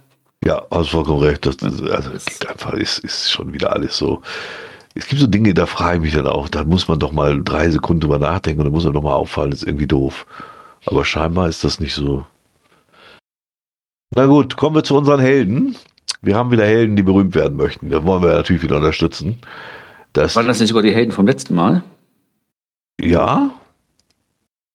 Ja, 0.43 0.61
hast 0.69 0.89
vollkommen 0.89 1.23
recht. 1.23 1.45
Das, 1.45 1.57
das, 1.57 1.81
also 1.81 2.11
einfach, 2.47 2.73
ist, 2.73 2.99
ist 2.99 3.31
schon 3.31 3.53
wieder 3.53 3.73
alles 3.73 3.97
so. 3.97 4.21
Es 4.93 5.07
gibt 5.07 5.19
so 5.19 5.27
Dinge, 5.27 5.53
da 5.53 5.65
frage 5.65 5.97
ich 5.97 6.03
mich 6.03 6.13
dann 6.13 6.27
auch, 6.27 6.47
da 6.47 6.63
muss 6.63 6.87
man 6.87 6.99
doch 6.99 7.11
mal 7.11 7.41
drei 7.43 7.69
Sekunden 7.69 8.01
drüber 8.01 8.19
nachdenken 8.19 8.61
und 8.61 8.65
dann 8.65 8.73
muss 8.73 8.85
man 8.85 8.93
doch 8.93 9.01
mal 9.01 9.13
auffallen, 9.13 9.51
das 9.51 9.61
ist 9.61 9.67
irgendwie 9.67 9.87
doof. 9.87 10.25
Aber 10.85 11.03
scheinbar 11.03 11.49
ist 11.49 11.63
das 11.63 11.79
nicht 11.79 11.95
so. 11.95 12.25
Na 14.15 14.27
gut, 14.27 14.55
kommen 14.55 14.75
wir 14.75 14.83
zu 14.83 14.95
unseren 14.95 15.19
Helden. 15.19 15.75
Wir 16.21 16.35
haben 16.35 16.51
wieder 16.51 16.65
Helden, 16.65 16.95
die 16.95 17.03
berühmt 17.03 17.35
werden 17.35 17.57
möchten. 17.57 17.89
Da 17.89 18.03
wollen 18.05 18.23
wir 18.23 18.33
natürlich 18.33 18.63
wieder 18.63 18.77
unterstützen. 18.77 19.39
Das, 20.15 20.35
Waren 20.35 20.47
das 20.47 20.59
nicht 20.59 20.69
sogar 20.69 20.83
die 20.83 20.93
Helden 20.93 21.11
vom 21.11 21.27
letzten 21.27 21.55
Mal? 21.55 21.83
ja, 22.99 23.51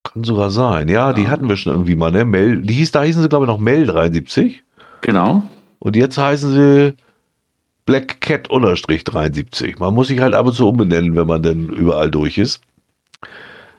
kann 0.05 0.25
sogar 0.25 0.51
sein. 0.51 0.89
Ja, 0.89 1.13
die 1.13 1.23
Ja. 1.23 1.31
hatten 1.31 1.49
wir 1.49 1.57
schon 1.57 1.73
irgendwie 1.73 1.95
mal, 1.97 2.11
ne? 2.13 2.25
Mel, 2.25 2.63
die 2.63 2.75
hieß, 2.75 2.93
da 2.93 3.03
hießen 3.03 3.23
sie, 3.23 3.29
glaube 3.29 3.45
ich, 3.45 3.49
noch 3.49 3.59
Mel 3.59 3.87
73. 3.87 4.63
Genau. 5.03 5.43
Und 5.79 5.97
jetzt 5.97 6.19
heißen 6.19 6.53
sie 6.53 6.95
Black 7.87 8.21
Cat 8.21 8.49
unterstrich 8.51 9.05
73. 9.05 9.79
Man 9.79 9.95
muss 9.95 10.09
sich 10.09 10.21
halt 10.21 10.35
ab 10.35 10.47
und 10.47 10.53
zu 10.53 10.69
umbenennen, 10.69 11.17
wenn 11.17 11.27
man 11.27 11.43
denn 11.43 11.69
überall 11.71 12.11
durch 12.11 12.37
ist. 12.39 12.61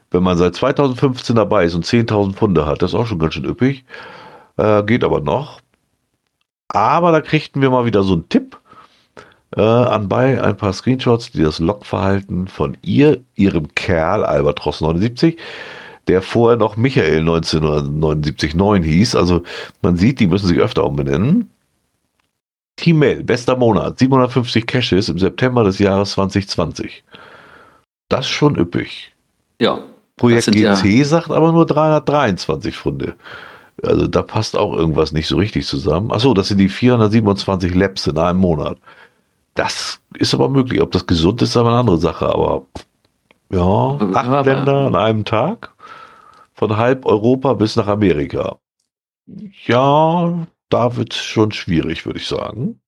Wenn 0.10 0.24
man 0.24 0.38
seit 0.38 0.56
2015 0.56 1.36
dabei 1.36 1.66
ist 1.66 1.76
und 1.76 1.86
10.000 1.86 2.34
Pfunde 2.34 2.66
hat, 2.66 2.82
das 2.82 2.92
ist 2.92 2.96
auch 3.00 3.06
schon 3.08 3.20
ganz 3.20 3.36
schön 3.36 3.46
üppig. 3.46 3.86
Äh, 4.58 4.84
geht 4.84 5.04
aber 5.04 5.22
noch. 5.22 5.62
Aber 6.70 7.12
da 7.12 7.22
kriegten 7.22 7.62
wir 7.62 7.70
mal 7.70 7.86
wieder 7.86 8.04
so 8.04 8.14
einen 8.14 8.30
Tipp 8.30 8.60
äh, 9.56 9.62
anbei, 9.62 10.42
ein 10.42 10.58
paar 10.58 10.74
Screenshots, 10.74 11.32
die 11.32 11.42
das 11.44 11.60
Logverhalten 11.60 12.48
von 12.48 12.78
ihr, 12.82 13.22
ihrem 13.36 13.74
Kerl 13.76 14.24
Albatros 14.24 14.82
79, 14.82 15.38
der 16.08 16.22
vorher 16.22 16.58
noch 16.58 16.78
Michael 16.78 17.20
1979 17.20 18.56
9 18.56 18.84
hieß. 18.84 19.16
Also 19.16 19.44
man 19.82 19.98
sieht, 19.98 20.20
die 20.20 20.28
müssen 20.28 20.48
sich 20.48 20.58
öfter 20.60 20.86
umbenennen. 20.86 21.50
Team 22.78 23.00
Mail, 23.00 23.24
bester 23.24 23.56
Monat, 23.58 24.00
750 24.00 24.66
Caches 24.66 25.10
im 25.10 25.20
September 25.20 25.64
des 25.64 25.78
Jahres 25.80 26.12
2020. 26.12 27.04
Das 28.10 28.22
ist 28.26 28.32
schon 28.32 28.56
üppig. 28.56 29.12
Ja. 29.60 29.80
Projekt 30.18 30.44
sind 30.46 30.56
ja- 30.58 30.74
GC 30.76 31.04
sagt 31.06 31.30
aber 31.32 31.52
nur 31.52 31.66
323 31.66 32.76
Funde. 32.76 33.16
Also 33.84 34.08
da 34.08 34.22
passt 34.22 34.56
auch 34.58 34.74
irgendwas 34.76 35.12
nicht 35.12 35.28
so 35.28 35.38
richtig 35.38 35.66
zusammen. 35.66 36.12
Achso, 36.12 36.34
das 36.34 36.48
sind 36.50 36.58
die 36.58 36.70
427 36.70 37.74
Labs 37.74 38.08
in 38.08 38.18
einem 38.18 38.40
Monat. 38.40 38.78
Das 39.56 40.00
ist 40.16 40.34
aber 40.34 40.50
möglich. 40.50 40.82
Ob 40.82 40.92
das 40.92 41.06
gesund 41.06 41.42
ist, 41.42 41.50
ist 41.50 41.58
aber 41.58 41.70
eine 41.70 41.80
andere 41.80 41.98
Sache. 41.98 42.28
Aber 42.28 42.66
ja, 43.52 43.98
acht 44.14 44.46
Länder 44.46 44.88
an 44.88 44.96
einem 44.96 45.26
Tag. 45.26 45.74
Von 46.54 46.78
halb 46.78 47.06
Europa 47.06 47.54
bis 47.54 47.76
nach 47.76 47.88
Amerika. 47.88 48.58
Ja, 49.66 50.48
da 50.70 50.96
wird 50.96 51.14
es 51.14 51.20
schon 51.20 51.52
schwierig, 51.52 52.06
würde 52.06 52.20
ich 52.20 52.28
sagen. 52.28 52.80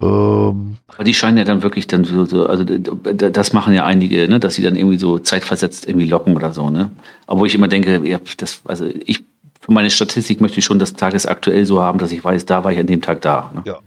Ähm, 0.00 0.76
Aber 0.88 1.04
die 1.04 1.14
scheinen 1.14 1.38
ja 1.38 1.44
dann 1.44 1.62
wirklich 1.62 1.86
dann 1.86 2.04
so, 2.04 2.24
so, 2.24 2.46
also 2.46 2.64
das 2.64 3.52
machen 3.52 3.74
ja 3.74 3.84
einige, 3.84 4.28
ne, 4.28 4.40
dass 4.40 4.54
sie 4.54 4.62
dann 4.62 4.76
irgendwie 4.76 4.98
so 4.98 5.18
zeitversetzt 5.18 5.86
irgendwie 5.86 6.08
locken 6.08 6.34
oder 6.34 6.52
so, 6.52 6.68
ne? 6.68 6.90
Aber 7.26 7.44
ich 7.46 7.54
immer 7.54 7.68
denke, 7.68 8.00
ja, 8.06 8.18
das, 8.38 8.62
also 8.64 8.86
ich, 8.86 9.24
für 9.60 9.72
meine 9.72 9.90
Statistik 9.90 10.40
möchte 10.40 10.58
ich 10.58 10.64
schon 10.64 10.78
das 10.78 10.94
tagesaktuell 10.94 11.64
so 11.64 11.80
haben, 11.80 11.98
dass 11.98 12.12
ich 12.12 12.24
weiß, 12.24 12.44
da 12.46 12.64
war 12.64 12.72
ich 12.72 12.78
an 12.78 12.86
dem 12.86 13.02
Tag 13.02 13.20
da. 13.20 13.52
Ne? 13.54 13.62
Ja. 13.66 13.78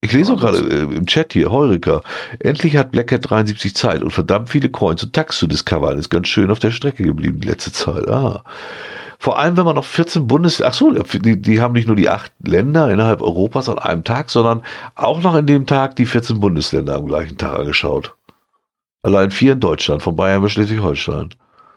Ich 0.00 0.12
lese 0.12 0.32
auch 0.32 0.40
gerade 0.40 0.58
äh, 0.58 0.82
im 0.82 1.06
Chat 1.06 1.32
hier, 1.32 1.50
Heurika. 1.50 2.02
Endlich 2.38 2.76
hat 2.76 2.92
Black 2.92 3.10
Hat 3.10 3.28
73 3.28 3.74
Zeit 3.74 4.02
und 4.02 4.12
verdammt 4.12 4.48
viele 4.48 4.68
Coins 4.68 5.02
und 5.02 5.12
Tags 5.12 5.38
zu 5.38 5.46
discovern. 5.46 5.98
Ist 5.98 6.10
ganz 6.10 6.28
schön 6.28 6.50
auf 6.50 6.60
der 6.60 6.70
Strecke 6.70 7.02
geblieben 7.02 7.40
die 7.40 7.48
letzte 7.48 7.72
Zeit. 7.72 8.08
Ah. 8.08 8.44
Vor 9.18 9.38
allem, 9.38 9.56
wenn 9.56 9.64
man 9.64 9.74
noch 9.74 9.84
14 9.84 10.28
Bundesländer, 10.28 10.70
ach 10.70 10.74
so, 10.74 10.92
die, 10.92 11.42
die 11.42 11.60
haben 11.60 11.74
nicht 11.74 11.88
nur 11.88 11.96
die 11.96 12.08
acht 12.08 12.32
Länder 12.44 12.88
innerhalb 12.92 13.20
Europas 13.20 13.68
an 13.68 13.80
einem 13.80 14.04
Tag, 14.04 14.30
sondern 14.30 14.62
auch 14.94 15.20
noch 15.20 15.34
in 15.34 15.46
dem 15.46 15.66
Tag 15.66 15.96
die 15.96 16.06
14 16.06 16.38
Bundesländer 16.38 16.94
am 16.94 17.06
gleichen 17.06 17.36
Tag 17.36 17.58
angeschaut. 17.58 18.14
Allein 19.02 19.32
vier 19.32 19.54
in 19.54 19.60
Deutschland, 19.60 20.02
von 20.02 20.14
Bayern 20.14 20.42
bis 20.42 20.52
Schleswig-Holstein. 20.52 21.30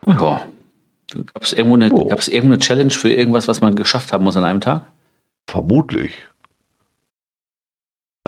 Ja. 0.06 0.14
Gab 0.14 1.44
es 1.44 1.54
irgendwo, 1.54 1.76
eine, 1.76 1.92
oh. 1.92 2.10
irgendwo 2.10 2.54
eine 2.54 2.60
Challenge 2.60 2.92
für 2.92 3.12
irgendwas, 3.12 3.48
was 3.48 3.62
man 3.62 3.76
geschafft 3.76 4.14
haben 4.14 4.24
muss 4.24 4.38
an 4.38 4.44
einem 4.44 4.62
Tag? 4.62 4.86
Vermutlich. 5.48 6.14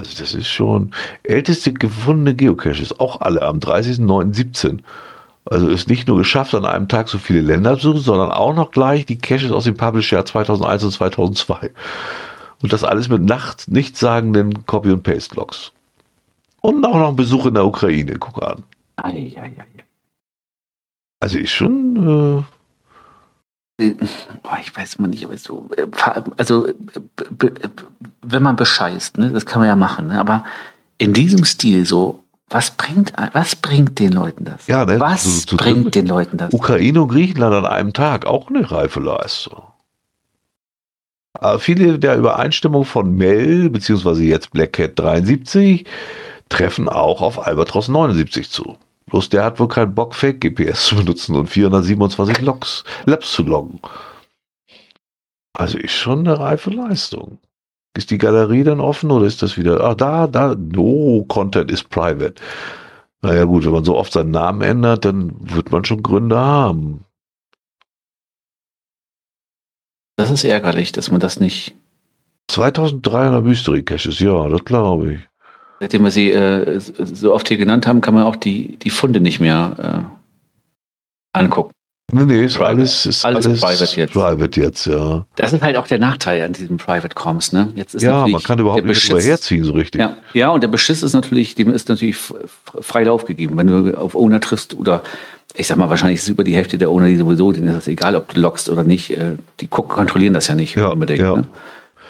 Also 0.04 0.20
das 0.20 0.34
ist 0.34 0.50
schon 0.50 0.92
älteste 1.24 1.72
gefundene 1.72 2.36
Geocaches, 2.36 3.00
auch 3.00 3.22
alle 3.22 3.42
am 3.42 3.60
30.09.17. 3.60 4.80
Also 5.46 5.70
ist 5.70 5.88
nicht 5.88 6.10
nur 6.10 6.18
geschafft, 6.18 6.54
an 6.54 6.66
einem 6.66 6.90
Tag 6.90 7.08
so 7.08 7.18
viele 7.18 7.40
Länder 7.40 7.78
zu 7.78 7.92
suchen, 7.92 8.02
sondern 8.02 8.32
auch 8.32 8.54
noch 8.54 8.72
gleich 8.72 9.06
die 9.06 9.18
Caches 9.18 9.52
aus 9.52 9.64
dem 9.64 9.78
Publish-Jahr 9.78 10.26
2001 10.26 10.84
und 10.84 10.92
2002. 10.92 11.72
Und 12.62 12.74
das 12.74 12.84
alles 12.84 13.08
mit 13.08 13.24
nachts 13.24 13.70
nichtssagenden 13.70 14.66
Copy- 14.66 14.92
und 14.92 15.04
Paste-Logs. 15.04 15.72
Und 16.60 16.86
auch 16.86 16.98
noch 16.98 17.10
ein 17.10 17.16
Besuch 17.16 17.46
in 17.46 17.54
der 17.54 17.66
Ukraine, 17.66 18.16
guck 18.20 18.44
an. 18.44 18.64
Ei, 18.98 19.34
ei, 19.38 19.54
ei. 19.58 19.84
Also 21.22 21.38
ist 21.38 21.52
schon... 21.52 22.46
Äh 23.78 23.96
ich 24.62 24.76
weiß 24.76 25.00
mal 25.00 25.08
nicht, 25.08 25.26
aber 25.26 25.38
so, 25.38 25.70
äh, 25.78 25.88
also 26.38 26.68
wenn 28.22 28.44
man 28.44 28.56
bescheißt, 28.56 29.18
ne, 29.18 29.32
das 29.32 29.46
kann 29.46 29.60
man 29.60 29.68
ja 29.68 29.76
machen, 29.76 30.08
ne, 30.08 30.20
aber 30.20 30.46
in 30.98 31.14
diesem 31.14 31.44
Stil 31.46 31.86
so 31.86 32.24
was 32.50 32.72
bringt, 32.72 33.14
was 33.34 33.56
bringt 33.56 33.98
den 34.00 34.12
Leuten 34.12 34.46
das? 34.46 34.68
Ja, 34.68 34.86
ne? 34.86 35.00
Was 35.00 35.24
zu, 35.24 35.48
zu 35.48 35.58
bringt 35.58 35.96
den 35.96 36.06
Leuten 36.06 36.38
das? 36.38 36.54
Ukraine 36.54 37.02
und 37.02 37.08
Griechenland 37.10 37.54
an 37.56 37.66
einem 37.66 37.94
Tag, 37.94 38.26
auch 38.26 38.50
eine 38.50 38.70
reife 38.70 39.00
Leistung. 39.00 39.64
Aber 41.34 41.60
viele 41.60 41.98
der 41.98 42.16
Übereinstimmung 42.18 42.86
von 42.86 43.16
Mel, 43.16 43.72
beziehungsweise 43.72 44.24
jetzt 44.24 44.52
Black 44.52 44.74
Cat 44.74 45.00
73, 45.00 45.86
treffen 46.48 46.88
auch 46.88 47.22
auf 47.22 47.46
Albatros 47.46 47.88
79 47.88 48.50
zu. 48.52 48.78
Bloß 49.08 49.30
der 49.30 49.44
hat 49.44 49.60
wohl 49.60 49.68
keinen 49.68 49.94
Bock, 49.94 50.16
Fake-GPS 50.16 50.86
zu 50.88 50.96
benutzen 50.96 51.36
und 51.36 51.48
427 51.48 52.42
Logs, 52.42 52.84
Labs 53.06 53.32
zu 53.32 53.44
loggen. 53.44 53.80
Also 55.54 55.78
ist 55.78 55.94
schon 55.94 56.20
eine 56.20 56.40
reife 56.40 56.70
Leistung. 56.70 57.40
Ist 57.96 58.10
die 58.10 58.18
Galerie 58.18 58.64
dann 58.64 58.80
offen 58.80 59.12
oder 59.12 59.26
ist 59.26 59.44
das 59.44 59.58
wieder, 59.58 59.82
ah, 59.84 59.94
da, 59.94 60.26
da, 60.26 60.56
no, 60.56 61.26
Content 61.28 61.70
is 61.70 61.84
private. 61.84 62.36
Naja 63.22 63.46
gut, 63.46 63.66
wenn 63.66 63.72
man 63.72 63.86
so 63.86 63.96
oft 63.96 64.12
seinen 64.14 64.32
Namen 64.32 64.62
ändert, 64.62 65.06
dann 65.06 65.34
wird 65.40 65.72
man 65.72 65.86
schon 65.86 66.02
Gründe 66.02 66.38
haben. 66.38 67.06
Das 70.18 70.32
ist 70.32 70.44
ärgerlich, 70.44 70.92
dass 70.92 71.12
man 71.12 71.20
das 71.20 71.40
nicht. 71.40 71.76
2300 72.50 73.44
Mystery 73.44 73.84
Caches, 73.84 74.20
ja, 74.20 74.48
das 74.50 74.66
glaube 74.66 75.14
ich. 75.14 75.20
Seitdem 75.84 76.06
wir 76.06 76.12
sie 76.12 76.32
äh, 76.32 76.80
so 76.80 77.34
oft 77.34 77.46
hier 77.50 77.58
genannt 77.58 77.86
haben, 77.88 78.00
kann 78.00 78.14
man 78.14 78.24
auch 78.24 78.38
die, 78.38 78.78
die 78.78 78.90
Funde 78.90 79.20
nicht 79.20 79.42
mehr 79.42 80.08
äh, 81.36 81.38
angucken. 81.38 81.72
Nee, 82.10 82.24
nee, 82.24 82.46
ist 82.46 82.58
alles, 82.58 83.06
ist 83.06 83.26
alles, 83.26 83.46
alles 83.46 83.60
private 83.60 84.00
jetzt. 84.00 84.14
Private 84.14 84.62
jetzt, 84.62 84.86
ja. 84.86 85.26
Das 85.36 85.52
ist 85.52 85.62
halt 85.62 85.76
auch 85.76 85.86
der 85.86 86.00
Nachteil 86.00 86.42
an 86.42 86.54
diesem 86.54 86.78
Private 86.78 87.14
Comms, 87.14 87.52
ne? 87.52 87.74
Jetzt 87.76 87.96
ist 87.96 88.02
ja, 88.02 88.26
man 88.26 88.42
kann 88.42 88.60
überhaupt 88.60 88.86
nicht 88.86 89.10
drüber 89.10 89.22
herziehen, 89.22 89.66
so 89.66 89.74
richtig. 89.74 90.00
Ja, 90.00 90.16
ja, 90.34 90.52
und 90.52 90.64
der 90.64 90.70
Beschiss 90.70 91.04
ist 91.04 91.12
natürlich, 91.12 91.56
dem 91.56 91.74
ist 91.74 91.90
natürlich 91.90 92.16
frei 92.16 93.04
Lauf 93.04 93.26
gegeben. 93.26 93.58
Wenn 93.58 93.68
du 93.68 93.98
auf 93.98 94.16
Owner 94.16 94.40
triffst 94.40 94.76
oder 94.76 95.04
ich 95.54 95.68
sag 95.68 95.76
mal, 95.76 95.90
wahrscheinlich 95.90 96.20
ist 96.20 96.24
es 96.24 96.30
über 96.30 96.46
die 96.46 96.56
Hälfte 96.56 96.78
der 96.78 96.92
Owner, 96.92 97.08
die 97.08 97.18
sowieso, 97.18 97.52
denen 97.52 97.68
ist 97.68 97.76
es 97.76 97.88
egal, 97.90 98.16
ob 98.16 98.34
du 98.34 98.40
lockst 98.40 98.70
oder 98.70 98.86
nicht, 98.86 99.10
äh, 99.18 99.36
die 99.60 99.68
gucken, 99.68 99.94
kontrollieren 99.94 100.34
das 100.34 100.48
ja 100.48 100.56
nicht 100.56 100.78
ja, 100.78 100.88
unbedingt. 100.88 101.20
Ja. 101.20 101.36
Ne? 101.36 101.48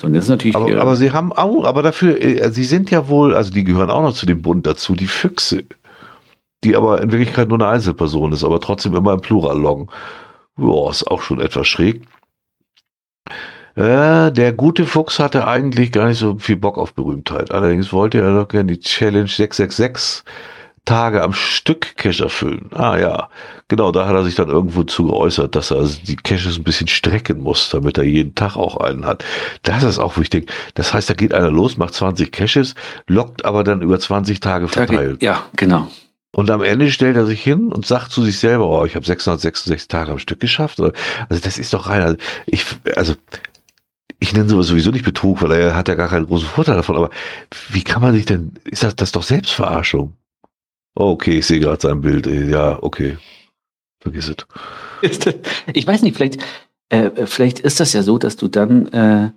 So, 0.04 0.10
das 0.10 0.26
ist 0.26 0.30
natürlich, 0.30 0.56
aber, 0.56 0.80
aber 0.80 0.96
sie 0.96 1.12
haben 1.12 1.34
auch, 1.34 1.64
aber 1.66 1.82
dafür, 1.82 2.22
äh, 2.22 2.52
sie 2.52 2.66
sind 2.66 2.92
ja 2.92 3.08
wohl, 3.08 3.34
also 3.34 3.52
die 3.52 3.64
gehören 3.64 3.90
auch 3.90 4.04
noch 4.04 4.14
zu 4.14 4.28
dem 4.28 4.44
Bund 4.44 4.68
dazu, 4.68 4.96
die 4.96 5.08
Füchse 5.08 5.64
die 6.64 6.76
aber 6.76 7.02
in 7.02 7.12
Wirklichkeit 7.12 7.50
nur 7.50 7.60
eine 7.60 7.68
Einzelperson 7.68 8.32
ist, 8.32 8.44
aber 8.44 8.60
trotzdem 8.60 8.96
immer 8.96 9.14
im 9.14 9.22
Plural 9.22 9.60
loggen. 9.60 9.90
Boah, 10.56 10.92
ist 10.92 11.08
auch 11.08 11.22
schon 11.22 11.42
etwas 11.42 11.68
schräg. 11.68 12.04
Äh, 13.76 14.32
der 14.32 14.54
gute 14.54 14.86
Fuchs 14.86 15.20
hatte 15.20 15.48
eigentlich 15.48 15.92
gar 15.92 16.08
nicht 16.08 16.20
so 16.20 16.38
viel 16.38 16.58
Bock 16.58 16.78
auf 16.78 16.94
Berühmtheit. 16.94 17.52
Allerdings 17.52 17.92
wollte 17.92 18.22
er 18.22 18.36
doch 18.36 18.48
gerne 18.48 18.74
die 18.74 18.80
Challenge 18.80 19.28
666 19.28 20.24
Tage 20.86 21.22
am 21.24 21.34
Stück 21.34 21.96
Cash 21.96 22.20
erfüllen. 22.20 22.70
Ah 22.74 22.98
ja, 22.98 23.30
genau, 23.70 23.92
da 23.92 24.06
hat 24.06 24.16
er 24.16 24.24
sich 24.24 24.36
dann 24.36 24.50
irgendwo 24.50 24.84
zu 24.84 25.06
geäußert, 25.06 25.56
dass 25.56 25.72
er 25.72 25.78
also 25.78 25.98
die 26.06 26.18
Caches 26.18 26.58
ein 26.58 26.64
bisschen 26.64 26.88
strecken 26.88 27.42
muss, 27.42 27.70
damit 27.70 27.98
er 27.98 28.04
jeden 28.04 28.36
Tag 28.36 28.58
auch 28.58 28.78
einen 28.78 29.06
hat. 29.06 29.24
Das 29.64 29.84
ist 29.84 30.00
auch 30.00 30.18
wichtig. 30.18 30.52
Das 30.74 30.94
heißt, 30.94 31.10
da 31.10 31.14
geht 31.14 31.34
einer 31.34 31.52
los, 31.52 31.78
macht 31.78 31.94
20 31.94 32.32
Caches, 32.32 32.76
lockt 33.08 33.46
aber 33.46 33.64
dann 33.64 33.82
über 33.82 34.00
20 34.00 34.42
Tage 34.42 34.68
verteilt. 34.68 35.24
Ja, 35.24 35.46
genau. 35.56 35.88
Und 36.36 36.50
am 36.50 36.64
Ende 36.64 36.92
stellt 36.92 37.16
er 37.16 37.28
sich 37.28 37.42
hin 37.42 37.72
und 37.72 37.86
sagt 37.86 38.12
zu 38.12 38.24
sich 38.24 38.40
selber, 38.40 38.68
oh, 38.68 38.86
ich 38.86 38.96
habe 38.96 39.06
666 39.06 39.88
Tage 39.88 40.12
am 40.12 40.20
Stück 40.20 40.40
geschafft. 40.40 40.82
Also 40.82 40.94
das 41.30 41.60
ist 41.60 41.74
doch 41.74 41.88
rein. 41.88 42.02
Also 42.02 42.18
ich, 42.48 42.66
also 42.96 43.14
ich 44.20 44.34
nenne 44.34 44.50
sowas 44.50 44.68
sowieso 44.68 44.90
nicht 44.90 45.06
Betrug, 45.06 45.44
weil 45.44 45.52
er 45.52 45.76
hat 45.76 45.88
ja 45.88 45.96
gar 45.96 46.10
keinen 46.10 46.26
großen 46.26 46.48
Vorteil 46.48 46.76
davon. 46.76 46.98
Aber 46.98 47.12
wie 47.70 47.84
kann 47.84 48.02
man 48.02 48.16
sich 48.16 48.26
denn, 48.26 48.54
ist 48.66 48.84
das, 48.84 48.96
das 48.96 49.10
ist 49.10 49.16
doch 49.16 49.24
Selbstverarschung? 49.24 50.18
Oh, 50.96 51.12
okay, 51.12 51.40
ich 51.40 51.46
sehe 51.46 51.60
gerade 51.60 51.82
sein 51.82 52.02
Bild. 52.02 52.28
Ja, 52.28 52.82
okay. 52.82 53.18
Vergiss 54.00 54.30
es. 54.30 54.38
Ich 55.74 55.86
weiß 55.86 56.02
nicht, 56.02 56.16
vielleicht, 56.16 56.42
äh, 56.90 57.26
vielleicht 57.26 57.60
ist 57.60 57.80
das 57.80 57.92
ja 57.92 58.04
so, 58.04 58.18
dass 58.18 58.38
du 58.38 58.48
dann, 58.48 58.88
äh, 58.94 59.32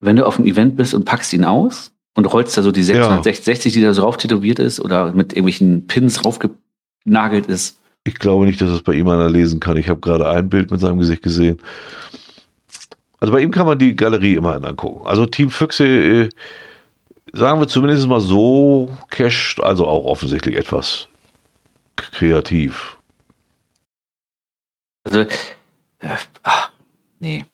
wenn 0.00 0.16
du 0.16 0.26
auf 0.26 0.38
einem 0.38 0.48
Event 0.48 0.76
bist 0.76 0.94
und 0.94 1.04
packst 1.04 1.32
ihn 1.32 1.44
aus, 1.44 1.92
und 2.16 2.24
rollst 2.24 2.56
da 2.56 2.62
so 2.62 2.72
die 2.72 2.82
660, 2.82 3.74
ja. 3.74 3.78
die 3.78 3.84
da 3.84 3.94
so 3.94 4.02
rauf 4.02 4.16
tätowiert 4.16 4.58
ist 4.58 4.80
oder 4.80 5.12
mit 5.12 5.32
irgendwelchen 5.32 5.86
Pins 5.86 6.24
raufgenagelt 6.24 7.46
ist. 7.46 7.78
Ich 8.04 8.14
glaube 8.18 8.46
nicht, 8.46 8.60
dass 8.60 8.70
es 8.70 8.82
bei 8.82 8.94
ihm 8.94 9.08
einer 9.08 9.28
lesen 9.28 9.60
kann. 9.60 9.76
Ich 9.76 9.88
habe 9.88 10.00
gerade 10.00 10.28
ein 10.28 10.48
Bild 10.48 10.70
mit 10.70 10.80
seinem 10.80 10.98
Gesicht 10.98 11.22
gesehen. 11.22 11.58
Also 13.20 13.32
bei 13.32 13.40
ihm 13.40 13.50
kann 13.50 13.66
man 13.66 13.78
die 13.78 13.94
Galerie 13.94 14.34
immer 14.34 14.54
angucken. 14.64 15.06
Also 15.06 15.26
Team 15.26 15.50
Füchse, 15.50 15.84
äh, 15.86 16.28
sagen 17.32 17.60
wir 17.60 17.68
zumindest 17.68 18.06
mal 18.06 18.20
so, 18.20 18.96
cached, 19.10 19.60
also 19.62 19.86
auch 19.86 20.04
offensichtlich 20.04 20.56
etwas 20.56 21.08
kreativ. 21.96 22.96
Also, 25.04 25.20
äh, 25.20 25.26
ach, 26.42 26.70
nee. 27.20 27.44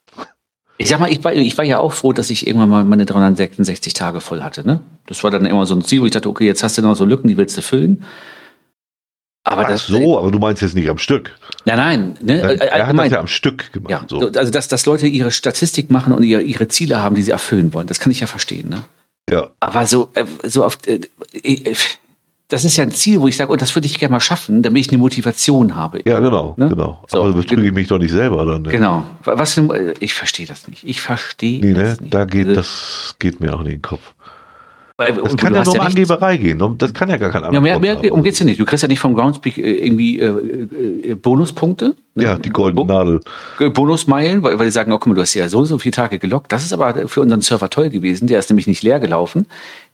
Ich 0.79 0.89
sag 0.89 0.99
mal, 0.99 1.13
ich 1.13 1.23
war, 1.23 1.33
ich 1.33 1.57
war 1.57 1.65
ja 1.65 1.79
auch 1.79 1.93
froh, 1.93 2.13
dass 2.13 2.31
ich 2.31 2.47
irgendwann 2.47 2.69
mal 2.69 2.85
meine 2.85 3.07
366 3.07 3.93
Tage 3.95 4.21
voll 4.21 4.43
hatte. 4.43 4.67
Ne? 4.67 4.81
Das 5.07 5.23
war 5.23 5.31
dann 5.31 5.47
immer 5.47 5.65
so 5.65 5.77
ein 5.77 5.85
Ziel, 5.85 6.01
wo 6.01 6.07
ich 6.07 6.13
dachte, 6.13 6.29
okay, 6.29 6.47
jetzt 6.47 6.63
hast 6.63 6.77
du 6.77 6.83
noch 6.83 6.97
so 6.97 7.05
Lücken, 7.05 7.29
die 7.29 7.37
willst 7.37 7.57
du 7.57 7.63
füllen. 7.63 8.05
Aber 9.45 9.63
Ach 9.65 9.69
das, 9.69 9.87
so, 9.87 10.19
aber 10.19 10.31
du 10.31 10.39
meinst 10.39 10.63
jetzt 10.63 10.75
nicht 10.75 10.89
am 10.89 10.99
Stück. 10.99 11.37
Nein, 11.65 11.77
nein. 11.77 12.19
Ne? 12.23 12.41
Er, 12.41 12.73
er 12.73 12.87
hat 12.87 12.99
das 12.99 13.11
ja 13.11 13.21
am 13.21 13.27
Stück 13.27 13.73
gemacht. 13.73 13.91
Ja, 13.91 14.05
so. 14.09 14.21
Also, 14.21 14.51
dass, 14.51 14.69
dass 14.69 14.87
Leute 14.87 15.07
ihre 15.09 15.31
Statistik 15.31 15.91
machen 15.91 16.13
und 16.13 16.23
ihre, 16.23 16.43
ihre 16.43 16.69
Ziele 16.69 17.03
haben, 17.03 17.17
die 17.17 17.23
sie 17.23 17.33
erfüllen 17.33 17.75
wollen, 17.75 17.87
das 17.87 18.01
kann 18.01 18.13
ich 18.13 18.21
ja 18.21 18.27
verstehen. 18.27 18.69
Ne? 18.69 18.85
Ja. 19.33 19.51
Aber 19.61 19.87
so, 19.87 20.11
äh, 20.15 20.25
so 20.45 20.65
oft, 20.65 20.87
äh, 20.87 21.01
äh, 21.33 21.75
das 22.49 22.65
ist 22.65 22.77
ja 22.77 22.85
ein 22.85 22.91
Ziel, 22.91 23.21
wo 23.21 23.29
ich 23.29 23.37
sage, 23.37 23.51
oh, 23.51 23.57
das 23.57 23.75
würde 23.75 23.87
ich 23.87 23.99
gerne 23.99 24.13
mal 24.13 24.21
schaffen, 24.21 24.63
damit 24.63 24.85
ich 24.85 24.91
eine 24.91 24.99
Motivation 24.99 25.75
habe. 25.75 26.03
Ja, 26.05 26.21
genau, 26.21 26.55
ne? 26.59 26.69
genau. 26.69 27.03
So, 27.09 27.23
Aber 27.23 27.33
betrüge 27.33 27.67
ich 27.67 27.73
mich 27.73 27.89
doch 27.89 27.99
nicht 27.99 28.11
selber 28.11 28.45
dann. 28.45 28.63
Ne? 28.63 28.71
Genau. 28.71 29.07
Was, 29.25 29.59
ich 30.01 30.13
verstehe 30.13 30.47
das 30.47 30.69
nicht. 30.69 30.85
Ich 30.85 31.01
verstehe 31.01 31.61
nee, 31.61 31.73
das 31.73 31.97
ne? 31.97 32.03
nicht. 32.03 32.15
Da 32.15 32.27
geht, 32.27 32.55
das 32.55 33.17
geht 33.19 33.41
mir 33.41 33.55
auch 33.55 33.61
in 33.61 33.69
den 33.69 33.83
Kopf. 33.83 34.13
Das 35.11 35.37
kann 35.37 35.55
ja 35.55 35.65
nur 35.65 35.75
um 35.75 35.81
ja 35.81 35.87
Angeberei 35.87 36.37
gehen. 36.37 36.77
Das 36.79 36.93
kann 36.95 37.09
ja 37.09 37.17
gar 37.17 37.31
kein 37.31 37.45
anderer. 37.45 37.55
Ja, 37.55 37.79
mehr, 37.79 37.97
mehr 37.97 38.13
um 38.13 38.23
geht's 38.23 38.39
ja 38.39 38.45
nicht. 38.45 38.61
Du 38.61 38.65
kriegst 38.65 38.83
ja 38.83 38.89
nicht 38.89 39.01
vom 39.01 39.15
Groundspeak 39.15 39.59
äh, 39.59 39.87
irgendwie 39.87 40.21
äh, 40.21 41.11
äh, 41.11 41.15
Bonuspunkte. 41.15 41.95
Ne? 42.15 42.25
Ja, 42.25 42.39
die 42.39 42.51
goldene 42.51 42.85
Nadel. 42.87 43.21
Bonusmeilen, 43.73 44.43
weil, 44.43 44.59
weil 44.59 44.67
die 44.67 44.73
sagen, 44.73 44.93
oh, 44.93 44.99
guck 44.99 45.09
mal, 45.09 45.15
du 45.15 45.23
hast 45.23 45.35
ja 45.35 45.49
so 45.49 45.65
so 45.65 45.79
viele 45.79 45.93
Tage 45.93 46.19
gelockt. 46.19 46.53
Das 46.53 46.65
ist 46.65 46.73
aber 46.73 47.09
für 47.09 47.21
unseren 47.21 47.41
Server 47.41 47.71
toll 47.71 47.91
gewesen. 47.91 48.27
Der 48.27 48.39
ist 48.39 48.51
nämlich 48.51 48.67
nicht 48.67 48.83
leer 48.83 49.01
gelaufen. 49.01 49.47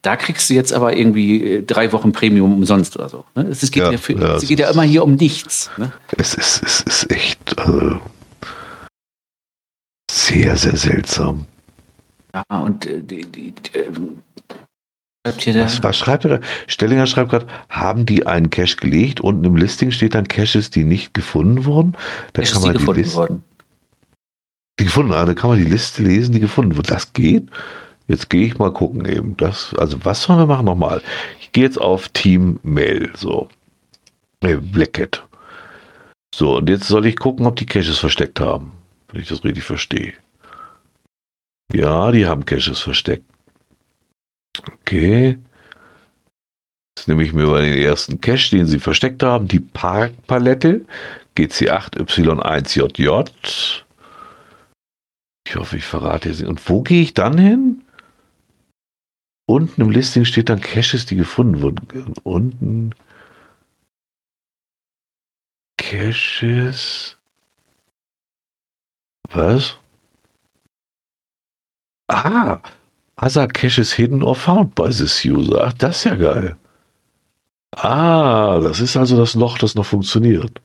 Da 0.02 0.16
kriegst 0.16 0.50
du 0.50 0.54
jetzt 0.54 0.72
aber 0.72 0.96
irgendwie 0.96 1.42
äh, 1.44 1.62
drei 1.62 1.92
Wochen 1.92 2.12
Premium 2.12 2.54
umsonst 2.54 2.96
oder 2.96 3.08
so. 3.08 3.24
Ne? 3.34 3.46
Es, 3.50 3.60
geht 3.70 3.82
ja, 3.82 3.92
ja, 3.92 3.98
für, 3.98 4.12
ja, 4.14 4.36
es 4.36 4.46
geht 4.46 4.60
ja 4.60 4.70
immer 4.70 4.82
hier 4.82 5.04
um 5.04 5.14
nichts. 5.14 5.70
Ne? 5.76 5.92
Es, 6.16 6.34
ist, 6.34 6.62
es 6.64 6.80
ist 6.80 7.10
echt. 7.10 7.58
Also 7.58 8.00
sehr, 10.10 10.56
sehr 10.56 10.76
seltsam. 10.76 11.46
Ja, 12.34 12.60
und 12.60 12.86
äh, 12.86 13.02
die, 13.02 13.24
die, 13.24 13.52
die, 13.52 13.78
ähm, 13.78 14.18
schreibt 14.18 14.48
hier 14.48 14.52
der, 14.52 15.06
Was, 15.24 15.82
was 15.82 15.98
schreibt 15.98 16.24
er 16.24 16.38
da? 16.38 16.46
Stellinger 16.66 17.06
schreibt 17.06 17.30
gerade, 17.30 17.46
haben 17.68 18.06
die 18.06 18.26
einen 18.26 18.50
Cache 18.50 18.76
gelegt? 18.76 19.20
Unten 19.20 19.44
im 19.44 19.56
Listing 19.56 19.90
steht 19.90 20.14
dann 20.14 20.28
Caches, 20.28 20.70
die 20.70 20.84
nicht 20.84 21.12
gefunden 21.12 21.64
wurden. 21.64 21.96
Da 22.32 22.42
ist 22.42 22.52
kann 22.52 22.62
die 22.62 22.68
man 22.68 22.74
die, 22.74 22.78
gefunden 22.78 23.00
Liste, 23.02 23.16
worden. 23.16 23.44
die 24.78 24.84
gefunden, 24.84 25.12
ah, 25.12 25.24
da 25.26 25.34
kann 25.34 25.50
man 25.50 25.58
die 25.58 25.70
Liste 25.70 26.02
lesen, 26.02 26.32
die 26.32 26.40
gefunden 26.40 26.76
wurde. 26.76 26.88
Das 26.88 27.12
geht. 27.12 27.48
Jetzt 28.06 28.30
gehe 28.30 28.46
ich 28.46 28.58
mal 28.58 28.72
gucken 28.72 29.04
eben. 29.04 29.36
Das, 29.36 29.74
also 29.74 30.02
was 30.04 30.22
sollen 30.22 30.38
wir 30.38 30.46
machen 30.46 30.64
nochmal? 30.64 31.02
Ich 31.40 31.52
gehe 31.52 31.64
jetzt 31.64 31.80
auf 31.80 32.08
Team 32.10 32.58
Mail, 32.62 33.10
so. 33.14 33.48
Äh, 34.40 34.56
Black 34.56 34.94
Cat. 34.94 35.26
So, 36.34 36.56
und 36.56 36.70
jetzt 36.70 36.86
soll 36.86 37.06
ich 37.06 37.16
gucken, 37.16 37.46
ob 37.46 37.56
die 37.56 37.66
Caches 37.66 37.98
versteckt 37.98 38.40
haben. 38.40 38.72
Wenn 39.10 39.20
ich 39.20 39.28
das 39.28 39.44
richtig 39.44 39.64
verstehe. 39.64 40.14
Ja, 41.72 42.12
die 42.12 42.26
haben 42.26 42.46
Caches 42.46 42.80
versteckt. 42.80 43.24
Okay. 44.66 45.38
Jetzt 46.96 47.08
nehme 47.08 47.22
ich 47.22 47.32
mir 47.32 47.46
mal 47.46 47.62
den 47.62 47.78
ersten 47.78 48.20
Cache, 48.20 48.56
den 48.56 48.66
sie 48.66 48.80
versteckt 48.80 49.22
haben. 49.22 49.48
Die 49.48 49.60
Parkpalette. 49.60 50.84
GC8Y1JJ. 51.36 53.30
Ich 55.46 55.56
hoffe, 55.56 55.76
ich 55.76 55.84
verrate 55.84 56.28
nicht. 56.28 56.44
Und 56.44 56.68
wo 56.68 56.82
gehe 56.82 57.02
ich 57.02 57.14
dann 57.14 57.38
hin? 57.38 57.82
Unten 59.46 59.80
im 59.80 59.90
Listing 59.90 60.24
steht 60.24 60.50
dann 60.50 60.60
Caches, 60.60 61.06
die 61.06 61.16
gefunden 61.16 61.62
wurden. 61.62 62.12
Unten. 62.22 62.94
Caches. 65.78 67.16
Was? 69.30 69.78
Ah, 72.08 72.60
Other 73.20 73.48
Caches 73.48 73.92
hidden 73.92 74.22
or 74.22 74.36
found 74.36 74.74
by 74.74 74.88
this 74.90 75.24
user. 75.24 75.64
Ach, 75.66 75.72
das 75.72 75.98
ist 75.98 76.04
ja 76.04 76.14
geil. 76.14 76.56
Ah, 77.76 78.60
das 78.60 78.80
ist 78.80 78.96
also 78.96 79.16
das 79.16 79.34
Loch, 79.34 79.58
das 79.58 79.74
noch 79.74 79.86
funktioniert. 79.86 80.60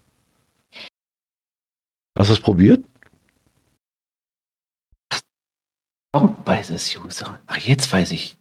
Hast 2.17 2.30
du 2.30 2.34
es 2.34 2.39
probiert? 2.39 2.85
Found 6.15 6.45
by 6.45 6.61
this 6.61 6.95
user. 6.95 7.39
Ach, 7.47 7.57
jetzt 7.57 7.91
weiß 7.91 8.11
ich. 8.11 8.38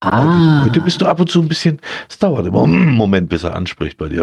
Ah, 0.00 0.64
Heute 0.64 0.80
bist 0.80 1.00
du 1.00 1.06
ab 1.06 1.18
und 1.18 1.30
zu 1.30 1.40
ein 1.40 1.48
bisschen. 1.48 1.80
Es 2.08 2.18
dauert 2.18 2.46
immer 2.46 2.64
einen 2.64 2.92
Moment, 2.92 3.28
bis 3.30 3.42
er 3.44 3.56
anspricht 3.56 3.96
bei 3.96 4.08
dir. 4.08 4.22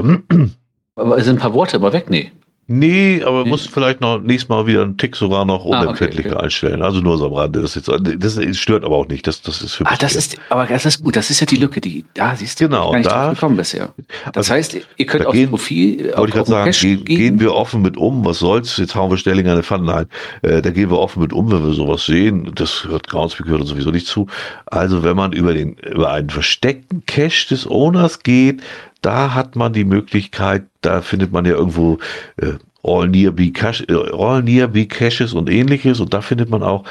aber 0.95 1.21
sind 1.23 1.37
ein 1.37 1.41
paar 1.41 1.53
Worte 1.53 1.77
immer 1.77 1.91
weg? 1.91 2.09
Nee. 2.09 2.31
Nee, 2.67 3.21
aber 3.23 3.43
Nee. 3.43 3.49
musst 3.49 3.69
vielleicht 3.69 4.01
noch 4.01 4.19
nächstes 4.19 4.49
Mal 4.49 4.65
wieder 4.65 4.81
einen 4.81 4.97
Tick 4.97 5.15
sogar 5.15 5.45
noch 5.45 5.65
Ah, 5.65 5.67
okay, 5.67 5.81
unempfindlicher 5.83 6.35
okay. 6.37 6.43
einstellen. 6.45 6.81
Also 6.81 6.99
nur 6.99 7.15
so 7.19 7.27
am 7.27 7.33
Rande. 7.33 7.61
Das, 7.61 7.75
ist 7.75 7.87
jetzt, 7.87 8.17
das 8.23 8.57
stört 8.57 8.83
aber 8.83 8.95
auch 8.95 9.07
nicht. 9.07 9.27
Das, 9.27 9.43
das 9.43 9.61
ist 9.61 9.75
für 9.75 9.85
Ah, 9.85 9.91
mich. 9.91 9.99
das 9.99 10.15
ist, 10.15 10.37
aber 10.49 10.65
das 10.65 10.83
ist 10.85 11.03
gut. 11.03 11.15
Das 11.15 11.29
ist 11.29 11.39
ja 11.41 11.45
die 11.45 11.57
Lücke, 11.57 11.79
die, 11.79 12.05
da 12.15 12.35
siehst 12.35 12.59
du, 12.59 12.65
Genau, 12.67 12.91
da- 13.03 13.33
gekommen 13.33 13.55
bisher. 13.57 13.93
Das 14.33 14.37
Also, 14.49 14.53
heißt, 14.55 14.77
ihr 14.97 15.05
könnt 15.05 15.27
aufs 15.27 15.35
gehen- 15.37 15.49
Profil, 15.51 16.11
Wollte 16.17 16.29
ich 16.29 16.33
gerade 16.33 16.49
sagen, 16.49 16.71
gehen, 16.71 17.05
gehen 17.05 17.39
wir 17.39 17.53
offen 17.53 17.83
mit 17.83 17.97
um, 17.97 18.25
was 18.25 18.39
soll's, 18.39 18.77
jetzt 18.77 18.95
hauen 18.95 19.11
wir 19.11 19.17
Stellinger 19.17 19.49
in 19.49 19.53
eine 19.53 19.63
Pfanne 19.63 19.93
ein. 19.93 20.05
Äh, 20.41 20.63
da 20.63 20.71
gehen 20.71 20.89
wir 20.89 20.97
offen 20.97 21.21
mit 21.21 21.33
um, 21.33 21.51
wenn 21.51 21.63
wir 21.63 21.73
sowas 21.73 22.05
sehen. 22.07 22.51
Das 22.55 22.85
hört 22.87 23.07
Groundspeak 23.07 23.45
gehört 23.45 23.67
sowieso 23.67 23.91
nicht 23.91 24.07
zu. 24.07 24.25
Also 24.65 25.03
wenn 25.03 25.15
man 25.15 25.33
über 25.33 25.53
den, 25.53 25.73
über 25.75 26.11
einen 26.11 26.31
versteckten 26.31 27.05
Cache 27.05 27.47
des 27.49 27.69
Owners 27.69 28.23
geht, 28.23 28.63
da 29.05 29.35
hat 29.35 29.55
man 29.55 29.71
die 29.71 29.85
Möglichkeit, 29.85 30.63
da 30.81 31.01
findet 31.01 31.31
man 31.31 31.45
ja 31.45 31.53
irgendwo 31.53 31.99
äh, 32.37 32.53
All 32.83 33.07
Nearby 33.07 33.53
Cache, 33.53 33.83
äh, 33.87 34.11
All 34.11 34.41
Nearby 34.41 34.87
Caches 34.87 35.33
und 35.33 35.49
ähnliches 35.49 35.99
und 35.99 36.13
da 36.13 36.21
findet 36.21 36.49
man 36.49 36.63
auch 36.63 36.83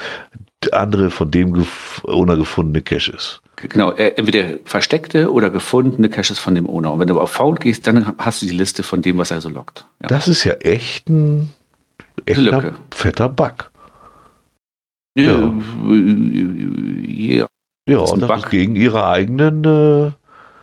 andere 0.72 1.10
von 1.10 1.30
dem 1.30 1.52
gef 1.52 2.02
Owner 2.04 2.36
gefundene 2.36 2.82
Caches. 2.82 3.40
Genau, 3.56 3.92
äh, 3.92 4.14
entweder 4.16 4.58
versteckte 4.64 5.32
oder 5.32 5.50
gefundene 5.50 6.08
Caches 6.08 6.38
von 6.38 6.54
dem 6.54 6.68
Owner. 6.68 6.92
Und 6.92 7.00
wenn 7.00 7.08
du 7.08 7.20
auf 7.20 7.32
Found 7.32 7.60
gehst, 7.60 7.86
dann 7.86 8.14
hast 8.18 8.42
du 8.42 8.46
die 8.46 8.56
Liste 8.56 8.82
von 8.82 9.02
dem, 9.02 9.18
was 9.18 9.30
er 9.30 9.40
so 9.40 9.48
lockt. 9.48 9.86
Ja. 10.02 10.08
Das 10.08 10.28
ist 10.28 10.44
ja 10.44 10.54
echt 10.54 11.08
ein 11.08 11.52
echter 12.26 12.74
fetter 12.92 13.28
Bug. 13.28 13.70
Ja. 15.16 15.52
ja. 17.06 17.46
ja. 17.86 17.98
Das 17.98 18.12
ein 18.12 18.20
das 18.20 18.28
Bug. 18.28 18.38
ist 18.38 18.50
gegen 18.50 18.76
ihre 18.76 19.06
eigenen, 19.06 19.64
äh, 19.64 20.12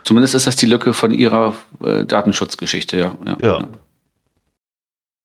Zumindest 0.04 0.36
ist 0.36 0.48
das 0.48 0.56
die 0.56 0.66
Lücke 0.66 0.94
von 0.94 1.12
ihrer 1.12 1.56
äh, 1.84 2.06
Datenschutzgeschichte, 2.06 2.98
ja. 2.98 3.18
ja. 3.26 3.38
Ja. 3.42 3.68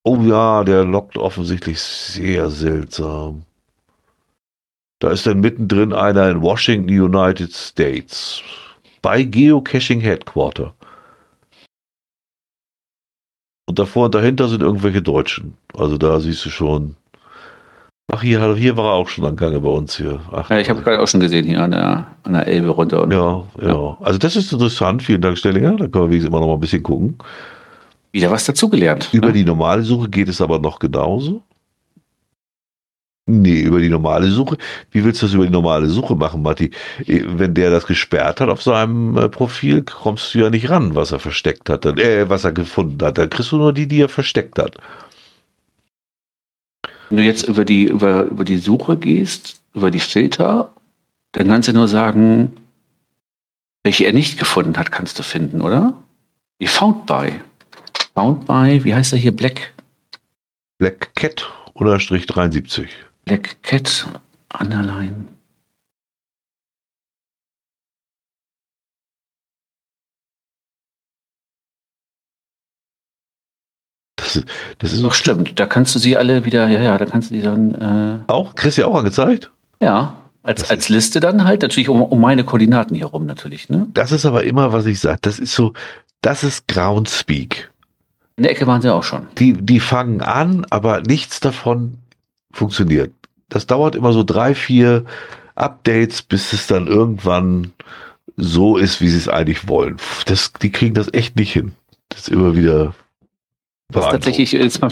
oh 0.04 0.18
ja, 0.22 0.64
der 0.64 0.84
lockt 0.84 1.16
offensichtlich 1.16 1.80
sehr 1.80 2.50
seltsam. 2.50 3.42
Da 4.98 5.10
ist 5.10 5.26
dann 5.26 5.40
mittendrin 5.40 5.92
einer 5.92 6.30
in 6.30 6.40
Washington, 6.40 6.88
United 6.88 7.52
States. 7.52 8.42
Bei 9.02 9.22
Geocaching 9.22 10.00
Headquarter. 10.00 10.74
Und 13.68 13.78
davor 13.78 14.06
und 14.06 14.14
dahinter 14.14 14.48
sind 14.48 14.62
irgendwelche 14.62 15.02
Deutschen. 15.02 15.56
Also 15.74 15.98
da 15.98 16.20
siehst 16.20 16.44
du 16.46 16.50
schon. 16.50 16.96
Ach, 18.12 18.22
hier, 18.22 18.54
hier 18.54 18.76
war 18.76 18.86
er 18.86 18.92
auch 18.92 19.08
schon 19.08 19.24
am 19.24 19.34
Gange 19.34 19.60
bei 19.60 19.68
uns 19.68 19.96
hier. 19.96 20.20
Ach, 20.30 20.48
Ja, 20.48 20.58
ich 20.58 20.70
habe 20.70 20.80
gerade 20.80 21.00
auch 21.00 21.08
schon 21.08 21.20
gesehen 21.20 21.44
hier 21.44 21.60
an 21.60 21.72
der, 21.72 22.06
an 22.22 22.34
der 22.34 22.46
Elbe 22.46 22.68
runter. 22.68 23.02
Und 23.02 23.12
ja, 23.12 23.42
ja. 23.60 23.98
Also 24.00 24.18
das 24.18 24.36
ist 24.36 24.52
interessant. 24.52 25.02
Vielen 25.02 25.20
Dank, 25.20 25.36
Stellinger. 25.38 25.72
Da 25.72 25.88
können 25.88 26.04
wir 26.04 26.10
wenigstens 26.10 26.28
immer 26.28 26.40
noch 26.40 26.46
mal 26.46 26.54
ein 26.54 26.60
bisschen 26.60 26.84
gucken. 26.84 27.18
Wieder 28.12 28.30
was 28.30 28.44
dazugelernt. 28.44 29.08
Über 29.12 29.28
ne? 29.28 29.32
die 29.32 29.44
normale 29.44 29.82
Suche 29.82 30.08
geht 30.08 30.28
es 30.28 30.40
aber 30.40 30.60
noch 30.60 30.78
genauso? 30.78 31.42
Nee, 33.28 33.62
über 33.62 33.80
die 33.80 33.88
normale 33.88 34.28
Suche. 34.28 34.56
Wie 34.92 35.04
willst 35.04 35.20
du 35.20 35.26
das 35.26 35.34
über 35.34 35.44
die 35.44 35.50
normale 35.50 35.88
Suche 35.88 36.14
machen, 36.14 36.42
Matti? 36.42 36.70
Eh, 37.06 37.24
Wenn 37.26 37.54
der 37.54 37.70
das 37.72 37.84
gesperrt 37.84 38.40
hat 38.40 38.48
auf 38.48 38.62
seinem 38.62 39.16
äh, 39.18 39.28
Profil, 39.28 39.82
kommst 39.82 40.32
du 40.32 40.38
ja 40.38 40.48
nicht 40.48 40.70
ran, 40.70 40.94
was 40.94 41.10
er 41.10 41.18
versteckt 41.18 41.68
hat, 41.68 41.84
dann, 41.84 41.98
äh, 41.98 42.28
was 42.30 42.44
er 42.44 42.52
gefunden 42.52 43.04
hat. 43.04 43.18
Dann 43.18 43.28
kriegst 43.28 43.50
du 43.50 43.56
nur 43.56 43.72
die, 43.72 43.88
die 43.88 44.00
er 44.00 44.08
versteckt 44.08 44.60
hat. 44.60 44.76
Wenn 47.08 47.18
du 47.18 47.22
jetzt 47.22 47.48
über 47.48 47.64
die, 47.64 47.84
über, 47.84 48.24
über 48.24 48.44
die 48.44 48.58
Suche 48.58 48.96
gehst, 48.96 49.60
über 49.74 49.90
die 49.90 50.00
Filter, 50.00 50.72
dann 51.32 51.48
kannst 51.48 51.68
du 51.68 51.72
nur 51.72 51.88
sagen, 51.88 52.56
welche 53.84 54.06
er 54.06 54.12
nicht 54.12 54.38
gefunden 54.38 54.76
hat, 54.76 54.90
kannst 54.90 55.18
du 55.18 55.22
finden, 55.22 55.60
oder? 55.60 55.94
Wie 56.58 56.66
Found 56.66 57.06
by. 57.06 57.40
Found 58.14 58.46
by, 58.46 58.82
wie 58.82 58.94
heißt 58.94 59.12
er 59.12 59.18
hier? 59.18 59.34
Black, 59.34 59.72
Black 60.78 61.14
Cat 61.14 61.48
oder 61.74 62.00
Strich 62.00 62.26
73. 62.26 62.88
Black 63.24 63.62
Cat, 63.62 64.08
Underline. 64.58 65.26
Das 74.36 74.44
ist, 74.44 74.48
das 74.78 74.92
ist 74.92 75.02
Doch, 75.02 75.14
stimmt. 75.14 75.58
Da 75.58 75.66
kannst 75.66 75.94
du 75.94 75.98
sie 75.98 76.16
alle 76.16 76.44
wieder, 76.44 76.68
ja, 76.68 76.80
ja, 76.80 76.98
da 76.98 77.06
kannst 77.06 77.30
du 77.30 77.34
die 77.34 77.42
dann, 77.42 77.74
äh, 77.74 78.32
auch, 78.32 78.54
kriegst 78.54 78.78
du 78.78 78.82
ja 78.82 78.88
auch 78.88 78.96
angezeigt. 78.96 79.50
ja, 79.80 80.14
als, 80.42 80.62
Das 80.62 80.70
als 80.70 80.88
Liste 80.88 81.18
dann 81.20 81.44
halt, 81.44 81.62
natürlich 81.62 81.88
um, 81.88 82.02
um 82.02 82.20
meine 82.20 82.44
Koordinaten 82.44 82.94
hier 82.94 83.06
rum 83.06 83.26
natürlich, 83.26 83.68
ne? 83.68 83.88
Das 83.94 84.12
ist 84.12 84.24
aber 84.24 84.44
immer, 84.44 84.72
was 84.72 84.86
ich 84.86 85.00
sage. 85.00 85.18
Das 85.22 85.38
ist 85.40 85.54
so, 85.54 85.72
das 86.22 86.44
ist 86.44 86.68
Groundspeak. 86.68 87.70
In 88.36 88.42
der 88.44 88.52
Ecke 88.52 88.66
waren 88.66 88.80
sie 88.82 88.92
auch 88.92 89.02
schon. 89.02 89.26
die, 89.38 89.54
die 89.54 89.80
fangen 89.80 90.20
an, 90.20 90.66
aber 90.70 91.00
nichts 91.00 91.40
davon 91.40 91.98
funktioniert. 92.52 93.12
Das 93.48 93.66
dauert 93.66 93.94
immer 93.94 94.12
so 94.12 94.22
drei, 94.22 94.54
vier 94.54 95.04
Updates, 95.54 96.22
bis 96.22 96.52
es 96.52 96.66
dann 96.66 96.86
irgendwann 96.86 97.72
so 98.36 98.76
ist, 98.76 99.00
wie 99.00 99.08
sie 99.08 99.18
es 99.18 99.28
eigentlich 99.28 99.68
wollen. 99.68 99.96
Das, 100.26 100.52
die 100.52 100.70
kriegen 100.70 100.94
das 100.94 101.12
echt 101.14 101.36
nicht 101.36 101.52
hin. 101.52 101.72
Das 102.10 102.20
ist 102.20 102.28
immer 102.28 102.54
wieder 102.54 102.94
Das 103.92 104.04
ist 104.06 104.10
tatsächlich 104.10 104.52
jetzt 104.52 104.80
mal 104.82 104.90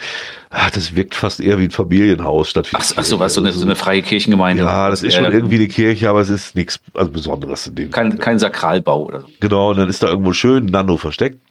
ach, 0.51 0.69
das 0.69 0.95
wirkt 0.95 1.15
fast 1.15 1.39
eher 1.39 1.57
wie 1.57 1.63
ein 1.63 1.71
Familienhaus 1.71 2.51
statt 2.51 2.69
Ach, 2.73 2.93
ach 2.95 3.03
so, 3.03 3.19
was, 3.19 3.33
so 3.33 3.41
eine, 3.41 3.51
so 3.51 3.65
eine 3.65 3.75
freie 3.75 4.03
Kirchengemeinde. 4.03 4.63
Ja, 4.63 4.89
das 4.89 5.01
ist 5.01 5.15
schon 5.15 5.25
irgendwie 5.25 5.55
eine 5.55 5.67
Kirche, 5.67 6.09
aber 6.09 6.21
es 6.21 6.29
ist 6.29 6.55
nichts 6.55 6.79
also 6.93 7.11
Besonderes 7.11 7.65
in 7.67 7.75
dem. 7.75 7.91
Kein, 7.91 8.19
kein 8.19 8.37
Sakralbau 8.37 9.05
oder 9.05 9.21
so. 9.21 9.27
Genau, 9.39 9.71
und 9.71 9.77
dann 9.77 9.89
ist 9.89 10.03
da 10.03 10.07
irgendwo 10.07 10.33
schön 10.33 10.65
Nano 10.65 10.97
versteckt. 10.97 11.41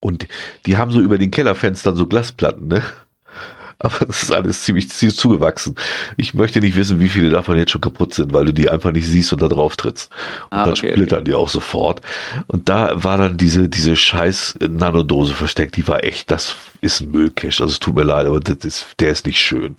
Und 0.00 0.26
die 0.66 0.76
haben 0.76 0.90
so 0.90 1.00
über 1.00 1.18
den 1.18 1.30
Kellerfenstern 1.30 1.96
so 1.96 2.06
Glasplatten, 2.06 2.68
ne? 2.68 2.82
Aber 3.82 4.06
das 4.06 4.22
ist 4.22 4.32
alles 4.32 4.62
ziemlich, 4.62 4.90
ziemlich 4.90 5.18
zugewachsen. 5.18 5.74
Ich 6.16 6.34
möchte 6.34 6.60
nicht 6.60 6.76
wissen, 6.76 7.00
wie 7.00 7.08
viele 7.08 7.30
davon 7.30 7.56
jetzt 7.56 7.72
schon 7.72 7.80
kaputt 7.80 8.14
sind, 8.14 8.32
weil 8.32 8.44
du 8.44 8.52
die 8.52 8.70
einfach 8.70 8.92
nicht 8.92 9.06
siehst 9.06 9.32
und 9.32 9.42
da 9.42 9.48
drauf 9.48 9.76
trittst. 9.76 10.10
Und 10.50 10.58
ah, 10.58 10.64
dann 10.64 10.74
okay, 10.74 10.92
splittern 10.92 11.20
okay. 11.20 11.30
die 11.30 11.34
auch 11.34 11.48
sofort. 11.48 12.00
Und 12.46 12.68
da 12.68 13.02
war 13.02 13.18
dann 13.18 13.36
diese, 13.36 13.68
diese 13.68 13.96
scheiß 13.96 14.58
Nanodose 14.60 15.34
versteckt. 15.34 15.76
Die 15.76 15.86
war 15.88 16.04
echt, 16.04 16.30
das 16.30 16.56
ist 16.80 17.00
ein 17.00 17.10
Müllcache. 17.10 17.62
Also 17.62 17.72
es 17.72 17.80
tut 17.80 17.94
mir 17.94 18.04
leid, 18.04 18.26
aber 18.26 18.40
das 18.40 18.64
ist, 18.64 18.86
der 19.00 19.10
ist 19.10 19.26
nicht 19.26 19.40
schön. 19.40 19.76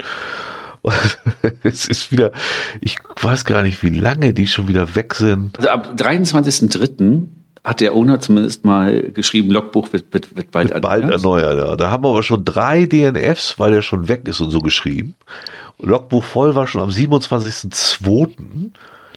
es 1.63 1.85
ist 1.85 2.11
wieder, 2.11 2.31
ich 2.81 2.97
weiß 3.21 3.45
gar 3.45 3.63
nicht, 3.63 3.83
wie 3.83 3.89
lange 3.89 4.33
die 4.33 4.47
schon 4.47 4.67
wieder 4.67 4.95
weg 4.95 5.15
sind. 5.15 5.57
Also 5.57 5.69
ab 5.69 5.93
23.03 5.95 7.23
hat 7.63 7.79
der 7.79 7.95
Owner 7.95 8.19
zumindest 8.19 8.65
mal 8.65 9.11
geschrieben, 9.13 9.49
Logbuch 9.49 9.93
wird, 9.93 10.13
wird, 10.13 10.35
wird 10.35 10.51
bald, 10.51 10.71
wird 10.71 10.81
bald 10.81 11.09
erneuert. 11.09 11.57
Ja. 11.57 11.75
Da 11.75 11.89
haben 11.89 12.03
wir 12.03 12.09
aber 12.09 12.23
schon 12.23 12.43
drei 12.43 12.85
DNFs, 12.85 13.57
weil 13.57 13.71
der 13.71 13.81
schon 13.81 14.07
weg 14.07 14.27
ist 14.27 14.41
und 14.41 14.51
so 14.51 14.59
geschrieben. 14.59 15.15
Logbuch 15.79 16.23
voll 16.23 16.55
war 16.55 16.67
schon 16.67 16.81
am 16.81 16.89
27.02. 16.89 18.71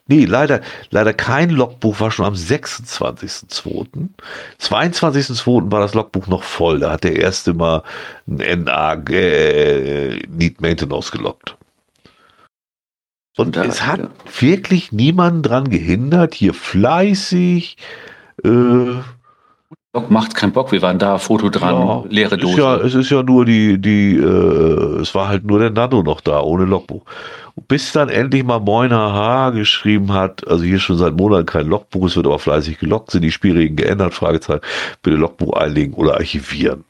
Nee, 0.08 0.24
leider, 0.24 0.60
leider 0.90 1.12
kein 1.12 1.50
Logbuch 1.50 1.98
war 1.98 2.12
schon 2.12 2.26
am 2.26 2.34
26.02. 2.34 4.08
22.02. 4.60 5.72
war 5.72 5.80
das 5.80 5.94
Logbuch 5.94 6.28
noch 6.28 6.44
voll. 6.44 6.78
Da 6.78 6.92
hat 6.92 7.02
der 7.02 7.16
erste 7.16 7.52
mal 7.52 7.82
ein 8.28 8.64
NA 8.64 8.94
äh, 9.10 10.20
Need 10.28 10.60
Maintenance 10.60 11.10
gelockt. 11.10 11.56
Und 13.36 13.56
es 13.56 13.84
hat 13.84 13.98
ja. 13.98 14.08
wirklich 14.40 14.92
niemanden 14.92 15.42
dran 15.42 15.68
gehindert, 15.68 16.34
hier 16.34 16.54
fleißig 16.54 17.76
äh, 18.44 19.02
macht 20.08 20.34
keinen 20.34 20.52
Bock, 20.52 20.72
wir 20.72 20.82
waren 20.82 20.98
da, 20.98 21.18
Foto 21.18 21.48
dran, 21.48 21.74
ja, 21.74 22.04
leere 22.08 22.36
Dose. 22.36 22.60
Ja, 22.60 22.76
es 22.76 22.94
ist 22.94 23.10
ja 23.10 23.22
nur 23.22 23.44
die, 23.44 23.78
die, 23.80 24.16
äh, 24.16 25.00
es 25.00 25.14
war 25.14 25.28
halt 25.28 25.44
nur 25.44 25.58
der 25.58 25.70
Nano 25.70 26.02
noch 26.02 26.20
da, 26.20 26.40
ohne 26.40 26.64
Logbuch. 26.64 27.02
Bis 27.68 27.92
dann 27.92 28.10
endlich 28.10 28.44
mal 28.44 28.60
Moin 28.60 28.92
Haha 28.92 29.50
geschrieben 29.50 30.12
hat, 30.12 30.46
also 30.46 30.64
hier 30.64 30.78
schon 30.78 30.98
seit 30.98 31.14
Monaten 31.14 31.46
kein 31.46 31.66
Logbuch, 31.66 32.06
es 32.06 32.16
wird 32.16 32.26
aber 32.26 32.38
fleißig 32.38 32.78
gelockt, 32.78 33.10
sind 33.10 33.22
die 33.22 33.32
Spielregeln 33.32 33.76
geändert, 33.76 34.14
Fragezeichen, 34.14 34.60
bitte 35.02 35.16
Logbuch 35.16 35.54
einlegen 35.54 35.94
oder 35.94 36.14
archivieren. 36.14 36.84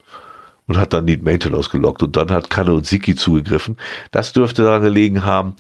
Und 0.69 0.77
hat 0.79 0.93
dann 0.93 1.05
Need 1.05 1.23
Maintenance 1.23 1.71
gelockt 1.71 2.03
und 2.03 2.17
dann 2.17 2.29
hat 2.33 2.51
Kanne 2.51 2.75
und 2.75 2.87
Siki 2.87 3.15
zugegriffen. 3.15 3.77
Das 4.11 4.33
dürfte 4.33 4.65
daran 4.65 4.83
gelegen 4.83 5.25
haben, 5.25 5.55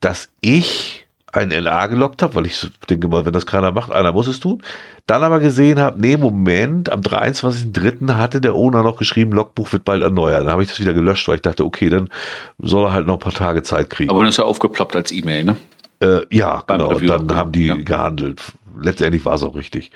dass 0.00 0.28
ich 0.40 1.03
ein 1.34 1.50
LA 1.50 1.86
gelockt 1.88 2.22
habe, 2.22 2.36
weil 2.36 2.46
ich 2.46 2.70
denke 2.88 3.08
mal, 3.08 3.24
wenn 3.24 3.32
das 3.32 3.46
keiner 3.46 3.72
macht, 3.72 3.90
einer 3.90 4.12
muss 4.12 4.26
es 4.26 4.40
tun. 4.40 4.62
Dann 5.06 5.22
aber 5.22 5.40
gesehen 5.40 5.78
habe, 5.78 6.00
nee, 6.00 6.16
Moment, 6.16 6.90
am 6.90 7.00
23.03. 7.00 8.14
hatte 8.14 8.40
der 8.40 8.54
Owner 8.54 8.82
noch 8.82 8.96
geschrieben, 8.96 9.32
Logbuch 9.32 9.72
wird 9.72 9.84
bald 9.84 10.02
erneuert. 10.02 10.42
Dann 10.42 10.52
habe 10.52 10.62
ich 10.62 10.68
das 10.68 10.80
wieder 10.80 10.94
gelöscht, 10.94 11.26
weil 11.28 11.36
ich 11.36 11.42
dachte, 11.42 11.64
okay, 11.64 11.90
dann 11.90 12.08
soll 12.58 12.86
er 12.86 12.92
halt 12.92 13.06
noch 13.06 13.14
ein 13.14 13.20
paar 13.20 13.32
Tage 13.32 13.62
Zeit 13.62 13.90
kriegen. 13.90 14.10
Aber 14.10 14.20
dann 14.20 14.28
ist 14.28 14.38
ja 14.38 14.44
aufgeploppt 14.44 14.96
als 14.96 15.12
E-Mail, 15.12 15.44
ne? 15.44 15.56
Äh, 16.00 16.20
ja, 16.30 16.62
Beim 16.66 16.78
genau. 16.78 16.94
Und 16.94 17.06
dann 17.06 17.36
haben 17.36 17.52
die 17.52 17.66
ja. 17.66 17.74
gehandelt. 17.74 18.40
Letztendlich 18.80 19.24
war 19.24 19.34
es 19.34 19.42
auch 19.42 19.54
richtig. 19.54 19.90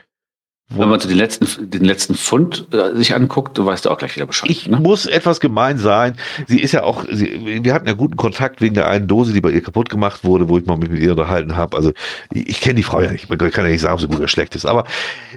Wenn 0.70 0.90
man 0.90 1.00
so 1.00 1.08
den 1.08 1.16
letzten, 1.16 1.70
den 1.70 1.84
letzten 1.84 2.14
Fund 2.14 2.66
äh, 2.74 2.94
sich 2.94 3.14
anguckt, 3.14 3.56
du 3.56 3.64
weißt 3.64 3.86
du 3.86 3.90
auch 3.90 3.96
gleich 3.96 4.14
wieder 4.16 4.26
Bescheid. 4.26 4.50
Ich 4.50 4.68
ne? 4.68 4.78
muss 4.78 5.06
etwas 5.06 5.40
gemein 5.40 5.78
sein. 5.78 6.14
Sie 6.46 6.60
ist 6.60 6.72
ja 6.72 6.82
auch, 6.82 7.06
sie, 7.10 7.62
wir 7.62 7.72
hatten 7.72 7.86
ja 7.86 7.94
guten 7.94 8.16
Kontakt 8.16 8.60
wegen 8.60 8.74
der 8.74 8.86
einen 8.86 9.08
Dose, 9.08 9.32
die 9.32 9.40
bei 9.40 9.50
ihr 9.50 9.62
kaputt 9.62 9.88
gemacht 9.88 10.24
wurde, 10.24 10.50
wo 10.50 10.58
ich 10.58 10.66
mal 10.66 10.76
mit 10.76 10.92
ihr 10.92 11.12
unterhalten 11.12 11.56
habe. 11.56 11.74
Also 11.74 11.92
ich, 12.34 12.50
ich 12.50 12.60
kenne 12.60 12.74
die 12.74 12.82
Frau 12.82 13.00
ja 13.00 13.10
nicht, 13.10 13.30
man 13.30 13.38
kann 13.38 13.64
ja 13.64 13.70
nicht 13.70 13.80
sagen, 13.80 13.94
ob 13.94 14.00
sie 14.00 14.08
gut 14.08 14.18
oder 14.18 14.28
schlecht 14.28 14.54
ist. 14.56 14.66
Aber 14.66 14.84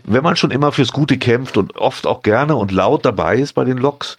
wenn 0.04 0.22
man 0.22 0.36
schon 0.36 0.52
immer 0.52 0.74
fürs 0.74 0.92
Gute 0.92 1.18
kämpft 1.18 1.56
und 1.56 1.78
oft 1.78 2.06
auch 2.06 2.24
gerne 2.24 2.58
und 2.58 2.74
laut 2.74 3.06
dabei 3.06 3.38
ist 3.38 3.54
bei 3.54 3.64
den 3.64 3.78
Loks, 3.78 4.18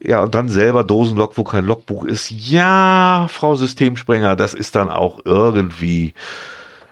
ja, 0.00 0.22
und 0.22 0.36
dann 0.36 0.48
selber 0.48 0.84
Dosenlok, 0.84 1.36
wo 1.36 1.42
kein 1.42 1.64
Logbuch 1.64 2.04
ist, 2.04 2.30
ja, 2.30 3.26
Frau 3.28 3.56
Systemsprenger, 3.56 4.36
das 4.36 4.54
ist 4.54 4.76
dann 4.76 4.88
auch 4.88 5.20
irgendwie 5.24 6.14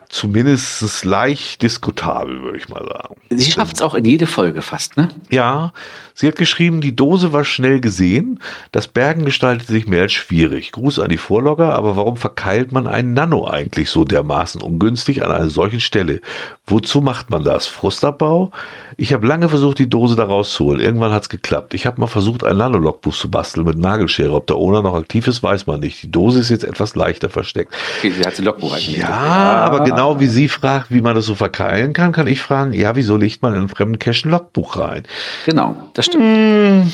zumindest 0.08 1.04
leicht 1.04 1.62
diskutabel, 1.62 2.42
würde 2.42 2.58
ich 2.58 2.68
mal 2.68 2.84
sagen. 2.86 3.16
Sie 3.30 3.50
schafft 3.50 3.76
es 3.76 3.82
auch 3.82 3.94
in 3.94 4.04
jede 4.04 4.26
Folge 4.26 4.62
fast, 4.62 4.96
ne? 4.96 5.08
Ja, 5.30 5.72
sie 6.14 6.28
hat 6.28 6.36
geschrieben, 6.36 6.80
die 6.80 6.94
Dose 6.94 7.32
war 7.32 7.44
schnell 7.44 7.80
gesehen, 7.80 8.40
das 8.72 8.88
Bergen 8.88 9.24
gestaltet 9.24 9.68
sich 9.68 9.86
mehr 9.86 10.02
als 10.02 10.12
schwierig. 10.12 10.72
Gruß 10.72 11.00
an 11.00 11.08
die 11.08 11.16
Vorlogger, 11.16 11.74
aber 11.74 11.96
warum 11.96 12.16
verkeilt 12.16 12.72
man 12.72 12.86
einen 12.86 13.14
Nano 13.14 13.46
eigentlich 13.46 13.90
so 13.90 14.04
dermaßen 14.04 14.62
ungünstig 14.62 15.24
an 15.24 15.32
einer 15.32 15.50
solchen 15.50 15.80
Stelle? 15.80 16.20
Wozu 16.66 17.00
macht 17.00 17.30
man 17.30 17.44
das? 17.44 17.66
Frustabbau? 17.66 18.50
Ich 18.96 19.12
habe 19.12 19.26
lange 19.26 19.48
versucht, 19.48 19.78
die 19.78 19.88
Dose 19.88 20.16
da 20.16 20.24
rauszuholen. 20.24 20.80
Irgendwann 20.80 21.12
hat 21.12 21.24
es 21.24 21.28
geklappt. 21.28 21.74
Ich 21.74 21.86
habe 21.86 22.00
mal 22.00 22.06
versucht, 22.06 22.44
ein 22.44 22.56
Nano-Logbuch 22.56 23.14
zu 23.14 23.30
basteln 23.30 23.66
mit 23.66 23.78
Nagelschere. 23.78 24.32
Ob 24.32 24.46
der 24.46 24.56
Owner 24.56 24.82
noch 24.82 24.94
aktiv 24.94 25.26
ist, 25.28 25.42
weiß 25.42 25.66
man 25.66 25.80
nicht. 25.80 26.02
Die 26.02 26.10
Dose 26.10 26.40
ist 26.40 26.50
jetzt 26.50 26.64
etwas 26.64 26.96
leichter 26.96 27.28
versteckt. 27.28 27.74
Okay, 27.98 28.10
sie 28.10 28.24
hat 28.24 28.38
die 28.38 28.42
Logbuch 28.42 28.72
eigentlich. 28.72 28.98
Ja, 28.98 29.10
aber 29.10 29.84
genau 29.84 29.95
wie 30.20 30.26
sie 30.26 30.48
fragt, 30.48 30.90
wie 30.90 31.00
man 31.00 31.14
das 31.14 31.26
so 31.26 31.34
verkeilen 31.34 31.92
kann, 31.92 32.12
kann 32.12 32.26
ich 32.26 32.40
fragen, 32.40 32.72
ja, 32.72 32.96
wieso 32.96 33.16
legt 33.16 33.42
man 33.42 33.52
in 33.52 33.60
einen 33.60 33.68
fremden 33.68 33.98
Cache 33.98 34.28
ein 34.28 34.30
Logbuch 34.30 34.78
rein? 34.78 35.04
Genau, 35.44 35.90
das 35.94 36.06
stimmt. 36.06 36.24
Hm. 36.24 36.92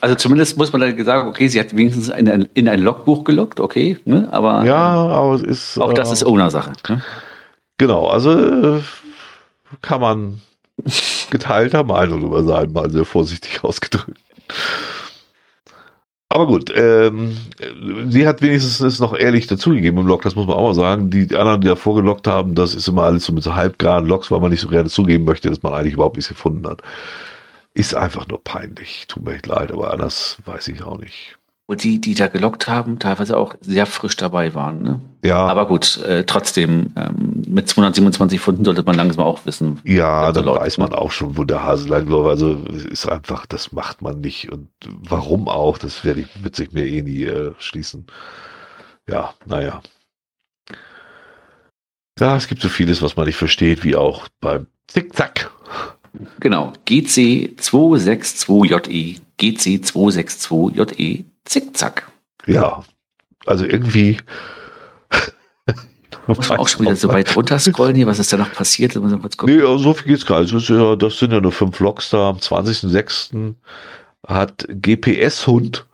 Also 0.00 0.14
zumindest 0.14 0.56
muss 0.56 0.72
man 0.72 0.80
dann 0.80 1.04
sagen, 1.04 1.28
okay, 1.28 1.48
sie 1.48 1.58
hat 1.58 1.74
wenigstens 1.76 2.08
in 2.08 2.28
ein, 2.28 2.48
in 2.54 2.68
ein 2.68 2.80
Logbuch 2.80 3.24
gelockt, 3.24 3.58
okay, 3.58 3.98
ne? 4.04 4.28
aber, 4.30 4.64
ja, 4.64 4.76
aber 4.76 5.34
es 5.34 5.42
ist, 5.42 5.78
auch 5.78 5.92
das 5.92 6.10
äh, 6.10 6.12
ist 6.12 6.24
Owner-Sache. 6.24 6.72
Ne? 6.88 7.02
Genau, 7.78 8.06
also 8.06 8.76
äh, 8.76 8.80
kann 9.82 10.00
man 10.00 10.40
geteilter 11.30 11.82
Meinung 11.84 12.22
über 12.22 12.44
sein, 12.44 12.72
mal 12.72 12.90
sehr 12.90 13.04
vorsichtig 13.04 13.64
ausgedrückt. 13.64 14.18
Aber 16.30 16.46
gut, 16.46 16.70
ähm, 16.76 17.36
sie 18.10 18.26
hat 18.26 18.42
wenigstens 18.42 18.80
es 18.80 19.00
noch 19.00 19.16
ehrlich 19.16 19.46
dazugegeben 19.46 20.00
im 20.00 20.06
Log, 20.06 20.22
das 20.22 20.34
muss 20.34 20.46
man 20.46 20.56
auch 20.56 20.68
mal 20.68 20.74
sagen. 20.74 21.10
Die 21.10 21.34
anderen, 21.34 21.62
die 21.62 21.68
davor 21.68 21.94
gelockt 21.96 22.26
haben, 22.26 22.54
das 22.54 22.74
ist 22.74 22.86
immer 22.86 23.04
alles 23.04 23.24
so 23.24 23.32
mit 23.32 23.42
so 23.42 23.54
halbgaren 23.54 24.06
Logs, 24.06 24.30
weil 24.30 24.40
man 24.40 24.50
nicht 24.50 24.60
so 24.60 24.68
gerne 24.68 24.90
zugeben 24.90 25.24
möchte, 25.24 25.48
dass 25.48 25.62
man 25.62 25.72
eigentlich 25.72 25.94
überhaupt 25.94 26.16
nichts 26.16 26.28
gefunden 26.28 26.66
hat. 26.68 26.82
Ist 27.74 27.94
einfach 27.94 28.28
nur 28.28 28.42
peinlich. 28.44 29.06
Tut 29.08 29.24
mir 29.24 29.34
echt 29.36 29.46
leid, 29.46 29.72
aber 29.72 29.90
anders 29.92 30.38
weiß 30.44 30.68
ich 30.68 30.82
auch 30.82 30.98
nicht. 30.98 31.37
Und 31.70 31.84
die, 31.84 32.00
die 32.00 32.14
da 32.14 32.28
gelockt 32.28 32.66
haben, 32.66 32.98
teilweise 32.98 33.36
auch 33.36 33.54
sehr 33.60 33.84
frisch 33.84 34.16
dabei 34.16 34.54
waren. 34.54 34.80
Ne? 34.80 35.02
Ja. 35.22 35.46
Aber 35.46 35.66
gut, 35.66 35.98
äh, 35.98 36.24
trotzdem, 36.24 36.94
ähm, 36.96 37.42
mit 37.46 37.68
227 37.68 38.40
Funden 38.40 38.64
sollte 38.64 38.82
man 38.84 38.96
langsam 38.96 39.22
auch 39.22 39.44
wissen. 39.44 39.78
Ja, 39.84 40.32
dann 40.32 40.46
weiß 40.46 40.78
man 40.78 40.94
auch 40.94 41.12
schon, 41.12 41.36
wo 41.36 41.44
der 41.44 41.62
Hase 41.62 41.90
lang 41.90 42.08
läuft. 42.08 42.30
Also 42.30 42.54
ist 42.90 43.06
einfach, 43.06 43.44
das 43.44 43.70
macht 43.70 44.00
man 44.00 44.22
nicht. 44.22 44.50
Und 44.50 44.70
warum 44.86 45.46
auch, 45.46 45.76
das 45.76 46.06
werde 46.06 46.22
ich, 46.22 46.42
wird 46.42 46.56
sich 46.56 46.72
mir 46.72 46.86
eh 46.86 47.02
nie 47.02 47.24
äh, 47.24 47.52
schließen. 47.58 48.06
Ja, 49.06 49.34
naja. 49.44 49.82
Ja, 52.18 52.34
es 52.34 52.48
gibt 52.48 52.62
so 52.62 52.70
vieles, 52.70 53.02
was 53.02 53.16
man 53.16 53.26
nicht 53.26 53.36
versteht, 53.36 53.84
wie 53.84 53.94
auch 53.94 54.26
beim 54.40 54.68
Zickzack. 54.86 55.50
Genau, 56.40 56.72
GC262JE, 56.86 59.20
GC262JE 59.38 61.26
Zickzack. 61.48 62.10
Ja, 62.46 62.84
also 63.46 63.64
irgendwie, 63.64 64.18
Muss 66.26 66.48
man 66.48 66.58
auch 66.58 66.68
schon 66.68 66.82
wieder 66.82 66.96
so 66.96 67.08
weit 67.08 67.34
runter 67.36 67.58
scrollen 67.58 67.96
hier, 67.96 68.06
was 68.06 68.18
ist 68.18 68.32
da 68.32 68.36
noch 68.36 68.52
passiert? 68.52 68.94
Nee, 68.94 69.60
also 69.60 69.78
so 69.78 69.94
viel 69.94 70.08
geht's 70.08 70.26
gar 70.26 70.42
nicht. 70.42 70.54
Das, 70.54 70.68
ja, 70.68 70.94
das 70.94 71.18
sind 71.18 71.32
ja 71.32 71.40
nur 71.40 71.52
fünf 71.52 71.80
Logs 71.80 72.10
da. 72.10 72.28
Am 72.28 72.36
20.06. 72.36 73.54
hat 74.26 74.66
GPS-Hund 74.68 75.86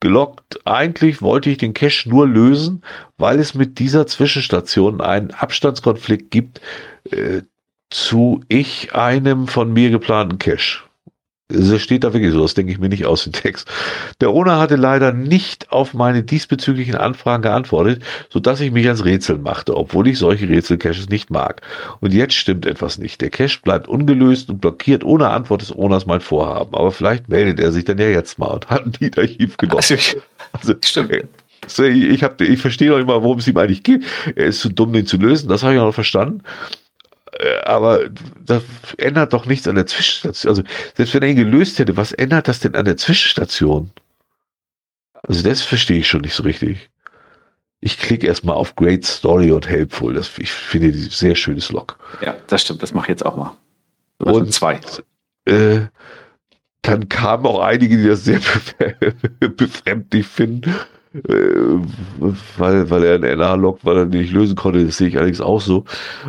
gelockt. 0.00 0.60
Eigentlich 0.66 1.22
wollte 1.22 1.48
ich 1.48 1.56
den 1.56 1.72
Cache 1.72 2.10
nur 2.10 2.28
lösen, 2.28 2.82
weil 3.16 3.38
es 3.38 3.54
mit 3.54 3.78
dieser 3.78 4.06
Zwischenstation 4.06 5.00
einen 5.00 5.30
Abstandskonflikt 5.30 6.30
gibt 6.30 6.60
äh, 7.10 7.40
zu 7.88 8.42
ich 8.48 8.94
einem 8.94 9.48
von 9.48 9.72
mir 9.72 9.88
geplanten 9.88 10.38
Cache. 10.38 10.82
Es 11.48 11.82
steht 11.82 12.04
da 12.04 12.14
wirklich 12.14 12.32
so, 12.32 12.40
das 12.40 12.54
denke 12.54 12.72
ich 12.72 12.78
mir 12.78 12.88
nicht 12.88 13.04
aus 13.04 13.24
dem 13.24 13.32
Text. 13.34 13.68
Der 14.22 14.30
Owner 14.30 14.58
hatte 14.58 14.76
leider 14.76 15.12
nicht 15.12 15.70
auf 15.70 15.92
meine 15.92 16.22
diesbezüglichen 16.22 16.94
Anfragen 16.94 17.42
geantwortet, 17.42 18.02
sodass 18.30 18.60
ich 18.60 18.72
mich 18.72 18.86
ans 18.86 19.04
Rätseln 19.04 19.42
machte, 19.42 19.76
obwohl 19.76 20.08
ich 20.08 20.18
solche 20.18 20.48
Rätselcaches 20.48 21.10
nicht 21.10 21.28
mag. 21.28 21.60
Und 22.00 22.14
jetzt 22.14 22.32
stimmt 22.32 22.64
etwas 22.64 22.96
nicht. 22.96 23.20
Der 23.20 23.28
Cache 23.28 23.60
bleibt 23.62 23.88
ungelöst 23.88 24.48
und 24.48 24.62
blockiert 24.62 25.04
ohne 25.04 25.28
Antwort 25.28 25.60
des 25.60 25.76
Owners 25.76 26.06
mein 26.06 26.22
Vorhaben. 26.22 26.74
Aber 26.74 26.92
vielleicht 26.92 27.28
meldet 27.28 27.60
er 27.60 27.72
sich 27.72 27.84
dann 27.84 27.98
ja 27.98 28.08
jetzt 28.08 28.38
mal 28.38 28.46
und 28.46 28.70
hat 28.70 28.86
ein 28.86 28.92
Liederarchiv 28.98 29.58
genommen. 29.58 29.82
Also, 29.82 29.96
also, 30.52 30.74
stimmt. 30.82 31.28
Also 31.62 31.84
ich, 31.84 32.22
hab, 32.22 32.40
ich 32.40 32.60
verstehe 32.60 32.88
noch 32.88 32.96
nicht 32.96 33.06
mal, 33.06 33.22
worum 33.22 33.38
es 33.38 33.48
ihm 33.48 33.56
eigentlich 33.58 33.82
geht. 33.82 34.02
Er 34.34 34.46
ist 34.46 34.60
zu 34.60 34.70
dumm, 34.70 34.94
den 34.94 35.06
zu 35.06 35.18
lösen. 35.18 35.48
Das 35.48 35.62
habe 35.62 35.74
ich 35.74 35.80
auch 35.80 35.86
noch 35.86 35.94
verstanden. 35.94 36.42
Äh, 37.44 37.60
aber 37.64 38.08
das 38.44 38.62
ändert 38.96 39.32
doch 39.32 39.46
nichts 39.46 39.68
an 39.68 39.74
der 39.74 39.86
Zwischenstation. 39.86 40.50
Also, 40.50 40.62
selbst 40.96 41.14
wenn 41.14 41.22
er 41.22 41.28
ihn 41.28 41.36
gelöst 41.36 41.78
hätte, 41.78 41.96
was 41.96 42.12
ändert 42.12 42.48
das 42.48 42.60
denn 42.60 42.74
an 42.74 42.84
der 42.84 42.96
Zwischenstation? 42.96 43.90
Also, 45.22 45.42
das 45.42 45.62
verstehe 45.62 45.98
ich 45.98 46.08
schon 46.08 46.22
nicht 46.22 46.34
so 46.34 46.42
richtig. 46.42 46.90
Ich 47.80 47.98
klicke 47.98 48.26
erstmal 48.26 48.56
auf 48.56 48.76
Great 48.76 49.04
Story 49.04 49.52
und 49.52 49.68
Helpful. 49.68 50.14
Das, 50.14 50.38
ich 50.38 50.50
finde 50.50 50.90
die 50.90 50.98
sehr 50.98 51.34
schönes 51.34 51.70
Log. 51.70 51.98
Ja, 52.22 52.34
das 52.46 52.62
stimmt. 52.62 52.82
Das 52.82 52.94
mache 52.94 53.06
ich 53.06 53.10
jetzt 53.10 53.26
auch 53.26 53.36
mal. 53.36 53.54
Und 54.18 54.54
zwei. 54.54 54.80
Äh, 55.44 55.80
dann 56.80 57.08
kamen 57.10 57.44
auch 57.44 57.60
einige, 57.60 57.98
die 57.98 58.08
das 58.08 58.24
sehr 58.24 58.40
befremdlich 59.40 60.26
finden. 60.26 60.74
Äh, 61.14 61.78
weil, 62.58 62.90
weil 62.90 63.04
er 63.04 63.14
einen 63.14 63.38
NA 63.38 63.54
lockt, 63.54 63.84
weil 63.84 63.98
er 63.98 64.06
nicht 64.06 64.32
lösen 64.32 64.56
konnte. 64.56 64.84
Das 64.84 64.96
sehe 64.96 65.08
ich 65.08 65.16
allerdings 65.16 65.40
auch 65.40 65.60
so. 65.60 65.84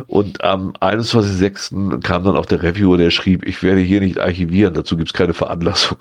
Und 0.06 0.44
am 0.44 0.72
21.06. 0.74 2.00
kam 2.02 2.22
dann 2.22 2.36
auch 2.36 2.46
der 2.46 2.62
Reviewer, 2.62 2.96
der 2.96 3.10
schrieb, 3.10 3.46
ich 3.46 3.62
werde 3.62 3.80
hier 3.80 4.00
nicht 4.00 4.20
archivieren, 4.20 4.74
dazu 4.74 4.96
gibt 4.96 5.08
es 5.08 5.12
keine 5.12 5.34
Veranlassung. 5.34 5.98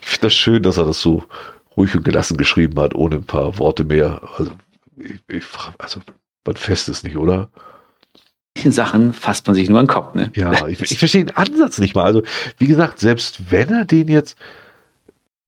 Ich 0.00 0.08
finde 0.08 0.26
das 0.26 0.34
schön, 0.34 0.62
dass 0.62 0.78
er 0.78 0.86
das 0.86 1.02
so 1.02 1.24
ruhig 1.76 1.94
und 1.94 2.04
gelassen 2.04 2.38
geschrieben 2.38 2.80
hat, 2.80 2.94
ohne 2.94 3.16
ein 3.16 3.24
paar 3.24 3.58
Worte 3.58 3.84
mehr. 3.84 4.22
Also, 4.38 4.52
ich, 4.96 5.20
ich 5.28 5.44
also, 5.78 6.00
man 6.46 6.56
fest 6.56 6.88
ist 6.88 7.04
nicht, 7.04 7.16
oder? 7.16 7.50
Sachen 8.64 9.12
fasst 9.12 9.46
man 9.46 9.56
sich 9.56 9.68
nur 9.68 9.78
an 9.78 9.86
den 9.86 9.92
Kopf, 9.92 10.14
ne? 10.14 10.30
Ja, 10.34 10.66
ich, 10.68 10.80
ich 10.90 10.98
verstehe 10.98 11.24
den 11.24 11.36
Ansatz 11.36 11.78
nicht 11.78 11.94
mal. 11.94 12.04
Also, 12.04 12.22
wie 12.58 12.66
gesagt, 12.66 12.98
selbst 12.98 13.50
wenn 13.50 13.68
er 13.70 13.84
den 13.84 14.08
jetzt 14.08 14.38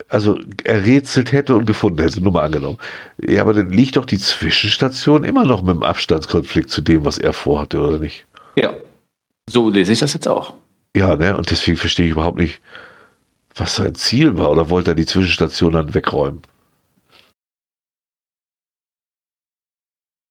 also 0.08 0.38
errätselt 0.64 1.32
hätte 1.32 1.56
und 1.56 1.66
gefunden 1.66 2.00
hätte, 2.00 2.20
nur 2.20 2.32
mal 2.32 2.44
angenommen. 2.44 2.78
Ja, 3.18 3.42
aber 3.42 3.54
dann 3.54 3.70
liegt 3.70 3.96
doch 3.96 4.04
die 4.04 4.18
Zwischenstation 4.18 5.24
immer 5.24 5.44
noch 5.44 5.62
mit 5.62 5.74
dem 5.74 5.82
Abstandskonflikt 5.82 6.70
zu 6.70 6.80
dem, 6.80 7.04
was 7.04 7.18
er 7.18 7.32
vorhatte, 7.32 7.80
oder 7.80 7.98
nicht? 7.98 8.26
Ja, 8.56 8.74
so 9.48 9.70
lese 9.70 9.92
ich 9.92 9.98
das 10.00 10.14
jetzt 10.14 10.28
auch. 10.28 10.54
Ja, 10.96 11.16
ne, 11.16 11.36
und 11.36 11.50
deswegen 11.50 11.76
verstehe 11.76 12.06
ich 12.06 12.12
überhaupt 12.12 12.38
nicht, 12.38 12.60
was 13.54 13.76
sein 13.76 13.94
Ziel 13.94 14.36
war, 14.38 14.50
oder 14.50 14.70
wollte 14.70 14.92
er 14.92 14.94
die 14.94 15.06
Zwischenstation 15.06 15.72
dann 15.72 15.94
wegräumen? 15.94 16.42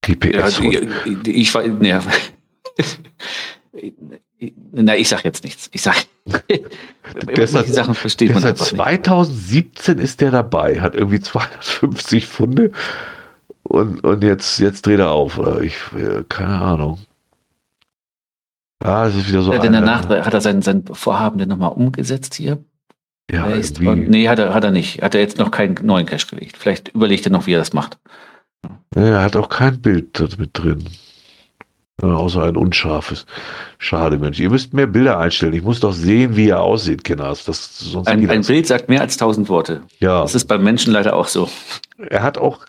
GPS. 0.06 0.60
Ja, 0.60 0.69
ich, 0.69 1.27
ich, 1.27 1.56
ich, 1.56 1.81
ja. 1.81 2.03
Na, 4.72 4.95
ich 4.95 5.10
sag 5.10 5.24
jetzt 5.24 5.44
nichts. 5.44 5.70
Ich 5.72 5.82
sag, 5.82 5.95
deshalb, 7.38 7.68
Sachen 7.68 7.95
versteht 7.95 8.34
man 8.34 8.41
seit 8.41 8.57
2017 8.57 9.95
nicht. 9.95 10.03
ist 10.03 10.22
der 10.22 10.32
dabei, 10.32 10.82
hat 10.82 10.95
irgendwie 10.95 11.20
250 11.20 12.26
Funde 12.26 12.72
und, 13.64 14.03
und 14.03 14.24
jetzt, 14.24 14.60
jetzt 14.60 14.86
dreht 14.86 14.99
er 14.99 15.11
auf. 15.11 15.40
Ich, 15.61 15.78
keine 16.30 16.61
Ahnung. 16.61 16.99
Ah, 18.84 19.07
es 19.07 19.15
ist 19.15 19.30
wieder 19.30 19.41
so. 19.41 19.53
Ja, 19.53 19.60
denn 19.60 19.74
danach 19.74 20.10
hat 20.10 20.34
er 20.34 20.41
sein, 20.41 20.61
sein 20.61 20.84
Vorhaben 20.91 21.38
denn 21.38 21.49
nochmal 21.49 21.72
umgesetzt 21.72 22.36
hier? 22.36 22.64
Ja, 23.32 23.48
ist, 23.48 23.80
nee, 23.80 24.28
hat 24.28 24.40
er, 24.40 24.53
hat 24.53 24.65
er 24.65 24.72
nicht. 24.72 25.02
Hat 25.02 25.15
er 25.15 25.22
jetzt 25.22 25.38
noch 25.38 25.52
keinen 25.52 25.76
neuen 25.82 26.06
Cache 26.06 26.28
gelegt. 26.28 26.57
Vielleicht 26.57 26.90
überlegt 26.90 27.26
er 27.26 27.32
noch, 27.32 27.48
wie 27.48 27.53
er 27.53 27.60
das 27.60 27.72
macht. 27.72 27.98
Ja, 28.95 29.02
er 29.02 29.22
hat 29.22 29.38
auch 29.38 29.48
kein 29.48 29.82
Bild 29.82 30.38
mit 30.38 30.49
drin. 30.53 30.84
Außer 32.02 32.44
ein 32.44 32.57
unscharfes. 32.57 33.26
Schade, 33.78 34.18
Mensch. 34.18 34.40
Ihr 34.40 34.49
müsst 34.49 34.74
mehr 34.74 34.88
Bilder 34.88 35.20
einstellen. 35.20 35.53
Ich 35.53 35.61
muss 35.61 35.80
doch 35.80 35.94
sehen, 35.94 36.36
wie 36.36 36.49
er 36.49 36.61
aussieht, 36.61 37.03
Kinners. 37.03 37.45
Das, 37.45 37.78
sonst 37.78 38.07
ein, 38.07 38.28
ein 38.30 38.41
Bild 38.41 38.65
sagt 38.65 38.90
mehr 38.90 39.02
als 39.02 39.18
tausend 39.18 39.48
Worte. 39.48 39.84
Ja. 39.99 40.22
Das 40.22 40.34
ist 40.34 40.45
beim 40.45 40.64
Menschen 40.64 40.91
leider 40.91 41.15
auch 41.15 41.28
so. 41.28 41.49
Er 42.10 42.24
hat 42.24 42.40
auch, 42.40 42.65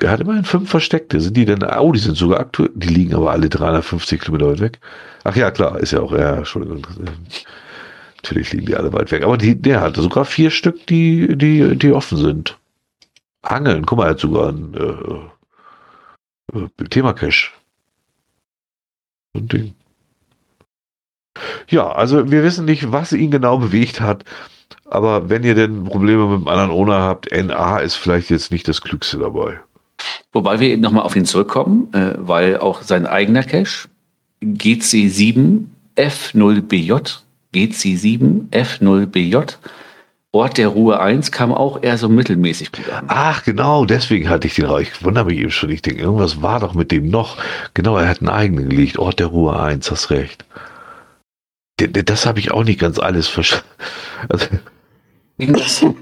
er 0.00 0.10
hat 0.10 0.20
immerhin 0.20 0.44
fünf 0.44 0.68
Versteckte. 0.68 1.20
Sind 1.20 1.36
die 1.36 1.44
denn, 1.44 1.62
oh, 1.62 1.92
die 1.92 2.00
sind 2.00 2.16
sogar 2.16 2.40
aktuell, 2.40 2.70
die 2.74 2.88
liegen 2.88 3.14
aber 3.14 3.30
alle 3.30 3.48
350 3.48 4.20
Kilometer 4.20 4.50
weit 4.50 4.60
weg. 4.60 4.80
Ach 5.22 5.36
ja, 5.36 5.52
klar, 5.52 5.78
ist 5.78 5.92
ja 5.92 6.00
auch, 6.00 6.12
ja, 6.12 6.38
Entschuldigung. 6.38 6.84
Natürlich 8.16 8.52
liegen 8.52 8.66
die 8.66 8.76
alle 8.76 8.92
weit 8.92 9.12
weg. 9.12 9.22
Aber 9.22 9.38
die, 9.38 9.54
der 9.54 9.80
hat 9.80 9.96
sogar 9.96 10.24
vier 10.24 10.50
Stück, 10.50 10.84
die, 10.88 11.38
die, 11.38 11.76
die 11.76 11.92
offen 11.92 12.18
sind. 12.18 12.58
Angeln, 13.42 13.86
guck 13.86 13.98
mal, 13.98 14.06
er 14.06 14.10
hat 14.10 14.20
sogar 14.20 14.48
ein 14.48 14.74
äh, 14.74 16.58
äh 16.58 16.88
Thema 16.88 17.12
Cache 19.32 19.42
ein 19.42 19.48
Ding. 19.48 19.74
Ja, 21.68 21.90
also 21.90 22.30
wir 22.30 22.42
wissen 22.42 22.66
nicht, 22.66 22.92
was 22.92 23.12
ihn 23.12 23.30
genau 23.30 23.58
bewegt 23.58 24.00
hat. 24.00 24.24
Aber 24.84 25.30
wenn 25.30 25.42
ihr 25.42 25.54
denn 25.54 25.84
Probleme 25.84 26.26
mit 26.26 26.40
dem 26.40 26.48
anderen 26.48 26.70
Owner 26.70 27.00
habt, 27.00 27.30
NA 27.32 27.78
ist 27.78 27.94
vielleicht 27.94 28.30
jetzt 28.30 28.50
nicht 28.50 28.68
das 28.68 28.82
Klügste 28.82 29.18
dabei. 29.18 29.60
Wobei 30.32 30.60
wir 30.60 30.76
nochmal 30.76 31.04
auf 31.04 31.16
ihn 31.16 31.24
zurückkommen, 31.24 31.92
äh, 31.94 32.14
weil 32.18 32.58
auch 32.58 32.82
sein 32.82 33.06
eigener 33.06 33.42
Cache, 33.42 33.88
GC7 34.42 35.64
F0BJ, 35.96 37.20
GC7 37.54 38.50
F0BJ, 38.50 39.54
Ort 40.34 40.56
der 40.56 40.68
Ruhe 40.68 40.98
1 40.98 41.30
kam 41.30 41.52
auch 41.52 41.82
eher 41.82 41.98
so 41.98 42.08
mittelmäßig 42.08 42.72
gut 42.72 42.88
an. 42.88 43.04
Ach, 43.08 43.44
genau, 43.44 43.84
deswegen 43.84 44.30
hatte 44.30 44.46
ich 44.46 44.54
den 44.54 44.64
raus. 44.64 44.80
Ich 44.80 45.04
wundere 45.04 45.26
mich 45.26 45.38
eben 45.38 45.50
schon. 45.50 45.68
Ich 45.68 45.82
denke, 45.82 46.00
irgendwas 46.00 46.40
war 46.40 46.58
doch 46.58 46.72
mit 46.72 46.90
dem 46.90 47.10
noch. 47.10 47.36
Genau, 47.74 47.98
er 47.98 48.08
hat 48.08 48.20
einen 48.20 48.30
eigenen 48.30 48.70
gelegt. 48.70 48.98
Ort 48.98 49.18
der 49.20 49.26
Ruhe 49.26 49.60
1, 49.60 49.90
hast 49.90 50.08
recht. 50.08 50.46
Das 51.76 52.24
habe 52.24 52.38
ich 52.38 52.50
auch 52.50 52.64
nicht 52.64 52.80
ganz 52.80 52.98
alles 52.98 53.28
verstanden. 53.28 53.66
Also, 54.28 54.46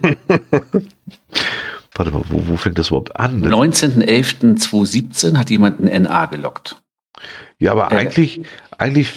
Warte 1.95 2.11
mal, 2.11 2.23
wo, 2.29 2.47
wo, 2.49 2.57
fängt 2.59 2.79
das 2.79 2.89
überhaupt 2.89 3.19
an? 3.19 3.43
19.11.2017 3.43 5.39
hat 5.39 5.49
jemand 5.49 5.81
ein 5.81 6.03
NA 6.03 6.27
gelockt. 6.27 6.77
Ja, 7.59 7.73
aber 7.73 7.91
äh, 7.91 7.97
eigentlich, 7.97 8.43
eigentlich 8.77 9.11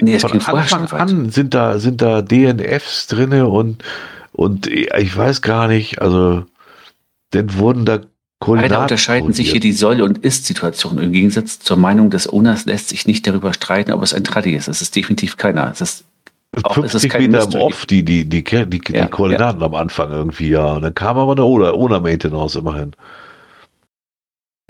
nee, 0.00 0.18
von 0.18 0.40
Anfang 0.40 0.86
an 0.92 1.28
sind 1.30 1.52
da, 1.52 1.78
sind 1.78 2.00
da 2.00 2.22
DNFs 2.22 3.06
drinne 3.08 3.48
und 3.48 3.84
und 4.38 4.68
ich 4.68 5.16
weiß 5.16 5.42
gar 5.42 5.66
nicht, 5.66 6.00
also, 6.00 6.44
denn 7.34 7.58
wurden 7.58 7.84
da 7.84 8.02
Koordinaten. 8.38 8.70
Leider 8.70 8.82
unterscheiden 8.82 9.32
sich 9.32 9.50
hier 9.50 9.58
die 9.58 9.72
Soll- 9.72 10.00
und 10.00 10.18
Ist-Situation. 10.18 10.98
Im 10.98 11.10
Gegensatz 11.10 11.58
zur 11.58 11.76
Meinung 11.76 12.08
des 12.08 12.32
Owners 12.32 12.64
lässt 12.64 12.90
sich 12.90 13.04
nicht 13.04 13.26
darüber 13.26 13.52
streiten, 13.52 13.90
ob 13.90 14.00
es 14.00 14.14
ein 14.14 14.22
Traddy 14.22 14.54
ist. 14.54 14.68
Es 14.68 14.80
ist 14.80 14.94
definitiv 14.94 15.38
keiner. 15.38 15.72
Es 15.72 15.80
ist 15.80 16.04
auch, 16.62 16.74
50 16.74 17.12
es 17.12 17.18
Meter 17.18 17.42
im 17.52 17.60
Off, 17.60 17.84
die, 17.86 18.04
die, 18.04 18.26
die, 18.26 18.44
die, 18.44 18.66
die, 18.66 18.92
ja, 18.92 19.08
Koordinaten 19.08 19.58
ja. 19.58 19.66
am 19.66 19.74
Anfang 19.74 20.12
irgendwie, 20.12 20.50
ja. 20.50 20.74
Und 20.74 20.82
dann 20.82 20.94
kam 20.94 21.18
aber 21.18 21.32
eine 21.32 21.44
Oder, 21.44 21.76
ohne 21.76 21.98
Maintenance 21.98 22.54
immerhin. 22.54 22.92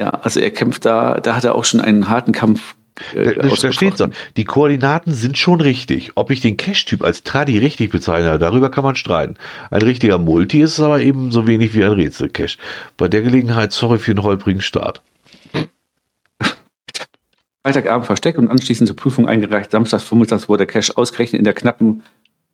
Ja, 0.01 0.09
also 0.09 0.41
er 0.41 0.51
kämpft 0.51 0.87
da, 0.87 1.21
da 1.21 1.37
hat 1.37 1.45
er 1.45 1.55
auch 1.55 1.67
schon 1.67 1.83
einen 1.83 2.09
harten 2.09 2.33
Kampf 2.33 2.75
äh, 3.15 3.35
da 3.35 3.73
steht 3.73 3.97
so, 3.99 4.09
die 4.37 4.45
Koordinaten 4.45 5.13
sind 5.15 5.39
schon 5.39 5.61
richtig. 5.61 6.13
Ob 6.15 6.31
ich 6.31 6.41
den 6.41 6.57
Cache-Typ 6.57 7.03
als 7.03 7.23
Tradi 7.23 7.59
richtig 7.59 7.91
bezeichne, 7.91 8.39
darüber 8.39 8.71
kann 8.71 8.85
man 8.85 8.97
streiten. 8.97 9.37
Ein 9.71 9.83
richtiger 9.83 10.19
Multi 10.19 10.61
ist 10.61 10.73
es 10.73 10.81
aber 10.81 11.01
eben 11.01 11.31
so 11.31 11.47
wenig 11.47 11.75
wie 11.75 11.85
ein 11.85 11.93
Rätsel-Cache. 11.93 12.59
Bei 12.97 13.09
der 13.09 13.23
Gelegenheit 13.23 13.73
sorry 13.73 13.99
für 13.99 14.15
den 14.15 14.23
holprigen 14.23 14.63
Start. 14.63 15.03
Freitagabend 17.65 18.07
versteckt 18.07 18.39
und 18.39 18.49
anschließend 18.49 18.89
zur 18.89 18.97
Prüfung 18.97 19.29
eingereicht. 19.29 19.71
Samstags, 19.71 20.05
Vormittags 20.05 20.49
wurde 20.49 20.67
der 20.67 20.73
Cache 20.73 20.97
ausgerechnet 20.97 21.39
in 21.39 21.45
der 21.45 21.55
knappen 21.55 22.03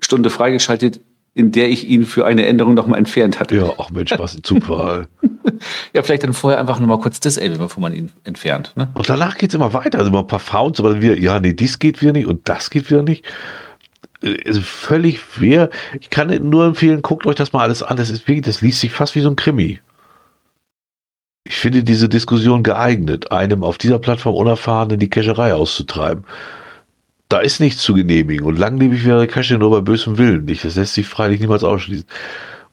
Stunde 0.01 0.31
freigeschaltet 0.31 1.01
in 1.35 1.51
der 1.51 1.69
ich 1.69 1.89
ihn 1.89 2.07
für 2.07 2.25
eine 2.25 2.47
Änderung 2.47 2.75
nochmal 2.75 2.99
entfernt 2.99 3.41
hatte. 3.41 3.57
Ja, 3.57 3.73
ach 3.77 3.91
Mensch, 3.91 4.13
was 4.17 4.37
ein 4.37 4.45
Zufall. 4.45 5.09
ja, 5.93 6.03
vielleicht 6.03 6.23
dann 6.23 6.33
vorher 6.33 6.61
einfach 6.61 6.79
nochmal 6.79 7.01
kurz 7.01 7.19
disable, 7.19 7.59
bevor 7.59 7.81
man 7.81 7.93
ihn 7.93 8.13
entfernt. 8.23 8.73
Ne? 8.77 8.89
Und 8.95 9.09
danach 9.09 9.37
geht 9.37 9.51
es 9.51 9.55
immer 9.55 9.73
weiter. 9.73 9.99
Also 9.99 10.11
immer 10.11 10.21
ein 10.21 10.29
paar 10.29 10.39
Founds, 10.39 10.79
aber 10.79 11.03
wieder, 11.03 11.19
ja, 11.19 11.41
nee, 11.41 11.53
dies 11.53 11.81
geht 11.81 12.01
wieder 12.01 12.13
nicht 12.13 12.27
und 12.27 12.49
das 12.49 12.71
geht 12.71 12.89
wieder 12.89 13.03
nicht. 13.03 13.25
Also 14.47 14.61
völlig 14.61 15.21
schwer. 15.21 15.71
Ich 16.01 16.09
kann 16.09 16.29
nur 16.49 16.67
empfehlen, 16.67 17.03
guckt 17.03 17.27
euch 17.27 17.35
das 17.35 17.53
mal 17.53 17.63
alles 17.63 17.83
an. 17.83 17.97
Das 17.97 18.11
ist 18.11 18.29
wirklich, 18.29 18.47
das 18.47 18.61
liest 18.61 18.81
sich 18.81 18.93
fast 18.93 19.17
wie 19.17 19.21
so 19.21 19.29
ein 19.29 19.37
Krimi. 19.37 19.81
Ich 21.43 21.57
finde 21.57 21.83
diese 21.83 22.09
Diskussion 22.09 22.63
geeignet, 22.63 23.33
einem 23.33 23.65
auf 23.65 23.77
dieser 23.77 23.99
Plattform 23.99 24.37
Unerfahrenen 24.37 24.99
die 24.99 25.11
Cacherei 25.11 25.53
auszutreiben. 25.53 26.25
Da 27.29 27.41
ist 27.41 27.61
nichts 27.61 27.83
zu 27.83 27.95
genehmigen 27.95 28.45
und 28.47 28.59
langlebig 28.59 29.05
wäre 29.05 29.27
Cache 29.27 29.59
nur 29.59 29.71
bei 29.71 29.81
bösem 29.81 30.19
Willen 30.19 30.45
nicht. 30.45 30.65
Das 30.65 30.77
lässt 30.77 30.95
sich 30.95 31.07
freilich 31.07 31.41
niemals 31.41 31.65
ausschließen. 31.65 32.07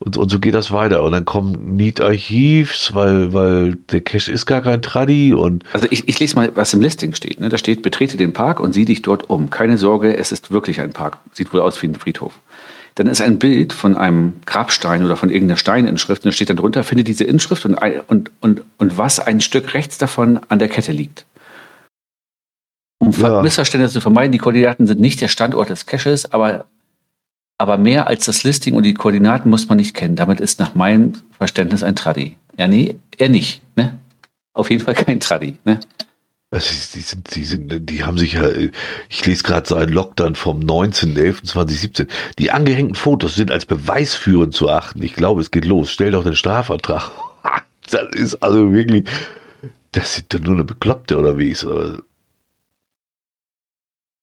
Und, 0.03 0.17
und 0.17 0.29
so 0.29 0.39
geht 0.39 0.55
das 0.55 0.71
weiter. 0.71 1.03
Und 1.03 1.11
dann 1.11 1.25
kommen 1.25 1.75
Need-Archivs, 1.75 2.95
weil, 2.95 3.33
weil 3.33 3.75
der 3.91 4.01
Cache 4.01 4.31
ist 4.31 4.47
gar 4.47 4.61
kein 4.61 4.81
Tradi 4.81 5.33
und. 5.33 5.63
Also 5.73 5.87
ich, 5.91 6.07
ich 6.07 6.19
lese 6.19 6.35
mal, 6.35 6.51
was 6.55 6.73
im 6.73 6.81
Listing 6.81 7.13
steht. 7.13 7.39
Ne? 7.39 7.49
Da 7.49 7.57
steht, 7.57 7.83
betrete 7.83 8.17
den 8.17 8.33
Park 8.33 8.59
und 8.59 8.73
sieh 8.73 8.85
dich 8.85 9.03
dort 9.03 9.29
um. 9.29 9.51
Keine 9.51 9.77
Sorge, 9.77 10.17
es 10.17 10.31
ist 10.31 10.49
wirklich 10.49 10.81
ein 10.81 10.91
Park. 10.91 11.19
Sieht 11.33 11.53
wohl 11.53 11.61
aus 11.61 11.81
wie 11.81 11.87
ein 11.87 11.95
Friedhof. 11.95 12.33
Dann 12.95 13.07
ist 13.07 13.21
ein 13.21 13.39
Bild 13.39 13.73
von 13.73 13.95
einem 13.95 14.33
Grabstein 14.45 15.05
oder 15.05 15.15
von 15.15 15.29
irgendeiner 15.29 15.57
Steininschrift 15.57 16.25
und 16.25 16.29
da 16.29 16.33
steht 16.33 16.49
dann 16.49 16.57
drunter, 16.57 16.83
finde 16.83 17.03
diese 17.03 17.23
Inschrift 17.23 17.65
und, 17.65 17.75
und, 18.07 18.31
und, 18.41 18.63
und 18.77 18.97
was 18.97 19.19
ein 19.19 19.39
Stück 19.39 19.73
rechts 19.73 19.97
davon 19.97 20.39
an 20.49 20.59
der 20.59 20.67
Kette 20.67 20.91
liegt. 20.91 21.25
Um 23.01 23.11
ja. 23.11 23.41
Missverständnisse 23.41 23.95
zu 23.95 24.01
vermeiden, 24.01 24.31
die 24.31 24.37
Koordinaten 24.37 24.85
sind 24.85 25.01
nicht 25.01 25.21
der 25.21 25.27
Standort 25.27 25.69
des 25.69 25.87
Caches, 25.87 26.31
aber 26.31 26.65
aber 27.57 27.77
mehr 27.77 28.07
als 28.07 28.25
das 28.25 28.43
Listing 28.43 28.73
und 28.73 28.83
die 28.83 28.95
Koordinaten 28.95 29.49
muss 29.49 29.69
man 29.69 29.77
nicht 29.77 29.95
kennen. 29.95 30.15
Damit 30.15 30.39
ist 30.39 30.59
nach 30.59 30.73
meinem 30.73 31.13
Verständnis 31.37 31.83
ein 31.83 31.95
Tradi. 31.95 32.37
Ja, 32.57 32.67
nee, 32.67 32.95
er 33.17 33.29
nicht. 33.29 33.61
Ne? 33.75 33.99
Auf 34.53 34.71
jeden 34.71 34.83
Fall 34.83 34.95
kein 34.95 35.19
Tradi. 35.19 35.57
Ne? 35.63 35.79
Also, 36.49 36.69
die, 36.95 37.01
sind, 37.01 37.35
die, 37.35 37.43
sind, 37.43 37.89
die 37.89 38.03
haben 38.03 38.17
sich 38.17 38.33
ja, 38.33 38.49
ich 39.09 39.25
lese 39.25 39.43
gerade 39.43 39.67
so 39.67 39.75
einen 39.75 39.93
Lockdown 39.93 40.35
vom 40.35 40.59
19.11.2017. 40.59 42.07
Die 42.39 42.51
angehängten 42.51 42.95
Fotos 42.95 43.35
sind 43.35 43.51
als 43.51 43.65
beweisführend 43.65 44.55
zu 44.55 44.69
achten. 44.69 45.01
Ich 45.03 45.13
glaube, 45.13 45.41
es 45.41 45.51
geht 45.51 45.65
los. 45.65 45.91
Stell 45.91 46.11
doch 46.11 46.23
den 46.23 46.35
Strafvertrag. 46.35 47.11
Das 47.89 48.07
ist 48.13 48.41
also 48.41 48.71
wirklich, 48.71 49.05
das 49.91 50.15
sind 50.15 50.33
doch 50.33 50.39
nur 50.39 50.53
eine 50.53 50.63
Bekloppte 50.63 51.17
oder 51.17 51.37
wie 51.37 51.49
ist 51.49 51.67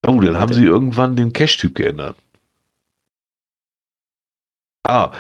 Oh, 0.09 0.21
dann 0.21 0.39
haben 0.39 0.55
sie 0.55 0.65
irgendwann 0.65 1.17
den 1.17 1.33
Cache-Typ 1.33 1.75
geändert. 1.75 2.15
Ah, 4.85 5.11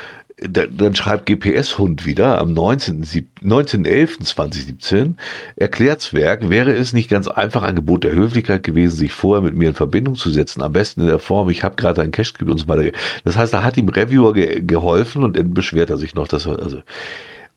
dann 0.40 0.94
schreibt 0.94 1.26
GPS-Hund 1.26 2.06
wieder 2.06 2.38
am 2.38 2.54
19.11.2017, 2.54 5.14
Erklärtswerk, 5.56 6.48
wäre 6.48 6.72
es 6.72 6.92
nicht 6.92 7.10
ganz 7.10 7.26
einfach 7.28 7.64
ein 7.64 7.74
Gebot 7.74 8.04
der 8.04 8.12
Höflichkeit 8.12 8.62
gewesen, 8.62 8.96
sich 8.96 9.12
vorher 9.12 9.42
mit 9.42 9.56
mir 9.56 9.70
in 9.70 9.74
Verbindung 9.74 10.14
zu 10.14 10.30
setzen, 10.30 10.62
am 10.62 10.70
besten 10.72 11.00
in 11.02 11.08
der 11.08 11.18
Form, 11.18 11.50
ich 11.50 11.64
habe 11.64 11.74
gerade 11.74 12.02
einen 12.02 12.12
Cache 12.12 12.44
und 12.46 12.58
so 12.58 12.68
weiter. 12.68 12.96
Das 13.24 13.36
heißt, 13.36 13.52
da 13.52 13.64
hat 13.64 13.76
ihm 13.76 13.88
Reviewer 13.88 14.32
ge 14.32 14.60
geholfen 14.60 15.24
und 15.24 15.36
dann 15.36 15.52
beschwert 15.52 15.90
er 15.90 15.98
sich 15.98 16.14
noch, 16.14 16.28
dass 16.28 16.46
er, 16.46 16.60
also, 16.60 16.82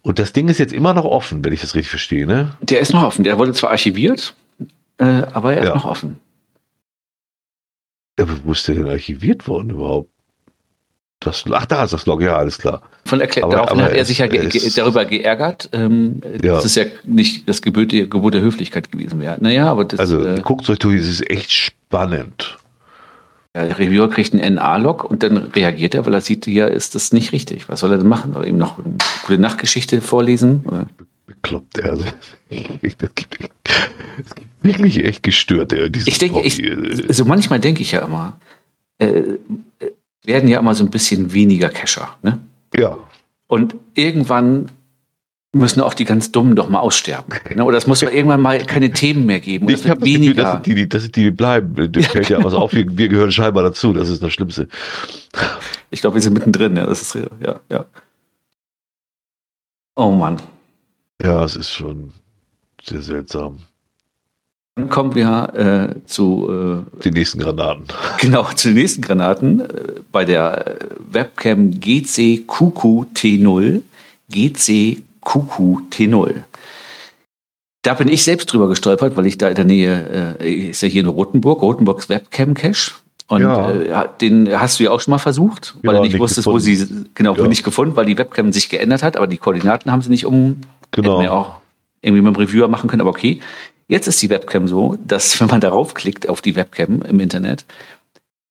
und 0.02 0.18
das 0.18 0.34
Ding 0.34 0.48
ist 0.50 0.58
jetzt 0.58 0.74
immer 0.74 0.96
noch 0.96 1.06
offen, 1.06 1.46
wenn 1.46 1.54
ich 1.54 1.62
das 1.62 1.76
richtig 1.76 1.92
verstehe, 1.92 2.26
ne? 2.26 2.56
Der 2.62 2.80
ist 2.80 2.94
noch 2.94 3.04
offen, 3.04 3.24
der 3.24 3.38
wurde 3.38 3.54
zwar 3.54 3.70
archiviert, 3.70 4.34
äh, 4.98 5.06
aber 5.06 5.54
er 5.54 5.62
ist 5.62 5.70
ja. 5.70 5.76
noch 5.76 5.86
offen. 5.86 6.20
Wo 8.44 8.52
ist 8.52 8.68
der 8.68 8.76
denn 8.76 8.88
archiviert 8.88 9.48
worden 9.48 9.72
überhaupt? 9.72 10.10
Das, 11.20 11.46
ach, 11.52 11.68
da 11.68 11.84
ist 11.84 11.94
das 11.94 12.08
Log, 12.08 12.22
ja, 12.22 12.36
alles 12.36 12.58
klar. 12.58 12.82
Von 13.06 13.22
Erklär 13.22 13.46
aber, 13.46 13.54
daraufhin 13.54 13.80
aber 13.80 13.90
hat 13.90 13.96
er 13.96 14.06
sich 14.06 14.18
ja 14.18 14.28
ge 14.28 14.48
ge 14.50 14.72
darüber 14.76 15.06
geärgert, 15.06 15.70
ähm, 15.72 16.20
ja. 16.42 16.56
dass 16.56 16.66
es 16.66 16.74
ja 16.74 16.86
nicht 17.04 17.48
das 17.48 17.62
Gebot, 17.62 17.90
Gebot 17.90 18.34
der 18.34 18.42
Höflichkeit 18.42 18.92
gewesen 18.92 19.20
wäre. 19.22 19.38
Naja, 19.40 19.70
aber 19.70 19.86
das. 19.86 20.00
Also, 20.00 20.26
äh, 20.26 20.42
guckt 20.42 20.68
euch 20.68 20.80
durch, 20.80 21.00
es 21.00 21.08
ist 21.08 21.30
echt 21.30 21.52
spannend. 21.52 22.58
Ja, 23.56 23.66
der 23.66 23.78
Reviewer 23.78 24.10
kriegt 24.10 24.34
einen 24.34 24.56
NA-Log 24.56 25.04
und 25.04 25.22
dann 25.22 25.38
reagiert 25.38 25.94
er, 25.94 26.06
weil 26.06 26.14
er 26.14 26.22
sieht, 26.22 26.48
ja, 26.48 26.66
ist 26.66 26.96
das 26.96 27.12
nicht 27.12 27.34
richtig. 27.34 27.70
Was 27.70 27.82
soll 27.82 27.92
er 27.92 27.98
denn 27.98 28.08
machen? 28.08 28.36
Oder 28.36 28.48
ihm 28.48 28.58
noch 28.58 28.80
eine 28.80 28.96
gute 29.28 29.38
Nachtgeschichte 29.40 30.02
vorlesen? 30.02 30.64
Oder? 30.66 30.88
Bekloppt. 31.32 31.84
Also, 31.84 32.04
das 32.98 33.16
gibt, 33.16 33.40
wirklich 34.62 35.04
echt 35.04 35.24
gestört, 35.24 35.74
er. 35.74 35.90
Ich 35.94 36.18
denke, 36.18 36.42
ich, 36.42 36.62
also 37.08 37.26
manchmal 37.26 37.60
denke 37.60 37.82
ich 37.82 37.92
ja 37.92 38.06
immer, 38.06 38.40
äh, 39.00 39.38
werden 40.24 40.50
ja 40.50 40.60
immer 40.60 40.76
so 40.76 40.84
ein 40.84 40.92
bisschen 40.92 41.34
weniger 41.34 41.70
Cacher. 41.70 42.18
Ne? 42.22 42.40
Ja. 42.76 42.98
Und 43.48 43.76
irgendwann 43.96 44.70
müssen 45.54 45.82
auch 45.82 45.94
die 45.94 46.06
ganz 46.06 46.32
Dummen 46.32 46.56
doch 46.56 46.70
mal 46.70 46.80
aussterben. 46.80 47.34
Ne? 47.56 47.66
Oder 47.66 47.78
es 47.78 47.88
muss 47.88 48.02
irgendwann 48.02 48.42
mal 48.42 48.64
keine 48.66 48.92
Themen 48.92 49.26
mehr 49.26 49.40
geben. 49.40 49.68
Ich 49.70 49.90
habe 49.90 50.06
weniger. 50.06 50.44
Das 50.44 50.54
sind 50.54 50.66
die, 50.68 50.88
das 50.88 51.02
sind 51.04 51.16
die, 51.16 51.24
die 51.24 51.32
bleiben. 51.32 51.76
Fällt 51.76 52.30
ja 52.30 52.44
was 52.44 52.54
auf. 52.54 52.74
Wir, 52.74 52.86
wir, 52.98 53.10
gehören 53.10 53.32
scheinbar 53.32 53.64
dazu. 53.64 53.92
Das 53.92 54.10
ist 54.10 54.24
das 54.24 54.32
Schlimmste. 54.32 54.68
Ich 55.90 56.02
glaube, 56.02 56.16
wir 56.16 56.22
sind 56.22 56.34
mittendrin. 56.34 56.78
Ja, 56.78 56.86
das 56.86 57.02
ist 57.02 57.16
ja, 57.16 57.60
ja. 57.70 57.86
Oh 59.96 60.12
Mann. 60.12 60.38
Ja, 61.24 61.44
es 61.44 61.56
ist 61.56 61.70
schon 61.70 62.12
sehr 62.84 63.02
seltsam. 63.02 63.60
Dann 64.76 64.90
kommen 64.90 65.16
wir 65.16 65.54
äh, 65.54 66.08
zu 66.08 66.86
äh, 66.98 67.04
den 67.04 67.14
nächsten 67.14 67.40
Granaten. 67.40 67.86
Genau, 68.20 68.44
zu 68.56 68.70
den 68.70 68.78
nächsten 68.78 69.02
Granaten 69.02 69.60
äh, 69.60 69.66
bei 70.12 70.26
der 70.26 70.78
Webcam 71.12 71.72
GC 71.80 72.48
QQ 72.48 73.08
T0. 73.14 73.82
GC 74.30 75.04
QQ 75.24 75.92
T0. 75.92 76.44
Da 77.84 77.96
bin 77.96 78.08
ich 78.08 78.24
selbst 78.24 78.52
drüber 78.52 78.70
gestolpert, 78.70 79.18
weil 79.18 79.26
ich 79.26 79.38
da 79.38 79.50
in 79.50 79.56
der 79.56 79.66
Nähe, 79.66 80.38
äh, 80.40 80.70
ist 80.70 80.82
ja 80.82 80.88
hier 80.88 81.02
in 81.02 81.08
Rotenburg, 81.08 81.62
Rotenburgs 81.62 82.10
Webcam 82.10 82.54
Cache. 82.54 82.92
Und 83.28 83.42
ja. 83.42 83.72
äh, 83.72 84.08
den 84.20 84.60
hast 84.60 84.80
du 84.80 84.84
ja 84.84 84.92
auch 84.92 85.00
schon 85.00 85.12
mal 85.12 85.18
versucht, 85.18 85.76
weil 85.84 85.96
ja, 85.96 86.02
du 86.02 86.08
nicht 86.08 86.20
wusstest, 86.20 86.46
gefunden. 86.46 86.56
wo 86.56 86.60
sie, 86.60 87.06
genau, 87.16 87.36
ja. 87.36 87.48
nicht 87.48 87.64
gefunden, 87.64 87.96
weil 87.96 88.06
die 88.06 88.18
Webcam 88.18 88.52
sich 88.52 88.70
geändert 88.70 89.04
hat, 89.04 89.16
aber 89.16 89.28
die 89.28 89.38
Koordinaten 89.38 89.92
haben 89.92 90.02
sie 90.02 90.10
nicht 90.10 90.26
um. 90.26 90.62
Genau. 90.92 91.14
Hätten 91.14 91.24
wir 91.24 91.34
auch 91.34 91.56
irgendwie 92.02 92.22
mit 92.22 92.36
dem 92.36 92.40
Reviewer 92.40 92.68
machen 92.68 92.90
können, 92.90 93.02
aber 93.02 93.12
okay. 93.12 93.40
Jetzt 93.88 94.08
ist 94.08 94.22
die 94.22 94.30
Webcam 94.30 94.68
so, 94.70 94.98
dass 95.06 95.40
wenn 95.42 95.48
man 95.48 95.60
darauf 95.60 95.94
klickt 95.94 96.30
auf 96.30 96.42
die 96.42 96.56
Webcam 96.56 97.02
im 97.02 97.20
Internet, 97.20 97.66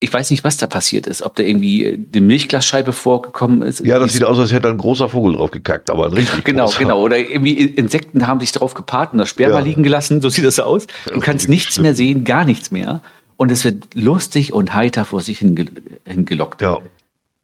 ich 0.02 0.12
weiß 0.12 0.30
nicht, 0.30 0.44
was 0.44 0.56
da 0.56 0.66
passiert 0.66 1.06
ist, 1.06 1.22
ob 1.22 1.36
da 1.36 1.42
irgendwie 1.42 2.06
eine 2.12 2.20
Milchglasscheibe 2.22 2.92
vorgekommen 2.92 3.60
ist. 3.60 3.80
Ja, 3.84 3.98
das 3.98 4.14
sieht 4.14 4.24
aus, 4.24 4.38
als 4.38 4.50
hätte 4.50 4.68
ein 4.68 4.78
großer 4.78 5.10
Vogel 5.10 5.36
drauf 5.36 5.50
gekackt, 5.50 5.90
aber 5.90 6.06
ein 6.06 6.12
richtig 6.14 6.42
Genau, 6.44 6.64
großer. 6.64 6.78
genau. 6.78 7.00
Oder 7.02 7.18
irgendwie 7.18 7.52
Insekten 7.52 8.26
haben 8.26 8.40
sich 8.40 8.52
drauf 8.52 8.72
gepaart 8.72 9.12
und 9.12 9.18
das 9.18 9.28
Sperma 9.28 9.58
ja. 9.58 9.64
liegen 9.64 9.82
gelassen, 9.82 10.22
so 10.22 10.30
sieht 10.30 10.44
das 10.44 10.58
aus. 10.58 10.86
Du 11.12 11.20
kannst 11.20 11.50
nichts 11.50 11.78
mehr 11.78 11.94
sehen, 11.94 12.24
gar 12.24 12.46
nichts 12.46 12.70
mehr. 12.70 13.02
Und 13.36 13.50
es 13.52 13.64
wird 13.64 13.94
lustig 13.94 14.52
und 14.54 14.74
heiter 14.74 15.04
vor 15.04 15.20
sich 15.20 15.38
hingelockt. 15.38 16.62
Ja. 16.62 16.78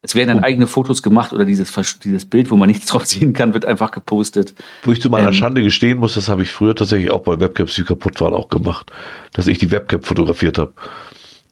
Es 0.03 0.13
werden 0.13 0.29
dann 0.29 0.43
eigene 0.43 0.67
Fotos 0.67 1.01
gemacht 1.01 1.33
oder 1.33 1.43
dieses, 1.43 1.73
dieses 2.03 2.25
Bild, 2.25 2.51
wo 2.51 2.55
man 2.55 2.69
nichts 2.69 2.85
drauf 2.85 3.05
sehen 3.05 3.33
kann, 3.33 3.53
wird 3.53 3.65
einfach 3.65 3.91
gepostet. 3.91 4.53
Wo 4.83 4.91
ich 4.91 5.01
zu 5.01 5.09
meiner 5.09 5.29
ähm, 5.29 5.33
Schande 5.33 5.63
gestehen 5.63 5.97
muss, 5.97 6.13
das 6.13 6.29
habe 6.29 6.43
ich 6.43 6.51
früher 6.51 6.75
tatsächlich 6.75 7.09
auch 7.09 7.23
bei 7.23 7.39
Webcams, 7.39 7.73
die 7.73 7.83
kaputt 7.83 8.21
waren, 8.21 8.33
auch 8.33 8.49
gemacht, 8.49 8.91
dass 9.33 9.47
ich 9.47 9.57
die 9.57 9.71
Webcam 9.71 10.03
fotografiert 10.03 10.59
habe. 10.59 10.73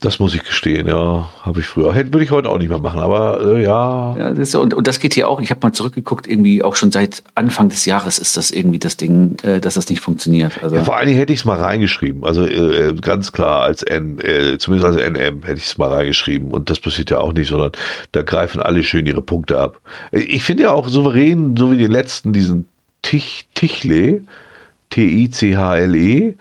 Das 0.05 0.19
muss 0.19 0.35
ich 0.35 0.43
gestehen, 0.43 0.87
ja, 0.87 1.29
habe 1.41 1.61
ich 1.61 1.65
früher. 1.65 1.91
Hätte 1.91 2.13
würde 2.13 2.23
ich 2.23 2.29
heute 2.29 2.49
auch 2.49 2.59
nicht 2.59 2.69
mehr 2.69 2.77
machen, 2.77 2.99
aber 2.99 3.41
äh, 3.41 3.63
ja. 3.63 4.15
ja 4.15 4.33
das, 4.35 4.53
und, 4.53 4.75
und 4.75 4.85
das 4.85 4.99
geht 4.99 5.15
hier 5.15 5.27
auch. 5.27 5.41
Ich 5.41 5.49
habe 5.49 5.61
mal 5.63 5.73
zurückgeguckt, 5.73 6.27
irgendwie 6.27 6.61
auch 6.61 6.75
schon 6.75 6.91
seit 6.91 7.23
Anfang 7.33 7.69
des 7.69 7.85
Jahres 7.85 8.19
ist 8.19 8.37
das 8.37 8.51
irgendwie 8.51 8.77
das 8.77 8.97
Ding, 8.97 9.37
äh, 9.41 9.59
dass 9.59 9.73
das 9.73 9.89
nicht 9.89 10.01
funktioniert. 10.01 10.61
Also, 10.61 10.75
ja, 10.75 10.83
vor 10.83 10.95
allen 10.95 11.07
Dingen 11.07 11.17
hätte 11.17 11.33
ich 11.33 11.39
es 11.39 11.45
mal 11.45 11.59
reingeschrieben. 11.59 12.23
Also 12.23 12.45
äh, 12.45 12.93
ganz 13.01 13.31
klar 13.31 13.63
als 13.63 13.81
N, 13.81 14.19
äh, 14.19 14.59
zumindest 14.59 14.93
als 14.93 15.09
NM 15.09 15.41
hätte 15.41 15.57
ich 15.57 15.65
es 15.65 15.77
mal 15.79 15.91
reingeschrieben. 15.91 16.51
Und 16.51 16.69
das 16.69 16.79
passiert 16.79 17.09
ja 17.09 17.17
auch 17.17 17.33
nicht, 17.33 17.49
sondern 17.49 17.71
da 18.11 18.21
greifen 18.21 18.61
alle 18.61 18.83
schön 18.83 19.07
ihre 19.07 19.23
Punkte 19.23 19.59
ab. 19.59 19.81
Ich 20.11 20.43
finde 20.43 20.63
ja 20.63 20.71
auch 20.71 20.87
souverän, 20.87 21.57
so 21.57 21.71
wie 21.71 21.77
die 21.77 21.87
letzten, 21.87 22.31
diesen 22.31 22.67
Tich, 23.01 23.47
Tichle, 23.55 24.21
T-I-C-H-L-E, 24.91 26.35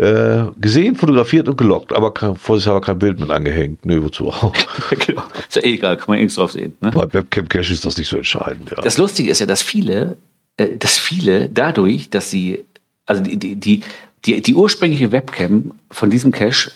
äh, 0.00 0.46
gesehen, 0.58 0.96
fotografiert 0.96 1.46
und 1.46 1.58
gelockt, 1.58 1.92
aber 1.92 2.14
kein, 2.14 2.34
vorsichtshalber 2.34 2.80
kein 2.80 2.98
Bild 2.98 3.20
mit 3.20 3.30
angehängt. 3.30 3.84
Nö, 3.84 4.02
wozu 4.02 4.28
auch. 4.28 4.54
genau. 5.06 5.22
Ist 5.46 5.56
ja 5.56 5.62
eh 5.62 5.74
egal, 5.74 5.98
kann 5.98 6.06
man 6.08 6.18
eh 6.18 6.22
nichts 6.22 6.36
drauf 6.36 6.52
sehen. 6.52 6.74
Ne? 6.80 6.90
Bei 6.90 7.12
Webcam 7.12 7.46
Cache 7.46 7.72
ist 7.72 7.84
das 7.84 7.98
nicht 7.98 8.08
so 8.08 8.16
entscheidend. 8.16 8.70
Ja. 8.70 8.80
Das 8.80 8.96
Lustige 8.96 9.30
ist 9.30 9.40
ja, 9.40 9.46
dass 9.46 9.60
viele, 9.60 10.16
äh, 10.56 10.76
dass 10.78 10.96
viele 10.96 11.50
dadurch, 11.50 12.08
dass 12.08 12.30
sie, 12.30 12.64
also 13.04 13.22
die, 13.22 13.36
die, 13.36 13.56
die, 13.56 13.82
die, 14.24 14.40
die 14.40 14.54
ursprüngliche 14.54 15.12
Webcam 15.12 15.72
von 15.90 16.08
diesem 16.08 16.32
Cache 16.32 16.72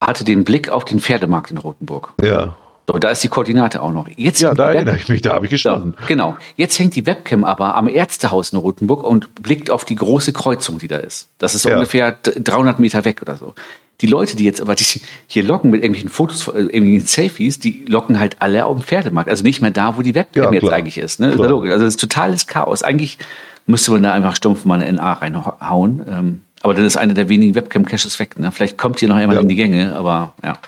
hatte 0.00 0.22
den 0.22 0.44
Blick 0.44 0.68
auf 0.68 0.84
den 0.84 1.00
Pferdemarkt 1.00 1.50
in 1.50 1.58
Rotenburg. 1.58 2.14
Ja. 2.22 2.56
So, 2.92 2.98
da 2.98 3.08
ist 3.08 3.24
die 3.24 3.28
Koordinate 3.28 3.80
auch 3.80 3.90
noch. 3.90 4.06
Jetzt 4.16 4.42
ja, 4.42 4.52
da 4.52 4.70
erinnere 4.70 4.96
ich 4.96 5.08
mich, 5.08 5.22
da 5.22 5.32
habe 5.32 5.46
ich 5.46 5.50
gestanden. 5.50 5.94
Ja, 5.98 6.06
genau. 6.06 6.36
Jetzt 6.56 6.78
hängt 6.78 6.94
die 6.94 7.06
Webcam 7.06 7.42
aber 7.42 7.74
am 7.74 7.88
Ärztehaus 7.88 8.52
in 8.52 8.58
Rotenburg 8.58 9.02
und 9.02 9.34
blickt 9.36 9.70
auf 9.70 9.86
die 9.86 9.94
große 9.94 10.34
Kreuzung, 10.34 10.78
die 10.78 10.88
da 10.88 10.98
ist. 10.98 11.30
Das 11.38 11.54
ist 11.54 11.62
so 11.62 11.70
ja. 11.70 11.76
ungefähr 11.76 12.12
300 12.12 12.78
Meter 12.80 13.06
weg 13.06 13.22
oder 13.22 13.36
so. 13.36 13.54
Die 14.02 14.06
Leute, 14.06 14.36
die 14.36 14.44
jetzt 14.44 14.60
aber 14.60 14.74
die 14.74 14.84
hier 15.26 15.42
locken 15.42 15.70
mit 15.70 15.82
irgendwelchen 15.82 16.10
Fotos, 16.10 16.48
äh, 16.48 16.58
irgendwelchen 16.58 17.06
Selfies, 17.06 17.58
die 17.58 17.86
locken 17.88 18.20
halt 18.20 18.36
alle 18.40 18.66
auf 18.66 18.76
dem 18.76 18.84
Pferdemarkt. 18.84 19.30
Also 19.30 19.42
nicht 19.42 19.62
mehr 19.62 19.70
da, 19.70 19.96
wo 19.96 20.02
die 20.02 20.14
Webcam 20.14 20.52
ja, 20.52 20.60
jetzt 20.60 20.70
eigentlich 20.70 20.98
ist. 20.98 21.18
Ne? 21.18 21.30
Ist 21.30 21.40
also 21.40 21.66
das 21.66 21.82
ist 21.82 22.00
totales 22.00 22.46
Chaos. 22.46 22.82
Eigentlich 22.82 23.16
müsste 23.64 23.92
man 23.92 24.02
da 24.02 24.12
einfach 24.12 24.36
stumpf 24.36 24.66
mal 24.66 24.82
eine 24.82 24.92
NA 24.92 25.14
reinhauen. 25.14 26.04
Ähm, 26.06 26.40
aber 26.60 26.74
dann 26.74 26.84
ist 26.84 26.98
einer 26.98 27.14
der 27.14 27.30
wenigen 27.30 27.54
Webcam-Caches 27.54 28.18
weg. 28.18 28.38
Ne? 28.38 28.52
Vielleicht 28.52 28.76
kommt 28.76 29.00
hier 29.00 29.08
noch 29.08 29.18
jemand 29.18 29.40
in 29.40 29.48
die 29.48 29.56
Gänge, 29.56 29.96
aber 29.96 30.34
ja. 30.44 30.58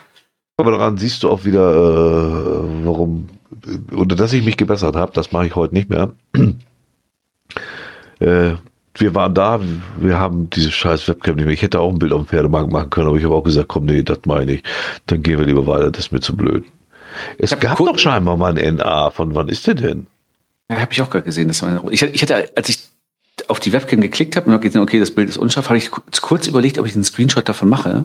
Aber 0.56 0.70
daran 0.70 0.96
siehst 0.98 1.22
du 1.22 1.30
auch 1.30 1.44
wieder, 1.44 1.70
äh, 1.70 2.84
warum, 2.84 3.28
oder 3.92 4.14
dass 4.14 4.32
ich 4.32 4.44
mich 4.44 4.56
gebessert 4.56 4.94
habe, 4.94 5.12
das 5.12 5.32
mache 5.32 5.46
ich 5.46 5.56
heute 5.56 5.74
nicht 5.74 5.90
mehr. 5.90 6.12
äh, 8.20 8.54
wir 8.96 9.14
waren 9.14 9.34
da, 9.34 9.60
wir 9.98 10.18
haben 10.18 10.48
diese 10.50 10.70
scheiß 10.70 11.08
Webcam 11.08 11.34
nicht 11.34 11.46
mehr. 11.46 11.54
Ich 11.54 11.62
hätte 11.62 11.80
auch 11.80 11.90
ein 11.90 11.98
Bild 11.98 12.12
auf 12.12 12.22
dem 12.22 12.28
Pferdemarkt 12.28 12.70
machen 12.70 12.90
können, 12.90 13.08
aber 13.08 13.16
ich 13.16 13.24
habe 13.24 13.34
auch 13.34 13.42
gesagt, 13.42 13.68
komm, 13.68 13.86
nee, 13.86 14.04
das 14.04 14.20
meine 14.26 14.52
ich. 14.52 14.62
Dann 15.06 15.22
gehen 15.22 15.38
wir 15.38 15.46
lieber 15.46 15.66
weiter, 15.66 15.90
das 15.90 16.06
ist 16.06 16.12
mir 16.12 16.20
zu 16.20 16.36
blöd. 16.36 16.64
Es 17.38 17.58
gab 17.58 17.78
doch 17.78 17.98
scheinbar 17.98 18.36
mal 18.36 18.56
ein 18.56 18.76
NA. 18.76 19.10
Von 19.10 19.34
wann 19.34 19.48
ist 19.48 19.66
der 19.66 19.74
denn? 19.74 20.06
Ja, 20.70 20.80
habe 20.80 20.92
ich 20.92 21.02
auch 21.02 21.10
gerade 21.10 21.24
gesehen. 21.24 21.48
Das 21.48 21.62
war, 21.62 21.82
ich, 21.90 22.02
ich 22.02 22.22
hatte, 22.22 22.50
als 22.56 22.68
ich 22.68 22.78
auf 23.48 23.58
die 23.58 23.72
Webcam 23.72 24.00
geklickt 24.00 24.36
habe 24.36 24.46
und 24.46 24.52
habe 24.52 24.62
gesehen, 24.62 24.80
okay, 24.80 25.00
das 25.00 25.10
Bild 25.10 25.28
ist 25.28 25.36
unscharf, 25.36 25.68
habe 25.68 25.78
ich 25.78 25.90
kurz 25.90 26.46
überlegt, 26.46 26.78
ob 26.78 26.86
ich 26.86 26.94
einen 26.94 27.04
Screenshot 27.04 27.48
davon 27.48 27.68
mache 27.68 28.04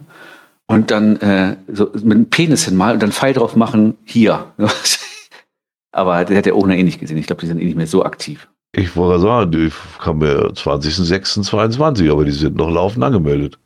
und 0.70 0.92
dann 0.92 1.18
äh, 1.18 1.58
so 1.68 1.90
mit 1.96 2.12
einem 2.12 2.30
Penis 2.30 2.66
hinmal 2.66 2.94
und 2.94 3.02
dann 3.02 3.12
Pfeil 3.12 3.34
drauf 3.34 3.56
machen, 3.56 3.98
hier. 4.06 4.46
Aber 5.92 6.24
der 6.26 6.38
hat 6.38 6.46
er 6.46 6.56
ohne 6.56 6.78
eh 6.78 6.84
nicht 6.84 7.00
gesehen. 7.00 7.18
Ich 7.18 7.26
glaube, 7.26 7.42
die 7.42 7.48
sind 7.48 7.60
eh 7.60 7.66
nicht 7.66 7.76
mehr 7.76 7.88
so 7.88 8.06
aktiv. 8.06 8.48
Ich 8.74 8.96
wollte 8.96 9.20
sagen, 9.20 9.52
die 9.52 9.72
kam 9.98 10.20
mir 10.20 10.52
20.06.22, 10.52 12.12
aber 12.12 12.24
die 12.24 12.32
sind 12.32 12.56
noch 12.56 12.70
laufend 12.70 13.04
angemeldet. 13.04 13.58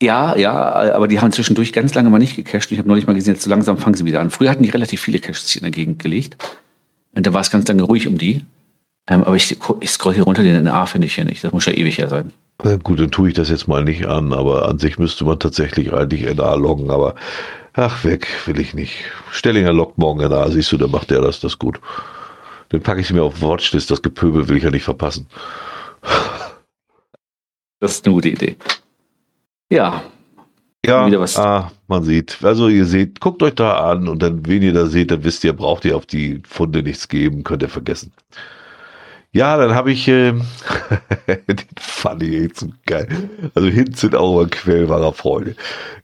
Ja, 0.00 0.34
ja, 0.38 0.94
aber 0.94 1.06
die 1.06 1.20
haben 1.20 1.32
zwischendurch 1.32 1.74
ganz 1.74 1.92
lange 1.92 2.08
mal 2.08 2.18
nicht 2.18 2.34
gecached. 2.34 2.72
Ich 2.72 2.78
habe 2.78 2.88
neulich 2.88 3.06
mal 3.06 3.12
gesehen, 3.12 3.34
jetzt 3.34 3.44
so 3.44 3.50
langsam 3.50 3.76
fangen 3.76 3.96
sie 3.96 4.06
wieder 4.06 4.20
an. 4.22 4.30
Früher 4.30 4.48
hatten 4.48 4.62
die 4.62 4.70
relativ 4.70 5.02
viele 5.02 5.18
Caches 5.18 5.54
in 5.54 5.62
der 5.62 5.70
Gegend 5.70 5.98
gelegt. 5.98 6.38
Und 7.14 7.26
da 7.26 7.34
war 7.34 7.42
es 7.42 7.50
ganz 7.50 7.68
lange 7.68 7.82
ruhig 7.82 8.08
um 8.08 8.16
die. 8.16 8.46
Ähm, 9.06 9.22
aber 9.22 9.36
ich, 9.36 9.54
ich 9.80 9.90
scroll 9.90 10.14
hier 10.14 10.24
runter, 10.24 10.42
den 10.42 10.62
NA 10.62 10.86
finde 10.86 11.08
ich 11.08 11.14
hier 11.14 11.26
nicht. 11.26 11.44
Das 11.44 11.52
muss 11.52 11.66
ja 11.66 11.74
ewig 11.74 11.98
her 11.98 12.08
sein. 12.08 12.32
Gut, 12.58 12.98
dann 12.98 13.12
tue 13.12 13.28
ich 13.28 13.34
das 13.34 13.50
jetzt 13.50 13.68
mal 13.68 13.84
nicht 13.84 14.06
an, 14.06 14.32
aber 14.32 14.68
an 14.68 14.80
sich 14.80 14.98
müsste 14.98 15.24
man 15.24 15.38
tatsächlich 15.38 15.92
eigentlich 15.92 16.34
NA 16.34 16.54
loggen, 16.54 16.90
aber 16.90 17.14
ach, 17.74 18.02
weg, 18.02 18.26
will 18.46 18.58
ich 18.58 18.74
nicht. 18.74 19.04
Stellinger 19.30 19.72
loggt 19.72 19.96
morgen 19.96 20.28
NA, 20.28 20.50
siehst 20.50 20.72
du, 20.72 20.76
dann 20.76 20.90
macht 20.90 21.10
der 21.10 21.20
das, 21.20 21.38
das 21.38 21.58
gut. 21.60 21.80
Dann 22.70 22.82
packe 22.82 23.00
ich 23.00 23.06
sie 23.06 23.14
mir 23.14 23.22
auf 23.22 23.40
Watchlist, 23.40 23.92
das 23.92 24.02
Gepöbel 24.02 24.48
will 24.48 24.56
ich 24.56 24.64
ja 24.64 24.70
nicht 24.70 24.84
verpassen. 24.84 25.26
Das 27.80 27.92
ist 27.92 28.06
eine 28.06 28.14
gute 28.14 28.30
Idee. 28.30 28.56
Ja. 29.70 30.02
Ja, 30.84 31.08
ah, 31.36 31.70
man 31.86 32.02
sieht. 32.02 32.38
Also 32.42 32.68
ihr 32.68 32.86
seht, 32.86 33.20
guckt 33.20 33.40
euch 33.40 33.54
da 33.54 33.90
an 33.90 34.08
und 34.08 34.20
dann, 34.20 34.44
wen 34.46 34.62
ihr 34.62 34.72
da 34.72 34.86
seht, 34.86 35.12
dann 35.12 35.22
wisst 35.22 35.44
ihr, 35.44 35.52
braucht 35.52 35.84
ihr 35.84 35.96
auf 35.96 36.04
die 36.04 36.42
Funde 36.44 36.82
nichts 36.82 37.06
geben, 37.06 37.44
könnt 37.44 37.62
ihr 37.62 37.68
vergessen. 37.68 38.12
Ja, 39.32 39.56
dann 39.58 39.74
habe 39.74 39.92
ich 39.92 40.08
äh, 40.08 40.32
den 41.26 41.58
fand 41.78 42.22
ich 42.22 42.44
echt 42.44 42.56
so 42.58 42.68
geil. 42.86 43.08
Also 43.54 43.68
hinten 43.68 43.92
sind 43.94 44.16
auch 44.16 44.40
immer 44.40 44.48
Quell 44.48 44.88
Freude. 45.12 45.54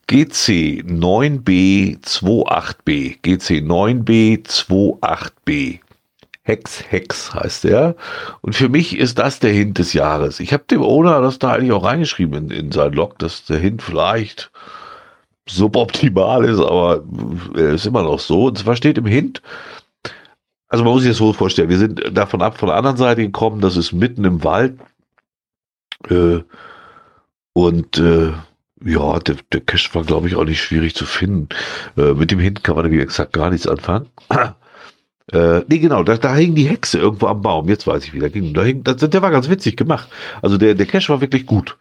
GC 0.06 0.84
9B28B. 0.86 3.16
GC 3.22 3.62
9B28B. 3.62 5.80
Hex 6.42 6.84
Hex 6.90 7.32
heißt 7.32 7.64
der. 7.64 7.96
Und 8.42 8.55
für 8.55 8.68
mich 8.68 8.98
ist 8.98 9.18
das 9.18 9.40
der 9.40 9.52
Hint 9.52 9.78
des 9.78 9.94
Jahres. 9.94 10.40
Ich 10.40 10.52
habe 10.52 10.64
dem 10.70 10.82
Owner 10.82 11.22
das 11.22 11.38
da 11.38 11.52
eigentlich 11.52 11.72
auch 11.72 11.84
reingeschrieben 11.84 12.51
in, 12.51 12.52
in 12.66 12.70
sein 12.72 12.92
Log, 12.92 13.18
dass 13.18 13.46
der 13.46 13.56
Hint 13.59 13.80
vielleicht 13.80 14.51
suboptimal 15.46 16.44
ist, 16.44 16.60
aber 16.60 17.02
er 17.55 17.74
ist 17.74 17.86
immer 17.86 18.02
noch 18.02 18.20
so. 18.20 18.46
Und 18.46 18.59
zwar 18.59 18.76
steht 18.76 18.98
im 18.98 19.06
Hint, 19.06 19.40
also 20.74 20.82
man 20.82 20.92
muss 20.92 21.02
sich 21.02 21.12
das 21.12 21.18
so 21.18 21.32
vorstellen, 21.32 21.68
wir 21.68 21.78
sind 21.78 22.02
davon 22.12 22.42
ab 22.42 22.59
von 22.59 22.66
der 22.66 22.76
anderen 22.76 22.96
Seite 22.96 23.22
gekommen, 23.22 23.60
das 23.60 23.76
ist 23.76 23.92
mitten 23.92 24.24
im 24.24 24.42
Wald. 24.42 24.76
Äh, 26.09 26.40
und 27.52 27.96
äh, 27.98 28.32
ja, 28.84 29.20
der, 29.20 29.36
der 29.52 29.60
Cache 29.60 29.94
war, 29.94 30.02
glaube 30.02 30.26
ich, 30.26 30.34
auch 30.34 30.42
nicht 30.42 30.60
schwierig 30.60 30.96
zu 30.96 31.06
finden. 31.06 31.48
Äh, 31.96 32.14
mit 32.14 32.32
dem 32.32 32.40
Hint 32.40 32.64
kann 32.64 32.74
man 32.74 32.90
wie 32.90 32.96
gesagt 32.96 33.32
gar 33.32 33.51
nichts 33.51 33.68
anfangen. 33.68 34.09
Äh, 35.32 35.60
nee, 35.68 35.78
genau, 35.78 36.02
da, 36.02 36.16
da 36.16 36.34
hing 36.34 36.56
die 36.56 36.68
Hexe 36.68 36.98
irgendwo 36.98 37.28
am 37.28 37.40
Baum. 37.40 37.68
Jetzt 37.68 37.86
weiß 37.86 38.05
ich 38.05 38.12
wieder. 38.12 38.28
Da 38.28 38.62
hing, 38.62 38.82
das, 38.82 38.96
der 38.96 39.22
war 39.22 39.30
ganz 39.30 39.48
witzig 39.48 39.76
gemacht. 39.76 40.09
Also 40.42 40.59
der, 40.59 40.74
der 40.74 40.86
Cache 40.86 41.09
war 41.09 41.20
wirklich 41.20 41.46
gut. 41.46 41.78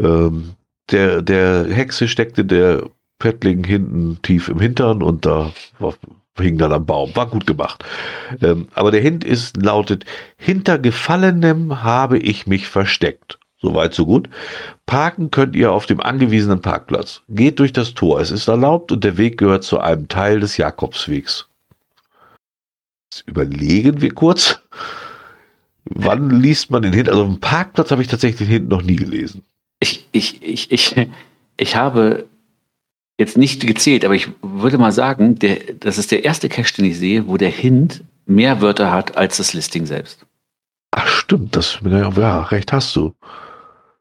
Ähm, 0.00 0.54
der, 0.90 1.22
der 1.22 1.66
Hexe 1.70 2.08
steckte 2.08 2.44
der 2.44 2.90
Pettling 3.20 3.62
hinten 3.62 4.20
tief 4.20 4.48
im 4.48 4.58
Hintern 4.58 5.02
und 5.02 5.24
da 5.24 5.52
war, 5.78 5.94
hing 6.38 6.58
dann 6.58 6.72
am 6.72 6.86
Baum. 6.86 7.14
War 7.14 7.26
gut 7.26 7.46
gemacht. 7.46 7.84
Ähm, 8.42 8.68
aber 8.74 8.90
der 8.90 9.00
Hint 9.00 9.24
ist, 9.24 9.56
lautet, 9.62 10.04
hinter 10.36 10.78
Gefallenem 10.78 11.82
habe 11.82 12.18
ich 12.18 12.46
mich 12.46 12.68
versteckt. 12.68 13.38
Soweit, 13.58 13.94
so 13.94 14.06
gut. 14.06 14.28
Parken 14.84 15.30
könnt 15.30 15.56
ihr 15.56 15.72
auf 15.72 15.86
dem 15.86 16.00
angewiesenen 16.00 16.60
Parkplatz. 16.60 17.22
Geht 17.28 17.58
durch 17.58 17.72
das 17.72 17.94
Tor. 17.94 18.20
Es 18.20 18.30
ist 18.30 18.48
erlaubt 18.48 18.92
und 18.92 19.02
der 19.02 19.16
Weg 19.16 19.38
gehört 19.38 19.64
zu 19.64 19.80
einem 19.80 20.08
Teil 20.08 20.40
des 20.40 20.56
Jakobswegs. 20.56 21.48
Jetzt 23.10 23.26
überlegen 23.26 24.00
wir 24.02 24.12
kurz. 24.12 24.60
Wann 25.86 26.30
liest 26.30 26.70
man 26.70 26.82
den 26.82 26.92
hinten? 26.92 27.10
Also 27.10 27.24
im 27.24 27.40
Parkplatz 27.40 27.90
habe 27.90 28.02
ich 28.02 28.08
tatsächlich 28.08 28.38
den 28.38 28.48
hinten 28.48 28.68
noch 28.68 28.82
nie 28.82 28.96
gelesen. 28.96 29.42
Ich, 29.80 30.06
ich, 30.12 30.42
ich, 30.42 30.70
ich, 30.70 31.08
ich 31.56 31.76
habe 31.76 32.26
jetzt 33.18 33.36
nicht 33.36 33.66
gezählt, 33.66 34.04
aber 34.04 34.14
ich 34.14 34.28
würde 34.42 34.78
mal 34.78 34.92
sagen, 34.92 35.38
der, 35.38 35.58
das 35.80 35.98
ist 35.98 36.10
der 36.12 36.24
erste 36.24 36.48
Cache, 36.48 36.74
den 36.74 36.84
ich 36.84 36.98
sehe, 36.98 37.26
wo 37.26 37.36
der 37.36 37.50
Hint 37.50 38.02
mehr 38.26 38.60
Wörter 38.60 38.92
hat 38.92 39.16
als 39.16 39.38
das 39.38 39.54
Listing 39.54 39.86
selbst. 39.86 40.26
Ach 40.90 41.06
stimmt, 41.06 41.56
das 41.56 41.78
ja, 41.84 42.42
recht 42.42 42.72
hast 42.72 42.94
du. 42.96 43.14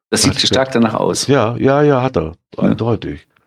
Das 0.09 0.23
sieht 0.23 0.39
stark 0.39 0.71
danach 0.71 0.93
aus. 0.93 1.27
Ja, 1.27 1.57
ja, 1.57 1.81
ja, 1.81 2.01
hat 2.01 2.17
er. 2.17 2.35
Eindeutig. 2.57 3.27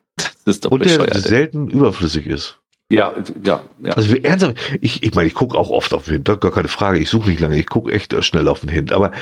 Das 0.45 0.57
ist 0.57 0.65
doch 0.65 0.71
Und 0.71 0.85
der 0.85 1.21
selten 1.21 1.69
überflüssig 1.69 2.27
ist. 2.27 2.59
Ja, 2.91 3.13
ja, 3.45 3.61
ja. 3.83 3.93
Also 3.93 4.17
ernsthaft, 4.17 4.57
ich, 4.81 5.03
ich 5.03 5.15
meine, 5.15 5.29
ich 5.29 5.35
gucke 5.35 5.59
auch 5.59 5.69
oft 5.69 5.93
auf 5.93 6.07
den 6.07 6.15
Hint, 6.15 6.41
gar 6.41 6.51
keine 6.51 6.69
Frage. 6.69 6.99
Ich 6.99 7.11
suche 7.11 7.29
nicht 7.29 7.41
lange, 7.41 7.59
ich 7.59 7.67
gucke 7.67 7.93
echt 7.93 8.15
schnell 8.25 8.49
auf 8.49 8.61
den 8.61 8.71
Hint. 8.71 8.93
Aber 8.93 9.13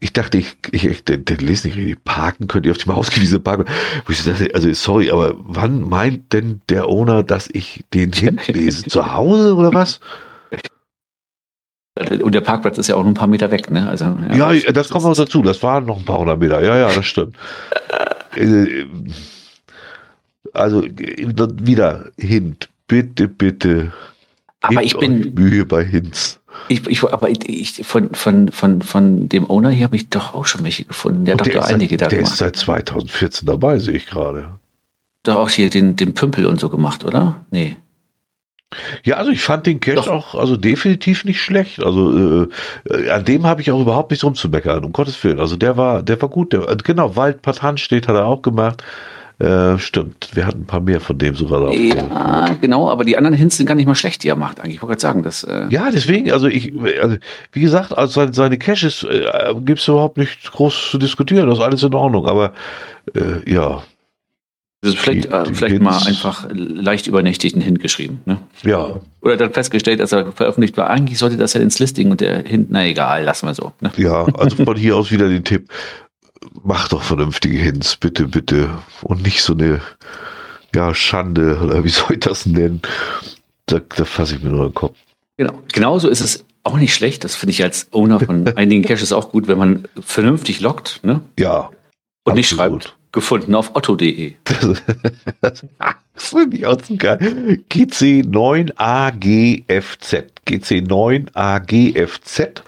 ich 0.00 0.14
dachte, 0.14 0.38
ich, 0.38 0.56
ich, 0.72 0.86
ich 0.86 1.04
den, 1.04 1.26
den 1.26 1.38
lese 1.38 1.68
nicht 1.68 1.76
richtig. 1.76 2.02
Parken 2.04 2.48
könnt 2.48 2.64
ihr 2.64 2.72
auf 2.72 2.78
dem 2.78 2.92
ausgewiesenen 2.92 3.42
Park. 3.42 3.68
Wo 4.06 4.12
ich 4.12 4.24
dachte, 4.24 4.50
also 4.54 4.72
sorry, 4.72 5.10
aber 5.10 5.34
wann 5.36 5.86
meint 5.86 6.32
denn 6.32 6.62
der 6.70 6.88
Owner, 6.88 7.22
dass 7.22 7.48
ich 7.52 7.84
den 7.92 8.12
Hint 8.12 8.48
lese? 8.48 8.84
Zu 8.84 9.12
Hause 9.12 9.54
oder 9.54 9.74
was? 9.74 10.00
Und 12.22 12.34
der 12.34 12.40
Parkplatz 12.40 12.78
ist 12.78 12.88
ja 12.88 12.94
auch 12.94 13.02
nur 13.02 13.10
ein 13.10 13.14
paar 13.14 13.26
Meter 13.26 13.50
weg, 13.50 13.70
ne? 13.70 13.86
Also, 13.88 14.16
ja, 14.32 14.52
ja 14.52 14.72
das 14.72 14.88
kommt 14.88 15.04
auch 15.04 15.14
dazu. 15.14 15.42
Das 15.42 15.62
waren 15.62 15.84
noch 15.84 15.98
ein 15.98 16.04
paar 16.04 16.18
hundert 16.18 16.38
Meter. 16.38 16.62
Ja, 16.62 16.76
ja, 16.76 16.92
das 16.92 17.06
stimmt. 17.06 17.36
Äh, 18.36 18.86
also 20.52 20.84
wieder 20.84 22.12
Hint. 22.16 22.68
Bitte, 22.86 23.26
bitte. 23.26 23.92
Aber 24.60 24.82
ich 24.82 24.96
bin. 24.96 25.34
Mühe 25.34 25.64
bei 25.64 25.84
Hints. 25.84 26.40
Ich, 26.68 26.86
ich, 26.86 27.02
aber 27.04 27.28
ich, 27.30 27.84
von, 27.84 28.14
von, 28.14 28.50
von, 28.50 28.82
von 28.82 29.28
dem 29.28 29.48
Owner 29.48 29.70
hier 29.70 29.84
habe 29.84 29.96
ich 29.96 30.10
doch 30.10 30.34
auch 30.34 30.46
schon 30.46 30.64
welche 30.64 30.84
gefunden. 30.84 31.24
Der 31.24 31.34
hat 31.34 31.54
doch 31.54 31.62
einige 31.62 31.96
da 31.96 32.08
Der 32.08 32.18
gemacht. 32.18 32.32
ist 32.32 32.38
seit 32.38 32.56
2014 32.56 33.46
dabei, 33.46 33.78
sehe 33.78 33.94
ich 33.94 34.06
gerade. 34.06 34.58
Doch 35.22 35.36
auch 35.36 35.50
hier 35.50 35.70
den, 35.70 35.96
den 35.96 36.14
Pümpel 36.14 36.46
und 36.46 36.60
so 36.60 36.68
gemacht, 36.68 37.04
oder? 37.04 37.44
Nee. 37.50 37.76
Ja, 39.04 39.16
also 39.16 39.32
ich 39.32 39.42
fand 39.42 39.66
den 39.66 39.80
Cash 39.80 40.06
auch 40.06 40.36
also 40.36 40.56
definitiv 40.56 41.24
nicht 41.24 41.40
schlecht. 41.40 41.82
Also 41.82 42.46
äh, 42.88 43.10
an 43.10 43.24
dem 43.24 43.44
habe 43.44 43.60
ich 43.60 43.70
auch 43.72 43.80
überhaupt 43.80 44.12
nichts 44.12 44.24
rumzumeckern, 44.24 44.84
um 44.84 44.92
Gottes 44.92 45.22
Willen. 45.24 45.40
Also 45.40 45.56
der 45.56 45.76
war, 45.76 46.02
der 46.02 46.22
war 46.22 46.28
gut. 46.28 46.52
Der, 46.52 46.76
genau, 46.76 47.16
Waldpatan 47.16 47.78
steht, 47.78 48.06
hat 48.06 48.14
er 48.14 48.26
auch 48.26 48.42
gemacht. 48.42 48.84
Äh, 49.40 49.78
stimmt, 49.78 50.28
wir 50.34 50.46
hatten 50.46 50.60
ein 50.60 50.66
paar 50.66 50.80
mehr 50.80 51.00
von 51.00 51.16
dem 51.16 51.34
sogar 51.34 51.60
drauf. 51.60 51.74
Ja, 51.74 52.54
genau, 52.60 52.90
aber 52.90 53.04
die 53.04 53.16
anderen 53.16 53.34
Hints 53.34 53.56
sind 53.56 53.64
gar 53.64 53.74
nicht 53.74 53.86
mal 53.86 53.94
schlecht, 53.94 54.22
die 54.22 54.28
er 54.28 54.36
macht, 54.36 54.60
eigentlich. 54.60 54.74
Ich 54.74 54.82
wollte 54.82 54.90
gerade 54.90 55.00
sagen, 55.00 55.22
dass. 55.22 55.44
Äh 55.44 55.66
ja, 55.70 55.90
deswegen, 55.90 56.30
also 56.30 56.46
ich, 56.46 56.74
also, 57.00 57.16
wie 57.52 57.60
gesagt, 57.60 57.96
also 57.96 58.12
seine, 58.12 58.34
seine 58.34 58.58
Caches 58.58 59.02
äh, 59.02 59.54
gibt 59.64 59.80
es 59.80 59.88
überhaupt 59.88 60.18
nicht 60.18 60.52
groß 60.52 60.90
zu 60.90 60.98
diskutieren, 60.98 61.48
das 61.48 61.56
ist 61.56 61.64
alles 61.64 61.82
in 61.82 61.94
Ordnung, 61.94 62.26
aber 62.26 62.52
äh, 63.14 63.50
ja. 63.50 63.82
Also 64.84 64.96
vielleicht, 64.96 65.24
die, 65.24 65.28
äh, 65.28 65.44
die 65.44 65.54
vielleicht 65.54 65.80
mal 65.80 66.02
einfach 66.06 66.46
leicht 66.52 67.06
übernächtigen 67.06 67.62
Hint 67.62 67.80
geschrieben. 67.80 68.20
Ne? 68.26 68.36
Ja. 68.62 69.00
Oder 69.22 69.38
dann 69.38 69.54
festgestellt, 69.54 70.00
dass 70.00 70.12
er 70.12 70.32
veröffentlicht 70.32 70.76
war, 70.76 70.90
eigentlich 70.90 71.18
sollte 71.18 71.38
das 71.38 71.54
ja 71.54 71.62
ins 71.62 71.78
Listing 71.78 72.10
und 72.10 72.20
der 72.20 72.42
Hint, 72.42 72.66
na 72.70 72.84
egal, 72.84 73.24
lassen 73.24 73.46
wir 73.46 73.54
so. 73.54 73.72
Ne? 73.80 73.90
Ja, 73.96 74.26
also 74.34 74.62
von 74.62 74.76
hier 74.76 74.96
aus 74.96 75.10
wieder 75.10 75.30
den 75.30 75.44
Tipp 75.44 75.70
mach 76.62 76.88
doch 76.88 77.02
vernünftige 77.02 77.58
Hints, 77.58 77.96
bitte, 77.96 78.28
bitte. 78.28 78.70
Und 79.02 79.22
nicht 79.22 79.42
so 79.42 79.52
eine, 79.52 79.80
ja, 80.74 80.94
Schande, 80.94 81.58
oder 81.58 81.84
wie 81.84 81.88
soll 81.88 82.12
ich 82.12 82.20
das 82.20 82.46
nennen? 82.46 82.80
Da, 83.66 83.80
da 83.80 84.04
fasse 84.04 84.36
ich 84.36 84.42
mir 84.42 84.50
nur 84.50 84.68
den 84.68 84.74
Kopf. 84.74 84.96
Genau. 85.36 85.62
Genauso 85.72 86.08
ist 86.08 86.20
es 86.20 86.44
auch 86.64 86.76
nicht 86.76 86.94
schlecht. 86.94 87.24
Das 87.24 87.34
finde 87.34 87.52
ich 87.52 87.62
als 87.62 87.88
Owner 87.92 88.20
von 88.20 88.46
einigen 88.56 88.82
Caches 88.82 89.12
auch 89.12 89.30
gut, 89.30 89.48
wenn 89.48 89.58
man 89.58 89.88
vernünftig 90.00 90.60
lockt, 90.60 91.00
ne? 91.02 91.20
Ja. 91.38 91.70
Und 92.24 92.34
nicht 92.34 92.50
schreibt, 92.50 92.94
gefunden 93.12 93.54
auf 93.54 93.74
otto.de. 93.74 94.34
das 95.40 95.64
finde 96.16 96.56
ich 96.56 96.66
auch 96.66 96.76
so 96.82 96.96
geil. 96.96 97.64
GC9AGFZ. 97.70 100.24
GC9AGFZ. 100.46 102.62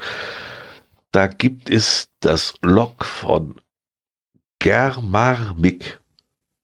Da 1.12 1.26
gibt 1.26 1.68
es 1.68 2.08
das 2.20 2.54
Log 2.62 3.04
von 3.04 3.56
Germarmik. 4.62 5.98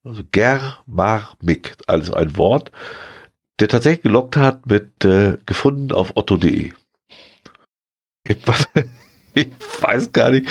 Also 0.05 0.23
Germarmik, 0.31 1.77
alles 1.89 2.12
ein 2.12 2.37
Wort, 2.37 2.70
der 3.59 3.66
tatsächlich 3.69 4.03
gelockt 4.03 4.37
hat 4.37 4.66
mit 4.66 5.05
äh, 5.05 5.37
gefunden 5.45 5.91
auf 5.91 6.12
otto.de. 6.16 6.73
ich 9.35 9.49
weiß 9.81 10.12
gar 10.12 10.31
nicht, 10.31 10.49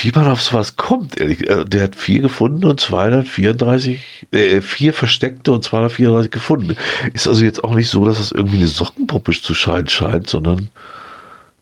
wie 0.00 0.12
man 0.12 0.28
auf 0.28 0.40
sowas 0.40 0.76
kommt, 0.76 1.18
ehrlich. 1.20 1.50
Also, 1.50 1.64
der 1.64 1.82
hat 1.82 1.96
vier 1.96 2.22
gefunden 2.22 2.64
und 2.64 2.80
234, 2.80 4.28
äh, 4.30 4.60
vier 4.60 4.94
versteckte 4.94 5.50
und 5.50 5.64
234 5.64 6.30
gefunden. 6.30 6.76
Ist 7.12 7.26
also 7.26 7.44
jetzt 7.44 7.64
auch 7.64 7.74
nicht 7.74 7.90
so, 7.90 8.04
dass 8.04 8.18
das 8.18 8.30
irgendwie 8.30 8.58
eine 8.58 8.68
Sockenpuppe 8.68 9.32
zu 9.32 9.54
scheinen 9.54 9.88
scheint, 9.88 10.30
sondern 10.30 10.70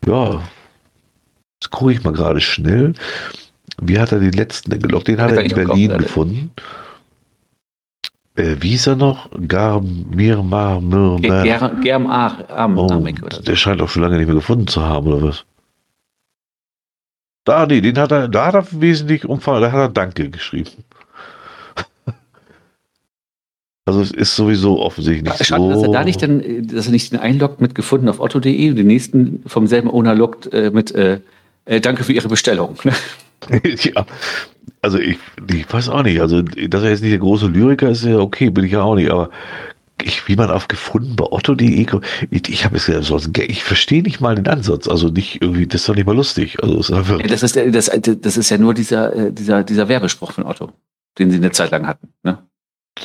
ja, 0.05 0.43
jetzt 1.59 1.71
gucke 1.71 1.93
ich 1.93 2.03
mal 2.03 2.13
gerade 2.13 2.41
schnell. 2.41 2.93
Wie 3.81 3.99
hat 3.99 4.11
er 4.11 4.19
den 4.19 4.33
letzten 4.33 4.71
denn 4.71 4.81
gelockt? 4.81 5.07
Den 5.07 5.21
hat 5.21 5.31
er 5.31 5.43
in 5.43 5.53
Berlin 5.53 5.97
gefunden. 5.97 6.51
Äh, 8.35 8.55
wie 8.59 8.69
hieß 8.69 8.87
er 8.87 8.95
noch? 8.95 9.29
Garmir 9.47 10.41
Mar 10.41 10.81
Germ 10.81 12.07
oh, 12.77 13.07
Der 13.45 13.55
scheint 13.55 13.81
auch 13.81 13.89
schon 13.89 14.01
lange 14.01 14.17
nicht 14.17 14.25
mehr 14.25 14.35
gefunden 14.35 14.67
zu 14.67 14.81
haben, 14.81 15.07
oder 15.07 15.21
was? 15.21 15.45
Da, 17.45 17.65
nee, 17.65 17.81
den 17.81 17.97
hat 17.97 18.11
er, 18.11 18.27
da 18.27 18.47
hat 18.47 18.55
er 18.55 18.65
wesentlich 18.81 19.25
umfang, 19.25 19.61
da 19.61 19.71
hat 19.71 19.79
er 19.79 19.89
Danke 19.89 20.29
geschrieben. 20.29 20.71
Also 23.85 23.99
es 23.99 24.11
ist 24.11 24.37
sowieso 24.37 24.79
offensichtlich 24.79 25.29
nicht 25.29 25.45
Schade, 25.45 25.61
so. 25.61 25.69
dass 25.71 25.83
er 25.83 25.91
da 25.91 26.05
nicht 26.05 26.21
dann, 26.23 26.41
dass 26.67 26.85
er 26.85 26.93
nicht 26.93 27.11
den 27.11 27.19
einloggt 27.19 27.59
mit 27.59 27.75
gefunden 27.75 28.07
auf 28.07 28.21
otto.de 28.21 28.69
und 28.69 28.77
den 28.77 28.87
nächsten 28.87 29.43
vom 29.45 29.67
selben 29.67 29.89
Owner 29.89 30.15
loggt 30.15 30.53
äh, 30.53 30.71
mit 30.71 30.95
äh, 30.95 31.19
äh, 31.65 31.81
Danke 31.81 32.05
für 32.05 32.13
Ihre 32.13 32.29
Bestellung. 32.29 32.77
ja, 33.63 34.05
also 34.81 34.99
ich, 34.99 35.17
ich 35.49 35.71
weiß 35.71 35.89
auch 35.89 36.03
nicht. 36.03 36.19
Also, 36.19 36.41
dass 36.41 36.83
er 36.83 36.89
jetzt 36.89 37.01
nicht 37.01 37.11
der 37.11 37.19
große 37.19 37.47
Lyriker 37.47 37.89
ist, 37.89 38.03
ja 38.03 38.17
okay, 38.17 38.49
bin 38.49 38.65
ich 38.65 38.73
ja 38.73 38.81
auch 38.81 38.95
nicht. 38.95 39.09
Aber 39.09 39.29
ich, 40.01 40.27
wie 40.27 40.35
man 40.35 40.51
auf 40.51 40.67
gefunden 40.67 41.15
bei 41.15 41.25
Otto.de 41.25 41.87
ich, 42.29 42.49
ich 42.49 42.65
habe 42.65 42.75
es 42.75 42.87
ja 42.87 43.01
sonst, 43.01 43.37
ich 43.37 43.63
verstehe 43.63 44.03
nicht 44.03 44.19
mal 44.19 44.35
den 44.35 44.47
Ansatz. 44.47 44.87
Also 44.87 45.09
nicht 45.09 45.41
irgendwie, 45.41 45.67
das 45.67 45.81
ist 45.81 45.89
doch 45.89 45.95
nicht 45.95 46.05
mal 46.05 46.15
lustig. 46.15 46.61
Also 46.61 46.79
ist 46.79 46.91
einfach 46.91 47.21
das 47.21 47.43
ist 47.43 47.55
das, 47.55 47.91
das 48.19 48.37
ist 48.37 48.49
ja 48.49 48.57
nur 48.57 48.73
dieser, 48.73 49.15
äh, 49.15 49.31
dieser, 49.31 49.63
dieser 49.63 49.87
Werbespruch 49.87 50.31
von 50.31 50.45
Otto, 50.45 50.71
den 51.17 51.31
sie 51.31 51.37
eine 51.37 51.51
Zeit 51.51 51.71
lang 51.71 51.87
hatten. 51.87 52.09
Ne? 52.23 52.39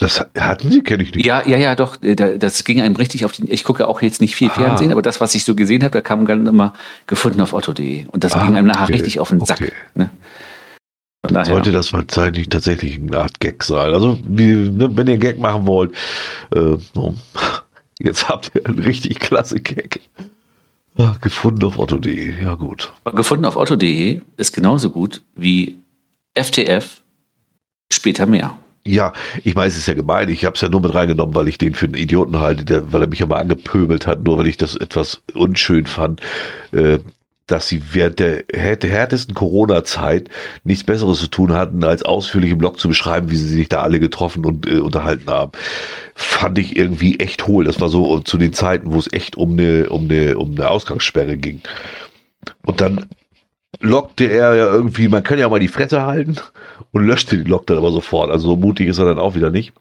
Das 0.01 0.25
hatten 0.39 0.71
sie, 0.71 0.83
kenne 0.83 1.03
ich 1.03 1.15
nicht. 1.15 1.25
Ja, 1.25 1.47
ja, 1.47 1.57
ja, 1.57 1.75
doch. 1.75 2.03
Äh, 2.03 2.15
das 2.15 2.63
ging 2.65 2.81
einem 2.81 2.97
richtig 2.97 3.25
auf 3.25 3.33
den. 3.33 3.51
Ich 3.51 3.65
gucke 3.65 3.89
auch 3.89 4.03
jetzt 4.03 4.21
nicht 4.21 4.37
viel 4.37 4.51
ah. 4.51 4.55
Fernsehen, 4.55 4.93
aber 4.93 5.03
das, 5.03 5.21
was 5.21 5.35
ich 5.35 5.45
so 5.45 5.55
gesehen 5.55 5.83
habe, 5.83 5.93
da 5.93 6.01
kam 6.03 6.27
dann 6.27 6.47
immer 6.47 6.75
gefunden 7.07 7.41
auf 7.41 7.53
Otto.de. 7.53 8.07
Und 8.07 8.23
das 8.23 8.35
ah, 8.35 8.45
ging 8.45 8.57
einem 8.57 8.67
nachher 8.67 8.85
okay. 8.85 8.93
richtig 8.93 9.19
auf 9.19 9.31
den 9.31 9.45
Sack. 9.45 9.61
Okay. 9.63 9.73
Ne? 9.95 10.11
Daher. 11.23 11.47
Sollte 11.47 11.73
das 11.73 11.93
wahrscheinlich 11.93 12.49
tatsächlich 12.49 12.99
eine 12.99 13.19
Art 13.19 13.41
Gag 13.41 13.63
sein. 13.65 13.93
Also, 13.93 14.19
wie, 14.25 14.71
ne, 14.71 14.89
wenn 14.97 15.09
ihr 15.09 15.19
Gag 15.19 15.39
machen 15.39 15.67
wollt, 15.67 15.95
äh, 16.55 16.77
jetzt 17.99 18.29
habt 18.29 18.53
ihr 18.55 18.67
einen 18.67 18.79
richtig 18.79 19.19
klasse 19.19 19.61
Gag. 19.61 20.01
Ja, 20.97 21.17
gefunden 21.21 21.65
auf 21.65 21.79
otto.de, 21.79 22.43
ja 22.43 22.55
gut. 22.55 22.93
Gefunden 23.15 23.45
auf 23.45 23.57
otto.de 23.57 24.21
ist 24.37 24.53
genauso 24.53 24.91
gut 24.91 25.23
wie 25.35 25.79
FTF 26.35 27.03
später 27.93 28.27
mehr. 28.27 28.59
Ja, 28.89 29.13
ich 29.45 29.55
weiß, 29.55 29.75
es 29.75 29.81
ist 29.81 29.87
ja 29.87 29.95
gemein. 29.95 30.31
Ich 30.31 30.47
habe 30.47 30.55
es 30.55 30.63
ja 30.63 30.69
nur 30.71 30.81
mit 30.81 30.95
reingenommen, 30.95 31.35
weil 31.35 31.49
ich 31.49 31.59
den 31.59 31.75
für 31.75 31.85
einen 31.85 31.95
Idioten 31.95 32.41
halte, 32.41 32.65
der, 32.65 32.91
weil 32.91 33.03
er 33.03 33.09
mich 33.09 33.19
ja 33.19 33.27
mal 33.27 33.39
angepöbelt 33.39 34.07
hat, 34.07 34.25
nur 34.25 34.39
weil 34.39 34.47
ich 34.47 34.57
das 34.57 34.77
etwas 34.77 35.21
unschön 35.35 35.85
fand. 35.87 36.23
Äh, 36.73 36.99
dass 37.47 37.67
sie 37.67 37.83
während 37.93 38.19
der 38.19 38.45
härtesten 38.53 39.35
Corona-Zeit 39.35 40.29
nichts 40.65 40.85
Besseres 40.85 41.19
zu 41.19 41.29
tun 41.29 41.55
hatten, 41.55 41.83
als 41.83 42.03
ausführlich 42.03 42.51
im 42.51 42.59
Blog 42.59 42.79
zu 42.79 42.89
beschreiben, 42.89 43.31
wie 43.31 43.37
sie 43.37 43.49
sich 43.49 43.71
da 43.71 43.81
alle 43.81 44.01
getroffen 44.01 44.45
und 44.45 44.67
äh, 44.67 44.79
unterhalten 44.79 45.31
haben. 45.31 45.53
Fand 46.15 46.59
ich 46.59 46.77
irgendwie 46.77 47.19
echt 47.21 47.47
hohl. 47.47 47.65
Das 47.65 47.81
war 47.81 47.89
so 47.89 48.21
zu 48.21 48.37
den 48.37 48.53
Zeiten, 48.53 48.93
wo 48.93 48.99
es 48.99 49.13
echt 49.13 49.37
um 49.37 49.53
eine, 49.53 49.89
um 49.89 50.05
eine, 50.05 50.39
um 50.39 50.53
eine 50.53 50.69
Ausgangssperre 50.69 51.37
ging. 51.39 51.63
Und 52.67 52.81
dann 52.81 53.07
lockte 53.81 54.25
er 54.25 54.55
ja 54.55 54.67
irgendwie, 54.67 55.09
man 55.09 55.23
kann 55.23 55.39
ja 55.39 55.49
mal 55.49 55.61
die 55.61 55.69
Fresse 55.69 56.03
halten 56.03 56.37
und 56.93 57.05
löschte 57.05 57.37
die 57.37 57.49
Lok 57.49 57.67
dann 57.67 57.79
aber 57.79 57.93
sofort. 57.93 58.31
Also 58.31 58.49
so 58.49 58.57
mutig 58.57 58.89
ist 58.89 58.99
er 58.99 59.07
dann 59.07 59.19
auch 59.19 59.35
wieder 59.35 59.51
nicht. 59.51 59.73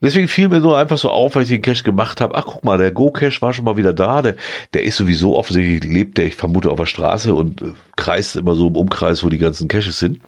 Deswegen 0.00 0.28
fiel 0.28 0.50
mir 0.50 0.60
so 0.60 0.74
einfach 0.74 0.98
so 0.98 1.08
auf, 1.08 1.34
als 1.34 1.48
ich 1.48 1.56
den 1.56 1.62
Cache 1.62 1.82
gemacht 1.82 2.20
habe. 2.20 2.34
Ach, 2.34 2.44
guck 2.44 2.62
mal, 2.62 2.76
der 2.76 2.92
Go-Cache 2.92 3.40
war 3.40 3.54
schon 3.54 3.64
mal 3.64 3.78
wieder 3.78 3.94
da. 3.94 4.20
Der, 4.20 4.36
der 4.74 4.82
ist 4.82 4.96
sowieso 4.96 5.36
offensichtlich, 5.36 5.90
lebt 5.90 6.18
der, 6.18 6.26
ich 6.26 6.34
vermute, 6.34 6.70
auf 6.70 6.78
der 6.78 6.86
Straße 6.86 7.34
und 7.34 7.62
äh, 7.62 7.72
kreist 7.96 8.36
immer 8.36 8.54
so 8.54 8.68
im 8.68 8.76
Umkreis, 8.76 9.24
wo 9.24 9.30
die 9.30 9.38
ganzen 9.38 9.66
Caches 9.66 9.98
sind. 9.98 10.20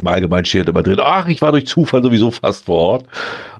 Im 0.00 0.06
Allgemeinen 0.06 0.44
steht 0.44 0.68
immer 0.68 0.84
drin, 0.84 1.00
ach, 1.02 1.26
ich 1.26 1.42
war 1.42 1.50
durch 1.50 1.66
Zufall 1.66 2.04
sowieso 2.04 2.30
fast 2.30 2.66
vor 2.66 2.76
Ort. 2.76 3.06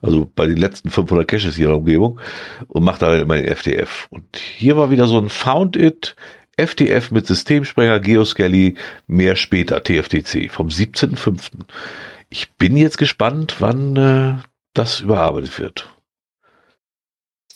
Also 0.02 0.30
bei 0.36 0.46
den 0.46 0.56
letzten 0.56 0.88
500 0.88 1.26
Caches 1.26 1.56
hier 1.56 1.64
in 1.64 1.72
der 1.72 1.78
Umgebung 1.78 2.20
und 2.68 2.84
macht 2.84 3.02
da 3.02 3.16
immer 3.16 3.34
den 3.34 3.52
FTF. 3.56 4.06
Und 4.10 4.36
hier 4.36 4.76
war 4.76 4.92
wieder 4.92 5.08
so 5.08 5.18
ein 5.18 5.30
Found 5.30 5.74
It 5.74 6.14
FTF 6.58 7.10
mit 7.10 7.26
Systemsprenger 7.26 8.00
Geoskelly, 8.00 8.74
mehr 9.06 9.36
später, 9.36 9.82
TFTC, 9.82 10.50
vom 10.50 10.68
17.05. 10.68 11.40
Ich 12.30 12.52
bin 12.54 12.76
jetzt 12.76 12.98
gespannt, 12.98 13.56
wann 13.60 13.96
äh, 13.96 14.34
das 14.74 15.00
überarbeitet 15.00 15.58
wird. 15.58 15.88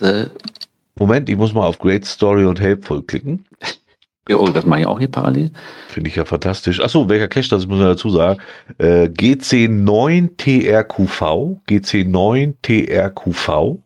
Äh. 0.01 0.27
Moment, 0.95 1.29
ich 1.29 1.37
muss 1.37 1.53
mal 1.53 1.67
auf 1.67 1.79
Great 1.79 2.05
Story 2.05 2.45
und 2.45 2.61
Helpful 2.61 3.03
klicken. 3.03 3.47
Ja, 4.29 4.37
oh, 4.37 4.47
das 4.47 4.65
mache 4.65 4.83
ich 4.83 4.87
auch 4.87 5.01
hier 5.01 5.11
parallel. 5.11 5.51
Finde 5.89 6.09
ich 6.09 6.15
ja 6.15 6.25
fantastisch. 6.25 6.81
Achso, 6.81 7.09
welcher 7.09 7.27
Cache, 7.27 7.49
das 7.49 7.67
muss 7.67 7.81
man 7.81 7.89
dazu 7.89 8.09
sagen. 8.09 8.41
Äh, 8.79 9.07
GC9TRQV, 9.07 11.59
GC9TRQV. 11.69 13.79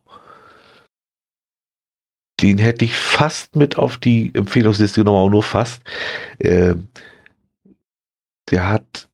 Den 2.40 2.58
hätte 2.58 2.84
ich 2.84 2.94
fast 2.94 3.56
mit 3.56 3.78
auf 3.78 3.96
die 3.96 4.30
Empfehlungsliste 4.34 5.00
genommen, 5.00 5.20
aber 5.20 5.30
nur 5.30 5.42
fast. 5.42 5.82
Äh, 6.38 6.74
der 8.50 8.68
hat, 8.68 9.08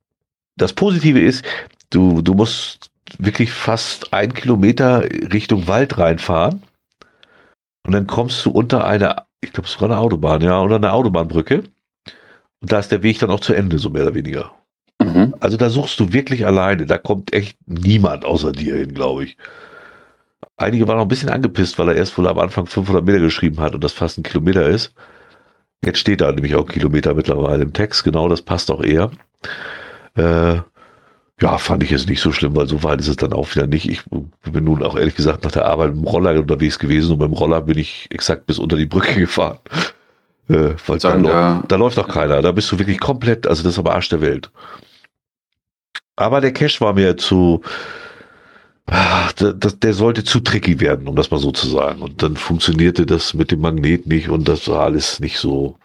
das 0.56 0.72
Positive 0.72 1.20
ist, 1.20 1.44
du, 1.90 2.20
du 2.20 2.34
musst 2.34 2.90
wirklich 3.18 3.52
fast 3.52 4.12
ein 4.12 4.34
Kilometer 4.34 5.02
Richtung 5.32 5.68
Wald 5.68 5.98
reinfahren. 5.98 6.62
Und 7.84 7.92
dann 7.92 8.06
kommst 8.06 8.44
du 8.44 8.50
unter 8.50 8.86
einer, 8.86 9.26
ich 9.40 9.52
glaube, 9.52 9.68
es 9.68 9.80
war 9.80 9.90
eine 9.90 9.98
Autobahn, 9.98 10.40
ja, 10.40 10.58
unter 10.60 10.76
einer 10.76 10.92
Autobahnbrücke. 10.92 11.64
Und 12.60 12.72
da 12.72 12.78
ist 12.78 12.92
der 12.92 13.02
Weg 13.02 13.18
dann 13.18 13.30
auch 13.30 13.40
zu 13.40 13.54
Ende, 13.54 13.78
so 13.78 13.90
mehr 13.90 14.04
oder 14.04 14.14
weniger. 14.14 14.52
Mhm. 15.00 15.34
Also 15.40 15.56
da 15.56 15.68
suchst 15.68 15.98
du 15.98 16.12
wirklich 16.12 16.46
alleine. 16.46 16.86
Da 16.86 16.98
kommt 16.98 17.32
echt 17.32 17.56
niemand 17.66 18.24
außer 18.24 18.52
dir 18.52 18.76
hin, 18.76 18.94
glaube 18.94 19.24
ich. 19.24 19.36
Einige 20.62 20.86
waren 20.86 20.96
noch 20.96 21.04
ein 21.04 21.08
bisschen 21.08 21.28
angepisst, 21.28 21.78
weil 21.78 21.88
er 21.88 21.96
erst 21.96 22.16
wohl 22.16 22.28
am 22.28 22.38
Anfang 22.38 22.66
500 22.66 23.04
Meter 23.04 23.18
geschrieben 23.20 23.60
hat 23.60 23.74
und 23.74 23.82
das 23.82 23.92
fast 23.92 24.18
ein 24.18 24.22
Kilometer 24.22 24.66
ist. 24.66 24.94
Jetzt 25.84 25.98
steht 25.98 26.20
da 26.20 26.30
nämlich 26.30 26.54
auch 26.54 26.66
Kilometer 26.66 27.14
mittlerweile 27.14 27.64
im 27.64 27.72
Text. 27.72 28.04
Genau, 28.04 28.28
das 28.28 28.42
passt 28.42 28.70
auch 28.70 28.82
eher. 28.82 29.10
Äh, 30.14 30.60
ja, 31.40 31.58
fand 31.58 31.82
ich 31.82 31.90
jetzt 31.90 32.08
nicht 32.08 32.20
so 32.20 32.30
schlimm, 32.30 32.54
weil 32.54 32.68
so 32.68 32.84
weit 32.84 33.00
ist 33.00 33.08
es 33.08 33.16
dann 33.16 33.32
auch 33.32 33.52
wieder 33.52 33.66
nicht. 33.66 33.88
Ich 33.88 34.04
bin 34.08 34.64
nun 34.64 34.82
auch 34.84 34.96
ehrlich 34.96 35.16
gesagt 35.16 35.42
nach 35.42 35.50
der 35.50 35.66
Arbeit 35.66 35.94
mit 35.94 36.04
dem 36.04 36.06
Roller 36.06 36.38
unterwegs 36.38 36.78
gewesen 36.78 37.12
und 37.12 37.18
mit 37.18 37.28
dem 37.28 37.34
Roller 37.34 37.60
bin 37.60 37.78
ich 37.78 38.06
exakt 38.10 38.46
bis 38.46 38.60
unter 38.60 38.76
die 38.76 38.86
Brücke 38.86 39.18
gefahren. 39.18 39.58
Äh, 40.48 40.74
weil 40.86 41.00
Sagen, 41.00 41.24
da, 41.24 41.30
da, 41.30 41.64
da 41.66 41.76
läuft 41.76 41.98
doch 41.98 42.08
keiner. 42.08 42.40
Da 42.42 42.52
bist 42.52 42.70
du 42.70 42.78
wirklich 42.78 43.00
komplett, 43.00 43.48
also 43.48 43.64
das 43.64 43.72
ist 43.72 43.78
aber 43.80 43.94
Arsch 43.94 44.10
der 44.10 44.20
Welt. 44.20 44.50
Aber 46.14 46.40
der 46.40 46.52
Cash 46.52 46.80
war 46.80 46.92
mir 46.92 47.16
zu, 47.16 47.62
der, 48.90 49.52
der 49.52 49.94
sollte 49.94 50.24
zu 50.24 50.40
tricky 50.40 50.80
werden, 50.80 51.08
um 51.08 51.16
das 51.16 51.30
mal 51.30 51.38
so 51.38 51.52
zu 51.52 51.68
sagen. 51.68 52.02
Und 52.02 52.22
dann 52.22 52.36
funktionierte 52.36 53.06
das 53.06 53.34
mit 53.34 53.50
dem 53.50 53.60
Magnet 53.60 54.06
nicht 54.06 54.28
und 54.28 54.48
das 54.48 54.68
war 54.68 54.80
alles 54.80 55.20
nicht 55.20 55.38
so. 55.38 55.76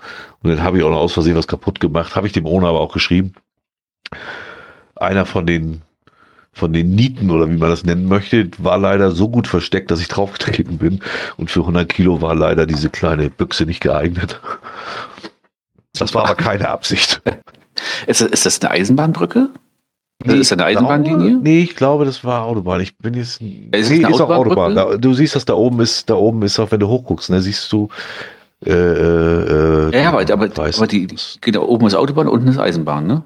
Und 0.41 0.49
dann 0.49 0.63
habe 0.63 0.77
ich 0.77 0.83
auch 0.83 0.89
noch 0.89 0.97
aus 0.97 1.13
Versehen 1.13 1.35
was 1.35 1.47
kaputt 1.47 1.79
gemacht, 1.79 2.15
habe 2.15 2.27
ich 2.27 2.33
dem 2.33 2.45
Owner 2.45 2.67
aber 2.67 2.79
auch 2.81 2.93
geschrieben 2.93 3.33
einer 5.01 5.25
von 5.25 5.45
den 5.45 5.81
von 6.53 6.73
den 6.73 6.89
Nieten 6.89 7.29
oder 7.29 7.47
wie 7.51 7.57
man 7.57 7.69
das 7.69 7.83
nennen 7.83 8.07
möchte, 8.07 8.49
war 8.57 8.79
leider 8.79 9.11
so 9.11 9.29
gut 9.29 9.45
versteckt, 9.45 9.91
dass 9.91 10.01
ich 10.01 10.07
draufgetreten 10.07 10.79
bin. 10.79 11.03
Und 11.37 11.51
für 11.51 11.59
100 11.59 11.87
Kilo 11.87 12.19
war 12.19 12.33
leider 12.33 12.65
diese 12.65 12.89
kleine 12.89 13.29
Büchse 13.29 13.65
nicht 13.65 13.79
geeignet. 13.79 14.41
Das 15.93 16.15
war 16.15 16.25
aber 16.25 16.33
keine 16.33 16.69
Absicht. 16.69 17.21
Ist, 18.07 18.21
ist 18.21 18.43
das 18.47 18.59
eine 18.61 18.71
Eisenbahnbrücke? 18.71 19.51
Nee, 20.25 20.33
ist 20.39 20.51
das 20.51 20.57
eine 20.57 20.65
Eisenbahnlinie? 20.65 21.29
Glaube, 21.29 21.43
nee, 21.43 21.61
ich 21.61 21.75
glaube, 21.75 22.05
das 22.05 22.23
war 22.23 22.43
Autobahn. 22.43 22.81
Ich 22.81 22.97
bin 22.97 23.13
jetzt. 23.13 23.39
Ist, 23.39 23.41
nee, 23.41 23.97
ist 23.97 24.21
auch 24.21 24.29
Autobahn. 24.29 24.75
Da, 24.75 24.97
du 24.97 25.13
siehst, 25.13 25.35
dass 25.35 25.45
da 25.45 25.53
oben 25.53 25.79
ist, 25.79 26.09
da 26.09 26.15
oben 26.15 26.41
ist 26.41 26.59
auch, 26.59 26.71
wenn 26.71 26.79
du 26.79 26.87
hochguckst, 26.87 27.29
ne, 27.29 27.41
siehst 27.41 27.71
du. 27.71 27.89
Äh, 28.65 28.71
äh, 28.71 30.01
ja, 30.01 30.09
aber, 30.09 30.21
aber, 30.21 30.49
aber 30.55 30.87
die, 30.87 31.07
genau, 31.41 31.65
oben 31.65 31.85
ist 31.85 31.93
Autobahn, 31.93 32.27
unten 32.27 32.47
ist 32.47 32.57
Eisenbahn, 32.57 33.05
ne? 33.05 33.23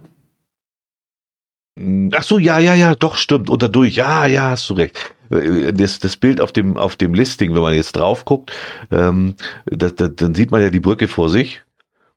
Hm, 1.79 2.11
ach 2.13 2.23
so, 2.23 2.37
ja, 2.37 2.59
ja, 2.59 2.73
ja, 2.75 2.95
doch, 2.95 3.15
stimmt. 3.15 3.49
Und 3.49 3.63
dadurch, 3.63 3.95
ja, 3.95 4.25
ja, 4.25 4.49
hast 4.49 4.69
du 4.69 4.73
recht. 4.73 5.15
Äh, 5.29 5.71
das, 5.71 5.99
das 5.99 6.17
Bild 6.17 6.41
auf 6.41 6.51
dem, 6.51 6.75
auf 6.75 6.97
dem 6.97 7.13
Listing, 7.13 7.53
wenn 7.55 7.61
man 7.61 7.73
jetzt 7.73 7.93
drauf 7.93 8.25
guckt, 8.25 8.51
ähm, 8.91 9.35
das, 9.65 9.95
das, 9.95 10.11
dann 10.15 10.35
sieht 10.35 10.51
man 10.51 10.61
ja 10.61 10.69
die 10.69 10.81
Brücke 10.81 11.07
vor 11.07 11.29
sich. 11.29 11.61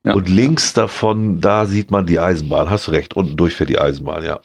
Ja. 0.05 0.15
Und 0.15 0.29
links 0.29 0.75
davon, 0.75 1.41
da 1.41 1.67
sieht 1.67 1.91
man 1.91 2.07
die 2.07 2.19
Eisenbahn. 2.19 2.71
Hast 2.71 2.91
recht, 2.91 3.15
unten 3.15 3.37
durch 3.37 3.55
für 3.55 3.67
die 3.67 3.79
Eisenbahn, 3.79 4.25
ja. 4.25 4.41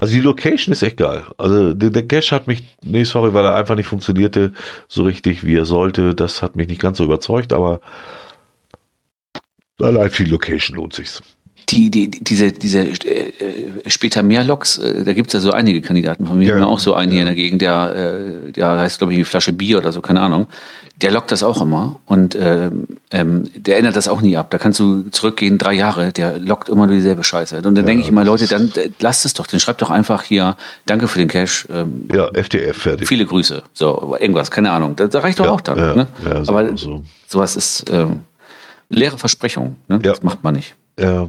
Also 0.00 0.14
die 0.14 0.20
Location 0.20 0.72
ist 0.72 0.82
echt 0.82 0.96
geil. 0.96 1.24
Also 1.36 1.74
der, 1.74 1.90
der 1.90 2.06
Cache 2.06 2.34
hat 2.34 2.46
mich, 2.46 2.62
nee, 2.82 3.04
sorry, 3.04 3.34
weil 3.34 3.44
er 3.44 3.56
einfach 3.56 3.74
nicht 3.74 3.88
funktionierte 3.88 4.52
so 4.86 5.02
richtig, 5.02 5.44
wie 5.44 5.56
er 5.56 5.64
sollte. 5.66 6.14
Das 6.14 6.40
hat 6.40 6.56
mich 6.56 6.68
nicht 6.68 6.80
ganz 6.80 6.98
so 6.98 7.04
überzeugt, 7.04 7.52
aber 7.52 7.80
Allein 9.80 10.10
für 10.10 10.24
die 10.24 10.30
Location 10.30 10.76
lohnt 10.76 10.94
sich's. 10.94 11.22
Die, 11.70 11.90
die, 11.90 12.10
diese, 12.10 12.52
diese 12.52 12.80
äh, 12.80 13.32
später 13.86 14.22
mehr 14.22 14.42
Loks, 14.42 14.78
äh, 14.78 15.04
da 15.04 15.12
gibt's 15.12 15.34
ja 15.34 15.40
so 15.40 15.52
einige 15.52 15.82
Kandidaten 15.82 16.26
von 16.26 16.38
mir, 16.38 16.56
ja, 16.58 16.64
auch 16.64 16.78
so 16.78 16.94
einen 16.94 17.12
ja. 17.12 17.14
hier 17.14 17.20
in 17.22 17.26
der 17.26 17.34
Gegend, 17.34 17.60
der, 17.60 17.94
äh, 18.46 18.52
der 18.52 18.78
heißt, 18.78 18.98
glaube 18.98 19.14
ich, 19.14 19.26
Flasche 19.26 19.52
Bier 19.52 19.78
oder 19.78 19.92
so, 19.92 20.00
keine 20.00 20.20
Ahnung. 20.20 20.46
Der 21.02 21.12
lockt 21.12 21.30
das 21.30 21.42
auch 21.42 21.60
immer 21.60 22.00
und 22.06 22.36
ähm, 22.40 22.86
ähm, 23.12 23.50
der 23.54 23.78
ändert 23.78 23.96
das 23.96 24.08
auch 24.08 24.20
nie 24.20 24.36
ab. 24.36 24.50
Da 24.50 24.58
kannst 24.58 24.80
du 24.80 25.02
zurückgehen, 25.10 25.58
drei 25.58 25.74
Jahre, 25.74 26.12
der 26.12 26.38
lockt 26.38 26.68
immer 26.68 26.86
nur 26.86 26.96
dieselbe 26.96 27.22
Scheiße. 27.22 27.58
Und 27.58 27.62
dann 27.64 27.76
ja, 27.76 27.82
denke 27.82 28.02
ich 28.02 28.08
immer, 28.08 28.24
Leute, 28.24 28.48
dann 28.48 28.72
äh, 28.74 28.90
lasst 28.98 29.24
es 29.24 29.34
doch, 29.34 29.46
dann 29.46 29.60
schreibt 29.60 29.80
doch 29.82 29.90
einfach 29.90 30.24
hier, 30.24 30.56
danke 30.86 31.06
für 31.06 31.18
den 31.18 31.28
Cash. 31.28 31.68
Ähm, 31.70 32.08
ja, 32.12 32.28
FTF 32.32 32.76
fertig. 32.76 33.06
Viele 33.06 33.26
Grüße. 33.26 33.62
So, 33.74 34.16
irgendwas, 34.18 34.50
keine 34.50 34.72
Ahnung. 34.72 34.96
Das, 34.96 35.10
das 35.10 35.22
reicht 35.22 35.38
doch 35.38 35.46
auch 35.48 35.60
dann. 35.60 35.78
ne? 35.78 36.06
Aber 36.48 36.76
so. 36.76 37.04
sowas 37.28 37.54
ist 37.54 37.84
ähm, 37.92 38.20
leere 38.88 39.18
Versprechung. 39.18 39.76
Ne? 39.86 39.96
Ja. 39.96 40.12
Das 40.12 40.22
macht 40.22 40.42
man 40.42 40.54
nicht. 40.54 40.74
Ja. 40.98 41.28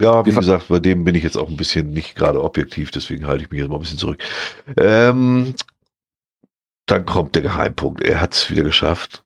Ja, 0.00 0.24
wie 0.24 0.32
gesagt, 0.32 0.68
bei 0.68 0.78
dem 0.78 1.04
bin 1.04 1.14
ich 1.16 1.24
jetzt 1.24 1.36
auch 1.36 1.48
ein 1.48 1.56
bisschen 1.56 1.90
nicht 1.90 2.14
gerade 2.14 2.42
objektiv, 2.42 2.90
deswegen 2.92 3.26
halte 3.26 3.44
ich 3.44 3.50
mich 3.50 3.60
jetzt 3.60 3.68
mal 3.68 3.76
ein 3.76 3.80
bisschen 3.80 3.98
zurück. 3.98 4.22
Ähm, 4.76 5.54
dann 6.86 7.04
kommt 7.04 7.34
der 7.34 7.42
Geheimpunkt. 7.42 8.02
Er 8.02 8.20
hat 8.20 8.34
es 8.34 8.50
wieder 8.50 8.62
geschafft. 8.62 9.24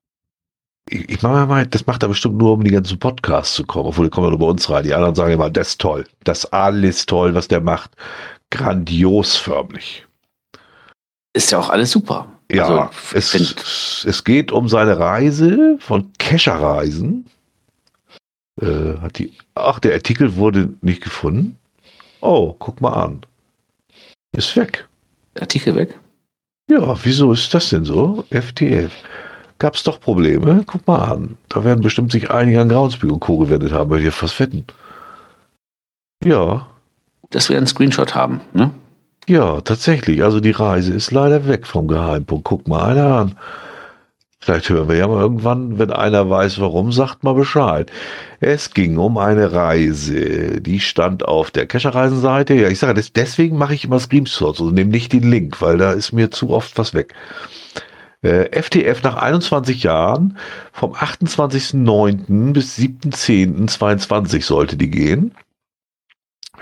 Ich, 0.89 1.09
ich 1.09 1.23
mache 1.23 1.47
mal, 1.47 1.67
das 1.67 1.87
macht 1.87 2.03
er 2.03 2.09
bestimmt 2.09 2.39
nur, 2.39 2.53
um 2.53 2.61
in 2.61 2.65
die 2.65 2.73
ganzen 2.73 2.99
Podcasts 2.99 3.55
zu 3.55 3.65
kommen, 3.65 3.87
obwohl 3.87 4.07
die 4.07 4.11
kommen 4.11 4.27
ja 4.27 4.31
nur 4.31 4.39
bei 4.39 4.47
uns 4.47 4.69
rein. 4.71 4.85
Die 4.85 4.95
anderen 4.95 5.15
sagen 5.15 5.33
immer, 5.33 5.51
das 5.51 5.69
ist 5.69 5.81
toll. 5.81 6.07
Das 6.25 6.45
ist 6.45 6.53
alles 6.53 7.05
toll, 7.07 7.35
was 7.35 7.49
der 7.49 7.61
macht. 7.61 7.91
Grandios 8.51 9.37
förmlich. 9.37 10.07
Ist 11.35 11.53
ja 11.53 11.59
auch 11.59 11.71
alles 11.71 11.91
super. 11.91 12.29
Ja, 12.51 12.67
also, 12.67 12.91
es, 13.15 14.05
es 14.07 14.25
geht 14.25 14.53
um 14.53 14.69
seine 14.69 14.99
Reise 14.99 15.77
von 15.81 16.13
Kescherreisen 16.19 17.27
äh, 18.61 18.99
hat 19.01 19.19
die. 19.19 19.33
Ach, 19.55 19.79
der 19.79 19.95
Artikel 19.95 20.37
wurde 20.37 20.71
nicht 20.81 21.03
gefunden. 21.03 21.59
Oh, 22.21 22.55
guck 22.59 22.81
mal 22.81 22.93
an. 22.93 23.23
Ist 24.37 24.57
weg. 24.57 24.89
Artikel 25.41 25.75
weg? 25.75 25.99
Ja, 26.71 26.97
wieso 27.05 27.33
ist 27.33 27.53
das 27.53 27.71
denn 27.71 27.85
so? 27.85 28.25
FTF. 28.31 28.93
Gab 29.59 29.75
es 29.75 29.83
doch 29.83 30.01
Probleme? 30.01 30.65
Guck 30.67 30.87
mal 30.87 31.05
an. 31.05 31.37
Da 31.49 31.65
werden 31.65 31.83
bestimmt 31.83 32.13
sich 32.13 32.31
einige 32.31 32.61
an 32.61 32.69
Groundspeak 32.69 33.13
und 33.13 33.21
Co. 33.21 33.39
gewendet 33.39 33.73
haben, 33.73 33.91
weil 33.91 34.03
die 34.03 34.11
fast 34.11 34.39
wetten. 34.41 34.65
Ja. 36.25 36.67
Dass 37.31 37.49
wir 37.49 37.57
einen 37.57 37.67
Screenshot 37.67 38.15
haben, 38.15 38.41
ne? 38.53 38.71
Ja, 39.29 39.61
tatsächlich. 39.61 40.23
Also 40.25 40.41
die 40.41 40.51
Reise 40.51 40.93
ist 40.93 41.13
leider 41.13 41.47
weg 41.47 41.67
vom 41.67 41.87
Geheimpunkt. 41.87 42.45
Guck 42.45 42.67
mal 42.67 42.91
einer 42.91 43.17
an. 43.17 43.39
Vielleicht 44.45 44.71
hören 44.71 44.89
wir 44.89 44.97
ja 44.97 45.07
mal 45.07 45.21
irgendwann, 45.21 45.79
wenn 45.79 45.93
einer 45.93 46.29
weiß, 46.29 46.61
warum, 46.61 46.91
sagt 46.91 47.23
mal 47.23 47.35
Bescheid. 47.35 47.93
Es 48.41 48.75
ging 48.75 48.99
um 48.99 49.17
eine 49.17 49.53
Reise, 49.53 50.61
die 50.61 50.81
stand 50.81 51.25
auf 51.25 51.53
der 51.53 51.67
Kescherreisenseite. 51.67 52.55
Ja, 52.55 52.69
ich 52.69 52.81
sage, 52.81 52.95
das, 52.95 53.13
deswegen 53.13 53.57
mache 53.57 53.75
ich 53.75 53.85
immer 53.85 54.01
Screenshots 54.01 54.59
und 54.59 54.75
nehme 54.75 54.91
nicht 54.91 55.13
den 55.13 55.31
Link, 55.31 55.63
weil 55.63 55.79
da 55.79 55.93
ist 55.93 56.11
mir 56.11 56.33
zu 56.33 56.51
oft 56.51 56.77
was 56.77 56.93
weg. 56.93 57.15
Äh, 58.23 58.61
FTF 58.61 59.05
nach 59.05 59.15
21 59.15 59.85
Jahren, 59.85 60.37
vom 60.73 60.95
28.09. 60.95 62.53
bis 62.53 62.77
7.10.22 62.79 64.43
sollte 64.43 64.77
die 64.77 64.91
gehen. 64.91 65.37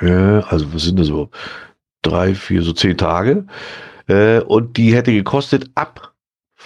Äh, 0.00 0.10
also 0.10 0.74
was 0.74 0.82
sind 0.82 0.98
das 0.98 1.06
so? 1.06 1.30
Drei, 2.02 2.34
vier, 2.34 2.62
so 2.62 2.74
zehn 2.74 2.98
Tage. 2.98 3.46
Äh, 4.06 4.40
und 4.40 4.76
die 4.76 4.94
hätte 4.94 5.14
gekostet 5.14 5.70
ab 5.74 6.10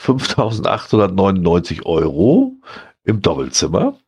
5.899 0.02 1.84
Euro 1.86 2.52
im 3.05 3.23
Doppelzimmer. 3.23 3.98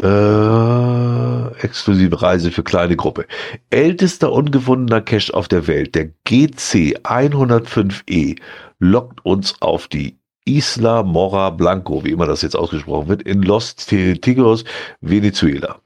Äh, 0.00 1.62
exklusive 1.62 2.22
Reise 2.22 2.52
für 2.52 2.62
kleine 2.62 2.94
Gruppe. 2.96 3.26
Ältester 3.70 4.32
ungewundener 4.32 5.00
Cache 5.00 5.34
auf 5.34 5.48
der 5.48 5.66
Welt, 5.66 5.96
der 5.96 6.10
GC 6.24 7.00
105E, 7.02 8.38
lockt 8.78 9.24
uns 9.24 9.60
auf 9.60 9.88
die 9.88 10.18
Isla 10.44 11.02
Mora 11.02 11.50
Blanco, 11.50 12.04
wie 12.04 12.12
immer 12.12 12.26
das 12.26 12.42
jetzt 12.42 12.56
ausgesprochen 12.56 13.08
wird, 13.08 13.22
in 13.22 13.42
Los 13.42 13.74
Tigos, 13.74 14.64
Venezuela. 15.00 15.80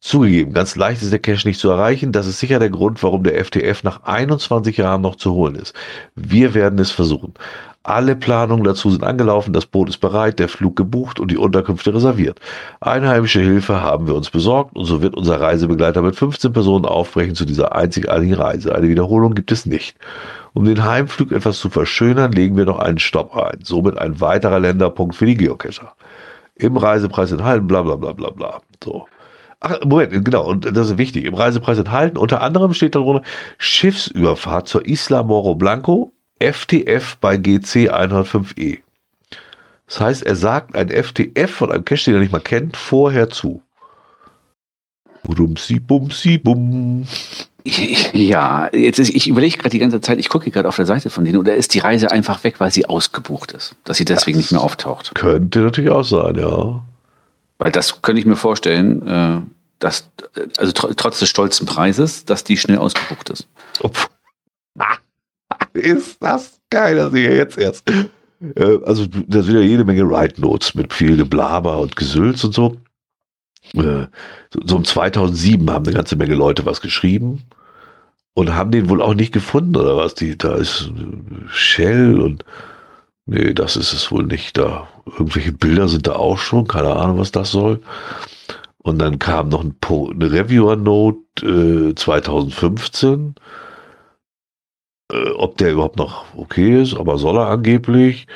Zugegeben, 0.00 0.52
ganz 0.52 0.76
leicht 0.76 1.02
ist 1.02 1.10
der 1.10 1.18
Cache 1.18 1.46
nicht 1.46 1.58
zu 1.58 1.70
erreichen. 1.70 2.12
Das 2.12 2.26
ist 2.26 2.38
sicher 2.38 2.60
der 2.60 2.70
Grund, 2.70 3.02
warum 3.02 3.24
der 3.24 3.44
FTF 3.44 3.82
nach 3.82 4.04
21 4.04 4.76
Jahren 4.76 5.02
noch 5.02 5.16
zu 5.16 5.32
holen 5.32 5.56
ist. 5.56 5.74
Wir 6.14 6.54
werden 6.54 6.78
es 6.78 6.92
versuchen. 6.92 7.34
Alle 7.82 8.14
Planungen 8.14 8.64
dazu 8.64 8.90
sind 8.90 9.02
angelaufen, 9.02 9.54
das 9.54 9.66
Boot 9.66 9.88
ist 9.88 9.98
bereit, 9.98 10.38
der 10.38 10.48
Flug 10.48 10.76
gebucht 10.76 11.18
und 11.18 11.30
die 11.30 11.38
Unterkünfte 11.38 11.94
reserviert. 11.94 12.38
Einheimische 12.80 13.40
Hilfe 13.40 13.80
haben 13.80 14.06
wir 14.06 14.14
uns 14.14 14.30
besorgt 14.30 14.76
und 14.76 14.84
so 14.84 15.00
wird 15.02 15.16
unser 15.16 15.40
Reisebegleiter 15.40 16.02
mit 16.02 16.14
15 16.14 16.52
Personen 16.52 16.84
aufbrechen 16.84 17.34
zu 17.34 17.44
dieser 17.44 17.74
einzigartigen 17.74 18.34
Reise. 18.34 18.74
Eine 18.74 18.88
Wiederholung 18.88 19.34
gibt 19.34 19.50
es 19.52 19.64
nicht. 19.64 19.96
Um 20.54 20.64
den 20.64 20.84
Heimflug 20.84 21.32
etwas 21.32 21.58
zu 21.58 21.70
verschönern, 21.70 22.32
legen 22.32 22.56
wir 22.56 22.66
noch 22.66 22.78
einen 22.78 22.98
Stopp 22.98 23.34
ein. 23.34 23.60
Somit 23.64 23.98
ein 23.98 24.20
weiterer 24.20 24.60
Länderpunkt 24.60 25.16
für 25.16 25.26
die 25.26 25.36
Geocacher. 25.36 25.94
Im 26.56 26.76
Reisepreis 26.76 27.32
enthalten, 27.32 27.66
bla 27.66 27.82
bla 27.82 27.96
bla 27.96 28.12
bla 28.12 28.30
bla. 28.30 28.60
So. 28.84 29.06
Ach, 29.60 29.78
Moment, 29.84 30.24
genau, 30.24 30.46
und 30.46 30.64
das 30.76 30.90
ist 30.90 30.98
wichtig. 30.98 31.24
Im 31.24 31.34
Reisepreis 31.34 31.78
enthalten, 31.78 32.16
unter 32.16 32.42
anderem 32.42 32.74
steht 32.74 32.94
darunter 32.94 33.24
Schiffsüberfahrt 33.58 34.68
zur 34.68 34.86
Isla 34.86 35.24
Moro 35.24 35.56
Blanco, 35.56 36.12
FTF 36.40 37.16
bei 37.16 37.36
GC 37.36 37.92
105E. 37.92 38.78
Das 39.86 40.00
heißt, 40.00 40.22
er 40.22 40.36
sagt 40.36 40.76
ein 40.76 40.90
FTF 40.90 41.50
von 41.50 41.72
einem 41.72 41.84
Cache, 41.84 42.04
den 42.06 42.14
er 42.14 42.20
nicht 42.20 42.32
mal 42.32 42.40
kennt, 42.40 42.76
vorher 42.76 43.30
zu. 43.30 43.62
Bumsi, 45.24 45.80
bumsi, 45.80 46.38
bum. 46.38 47.06
Ja, 47.64 48.70
jetzt 48.72 48.98
ist, 48.98 49.10
ich 49.10 49.28
überlege 49.28 49.58
gerade 49.58 49.70
die 49.70 49.78
ganze 49.78 50.00
Zeit, 50.00 50.18
ich 50.18 50.28
gucke 50.28 50.50
gerade 50.50 50.68
auf 50.68 50.76
der 50.76 50.86
Seite 50.86 51.10
von 51.10 51.24
denen, 51.24 51.38
oder 51.38 51.54
ist 51.54 51.74
die 51.74 51.80
Reise 51.80 52.10
einfach 52.10 52.44
weg, 52.44 52.60
weil 52.60 52.70
sie 52.70 52.86
ausgebucht 52.86 53.52
ist, 53.52 53.74
dass 53.84 53.98
sie 53.98 54.04
deswegen 54.04 54.38
das 54.38 54.44
nicht 54.44 54.52
mehr 54.52 54.62
auftaucht? 54.62 55.14
Könnte 55.14 55.60
natürlich 55.60 55.90
auch 55.90 56.04
sein, 56.04 56.36
ja. 56.36 56.82
Weil 57.58 57.72
das 57.72 58.02
könnte 58.02 58.20
ich 58.20 58.26
mir 58.26 58.36
vorstellen, 58.36 59.06
äh, 59.06 59.40
dass, 59.78 60.10
also 60.56 60.72
tr 60.72 60.96
trotz 60.96 61.18
des 61.18 61.28
stolzen 61.28 61.66
Preises, 61.66 62.24
dass 62.24 62.44
die 62.44 62.56
schnell 62.56 62.78
ausgebucht 62.78 63.30
ist. 63.30 63.48
ist 65.72 66.22
das 66.22 66.60
geil, 66.70 66.96
das 66.96 67.12
sehe 67.12 67.30
ich 67.30 67.36
jetzt 67.36 67.58
erst. 67.58 67.90
Äh, 67.90 68.78
also, 68.84 69.06
da 69.06 69.42
sind 69.42 69.54
ja 69.54 69.60
jede 69.60 69.84
Menge 69.84 70.08
Write 70.08 70.40
Notes 70.40 70.74
mit 70.74 70.92
viel 70.92 71.16
Geblaber 71.16 71.78
und 71.78 71.96
Gesülz 71.96 72.44
und 72.44 72.54
so. 72.54 72.76
Äh, 73.74 74.06
so 74.64 74.76
um 74.76 74.84
2007 74.84 75.70
haben 75.70 75.84
eine 75.84 75.94
ganze 75.94 76.16
Menge 76.16 76.34
Leute 76.34 76.64
was 76.64 76.80
geschrieben 76.80 77.44
und 78.34 78.54
haben 78.54 78.70
den 78.70 78.88
wohl 78.88 79.02
auch 79.02 79.14
nicht 79.14 79.32
gefunden 79.32 79.76
oder 79.76 79.96
was. 79.96 80.14
Die, 80.14 80.38
da 80.38 80.54
ist 80.54 80.90
Shell 81.48 82.20
und 82.20 82.44
nee, 83.28 83.54
das 83.54 83.76
ist 83.76 83.92
es 83.92 84.10
wohl 84.10 84.24
nicht. 84.24 84.58
Da 84.58 84.88
irgendwelche 85.06 85.52
Bilder 85.52 85.88
sind 85.88 86.06
da 86.06 86.16
auch 86.16 86.38
schon, 86.38 86.66
keine 86.66 86.96
Ahnung, 86.96 87.18
was 87.18 87.32
das 87.32 87.50
soll. 87.50 87.80
Und 88.78 88.98
dann 88.98 89.18
kam 89.18 89.48
noch 89.48 89.62
ein 89.62 89.76
eine 89.88 90.32
Reviewer-Note 90.32 91.90
äh, 91.90 91.94
2015. 91.94 93.34
Äh, 95.12 95.30
ob 95.30 95.56
der 95.58 95.72
überhaupt 95.72 95.96
noch 95.96 96.24
okay 96.36 96.82
ist, 96.82 96.94
aber 96.96 97.18
soll 97.18 97.36
er 97.38 97.48
angeblich. 97.48 98.26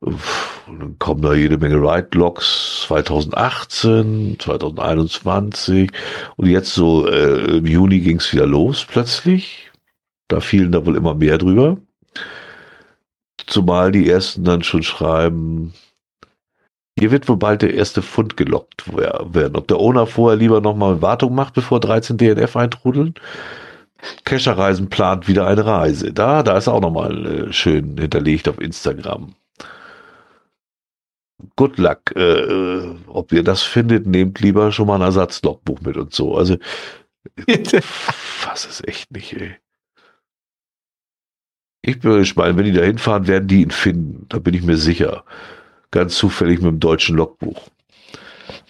Und 0.00 0.18
dann 0.66 0.98
kommen 0.98 1.22
da 1.22 1.34
jede 1.34 1.58
Menge 1.58 1.76
Ride-Logs 1.76 2.84
2018, 2.86 4.36
2021 4.38 5.90
und 6.36 6.46
jetzt 6.48 6.74
so 6.74 7.06
äh, 7.08 7.58
im 7.58 7.66
Juni 7.66 8.00
ging 8.00 8.18
es 8.18 8.32
wieder 8.32 8.46
los 8.46 8.84
plötzlich. 8.84 9.70
Da 10.28 10.40
fielen 10.40 10.72
da 10.72 10.84
wohl 10.86 10.96
immer 10.96 11.14
mehr 11.14 11.38
drüber. 11.38 11.78
Zumal 13.46 13.92
die 13.92 14.08
ersten 14.08 14.44
dann 14.44 14.62
schon 14.62 14.82
schreiben, 14.82 15.74
hier 16.98 17.10
wird 17.10 17.28
wohl 17.28 17.36
bald 17.36 17.62
der 17.62 17.74
erste 17.74 18.02
Fund 18.02 18.36
gelockt 18.36 18.84
werden. 18.94 19.56
Ob 19.56 19.66
der 19.68 19.78
Owner 19.78 20.06
vorher 20.06 20.38
lieber 20.38 20.60
nochmal 20.60 21.00
Wartung 21.00 21.34
macht, 21.34 21.54
bevor 21.54 21.80
13 21.80 22.18
DNF 22.18 22.56
eintrudeln. 22.56 23.14
Kescherreisen 24.24 24.90
plant 24.90 25.28
wieder 25.28 25.46
eine 25.46 25.64
Reise. 25.64 26.12
Da, 26.12 26.42
da 26.42 26.56
ist 26.56 26.68
auch 26.68 26.80
nochmal 26.80 27.26
äh, 27.48 27.52
schön 27.52 27.96
hinterlegt 27.96 28.48
auf 28.48 28.60
Instagram. 28.60 29.34
Good 31.56 31.78
luck. 31.78 32.14
Äh, 32.14 32.20
äh 32.20 32.96
ob 33.06 33.32
ihr 33.32 33.44
das 33.44 33.62
findet, 33.62 34.06
nehmt 34.06 34.40
lieber 34.40 34.72
schon 34.72 34.86
mal 34.88 34.96
ein 34.96 35.02
Ersatzlogbuch 35.02 35.80
mit 35.80 35.96
und 35.96 36.12
so. 36.14 36.36
Also, 36.36 36.56
was 38.44 38.64
ist 38.64 38.86
echt 38.86 39.10
nicht, 39.12 39.32
ey. 39.34 39.56
Ich 41.82 41.98
bin 41.98 42.12
gespannt, 42.12 42.56
wenn 42.56 42.64
die 42.64 42.72
da 42.72 42.82
hinfahren, 42.82 43.26
werden 43.26 43.48
die 43.48 43.62
ihn 43.62 43.72
finden. 43.72 44.26
Da 44.28 44.38
bin 44.38 44.54
ich 44.54 44.62
mir 44.62 44.76
sicher 44.76 45.24
ganz 45.90 46.14
zufällig 46.14 46.60
mit 46.60 46.70
dem 46.70 46.80
deutschen 46.80 47.16
Logbuch. 47.16 47.60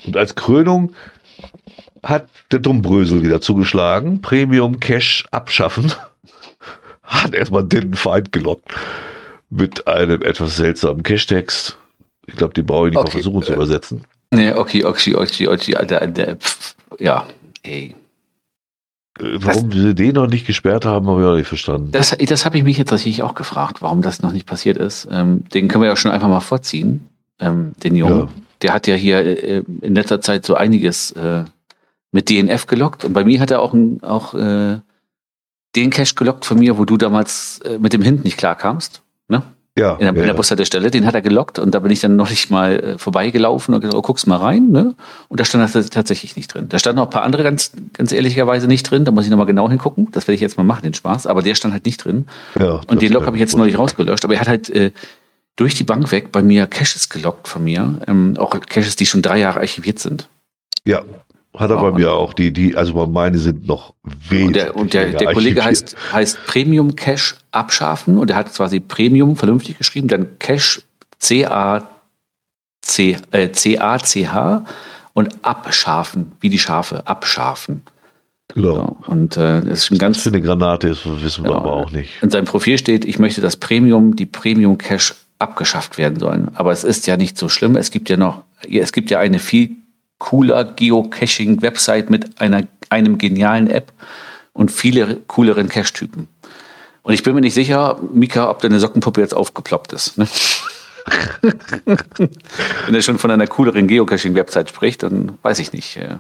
Und 0.07 0.17
als 0.17 0.35
Krönung 0.35 0.95
hat 2.03 2.27
der 2.51 2.59
Dummbrösel 2.59 3.23
wieder 3.23 3.41
zugeschlagen, 3.41 4.21
Premium 4.23 4.81
Cash 4.81 5.25
abschaffen, 5.31 5.93
hat 7.03 7.35
erstmal 7.35 7.65
den 7.65 7.95
Feind 7.95 8.33
gelockt 8.33 8.73
mit 9.51 9.87
einem 9.87 10.23
etwas 10.23 10.57
seltsamen 10.57 11.03
Cash-Text. 11.03 11.77
Ich 12.27 12.37
glaube, 12.37 12.55
die 12.55 12.63
brauche 12.63 12.89
ich 12.89 12.95
nicht 12.95 13.01
okay. 13.01 13.09
mal 13.09 13.13
versuchen 13.13 13.43
zu 13.43 13.53
äh, 13.53 13.57
übersetzen. 13.57 14.05
Nee, 14.31 14.53
okay, 14.53 14.85
okay, 14.85 15.15
okay, 15.15 15.49
okay, 15.49 15.87
der, 15.87 16.07
der, 16.07 16.37
pf, 16.37 16.75
ja, 16.99 17.27
ey. 17.63 17.95
Äh, 19.19 19.25
Warum 19.37 19.73
sie 19.73 19.95
den 19.95 20.15
noch 20.15 20.27
nicht 20.27 20.47
gesperrt 20.47 20.85
haben, 20.85 21.07
habe 21.07 21.21
ich 21.21 21.27
auch 21.27 21.37
nicht 21.37 21.49
verstanden. 21.49 21.91
Das, 21.93 22.17
das 22.17 22.45
habe 22.45 22.59
ich 22.59 22.65
mich 22.65 22.79
jetzt 22.79 22.89
tatsächlich 22.89 23.23
auch 23.23 23.35
gefragt, 23.35 23.83
warum 23.83 24.03
das 24.03 24.23
noch 24.23 24.33
nicht 24.33 24.47
passiert 24.47 24.79
ist. 24.79 25.09
Ähm, 25.11 25.45
den 25.51 25.69
können 25.69 25.83
wir 25.83 25.89
ja 25.89 25.97
schon 25.97 26.11
einfach 26.11 26.29
mal 26.29 26.41
vorziehen, 26.41 27.09
ähm, 27.39 27.73
den 27.83 27.97
Jungen. 27.97 28.21
Ja. 28.21 28.29
Der 28.63 28.75
hat 28.75 28.87
ja 28.87 28.95
hier 28.95 29.19
äh, 29.19 29.63
in 29.81 29.95
letzter 29.95 30.21
Zeit 30.21 30.47
so 30.47 30.55
einiges 30.55 31.11
äh, 31.13 31.45
mit 32.13 32.31
DNF 32.31 32.67
gelockt. 32.67 33.05
Und 33.05 33.13
bei 33.13 33.25
mir 33.25 33.41
hat 33.41 33.51
er 33.51 33.61
auch, 33.61 33.73
ein, 33.73 34.03
auch 34.03 34.35
äh, 34.35 34.79
den 35.75 35.91
Cache 35.91 36.15
gelockt 36.15 36.45
von 36.45 36.59
mir, 36.59 36.79
wo 36.79 36.85
du 36.85 36.97
damals 36.97 37.59
äh, 37.65 37.79
mit 37.79 37.93
dem 37.93 38.03
Hint 38.03 38.25
nicht 38.25 38.37
klarkamst. 38.37 39.03
Ne? 39.29 39.43
Ja, 39.79 39.95
in 39.95 40.01
der, 40.01 40.15
ja, 40.15 40.27
der. 40.27 40.35
Bushaltestelle, 40.35 40.91
den 40.91 41.07
hat 41.07 41.15
er 41.15 41.23
gelockt 41.23 41.59
und 41.59 41.75
da 41.75 41.79
bin 41.79 41.91
ich 41.91 42.01
dann 42.01 42.15
noch 42.15 42.29
nicht 42.29 42.51
mal 42.51 42.73
äh, 42.79 42.99
vorbeigelaufen 42.99 43.75
und 43.75 43.81
gesagt, 43.81 43.97
oh, 43.97 44.03
guck's 44.03 44.27
mal 44.27 44.37
rein, 44.37 44.69
ne? 44.69 44.95
Und 45.29 45.41
da 45.41 45.47
stand 45.47 45.75
das 45.75 45.89
tatsächlich 45.89 46.37
nicht 46.37 46.53
drin. 46.53 46.69
Da 46.69 46.79
standen 46.79 46.99
noch 46.99 47.07
ein 47.07 47.11
paar 47.11 47.23
andere 47.23 47.43
ganz, 47.43 47.73
ganz 47.95 48.13
ehrlicherweise 48.13 48.67
nicht 48.67 48.83
drin, 48.91 49.07
da 49.07 49.13
muss 49.13 49.25
ich 49.25 49.31
nochmal 49.31 49.47
genau 49.47 49.71
hingucken. 49.71 50.09
Das 50.13 50.29
werde 50.29 50.35
ich 50.35 50.43
jetzt 50.43 50.59
mal 50.59 50.65
machen, 50.65 50.83
den 50.83 50.93
Spaß, 50.93 51.27
aber 51.27 51.41
der 51.41 51.55
stand 51.55 51.73
halt 51.73 51.87
nicht 51.87 52.05
drin. 52.05 52.27
Ja, 52.61 52.83
Und 52.87 53.01
den 53.01 53.13
Log 53.13 53.23
kann 53.23 53.29
habe 53.29 53.37
ich 53.39 53.41
jetzt 53.41 53.57
neulich 53.57 53.79
rausgelöscht, 53.79 54.27
aber 54.27 54.35
er 54.35 54.41
hat 54.41 54.49
halt 54.49 54.69
äh, 54.69 54.91
durch 55.57 55.75
die 55.75 55.85
Bank 55.85 56.13
weg 56.13 56.33
bei 56.33 56.43
mir 56.43 56.67
Caches 56.67 57.09
gelockt 57.09 57.49
von 57.49 57.65
mir, 57.65 57.99
ähm, 58.07 58.37
auch 58.39 58.51
Caches, 58.61 58.97
die 58.97 59.07
schon 59.07 59.23
drei 59.23 59.39
Jahre 59.39 59.61
archiviert 59.61 59.99
sind. 59.99 60.29
Ja, 60.85 61.03
hat 61.57 61.71
er 61.71 61.77
bei 61.77 61.93
mir 61.93 62.13
auch. 62.13 62.33
Die, 62.35 62.53
die, 62.53 62.77
also 62.77 63.07
meine 63.07 63.39
sind 63.39 63.67
noch 63.67 63.95
wesentlich. 64.29 64.47
Und 64.47 64.57
der, 64.57 64.77
und 64.77 64.95
der, 64.95 65.11
der 65.11 65.33
Kollege 65.35 65.65
heißt, 65.65 65.97
heißt 66.13 66.47
Premium 66.47 66.97
Cache 66.97 67.35
abschaffen 67.51 68.19
und 68.19 68.31
er 68.31 68.37
hat 68.37 68.53
quasi 68.55 68.81
Premium 68.81 69.37
vernünftig 69.37 69.79
geschrieben, 69.79 70.09
dann 70.09 70.39
Cache 70.39 70.83
C-A-C, 71.19 71.87
äh, 73.31 73.53
C-A-C-H 73.53 74.65
und 75.13 75.45
abschafen, 75.45 76.33
wie 76.41 76.49
die 76.49 76.59
Schafe, 76.59 77.07
abschafen. 77.07 77.83
Genau. 78.55 78.75
So, 78.75 78.97
und 79.13 79.37
äh, 79.37 79.61
das 79.61 79.85
ist 79.85 79.93
Was 79.93 79.99
ganz 79.99 80.23
für 80.23 80.31
eine 80.31 80.41
Granate 80.41 80.89
ist, 80.89 81.05
wissen 81.23 81.45
wir 81.45 81.51
Ja, 81.51 81.57
aber 81.59 81.73
auch 81.73 81.91
nicht. 81.91 82.11
In 82.23 82.31
seinem 82.31 82.47
Profil 82.47 82.79
steht, 82.79 83.05
ich 83.05 83.19
möchte, 83.19 83.41
dass 83.41 83.57
Premium, 83.57 84.17
die 84.17 84.27
Premium 84.27 84.79
Cache 84.79 85.15
abgeschafft 85.39 85.99
werden 85.99 86.19
sollen. 86.19 86.51
Aber 86.55 86.73
es 86.73 86.85
ist 86.85 87.07
ja 87.07 87.17
nicht 87.17 87.37
so 87.37 87.49
schlimm. 87.49 87.77
Es 87.77 87.91
gibt 87.91 88.09
ja 88.09 88.17
noch, 88.17 88.43
es 88.69 88.93
gibt 88.93 89.11
ja 89.11 89.19
eine 89.19 89.39
viel 89.39 89.77
cooler 90.23 90.63
Geocaching-Website 90.65 92.09
mit 92.09 92.41
einer, 92.41 92.63
einem 92.91 93.19
genialen 93.19 93.69
App 93.69 93.93
und 94.53 94.71
viele 94.71 95.17
cooleren 95.27 95.69
Cache-Typen. 95.69 96.29
Und 97.03 97.13
ich 97.13 97.25
bin 97.25 97.35
mir 97.35 97.41
nicht 97.41 97.55
sicher, 97.55 97.99
Mika, 98.15 98.49
ob 98.49 98.61
deine 98.61 98.79
Sockenpuppe 98.79 99.21
jetzt 99.21 99.35
aufgeploppt 99.35 99.93
ist. 99.93 100.19
Ne? 100.19 100.29
Wenn 102.87 102.95
er 102.95 103.03
schon 103.03 103.19
von 103.19 103.33
einer 103.33 103.49
cooleren 103.49 103.89
Geocaching-Website 103.89 104.69
spricht, 104.69 105.03
dann 105.03 105.39
weiß 105.43 105.59
ich 105.59 105.73
nicht. 105.73 105.97
äh. 105.97 106.19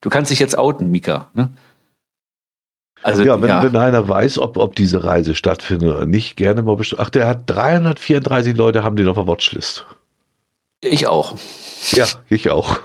Du 0.00 0.08
kannst 0.08 0.30
dich 0.30 0.38
jetzt 0.38 0.56
outen, 0.56 0.92
Mika. 0.92 1.28
Ne? 1.34 1.50
Also, 3.02 3.24
Ja, 3.24 3.42
wenn, 3.42 3.50
wenn 3.50 3.76
einer 3.76 4.08
weiß, 4.08 4.38
ob, 4.38 4.56
ob 4.56 4.76
diese 4.76 5.02
Reise 5.02 5.34
stattfindet 5.34 5.96
oder 5.96 6.06
nicht, 6.06 6.36
gerne 6.36 6.62
mal 6.62 6.76
bestimmt. 6.76 7.00
Ach, 7.00 7.10
der 7.10 7.26
hat 7.26 7.50
334 7.50 8.56
Leute, 8.56 8.84
haben 8.84 8.94
den 8.94 9.08
auf 9.08 9.16
der 9.16 9.26
Watchlist. 9.26 9.84
Ich 10.82 11.06
auch. 11.06 11.36
Ja, 11.92 12.06
ich 12.28 12.50
auch. 12.50 12.78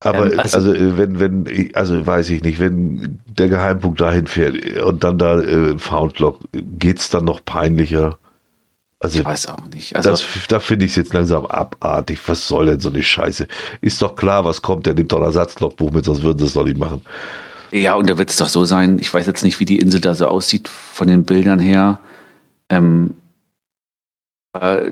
Aber 0.00 0.30
Ähm, 0.32 0.38
also- 0.40 0.56
also, 0.58 0.74
äh, 0.74 0.98
wenn, 0.98 1.18
wenn, 1.18 1.70
also 1.74 2.06
weiß 2.06 2.30
ich 2.30 2.42
nicht, 2.42 2.58
wenn 2.60 3.18
der 3.26 3.48
Geheimpunkt 3.48 4.00
dahin 4.00 4.26
fährt 4.26 4.78
und 4.82 5.02
dann 5.04 5.18
da 5.18 5.40
äh, 5.40 5.78
Foundlock, 5.78 6.40
geht's 6.52 7.08
dann 7.10 7.24
noch 7.24 7.44
peinlicher? 7.44 8.18
Also 9.00 9.20
Ich 9.20 9.24
weiß 9.24 9.48
auch 9.48 9.64
nicht. 9.74 9.94
Also, 9.96 10.10
das, 10.10 10.24
da 10.48 10.60
finde 10.60 10.84
ich 10.86 10.92
es 10.92 10.96
jetzt 10.96 11.12
langsam 11.12 11.44
abartig. 11.46 12.18
Was 12.26 12.46
soll 12.48 12.66
denn 12.66 12.80
so 12.80 12.88
eine 12.90 13.02
Scheiße? 13.02 13.46
Ist 13.80 14.00
doch 14.00 14.16
klar, 14.16 14.44
was 14.44 14.62
kommt. 14.62 14.86
Der 14.86 14.94
nimmt 14.94 15.12
doch 15.12 15.18
ein 15.18 15.24
Ersatzlogbuch 15.24 15.90
mit, 15.90 16.04
sonst 16.04 16.22
würden 16.22 16.38
sie 16.38 16.46
es 16.46 16.54
doch 16.54 16.64
nicht 16.64 16.78
machen. 16.78 17.02
ja, 17.72 17.94
und 17.94 18.08
da 18.08 18.16
wird 18.16 18.30
es 18.30 18.36
doch 18.36 18.48
so 18.48 18.64
sein. 18.64 18.98
Ich 18.98 19.12
weiß 19.12 19.26
jetzt 19.26 19.42
nicht, 19.44 19.60
wie 19.60 19.64
die 19.66 19.78
Insel 19.78 20.00
da 20.00 20.14
so 20.14 20.28
aussieht 20.28 20.68
von 20.68 21.08
den 21.08 21.24
Bildern 21.24 21.58
her. 21.58 21.98
Ähm, 22.70 23.14
äh, 23.18 23.25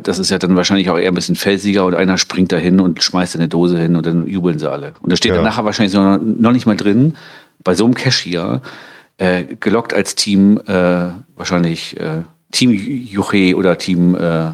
das 0.02 0.18
ist 0.18 0.30
ja 0.30 0.38
dann 0.38 0.56
wahrscheinlich 0.56 0.90
auch 0.90 0.98
eher 0.98 1.10
ein 1.10 1.14
bisschen 1.14 1.36
felsiger 1.36 1.84
und 1.86 1.94
einer 1.94 2.18
springt 2.18 2.52
da 2.52 2.56
hin 2.56 2.80
und 2.80 3.02
schmeißt 3.02 3.36
eine 3.36 3.48
Dose 3.48 3.78
hin 3.78 3.96
und 3.96 4.06
dann 4.06 4.26
jubeln 4.26 4.58
sie 4.58 4.70
alle. 4.70 4.94
Und 5.00 5.10
da 5.12 5.16
steht 5.16 5.30
Ja. 5.30 5.36
dann 5.36 5.44
nachher 5.44 5.64
wahrscheinlich 5.64 5.94
noch, 5.94 6.18
noch 6.20 6.52
nicht 6.52 6.66
mal 6.66 6.76
drin, 6.76 7.14
bei 7.62 7.74
so 7.74 7.84
einem 7.84 7.94
Cache 7.94 8.24
hier, 8.24 8.62
äh, 9.18 9.44
gelockt 9.60 9.94
als 9.94 10.14
Team, 10.14 10.60
äh, 10.66 11.08
wahrscheinlich 11.36 11.98
äh, 12.00 12.22
Team 12.52 12.70
Juche 12.72 13.54
oder 13.56 13.78
Team 13.78 14.14
äh, 14.14 14.50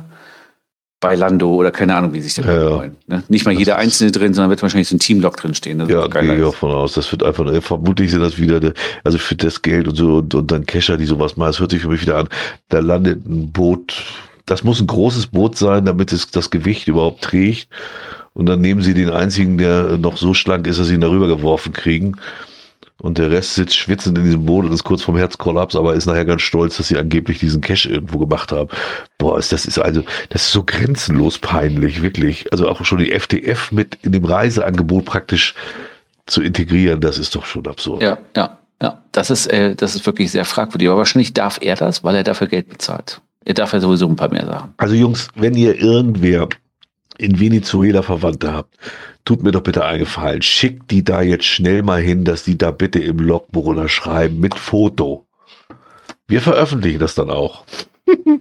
Bailando 1.00 1.54
oder 1.54 1.70
keine 1.70 1.94
Ahnung, 1.96 2.12
wie 2.12 2.20
sich 2.20 2.34
das 2.34 2.44
Ja, 2.44 2.70
wollen. 2.72 2.96
Ne? 3.06 3.22
Nicht 3.28 3.46
mal 3.46 3.52
Das 3.52 3.58
jeder 3.58 3.76
Einzelne 3.78 4.12
drin, 4.12 4.34
sondern 4.34 4.50
wird 4.50 4.60
wahrscheinlich 4.60 4.88
so 4.88 4.96
ein 4.96 4.98
Teamlock 4.98 5.38
drin 5.38 5.54
stehen. 5.54 5.78
Das 5.78 5.88
Ja, 5.88 6.06
gehe 6.08 6.36
ich 6.36 6.42
auch 6.44 6.54
von 6.54 6.70
aus. 6.72 6.92
Das 6.92 7.10
wird 7.10 7.22
einfach, 7.22 7.46
äh, 7.46 7.62
vermutlich 7.62 8.10
sind 8.10 8.20
das 8.20 8.36
wieder, 8.38 8.60
de- 8.60 8.74
also 9.02 9.16
für 9.16 9.34
das 9.34 9.62
Geld 9.62 9.88
und 9.88 9.94
so 9.94 10.16
und, 10.16 10.34
und 10.34 10.50
dann 10.52 10.66
Kescher, 10.66 10.98
die 10.98 11.06
sowas 11.06 11.38
machen. 11.38 11.48
Das 11.48 11.60
hört 11.60 11.70
sich 11.70 11.80
für 11.80 11.88
mich 11.88 12.02
wieder 12.02 12.18
an. 12.18 12.28
Da 12.68 12.80
landet 12.80 13.26
ein 13.26 13.50
Boot. 13.50 13.96
Das 14.50 14.64
muss 14.64 14.80
ein 14.80 14.88
großes 14.88 15.28
Boot 15.28 15.56
sein, 15.56 15.84
damit 15.84 16.12
es 16.12 16.30
das 16.30 16.50
Gewicht 16.50 16.88
überhaupt 16.88 17.22
trägt. 17.22 17.68
Und 18.32 18.46
dann 18.46 18.60
nehmen 18.60 18.82
sie 18.82 18.94
den 18.94 19.10
einzigen, 19.10 19.58
der 19.58 19.96
noch 19.96 20.16
so 20.16 20.34
schlank 20.34 20.66
ist, 20.66 20.80
dass 20.80 20.88
sie 20.88 20.94
ihn 20.94 21.00
darüber 21.00 21.28
geworfen 21.28 21.72
kriegen. 21.72 22.16
Und 23.00 23.18
der 23.18 23.30
Rest 23.30 23.54
sitzt 23.54 23.76
schwitzend 23.76 24.18
in 24.18 24.24
diesem 24.24 24.44
Boot 24.44 24.66
und 24.66 24.72
ist 24.72 24.82
kurz 24.82 25.02
vom 25.02 25.16
Herzkollaps, 25.16 25.76
aber 25.76 25.94
ist 25.94 26.06
nachher 26.06 26.24
ganz 26.24 26.42
stolz, 26.42 26.76
dass 26.76 26.88
sie 26.88 26.98
angeblich 26.98 27.38
diesen 27.38 27.60
Cash 27.60 27.86
irgendwo 27.86 28.18
gemacht 28.18 28.50
haben. 28.50 28.68
Boah, 29.18 29.38
ist 29.38 29.52
das 29.52 29.66
ist 29.66 29.78
also, 29.78 30.02
das 30.30 30.42
ist 30.42 30.52
so 30.52 30.64
grenzenlos 30.64 31.38
peinlich, 31.38 32.02
wirklich. 32.02 32.52
Also 32.52 32.68
auch 32.68 32.84
schon 32.84 32.98
die 32.98 33.12
FDF 33.12 33.70
mit 33.70 33.98
in 34.02 34.10
dem 34.10 34.24
Reiseangebot 34.24 35.04
praktisch 35.04 35.54
zu 36.26 36.42
integrieren, 36.42 37.00
das 37.00 37.18
ist 37.18 37.36
doch 37.36 37.46
schon 37.46 37.66
absurd. 37.68 38.02
Ja, 38.02 38.18
ja, 38.36 38.58
ja. 38.82 39.00
Das 39.12 39.30
ist, 39.30 39.46
äh, 39.46 39.76
das 39.76 39.94
ist 39.94 40.04
wirklich 40.06 40.32
sehr 40.32 40.44
fragwürdig. 40.44 40.88
Aber 40.88 40.98
wahrscheinlich 40.98 41.34
darf 41.34 41.58
er 41.60 41.76
das, 41.76 42.02
weil 42.02 42.16
er 42.16 42.24
dafür 42.24 42.48
Geld 42.48 42.68
bezahlt. 42.68 43.20
Er 43.44 43.54
darf 43.54 43.72
ja 43.72 43.80
sowieso 43.80 44.06
ein 44.08 44.16
paar 44.16 44.30
mehr 44.30 44.46
Sachen. 44.46 44.74
Also 44.76 44.94
Jungs, 44.94 45.28
wenn 45.34 45.54
ihr 45.54 45.80
irgendwer 45.80 46.48
in 47.18 47.38
Venezuela 47.40 48.02
Verwandte 48.02 48.52
habt, 48.52 48.76
tut 49.24 49.42
mir 49.42 49.50
doch 49.52 49.62
bitte 49.62 49.84
einen 49.84 50.00
Gefallen. 50.00 50.42
Schickt 50.42 50.90
die 50.90 51.04
da 51.04 51.22
jetzt 51.22 51.44
schnell 51.44 51.82
mal 51.82 52.00
hin, 52.00 52.24
dass 52.24 52.44
die 52.44 52.56
da 52.58 52.70
bitte 52.70 52.98
im 52.98 53.18
Logbuch 53.18 53.66
unterschreiben 53.66 54.40
mit 54.40 54.54
Foto. 54.54 55.26
Wir 56.28 56.40
veröffentlichen 56.40 56.98
das 57.00 57.14
dann 57.14 57.30
auch. 57.30 57.64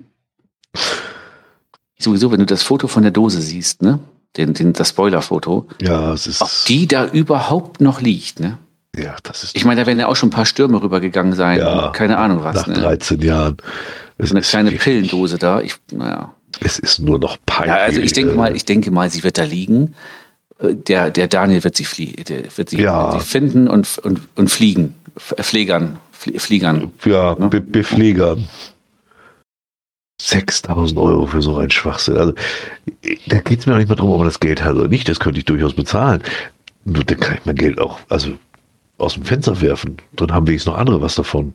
Sowieso, 1.97 2.31
wenn 2.31 2.39
du 2.39 2.45
das 2.45 2.63
Foto 2.63 2.87
von 2.87 3.03
der 3.03 3.11
Dose 3.11 3.41
siehst, 3.41 3.81
ne? 3.81 3.99
Den, 4.37 4.53
den, 4.53 4.73
das 4.73 4.89
Spoiler-Foto, 4.89 5.67
Ja, 5.81 6.13
es 6.13 6.27
ist. 6.27 6.41
ob 6.41 6.49
die 6.67 6.87
da 6.87 7.07
überhaupt 7.07 7.81
noch 7.81 7.99
liegt, 7.99 8.39
ne? 8.39 8.57
Ja, 8.97 9.15
das 9.23 9.43
ist 9.43 9.55
Ich 9.55 9.65
meine, 9.65 9.81
da 9.81 9.87
werden 9.87 9.99
ja 9.99 10.07
auch 10.07 10.15
schon 10.15 10.29
ein 10.29 10.33
paar 10.33 10.45
Stürme 10.45 10.81
rübergegangen 10.81 11.33
sein. 11.33 11.59
Ja, 11.59 11.89
keine 11.89 12.17
Ahnung 12.17 12.43
was. 12.43 12.55
nach 12.55 12.67
Ne? 12.67 12.73
13 12.73 13.21
Jahren. 13.21 13.57
Es 14.17 14.31
eine 14.31 14.39
ist 14.41 14.49
kleine 14.49 14.69
wirklich- 14.71 14.83
Pillendose 14.83 15.37
da. 15.37 15.61
Ich, 15.61 15.75
naja. 15.91 16.33
Es 16.61 16.79
ist 16.79 16.99
nur 16.99 17.19
noch 17.19 17.37
peinlich. 17.45 17.75
Ja, 17.75 17.81
also 17.83 18.01
ich 18.01 18.11
denke 18.13 18.33
mal, 18.33 18.55
ich 18.55 18.65
denke 18.65 18.91
mal, 18.91 19.09
sie 19.09 19.23
wird 19.23 19.37
da 19.37 19.43
liegen. 19.43 19.95
Äh, 20.59 20.73
Der, 20.75 21.11
der 21.11 21.27
Daniel 21.27 21.63
wird 21.63 21.75
sie, 21.77 21.85
flie 21.85 22.13
wird 22.55 22.69
sie, 22.69 22.81
Ja. 22.81 23.13
wird 23.13 23.21
sie 23.21 23.27
finden 23.27 23.67
und, 23.67 23.97
und, 23.99 24.21
und 24.35 24.49
fliegen. 24.51 24.95
Pflegern. 25.17 25.99
Flie 26.11 26.39
Fliegern. 26.39 26.91
ja, 27.05 27.35
Ne? 27.39 27.47
Be 27.47 27.61
Bepflegern. 27.61 28.47
6000 30.21 30.97
Euro 30.99 31.27
für 31.27 31.41
so 31.41 31.57
einen 31.57 31.69
Schwachsinn. 31.71 32.17
Also, 32.17 32.33
da 33.27 33.39
geht 33.39 33.59
es 33.59 33.65
mir 33.65 33.73
auch 33.73 33.77
nicht 33.77 33.87
mal 33.87 33.95
drum, 33.95 34.09
ob 34.11 34.17
man 34.17 34.27
das 34.27 34.39
Geld 34.41 34.63
hat 34.63 34.75
oder 34.75 34.89
nicht. 34.89 35.07
Das 35.07 35.19
könnte 35.19 35.39
ich 35.39 35.45
durchaus 35.45 35.73
bezahlen. 35.73 36.21
Nur 36.83 37.03
dann 37.05 37.19
kann 37.19 37.35
ich 37.37 37.45
mein 37.45 37.55
Geld 37.55 37.79
auch, 37.79 37.99
also 38.09 38.31
aus 38.99 39.13
dem 39.15 39.23
Fenster 39.23 39.59
werfen. 39.61 39.97
Dann 40.13 40.31
haben 40.31 40.47
wenigstens 40.47 40.71
noch 40.71 40.77
andere 40.79 41.01
was 41.01 41.15
davon. 41.15 41.53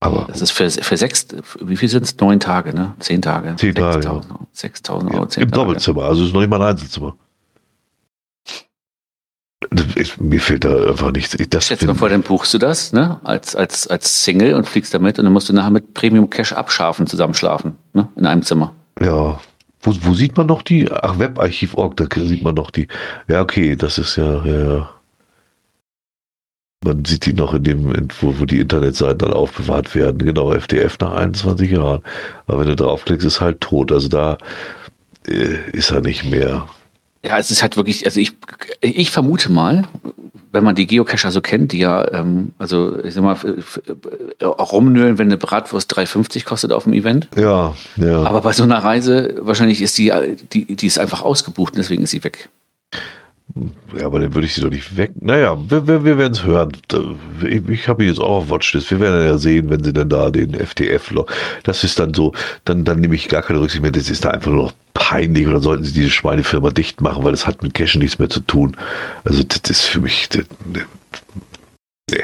Aber 0.00 0.26
Das 0.28 0.40
ist 0.42 0.52
für, 0.52 0.70
für 0.70 0.96
sechs, 0.96 1.26
wie 1.60 1.76
viel 1.76 1.88
sind 1.88 2.04
es? 2.04 2.16
Neun 2.18 2.38
Tage, 2.38 2.72
ne? 2.74 2.94
Zehn 3.00 3.20
Tage. 3.20 3.56
Zehn 3.56 3.74
Tage, 3.74 3.94
6000 4.02 4.32
Euro. 4.32 4.46
6000 4.52 5.10
Euro, 5.12 5.16
ja, 5.18 5.22
im 5.22 5.28
Tage. 5.30 5.46
Doppelzimmer, 5.50 6.02
also 6.04 6.22
es 6.22 6.28
ist 6.28 6.34
noch 6.34 6.40
nicht 6.40 6.50
mal 6.50 6.62
ein 6.62 6.68
Einzelzimmer. 6.70 7.16
Ist, 9.96 10.20
mir 10.20 10.40
fehlt 10.40 10.64
da 10.64 10.90
einfach 10.90 11.10
nichts. 11.10 11.34
Ich- 11.34 11.50
Das 11.50 11.66
Schätze 11.66 11.86
mal 11.86 11.94
vor, 11.96 12.08
dann 12.08 12.22
buchst 12.22 12.54
du 12.54 12.58
das, 12.58 12.92
ne? 12.92 13.20
Als, 13.24 13.56
als, 13.56 13.88
als 13.88 14.24
Single 14.24 14.54
und 14.54 14.68
fliegst 14.68 14.94
damit 14.94 15.18
und 15.18 15.24
dann 15.24 15.32
musst 15.32 15.48
du 15.48 15.52
nachher 15.52 15.70
mit 15.70 15.94
Premium 15.94 16.30
Cash 16.30 16.52
abschaffen, 16.52 17.06
zusammenschlafen, 17.08 17.76
ne? 17.92 18.08
In 18.16 18.24
einem 18.24 18.42
Zimmer. 18.42 18.74
Ja. 19.00 19.40
Wo, 19.80 19.94
wo 20.02 20.14
sieht 20.14 20.36
man 20.36 20.46
noch 20.46 20.62
die? 20.62 20.90
Ach, 20.90 21.18
Webarchiv.org, 21.18 21.96
da 21.96 22.06
sieht 22.20 22.42
man 22.42 22.54
noch 22.54 22.70
die. 22.70 22.86
Ja, 23.26 23.42
okay, 23.42 23.74
das 23.76 23.98
ist 23.98 24.16
ja, 24.16 24.44
ja, 24.44 24.74
ja. 24.74 24.90
Man 26.84 27.04
sieht 27.04 27.26
die 27.26 27.32
noch 27.32 27.54
in 27.54 27.64
dem, 27.64 27.92
in, 27.92 28.08
wo, 28.20 28.32
die 28.44 28.60
Internetseiten 28.60 29.18
dann 29.18 29.32
aufbewahrt 29.32 29.94
werden. 29.94 30.18
Genau, 30.18 30.52
FDF 30.52 30.96
nach 31.00 31.12
21 31.12 31.72
Jahren. 31.72 32.02
Aber 32.46 32.60
wenn 32.60 32.68
du 32.68 32.76
draufklickst, 32.76 33.26
ist 33.26 33.40
halt 33.40 33.60
tot. 33.60 33.90
Also 33.90 34.08
da 34.08 34.38
äh, 35.26 35.70
ist 35.72 35.90
er 35.90 36.00
nicht 36.00 36.24
mehr. 36.24 36.68
Ja, 37.24 37.36
es 37.36 37.50
ist 37.50 37.62
halt 37.62 37.76
wirklich, 37.76 38.06
also 38.06 38.20
ich, 38.20 38.32
ich 38.80 39.10
vermute 39.10 39.50
mal, 39.50 39.88
wenn 40.52 40.64
man 40.64 40.76
die 40.76 40.86
Geocacher 40.86 41.30
so 41.30 41.40
kennt, 41.40 41.72
die 41.72 41.78
ja, 41.78 42.10
ähm, 42.12 42.52
also 42.58 43.02
ich 43.04 43.14
sag 43.14 43.22
mal, 43.22 43.36
rumnölen, 44.40 45.18
wenn 45.18 45.26
eine 45.26 45.36
Bratwurst 45.36 45.92
3,50 45.96 46.44
kostet 46.44 46.72
auf 46.72 46.84
dem 46.84 46.92
Event. 46.92 47.28
Ja, 47.36 47.74
ja. 47.96 48.22
Aber 48.22 48.40
bei 48.40 48.52
so 48.52 48.62
einer 48.62 48.78
Reise, 48.78 49.34
wahrscheinlich 49.40 49.82
ist 49.82 49.98
die, 49.98 50.12
die, 50.52 50.76
die 50.76 50.86
ist 50.86 50.98
einfach 50.98 51.22
ausgebucht 51.22 51.74
und 51.74 51.78
deswegen 51.78 52.04
ist 52.04 52.10
sie 52.10 52.24
weg. 52.24 52.48
Ja, 53.96 54.06
aber 54.06 54.20
dann 54.20 54.34
würde 54.34 54.46
ich 54.46 54.54
sie 54.54 54.60
doch 54.60 54.70
nicht 54.70 54.96
weg. 54.96 55.12
Naja, 55.20 55.56
wir, 55.70 55.86
wir, 55.86 56.04
wir 56.04 56.18
werden 56.18 56.34
es 56.34 56.44
hören. 56.44 56.72
Ich, 57.42 57.68
ich 57.68 57.88
habe 57.88 58.04
jetzt 58.04 58.20
auch 58.20 58.42
auf 58.42 58.50
Watchlist. 58.50 58.90
Wir 58.90 59.00
werden 59.00 59.26
ja 59.26 59.38
sehen, 59.38 59.70
wenn 59.70 59.82
sie 59.82 59.92
dann 59.92 60.10
da 60.10 60.30
den 60.30 60.54
FTF, 60.54 61.12
das 61.64 61.82
ist 61.82 61.98
dann 61.98 62.12
so, 62.12 62.34
dann, 62.64 62.84
dann 62.84 63.00
nehme 63.00 63.14
ich 63.14 63.28
gar 63.28 63.42
keine 63.42 63.60
Rücksicht 63.60 63.82
mehr. 63.82 63.90
Das 63.90 64.10
ist 64.10 64.24
da 64.24 64.30
einfach 64.30 64.50
nur 64.50 64.64
noch 64.64 64.72
peinlich 64.94 65.46
oder 65.46 65.60
sollten 65.60 65.84
sie 65.84 65.92
diese 65.92 66.10
Schweinefirma 66.10 66.70
dicht 66.70 67.00
machen, 67.00 67.24
weil 67.24 67.32
das 67.32 67.46
hat 67.46 67.62
mit 67.62 67.74
Cash 67.74 67.96
nichts 67.96 68.18
mehr 68.18 68.28
zu 68.28 68.40
tun. 68.40 68.76
Also 69.24 69.42
das 69.42 69.70
ist 69.70 69.84
für 69.84 70.00
mich, 70.00 70.28
nee. 72.10 72.22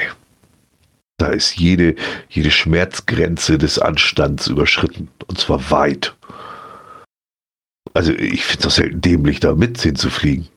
Da 1.17 1.27
ist 1.27 1.55
jede, 1.55 1.95
jede 2.29 2.51
Schmerzgrenze 2.51 3.57
des 3.57 3.79
Anstands 3.79 4.47
überschritten. 4.47 5.07
Und 5.27 5.39
zwar 5.39 5.71
weit. 5.71 6.13
Also 7.93 8.11
ich 8.11 8.43
finde 8.43 8.59
es 8.59 8.63
doch 8.63 8.71
selten 8.71 9.01
dämlich, 9.01 9.39
da 9.39 9.55
mitziehen 9.55 9.95
zu 9.95 10.09
fliegen. 10.09 10.49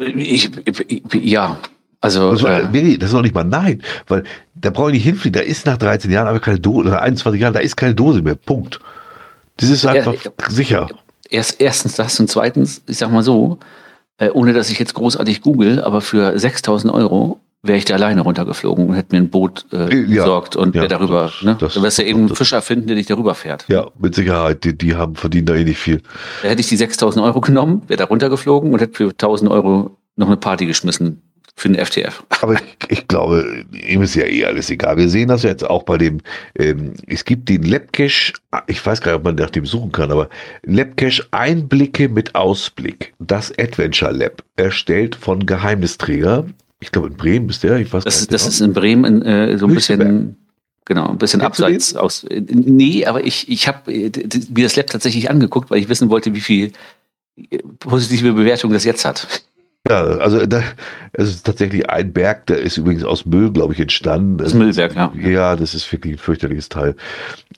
Ich, 0.00 0.50
ich, 0.64 1.02
ja, 1.14 1.58
also. 2.00 2.32
Das, 2.32 2.42
war, 2.42 2.74
äh, 2.74 2.98
das 2.98 3.10
ist 3.10 3.14
noch 3.14 3.22
nicht 3.22 3.34
mal 3.34 3.44
nein, 3.44 3.82
weil 4.08 4.24
da 4.54 4.70
brauche 4.70 4.88
ich 4.88 4.94
nicht 4.94 5.04
hinfliegen. 5.04 5.40
Da 5.40 5.46
ist 5.46 5.66
nach 5.66 5.76
13 5.76 6.10
Jahren 6.10 6.28
aber 6.28 6.40
keine 6.40 6.58
Dose, 6.58 6.88
oder 6.88 7.02
21 7.02 7.40
Jahren, 7.40 7.54
da 7.54 7.60
ist 7.60 7.76
keine 7.76 7.94
Dose 7.94 8.22
mehr. 8.22 8.34
Punkt. 8.34 8.80
Das 9.56 9.68
ist 9.68 9.84
einfach 9.86 10.14
ja, 10.14 10.30
sicher. 10.48 10.88
Erst, 11.28 11.60
erstens 11.60 11.94
das 11.94 12.18
und 12.18 12.30
zweitens, 12.30 12.82
ich 12.86 12.96
sag 12.96 13.12
mal 13.12 13.22
so, 13.22 13.58
äh, 14.18 14.30
ohne 14.30 14.52
dass 14.52 14.70
ich 14.70 14.78
jetzt 14.78 14.94
großartig 14.94 15.42
google, 15.42 15.82
aber 15.82 16.00
für 16.00 16.38
6000 16.38 16.92
Euro 16.92 17.40
wäre 17.62 17.76
ich 17.76 17.84
da 17.84 17.94
alleine 17.94 18.22
runtergeflogen 18.22 18.88
und 18.88 18.94
hätte 18.94 19.14
mir 19.14 19.22
ein 19.22 19.30
Boot 19.30 19.66
äh, 19.72 19.94
ja, 19.94 20.22
besorgt 20.22 20.56
und 20.56 20.74
ja, 20.74 20.82
wäre 20.82 20.88
darüber, 20.88 21.24
das, 21.24 21.42
ne? 21.42 21.56
Das, 21.60 21.74
da 21.74 21.82
wirst 21.82 21.98
du 21.98 22.04
eben 22.04 22.20
einen 22.20 22.34
Fischer 22.34 22.62
finden, 22.62 22.86
der 22.86 22.96
dich 22.96 23.06
darüber 23.06 23.34
fährt. 23.34 23.66
Ja, 23.68 23.88
mit 23.98 24.14
Sicherheit, 24.14 24.64
die, 24.64 24.76
die 24.76 24.94
haben, 24.94 25.14
verdienen 25.14 25.46
da 25.46 25.54
eh 25.54 25.64
nicht 25.64 25.78
viel. 25.78 26.00
Da 26.42 26.48
hätte 26.48 26.60
ich 26.60 26.68
die 26.68 26.76
6000 26.76 27.24
Euro 27.24 27.40
genommen, 27.40 27.82
wäre 27.86 27.98
da 27.98 28.04
runtergeflogen 28.04 28.72
und 28.72 28.80
hätte 28.80 28.94
für 28.94 29.10
1000 29.10 29.50
Euro 29.50 29.96
noch 30.16 30.28
eine 30.28 30.38
Party 30.38 30.66
geschmissen 30.66 31.22
für 31.54 31.68
den 31.68 31.84
FTF. 31.84 32.24
Aber 32.40 32.54
ich, 32.54 32.60
ich, 32.88 33.08
glaube, 33.08 33.64
ihm 33.72 34.00
ist 34.00 34.14
ja 34.14 34.24
eh 34.24 34.46
alles 34.46 34.70
egal. 34.70 34.96
Wir 34.96 35.10
sehen 35.10 35.28
das 35.28 35.42
jetzt 35.42 35.68
auch 35.68 35.82
bei 35.82 35.98
dem, 35.98 36.20
ähm, 36.58 36.94
es 37.06 37.26
gibt 37.26 37.50
den 37.50 37.62
Labcache, 37.62 38.32
ich 38.68 38.84
weiß 38.84 39.02
gar 39.02 39.12
nicht, 39.12 39.18
ob 39.18 39.24
man 39.24 39.34
nach 39.34 39.50
dem 39.50 39.66
suchen 39.66 39.92
kann, 39.92 40.10
aber 40.10 40.30
Labcache 40.62 41.26
Einblicke 41.30 42.08
mit 42.08 42.34
Ausblick. 42.34 43.12
Das 43.18 43.52
Adventure 43.58 44.12
Lab, 44.12 44.42
erstellt 44.56 45.14
von 45.14 45.44
Geheimnisträger 45.44 46.46
ich 46.80 46.90
glaube 46.90 47.08
in 47.08 47.16
Bremen 47.16 47.48
ist 47.48 47.62
der, 47.62 47.76
ich 47.78 47.92
weiß 47.92 48.04
das, 48.04 48.20
nicht. 48.20 48.32
Das 48.32 48.42
genau. 48.42 48.50
ist 48.50 48.60
in 48.60 48.72
Bremen 48.72 49.22
äh, 49.22 49.58
so 49.58 49.66
ein 49.66 49.74
bisschen, 49.74 50.36
genau, 50.86 51.08
ein 51.08 51.18
bisschen 51.18 51.40
Kennst 51.40 51.62
abseits 51.62 51.94
aus. 51.94 52.24
Äh, 52.24 52.40
nee, 52.48 53.04
aber 53.04 53.24
ich, 53.24 53.48
ich 53.48 53.68
habe 53.68 53.92
äh, 53.92 54.10
mir 54.48 54.64
das 54.64 54.76
Lab 54.76 54.86
tatsächlich 54.88 55.30
angeguckt, 55.30 55.70
weil 55.70 55.78
ich 55.78 55.88
wissen 55.88 56.08
wollte, 56.08 56.34
wie 56.34 56.40
viel 56.40 56.72
äh, 57.36 57.58
positive 57.78 58.32
Bewertung 58.32 58.72
das 58.72 58.84
jetzt 58.84 59.04
hat. 59.04 59.44
Ja, 59.88 60.02
also 60.02 60.44
da, 60.44 60.62
es 61.12 61.30
ist 61.30 61.46
tatsächlich 61.46 61.88
ein 61.88 62.12
Berg, 62.12 62.46
der 62.46 62.58
ist 62.58 62.76
übrigens 62.76 63.02
aus 63.02 63.24
Müll, 63.24 63.50
glaube 63.50 63.72
ich, 63.72 63.80
entstanden. 63.80 64.36
Das 64.36 64.52
Müllberg, 64.52 64.94
ja. 64.94 65.10
Ja, 65.18 65.56
das 65.56 65.74
ist 65.74 65.90
wirklich 65.90 66.14
ein 66.14 66.18
fürchterliches 66.18 66.68
Teil. 66.68 66.96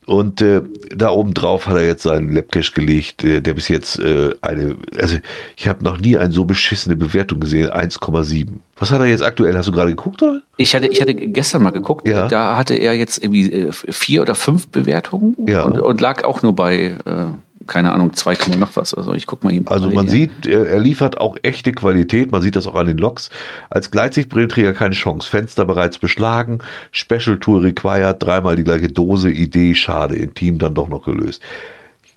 Und 0.07 0.41
äh, 0.41 0.63
da 0.95 1.11
oben 1.11 1.35
drauf 1.35 1.67
hat 1.67 1.77
er 1.77 1.87
jetzt 1.87 2.05
seinen 2.05 2.33
Labcache 2.33 2.73
gelegt, 2.75 3.25
äh, 3.25 3.41
der 3.41 3.55
bis 3.55 3.69
jetzt 3.69 3.99
äh, 3.99 4.35
eine, 4.41 4.77
also 4.97 5.19
ich 5.57 5.67
habe 5.67 5.83
noch 5.83 5.99
nie 5.99 6.17
eine 6.17 6.33
so 6.33 6.45
beschissene 6.45 6.95
Bewertung 6.95 7.41
gesehen, 7.41 7.71
1,7. 7.71 8.49
Was 8.79 8.93
hat 8.93 9.01
er 9.01 9.07
jetzt 9.07 9.23
aktuell? 9.23 9.57
Hast 9.57 9.69
du 9.69 9.73
gerade 9.73 9.91
geguckt, 9.91 10.23
oder? 10.23 10.43
Ich 10.57 10.75
hatte, 10.77 10.87
ich 10.87 11.01
hatte 11.01 11.15
gestern 11.15 11.63
mal 11.63 11.71
geguckt, 11.71 12.07
ja. 12.07 12.29
da 12.29 12.57
hatte 12.57 12.75
er 12.75 12.95
jetzt 12.95 13.23
irgendwie 13.23 13.53
äh, 13.53 13.73
vier 13.73 14.23
oder 14.23 14.37
fünf 14.37 14.69
Bewertungen 14.69 15.37
ja. 15.47 15.65
und, 15.65 15.81
und 15.81 16.01
lag 16.01 16.23
auch 16.25 16.43
nur 16.43 16.55
bei 16.55 16.97
äh, 17.05 17.27
keine 17.67 17.93
Ahnung, 17.93 18.13
zwei 18.13 18.35
Komma 18.35 18.57
noch 18.57 18.77
was. 18.77 18.95
Also 18.95 19.15
ich 19.15 19.27
guck 19.27 19.45
mal 19.45 19.53
eben. 19.53 19.67
Also 19.69 19.91
man 19.91 20.09
sieht, 20.09 20.47
er 20.47 20.79
liefert 20.81 21.21
auch 21.21 21.37
echte 21.43 21.73
Qualität. 21.73 22.33
Man 22.33 22.43
sieht 22.43 22.57
das 22.57 22.67
auch 22.67 22.75
an 22.75 22.87
den 22.87 22.99
Loks. 22.99 23.31
Als 23.71 23.91
Gleitsichtbrillenträger 23.91 24.73
keine 24.73 24.95
Chance. 24.95 25.29
Fenster 25.29 25.65
bereits 25.65 25.99
beschlagen. 25.99 26.59
Special 26.91 27.39
Tool 27.39 27.63
required. 27.63 28.23
Dreimal 28.23 28.57
die 28.57 28.65
gleiche 28.65 28.89
Dose. 28.89 29.31
Idee, 29.31 29.75
schade. 29.75 30.17
Intim 30.17 30.59
dann 30.59 30.75
doch 30.75 30.89
noch 30.89 31.05
gelöst. 31.05 31.43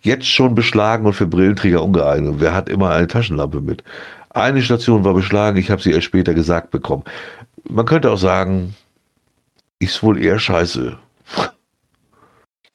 Jetzt 0.01 0.27
schon 0.27 0.53
beschlagen 0.55 1.05
und 1.05 1.13
für 1.13 1.27
Brillenträger 1.27 1.81
ungeeignet. 1.81 2.35
Wer 2.37 2.53
hat 2.53 2.69
immer 2.69 2.91
eine 2.91 3.07
Taschenlampe 3.07 3.61
mit? 3.61 3.83
Eine 4.29 4.61
Station 4.61 5.03
war 5.03 5.13
beschlagen. 5.13 5.57
Ich 5.57 5.71
habe 5.71 5.81
sie 5.81 5.91
erst 5.91 6.05
später 6.05 6.33
gesagt 6.33 6.69
bekommen. 6.71 7.03
Man 7.67 7.85
könnte 7.85 8.11
auch 8.11 8.17
sagen, 8.17 8.75
ist 9.79 10.03
wohl 10.03 10.21
eher 10.21 10.39
scheiße. 10.39 10.97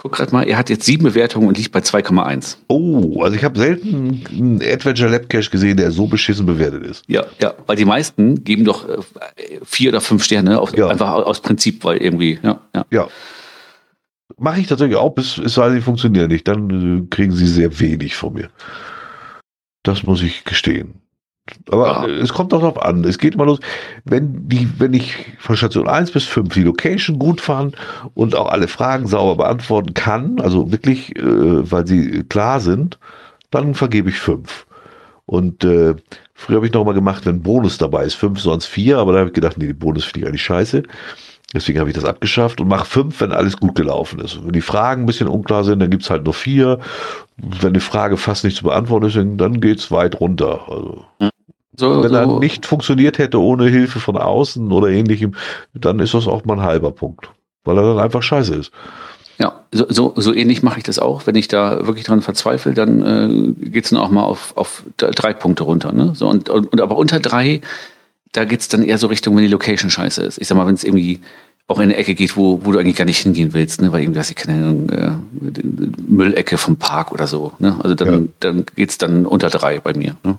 Guck 0.03 0.12
gerade 0.12 0.33
mal, 0.33 0.49
er 0.49 0.57
hat 0.57 0.70
jetzt 0.70 0.87
sieben 0.87 1.05
Bewertungen 1.05 1.47
und 1.47 1.59
liegt 1.59 1.73
bei 1.73 1.81
2,1. 1.81 2.57
Oh, 2.69 3.23
also 3.23 3.37
ich 3.37 3.45
habe 3.45 3.59
selten 3.59 4.25
einen 4.31 4.62
Adventure 4.62 5.11
Lab 5.11 5.29
Cache 5.29 5.51
gesehen, 5.51 5.77
der 5.77 5.91
so 5.91 6.07
beschissen 6.07 6.47
bewertet 6.47 6.85
ist. 6.85 7.05
Ja, 7.07 7.27
ja, 7.39 7.53
weil 7.67 7.77
die 7.77 7.85
meisten 7.85 8.43
geben 8.43 8.65
doch 8.65 8.89
äh, 8.89 8.97
vier 9.62 9.91
oder 9.91 10.01
fünf 10.01 10.25
Sterne, 10.25 10.59
auf, 10.59 10.75
ja. 10.75 10.89
einfach 10.89 11.11
aus 11.12 11.43
Prinzip, 11.43 11.85
weil 11.85 11.99
irgendwie, 11.99 12.39
ja. 12.43 12.61
Ja. 12.75 12.87
ja. 12.91 13.09
Mache 14.39 14.61
ich 14.61 14.69
tatsächlich 14.69 14.97
auch, 14.97 15.11
bis 15.11 15.37
es 15.37 15.53
sei 15.53 15.70
sie 15.70 15.83
funktionieren 15.83 16.29
nicht. 16.29 16.49
Dann 16.49 17.03
äh, 17.05 17.07
kriegen 17.15 17.33
sie 17.33 17.47
sehr 17.47 17.79
wenig 17.79 18.17
von 18.17 18.33
mir. 18.33 18.49
Das 19.83 20.03
muss 20.05 20.23
ich 20.23 20.45
gestehen. 20.45 20.95
Aber 21.70 22.09
ja. 22.09 22.15
es 22.17 22.33
kommt 22.33 22.53
doch 22.53 22.61
darauf 22.61 22.83
an. 22.83 23.05
Es 23.05 23.19
geht 23.19 23.35
immer 23.35 23.47
los, 23.47 23.61
wenn 24.05 24.49
die, 24.49 24.69
wenn 24.79 24.95
ich 24.95 25.17
von 25.39 25.57
Station 25.57 25.89
1 25.89 26.11
bis 26.11 26.25
5 26.27 26.53
die 26.55 26.62
Location 26.62 27.19
gut 27.19 27.41
fand 27.41 27.77
und 28.15 28.35
auch 28.35 28.51
alle 28.51 28.69
Fragen 28.69 29.07
sauber 29.07 29.37
beantworten 29.37 29.95
kann, 29.95 30.41
also 30.41 30.73
wirklich, 30.73 31.17
äh, 31.17 31.23
weil 31.70 31.87
sie 31.87 32.25
klar 32.25 32.61
sind, 32.61 32.99
dann 33.51 33.75
vergebe 33.75 34.11
ich 34.11 34.19
5. 34.19 34.67
Und 35.27 35.65
äh, 35.65 35.95
früher 36.35 36.57
habe 36.57 36.67
ich 36.67 36.73
noch 36.73 36.85
mal 36.85 36.95
gemacht, 36.95 37.27
wenn 37.27 37.43
Bonus 37.43 37.79
dabei 37.79 38.05
ist, 38.05 38.15
5, 38.15 38.41
sonst 38.41 38.67
4, 38.67 38.99
aber 38.99 39.12
da 39.12 39.19
habe 39.20 39.29
ich 39.29 39.35
gedacht, 39.35 39.59
nee, 39.59 39.67
die 39.67 39.75
Bonus 39.75 40.05
finde 40.05 40.20
ich 40.20 40.27
eigentlich 40.27 40.43
scheiße. 40.43 40.83
Deswegen 41.53 41.81
habe 41.81 41.91
ich 41.91 41.97
das 41.97 42.05
abgeschafft 42.05 42.61
und 42.61 42.69
mache 42.69 42.85
fünf, 42.85 43.20
wenn 43.20 43.33
alles 43.33 43.57
gut 43.57 43.75
gelaufen 43.75 44.20
ist. 44.20 44.45
Wenn 44.45 44.53
die 44.53 44.61
Fragen 44.61 45.03
ein 45.03 45.07
bisschen 45.07 45.27
unklar 45.27 45.65
sind, 45.65 45.81
dann 45.81 45.91
gibt 45.91 46.05
es 46.05 46.11
halt 46.11 46.25
nur 46.25 46.35
vier. 46.35 46.79
Wenn 47.37 47.75
die 47.75 47.81
Frage 47.81 48.17
fast 48.17 48.45
nicht 48.45 48.57
zu 48.57 48.65
beantworten 48.65 49.07
ist, 49.07 49.17
dann 49.17 49.61
geht 49.61 49.79
es 49.79 49.91
weit 49.91 50.20
runter. 50.20 50.69
Also. 50.69 51.05
So, 51.81 52.02
Wenn 52.02 52.10
so. 52.10 52.17
er 52.17 52.39
nicht 52.39 52.67
funktioniert 52.67 53.17
hätte 53.17 53.41
ohne 53.41 53.68
Hilfe 53.68 54.00
von 54.00 54.18
außen 54.18 54.70
oder 54.70 54.89
ähnlichem, 54.89 55.34
dann 55.73 55.99
ist 55.99 56.12
das 56.12 56.28
auch 56.28 56.44
mal 56.44 56.59
ein 56.59 56.62
halber 56.62 56.91
Punkt. 56.92 57.31
Weil 57.65 57.78
er 57.78 57.94
dann 57.94 57.99
einfach 57.99 58.23
scheiße 58.23 58.55
ist. 58.55 58.70
Ja, 59.39 59.65
so, 59.73 59.86
so, 59.89 60.12
so 60.17 60.34
ähnlich 60.34 60.62
mache 60.62 60.76
ich 60.76 60.84
das 60.84 60.99
auch. 60.99 61.26
Wenn 61.26 61.36
ich 61.36 61.49
da 61.49 61.86
wirklich 61.86 62.05
dran 62.05 62.20
verzweifle, 62.20 62.75
dann 62.75 63.57
äh, 63.62 63.68
geht 63.70 63.84
es 63.84 63.91
dann 63.91 63.99
auch 63.99 64.10
mal 64.10 64.25
auf, 64.25 64.55
auf 64.59 64.84
drei 64.99 65.33
Punkte 65.33 65.62
runter. 65.62 65.92
Ne? 65.92 66.12
So, 66.15 66.28
und, 66.28 66.50
und, 66.50 66.70
und 66.70 66.81
aber 66.83 66.99
unter 66.99 67.18
drei, 67.18 67.62
da 68.33 68.44
geht 68.44 68.60
es 68.60 68.68
dann 68.68 68.83
eher 68.83 68.99
so 68.99 69.07
Richtung, 69.07 69.34
wenn 69.34 69.42
die 69.42 69.49
Location 69.49 69.89
scheiße 69.89 70.23
ist. 70.23 70.36
Ich 70.36 70.49
sag 70.49 70.59
mal, 70.59 70.67
wenn 70.67 70.75
es 70.75 70.84
irgendwie 70.84 71.20
auch 71.67 71.78
in 71.78 71.84
eine 71.84 71.97
Ecke 71.97 72.15
geht, 72.15 72.36
wo, 72.36 72.60
wo 72.62 72.73
du 72.73 72.78
eigentlich 72.78 72.97
gar 72.97 73.07
nicht 73.07 73.20
hingehen 73.20 73.55
willst, 73.55 73.81
ne? 73.81 73.91
weil 73.91 74.02
irgendwie, 74.02 74.20
ich 74.20 74.34
keine 74.34 74.62
Ahnung, 74.62 74.91
äh, 74.91 75.12
Müllecke 76.07 76.59
vom 76.59 76.76
Park 76.76 77.10
oder 77.10 77.26
so. 77.26 77.52
Ne? 77.59 77.76
Also 77.83 77.94
dann, 77.94 78.12
ja. 78.12 78.28
dann 78.41 78.67
geht 78.76 78.91
es 78.91 78.99
dann 78.99 79.25
unter 79.25 79.49
drei 79.49 79.81
bei 79.81 79.94
mir. 79.94 80.17
Ne? 80.23 80.39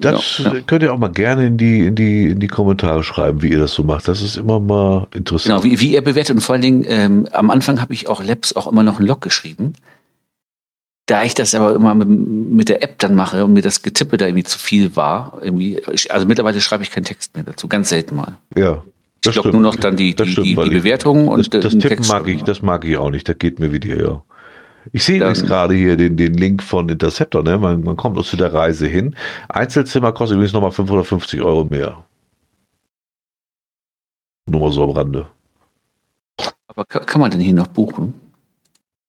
Das 0.00 0.38
ja, 0.38 0.54
ja. 0.54 0.60
könnt 0.60 0.82
ihr 0.82 0.92
auch 0.92 0.98
mal 0.98 1.08
gerne 1.08 1.46
in 1.46 1.56
die, 1.56 1.86
in, 1.86 1.94
die, 1.94 2.26
in 2.28 2.40
die 2.40 2.46
Kommentare 2.46 3.02
schreiben, 3.02 3.42
wie 3.42 3.50
ihr 3.50 3.58
das 3.58 3.72
so 3.72 3.82
macht. 3.82 4.06
Das 4.08 4.20
ist 4.20 4.36
immer 4.36 4.60
mal 4.60 5.06
interessant. 5.14 5.62
Genau, 5.62 5.64
wie, 5.64 5.80
wie 5.80 5.94
ihr 5.94 6.02
bewertet. 6.02 6.36
Und 6.36 6.42
vor 6.42 6.54
allen 6.54 6.62
Dingen, 6.62 6.84
ähm, 6.86 7.28
am 7.32 7.50
Anfang 7.50 7.80
habe 7.80 7.94
ich 7.94 8.08
auch 8.08 8.22
Labs 8.22 8.54
auch 8.54 8.66
immer 8.66 8.82
noch 8.82 8.98
einen 8.98 9.06
Log 9.06 9.20
geschrieben. 9.20 9.74
Da 11.06 11.22
ich 11.22 11.34
das 11.34 11.54
aber 11.54 11.74
immer 11.74 11.94
mit, 11.94 12.08
mit, 12.08 12.68
der 12.68 12.82
App 12.82 12.98
dann 12.98 13.14
mache 13.14 13.44
und 13.44 13.52
mir 13.52 13.62
das 13.62 13.82
Getippe 13.82 14.16
da 14.16 14.26
irgendwie 14.26 14.42
zu 14.42 14.58
viel 14.58 14.96
war, 14.96 15.38
irgendwie, 15.40 15.80
also 16.08 16.26
mittlerweile 16.26 16.60
schreibe 16.60 16.82
ich 16.82 16.90
keinen 16.90 17.04
Text 17.04 17.34
mehr 17.36 17.44
dazu, 17.44 17.68
ganz 17.68 17.90
selten 17.90 18.16
mal. 18.16 18.36
Ja. 18.56 18.82
Ich 19.24 19.32
glaube 19.32 19.52
nur 19.52 19.60
noch 19.60 19.76
dann 19.76 19.96
die, 19.96 20.14
die, 20.14 20.26
stimmt, 20.26 20.46
die, 20.46 20.56
die 20.56 20.70
Bewertungen 20.70 21.28
und 21.28 21.38
das, 21.38 21.62
das 21.62 21.72
Tippen 21.72 21.88
Text 21.88 22.10
mag 22.10 22.26
ich, 22.28 22.42
das 22.42 22.60
mag 22.60 22.84
ich 22.84 22.96
auch 22.96 23.10
nicht. 23.10 23.28
Das 23.28 23.38
geht 23.38 23.60
mir 23.60 23.72
wie 23.72 23.80
dir, 23.80 23.98
ja. 23.98 24.22
Ich 24.92 25.04
sehe 25.04 25.16
übrigens 25.16 25.44
gerade 25.44 25.74
hier 25.74 25.96
den, 25.96 26.16
den 26.16 26.34
Link 26.34 26.62
von 26.62 26.88
Interceptor, 26.88 27.42
ne? 27.42 27.58
Man, 27.58 27.82
man 27.82 27.96
kommt 27.96 28.16
uns 28.16 28.28
zu 28.28 28.36
der 28.36 28.52
Reise 28.52 28.86
hin. 28.86 29.16
Einzelzimmer 29.48 30.12
kostet 30.12 30.36
übrigens 30.36 30.52
nochmal 30.52 30.72
550 30.72 31.42
Euro 31.42 31.64
mehr. 31.64 32.04
Nur 34.48 34.60
mal 34.60 34.72
so 34.72 34.84
am 34.84 34.90
Rande. 34.90 35.26
Aber 36.68 36.84
kann 36.84 37.20
man 37.20 37.30
denn 37.30 37.40
hier 37.40 37.54
noch 37.54 37.66
buchen? 37.68 38.14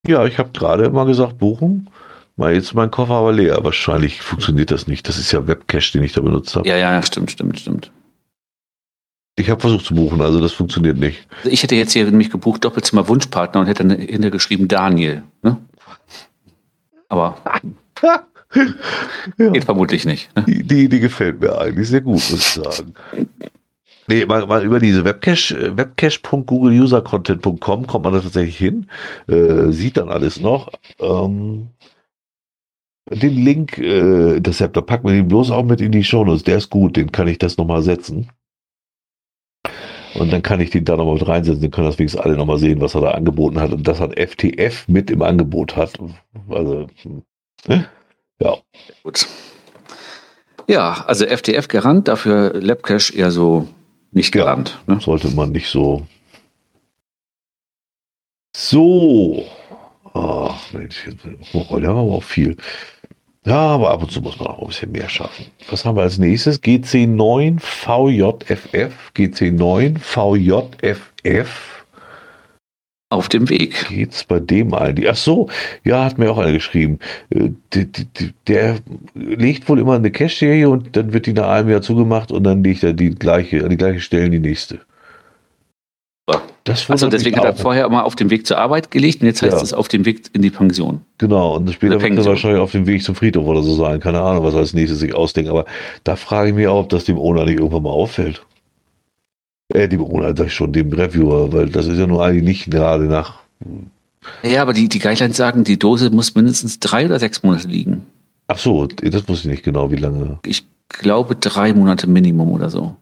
Ja, 0.07 0.25
ich 0.25 0.39
habe 0.39 0.49
gerade 0.51 0.89
mal 0.89 1.06
gesagt, 1.06 1.38
buchen. 1.38 1.89
Mal 2.38 2.53
jetzt 2.53 2.73
mein 2.73 2.91
Koffer 2.91 3.15
aber 3.15 3.33
leer. 3.33 3.64
Wahrscheinlich 3.64 4.22
funktioniert 4.22 4.72
das 4.72 4.88
nicht. 4.88 5.07
Das 5.07 5.17
ist 5.17 5.31
ja 5.31 5.47
Webcache, 5.47 5.91
den 5.93 6.03
ich 6.03 6.14
da 6.14 6.22
benutzt 6.22 6.56
habe. 6.56 6.67
Ja, 6.67 6.77
ja, 6.77 7.01
stimmt, 7.01 7.31
stimmt, 7.31 7.59
stimmt. 7.59 7.91
Ich 9.39 9.49
habe 9.51 9.61
versucht 9.61 9.85
zu 9.85 9.93
buchen, 9.93 10.19
also 10.22 10.41
das 10.41 10.53
funktioniert 10.53 10.97
nicht. 10.97 11.27
Also 11.38 11.49
ich 11.51 11.61
hätte 11.61 11.75
jetzt 11.75 11.93
hier 11.93 12.06
nämlich 12.06 12.31
gebucht 12.31 12.65
Doppelzimmer 12.65 13.07
Wunschpartner 13.07 13.61
und 13.61 13.67
hätte 13.67 13.85
dann 13.85 13.99
hintergeschrieben 13.99 14.67
Daniel. 14.67 15.23
Ne? 15.43 15.57
Aber 17.10 17.38
ja. 18.03 18.26
Geht 19.38 19.66
vermutlich 19.66 20.06
nicht. 20.06 20.34
Ne? 20.36 20.45
Die, 20.48 20.64
die, 20.64 20.90
die 20.90 21.00
gefällt 21.00 21.40
mir 21.42 21.60
eigentlich 21.60 21.90
sehr 21.90 22.02
gut, 22.02 22.16
muss 22.16 22.32
ich 22.32 22.44
sagen. 22.44 22.95
Nee, 24.08 24.26
mal, 24.26 24.48
mal 24.48 24.64
über 24.64 24.80
diese 24.80 25.03
Webcache, 25.03 25.76
webcache.googleusercontent.com 25.76 27.88
kommt 27.88 28.06
man 28.06 28.14
da 28.14 28.22
tatsächlich 28.22 28.58
hin, 28.58 28.88
äh, 29.27 29.69
sieht 29.72 29.98
dann 29.98 30.08
alles 30.10 30.40
noch. 30.40 30.72
Ähm, 31.02 31.68
den 33.10 33.36
Link, 33.36 33.77
äh, 33.77 34.38
Interceptor, 34.38 34.86
packen 34.86 35.08
wir 35.08 35.16
den 35.16 35.27
bloß 35.27 35.52
auch 35.52 35.64
mit 35.64 35.82
in 35.82 35.92
die 35.92 36.06
Shownotes. 36.06 36.44
Der 36.44 36.56
ist 36.58 36.69
gut, 36.69 36.95
den 36.95 37.11
kann 37.11 37.27
ich 37.27 37.38
das 37.38 37.58
nochmal 37.58 37.82
setzen. 37.82 38.30
Und 40.19 40.31
dann 40.33 40.41
kann 40.41 40.59
ich 40.59 40.69
den 40.69 40.85
da 40.85 40.97
nochmal 40.97 41.15
mit 41.15 41.27
reinsetzen. 41.27 41.61
Dann 41.61 41.71
können 41.71 41.87
das 41.87 41.99
wenigstens 41.99 42.21
alle 42.21 42.35
nochmal 42.35 42.57
sehen, 42.57 42.81
was 42.81 42.95
er 42.95 43.01
da 43.01 43.11
angeboten 43.11 43.59
hat. 43.59 43.71
Und 43.71 43.87
das 43.87 43.99
hat 43.99 44.19
FTF 44.19 44.87
mit 44.87 45.09
im 45.11 45.21
Angebot 45.21 45.75
hat. 45.75 45.93
Also, 46.49 46.87
ne? 47.67 47.87
ja. 48.39 48.57
Gut. 49.03 49.27
Ja, 50.67 51.05
also 51.07 51.25
FTF 51.25 51.67
garant, 51.69 52.07
dafür 52.07 52.53
Labcache 52.53 53.15
eher 53.15 53.31
so 53.31 53.67
nicht 54.11 54.33
garant. 54.33 54.79
Ja, 54.87 54.95
ne? 54.95 55.01
Sollte 55.01 55.29
man 55.29 55.51
nicht 55.51 55.69
so. 55.69 56.05
So. 58.55 59.45
Ach, 60.13 60.73
Mensch, 60.73 61.07
oh, 61.53 61.79
da 61.79 61.87
haben 61.87 62.07
wir 62.07 62.15
auch 62.15 62.23
viel. 62.23 62.57
Ja, 63.48 63.56
aber 63.56 63.92
ab 63.92 64.01
und 64.01 64.11
zu 64.11 64.22
muss 64.22 64.38
man 64.40 64.50
auch 64.50 64.59
ein 64.59 64.67
bisschen 64.67 64.92
mehr 64.92 65.08
schaffen. 65.08 65.45
Was 65.69 65.85
haben 65.85 65.95
wir 65.95 66.01
als 66.01 66.17
nächstes? 66.17 66.61
GC9 66.61 67.61
VJFF. 67.61 68.93
GC9 69.16 69.98
VJFF. 70.00 71.85
Auf 73.09 73.30
dem 73.30 73.50
Weg. 73.50 73.88
Geht's 73.88 74.26
bei 74.26 74.42
dem 74.42 74.74
ein? 74.74 75.01
Ach 75.08 75.16
so, 75.16 75.48
ja, 75.85 76.03
hat 76.03 76.17
mir 76.17 76.30
auch 76.30 76.40
einer 76.40 76.51
geschrieben. 76.51 77.00
Äh, 77.30 77.51
der 78.48 78.80
legt 79.14 79.69
wohl 79.69 79.80
immer 79.80 79.95
eine 79.95 80.11
Cache-Serie 80.11 80.67
und 80.67 80.98
dann 80.98 81.14
wird 81.14 81.26
die 81.26 81.32
nach 81.32 81.48
einem 81.48 81.69
Jahr 81.69 81.82
zugemacht 81.82 82.34
und 82.34 82.43
dann 82.43 82.66
legt 82.66 82.84
er 82.84 82.92
die 82.92 83.11
gleiche, 83.11 83.64
an 83.64 83.69
die 83.69 83.77
gleiche 83.77 84.01
Stelle 84.01 84.30
die 84.30 84.40
nächste. 84.40 84.82
Also 86.67 87.07
deswegen 87.09 87.38
hat 87.38 87.45
er 87.45 87.56
vorher 87.56 87.88
mal 87.89 88.01
auf 88.01 88.15
dem 88.15 88.30
Weg 88.30 88.45
zur 88.45 88.57
Arbeit 88.57 88.91
gelegt 88.91 89.22
und 89.22 89.27
jetzt 89.27 89.41
heißt 89.41 89.56
ja. 89.56 89.64
es 89.64 89.73
auf 89.73 89.88
dem 89.88 90.06
Weg 90.06 90.30
in 90.33 90.41
die 90.41 90.49
Pension. 90.49 91.01
Genau, 91.17 91.56
und 91.56 91.72
später 91.72 92.01
wird 92.01 92.17
er 92.17 92.25
wahrscheinlich 92.25 92.59
auf 92.59 92.72
dem 92.72 92.85
Weg 92.85 93.03
zum 93.03 93.15
Friedhof 93.15 93.45
oder 93.45 93.64
so 93.64 93.75
sein. 93.75 93.99
Keine 93.99 94.22
Ahnung, 94.22 94.43
was 94.43 94.53
er 94.53 94.59
als 94.59 94.73
nächstes 94.73 94.99
sich 94.99 95.14
ausdenkt. 95.15 95.49
Aber 95.49 95.65
da 96.03 96.15
frage 96.15 96.49
ich 96.49 96.56
mich 96.56 96.67
auch, 96.67 96.81
ob 96.81 96.89
das 96.89 97.06
dem 97.06 97.17
Owner 97.17 97.45
nicht 97.45 97.59
irgendwann 97.59 97.83
mal 97.83 97.91
auffällt. 97.91 98.45
Äh, 99.69 99.88
dem 99.88 100.03
Owner, 100.03 100.35
sag 100.35 100.47
ich 100.47 100.53
schon, 100.53 100.73
dem 100.73 100.91
Reviewer, 100.91 101.53
weil 101.53 101.69
das 101.69 101.88
ist 101.88 101.97
ja 101.97 102.07
nur 102.07 102.23
eigentlich 102.23 102.43
nicht 102.43 102.72
gerade 102.72 103.06
nach. 103.06 103.39
Ja, 104.43 104.61
aber 104.61 104.73
die, 104.73 104.89
die 104.89 104.99
Guidelines 104.99 105.38
sagen, 105.38 105.64
die 105.64 105.80
Dose 105.80 106.09
muss 106.09 106.35
mindestens 106.35 106.80
drei 106.80 107.06
oder 107.06 107.19
sechs 107.19 107.43
Monate 107.43 107.67
liegen. 107.67 108.06
Ach 108.47 108.57
so, 108.57 108.88
das 108.88 109.27
wusste 109.27 109.47
ich 109.47 109.51
nicht 109.51 109.64
genau, 109.64 109.91
wie 109.91 109.97
lange. 109.97 110.39
Ich 110.45 110.65
glaube 110.89 111.35
drei 111.35 111.73
Monate 111.73 112.07
Minimum 112.07 112.51
oder 112.51 112.69
so. 112.69 112.95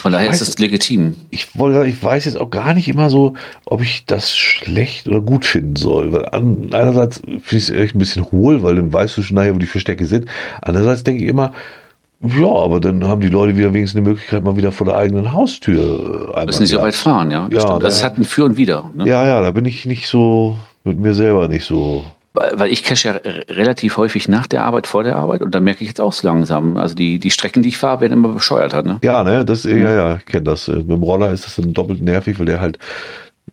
Von 0.00 0.12
daher 0.12 0.30
weiß, 0.30 0.40
ist 0.40 0.48
es 0.48 0.58
legitim. 0.58 1.14
Ich, 1.28 1.58
wollte, 1.58 1.86
ich 1.86 2.02
weiß 2.02 2.24
jetzt 2.24 2.38
auch 2.38 2.48
gar 2.48 2.72
nicht 2.72 2.88
immer 2.88 3.10
so, 3.10 3.34
ob 3.66 3.82
ich 3.82 4.06
das 4.06 4.34
schlecht 4.34 5.06
oder 5.06 5.20
gut 5.20 5.44
finden 5.44 5.76
soll. 5.76 6.10
Weil 6.12 6.26
an, 6.30 6.70
einerseits 6.72 7.18
finde 7.18 7.40
ich 7.50 7.54
es 7.54 7.70
echt 7.70 7.94
ein 7.94 7.98
bisschen 7.98 8.24
hohl, 8.32 8.62
weil 8.62 8.76
dann 8.76 8.92
weißt 8.92 9.18
du 9.18 9.22
schon 9.22 9.34
nachher, 9.34 9.54
wo 9.54 9.58
die 9.58 9.66
Verstecke 9.66 10.06
sind. 10.06 10.26
Andererseits 10.62 11.04
denke 11.04 11.22
ich 11.22 11.28
immer, 11.28 11.52
ja, 12.22 12.48
aber 12.48 12.80
dann 12.80 13.04
haben 13.04 13.20
die 13.20 13.28
Leute 13.28 13.56
wieder 13.58 13.74
wenigstens 13.74 13.98
eine 13.98 14.08
Möglichkeit, 14.08 14.42
mal 14.42 14.56
wieder 14.56 14.72
vor 14.72 14.86
der 14.86 14.96
eigenen 14.96 15.32
Haustür 15.32 16.34
äh, 16.34 16.46
Müssen 16.46 16.62
nicht 16.62 16.70
so 16.70 16.80
weit 16.80 16.94
fahren, 16.94 17.30
ja. 17.30 17.48
ja 17.50 17.78
das, 17.78 17.80
das 17.80 18.04
hat 18.04 18.16
ein 18.16 18.24
Für 18.24 18.44
und 18.44 18.56
Wider. 18.56 18.90
Ne? 18.94 19.06
Ja, 19.06 19.26
ja, 19.26 19.42
da 19.42 19.50
bin 19.50 19.66
ich 19.66 19.84
nicht 19.84 20.06
so, 20.06 20.56
mit 20.84 20.98
mir 20.98 21.14
selber 21.14 21.48
nicht 21.48 21.64
so 21.64 22.04
weil 22.32 22.70
ich 22.70 22.84
cache 22.84 23.08
ja 23.08 23.12
relativ 23.52 23.96
häufig 23.96 24.28
nach 24.28 24.46
der 24.46 24.64
Arbeit, 24.64 24.86
vor 24.86 25.02
der 25.02 25.16
Arbeit 25.16 25.42
und 25.42 25.54
da 25.54 25.60
merke 25.60 25.82
ich 25.82 25.88
jetzt 25.88 26.00
auch 26.00 26.12
so 26.12 26.26
langsam. 26.26 26.76
Also 26.76 26.94
die, 26.94 27.18
die 27.18 27.30
Strecken, 27.30 27.62
die 27.62 27.70
ich 27.70 27.78
fahre, 27.78 28.00
werden 28.00 28.12
immer 28.12 28.28
bescheuerter. 28.28 28.82
Ne? 28.82 28.98
Ja, 29.02 29.24
ne, 29.24 29.44
das, 29.44 29.64
ja, 29.64 29.76
ja, 29.76 30.16
ich 30.16 30.26
kenne 30.26 30.44
das. 30.44 30.68
Mit 30.68 30.88
dem 30.88 31.02
Roller 31.02 31.32
ist 31.32 31.46
das 31.46 31.56
dann 31.56 31.72
doppelt 31.72 32.02
nervig, 32.02 32.38
weil 32.38 32.46
der 32.46 32.60
halt, 32.60 32.78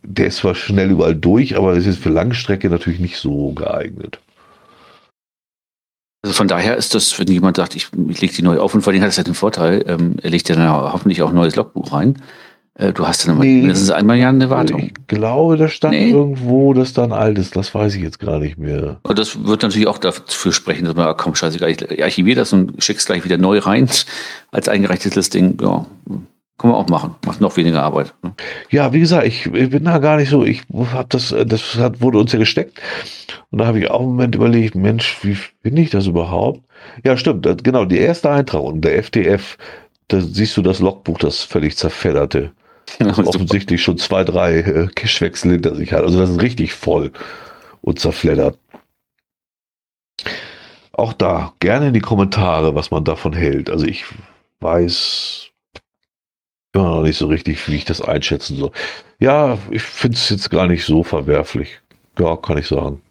der 0.04 0.28
ist 0.28 0.38
zwar 0.38 0.54
schnell 0.54 0.92
überall 0.92 1.16
durch, 1.16 1.58
aber 1.58 1.76
es 1.76 1.88
ist 1.88 2.00
für 2.00 2.10
Langstrecke 2.10 2.70
natürlich 2.70 3.00
nicht 3.00 3.18
so 3.18 3.52
geeignet. 3.54 4.20
Also 6.24 6.36
von 6.36 6.48
daher 6.48 6.76
ist 6.78 6.94
das, 6.94 7.18
wenn 7.20 7.28
jemand 7.28 7.58
sagt, 7.58 7.76
ich, 7.76 7.88
ich 8.10 8.22
lege 8.22 8.34
die 8.34 8.42
neu 8.42 8.60
auf 8.60 8.74
und 8.76 8.82
vor 8.82 8.92
allem 8.92 9.02
hat 9.02 9.10
es 9.10 9.18
ja 9.18 9.24
den 9.24 9.34
Vorteil, 9.34 9.86
ähm, 9.88 10.18
er 10.22 10.30
legt 10.30 10.50
ja 10.50 10.56
dann 10.56 10.70
hoffentlich 10.70 11.22
auch 11.22 11.30
ein 11.30 11.36
neues 11.36 11.56
Logbuch 11.56 11.94
rein. 11.94 12.22
Äh, 12.78 12.94
du 12.94 13.08
hast 13.08 13.28
dann 13.28 13.40
nee, 13.40 13.60
mindestens 13.60 13.90
einmal 13.90 14.18
ja 14.18 14.30
eine 14.30 14.50
Wartung. 14.50 14.80
Ich 14.80 15.08
glaube, 15.08 15.58
da 15.58 15.68
stand 15.68 15.96
nee. 15.96 16.12
irgendwo, 16.12 16.74
dass 16.74 16.94
da 16.94 17.04
ein 17.04 17.12
altes, 17.12 17.52
das 17.52 17.74
weiß 17.74 17.96
ich 17.96 18.04
jetzt 18.04 18.20
gar 18.20 18.40
nicht 18.40 18.58
mehr. 18.58 18.98
Und 19.04 19.18
das 19.18 19.44
wird 19.46 19.64
natürlich 19.64 19.88
auch 19.88 19.98
dafür 19.98 20.54
sprechen, 20.54 20.86
dass 20.86 20.96
man, 20.96 21.16
komm, 21.18 21.34
scheißegal, 21.36 21.72
ich 21.72 22.04
archiviere 22.04 22.38
das 22.38 22.54
und 22.54 22.82
schick's 22.84 23.06
gleich 23.06 23.26
wieder 23.26 23.38
neu 23.38 23.60
rein 23.60 23.90
als 24.52 24.70
eingereichtes 24.70 25.16
Listing. 25.16 25.58
Ja, 25.60 25.88
können 26.60 26.74
wir 26.74 26.78
auch 26.78 26.88
machen. 26.88 27.16
Macht 27.26 27.42
noch 27.42 27.58
weniger 27.58 27.84
Arbeit. 27.84 28.14
Ne? 28.24 28.34
Ja, 28.70 28.94
wie 28.94 29.00
gesagt, 29.00 29.26
ich, 29.26 29.46
ich, 29.48 29.70
bin 29.70 29.84
da 29.84 29.98
gar 29.98 30.18
nicht 30.18 30.30
so, 30.30 30.44
ich 30.44 30.64
habe 30.92 31.08
das, 31.10 31.34
das 31.46 31.76
hat, 31.76 32.02
wurde 32.02 32.20
uns 32.20 32.32
ja 32.32 32.40
gesteckt. 32.40 32.80
Und 33.50 33.60
da 33.60 33.66
habe 33.66 33.80
ich 33.80 33.90
auch 33.90 34.02
einen 34.02 34.10
Moment 34.10 34.36
überlegt, 34.36 34.76
Mensch, 34.76 35.18
wie 35.24 35.36
finde 35.36 35.82
ich 35.82 35.90
das 35.90 36.08
überhaupt? 36.08 36.62
Ja, 37.04 37.18
stimmt, 37.18 37.64
genau, 37.64 37.86
die 37.86 37.98
erste 37.98 38.30
Eintragung, 38.30 38.82
der 38.82 39.04
FTF, 39.04 39.58
da 40.08 40.22
siehst 40.22 40.58
du 40.58 40.62
das 40.62 40.80
Logbuch, 40.80 41.18
das 41.20 41.42
völlig 41.44 41.76
zerfedderte. 41.78 42.52
Offensichtlich 43.00 43.82
schon 43.82 43.98
zwei, 43.98 44.24
drei 44.24 44.60
äh, 44.60 44.88
Cashwechsel 44.88 45.52
hinter 45.52 45.76
sich 45.76 45.94
hat. 45.94 46.04
Also 46.04 46.20
das 46.20 46.30
ist 46.30 46.42
richtig 46.42 46.74
voll 46.74 47.12
und 47.82 48.00
zerfleddert. 48.00 48.58
Auch 50.92 51.14
da 51.14 51.54
gerne 51.60 51.90
in 51.90 51.94
die 51.94 52.00
Kommentare, 52.00 52.74
was 52.76 52.92
man 52.92 53.04
davon 53.04 53.34
hält. 53.34 53.70
Also 53.70 53.86
ich 53.86 54.06
weiß 54.62 55.50
immer 56.74 56.90
noch 56.96 57.04
nicht 57.04 57.18
so 57.18 57.28
richtig, 57.28 57.68
wie 57.68 57.76
ich 57.76 57.86
das 57.86 58.02
einschätzen 58.02 58.58
soll. 58.58 58.72
Ja, 59.20 59.58
ich 59.70 59.82
finde 59.82 60.18
es 60.18 60.30
jetzt 60.30 60.50
gar 60.50 60.68
nicht 60.68 60.86
so 60.86 61.04
verwerflich. 61.04 61.80
Ja, 62.20 62.36
kann 62.36 62.58
ich 62.58 62.68
sagen. 62.68 63.02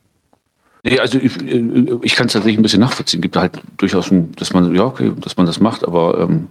Nee, 0.83 0.99
also 1.01 1.19
ich, 1.19 1.37
äh, 1.43 1.99
ich 2.03 2.15
kann 2.15 2.27
es 2.27 2.33
tatsächlich 2.33 2.59
ein 2.59 2.63
bisschen 2.63 2.81
nachvollziehen. 2.81 3.21
Gibt 3.21 3.37
halt 3.37 3.61
durchaus, 3.77 4.11
ein, 4.11 4.33
dass 4.33 4.53
man, 4.53 4.75
ja, 4.75 4.85
okay, 4.85 5.13
dass 5.21 5.37
man 5.37 5.47
das 5.47 5.61
macht, 5.61 5.85
aber 5.85 6.21
ähm, 6.21 6.49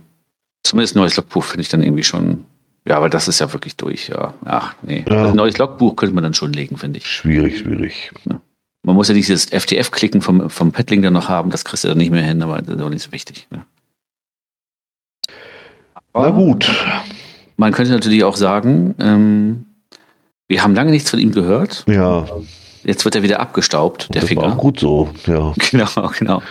zumindest 0.64 0.96
ein 0.96 1.00
neues 1.00 1.16
Logbuch 1.16 1.44
finde 1.44 1.62
ich 1.62 1.70
dann 1.70 1.84
irgendwie 1.84 2.04
schon 2.04 2.46
ja, 2.88 2.98
aber 2.98 3.10
das 3.10 3.28
ist 3.28 3.40
ja 3.40 3.52
wirklich 3.52 3.76
durch, 3.76 4.10
ja. 4.10 4.34
Ach, 4.46 4.76
nee. 4.84 5.04
Ja. 5.08 5.18
Also 5.18 5.30
ein 5.30 5.36
neues 5.36 5.58
Logbuch 5.58 5.96
könnte 5.96 6.14
man 6.14 6.24
dann 6.24 6.36
schon 6.36 6.54
legen, 6.54 6.78
finde 6.78 7.00
ich. 7.00 7.08
Schwierig, 7.08 7.60
schwierig. 7.60 8.12
Ja. 8.30 8.40
Man 8.84 8.96
muss 8.96 9.08
ja 9.08 9.16
dieses 9.16 9.46
FTF-Klicken 9.46 10.22
vom, 10.22 10.50
vom 10.52 10.72
Paddling 10.72 11.02
dann 11.02 11.14
noch 11.14 11.28
haben, 11.28 11.50
das 11.50 11.66
kriegst 11.66 11.84
du 11.84 11.88
dann 11.88 11.98
nicht 11.98 12.12
mehr 12.12 12.22
hin, 12.22 12.44
aber 12.44 12.62
das 12.62 12.76
ist 12.76 12.82
auch 12.82 12.90
nicht 12.90 13.02
so 13.02 13.12
wichtig. 13.12 13.48
Ne? 13.50 13.66
Na 16.14 16.30
gut. 16.30 16.72
Man 17.58 17.74
könnte 17.74 17.92
natürlich 17.92 18.24
auch 18.24 18.36
sagen, 18.36 18.94
ähm, 19.00 19.66
wir 20.48 20.62
haben 20.62 20.76
lange 20.76 20.92
nichts 20.92 21.10
von 21.10 21.20
ihm 21.20 21.32
gehört. 21.32 21.84
Ja. 21.88 22.28
Jetzt 22.84 23.04
wird 23.04 23.16
er 23.16 23.24
wieder 23.24 23.40
abgestaubt, 23.40 24.14
der 24.14 24.22
das 24.22 24.30
Finger. 24.30 24.44
War 24.44 24.54
auch 24.54 24.58
gut 24.58 24.80
so, 24.80 25.10
ja. 25.26 25.54
Genau, 25.72 26.12
genau. 26.18 26.44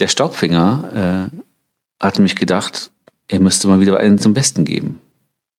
Der 0.00 0.08
Staubfinger 0.08 1.30
äh, 1.32 2.04
hat 2.04 2.18
mich 2.18 2.34
gedacht, 2.34 2.90
er 3.28 3.38
müsste 3.38 3.68
mal 3.68 3.80
wieder 3.80 3.98
einen 3.98 4.18
zum 4.18 4.34
Besten 4.34 4.64
geben. 4.64 5.00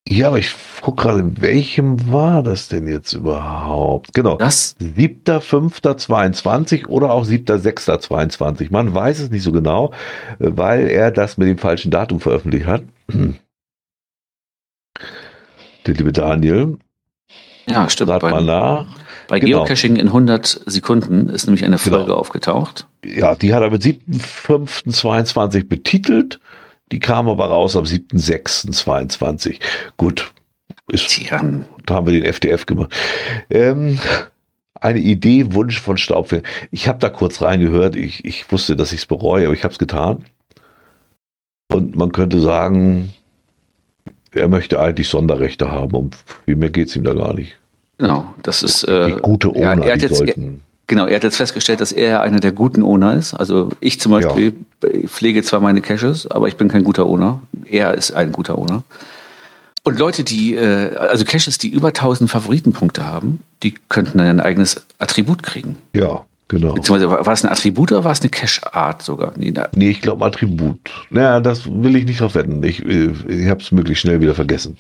Ja, 0.08 0.28
aber 0.28 0.38
ich 0.38 0.54
gucke 0.82 1.02
gerade, 1.02 1.22
in 1.22 1.42
welchem 1.42 2.12
war 2.12 2.44
das 2.44 2.68
denn 2.68 2.88
jetzt 2.88 3.14
überhaupt? 3.14 4.14
Genau. 4.14 4.38
Das? 4.38 4.76
7.5.22 4.80 6.86
oder 6.88 7.12
auch 7.12 7.26
7.6.22. 7.26 8.68
Man 8.70 8.94
weiß 8.94 9.20
es 9.20 9.32
nicht 9.32 9.42
so 9.42 9.52
genau, 9.52 9.94
weil 10.38 10.90
er 10.90 11.10
das 11.10 11.38
mit 11.38 11.48
dem 11.48 11.58
falschen 11.58 11.90
Datum 11.90 12.20
veröffentlicht 12.20 12.68
hat. 12.68 12.84
Der 15.88 15.94
liebe 15.94 16.12
Daniel. 16.12 16.78
Ja, 17.68 17.90
stimmt. 17.90 18.12
Rat 18.12 18.22
mal 18.22 18.44
nach. 18.44 18.86
Bei 19.28 19.40
genau. 19.40 19.64
Geocaching 19.64 19.96
in 19.96 20.08
100 20.08 20.62
Sekunden 20.68 21.30
ist 21.30 21.48
nämlich 21.48 21.66
eine 21.66 21.80
Folge 21.80 22.06
genau. 22.06 22.18
aufgetaucht. 22.18 22.86
Ja, 23.04 23.34
die 23.34 23.56
hat 23.56 23.64
er 23.64 23.72
mit 23.72 23.82
7.5.22 23.82 25.68
betitelt. 25.68 26.40
Die 26.92 27.00
kam 27.00 27.28
aber 27.28 27.46
raus 27.46 27.76
am 27.76 27.84
7.6.22. 27.86 29.60
Gut. 29.98 30.32
Ist, 30.88 31.20
da 31.32 31.96
haben 31.96 32.06
wir 32.06 32.14
den 32.14 32.26
FDF 32.26 32.68
gemacht. 32.68 32.94
Ähm, 33.50 34.00
eine 34.80 35.00
Idee, 35.00 35.54
Wunsch 35.54 35.82
von 35.82 35.98
Staubfinger. 35.98 36.44
Ich 36.70 36.88
habe 36.88 37.00
da 37.00 37.10
kurz 37.10 37.42
reingehört. 37.42 37.96
Ich, 37.96 38.24
ich 38.24 38.52
wusste, 38.52 38.76
dass 38.76 38.92
ich 38.92 39.00
es 39.00 39.06
bereue, 39.08 39.46
aber 39.46 39.56
ich 39.56 39.64
habe 39.64 39.72
es 39.72 39.80
getan. 39.80 40.26
Und 41.72 41.96
man 41.96 42.12
könnte 42.12 42.40
sagen, 42.40 43.14
er 44.32 44.48
möchte 44.48 44.80
eigentlich 44.80 45.10
Sonderrechte 45.10 45.72
haben. 45.72 45.96
Um 45.96 46.12
viel 46.46 46.56
mehr 46.56 46.70
geht 46.70 46.90
es 46.90 46.96
ihm 46.96 47.04
da 47.04 47.14
gar 47.14 47.34
nicht. 47.34 47.58
Genau, 47.98 48.34
das 48.44 48.62
ist. 48.62 48.84
Äh, 48.84 49.08
die 49.08 49.22
gute 49.22 49.50
Owner, 49.50 49.88
ja, 49.88 49.96
die 49.96 50.08
sollten. 50.08 50.62
Genau, 50.88 51.08
er 51.08 51.16
hat 51.16 51.24
jetzt 51.24 51.38
festgestellt, 51.38 51.82
dass 51.82 51.92
er 51.92 52.22
einer 52.22 52.40
der 52.40 52.52
guten 52.52 52.84
Owner 52.84 53.16
ist. 53.16 53.34
Also 53.34 53.70
ich 53.80 54.00
zum 54.00 54.12
Beispiel 54.12 54.54
ja. 54.84 55.08
pflege 55.08 55.42
zwar 55.42 55.60
meine 55.60 55.82
Caches, 55.82 56.28
aber 56.30 56.48
ich 56.48 56.58
bin 56.58 56.68
kein 56.68 56.84
guter 56.84 57.06
Owner. 57.06 57.42
Er 57.70 57.96
ist 57.96 58.12
ein 58.12 58.32
guter 58.32 58.58
Owner. 58.58 58.84
Und 59.84 60.00
Leute, 60.00 60.24
die, 60.24 60.56
äh, 60.56 60.96
also 60.96 61.26
Caches, 61.26 61.58
die 61.58 61.70
über 61.70 61.90
1000 61.90 62.30
Favoritenpunkte 62.30 63.06
haben, 63.06 63.42
die 63.64 63.76
könnten 63.90 64.18
dann 64.18 64.28
ein 64.28 64.40
eigenes 64.40 64.86
Attribut 65.00 65.44
kriegen. 65.44 65.78
Ja. 65.94 66.26
Genau. 66.48 66.74
Beziehungsweise 66.74 67.10
war 67.10 67.26
war 67.26 67.34
es 67.34 67.44
ein 67.44 67.52
Attribut 67.52 67.92
oder 67.92 68.04
war 68.04 68.12
es 68.12 68.22
eine 68.22 68.30
Cache-Art 68.30 69.02
sogar? 69.02 69.34
Nee, 69.36 69.52
Nee, 69.74 69.90
ich 69.90 70.02
glaube 70.02 70.24
Attribut. 70.24 70.80
Naja, 71.10 71.40
das 71.40 71.66
will 71.66 71.96
ich 71.96 72.06
nicht 72.06 72.22
wetten. 72.36 72.62
Ich, 72.64 72.86
äh, 72.86 73.12
ich 73.28 73.48
habe 73.50 73.62
es 73.62 73.72
möglichst 73.72 74.02
schnell 74.02 74.22
wieder 74.22 74.36
vergessen. 74.36 74.78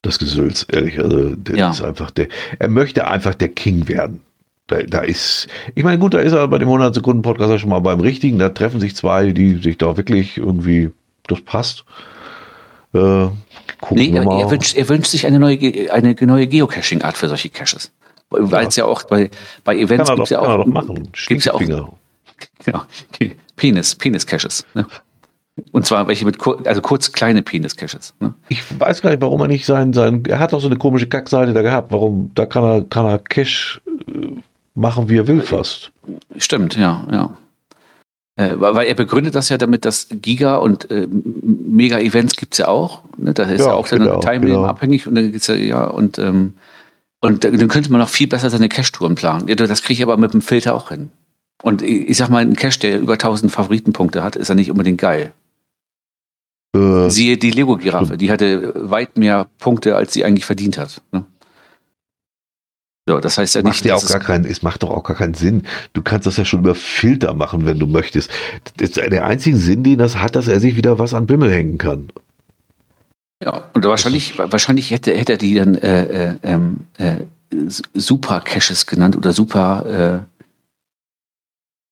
Das 0.00 0.18
Gesülz, 0.18 0.64
ehrlich. 0.72 0.98
Also, 0.98 1.34
der 1.34 1.56
Ja. 1.56 1.70
ist 1.70 1.82
einfach 1.82 2.10
der. 2.10 2.28
Er 2.58 2.68
möchte 2.68 3.06
einfach 3.06 3.34
der 3.34 3.48
King 3.48 3.86
werden. 3.86 4.20
Da, 4.70 4.82
da 4.84 5.00
ist. 5.00 5.48
Ich 5.74 5.82
meine, 5.82 5.98
gut, 5.98 6.14
da 6.14 6.20
ist 6.20 6.32
er 6.32 6.46
bei 6.46 6.58
dem 6.58 6.68
100 6.68 6.94
Sekunden 6.94 7.22
Podcast 7.22 7.50
ja 7.50 7.58
schon 7.58 7.70
mal 7.70 7.80
beim 7.80 7.98
Richtigen. 8.00 8.38
Da 8.38 8.50
treffen 8.50 8.78
sich 8.78 8.94
zwei, 8.94 9.32
die 9.32 9.56
sich 9.56 9.78
da 9.78 9.96
wirklich 9.96 10.36
irgendwie. 10.38 10.90
Das 11.26 11.40
passt. 11.42 11.84
Äh, 12.94 13.26
nee, 13.90 14.10
er, 14.14 14.50
wünscht, 14.50 14.76
er 14.76 14.88
wünscht 14.88 15.10
sich 15.10 15.26
eine 15.26 15.38
neue, 15.38 15.58
eine 15.92 16.14
neue 16.20 16.46
Geocaching-Art 16.46 17.16
für 17.16 17.28
solche 17.28 17.48
Caches. 17.50 17.90
Weil 18.30 18.66
es 18.66 18.76
ja 18.76 18.84
auch 18.84 19.02
bei, 19.04 19.28
bei 19.64 19.76
Events 19.76 20.08
gibt 20.08 20.20
doch, 20.20 20.28
ja 20.30 20.40
kann 20.40 20.60
auch, 20.60 20.64
doch 20.64 20.66
machen. 20.66 21.08
gibt's 21.26 21.44
ja 21.46 21.54
auch 21.54 21.60
genau, 22.64 22.84
Penis, 23.56 23.94
Penis-Caches. 23.96 24.66
Ne? 24.74 24.86
Und 25.72 25.84
zwar 25.84 26.06
welche 26.08 26.24
mit, 26.24 26.38
kur- 26.38 26.64
also 26.64 26.80
kurz 26.80 27.10
kleine 27.12 27.42
Penis-Caches. 27.42 28.14
Ne? 28.20 28.34
Ich 28.48 28.62
weiß 28.78 29.02
gar 29.02 29.10
nicht, 29.10 29.20
warum 29.20 29.40
er 29.40 29.48
nicht 29.48 29.66
sein, 29.66 29.92
sein, 29.92 30.22
er 30.28 30.38
hat 30.38 30.52
doch 30.52 30.60
so 30.60 30.68
eine 30.68 30.76
komische 30.76 31.06
Kackseite 31.08 31.52
da 31.52 31.62
gehabt. 31.62 31.92
Warum, 31.92 32.30
da 32.34 32.46
kann 32.46 32.64
er, 32.64 32.82
kann 32.84 33.04
er 33.06 33.18
Cash 33.18 33.80
äh, 34.08 34.40
machen, 34.80 35.08
wie 35.08 35.18
er 35.18 35.26
will 35.28 35.42
fast. 35.42 35.92
Stimmt, 36.36 36.76
ja, 36.76 37.06
ja. 37.12 37.36
Äh, 38.36 38.54
weil 38.56 38.86
er 38.86 38.94
begründet 38.94 39.34
das 39.34 39.48
ja 39.48 39.58
damit, 39.58 39.84
dass 39.84 40.08
Giga 40.10 40.56
und 40.56 40.90
äh, 40.90 41.06
Mega-Events 41.10 42.36
gibt 42.36 42.54
es 42.54 42.58
ja 42.58 42.68
auch. 42.68 43.02
Ne? 43.16 43.34
Da 43.34 43.44
ist 43.44 43.60
ja, 43.60 43.66
Ja, 43.68 43.74
auch 43.74 43.86
dann 43.86 44.00
genau, 44.00 44.20
Timeline 44.20 44.56
genau. 44.56 44.64
abhängig 44.64 45.06
und 45.06 45.14
dann 45.14 45.30
gibt's 45.30 45.46
ja, 45.46 45.54
ja, 45.54 45.84
und, 45.84 46.18
ähm, 46.18 46.54
und 47.20 47.44
dann 47.44 47.68
könnte 47.68 47.92
man 47.92 48.00
noch 48.00 48.08
viel 48.08 48.28
besser 48.28 48.48
seine 48.48 48.68
Cache-Touren 48.68 49.14
planen. 49.14 49.46
Ja, 49.48 49.54
das 49.54 49.82
kriege 49.82 49.98
ich 49.98 50.02
aber 50.02 50.16
mit 50.16 50.32
dem 50.32 50.40
Filter 50.40 50.74
auch 50.74 50.88
hin. 50.88 51.10
Und 51.62 51.82
ich 51.82 52.08
ich 52.08 52.16
sag 52.16 52.30
mal, 52.30 52.42
ein 52.42 52.56
Cache, 52.56 52.78
der 52.80 53.00
über 53.00 53.14
1000 53.14 53.52
Favoritenpunkte 53.52 54.22
hat, 54.22 54.36
ist 54.36 54.48
ja 54.48 54.54
nicht 54.54 54.70
unbedingt 54.70 54.98
geil. 54.98 55.32
Äh, 56.74 57.10
Siehe 57.10 57.36
die 57.36 57.50
Lego-Giraffe, 57.50 58.16
die 58.16 58.30
hatte 58.30 58.72
weit 58.90 59.18
mehr 59.18 59.48
Punkte, 59.58 59.96
als 59.96 60.14
sie 60.14 60.24
eigentlich 60.24 60.46
verdient 60.46 60.78
hat. 60.78 61.02
Ne? 61.12 61.24
So, 63.10 63.18
das 63.18 63.38
heißt 63.38 63.56
ja 63.56 63.62
macht 63.62 63.72
nicht, 63.72 63.84
ja 63.86 63.94
dass 63.94 64.04
auch 64.06 64.10
gar 64.10 64.20
keinen, 64.20 64.44
es 64.44 64.62
macht 64.62 64.84
doch 64.84 64.90
auch 64.90 65.02
gar 65.02 65.16
keinen 65.16 65.34
Sinn. 65.34 65.64
Du 65.94 66.00
kannst 66.02 66.28
das 66.28 66.36
ja 66.36 66.44
schon 66.44 66.60
über 66.60 66.76
Filter 66.76 67.34
machen, 67.34 67.66
wenn 67.66 67.80
du 67.80 67.88
möchtest. 67.88 68.30
Das 68.76 68.90
ist 68.90 68.96
der 68.98 69.26
einzige 69.26 69.56
Sinn, 69.56 69.82
den 69.82 69.98
das 69.98 70.16
hat, 70.18 70.36
dass 70.36 70.46
er 70.46 70.60
sich 70.60 70.76
wieder 70.76 71.00
was 71.00 71.12
an 71.12 71.26
Bimmel 71.26 71.50
hängen 71.50 71.76
kann. 71.76 72.10
Ja, 73.42 73.64
und 73.72 73.84
wahrscheinlich, 73.84 74.38
wahrscheinlich 74.38 74.92
hätte, 74.92 75.12
hätte 75.16 75.32
er 75.32 75.38
die 75.38 75.54
dann 75.54 75.74
äh, 75.74 76.04
äh, 76.34 76.36
ähm, 76.44 76.76
äh, 76.98 77.16
S- 77.66 77.82
Super 77.94 78.42
Caches 78.42 78.86
genannt 78.86 79.16
oder 79.16 79.32
Super 79.32 80.22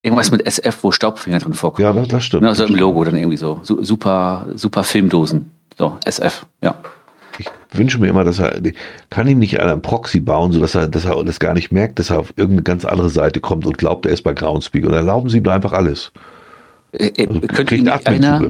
äh, 0.05 0.06
irgendwas 0.06 0.30
mit 0.30 0.47
SF, 0.47 0.84
wo 0.84 0.92
Staubfinger 0.92 1.40
drin 1.40 1.55
vorkommen. 1.55 1.84
Ja, 1.84 1.92
das, 1.92 2.06
das 2.06 2.24
stimmt. 2.26 2.44
Also 2.47 2.64
im 2.64 2.76
Logo 2.76 3.02
dann 3.02 3.16
irgendwie 3.16 3.38
so. 3.38 3.58
Su 3.64 3.82
super, 3.82 4.47
super 4.55 4.84
Filmdosen. 4.84 5.50
So, 5.76 5.98
SF, 6.05 6.47
ja. 6.62 6.76
Ich 7.72 7.78
wünsche 7.78 7.98
mir 7.98 8.08
immer, 8.08 8.24
dass 8.24 8.38
er, 8.38 8.60
kann 9.10 9.28
ihm 9.28 9.38
nicht 9.38 9.60
einen 9.60 9.82
Proxy 9.82 10.20
bauen, 10.20 10.52
sodass 10.52 10.74
er, 10.74 10.88
dass 10.88 11.05
er 11.05 11.22
das 11.24 11.38
gar 11.38 11.55
nicht 11.55 11.70
merkt, 11.70 11.98
dass 11.98 12.10
er 12.10 12.20
auf 12.20 12.32
irgendeine 12.36 12.62
ganz 12.62 12.84
andere 12.84 13.10
Seite 13.10 13.40
kommt 13.40 13.66
und 13.66 13.76
glaubt, 13.78 14.06
er 14.06 14.12
ist 14.12 14.22
bei 14.22 14.32
Groundspeak. 14.32 14.86
Und 14.86 14.94
erlauben 14.94 15.28
sie 15.28 15.38
ihm 15.38 15.48
einfach 15.48 15.72
alles. 15.72 16.12
Äh, 16.92 17.08
äh, 17.08 17.26
Also, 17.28 17.41
könnte, 17.42 17.75
ihn 17.75 17.86
einer, 17.89 18.49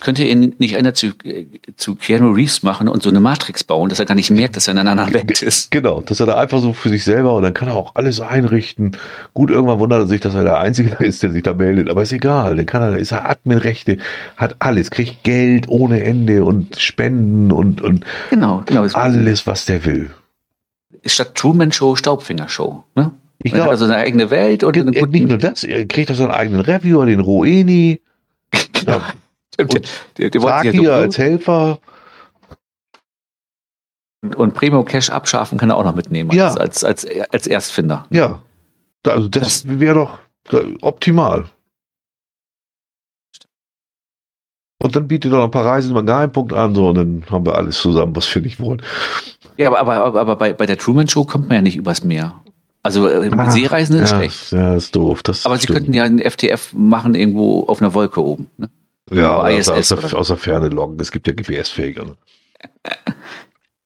könnte 0.00 0.24
ihn 0.24 0.56
nicht 0.58 0.76
einer 0.76 0.92
zu, 0.94 1.08
äh, 1.22 1.46
zu 1.76 1.94
Keanu 1.94 2.32
Reeves 2.32 2.64
machen 2.64 2.88
und 2.88 3.00
so 3.02 3.10
eine 3.10 3.20
Matrix 3.20 3.62
bauen, 3.62 3.88
dass 3.90 4.00
er 4.00 4.06
gar 4.06 4.16
nicht 4.16 4.30
merkt, 4.30 4.56
dass 4.56 4.66
er 4.66 4.72
in 4.72 4.78
einer 4.78 4.90
anderen 4.90 5.14
Welt 5.14 5.40
ist? 5.40 5.70
Genau, 5.70 6.00
dass 6.00 6.18
er 6.18 6.26
da 6.26 6.36
einfach 6.36 6.60
so 6.60 6.72
für 6.72 6.88
sich 6.88 7.04
selber 7.04 7.34
und 7.34 7.44
dann 7.44 7.54
kann 7.54 7.68
er 7.68 7.76
auch 7.76 7.94
alles 7.94 8.20
einrichten. 8.20 8.96
Gut, 9.34 9.50
irgendwann 9.50 9.78
wundert 9.78 10.00
er 10.00 10.06
sich, 10.08 10.20
dass 10.20 10.34
er 10.34 10.42
der 10.42 10.58
Einzige 10.58 10.96
ist, 11.04 11.22
der 11.22 11.30
sich 11.30 11.44
da 11.44 11.54
meldet, 11.54 11.88
aber 11.88 12.02
ist 12.02 12.12
egal. 12.12 12.56
Dann 12.56 12.66
kann 12.66 12.82
er, 12.82 12.96
ist 12.98 13.12
er 13.12 13.28
Adminrechte, 13.30 13.98
hat 14.36 14.56
alles, 14.58 14.90
kriegt 14.90 15.22
Geld 15.22 15.68
ohne 15.68 16.02
Ende 16.02 16.44
und 16.44 16.76
Spenden 16.80 17.52
und, 17.52 17.82
und 17.82 18.04
Genau, 18.30 18.62
genau. 18.66 18.82
Es- 18.84 18.96
alles, 18.96 19.46
was 19.46 19.64
der 19.64 19.84
will. 19.84 20.10
Statt 21.04 21.36
Truman 21.36 21.70
Show, 21.70 21.94
Staubfinger 21.94 22.48
Show. 22.48 22.82
Ne? 22.96 23.12
Ich 23.46 23.52
glaube, 23.52 23.70
also 23.70 23.84
eine 23.84 23.96
eigene 23.96 24.30
Welt 24.30 24.64
und 24.64 24.76
eine 24.76 24.94
er, 24.94 25.06
nicht 25.06 25.28
nur 25.28 25.38
das, 25.38 25.62
er 25.62 25.86
kriegt 25.86 26.10
auch 26.10 26.16
seinen 26.16 26.32
eigenen 26.32 26.60
Reviewer, 26.60 27.06
den 27.06 27.20
Roeni, 27.20 28.00
ja, 28.86 29.14
und 29.58 29.72
wollte 29.72 30.32
sich 30.32 30.42
Taki 30.42 30.82
ja 30.82 30.96
als 30.96 31.16
Helfer. 31.16 31.78
und, 34.22 34.34
und 34.34 34.54
Primo 34.54 34.82
Cash 34.82 35.10
abschaffen 35.10 35.58
kann 35.58 35.70
er 35.70 35.76
auch 35.76 35.84
noch 35.84 35.94
mitnehmen 35.94 36.30
Ja. 36.32 36.52
als, 36.54 36.82
als, 36.82 37.06
als, 37.30 37.46
Erstfinder. 37.46 38.06
Ja, 38.10 38.42
also 39.06 39.28
das 39.28 39.66
wäre 39.68 39.94
doch 39.94 40.18
optimal. 40.82 41.44
Und 44.82 44.94
dann 44.94 45.08
bietet 45.08 45.32
er 45.32 45.38
noch 45.38 45.44
ein 45.44 45.50
paar 45.50 45.64
Reisen 45.64 45.90
über 45.90 46.00
einen 46.00 46.06
Geheimpunkt 46.06 46.52
an, 46.52 46.74
so, 46.74 46.88
und 46.88 46.96
dann 46.96 47.24
haben 47.30 47.46
wir 47.46 47.54
alles 47.54 47.78
zusammen, 47.78 48.14
was 48.14 48.32
wir 48.34 48.42
nicht 48.42 48.60
wollen. 48.60 48.82
Ja, 49.56 49.68
aber, 49.68 49.78
aber, 49.78 49.94
aber, 49.94 50.20
aber 50.20 50.36
bei, 50.36 50.52
bei 50.52 50.66
der 50.66 50.78
Truman 50.78 51.08
Show 51.08 51.24
kommt 51.24 51.48
man 51.48 51.56
ja 51.56 51.62
nicht 51.62 51.76
übers 51.76 52.04
Meer. 52.04 52.42
Also 52.86 53.08
äh, 53.08 53.30
Ah, 53.36 53.50
Seereisen 53.50 53.96
ist 53.96 54.12
ja, 54.12 54.16
schlecht. 54.16 54.52
Ja, 54.52 54.74
ist 54.74 54.94
doof. 54.94 55.22
Das 55.22 55.44
Aber 55.44 55.58
sie 55.58 55.66
könnten 55.66 55.92
ja 55.92 56.04
einen 56.04 56.20
FTF 56.20 56.72
machen 56.72 57.14
irgendwo 57.14 57.64
auf 57.64 57.82
einer 57.82 57.94
Wolke 57.94 58.24
oben. 58.24 58.48
Ne? 58.56 58.70
ja, 59.10 59.36
aus, 59.36 59.50
ISS 59.50 59.68
aus, 59.68 59.88
der, 59.88 60.18
aus 60.18 60.28
der 60.28 60.36
Ferne 60.36 60.68
loggen. 60.68 60.96
Es 61.00 61.10
gibt 61.10 61.26
ja 61.26 61.32
GPS-fähiger. 61.32 62.04
Ne? 62.04 62.16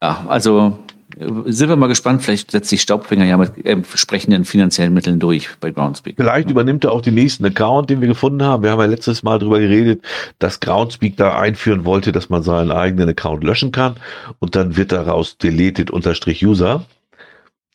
Ja, 0.03 0.25
also 0.29 0.79
äh, 1.19 1.27
sind 1.53 1.69
wir 1.69 1.77
mal 1.77 1.89
gespannt. 1.89 2.23
Vielleicht 2.23 2.51
setzt 2.53 2.70
sich 2.70 2.81
Staubfinger 2.81 3.27
ja 3.27 3.37
mit 3.37 3.67
äh, 3.67 3.73
entsprechenden 3.73 4.47
finanziellen 4.47 4.95
Mitteln 4.95 5.20
durch 5.20 5.49
bei 5.61 5.70
Groundspeak. 5.73 6.17
Vielleicht 6.17 6.49
übernimmt 6.49 6.85
er 6.85 6.93
auch 6.93 7.03
den 7.03 7.15
nächsten 7.15 7.45
Account, 7.45 7.91
den 7.91 8.01
wir 8.01 8.09
gefunden 8.09 8.43
haben. 8.43 8.62
Wir 8.62 8.70
haben 8.70 8.81
ja 8.81 8.87
letztes 8.87 9.23
Mal 9.23 9.39
darüber 9.39 9.61
geredet, 9.61 10.03
dass 10.39 10.61
Groundspeak 10.61 11.19
da 11.19 11.39
einführen 11.39 11.85
wollte, 11.85 12.12
dass 12.12 12.31
man 12.31 12.43
seinen 12.43 12.70
eigenen 12.70 13.11
Account 13.11 13.45
löschen 13.45 13.73
kann 13.73 13.97
und 14.39 14.57
dann 14.57 14.79
wird 14.79 14.93
daraus 14.93 15.37
deleted 15.37 15.91
unterstrich 15.91 16.43
User. 16.47 16.87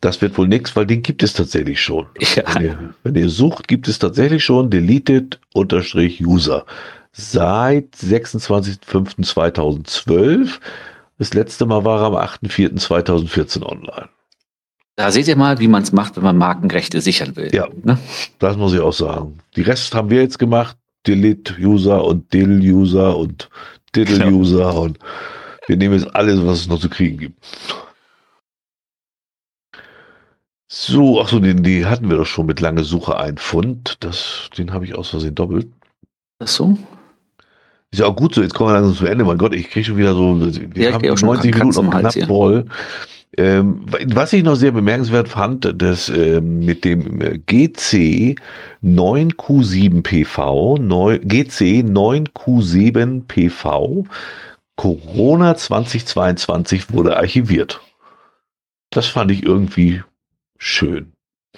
Das 0.05 0.21
wird 0.21 0.37
wohl 0.37 0.47
nichts, 0.47 0.73
weil 0.75 0.85
den 0.85 1.01
gibt 1.01 1.23
es 1.23 1.33
tatsächlich 1.33 1.81
schon. 1.81 2.05
Ja. 2.35 2.43
Wenn, 2.53 2.63
ihr, 2.63 2.93
wenn 3.01 3.15
ihr 3.15 3.29
sucht, 3.29 3.67
gibt 3.67 3.87
es 3.87 3.97
tatsächlich 3.97 4.43
schon 4.43 4.69
deleted 4.69 5.39
unterstrich 5.53 6.23
User. 6.23 6.67
Seit 7.11 7.95
26.05.2012. 7.95 10.59
Das 11.17 11.33
letzte 11.33 11.65
Mal 11.65 11.83
war 11.85 12.01
er 12.01 12.07
am 12.07 12.13
8.04.2014 12.13 13.63
online. 13.63 14.09
Da 14.95 15.11
seht 15.11 15.27
ihr 15.27 15.37
mal, 15.37 15.57
wie 15.57 15.67
man 15.67 15.81
es 15.81 15.91
macht, 15.91 16.17
wenn 16.17 16.23
man 16.23 16.37
Markenrechte 16.37 17.01
sichern 17.01 17.35
will. 17.35 17.49
Ja. 17.51 17.67
Ne? 17.81 17.97
Das 18.37 18.57
muss 18.57 18.75
ich 18.75 18.81
auch 18.81 18.93
sagen. 18.93 19.39
Die 19.55 19.63
Rest 19.63 19.95
haben 19.95 20.11
wir 20.11 20.21
jetzt 20.21 20.37
gemacht. 20.37 20.77
Delete-User 21.07 22.05
und 22.05 22.31
Dill-User 22.31 23.17
und 23.17 23.49
Diddle-User 23.95 24.75
und 24.75 24.99
wir 25.65 25.77
nehmen 25.77 25.97
jetzt 25.97 26.15
alles, 26.15 26.45
was 26.45 26.59
es 26.59 26.67
noch 26.67 26.79
zu 26.79 26.89
kriegen 26.89 27.17
gibt. 27.17 27.43
So, 30.67 31.21
ach 31.21 31.29
so, 31.29 31.39
den, 31.39 31.63
die 31.63 31.85
hatten 31.85 32.09
wir 32.09 32.17
doch 32.17 32.25
schon 32.25 32.47
mit 32.47 32.59
lange 32.59 32.83
Suche 32.83 33.17
ein 33.17 33.37
Pfund. 33.37 33.97
Das, 33.99 34.49
den 34.57 34.73
habe 34.73 34.85
ich 34.85 34.95
aus 34.95 35.09
Versehen 35.09 35.35
doppelt. 35.35 35.65
Ist 35.65 35.71
das 36.39 36.55
so? 36.55 36.77
Ist 37.91 37.99
ja 37.99 38.07
auch 38.07 38.15
gut 38.15 38.33
so, 38.35 38.41
jetzt 38.41 38.53
kommen 38.53 38.71
wir 38.71 38.73
langsam 38.73 38.95
zum 38.95 39.07
Ende. 39.07 39.23
Mein 39.23 39.37
Gott, 39.37 39.53
ich 39.53 39.69
kriege 39.69 39.85
schon 39.85 39.97
wieder 39.97 40.15
so, 40.15 40.39
wir 40.41 40.51
Ja, 40.51 40.89
ich 40.89 40.93
haben 40.93 41.01
krieg 41.01 41.11
auch 41.11 41.17
schon 41.17 41.27
90 41.27 41.51
Kratzen 41.51 41.67
Minuten 41.67 41.85
noch 41.91 41.99
knapp 41.99 42.13
hier. 42.13 42.27
voll. 42.27 42.65
Ähm, 43.37 43.85
was 44.13 44.33
ich 44.33 44.43
noch 44.43 44.55
sehr 44.55 44.71
bemerkenswert 44.71 45.27
fand, 45.27 45.81
dass 45.81 46.09
ähm, 46.09 46.59
mit 46.59 46.85
dem 46.85 47.19
GC 47.45 48.35
9Q7 48.83 50.03
PV, 50.03 50.77
neu, 50.79 51.19
GC 51.19 51.83
9Q7 51.85 53.23
PV, 53.27 54.05
Corona 54.77 55.55
2022 55.55 56.93
wurde 56.93 57.17
archiviert. 57.17 57.81
Das 58.89 59.07
fand 59.07 59.31
ich 59.31 59.43
irgendwie 59.43 60.01
schön. 60.57 61.11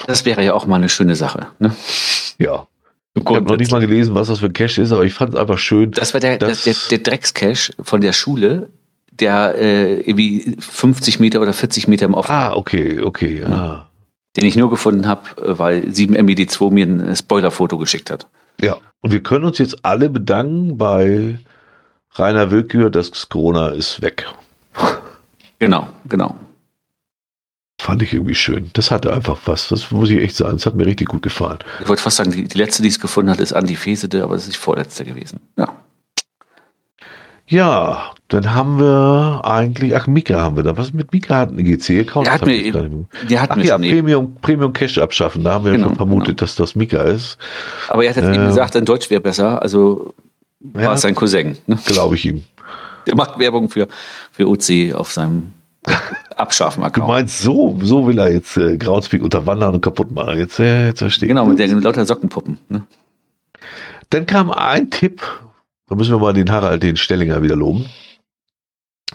Das 0.05 0.25
wäre 0.25 0.43
ja 0.43 0.53
auch 0.53 0.65
mal 0.67 0.75
eine 0.75 0.89
schöne 0.89 1.15
Sache. 1.15 1.47
Ne? 1.59 1.75
Ja. 2.37 2.67
Ich 3.15 3.25
habe 3.25 3.41
noch 3.41 3.57
nicht 3.57 3.71
mal 3.71 3.79
gelesen, 3.81 4.13
was 4.13 4.27
das 4.27 4.39
für 4.39 4.45
ein 4.45 4.53
Cache 4.53 4.81
ist, 4.81 4.91
aber 4.91 5.03
ich 5.03 5.13
fand 5.15 5.33
es 5.33 5.39
einfach 5.39 5.57
schön. 5.57 5.89
Das 5.91 6.13
war 6.13 6.19
der, 6.21 6.37
Das- 6.37 6.63
der, 6.65 6.75
der, 6.91 6.99
Dreckscache 6.99 7.73
von 7.81 8.01
der 8.01 8.13
Schule, 8.13 8.69
der 9.11 9.55
äh, 9.55 10.01
irgendwie 10.01 10.55
50 10.59 11.19
Meter 11.19 11.41
oder 11.41 11.51
40 11.53 11.87
Meter 11.87 12.05
im 12.05 12.13
Off, 12.13 12.29
Ah, 12.29 12.53
okay, 12.55 12.99
okay. 13.01 13.43
Ah. 13.43 13.89
den 14.35 14.45
ich 14.45 14.55
nur 14.55 14.69
gefunden 14.69 15.07
habe, 15.07 15.23
weil 15.37 15.79
7MED2 15.85 16.71
mir 16.71 16.85
ein 16.85 17.15
Spoilerfoto 17.15 17.79
geschickt 17.79 18.11
hat. 18.11 18.27
Ja, 18.61 18.77
und 19.01 19.11
wir 19.11 19.23
können 19.23 19.45
uns 19.45 19.57
jetzt 19.57 19.83
alle 19.83 20.11
bedanken 20.11 20.77
bei 20.77 21.39
Rainer 22.13 22.51
Willkür, 22.51 22.91
dass 22.91 23.29
Corona 23.29 23.69
ist 23.69 23.99
weg. 24.03 24.27
Genau, 25.57 25.87
genau. 26.07 26.35
Fand 27.87 28.01
ich 28.03 28.13
irgendwie 28.13 28.35
schön. 28.35 28.69
Das 28.73 28.91
hatte 28.91 29.13
einfach 29.13 29.37
was. 29.45 29.69
Das 29.69 29.91
muss 29.91 30.09
ich 30.09 30.19
echt 30.19 30.35
sagen. 30.35 30.57
Das 30.57 30.65
hat 30.65 30.75
mir 30.75 30.85
richtig 30.85 31.07
gut 31.07 31.21
gefallen. 31.21 31.59
Ich 31.81 31.87
wollte 31.87 32.01
fast 32.01 32.17
sagen, 32.17 32.31
die, 32.31 32.43
die 32.43 32.57
letzte, 32.57 32.81
die 32.83 32.89
es 32.89 32.99
gefunden 32.99 33.31
hat, 33.31 33.39
ist 33.39 33.53
Andi 33.53 33.77
Fesede, 33.77 34.23
aber 34.23 34.33
das 34.33 34.43
ist 34.43 34.55
die 34.55 34.59
vorletzte 34.59 35.05
gewesen. 35.05 35.39
Ja. 35.57 35.69
Ja, 37.47 38.11
Dann 38.27 38.53
haben 38.53 38.77
wir 38.77 39.39
eigentlich, 39.45 39.95
ach, 39.95 40.05
Mika 40.05 40.41
haben 40.41 40.57
wir 40.57 40.63
da. 40.63 40.75
Was 40.77 40.91
mit 40.91 41.13
Mika 41.13 41.37
hat 41.37 41.49
eine 41.51 41.63
GC-Account? 41.63 42.27
Der 42.27 42.33
hat 42.33 42.45
mir 42.45 42.55
eben-. 42.55 43.07
Der 43.29 43.41
hat 43.41 43.51
Ach 43.51 43.57
ja, 43.57 43.77
Premium, 43.77 44.35
Premium 44.41 44.73
Cash 44.73 44.97
abschaffen. 44.97 45.45
Da 45.45 45.53
haben 45.53 45.63
wir 45.63 45.71
Genau, 45.71 45.87
schon 45.87 45.95
vermutet, 45.95 46.27
genau. 46.27 46.39
dass 46.41 46.55
das 46.55 46.75
Mika 46.75 47.03
ist. 47.03 47.37
aber 47.87 48.03
er 48.03 48.09
hat 48.09 48.17
jetzt 48.17 48.35
eben 48.35 48.43
äh, 48.43 48.47
gesagt, 48.47 48.73
sein 48.73 48.83
Deutsch 48.83 49.09
wäre 49.09 49.21
besser, 49.21 49.61
also 49.61 50.13
war 50.59 50.81
Ja, 50.83 50.93
es 50.95 51.01
sein 51.01 51.15
Cousin. 51.15 51.57
Ne? 51.67 51.79
glaube 51.85 52.15
ich 52.15 52.25
ihm. 52.25 52.43
Der 53.05 53.15
macht 53.15 53.39
Werbung 53.39 53.69
für, 53.69 53.87
für 54.33 54.45
OC 54.49 54.93
auf 54.93 55.13
seinem 55.13 55.53
Du 55.87 56.37
Abschaffen-Account. 56.37 57.07
meinst, 57.07 57.39
so, 57.39 57.77
so 57.81 58.05
will 58.05 58.19
er 58.19 58.31
jetzt 58.31 58.57
äh, 58.57 58.77
Groundspeak 58.77 59.23
unterwandern 59.23 59.75
und 59.75 59.81
kaputt 59.81 60.11
machen. 60.11 60.37
Jetzt, 60.37 60.59
äh, 60.59 60.87
jetzt 60.87 60.99
verstehe 60.99 61.27
ich. 61.27 61.29
Genau, 61.29 61.45
mit 61.45 61.57
den 61.59 61.81
lauter 61.81 62.05
Sockenpuppen. 62.05 62.59
Ne? 62.69 62.83
Dann 64.09 64.25
kam 64.25 64.51
ein 64.51 64.89
Tipp, 64.91 65.21
da 65.87 65.95
müssen 65.95 66.11
wir 66.13 66.19
mal 66.19 66.33
den 66.33 66.51
Harald, 66.51 66.83
den 66.83 66.95
Stellinger 66.95 67.41
wieder 67.41 67.55
loben. 67.55 67.85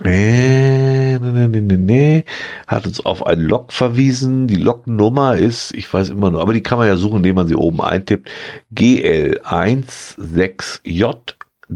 Äh, 0.02 1.18
nee, 1.18 1.30
nee, 1.30 1.48
nee, 1.48 1.60
nee, 1.60 1.76
nee. 1.76 2.24
Hat 2.66 2.86
uns 2.86 3.04
auf 3.04 3.26
ein 3.26 3.40
Log 3.40 3.72
verwiesen. 3.72 4.46
Die 4.46 4.56
Lognummer 4.56 5.36
ist, 5.36 5.74
ich 5.74 5.92
weiß 5.92 6.08
immer 6.08 6.30
noch, 6.30 6.40
aber 6.40 6.54
die 6.54 6.62
kann 6.62 6.78
man 6.78 6.88
ja 6.88 6.96
suchen, 6.96 7.18
indem 7.18 7.36
man 7.36 7.46
sie 7.46 7.54
oben 7.54 7.80
eintippt. 7.82 8.28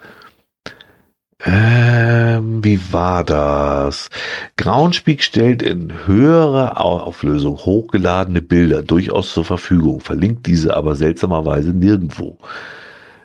ähm, 1.45 2.65
wie 2.65 2.81
war 2.93 3.23
das? 3.25 4.09
Groundspeak 4.57 5.23
stellt 5.23 5.63
in 5.63 5.93
höherer 6.07 6.81
Au- 6.85 6.99
Auflösung 7.01 7.57
hochgeladene 7.59 8.43
Bilder 8.43 8.83
durchaus 8.83 9.33
zur 9.33 9.45
Verfügung, 9.45 10.01
verlinkt 10.01 10.47
diese 10.47 10.77
aber 10.77 10.97
seltsamerweise 10.97 11.71
nirgendwo. 11.71 12.39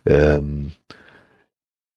Ähm, 0.06 0.72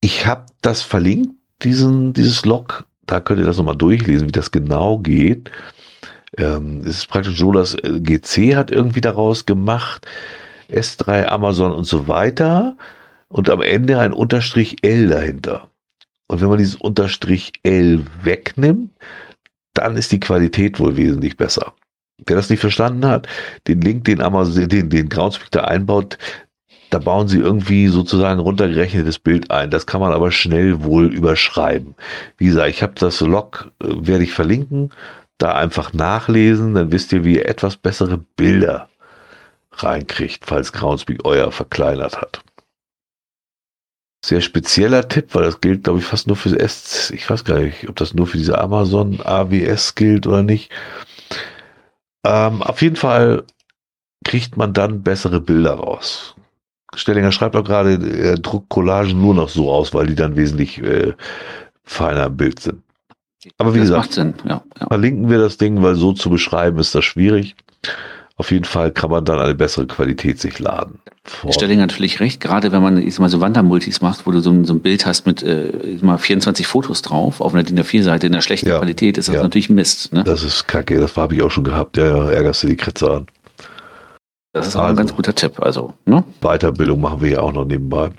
ich 0.04 0.26
habe 0.26 0.44
das 0.60 0.82
verlinkt, 0.82 1.30
diesen, 1.62 2.12
dieses 2.12 2.44
Log. 2.44 2.84
Da 3.06 3.20
könnt 3.20 3.40
ihr 3.40 3.46
das 3.46 3.56
nochmal 3.56 3.76
durchlesen, 3.76 4.28
wie 4.28 4.32
das 4.32 4.50
genau 4.50 4.98
geht. 4.98 5.50
Ähm, 6.36 6.82
es 6.82 6.98
ist 6.98 7.08
praktisch 7.08 7.38
so, 7.38 7.52
dass 7.52 7.74
äh, 7.76 8.00
GC 8.00 8.54
hat 8.54 8.70
irgendwie 8.70 9.00
daraus 9.00 9.46
gemacht, 9.46 10.06
S3, 10.70 11.24
Amazon 11.24 11.72
und 11.72 11.84
so 11.84 12.06
weiter 12.06 12.76
und 13.28 13.48
am 13.48 13.62
Ende 13.62 13.98
ein 13.98 14.12
Unterstrich 14.12 14.76
L 14.82 15.08
dahinter. 15.08 15.70
Und 16.28 16.42
wenn 16.42 16.48
man 16.50 16.58
dieses 16.58 16.76
Unterstrich 16.76 17.54
L 17.62 18.04
wegnimmt, 18.22 18.90
dann 19.72 19.96
ist 19.96 20.12
die 20.12 20.20
Qualität 20.20 20.80
wohl 20.80 20.98
wesentlich 20.98 21.38
besser. 21.38 21.72
Wer 22.26 22.36
das 22.36 22.50
nicht 22.50 22.60
verstanden 22.60 23.06
hat, 23.06 23.26
den 23.68 23.80
Link, 23.80 24.04
den 24.04 24.20
Amazon, 24.20 24.68
den, 24.68 24.90
den 24.90 25.08
Groundspeak 25.08 25.50
da 25.50 25.64
einbaut, 25.64 26.18
da 26.94 27.00
bauen 27.00 27.26
sie 27.26 27.40
irgendwie 27.40 27.88
sozusagen 27.88 28.38
runtergerechnetes 28.38 29.18
Bild 29.18 29.50
ein. 29.50 29.68
Das 29.68 29.84
kann 29.84 30.00
man 30.00 30.12
aber 30.12 30.30
schnell 30.30 30.84
wohl 30.84 31.12
überschreiben. 31.12 31.96
Wie 32.38 32.46
gesagt, 32.46 32.70
ich 32.70 32.84
habe 32.84 32.94
das 32.94 33.20
Log, 33.20 33.72
äh, 33.82 33.88
werde 33.88 34.22
ich 34.22 34.32
verlinken, 34.32 34.92
da 35.36 35.54
einfach 35.54 35.92
nachlesen, 35.92 36.74
dann 36.74 36.92
wisst 36.92 37.12
ihr, 37.12 37.24
wie 37.24 37.34
ihr 37.34 37.48
etwas 37.48 37.76
bessere 37.76 38.18
Bilder 38.18 38.88
reinkriegt, 39.72 40.46
falls 40.46 40.72
Groundspeak 40.72 41.24
euer 41.24 41.50
verkleinert 41.50 42.20
hat. 42.20 42.44
Sehr 44.24 44.40
spezieller 44.40 45.08
Tipp, 45.08 45.34
weil 45.34 45.42
das 45.42 45.60
gilt, 45.60 45.82
glaube 45.82 45.98
ich, 45.98 46.04
fast 46.04 46.28
nur 46.28 46.36
für 46.36 46.56
S. 46.56 47.10
Ich 47.10 47.28
weiß 47.28 47.44
gar 47.44 47.58
nicht, 47.58 47.88
ob 47.88 47.96
das 47.96 48.14
nur 48.14 48.28
für 48.28 48.38
diese 48.38 48.56
Amazon 48.58 49.20
AWS 49.20 49.96
gilt 49.96 50.28
oder 50.28 50.44
nicht. 50.44 50.70
Ähm, 52.24 52.62
auf 52.62 52.82
jeden 52.82 52.96
Fall 52.96 53.42
kriegt 54.24 54.56
man 54.56 54.72
dann 54.72 55.02
bessere 55.02 55.40
Bilder 55.40 55.74
raus. 55.74 56.36
Stellinger 56.96 57.32
schreibt 57.32 57.56
auch 57.56 57.64
gerade, 57.64 57.98
er 58.18 58.36
druckt 58.36 58.68
Collagen 58.68 59.20
nur 59.20 59.34
noch 59.34 59.48
so 59.48 59.70
aus, 59.70 59.92
weil 59.94 60.06
die 60.06 60.14
dann 60.14 60.36
wesentlich 60.36 60.82
äh, 60.82 61.12
feiner 61.84 62.26
im 62.26 62.36
Bild 62.36 62.60
sind. 62.60 62.82
Aber 63.58 63.74
wie 63.74 63.78
das 63.78 63.88
gesagt, 63.88 64.02
macht 64.06 64.12
Sinn, 64.14 64.34
ja. 64.48 64.62
ja. 64.80 64.86
verlinken 64.88 65.28
wir 65.28 65.38
das 65.38 65.58
Ding, 65.58 65.82
weil 65.82 65.96
so 65.96 66.12
zu 66.12 66.30
beschreiben 66.30 66.78
ist 66.78 66.94
das 66.94 67.04
schwierig. 67.04 67.54
Auf 68.36 68.50
jeden 68.50 68.64
Fall 68.64 68.90
kann 68.90 69.10
man 69.10 69.24
dann 69.24 69.38
eine 69.38 69.54
bessere 69.54 69.86
Qualität 69.86 70.40
sich 70.40 70.58
laden. 70.58 70.98
Vor- 71.22 71.50
Ich 71.50 71.54
stelle 71.54 71.76
natürlich 71.76 72.18
recht, 72.20 72.40
gerade 72.40 72.72
wenn 72.72 72.82
man 72.82 72.96
ich 72.98 73.16
mal, 73.18 73.28
so 73.28 73.40
Wandermultis 73.40 74.00
macht, 74.00 74.26
wo 74.26 74.32
du 74.32 74.40
so 74.40 74.50
ein, 74.50 74.64
so 74.64 74.74
ein 74.74 74.80
Bild 74.80 75.06
hast 75.06 75.24
mit 75.26 75.42
äh, 75.42 75.98
mal 76.00 76.18
24 76.18 76.66
Fotos 76.66 77.02
drauf 77.02 77.40
auf 77.40 77.54
einer 77.54 77.62
DIN 77.62 77.78
A4-Seite 77.78 78.26
in 78.26 78.32
einer 78.34 78.42
schlechten 78.42 78.68
Ja. 78.68 78.78
Qualität, 78.78 79.18
ist 79.18 79.28
das 79.28 79.36
natürlich 79.36 79.70
Mist. 79.70 80.12
Ne? 80.12 80.24
Das 80.24 80.42
ist 80.42 80.66
kacke, 80.66 80.98
das 80.98 81.16
habe 81.16 81.34
ich 81.36 81.42
auch 81.42 81.50
schon 81.50 81.64
gehabt. 81.64 81.96
Ja, 81.96 82.06
ja, 82.06 82.30
ärgerst 82.30 82.62
du 82.64 82.66
die 82.66 82.76
Kritze 82.76 83.10
an. 83.10 83.26
Das 84.54 84.68
ist 84.68 84.76
auch 84.76 84.82
ein 84.82 84.86
Also. 84.90 84.96
ganz 84.96 85.14
guter 85.14 85.34
Tipp. 85.34 85.60
Also, 85.60 85.92
ne? 86.06 86.24
Weiterbildung 86.40 87.00
machen 87.00 87.20
wir 87.20 87.30
ja 87.30 87.40
auch 87.40 87.52
noch 87.52 87.64
nebenbei. 87.64 88.10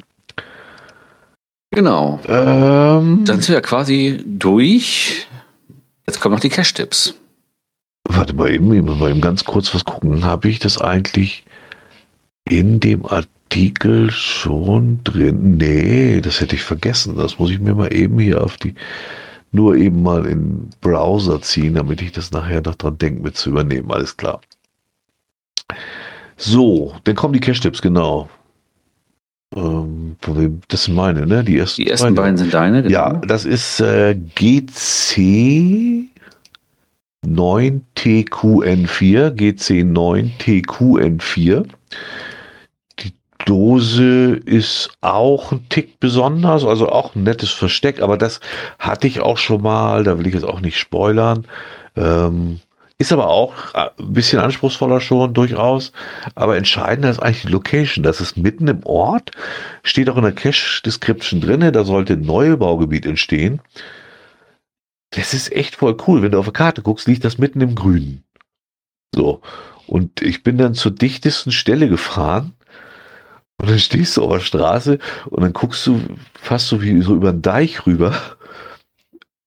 Genau. 1.71 2.19
Ähm, 2.27 3.23
Dann 3.25 3.41
sind 3.41 3.49
wir 3.55 3.61
quasi 3.61 4.23
durch. 4.25 5.27
Jetzt 6.05 6.19
kommen 6.21 6.33
noch 6.35 6.39
die 6.41 6.49
Cash-Tipps. 6.49 7.15
warte 8.07 8.33
mal 8.35 8.51
eben, 8.51 8.71
ich 8.73 8.83
muss 8.83 8.99
mal 8.99 9.09
eben 9.09 9.21
ganz 9.21 9.43
kurz 9.45 9.73
was 9.73 9.83
gucken. 9.85 10.23
Habe 10.25 10.47
ich 10.49 10.59
das 10.59 10.79
eigentlich 10.79 11.43
in 12.47 12.79
dem 12.79 13.05
Artikel 13.05 14.11
schon 14.11 14.99
drin? 15.03 15.57
Nee, 15.57 16.21
das 16.21 16.41
hätte 16.41 16.55
ich 16.55 16.63
vergessen. 16.63 17.15
Das 17.17 17.39
muss 17.39 17.49
ich 17.49 17.59
mir 17.59 17.73
mal 17.75 17.93
eben 17.93 18.19
hier 18.19 18.43
auf 18.43 18.57
die, 18.57 18.75
nur 19.51 19.75
eben 19.75 20.03
mal 20.03 20.25
in 20.25 20.39
den 20.41 20.69
Browser 20.81 21.41
ziehen, 21.41 21.75
damit 21.75 22.01
ich 22.01 22.11
das 22.11 22.31
nachher 22.31 22.61
noch 22.61 22.75
dran 22.75 22.97
denke, 22.97 23.21
mit 23.23 23.35
zu 23.37 23.49
übernehmen. 23.49 23.89
Alles 23.91 24.15
klar. 24.17 24.41
So, 26.37 26.93
dann 27.05 27.15
kommen 27.15 27.33
die 27.33 27.39
Cash-Tipps, 27.39 27.81
genau. 27.81 28.29
Ähm, 29.55 30.17
das 30.67 30.83
sind 30.83 30.95
meine, 30.95 31.25
ne? 31.25 31.43
Die 31.43 31.57
ersten, 31.57 31.81
Die 31.81 31.89
ersten 31.89 32.13
beiden 32.15 32.37
sind 32.37 32.53
deine. 32.53 32.83
genau. 32.83 32.93
Ja, 32.93 33.13
das 33.25 33.45
ist 33.45 33.79
äh, 33.79 34.15
GC 34.35 36.09
9TQN4, 37.25 39.31
GC 39.31 39.83
9TQN4. 39.83 41.65
Die 42.99 43.13
Dose 43.45 44.33
ist 44.45 44.89
auch 45.01 45.51
ein 45.51 45.67
Tick 45.69 45.99
besonders, 45.99 46.63
also 46.65 46.89
auch 46.89 47.15
ein 47.15 47.23
nettes 47.23 47.51
Versteck, 47.51 48.01
aber 48.01 48.17
das 48.17 48.39
hatte 48.79 49.07
ich 49.07 49.21
auch 49.21 49.37
schon 49.37 49.61
mal, 49.61 50.03
da 50.03 50.17
will 50.19 50.27
ich 50.27 50.33
jetzt 50.33 50.45
auch 50.45 50.61
nicht 50.61 50.77
spoilern. 50.77 51.45
Ähm, 51.95 52.59
ist 52.97 53.11
aber 53.11 53.27
auch 53.27 53.73
äh, 53.73 53.89
ein 53.99 54.13
bisschen 54.13 54.39
anspruchsvoller 54.39 55.01
schon 55.01 55.33
durchaus. 55.33 55.91
Aber 56.33 56.55
entscheidender 56.55 57.09
ist 57.09 57.19
eigentlich 57.19 57.43
die 57.43 57.51
Location. 57.51 58.03
Das 58.03 58.21
ist 58.21 58.37
mitten 58.37 58.67
im 58.67 58.85
Ort. 58.85 59.31
Steht 59.83 60.09
auch 60.09 60.17
in 60.17 60.23
der 60.23 60.31
Cache 60.31 60.81
Description 60.83 61.41
drinne. 61.41 61.71
Da 61.71 61.83
sollte 61.83 62.13
ein 62.13 62.21
Neubaugebiet 62.21 63.05
entstehen. 63.05 63.61
Das 65.11 65.33
ist 65.33 65.51
echt 65.51 65.75
voll 65.75 65.97
cool. 66.07 66.21
Wenn 66.21 66.31
du 66.31 66.39
auf 66.39 66.45
der 66.45 66.53
Karte 66.53 66.81
guckst, 66.81 67.07
liegt 67.07 67.25
das 67.25 67.37
mitten 67.37 67.61
im 67.61 67.75
Grünen. 67.75 68.23
So. 69.13 69.41
Und 69.87 70.21
ich 70.21 70.43
bin 70.43 70.57
dann 70.57 70.73
zur 70.73 70.91
dichtesten 70.91 71.51
Stelle 71.51 71.89
gefahren. 71.89 72.53
Und 73.57 73.69
dann 73.69 73.79
stehst 73.79 74.17
du 74.17 74.23
auf 74.23 74.31
der 74.31 74.39
Straße 74.39 74.99
und 75.27 75.41
dann 75.41 75.53
guckst 75.53 75.87
du 75.87 76.01
fast 76.33 76.67
so 76.67 76.81
wie 76.81 77.01
so 77.01 77.15
über 77.15 77.31
den 77.31 77.41
Deich 77.41 77.85
rüber. 77.85 78.13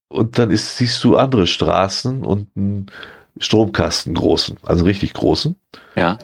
Und 0.09 0.39
dann 0.39 0.51
ist, 0.51 0.79
siehst 0.79 1.05
du 1.05 1.17
andere 1.17 1.47
Straßen 1.47 2.25
und 2.25 2.49
einen 2.57 2.91
Stromkasten 3.41 4.15
großen, 4.15 4.57
also 4.63 4.85
richtig 4.85 5.15
großen. 5.15 5.57
Ja. 5.97 6.19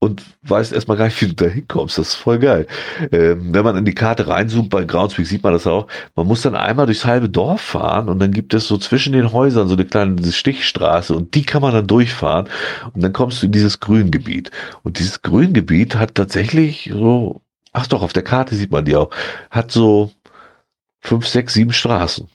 Und 0.00 0.22
weißt 0.42 0.74
erstmal 0.74 0.98
gar 0.98 1.06
nicht, 1.06 1.18
wie 1.22 1.28
du 1.28 1.34
da 1.34 1.46
hinkommst. 1.46 1.96
Das 1.96 2.08
ist 2.08 2.14
voll 2.14 2.38
geil. 2.38 2.66
Ähm, 3.10 3.54
wenn 3.54 3.64
man 3.64 3.76
in 3.76 3.86
die 3.86 3.94
Karte 3.94 4.28
reinzoomt, 4.28 4.68
bei 4.68 4.84
Groundspeak 4.84 5.26
sieht 5.26 5.42
man 5.42 5.54
das 5.54 5.66
auch. 5.66 5.86
Man 6.14 6.26
muss 6.26 6.42
dann 6.42 6.54
einmal 6.54 6.84
durchs 6.84 7.06
halbe 7.06 7.30
Dorf 7.30 7.62
fahren 7.62 8.10
und 8.10 8.18
dann 8.18 8.30
gibt 8.30 8.52
es 8.52 8.68
so 8.68 8.76
zwischen 8.76 9.14
den 9.14 9.32
Häusern 9.32 9.66
so 9.66 9.74
eine 9.74 9.86
kleine 9.86 10.30
Stichstraße 10.30 11.14
und 11.16 11.34
die 11.34 11.44
kann 11.44 11.62
man 11.62 11.72
dann 11.72 11.86
durchfahren 11.86 12.50
und 12.92 13.02
dann 13.02 13.14
kommst 13.14 13.40
du 13.40 13.46
in 13.46 13.52
dieses 13.52 13.80
Grüngebiet. 13.80 14.50
Und 14.82 14.98
dieses 14.98 15.22
Grüngebiet 15.22 15.96
hat 15.96 16.14
tatsächlich 16.14 16.90
so, 16.92 17.40
ach 17.72 17.86
doch, 17.86 18.02
auf 18.02 18.12
der 18.12 18.24
Karte 18.24 18.56
sieht 18.56 18.72
man 18.72 18.84
die 18.84 18.96
auch, 18.96 19.08
hat 19.50 19.72
so 19.72 20.10
fünf, 21.00 21.26
sechs, 21.26 21.54
sieben 21.54 21.72
Straßen. 21.72 22.28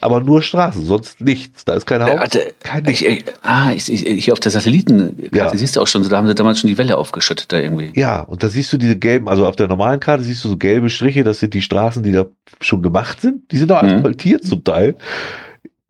Aber 0.00 0.20
nur 0.20 0.42
Straßen, 0.42 0.84
sonst 0.84 1.20
nichts. 1.20 1.64
Da 1.64 1.74
ist 1.74 1.86
kein 1.86 2.00
Äh, 2.00 2.04
Haus. 2.04 2.20
warte, 2.20 2.54
kein 2.60 2.86
ich, 2.88 3.04
ich, 3.04 3.24
ah, 3.42 3.72
ich, 3.72 3.84
hier 3.86 4.32
auf 4.32 4.40
der 4.40 4.52
Satellitenkarte 4.52 5.36
Ja. 5.36 5.56
siehst 5.56 5.76
du 5.76 5.80
auch 5.80 5.86
schon, 5.86 6.08
da 6.08 6.16
haben 6.16 6.26
sie 6.28 6.34
damals 6.34 6.60
schon 6.60 6.68
die 6.68 6.78
Welle 6.78 6.96
aufgeschüttet 6.96 7.52
da 7.52 7.58
irgendwie. 7.58 7.90
Ja, 7.94 8.20
und 8.20 8.42
da 8.42 8.48
siehst 8.48 8.72
du 8.72 8.76
diese 8.78 8.96
gelben, 8.96 9.28
also 9.28 9.46
auf 9.46 9.56
der 9.56 9.68
normalen 9.68 10.00
Karte 10.00 10.22
siehst 10.24 10.44
du 10.44 10.48
so 10.50 10.56
gelbe 10.56 10.88
Striche, 10.90 11.24
das 11.24 11.40
sind 11.40 11.54
die 11.54 11.62
Straßen, 11.62 12.02
die 12.02 12.12
da 12.12 12.26
schon 12.60 12.82
gemacht 12.82 13.20
sind. 13.20 13.50
Die 13.50 13.58
sind 13.58 13.72
auch 13.72 13.82
Mhm. 13.82 13.88
asphaltiert 13.88 14.44
zum 14.44 14.62
Teil. 14.64 14.96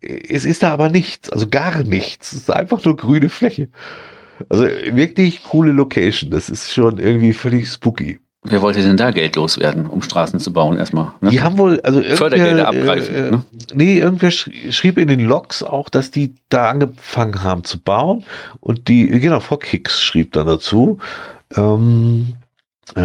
Es 0.00 0.44
ist 0.44 0.62
da 0.62 0.72
aber 0.72 0.88
nichts, 0.90 1.28
also 1.30 1.48
gar 1.48 1.82
nichts. 1.82 2.32
Es 2.32 2.38
ist 2.42 2.50
einfach 2.50 2.84
nur 2.84 2.96
grüne 2.96 3.28
Fläche. 3.28 3.68
Also 4.48 4.64
wirklich 4.64 5.42
coole 5.42 5.72
Location. 5.72 6.30
Das 6.30 6.48
ist 6.48 6.72
schon 6.72 6.98
irgendwie 6.98 7.32
völlig 7.32 7.68
spooky. 7.68 8.20
Wer 8.44 8.62
wollte 8.62 8.82
denn 8.82 8.96
da 8.96 9.10
Geld 9.10 9.34
loswerden, 9.34 9.86
um 9.86 10.00
Straßen 10.00 10.38
zu 10.38 10.52
bauen 10.52 10.78
erstmal? 10.78 11.12
Ne? 11.20 11.30
Die 11.30 11.42
haben 11.42 11.58
wohl, 11.58 11.80
also 11.80 12.00
Fördergelder 12.02 12.68
abgreifen. 12.68 13.14
Äh, 13.14 13.30
ne? 13.32 13.44
Nee, 13.74 13.98
irgendwer 13.98 14.30
schrieb 14.30 14.96
in 14.96 15.08
den 15.08 15.20
Logs 15.20 15.62
auch, 15.62 15.88
dass 15.88 16.12
die 16.12 16.34
da 16.48 16.70
angefangen 16.70 17.42
haben 17.42 17.64
zu 17.64 17.80
bauen. 17.80 18.24
Und 18.60 18.86
die, 18.88 19.08
genau, 19.08 19.40
Frau 19.40 19.56
Kicks 19.56 20.00
schrieb 20.00 20.32
dann 20.32 20.46
dazu. 20.46 20.98
Ähm, 21.56 22.34
äh, 22.96 23.00
äh, 23.00 23.02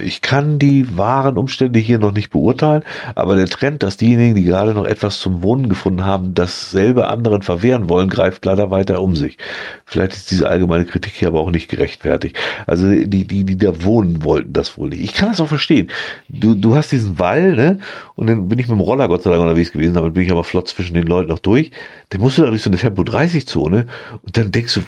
ich 0.00 0.22
kann 0.22 0.58
die 0.58 0.96
wahren 0.96 1.36
Umstände 1.36 1.78
hier 1.78 1.98
noch 1.98 2.12
nicht 2.12 2.30
beurteilen, 2.30 2.82
aber 3.14 3.36
der 3.36 3.46
Trend, 3.46 3.82
dass 3.82 3.96
diejenigen, 3.96 4.34
die 4.34 4.44
gerade 4.44 4.74
noch 4.74 4.84
etwas 4.84 5.20
zum 5.20 5.42
Wohnen 5.42 5.68
gefunden 5.68 6.04
haben, 6.04 6.34
dasselbe 6.34 7.08
anderen 7.08 7.42
verwehren 7.42 7.88
wollen, 7.88 8.08
greift 8.08 8.44
leider 8.44 8.70
weiter 8.70 9.02
um 9.02 9.16
sich. 9.16 9.38
Vielleicht 9.84 10.12
ist 10.12 10.30
diese 10.30 10.48
allgemeine 10.48 10.84
Kritik 10.84 11.12
hier 11.14 11.28
aber 11.28 11.40
auch 11.40 11.50
nicht 11.50 11.68
gerechtfertigt. 11.68 12.36
Also 12.66 12.88
die, 12.90 13.26
die, 13.26 13.44
die 13.44 13.56
da 13.56 13.82
wohnen 13.82 14.24
wollten 14.24 14.52
das 14.52 14.76
wohl 14.78 14.88
nicht. 14.88 15.02
Ich 15.02 15.14
kann 15.14 15.30
das 15.30 15.40
auch 15.40 15.48
verstehen. 15.48 15.90
Du, 16.28 16.54
du 16.54 16.74
hast 16.74 16.92
diesen 16.92 17.18
Wall, 17.18 17.54
ne? 17.54 17.78
Und 18.16 18.26
dann 18.26 18.48
bin 18.48 18.58
ich 18.58 18.68
mit 18.68 18.76
dem 18.76 18.80
Roller 18.80 19.08
Gott 19.08 19.22
sei 19.22 19.30
Dank 19.30 19.42
unterwegs 19.42 19.72
gewesen, 19.72 19.94
damit 19.94 20.14
bin 20.14 20.24
ich 20.24 20.30
aber 20.30 20.44
flott 20.44 20.68
zwischen 20.68 20.94
den 20.94 21.06
Leuten 21.06 21.28
noch 21.28 21.38
durch. 21.38 21.70
Dann 22.10 22.20
musst 22.20 22.38
du 22.38 22.42
da 22.42 22.48
durch 22.48 22.62
so 22.62 22.70
eine 22.70 22.78
Tempo 22.78 23.02
30 23.02 23.46
Zone 23.46 23.86
und 24.22 24.36
dann 24.36 24.50
denkst 24.50 24.74
du, 24.74 24.80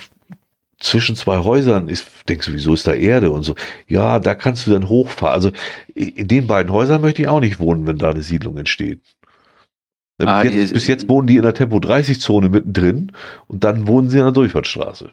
zwischen 0.83 1.17
zwei 1.17 1.39
Häusern 1.39 1.89
ist, 1.89 2.11
denkst 2.29 2.47
du, 2.47 2.53
wieso 2.53 2.75
ist 2.75 2.87
da 2.87 2.93
Erde 2.93 3.31
und 3.31 3.43
so. 3.43 3.55
Ja, 3.87 4.19
da 4.19 4.35
kannst 4.35 4.67
du 4.67 4.71
dann 4.73 4.89
hochfahren. 4.89 5.35
Also 5.35 5.51
in 5.95 6.29
den 6.29 6.47
beiden 6.47 6.73
Häusern 6.73 7.01
möchte 7.01 7.23
ich 7.23 7.29
auch 7.29 7.41
nicht 7.41 7.61
wohnen, 7.61 7.87
wenn 7.87 7.99
da 7.99 8.11
eine 8.11 8.23
Siedlung 8.23 8.59
entsteht. 8.59 9.01
Ah, 10.21 10.43
bis, 10.43 10.55
jetzt, 10.55 10.73
bis 10.75 10.87
jetzt 10.87 11.09
wohnen 11.09 11.27
die 11.27 11.37
in 11.37 11.43
der 11.43 11.55
Tempo 11.55 11.81
30 11.81 12.21
Zone 12.21 12.49
mittendrin 12.49 13.13
und 13.49 13.65
dann 13.65 13.87
wohnen 13.87 14.09
sie 14.09 14.19
an 14.19 14.27
der 14.27 14.33
Durchfahrtsstraße. 14.33 15.11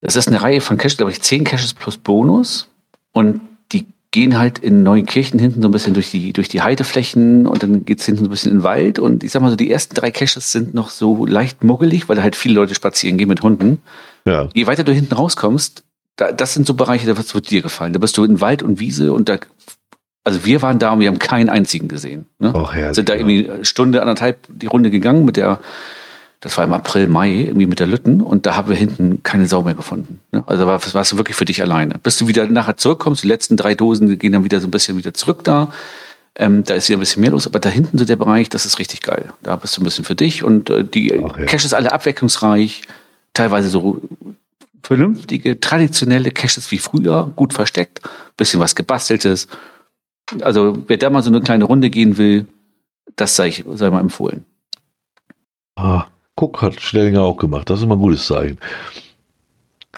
Das 0.00 0.16
ist 0.16 0.28
eine 0.28 0.40
Reihe 0.40 0.60
von 0.60 0.78
Caches, 0.78 0.96
glaube 0.96 1.12
ich, 1.12 1.20
10 1.20 1.44
Caches 1.44 1.74
plus 1.74 1.98
Bonus. 1.98 2.69
Und 3.12 3.40
die 3.72 3.86
gehen 4.10 4.38
halt 4.38 4.58
in 4.58 4.82
Neunkirchen 4.82 5.38
hinten 5.38 5.62
so 5.62 5.68
ein 5.68 5.72
bisschen 5.72 5.94
durch 5.94 6.10
die, 6.10 6.32
durch 6.32 6.48
die 6.48 6.62
Heideflächen 6.62 7.46
und 7.46 7.62
dann 7.62 7.84
geht's 7.84 8.06
hinten 8.06 8.24
so 8.24 8.28
ein 8.28 8.30
bisschen 8.30 8.52
in 8.52 8.58
den 8.58 8.64
Wald. 8.64 8.98
Und 8.98 9.24
ich 9.24 9.32
sag 9.32 9.42
mal 9.42 9.50
so, 9.50 9.56
die 9.56 9.70
ersten 9.70 9.94
drei 9.94 10.10
Caches 10.10 10.52
sind 10.52 10.74
noch 10.74 10.90
so 10.90 11.26
leicht 11.26 11.62
muggelig, 11.64 12.08
weil 12.08 12.16
da 12.16 12.22
halt 12.22 12.36
viele 12.36 12.54
Leute 12.54 12.74
spazieren 12.74 13.18
gehen 13.18 13.28
mit 13.28 13.42
Hunden. 13.42 13.82
Ja. 14.24 14.48
Je 14.54 14.66
weiter 14.66 14.84
du 14.84 14.92
hinten 14.92 15.14
rauskommst, 15.14 15.84
da, 16.16 16.32
das 16.32 16.54
sind 16.54 16.66
so 16.66 16.74
Bereiche, 16.74 17.06
da 17.06 17.16
wird 17.16 17.50
dir 17.50 17.62
gefallen. 17.62 17.92
Da 17.92 17.98
bist 17.98 18.16
du 18.16 18.24
in 18.24 18.40
Wald 18.40 18.62
und 18.62 18.80
Wiese 18.80 19.12
und 19.12 19.28
da 19.28 19.38
also 20.22 20.44
wir 20.44 20.60
waren 20.60 20.78
da 20.78 20.92
und 20.92 21.00
wir 21.00 21.08
haben 21.08 21.18
keinen 21.18 21.48
einzigen 21.48 21.88
gesehen. 21.88 22.26
Ne? 22.38 22.54
Och, 22.54 22.74
herrlich, 22.74 22.94
sind 22.94 23.08
da 23.08 23.14
irgendwie 23.14 23.50
eine 23.50 23.64
Stunde, 23.64 24.00
anderthalb 24.02 24.46
die 24.48 24.66
Runde 24.66 24.90
gegangen 24.90 25.24
mit 25.24 25.36
der 25.36 25.60
das 26.40 26.56
war 26.56 26.64
im 26.64 26.72
April, 26.72 27.06
Mai, 27.06 27.32
irgendwie 27.32 27.66
mit 27.66 27.80
der 27.80 27.86
Lütten 27.86 28.22
und 28.22 28.46
da 28.46 28.56
haben 28.56 28.70
wir 28.70 28.76
hinten 28.76 29.22
keine 29.22 29.46
Sau 29.46 29.62
mehr 29.62 29.74
gefunden. 29.74 30.20
Ne? 30.32 30.42
Also 30.46 30.66
war, 30.66 30.80
warst 30.94 31.12
du 31.12 31.16
wirklich 31.18 31.36
für 31.36 31.44
dich 31.44 31.60
alleine. 31.60 31.98
Bis 32.02 32.16
du 32.16 32.28
wieder 32.28 32.46
nachher 32.46 32.78
zurückkommst, 32.78 33.22
die 33.22 33.28
letzten 33.28 33.58
drei 33.58 33.74
Dosen 33.74 34.18
gehen 34.18 34.32
dann 34.32 34.44
wieder 34.44 34.60
so 34.60 34.66
ein 34.66 34.70
bisschen 34.70 34.96
wieder 34.96 35.12
zurück 35.12 35.44
da. 35.44 35.70
Ähm, 36.36 36.64
da 36.64 36.74
ist 36.74 36.88
wieder 36.88 36.96
ein 36.96 37.00
bisschen 37.00 37.20
mehr 37.20 37.32
los, 37.32 37.46
aber 37.46 37.58
da 37.58 37.68
hinten 37.68 37.98
so 37.98 38.06
der 38.06 38.16
Bereich, 38.16 38.48
das 38.48 38.64
ist 38.64 38.78
richtig 38.78 39.02
geil. 39.02 39.34
Da 39.42 39.56
bist 39.56 39.76
du 39.76 39.82
ein 39.82 39.84
bisschen 39.84 40.04
für 40.04 40.14
dich 40.14 40.42
und 40.42 40.70
äh, 40.70 40.82
die 40.82 41.22
Ach, 41.22 41.36
ja. 41.36 41.44
Caches 41.44 41.74
alle 41.74 41.92
abwechslungsreich, 41.92 42.82
teilweise 43.34 43.68
so 43.68 44.00
vernünftige, 44.82 45.60
traditionelle 45.60 46.30
Caches 46.30 46.70
wie 46.70 46.78
früher, 46.78 47.30
gut 47.36 47.52
versteckt, 47.52 48.00
bisschen 48.38 48.60
was 48.60 48.74
gebasteltes. 48.74 49.46
Also 50.40 50.84
wer 50.86 50.96
da 50.96 51.10
mal 51.10 51.22
so 51.22 51.28
eine 51.28 51.42
kleine 51.42 51.64
Runde 51.64 51.90
gehen 51.90 52.16
will, 52.16 52.46
das 53.16 53.36
sei, 53.36 53.48
ich, 53.48 53.64
sei 53.74 53.90
mal 53.90 54.00
empfohlen. 54.00 54.46
Ah, 55.76 56.06
Guck, 56.40 56.62
hat 56.62 56.80
Stellinger 56.80 57.20
auch 57.20 57.36
gemacht. 57.36 57.68
Das 57.68 57.80
ist 57.80 57.84
immer 57.84 57.96
ein 57.96 58.00
gutes 58.00 58.26
Zeichen. 58.26 58.56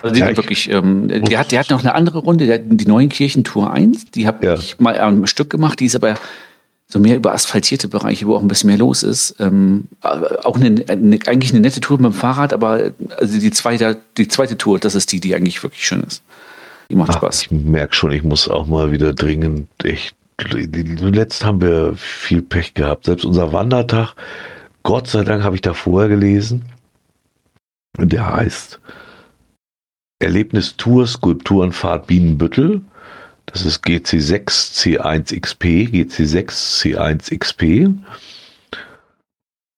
Also 0.03 0.12
die 0.12 0.23
ja, 0.23 0.37
wirklich, 0.37 0.69
ähm, 0.69 1.07
die 1.07 1.39
hat, 1.39 1.53
die 1.53 1.59
hat 1.61 1.71
noch 1.71 1.79
eine 1.79 1.95
andere 1.95 2.19
Runde, 2.19 2.59
die, 2.59 2.77
die 2.79 2.87
Neuenkirchen 2.87 3.45
Tour 3.45 3.73
1, 3.73 4.07
die 4.11 4.27
habe 4.27 4.45
ja. 4.45 4.55
ich 4.55 4.81
mal 4.81 4.99
am 4.99 5.25
Stück 5.27 5.51
gemacht, 5.51 5.79
die 5.79 5.85
ist 5.85 5.95
aber 5.95 6.17
so 6.89 6.99
mehr 6.99 7.15
über 7.15 7.33
asphaltierte 7.33 7.87
Bereiche, 7.87 8.27
wo 8.27 8.35
auch 8.35 8.43
ein 8.43 8.49
bisschen 8.49 8.71
mehr 8.71 8.79
los 8.79 9.05
ist. 9.05 9.37
Ähm, 9.39 9.85
auch 10.01 10.57
eine, 10.57 10.85
eine, 10.89 11.21
eigentlich 11.29 11.53
eine 11.53 11.61
nette 11.61 11.79
Tour 11.79 11.99
mit 11.99 12.07
dem 12.07 12.12
Fahrrad, 12.12 12.53
aber 12.53 12.91
also 13.19 13.39
die 13.39 13.53
zweite, 13.53 13.99
die 14.19 14.27
zweite 14.27 14.59
Tour, 14.59 14.81
das 14.81 14.97
ist 14.97 15.12
die, 15.12 15.21
die 15.21 15.37
eigentlich 15.37 15.62
wirklich 15.62 15.87
schön 15.87 16.03
ist. 16.03 16.25
Die 16.91 16.97
macht 16.97 17.11
Ach, 17.11 17.19
Spaß. 17.19 17.43
Ich 17.43 17.51
merke 17.53 17.95
schon, 17.95 18.11
ich 18.11 18.25
muss 18.25 18.49
auch 18.49 18.67
mal 18.67 18.91
wieder 18.91 19.15
dringend 19.15 19.69
echt. 19.85 20.17
Letzt 20.41 21.45
haben 21.45 21.61
wir 21.61 21.95
viel 21.95 22.43
Pech 22.43 22.75
gehabt. 22.75 23.05
Selbst 23.05 23.25
unser 23.25 23.53
Wandertag, 23.53 24.17
Gott 24.83 25.07
sei 25.07 25.25
Dank 25.25 25.43
habe 25.43 25.55
ich 25.55 25.62
da 25.62 25.75
vorher 25.75 26.09
gelesen. 26.09 26.65
Der 27.99 28.35
heißt 28.35 28.81
Erlebnis 30.19 30.77
Tour 30.77 31.07
Skulpturenfahrt 31.07 32.07
Bienenbüttel. 32.07 32.83
Das 33.47 33.67
ist 33.67 33.85
GC6 33.85 34.47
C1XP, 34.47 35.91
GC6 35.91 36.47
C1XP. 36.81 37.94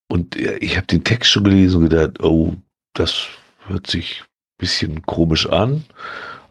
Und 0.09 0.37
ich 0.37 0.77
habe 0.77 0.87
den 0.87 1.03
Text 1.03 1.31
schon 1.31 1.45
gelesen 1.45 1.83
und 1.83 1.91
gedacht, 1.91 2.23
oh, 2.23 2.55
das 2.95 3.27
hört 3.67 3.87
sich 3.87 4.21
ein 4.21 4.59
bisschen 4.59 5.03
komisch 5.03 5.49
an. 5.49 5.85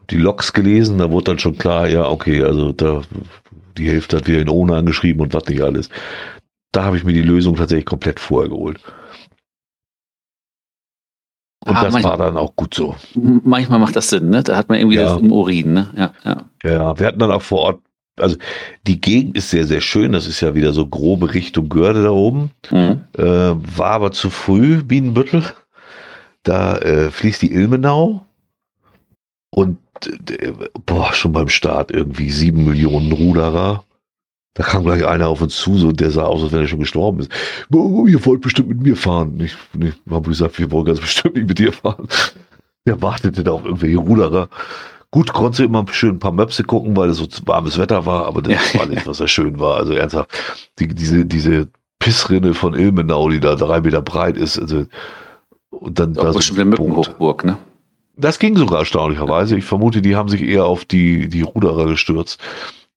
Die 0.09 0.17
Logs 0.17 0.51
gelesen, 0.51 0.98
da 0.98 1.11
wurde 1.11 1.32
dann 1.32 1.40
schon 1.40 1.57
klar, 1.57 1.88
ja, 1.88 2.06
okay, 2.06 2.43
also 2.43 2.73
da 2.73 3.03
die 3.77 3.90
Hälfte 3.90 4.17
hat 4.17 4.27
wieder 4.27 4.41
in 4.41 4.49
ohne 4.49 4.75
angeschrieben 4.75 5.22
und 5.22 5.33
was 5.33 5.45
nicht 5.45 5.61
alles 5.61 5.90
da 6.74 6.84
habe 6.84 6.98
ich 6.98 7.06
mir 7.06 7.14
die 7.14 7.22
Lösung 7.22 7.56
tatsächlich 7.56 7.85
komplett 7.85 8.19
vorher 8.19 8.50
geholt. 8.50 8.80
Und 11.66 11.77
ah, 11.77 11.84
das 11.84 11.93
manchmal, 11.93 12.19
war 12.19 12.26
dann 12.26 12.38
auch 12.38 12.58
gut 12.58 12.74
so. 12.74 12.95
Manchmal 13.16 13.80
macht 13.80 13.95
das 13.95 14.10
Sinn, 14.10 14.30
ne? 14.30 14.43
Da 14.43 14.58
hat 14.58 14.68
man 14.68 14.80
irgendwie 14.80 14.98
ja. 14.98 15.03
das 15.03 15.22
im 15.22 15.32
Urin, 15.32 15.74
ne? 15.74 15.90
Ja, 15.95 16.14
ja. 16.26 16.43
Ja, 16.64 17.00
wir 17.00 17.08
hatten 17.08 17.19
dann 17.19 17.32
auch 17.32 17.42
vor 17.42 17.60
Ort 17.60 17.80
also 18.19 18.38
die 18.85 19.02
Gegend 19.02 19.38
ist 19.38 19.50
sehr, 19.50 19.66
sehr 19.66 19.82
schön. 19.82 20.11
Das 20.11 20.27
ist 20.27 20.42
ja 20.42 20.56
wieder 20.56 20.74
so 20.74 20.85
grobe 20.88 21.34
Richtung 21.34 21.69
Görde 21.69 22.03
da 22.03 22.11
oben. 22.11 22.52
Mhm. 22.69 23.06
Äh, 23.18 23.24
war 23.24 23.92
aber 23.92 24.11
zu 24.11 24.30
früh, 24.30 24.84
Bienenbüttel. 24.84 25.43
Da 26.43 26.77
äh, 26.77 27.10
fließt 27.10 27.42
die 27.42 27.53
Ilmenau. 27.53 28.26
Und 29.50 29.80
äh, 30.30 30.53
boah, 30.85 31.14
schon 31.14 31.34
beim 31.34 31.50
Start 31.50 31.92
irgendwie 31.92 32.30
sieben 32.30 32.66
Millionen 32.66 33.11
Ruderer. 33.11 33.84
Da 34.56 34.64
kam 34.64 34.83
gleich 34.83 35.06
einer 35.06 35.30
auf 35.30 35.41
uns 35.41 35.56
zu, 35.56 35.77
so, 35.77 35.91
der 35.91 36.11
sah 36.11 36.25
aus, 36.25 36.43
als 36.43 36.51
wenn 36.51 36.61
er 36.61 36.67
schon 36.67 36.80
gestorben 36.80 37.22
ist. 37.22 37.32
Oh, 37.73 38.06
ihr 38.06 38.23
wollt 38.25 38.41
bestimmt 38.41 38.69
mit 38.69 38.82
mir 38.82 38.95
fahren. 38.95 39.40
Ich, 39.40 39.56
ich 39.80 39.93
habe 40.09 40.30
gesagt, 40.30 40.59
wir 40.59 40.72
wollen 40.72 40.85
ganz 40.85 40.99
bestimmt 41.01 41.35
nicht 41.35 41.48
mit 41.48 41.57
dir 41.57 41.73
fahren. 41.73 42.07
Der 42.85 43.01
wartete 43.01 43.43
da 43.43 43.51
auf 43.51 43.65
irgendwelche 43.65 43.98
Ruderer. 43.98 44.49
Gut, 45.09 45.32
konnte 45.32 45.64
immer 45.64 45.85
schön 45.91 46.15
ein 46.15 46.19
paar 46.19 46.32
Möpse 46.32 46.64
gucken, 46.64 46.95
weil 46.95 47.09
es 47.09 47.17
so 47.17 47.27
warmes 47.45 47.77
Wetter 47.77 48.06
war, 48.06 48.25
aber 48.25 48.41
das 48.41 48.73
ja. 48.73 48.80
war 48.80 48.88
nicht, 48.88 49.06
was 49.06 49.19
da 49.19 49.27
schön 49.27 49.59
war. 49.59 49.77
Also 49.77 49.93
ernsthaft, 49.93 50.30
die, 50.80 50.88
diese, 50.88 51.25
diese 51.25 51.69
Pissrinne 51.99 52.53
von 52.53 52.73
Ilmenau, 52.73 53.30
die 53.30 53.40
da 53.40 53.56
drei 53.56 53.82
Meter 53.82 54.01
breit 54.01 54.38
ist, 54.38 54.59
also, 54.59 54.85
und 55.69 55.99
dann 55.99 56.14
da 56.14 56.33
so 56.33 56.53
eine 56.53 56.65
Mückenhochburg, 56.65 57.45
ne? 57.45 57.57
Das 58.15 58.38
ging 58.38 58.56
sogar 58.57 58.80
erstaunlicherweise. 58.80 59.57
Ich 59.57 59.65
vermute, 59.65 60.01
die 60.01 60.15
haben 60.15 60.30
sich 60.30 60.43
eher 60.43 60.65
auf 60.65 60.85
die, 60.85 61.30
die 61.30 61.41
Ruderer 61.41 61.88
gestürzt. 61.88 62.40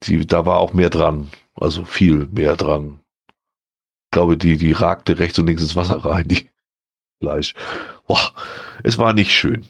Die, 0.02 0.26
da 0.26 0.44
war 0.44 0.58
auch 0.58 0.74
mehr 0.74 0.90
dran. 0.90 1.28
Also 1.58 1.84
viel 1.84 2.26
mehr 2.32 2.56
dran. 2.56 3.00
Ich 3.28 4.10
glaube, 4.12 4.36
die, 4.36 4.56
die 4.56 4.72
ragte 4.72 5.18
rechts 5.18 5.38
und 5.38 5.46
links 5.46 5.62
ins 5.62 5.76
Wasser 5.76 6.04
rein, 6.04 6.28
die 6.28 6.48
Fleisch. 7.20 7.54
Boah, 8.06 8.32
es 8.82 8.98
war 8.98 9.12
nicht 9.12 9.32
schön. 9.32 9.66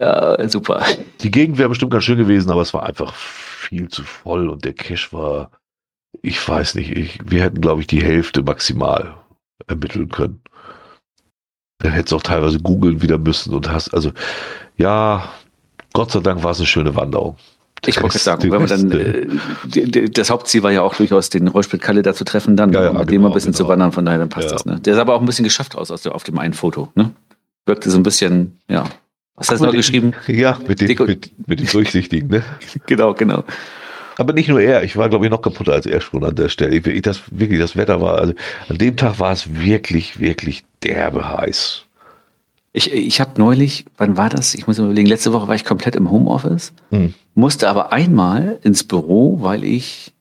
Ja, 0.00 0.48
super. 0.48 0.84
Die 1.20 1.30
Gegend 1.30 1.58
wäre 1.58 1.68
bestimmt 1.68 1.92
ganz 1.92 2.04
schön 2.04 2.18
gewesen, 2.18 2.50
aber 2.50 2.62
es 2.62 2.72
war 2.72 2.84
einfach 2.84 3.14
viel 3.14 3.88
zu 3.88 4.02
voll 4.02 4.48
und 4.48 4.64
der 4.64 4.72
Cash 4.72 5.12
war, 5.12 5.50
ich 6.22 6.46
weiß 6.46 6.74
nicht, 6.74 6.90
ich, 6.96 7.18
wir 7.24 7.42
hätten, 7.42 7.60
glaube 7.60 7.82
ich, 7.82 7.86
die 7.86 8.02
Hälfte 8.02 8.42
maximal 8.42 9.14
ermitteln 9.66 10.08
können. 10.08 10.42
Dann 11.78 11.92
hättest 11.92 12.12
du 12.12 12.16
auch 12.16 12.22
teilweise 12.22 12.60
googeln 12.60 13.02
wieder 13.02 13.18
müssen 13.18 13.54
und 13.54 13.70
hast, 13.70 13.92
also, 13.94 14.12
ja, 14.76 15.30
Gott 15.92 16.10
sei 16.10 16.20
Dank 16.20 16.42
war 16.42 16.52
es 16.52 16.58
eine 16.58 16.66
schöne 16.66 16.94
Wanderung. 16.94 17.36
Ich 17.86 18.02
wollte 18.02 18.18
sagen, 18.18 18.50
wenn 18.50 18.60
man 18.60 18.68
dann, 18.68 18.90
äh, 18.92 20.08
das 20.10 20.30
Hauptziel 20.30 20.62
war 20.62 20.70
ja 20.70 20.82
auch 20.82 20.94
durchaus 20.94 21.30
den 21.30 21.48
Rollspit 21.48 21.80
Kalle 21.80 22.02
da 22.02 22.14
zu 22.14 22.24
treffen, 22.24 22.56
dann 22.56 22.72
ja, 22.72 22.84
ja, 22.84 22.92
mit 22.92 23.08
genau, 23.08 23.10
dem 23.10 23.26
ein 23.26 23.32
bisschen 23.32 23.52
genau. 23.52 23.64
zu 23.64 23.68
wandern, 23.68 23.92
von 23.92 24.04
daher 24.04 24.18
dann 24.18 24.28
passt 24.28 24.48
ja. 24.48 24.52
das. 24.52 24.66
Ne? 24.66 24.80
Der 24.80 24.94
sah 24.94 25.00
aber 25.02 25.14
auch 25.14 25.20
ein 25.20 25.26
bisschen 25.26 25.44
geschafft 25.44 25.76
aus, 25.76 25.90
aus 25.90 26.02
der, 26.02 26.14
auf 26.14 26.24
dem 26.24 26.38
einen 26.38 26.54
Foto. 26.54 26.90
Ne? 26.94 27.12
Wirkte 27.66 27.90
so 27.90 27.96
ein 27.96 28.02
bisschen, 28.02 28.58
ja, 28.68 28.84
was 29.36 29.50
hast 29.50 29.60
du 29.60 29.66
noch 29.66 29.72
geschrieben? 29.72 30.12
Ja, 30.26 30.58
mit 30.66 30.80
dem, 30.82 31.06
mit, 31.06 31.32
mit 31.46 31.60
dem 31.60 31.66
Durchsichtigen, 31.66 32.28
ne? 32.28 32.42
genau, 32.86 33.14
genau. 33.14 33.44
Aber 34.18 34.34
nicht 34.34 34.50
nur 34.50 34.60
er, 34.60 34.84
ich 34.84 34.98
war, 34.98 35.08
glaube 35.08 35.24
ich, 35.24 35.30
noch 35.30 35.40
kaputter 35.40 35.72
als 35.72 35.86
er 35.86 36.02
schon 36.02 36.22
an 36.24 36.34
der 36.34 36.50
Stelle. 36.50 36.76
Ich, 36.76 37.02
das, 37.02 37.22
wirklich, 37.30 37.58
das 37.58 37.74
Wetter 37.74 38.02
war, 38.02 38.18
also 38.18 38.34
an 38.68 38.76
dem 38.76 38.96
Tag 38.96 39.18
war 39.18 39.32
es 39.32 39.54
wirklich, 39.54 40.20
wirklich 40.20 40.64
derbe 40.82 41.26
heiß. 41.26 41.86
Ich, 42.72 42.92
ich 42.92 43.20
habe 43.20 43.32
neulich, 43.36 43.84
wann 43.96 44.16
war 44.16 44.28
das? 44.28 44.54
Ich 44.54 44.66
muss 44.66 44.78
mir 44.78 44.84
überlegen, 44.84 45.08
letzte 45.08 45.32
Woche 45.32 45.48
war 45.48 45.54
ich 45.54 45.64
komplett 45.64 45.96
im 45.96 46.10
Homeoffice, 46.10 46.72
hm. 46.90 47.14
musste 47.34 47.68
aber 47.68 47.92
einmal 47.92 48.58
ins 48.62 48.84
Büro, 48.84 49.38
weil 49.40 49.64
ich 49.64 50.12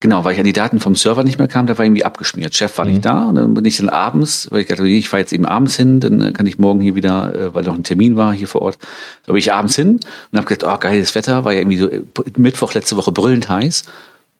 Genau, 0.00 0.24
weil 0.24 0.34
ich 0.34 0.38
an 0.38 0.44
die 0.44 0.52
Daten 0.52 0.78
vom 0.78 0.94
Server 0.94 1.24
nicht 1.24 1.38
mehr 1.38 1.48
kam, 1.48 1.66
da 1.66 1.78
war 1.78 1.84
irgendwie 1.84 2.04
abgeschmiert. 2.04 2.54
Chef 2.54 2.76
war 2.76 2.84
mhm. 2.84 2.90
nicht 2.92 3.04
da 3.06 3.24
und 3.24 3.36
dann 3.36 3.54
bin 3.54 3.64
ich 3.64 3.78
dann 3.78 3.88
abends, 3.88 4.46
weil 4.50 4.60
ich 4.60 4.68
dachte, 4.68 4.86
ich 4.86 5.08
fahre 5.08 5.22
jetzt 5.22 5.32
eben 5.32 5.46
abends 5.46 5.76
hin, 5.76 6.00
dann 6.00 6.34
kann 6.34 6.46
ich 6.46 6.58
morgen 6.58 6.80
hier 6.82 6.94
wieder, 6.94 7.34
äh, 7.34 7.54
weil 7.54 7.64
noch 7.64 7.74
ein 7.74 7.82
Termin 7.82 8.14
war 8.14 8.34
hier 8.34 8.46
vor 8.46 8.60
Ort, 8.60 8.78
da 9.24 9.32
bin 9.32 9.38
ich 9.38 9.54
abends 9.54 9.74
hin 9.74 9.98
und 10.32 10.38
habe 10.38 10.46
gedacht, 10.46 10.70
oh, 10.70 10.78
geiles 10.78 11.14
Wetter, 11.14 11.44
war 11.46 11.54
ja 11.54 11.60
irgendwie 11.60 11.78
so 11.78 11.88
äh, 11.88 12.02
Mittwoch 12.36 12.74
letzte 12.74 12.96
Woche 12.98 13.10
brüllend 13.10 13.48
heiß. 13.48 13.84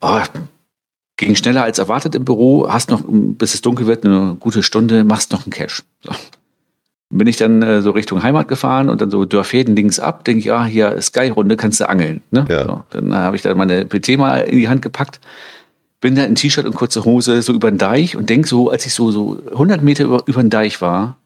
Oh, 0.02 0.20
ging 1.16 1.34
schneller 1.34 1.62
als 1.62 1.78
erwartet 1.78 2.14
im 2.14 2.26
Büro, 2.26 2.68
hast 2.68 2.90
noch, 2.90 3.02
bis 3.06 3.54
es 3.54 3.62
dunkel 3.62 3.86
wird, 3.86 4.04
eine 4.04 4.36
gute 4.38 4.62
Stunde, 4.62 5.04
machst 5.04 5.32
noch 5.32 5.46
einen 5.46 5.52
Cash. 5.52 5.82
So. 6.04 6.12
Bin 7.08 7.28
ich 7.28 7.36
dann 7.36 7.62
äh, 7.62 7.82
so 7.82 7.92
Richtung 7.92 8.22
Heimat 8.22 8.48
gefahren 8.48 8.88
und 8.88 9.00
dann 9.00 9.10
so 9.10 9.24
Dörfäden 9.24 9.76
links 9.76 10.00
ab, 10.00 10.24
denke 10.24 10.40
ich, 10.40 10.52
ah, 10.52 10.64
hier 10.64 11.00
Sky-Runde, 11.00 11.56
kannst 11.56 11.80
du 11.80 11.88
angeln. 11.88 12.22
Ne? 12.32 12.46
Ja. 12.48 12.64
So, 12.64 12.82
dann 12.90 13.14
habe 13.14 13.36
ich 13.36 13.42
da 13.42 13.54
meine 13.54 13.84
PT 13.84 14.18
mal 14.18 14.38
in 14.38 14.58
die 14.58 14.68
Hand 14.68 14.82
gepackt 14.82 15.20
bin 16.00 16.14
da 16.14 16.24
in 16.24 16.34
T-Shirt 16.34 16.66
und 16.66 16.74
kurze 16.74 17.04
Hose 17.04 17.42
so 17.42 17.52
über 17.52 17.70
den 17.70 17.78
Deich 17.78 18.16
und 18.16 18.30
denk 18.30 18.46
so, 18.46 18.70
als 18.70 18.86
ich 18.86 18.94
so, 18.94 19.10
so 19.10 19.42
100 19.50 19.82
Meter 19.82 20.04
über, 20.04 20.22
über 20.26 20.42
den 20.42 20.50
Deich 20.50 20.80
war, 20.80 21.18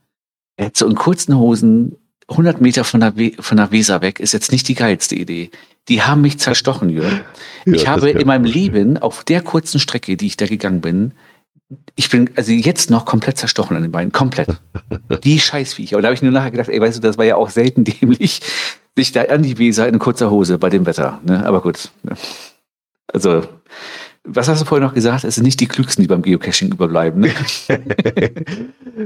jetzt 0.58 0.78
so 0.78 0.86
in 0.86 0.94
kurzen 0.94 1.36
Hosen 1.36 1.96
100 2.28 2.60
Meter 2.60 2.84
von 2.84 3.00
der, 3.00 3.16
We 3.16 3.32
von 3.40 3.56
der 3.56 3.72
Weser 3.72 4.00
weg, 4.00 4.20
ist 4.20 4.32
jetzt 4.32 4.52
nicht 4.52 4.68
die 4.68 4.74
geilste 4.74 5.16
Idee. 5.16 5.50
Die 5.88 6.02
haben 6.02 6.20
mich 6.20 6.38
zerstochen, 6.38 6.88
Jürgen. 6.88 7.20
Ja, 7.66 7.72
ich 7.72 7.88
habe 7.88 8.10
in 8.10 8.26
meinem 8.26 8.44
Leben 8.44 8.96
auf 8.96 9.24
der 9.24 9.42
kurzen 9.42 9.80
Strecke, 9.80 10.16
die 10.16 10.28
ich 10.28 10.36
da 10.36 10.46
gegangen 10.46 10.80
bin, 10.80 11.12
ich 11.94 12.10
bin 12.10 12.30
also 12.36 12.52
jetzt 12.52 12.90
noch 12.90 13.04
komplett 13.04 13.38
zerstochen 13.38 13.76
an 13.76 13.82
den 13.82 13.92
Beinen, 13.92 14.12
komplett. 14.12 14.48
Die 15.24 15.38
Scheißviecher. 15.38 15.96
Und 15.96 16.02
da 16.02 16.08
habe 16.08 16.14
ich 16.14 16.22
nur 16.22 16.32
nachher 16.32 16.50
gedacht, 16.50 16.68
ey, 16.68 16.80
weißt 16.80 16.98
du, 16.98 17.00
das 17.00 17.18
war 17.18 17.24
ja 17.24 17.36
auch 17.36 17.50
selten 17.50 17.84
dämlich, 17.84 18.40
sich 18.96 19.12
da 19.12 19.22
an 19.22 19.42
die 19.42 19.58
Weser 19.58 19.88
in 19.88 19.98
kurzer 19.98 20.30
Hose 20.30 20.58
bei 20.58 20.68
dem 20.68 20.84
Wetter. 20.84 21.20
Ne? 21.24 21.46
Aber 21.46 21.62
gut. 21.62 21.90
Ne? 22.02 22.14
Also 23.12 23.44
was 24.24 24.48
hast 24.48 24.60
du 24.60 24.66
vorhin 24.66 24.86
noch 24.86 24.94
gesagt? 24.94 25.24
Es 25.24 25.36
sind 25.36 25.44
nicht 25.44 25.60
die 25.60 25.66
Klügsten, 25.66 26.02
die 26.02 26.08
beim 26.08 26.22
Geocaching 26.22 26.72
überbleiben. 26.72 27.22
Ne? 27.22 27.30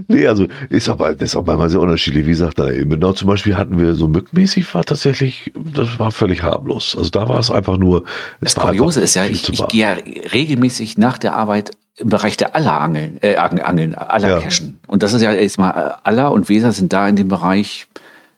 nee, 0.08 0.26
also 0.26 0.46
ist 0.70 0.88
aber, 0.88 1.14
das 1.14 1.30
ist 1.30 1.36
auch 1.36 1.46
manchmal 1.46 1.70
sehr 1.70 1.80
unterschiedlich. 1.80 2.26
Wie 2.26 2.30
gesagt, 2.30 2.58
da 2.58 2.70
eben 2.70 2.90
genau 2.90 3.12
zum 3.12 3.28
Beispiel 3.28 3.56
hatten 3.56 3.78
wir 3.78 3.94
so 3.94 4.08
mückmäßig, 4.08 4.74
war 4.74 4.84
tatsächlich, 4.84 5.52
das 5.54 5.98
war 5.98 6.10
völlig 6.10 6.42
harmlos. 6.42 6.96
Also 6.98 7.10
da 7.10 7.28
war 7.28 7.38
es 7.38 7.50
einfach 7.50 7.76
nur. 7.76 8.04
Das 8.40 8.56
Kuriose 8.56 9.00
ist 9.00 9.14
ja, 9.14 9.24
ich, 9.24 9.48
ich 9.48 9.66
gehe 9.68 9.82
ja 9.82 9.96
regelmäßig 10.32 10.98
nach 10.98 11.18
der 11.18 11.34
Arbeit 11.34 11.70
im 11.96 12.08
Bereich 12.08 12.36
der 12.36 12.56
Aller-Angeln, 12.56 13.18
äh, 13.22 13.36
Angeln, 13.36 13.94
Aller-Cachen. 13.94 14.66
Ja. 14.66 14.88
Und 14.88 15.04
das 15.04 15.12
ist 15.12 15.22
ja 15.22 15.32
erstmal, 15.32 15.70
äh, 15.70 15.92
Aller 16.02 16.32
und 16.32 16.48
Weser 16.48 16.72
sind 16.72 16.92
da 16.92 17.08
in 17.08 17.14
dem 17.14 17.28
Bereich 17.28 17.86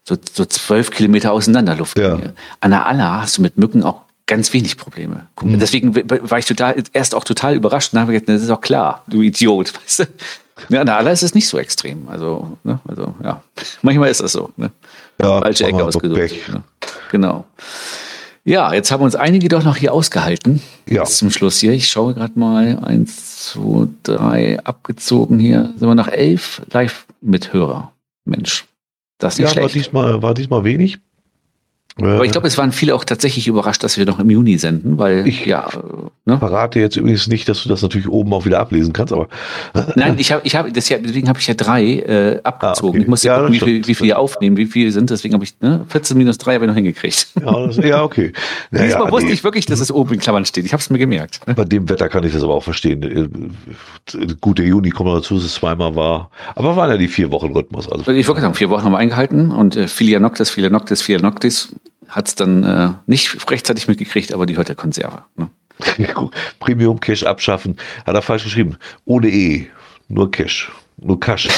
so, 0.04 0.16
so 0.30 0.44
zwölf 0.44 0.90
Kilometer 0.90 1.32
auseinander 1.32 1.74
Luft. 1.74 1.98
Ja. 1.98 2.18
An 2.60 2.70
der 2.70 2.84
Aller 2.84 3.22
hast 3.22 3.38
du 3.38 3.42
mit 3.42 3.56
Mücken 3.56 3.82
auch 3.82 4.02
ganz 4.26 4.52
wenig 4.52 4.76
Probleme. 4.76 5.26
Mhm. 5.40 5.58
Deswegen 5.58 5.94
war 5.94 6.38
ich 6.38 6.46
total, 6.46 6.82
erst 6.92 7.14
auch 7.14 7.24
total 7.24 7.54
überrascht 7.54 7.92
und 7.92 8.00
habe 8.00 8.12
gedacht, 8.12 8.28
das 8.28 8.42
ist 8.42 8.50
doch 8.50 8.60
klar, 8.60 9.02
du 9.06 9.22
Idiot. 9.22 9.72
Weißt 9.84 10.00
du? 10.00 10.04
Ja, 10.68 10.84
na, 10.84 10.96
aller 10.96 11.12
ist 11.12 11.22
es 11.22 11.34
nicht 11.34 11.48
so 11.48 11.58
extrem. 11.58 12.08
Also, 12.08 12.56
ne, 12.64 12.80
also 12.88 13.14
ja, 13.22 13.42
manchmal 13.82 14.10
ist 14.10 14.20
das 14.20 14.32
so. 14.32 14.50
Ne? 14.56 14.70
Ja, 15.20 15.40
Falsche 15.40 15.64
Ecke 15.64 15.84
ausgesucht. 15.84 16.48
Ne? 16.48 16.62
Genau. 17.10 17.44
Ja, 18.44 18.72
jetzt 18.72 18.92
haben 18.92 19.02
uns 19.02 19.16
einige 19.16 19.48
doch 19.48 19.64
noch 19.64 19.76
hier 19.76 19.92
ausgehalten. 19.92 20.62
Ja. 20.88 21.02
Bis 21.02 21.18
zum 21.18 21.30
Schluss 21.30 21.58
hier. 21.58 21.72
Ich 21.72 21.88
schaue 21.88 22.14
gerade 22.14 22.38
mal. 22.38 22.78
Eins, 22.78 23.50
zwei, 23.50 23.88
drei, 24.04 24.60
abgezogen 24.62 25.40
hier. 25.40 25.74
Sind 25.76 25.88
wir 25.88 25.94
nach 25.96 26.08
elf 26.08 26.62
Live-Mithörer. 26.72 27.92
Mensch, 28.24 28.64
das 29.18 29.34
ist 29.34 29.40
nicht 29.40 29.48
ja, 29.48 29.52
schlecht. 29.52 29.74
War 29.74 29.82
diesmal, 29.82 30.22
war 30.22 30.34
diesmal 30.34 30.64
wenig. 30.64 30.98
Aber 31.98 32.26
ich 32.26 32.30
glaube, 32.30 32.46
es 32.46 32.58
waren 32.58 32.72
viele 32.72 32.94
auch 32.94 33.04
tatsächlich 33.04 33.48
überrascht, 33.48 33.82
dass 33.82 33.96
wir 33.96 34.04
noch 34.04 34.18
im 34.20 34.28
Juni 34.28 34.58
senden, 34.58 34.98
weil 34.98 35.26
ich 35.26 35.46
ja. 35.46 35.66
Ne? 36.26 36.38
verrate 36.38 36.78
jetzt 36.78 36.96
übrigens 36.96 37.26
nicht, 37.26 37.48
dass 37.48 37.62
du 37.62 37.70
das 37.70 37.80
natürlich 37.80 38.06
oben 38.08 38.34
auch 38.34 38.44
wieder 38.44 38.60
ablesen 38.60 38.92
kannst, 38.92 39.14
aber. 39.14 39.28
Nein, 39.94 40.16
ich 40.18 40.30
habe, 40.30 40.42
ich 40.44 40.56
habe, 40.56 40.70
deswegen 40.70 41.28
habe 41.28 41.38
ich 41.38 41.46
ja 41.46 41.54
drei 41.54 41.84
äh, 41.84 42.40
abgezogen. 42.42 42.88
Ah, 42.88 42.90
okay. 42.90 43.02
Ich 43.02 43.08
musste 43.08 43.28
ja, 43.28 43.38
gucken, 43.38 43.54
wie 43.54 43.60
viel, 43.60 43.86
wie 43.86 43.94
viel 43.94 44.12
aufnehmen, 44.12 44.58
wie 44.58 44.66
viele 44.66 44.92
sind. 44.92 45.08
Deswegen 45.08 45.32
habe 45.32 45.44
ich 45.44 45.58
ne, 45.60 45.86
14 45.88 46.18
minus 46.18 46.36
3 46.36 46.54
habe 46.54 46.64
ich 46.64 46.68
noch 46.68 46.74
hingekriegt. 46.74 47.28
Ja, 47.46 47.66
das, 47.66 47.76
ja 47.76 48.02
okay. 48.02 48.32
Naja, 48.70 48.86
Diesmal 48.86 49.12
wusste 49.12 49.28
nee. 49.28 49.34
ich 49.34 49.44
wirklich, 49.44 49.66
dass 49.66 49.78
es 49.78 49.92
oben 49.92 50.14
in 50.14 50.20
Klammern 50.20 50.44
steht. 50.44 50.64
Ich 50.64 50.72
habe 50.72 50.80
es 50.80 50.90
mir 50.90 50.98
gemerkt. 50.98 51.40
Bei 51.46 51.64
dem 51.64 51.88
Wetter 51.88 52.08
kann 52.08 52.24
ich 52.24 52.32
das 52.32 52.42
aber 52.42 52.54
auch 52.54 52.64
verstehen. 52.64 53.02
Äh, 53.02 54.26
gut, 54.40 54.58
der 54.58 54.66
Juni 54.66 54.90
kommt 54.90 55.10
dazu, 55.10 55.34
dass 55.36 55.44
es 55.44 55.54
zweimal 55.54 55.94
war. 55.94 56.30
Aber 56.56 56.76
waren 56.76 56.90
ja 56.90 56.96
die 56.96 57.08
vier 57.08 57.30
Wochen 57.30 57.52
Rhythmus. 57.52 57.90
Also 57.90 58.10
ich 58.10 58.26
wollte 58.26 58.40
sagen, 58.40 58.54
vier 58.54 58.68
Wochen 58.70 58.82
haben 58.82 58.92
wir 58.92 58.98
eingehalten 58.98 59.52
und 59.52 59.76
äh, 59.76 59.86
Filia 59.86 60.18
Noctis, 60.18 60.50
Filia 60.50 60.70
Noctis, 60.70 61.02
Filia 61.02 61.22
Noctis 61.22 61.72
hat 62.08 62.28
es 62.28 62.34
dann 62.34 62.64
äh, 62.64 62.90
nicht 63.06 63.50
rechtzeitig 63.50 63.88
mitgekriegt, 63.88 64.32
aber 64.32 64.46
die 64.46 64.56
hört 64.56 64.68
der 64.68 64.76
Konserve. 64.76 65.24
Ne? 65.36 65.50
Premium 66.60 67.00
Cash 67.00 67.24
abschaffen. 67.24 67.76
Hat 68.04 68.14
er 68.14 68.22
falsch 68.22 68.44
geschrieben. 68.44 68.76
Ohne 69.04 69.28
E. 69.28 69.66
Nur 70.08 70.30
Cash. 70.30 70.70
Nur 70.96 71.20
Cash. 71.20 71.48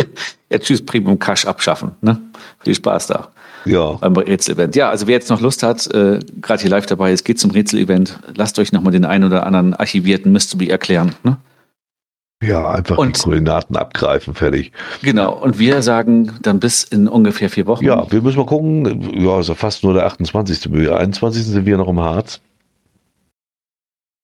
ja, 0.50 0.58
tschüss, 0.58 0.84
Premium 0.84 1.18
Cash 1.18 1.44
abschaffen. 1.46 1.92
Ne? 2.00 2.20
Viel 2.64 2.74
Spaß 2.74 3.08
da. 3.08 3.32
Ja. 3.64 3.92
Beim 3.92 4.16
Rätsel-Event. 4.16 4.76
Ja, 4.76 4.88
also 4.88 5.06
wer 5.06 5.14
jetzt 5.14 5.30
noch 5.30 5.40
Lust 5.40 5.62
hat, 5.62 5.86
äh, 5.92 6.20
gerade 6.40 6.62
hier 6.62 6.70
live 6.70 6.86
dabei 6.86 7.12
ist, 7.12 7.24
geht 7.24 7.38
zum 7.38 7.50
Rätsel-Event. 7.50 8.18
Lasst 8.34 8.58
euch 8.58 8.72
nochmal 8.72 8.92
den 8.92 9.04
einen 9.04 9.24
oder 9.24 9.44
anderen 9.44 9.74
archivierten 9.74 10.32
Mystery 10.32 10.68
erklären. 10.68 11.14
Ne? 11.22 11.36
Ja, 12.42 12.70
einfach 12.70 12.98
und, 12.98 13.16
die 13.16 13.22
Koordinaten 13.22 13.76
abgreifen, 13.76 14.34
fertig. 14.34 14.70
Genau, 15.02 15.32
und 15.34 15.58
wir 15.58 15.82
sagen 15.82 16.38
dann 16.42 16.60
bis 16.60 16.84
in 16.84 17.08
ungefähr 17.08 17.50
vier 17.50 17.66
Wochen. 17.66 17.84
Ja, 17.84 18.10
wir 18.12 18.22
müssen 18.22 18.38
mal 18.38 18.46
gucken. 18.46 19.10
Ja, 19.20 19.40
ist 19.40 19.48
ja 19.48 19.56
fast 19.56 19.82
nur 19.82 19.94
der 19.94 20.06
28. 20.06 20.68
Mühe. 20.68 20.96
21. 20.96 21.44
sind 21.44 21.66
wir 21.66 21.76
noch 21.76 21.88
im 21.88 21.98
Harz. 21.98 22.40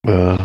Äh, 0.06 0.36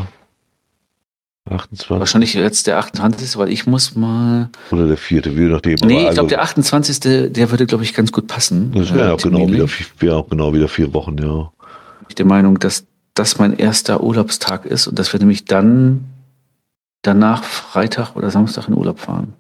28. 1.49 1.89
Wahrscheinlich 1.91 2.33
jetzt 2.33 2.65
der 2.65 2.79
28. 2.79 3.37
weil 3.37 3.49
ich 3.49 3.67
muss 3.67 3.95
mal. 3.95 4.49
Oder 4.71 4.87
der 4.87 4.97
vierte, 4.97 5.37
wie 5.37 5.41
nachdem. 5.41 5.75
Nee, 5.83 6.01
ich 6.01 6.07
also, 6.07 6.15
glaube, 6.15 6.29
der 6.29 6.41
28. 6.41 6.99
der 7.31 7.51
würde, 7.51 7.67
glaube 7.67 7.83
ich, 7.83 7.93
ganz 7.93 8.11
gut 8.11 8.27
passen. 8.27 8.71
Das 8.73 8.93
wäre 8.93 9.09
äh, 9.09 9.11
auch, 9.11 9.21
genau 9.21 9.47
wieder, 9.47 9.67
wär 9.99 10.17
auch 10.17 10.29
genau 10.29 10.53
wieder 10.53 10.67
vier 10.67 10.93
Wochen, 10.93 11.17
ja. 11.19 11.51
Ich 12.07 12.15
der 12.15 12.25
Meinung, 12.25 12.57
dass 12.57 12.85
das 13.13 13.37
mein 13.37 13.57
erster 13.57 14.01
Urlaubstag 14.01 14.65
ist 14.65 14.87
und 14.87 14.97
dass 14.97 15.13
wir 15.13 15.19
nämlich 15.19 15.45
dann 15.45 16.05
danach 17.01 17.43
Freitag 17.43 18.15
oder 18.15 18.29
Samstag 18.29 18.67
in 18.67 18.75
Urlaub 18.75 18.99
fahren. 18.99 19.33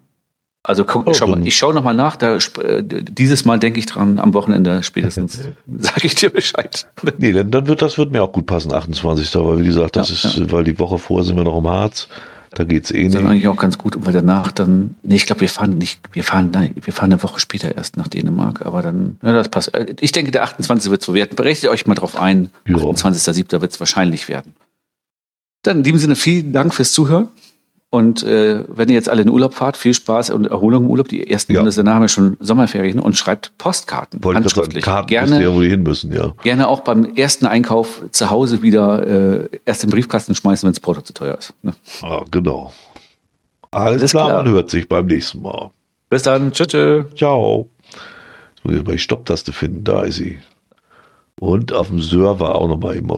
Also 0.61 0.83
guck, 0.83 1.07
Oh, 1.07 1.13
schau 1.13 1.27
mal, 1.27 1.47
ich 1.47 1.55
schaue 1.57 1.73
nochmal 1.73 1.93
nach. 1.95 2.17
Da, 2.17 2.35
äh, 2.35 2.83
dieses 2.83 3.45
Mal 3.45 3.59
denke 3.59 3.79
ich 3.79 3.85
dran, 3.85 4.19
am 4.19 4.33
Wochenende 4.33 4.83
spätestens 4.83 5.39
sage 5.79 6.01
ich 6.03 6.15
dir 6.15 6.29
Bescheid. 6.29 6.85
Nee, 7.17 7.31
dann, 7.31 7.49
dann 7.49 7.67
wird 7.67 7.81
das 7.81 7.97
wird 7.97 8.11
mir 8.11 8.21
auch 8.21 8.33
gut 8.33 8.45
passen, 8.45 8.73
28. 8.73 9.33
Weil 9.35 9.61
wie 9.61 9.65
gesagt, 9.65 9.95
das 9.95 10.09
Ja, 10.23 10.29
ist, 10.29 10.51
weil 10.51 10.65
die 10.65 10.77
Woche 10.77 10.97
vorher 10.99 11.23
sind 11.25 11.37
wir 11.37 11.45
noch 11.45 11.57
im 11.57 11.67
Harz. 11.67 12.07
Da 12.51 12.63
geht's 12.63 12.89
eh 12.91 13.03
Das 13.03 13.07
ist 13.09 13.13
dann 13.15 13.23
nicht. 13.23 13.31
eigentlich 13.31 13.47
auch 13.47 13.55
ganz 13.57 13.77
gut, 13.77 13.95
weil 14.05 14.11
danach 14.11 14.51
dann, 14.51 14.95
nee, 15.03 15.15
ich 15.15 15.27
glaube, 15.27 15.41
wir 15.41 15.49
fahren 15.49 15.77
nicht, 15.77 16.01
wir 16.13 16.23
fahren, 16.23 16.49
nein, 16.51 16.73
wir 16.81 16.91
fahren 16.93 17.13
eine 17.13 17.21
Woche 17.21 17.39
später 17.39 17.75
erst 17.77 17.95
nach 17.95 18.07
Dänemark, 18.07 18.65
aber 18.65 18.81
dann, 18.81 19.17
ja, 19.23 19.33
das 19.33 19.49
passt. 19.49 19.73
Äh, 19.75 19.95
Ich 20.01 20.11
denke, 20.11 20.31
der 20.31 20.43
28. 20.43 20.89
wird 20.91 21.03
so 21.03 21.13
werden. 21.13 21.35
Berechnet 21.35 21.71
euch 21.71 21.85
mal 21.85 21.93
drauf 21.95 22.19
ein. 22.19 22.49
Ja. 22.67 22.75
28.07. 22.77 23.61
wird 23.61 23.71
es 23.71 23.79
wahrscheinlich 23.79 24.27
werden. 24.27 24.55
Dann 25.63 25.77
in 25.77 25.83
diesem 25.83 25.99
Sinne 25.99 26.15
vielen 26.15 26.51
Dank 26.51 26.73
fürs 26.73 26.91
Zuhören. 26.91 27.29
Und 27.91 28.21
äh, 28.21 28.65
wenn 28.67 28.87
ihr 28.89 28.93
jetzt 28.95 29.09
alle 29.09 29.23
in 29.23 29.29
Urlaub 29.29 29.55
fahrt, 29.55 29.75
viel 29.75 29.95
Spaß 29.95 30.29
und 30.29 30.45
Erholung 30.45 30.83
im 30.83 30.89
Urlaub. 30.91 31.07
Die 31.07 31.27
ersten 31.27 31.53
Ja. 31.53 31.59
Bundesländer 31.61 31.95
haben 31.95 32.03
ja 32.03 32.07
schon 32.07 32.37
Sommerferien 32.39 32.99
und 32.99 33.17
schreibt 33.17 33.51
Postkarten, 33.57 34.23
Wollte 34.23 34.41
handschriftlich. 34.41 34.83
Karten 34.83 35.07
gerne, 35.07 35.41
ja, 35.41 35.51
wo 35.53 35.61
die 35.61 35.69
hin 35.69 35.81
müssen, 35.81 36.13
ja. 36.13 36.33
gerne 36.43 36.67
auch 36.67 36.81
beim 36.81 37.15
ersten 37.15 37.47
Einkauf 37.47 38.03
zu 38.11 38.29
Hause 38.29 38.61
wieder 38.61 39.07
äh, 39.07 39.49
erst 39.65 39.83
im 39.83 39.89
Briefkasten 39.89 40.35
schmeißen, 40.35 40.67
wenn 40.67 40.73
das 40.73 40.79
Porto 40.79 41.01
zu 41.01 41.13
teuer 41.13 41.35
ist. 41.39 41.53
Ne? 41.63 41.73
Ah, 42.03 42.23
genau. 42.29 42.71
Alles, 43.71 44.01
Alles 44.01 44.11
klar, 44.11 44.27
klar. 44.27 44.43
man 44.43 44.51
hört 44.53 44.69
sich 44.69 44.87
beim 44.87 45.07
nächsten 45.07 45.41
Mal. 45.41 45.71
Bis 46.09 46.21
dann. 46.23 46.51
Tschüss. 46.51 46.67
tschüss. 46.67 47.05
Ciao. 47.15 47.69
Jetzt 47.91 48.65
muss 48.65 48.75
ich 48.75 48.83
mal 48.85 48.91
die 48.91 48.99
Stopptaste 48.99 49.51
finden, 49.51 49.83
da 49.83 50.03
ist 50.03 50.17
sie. 50.17 50.37
Und 51.39 51.73
auf 51.73 51.87
dem 51.87 52.01
Server 52.01 52.53
auch 52.53 52.67
nochmal 52.67 52.97
immer. 52.97 53.17